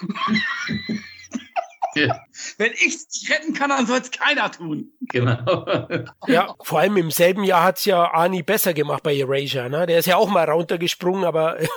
Ja. 1.96 2.22
Wenn 2.58 2.72
ich 2.72 2.96
es 2.96 3.08
nicht 3.14 3.32
retten 3.32 3.54
kann, 3.54 3.70
dann 3.70 3.86
soll 3.86 4.00
es 4.00 4.10
keiner 4.10 4.52
tun. 4.52 4.92
Genau. 5.10 5.66
ja, 6.28 6.56
vor 6.64 6.80
allem 6.80 6.98
im 6.98 7.12
selben 7.12 7.44
Jahr 7.44 7.64
hat 7.64 7.78
es 7.78 7.86
ja 7.86 8.12
Arnie 8.12 8.44
besser 8.44 8.74
gemacht 8.74 9.04
bei 9.04 9.16
Erasure, 9.16 9.70
ne? 9.70 9.86
Der 9.86 10.00
ist 10.00 10.08
ja 10.08 10.18
auch 10.18 10.30
mal 10.30 10.50
runtergesprungen, 10.50 11.24
aber. 11.24 11.58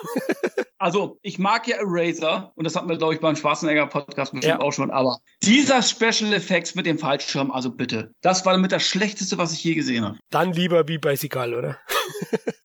also, 0.78 1.18
ich 1.22 1.38
mag 1.38 1.66
ja 1.66 1.76
Eraser 1.76 2.52
und 2.54 2.64
das 2.64 2.76
hatten 2.76 2.88
wir, 2.88 2.96
glaube 2.96 3.14
ich, 3.14 3.20
beim 3.20 3.36
Schwarzenegger-Podcast 3.36 4.32
bestimmt 4.32 4.44
ja. 4.44 4.60
auch 4.60 4.72
schon, 4.72 4.90
aber 4.90 5.18
dieser 5.42 5.82
Special 5.82 6.32
Effects 6.32 6.74
mit 6.74 6.86
dem 6.86 6.98
Fallschirm, 6.98 7.50
also 7.50 7.70
bitte, 7.70 8.12
das 8.20 8.44
war 8.44 8.52
damit 8.52 8.72
das 8.72 8.82
Schlechteste, 8.82 9.38
was 9.38 9.52
ich 9.52 9.64
je 9.64 9.74
gesehen 9.74 10.04
habe. 10.04 10.18
Dann 10.30 10.52
lieber 10.52 10.86
wie 10.88 10.98
bei 10.98 11.16
Sigal, 11.16 11.54
oder? 11.54 11.78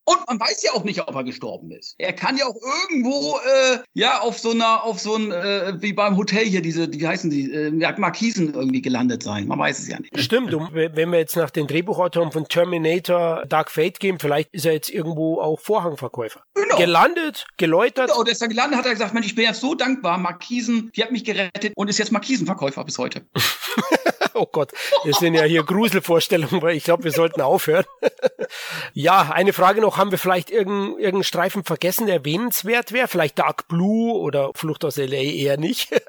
Und 0.04 0.18
man 0.28 0.40
weiß 0.40 0.64
ja 0.64 0.72
auch 0.74 0.84
nicht, 0.84 1.00
ob 1.08 1.16
er 1.16 1.24
gestorben 1.24 1.72
ist. 1.72 1.96
Er 1.98 2.14
kann 2.14 2.36
ja 2.36 2.46
auch 2.46 2.56
irgendwo, 2.56 3.38
äh, 3.38 3.80
ja, 3.94 4.20
auf 4.20 4.40
so 4.40 4.52
einer, 4.52 4.84
auf 4.84 5.00
so 5.00 5.16
ein, 5.16 5.32
äh, 5.32 5.74
wie 5.82 5.94
beim 5.94 6.18
Hotel 6.18 6.46
hier, 6.46 6.62
diese, 6.62 6.92
wie 6.92 7.08
heißen 7.08 7.30
die, 7.30 7.52
äh, 7.52 7.72
Markisen 7.98 8.54
irgendwie 8.54 8.82
gelandet 8.82 9.24
sein. 9.24 9.48
Man 9.48 9.60
weiß 9.60 9.80
es 9.80 9.88
ja 9.88 10.00
nicht. 10.00 10.20
Stimmt. 10.20 10.54
Und 10.54 10.74
wenn 10.74 11.12
wir 11.12 11.20
jetzt 11.20 11.36
nach 11.36 11.50
den 11.50 11.68
Drehbuchautoren 11.68 12.32
von 12.32 12.46
Terminator 12.46 13.46
Dark 13.48 13.72
Fate 13.72 14.00
gehen, 14.00 14.20
vielleicht 14.20 14.50
ist 14.54 14.66
er 14.66 14.74
jetzt 14.74 14.90
irgendwo 14.90 15.40
auch 15.40 15.60
Vorhangverkäufer. 15.60 16.42
Genau. 16.56 16.78
Gelandet, 16.78 17.46
geläutert. 17.58 18.10
Genau, 18.10 18.24
der 18.24 18.34
ist 18.34 18.42
da 18.42 18.48
gelandet, 18.48 18.80
hat 18.80 18.86
er 18.86 18.94
gesagt, 18.94 19.14
Mensch, 19.14 19.28
ich 19.28 19.36
bin 19.36 19.46
jetzt 19.46 19.62
so 19.62 19.76
dankbar, 19.76 20.18
Markisen, 20.18 20.92
die 20.96 21.04
hat 21.04 21.12
mich 21.12 21.24
gerettet 21.24 21.74
und 21.76 21.90
ist 21.90 22.00
jetzt 22.00 22.12
Markisenverkäufer 22.12 22.84
bis 22.84 22.98
heute. 22.98 23.26
oh 24.34 24.46
Gott, 24.46 24.72
das 25.06 25.20
sind 25.20 25.34
ja 25.34 25.44
hier 25.44 25.64
Gruselvorstellungen, 25.64 26.62
weil 26.62 26.76
ich 26.76 26.84
glaube, 26.84 27.04
wir 27.04 27.12
sollten 27.12 27.42
aufhören. 27.42 27.86
ja, 28.94 29.32
eine 29.34 29.54
Frage 29.54 29.82
noch, 29.82 29.98
haben 29.98 30.12
wir 30.12 30.18
vielleicht 30.18 30.50
irgendeinen 30.50 31.00
irgendein 31.00 31.24
Streifen 31.24 31.64
vergessen, 31.64 32.08
der 32.08 32.16
erwähnenswert 32.16 32.92
wäre? 32.92 33.08
Vielleicht 33.08 33.40
Dark 33.40 33.68
Blue 33.68 34.14
oder 34.14 34.52
Flucht 34.56 34.86
aus 34.86 34.98
L.A. 34.98 35.16
eher 35.18 35.58
nicht? 35.58 35.90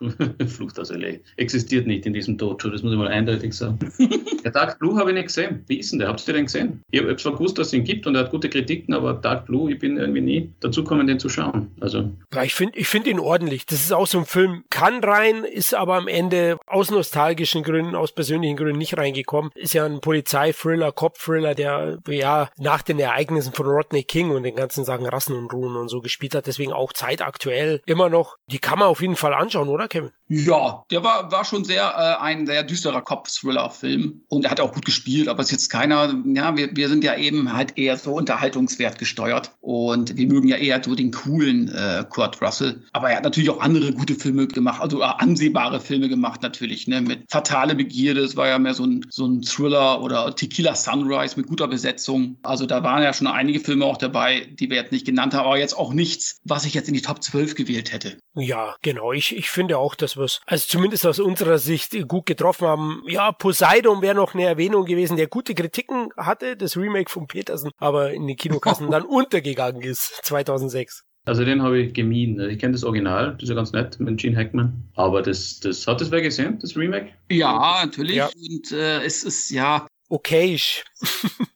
Flucht 0.46 0.78
aus 0.78 0.90
L.A. 0.90 1.18
existiert 1.36 1.86
nicht 1.86 2.06
in 2.06 2.12
diesem 2.12 2.36
Dojo, 2.36 2.70
das 2.70 2.82
muss 2.82 2.92
ich 2.92 2.98
mal 2.98 3.08
eindeutig 3.08 3.52
sagen. 3.54 3.78
der 4.44 4.50
Dark 4.50 4.78
Blue 4.78 4.98
habe 4.98 5.10
ich 5.10 5.14
nicht 5.14 5.26
gesehen. 5.26 5.64
Wie 5.66 5.78
ist 5.78 5.92
denn 5.92 6.00
der? 6.00 6.08
Habt 6.08 6.26
ihr 6.26 6.34
den 6.34 6.44
gesehen? 6.46 6.82
Ich 6.90 7.00
habe 7.00 7.16
zwar 7.16 7.32
gewusst, 7.32 7.58
dass 7.58 7.68
es 7.68 7.72
ihn 7.72 7.84
gibt 7.84 8.06
und 8.06 8.14
er 8.14 8.24
hat 8.24 8.30
gute 8.30 8.50
Kritiken, 8.50 8.94
aber 8.94 9.14
Dark 9.14 9.46
Blue, 9.46 9.72
ich 9.72 9.78
bin 9.78 9.96
irgendwie 9.96 10.20
nie 10.20 10.52
dazu 10.60 10.82
gekommen, 10.82 11.06
den 11.06 11.18
zu 11.18 11.28
schauen. 11.28 11.70
Also. 11.80 12.10
Ja, 12.32 12.42
ich 12.42 12.54
finde 12.54 12.78
ich 12.78 12.88
find 12.88 13.06
ihn 13.06 13.18
ordentlich. 13.18 13.66
Das 13.66 13.80
ist 13.80 13.92
auch 13.92 14.06
so 14.06 14.18
ein 14.18 14.26
Film, 14.26 14.64
kann 14.70 15.02
rein, 15.02 15.44
ist 15.44 15.74
aber 15.74 15.94
am 15.94 16.08
Ende 16.08 16.58
aus 16.66 16.90
nostalgischen 16.90 17.62
Gründen, 17.62 17.94
aus 17.94 18.12
persönlichen 18.12 18.56
Gründen 18.56 18.78
nicht 18.78 18.96
reingekommen. 18.96 19.50
Ist 19.54 19.74
ja 19.74 19.84
ein 19.84 20.00
Polizeithriller, 20.00 20.92
Cop-Thriller, 20.92 21.54
der 21.54 21.98
ja 22.08 22.48
nach 22.58 22.82
den 22.82 22.98
Ereignissen 22.98 23.52
von 23.52 23.66
Rodney 23.66 24.04
King 24.04 24.30
und 24.30 24.42
den 24.42 24.56
ganzen 24.56 24.84
Sachen 24.84 25.06
Rassenunruhen 25.06 25.76
und 25.76 25.88
so 25.88 26.00
gespielt 26.00 26.34
hat. 26.34 26.46
Deswegen 26.46 26.72
auch 26.72 26.92
zeitaktuell 26.92 27.80
immer 27.86 28.08
noch. 28.08 28.36
Die 28.50 28.58
kann 28.58 28.78
man 28.78 28.88
auf 28.88 29.00
jeden 29.00 29.16
Fall 29.16 29.34
anschauen, 29.34 29.68
oder 29.68 29.85
Kevin? 29.88 30.12
Ja, 30.28 30.84
der 30.90 31.04
war, 31.04 31.30
war 31.30 31.44
schon 31.44 31.64
sehr 31.64 31.84
äh, 31.84 32.22
ein 32.22 32.46
sehr 32.46 32.64
düsterer 32.64 33.02
Cop-Thriller-Film. 33.02 34.22
Und 34.28 34.44
er 34.44 34.50
hat 34.50 34.60
auch 34.60 34.72
gut 34.72 34.84
gespielt, 34.84 35.28
aber 35.28 35.40
es 35.40 35.46
ist 35.46 35.52
jetzt 35.52 35.68
keiner, 35.70 36.14
ja, 36.24 36.56
wir, 36.56 36.74
wir 36.74 36.88
sind 36.88 37.04
ja 37.04 37.16
eben 37.16 37.52
halt 37.52 37.78
eher 37.78 37.96
so 37.96 38.14
unterhaltungswert 38.14 38.98
gesteuert. 38.98 39.52
Und 39.60 40.16
wir 40.16 40.26
mögen 40.26 40.48
ja 40.48 40.56
eher 40.56 40.82
so 40.82 40.94
den 40.94 41.12
coolen 41.12 41.68
äh, 41.68 42.04
Kurt 42.08 42.42
Russell. 42.42 42.82
Aber 42.92 43.10
er 43.10 43.16
hat 43.18 43.24
natürlich 43.24 43.50
auch 43.50 43.60
andere 43.60 43.92
gute 43.92 44.14
Filme 44.14 44.48
gemacht, 44.48 44.80
also 44.80 45.00
äh, 45.00 45.04
ansehbare 45.04 45.80
Filme 45.80 46.08
gemacht 46.08 46.42
natürlich, 46.42 46.88
ne? 46.88 47.00
Mit 47.00 47.30
Fatale 47.30 47.74
Begierde, 47.74 48.22
das 48.22 48.36
war 48.36 48.48
ja 48.48 48.58
mehr 48.58 48.74
so 48.74 48.84
ein, 48.84 49.06
so 49.08 49.26
ein 49.26 49.42
Thriller 49.42 50.02
oder 50.02 50.34
Tequila 50.34 50.74
Sunrise 50.74 51.36
mit 51.36 51.46
guter 51.46 51.68
Besetzung. 51.68 52.38
Also 52.42 52.66
da 52.66 52.82
waren 52.82 53.02
ja 53.02 53.12
schon 53.12 53.28
einige 53.28 53.60
Filme 53.60 53.84
auch 53.84 53.96
dabei, 53.96 54.48
die 54.58 54.70
wir 54.70 54.76
jetzt 54.76 54.92
nicht 54.92 55.06
genannt 55.06 55.34
haben, 55.34 55.46
aber 55.46 55.58
jetzt 55.58 55.76
auch 55.76 55.92
nichts, 55.92 56.38
was 56.44 56.64
ich 56.64 56.74
jetzt 56.74 56.88
in 56.88 56.94
die 56.94 57.02
Top 57.02 57.22
12 57.22 57.54
gewählt 57.54 57.92
hätte. 57.92 58.18
Ja, 58.34 58.76
genau. 58.82 59.12
Ich, 59.12 59.34
ich 59.34 59.48
finde 59.48 59.78
auch, 59.78 59.94
dass 59.94 60.15
es, 60.24 60.40
also 60.46 60.64
zumindest 60.68 61.06
aus 61.06 61.18
unserer 61.18 61.58
Sicht, 61.58 61.96
gut 62.08 62.26
getroffen 62.26 62.66
haben. 62.66 63.02
Ja, 63.06 63.32
Poseidon 63.32 64.02
wäre 64.02 64.14
noch 64.14 64.34
eine 64.34 64.44
Erwähnung 64.44 64.84
gewesen, 64.84 65.16
der 65.16 65.28
gute 65.28 65.54
Kritiken 65.54 66.08
hatte, 66.16 66.56
das 66.56 66.76
Remake 66.76 67.10
von 67.10 67.26
Petersen, 67.26 67.70
aber 67.78 68.12
in 68.12 68.26
den 68.26 68.36
Kinokassen 68.36 68.90
dann 68.90 69.04
untergegangen 69.04 69.82
ist, 69.82 70.20
2006. 70.22 71.04
Also 71.26 71.44
den 71.44 71.62
habe 71.62 71.78
ich 71.80 71.92
gemieden. 71.92 72.38
Also 72.38 72.52
ich 72.52 72.58
kenne 72.58 72.72
das 72.72 72.84
Original, 72.84 73.32
das 73.32 73.44
ist 73.44 73.48
ja 73.48 73.54
ganz 73.56 73.72
nett 73.72 73.98
mit 73.98 74.18
Gene 74.18 74.36
Hackman. 74.36 74.84
Aber 74.94 75.22
das, 75.22 75.58
das 75.58 75.86
hat 75.86 76.00
das 76.00 76.12
wer 76.12 76.22
gesehen, 76.22 76.58
das 76.60 76.76
Remake? 76.76 77.08
Ja, 77.28 77.82
natürlich. 77.84 78.16
Ja. 78.16 78.26
Und 78.26 78.72
äh, 78.72 79.02
es 79.02 79.24
ist 79.24 79.50
ja 79.50 79.86
okayisch. 80.08 80.84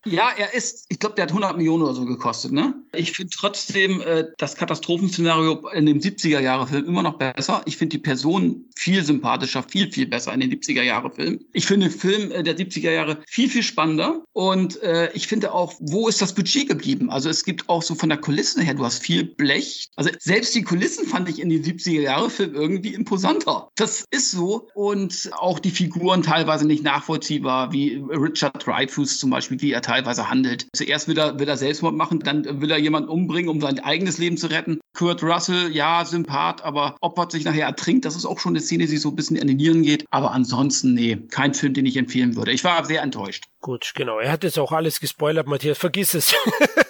Ja, 0.05 0.31
er 0.37 0.55
ist, 0.55 0.87
ich 0.89 0.99
glaube, 0.99 1.15
der 1.15 1.25
hat 1.25 1.31
100 1.31 1.57
Millionen 1.57 1.83
oder 1.83 1.95
so 1.95 2.05
gekostet, 2.05 2.53
ne? 2.53 2.75
Ich 2.93 3.12
finde 3.12 3.31
trotzdem 3.35 4.01
äh, 4.01 4.25
das 4.39 4.57
Katastrophenszenario 4.57 5.69
in 5.69 5.87
dem 5.87 6.01
70er-Jahre-Film 6.01 6.85
immer 6.87 7.03
noch 7.03 7.19
besser. 7.19 7.62
Ich 7.67 7.77
finde 7.77 7.97
die 7.97 8.03
Person 8.03 8.67
viel 8.77 9.05
sympathischer, 9.05 9.62
viel, 9.62 9.91
viel 9.91 10.07
besser 10.07 10.33
in 10.35 10.41
den 10.41 10.51
70er-Jahre-Filmen. 10.51 11.41
Ich 11.53 11.67
finde 11.67 11.89
den 11.89 11.99
Film 11.99 12.33
äh, 12.33 12.43
der 12.43 12.57
70er 12.57 12.91
Jahre 12.91 13.19
viel, 13.27 13.49
viel 13.49 13.62
spannender. 13.62 14.25
Und 14.33 14.83
äh, 14.83 15.11
ich 15.15 15.27
finde 15.27 15.53
auch, 15.53 15.75
wo 15.81 16.09
ist 16.09 16.21
das 16.21 16.35
Budget 16.35 16.69
geblieben? 16.69 17.11
Also 17.11 17.29
es 17.29 17.45
gibt 17.45 17.69
auch 17.69 17.83
so 17.83 17.95
von 17.95 18.09
der 18.09 18.19
Kulisse 18.19 18.62
her, 18.62 18.75
du 18.75 18.85
hast 18.85 19.03
viel 19.03 19.25
Blech. 19.25 19.89
Also 19.97 20.11
selbst 20.19 20.55
die 20.55 20.62
Kulissen 20.62 21.07
fand 21.07 21.29
ich 21.29 21.41
in 21.41 21.49
den 21.49 21.65
70er-Jahre-Filmen 21.65 22.55
irgendwie 22.55 22.95
imposanter. 22.95 23.69
Das 23.77 24.05
ist 24.11 24.33
so. 24.33 24.69
Und 24.75 25.31
auch 25.33 25.59
die 25.59 25.71
Figuren 25.71 26.23
teilweise 26.23 26.67
nicht 26.67 26.83
nachvollziehbar, 26.83 27.73
wie 27.73 28.03
Richard 28.11 28.67
Dreyfuss 28.67 29.19
zum 29.19 29.30
Beispiel, 29.31 29.61
wie 29.61 29.73
er 29.73 29.82
teilweise 29.82 30.31
handelt. 30.31 30.66
Zuerst 30.74 31.09
will 31.09 31.19
er, 31.19 31.39
will 31.39 31.48
er 31.48 31.57
Selbstmord 31.57 31.94
machen, 31.94 32.20
dann 32.20 32.61
will 32.61 32.70
er 32.70 32.78
jemanden 32.78 33.09
umbringen, 33.09 33.51
um 33.51 33.61
sein 33.61 33.78
eigenes 33.81 34.19
Leben 34.19 34.36
zu 34.36 34.48
retten. 34.48 34.81
Kurt 34.94 35.23
Russell, 35.23 35.70
ja, 35.74 36.05
Sympath, 36.05 36.62
aber 36.62 36.97
opfert 37.01 37.32
sich 37.32 37.44
nachher 37.44 37.66
ertrinkt. 37.66 38.05
Das 38.05 38.16
ist 38.16 38.27
auch 38.27 38.39
schon 38.39 38.52
eine 38.52 38.61
Szene, 38.61 38.86
die 38.86 38.97
so 38.97 39.11
ein 39.11 39.16
bisschen 39.16 39.40
an 39.40 39.47
die 39.47 39.55
Nieren 39.55 39.82
geht. 39.82 40.05
Aber 40.11 40.32
ansonsten, 40.32 40.94
nee, 40.94 41.16
kein 41.31 41.55
Film, 41.55 41.74
den 41.74 41.86
ich 41.86 41.97
empfehlen 41.97 42.36
würde. 42.36 42.52
Ich 42.52 42.65
war 42.65 42.85
sehr 42.85 43.02
enttäuscht. 43.02 43.44
Gut, 43.61 43.93
genau. 43.94 44.19
Er 44.19 44.32
hat 44.32 44.44
jetzt 44.44 44.59
auch 44.59 44.73
alles 44.73 45.01
gespoilert, 45.01 45.47
Matthias. 45.47 45.78
Vergiss 45.78 46.15
es. 46.15 46.35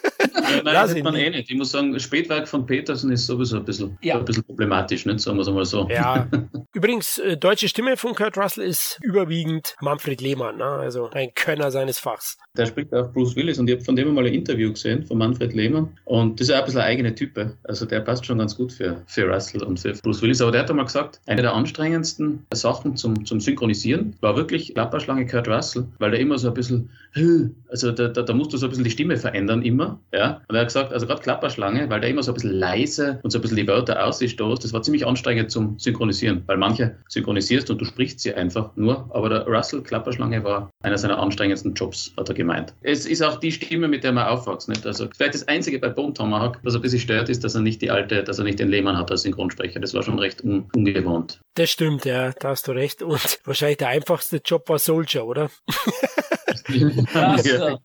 Nein, 0.65 0.75
das 0.75 1.03
man 1.03 1.15
eh 1.15 1.31
nicht. 1.31 1.51
Ich 1.51 1.57
muss 1.57 1.71
sagen, 1.71 1.99
Spätwerk 1.99 2.49
von 2.49 2.67
Petersen 2.67 3.11
ist 3.13 3.27
sowieso 3.27 3.57
ein 3.57 3.65
bisschen, 3.65 3.99
ja. 4.03 4.19
ein 4.19 4.25
bisschen 4.25 4.45
problematisch, 4.45 5.07
nicht? 5.07 5.21
sagen 5.21 5.37
wir 5.37 5.43
es 5.43 5.51
mal 5.51 5.65
so. 5.65 5.89
Ja. 5.89 6.29
Übrigens, 6.73 7.19
äh, 7.19 7.37
deutsche 7.37 7.69
Stimme 7.69 7.97
von 7.97 8.15
Kurt 8.15 8.37
Russell 8.39 8.65
ist 8.65 8.99
überwiegend 9.03 9.75
Manfred 9.81 10.21
Lehmann, 10.21 10.59
ne? 10.59 10.65
also 10.65 11.11
ein 11.11 11.35
Könner 11.35 11.71
seines 11.71 11.99
Fachs. 11.99 12.39
Der 12.57 12.67
spricht 12.67 12.95
auch 12.95 13.13
Bruce 13.13 13.37
Willis 13.37 13.59
und 13.59 13.69
ich 13.69 13.77
habe 13.77 13.85
von 13.85 13.97
dem 13.97 14.15
mal 14.15 14.27
ein 14.27 14.33
Interview 14.33 14.71
gesehen, 14.71 15.05
von 15.05 15.19
Manfred 15.19 15.53
Lehmann. 15.55 15.97
Und 16.05 16.41
das 16.41 16.49
ist 16.49 16.55
auch 16.55 16.61
ein 16.61 16.65
bisschen 16.65 16.81
eine 16.81 16.89
eigene 16.89 17.15
Type. 17.15 17.57
Also 17.65 17.87
der 17.87 18.01
passt 18.01 18.27
schon 18.27 18.39
ganz 18.39 18.57
gut 18.57 18.73
für, 18.73 19.03
für 19.07 19.29
Russell 19.29 19.63
und 19.63 19.81
für 19.81 19.93
Bruce 19.95 20.23
Willis. 20.23 20.41
Aber 20.41 20.53
der 20.53 20.63
hat 20.63 20.71
einmal 20.71 20.85
gesagt, 20.85 21.21
eine 21.27 21.43
der 21.43 21.55
anstrengendsten 21.55 22.47
Sachen 22.53 22.97
zum, 22.97 23.25
zum 23.25 23.41
Synchronisieren 23.41 24.17
war 24.21 24.37
wirklich 24.37 24.75
Klapperschlange 24.75 25.27
Kurt 25.27 25.49
Russell, 25.49 25.87
weil 25.99 26.13
der 26.13 26.21
immer 26.21 26.39
so 26.39 26.49
ein 26.49 26.55
bisschen, 26.55 26.91
also 27.69 27.93
da, 27.93 28.09
da, 28.09 28.23
da 28.23 28.33
musst 28.33 28.53
du 28.53 28.57
so 28.57 28.67
ein 28.67 28.71
bisschen 28.71 28.85
die 28.85 28.91
Stimme 28.91 29.17
verändern 29.17 29.63
immer. 29.63 30.01
Ja? 30.13 30.40
Und 30.49 30.55
er 30.55 30.63
hat 30.63 30.69
gesagt, 30.69 30.93
also 30.93 31.07
gerade 31.07 31.23
Klapperschlange, 31.23 31.89
weil 31.91 32.01
der 32.01 32.11
immer 32.11 32.23
so 32.23 32.33
ein 32.33 32.35
bisschen 32.35 32.53
leise 32.53 33.21
und 33.23 33.31
so 33.31 33.39
ein 33.39 33.43
bisschen 33.43 33.57
die 33.57 33.67
Wörter 33.67 34.05
ausstoßt, 34.05 34.65
das 34.65 34.73
war 34.73 34.83
ziemlich 34.83 35.07
anstrengend 35.07 35.51
zum 35.51 35.79
Synchronisieren, 35.79 36.43
weil 36.47 36.57
manche 36.57 36.97
synchronisierst 37.09 37.71
und 37.71 37.81
du 37.81 37.85
sprichst 37.85 38.21
sie 38.21 38.35
einfach 38.35 38.71
nur. 38.77 39.09
Aber 39.15 39.29
der 39.29 39.47
Russell 39.47 39.83
Klapperschlange 39.83 40.43
war 40.45 40.71
einer 40.83 40.99
seiner 40.99 41.19
anstrengendsten 41.19 41.75
Jobs, 41.75 42.13
hat 42.17 42.29
er 42.29 42.35
gemeint. 42.35 42.75
Es 42.83 43.07
ist 43.07 43.23
auch 43.23 43.39
die 43.39 43.53
Stimme, 43.53 43.89
mit 43.89 44.05
der 44.05 44.13
man 44.13 44.27
aufwächst. 44.29 44.69
Nicht? 44.69 44.87
Also 44.87 45.09
vielleicht 45.15 45.35
das 45.35 45.49
Einzige 45.49 45.79
bei 45.79 45.89
Bone 45.89 46.15
Tomahawk, 46.15 46.59
was 46.63 46.75
ein 46.75 46.81
bisschen 46.81 47.01
stört, 47.01 47.29
ist, 47.29 47.45
dass 47.45 47.55
er 47.55 47.61
nicht 47.61 47.83
die 47.83 47.91
alte, 47.91 48.23
dass 48.23 48.39
er 48.39 48.45
nicht 48.45 48.59
den 48.59 48.69
Lehmann 48.69 48.97
hat 48.97 49.11
als 49.11 49.23
Synchronsprecher. 49.23 49.81
Das 49.81 49.95
war 49.95 50.03
schon 50.03 50.19
recht 50.19 50.43
un 50.45 50.69
ungewohnt. 50.75 51.41
Das 51.55 51.71
stimmt, 51.71 52.05
ja, 52.05 52.33
da 52.33 52.51
hast 52.51 52.69
du 52.69 52.73
recht. 52.73 53.03
Und 53.03 53.41
wahrscheinlich 53.45 53.79
der 53.79 53.89
einfachste 53.89 54.41
Job 54.45 54.69
war 54.69 54.79
Soldier, 54.79 55.27
oder? 55.27 55.51
ja, 57.15 57.39
Sir. 57.39 57.81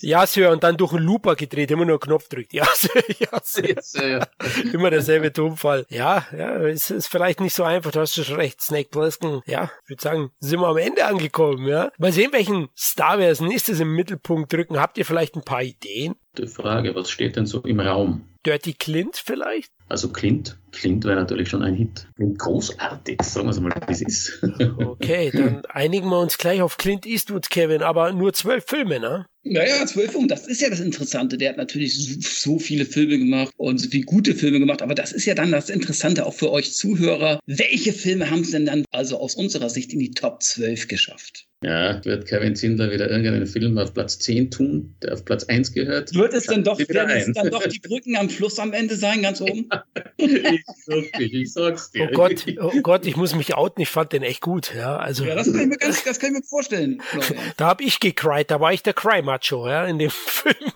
ja, 0.00 0.26
Sir, 0.26 0.50
und 0.50 0.62
dann 0.62 0.76
durch 0.76 0.92
einen 0.92 1.04
Looper 1.04 1.34
gedreht, 1.36 1.70
immer 1.70 1.84
nur 1.84 1.94
einen 1.94 2.00
Knopf 2.00 2.28
drückt. 2.28 2.52
Ja, 2.54 2.66
Sir, 2.74 3.02
ja, 3.18 3.40
Sir. 3.42 3.68
Ja, 3.74 3.82
Sir. 3.82 4.26
immer 4.72 4.90
derselbe 4.90 5.32
Tonfall. 5.32 5.86
Ja, 5.88 6.26
ja, 6.36 6.56
es 6.62 6.90
ist 6.90 7.08
vielleicht 7.08 7.40
nicht 7.40 7.54
so 7.54 7.64
einfach, 7.64 7.90
du 7.90 8.00
hast 8.00 8.14
schon 8.14 8.36
recht. 8.36 8.60
Snake 8.60 8.88
Plissken, 8.90 9.42
ja, 9.46 9.70
ich 9.84 9.90
würde 9.90 10.02
sagen, 10.02 10.30
sind 10.40 10.60
wir 10.60 10.68
am 10.68 10.76
Ende 10.76 11.04
angekommen, 11.04 11.66
ja. 11.66 11.90
Mal 11.98 12.12
sehen, 12.12 12.32
welchen 12.32 12.68
Star 12.76 13.18
wir 13.18 13.26
als 13.26 13.40
nächstes 13.40 13.80
im 13.80 13.94
Mittelpunkt 13.94 14.52
drücken. 14.52 14.78
Habt 14.78 14.98
ihr 14.98 15.04
vielleicht 15.04 15.34
ein 15.36 15.42
paar 15.42 15.62
Ideen? 15.62 16.14
Die 16.38 16.46
Frage, 16.46 16.94
was 16.94 17.10
steht 17.10 17.36
denn 17.36 17.46
so 17.46 17.60
im 17.60 17.80
Raum? 17.80 18.33
Dirty 18.44 18.74
Clint 18.74 19.16
vielleicht? 19.16 19.72
Also 19.88 20.08
Clint, 20.08 20.58
Clint 20.72 21.04
wäre 21.04 21.16
natürlich 21.16 21.48
schon 21.48 21.62
ein 21.62 21.74
Hit. 21.74 22.08
Klingt 22.16 22.38
großartig, 22.38 23.22
sagen 23.22 23.46
wir 23.46 23.50
es 23.50 23.60
mal, 23.60 23.72
wie 23.86 23.92
es 23.92 24.02
ist. 24.02 24.42
okay, 24.78 25.30
dann 25.32 25.64
einigen 25.66 26.08
wir 26.08 26.18
uns 26.18 26.38
gleich 26.38 26.62
auf 26.62 26.78
Clint 26.78 27.06
Eastwood, 27.06 27.50
Kevin, 27.50 27.82
aber 27.82 28.12
nur 28.12 28.32
zwölf 28.32 28.64
Filme, 28.66 28.98
ne? 28.98 29.26
Naja, 29.42 29.84
zwölf 29.86 30.12
Filme, 30.12 30.26
das 30.26 30.46
ist 30.46 30.62
ja 30.62 30.70
das 30.70 30.80
Interessante. 30.80 31.36
Der 31.36 31.50
hat 31.50 31.58
natürlich 31.58 31.94
so, 31.94 32.18
so, 32.20 32.58
viele 32.58 32.86
Filme 32.86 33.18
gemacht 33.18 33.52
und 33.56 33.78
so 33.78 33.90
viele 33.90 34.04
gute 34.04 34.34
Filme 34.34 34.58
gemacht, 34.58 34.80
aber 34.80 34.94
das 34.94 35.12
ist 35.12 35.26
ja 35.26 35.34
dann 35.34 35.52
das 35.52 35.68
Interessante 35.68 36.24
auch 36.24 36.34
für 36.34 36.50
euch 36.50 36.74
Zuhörer. 36.74 37.40
Welche 37.46 37.92
Filme 37.92 38.30
haben 38.30 38.40
es 38.40 38.52
denn 38.52 38.66
dann 38.66 38.84
also 38.90 39.18
aus 39.18 39.34
unserer 39.34 39.68
Sicht 39.68 39.92
in 39.92 39.98
die 39.98 40.12
Top 40.12 40.42
12 40.42 40.88
geschafft? 40.88 41.46
Ja, 41.64 42.04
wird 42.04 42.26
Kevin 42.28 42.54
Zindler 42.54 42.90
wieder 42.90 43.08
irgendeinen 43.08 43.46
Film 43.46 43.78
auf 43.78 43.94
Platz 43.94 44.18
10 44.18 44.50
tun, 44.50 44.94
der 45.02 45.14
auf 45.14 45.24
Platz 45.24 45.44
1 45.44 45.72
gehört? 45.72 46.14
Wird 46.14 46.34
es 46.34 46.44
dann 46.44 46.62
doch, 46.62 46.78
werden 46.78 47.10
es 47.10 47.32
dann 47.32 47.50
doch 47.50 47.66
die 47.66 47.78
Brücken 47.78 48.16
am 48.16 48.28
Fluss 48.28 48.58
am 48.58 48.74
Ende 48.74 48.96
sein, 48.96 49.22
ganz 49.22 49.40
oben? 49.40 49.70
ich, 50.18 50.62
sag's 50.84 51.10
dir, 51.12 51.32
ich 51.32 51.52
sag's 51.52 51.90
dir. 51.90 52.10
Oh 52.10 52.14
Gott, 52.14 52.44
oh 52.60 52.80
Gott, 52.82 53.06
ich 53.06 53.16
muss 53.16 53.34
mich 53.34 53.54
outen, 53.54 53.80
ich 53.80 53.88
fand 53.88 54.12
den 54.12 54.22
echt 54.22 54.42
gut. 54.42 54.74
Ja, 54.76 54.98
also, 54.98 55.24
ja 55.24 55.34
das, 55.34 55.50
kann 55.50 55.62
ich 55.62 55.66
mir 55.68 55.78
ganz, 55.78 56.04
das 56.04 56.18
kann 56.18 56.34
ich 56.34 56.40
mir 56.40 56.46
vorstellen. 56.46 57.00
da 57.56 57.64
habe 57.64 57.82
ich 57.82 57.98
gecried, 57.98 58.50
da 58.50 58.60
war 58.60 58.74
ich 58.74 58.82
der 58.82 58.92
Cry-Macho 58.92 59.66
ja, 59.66 59.86
in 59.86 59.98
dem 59.98 60.10
Film. 60.14 60.70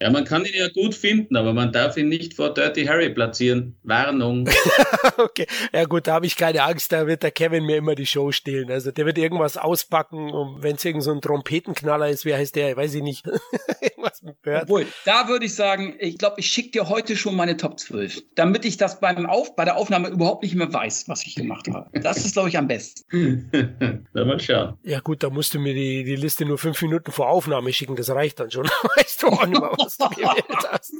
Ja, 0.00 0.10
man 0.10 0.24
kann 0.24 0.44
ihn 0.44 0.54
ja 0.54 0.68
gut 0.68 0.94
finden, 0.94 1.36
aber 1.36 1.52
man 1.52 1.72
darf 1.72 1.96
ihn 1.96 2.08
nicht 2.08 2.34
vor 2.34 2.52
Dirty 2.52 2.84
Harry 2.86 3.10
platzieren. 3.10 3.76
Warnung. 3.82 4.48
okay, 5.18 5.46
ja 5.72 5.84
gut, 5.84 6.06
da 6.06 6.14
habe 6.14 6.26
ich 6.26 6.36
keine 6.36 6.62
Angst, 6.62 6.92
da 6.92 7.06
wird 7.06 7.22
der 7.22 7.30
Kevin 7.30 7.64
mir 7.64 7.76
immer 7.76 7.94
die 7.94 8.06
Show 8.06 8.32
stehlen. 8.32 8.70
Also 8.70 8.90
der 8.90 9.06
wird 9.06 9.18
irgendwas 9.18 9.56
auspacken 9.56 10.30
und 10.30 10.62
wenn 10.62 10.76
es 10.76 10.84
irgend 10.84 11.04
so 11.04 11.12
ein 11.12 11.20
Trompetenknaller 11.20 12.08
ist, 12.08 12.24
wie 12.24 12.34
heißt 12.34 12.56
der, 12.56 12.76
weiß 12.76 12.94
ich 12.94 13.02
nicht. 13.02 13.24
irgendwas 13.80 14.22
mit 14.22 14.42
Bird. 14.42 14.64
Obwohl, 14.64 14.86
da 15.04 15.28
würde 15.28 15.46
ich 15.46 15.54
sagen, 15.54 15.94
ich 15.98 16.18
glaube, 16.18 16.36
ich 16.38 16.46
schicke 16.46 16.72
dir 16.72 16.88
heute 16.88 17.16
schon 17.16 17.36
meine 17.36 17.56
Top 17.56 17.78
12, 17.78 18.22
damit 18.34 18.64
ich 18.64 18.76
das 18.76 19.00
beim 19.00 19.26
Auf, 19.26 19.56
bei 19.56 19.64
der 19.64 19.76
Aufnahme 19.76 20.08
überhaupt 20.08 20.42
nicht 20.42 20.54
mehr 20.54 20.72
weiß, 20.72 21.08
was 21.08 21.24
ich 21.26 21.34
gemacht 21.34 21.68
habe. 21.72 21.88
Das 22.00 22.24
ist, 22.24 22.34
glaube 22.34 22.48
ich, 22.48 22.58
am 22.58 22.68
besten. 22.68 23.50
Na, 24.12 24.24
mal 24.24 24.40
schauen. 24.40 24.76
Ja 24.82 25.00
gut, 25.00 25.22
da 25.22 25.30
musst 25.30 25.54
du 25.54 25.58
mir 25.58 25.74
die, 25.74 26.04
die 26.04 26.16
Liste 26.16 26.44
nur 26.44 26.58
fünf 26.58 26.80
Minuten 26.82 27.12
vor 27.12 27.28
Aufnahme 27.28 27.72
schicken, 27.72 27.96
das 27.96 28.10
reicht 28.10 28.40
dann 28.40 28.50
schon. 28.50 28.66
weißt 28.96 29.22
du 29.22 29.28
auch 29.28 29.46
nicht 29.46 29.60
mehr, 29.60 29.72
was 29.84 29.96
du 29.96 30.08
gewählt 30.08 30.44
hast. 30.70 30.92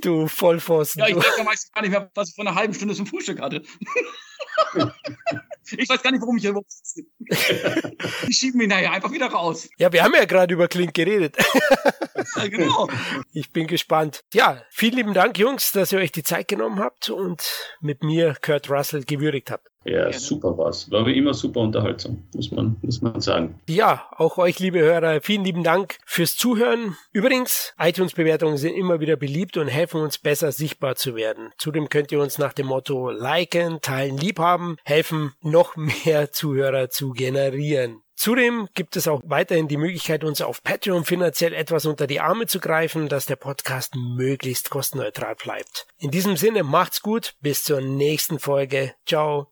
Du 0.00 0.28
Vollpfosten. 0.28 1.00
Ja, 1.00 1.08
ich 1.08 1.16
weiß 1.16 1.36
ja 1.38 1.44
meistens 1.44 1.72
gar 1.72 1.82
nicht 1.82 1.90
mehr, 1.90 2.10
was 2.14 2.30
ich 2.30 2.34
vor 2.34 2.46
einer 2.46 2.54
halben 2.54 2.74
Stunde 2.74 2.94
zum 2.94 3.06
Frühstück 3.06 3.40
hatte. 3.40 3.62
ich 5.76 5.88
weiß 5.88 6.02
gar 6.02 6.10
nicht, 6.10 6.20
warum 6.20 6.36
ich 6.36 6.42
hier 6.42 6.50
überhaupt 6.50 6.72
sitze. 6.72 7.04
Die 8.26 8.32
schieben 8.32 8.58
mich 8.58 8.68
nachher 8.68 8.92
einfach 8.92 9.12
wieder 9.12 9.26
raus. 9.28 9.68
Ja, 9.78 9.92
wir 9.92 10.02
haben 10.02 10.14
ja 10.14 10.24
gerade 10.24 10.54
über 10.54 10.68
Klink 10.68 10.94
geredet. 10.94 11.36
ja, 12.36 12.48
genau. 12.48 12.88
Ich 13.32 13.52
bin 13.52 13.66
gespannt. 13.66 14.22
Ja, 14.32 14.62
vielen 14.70 14.96
lieben 14.96 15.14
Dank, 15.14 15.38
Jungs, 15.38 15.72
dass 15.72 15.92
ihr 15.92 15.98
euch 15.98 16.12
die 16.12 16.22
Zeit 16.22 16.48
genommen 16.48 16.80
habt 16.80 17.10
und 17.10 17.42
mit 17.80 18.02
mir 18.02 18.36
Kurt 18.40 18.70
Russell 18.70 19.04
gewürdigt 19.04 19.50
habt. 19.50 19.71
Ja, 19.84 20.02
Gerne. 20.02 20.12
super 20.12 20.56
war's. 20.56 20.90
War 20.90 21.06
wie 21.06 21.16
immer 21.16 21.34
super 21.34 21.60
unterhaltsam, 21.60 22.22
muss 22.34 22.50
man, 22.50 22.76
muss 22.82 23.02
man 23.02 23.20
sagen. 23.20 23.60
Ja, 23.68 24.06
auch 24.16 24.38
euch, 24.38 24.58
liebe 24.58 24.80
Hörer, 24.80 25.20
vielen 25.20 25.44
lieben 25.44 25.64
Dank 25.64 25.98
fürs 26.04 26.36
Zuhören. 26.36 26.96
Übrigens, 27.12 27.74
iTunes-Bewertungen 27.78 28.56
sind 28.56 28.74
immer 28.74 29.00
wieder 29.00 29.16
beliebt 29.16 29.56
und 29.56 29.68
helfen 29.68 30.00
uns 30.00 30.18
besser 30.18 30.52
sichtbar 30.52 30.94
zu 30.94 31.16
werden. 31.16 31.50
Zudem 31.58 31.88
könnt 31.88 32.12
ihr 32.12 32.20
uns 32.20 32.38
nach 32.38 32.52
dem 32.52 32.66
Motto 32.66 33.10
liken, 33.10 33.80
teilen, 33.80 34.16
liebhaben, 34.16 34.76
helfen, 34.84 35.32
noch 35.42 35.76
mehr 36.04 36.30
Zuhörer 36.32 36.90
zu 36.90 37.10
generieren. 37.10 38.02
Zudem 38.14 38.68
gibt 38.74 38.94
es 38.94 39.08
auch 39.08 39.20
weiterhin 39.24 39.66
die 39.66 39.76
Möglichkeit, 39.76 40.22
uns 40.22 40.42
auf 40.42 40.62
Patreon 40.62 41.04
finanziell 41.04 41.52
etwas 41.52 41.86
unter 41.86 42.06
die 42.06 42.20
Arme 42.20 42.46
zu 42.46 42.60
greifen, 42.60 43.08
dass 43.08 43.26
der 43.26 43.34
Podcast 43.34 43.96
möglichst 43.96 44.70
kostenneutral 44.70 45.34
bleibt. 45.34 45.88
In 45.98 46.12
diesem 46.12 46.36
Sinne 46.36 46.62
macht's 46.62 47.02
gut, 47.02 47.34
bis 47.40 47.64
zur 47.64 47.80
nächsten 47.80 48.38
Folge. 48.38 48.94
Ciao. 49.06 49.51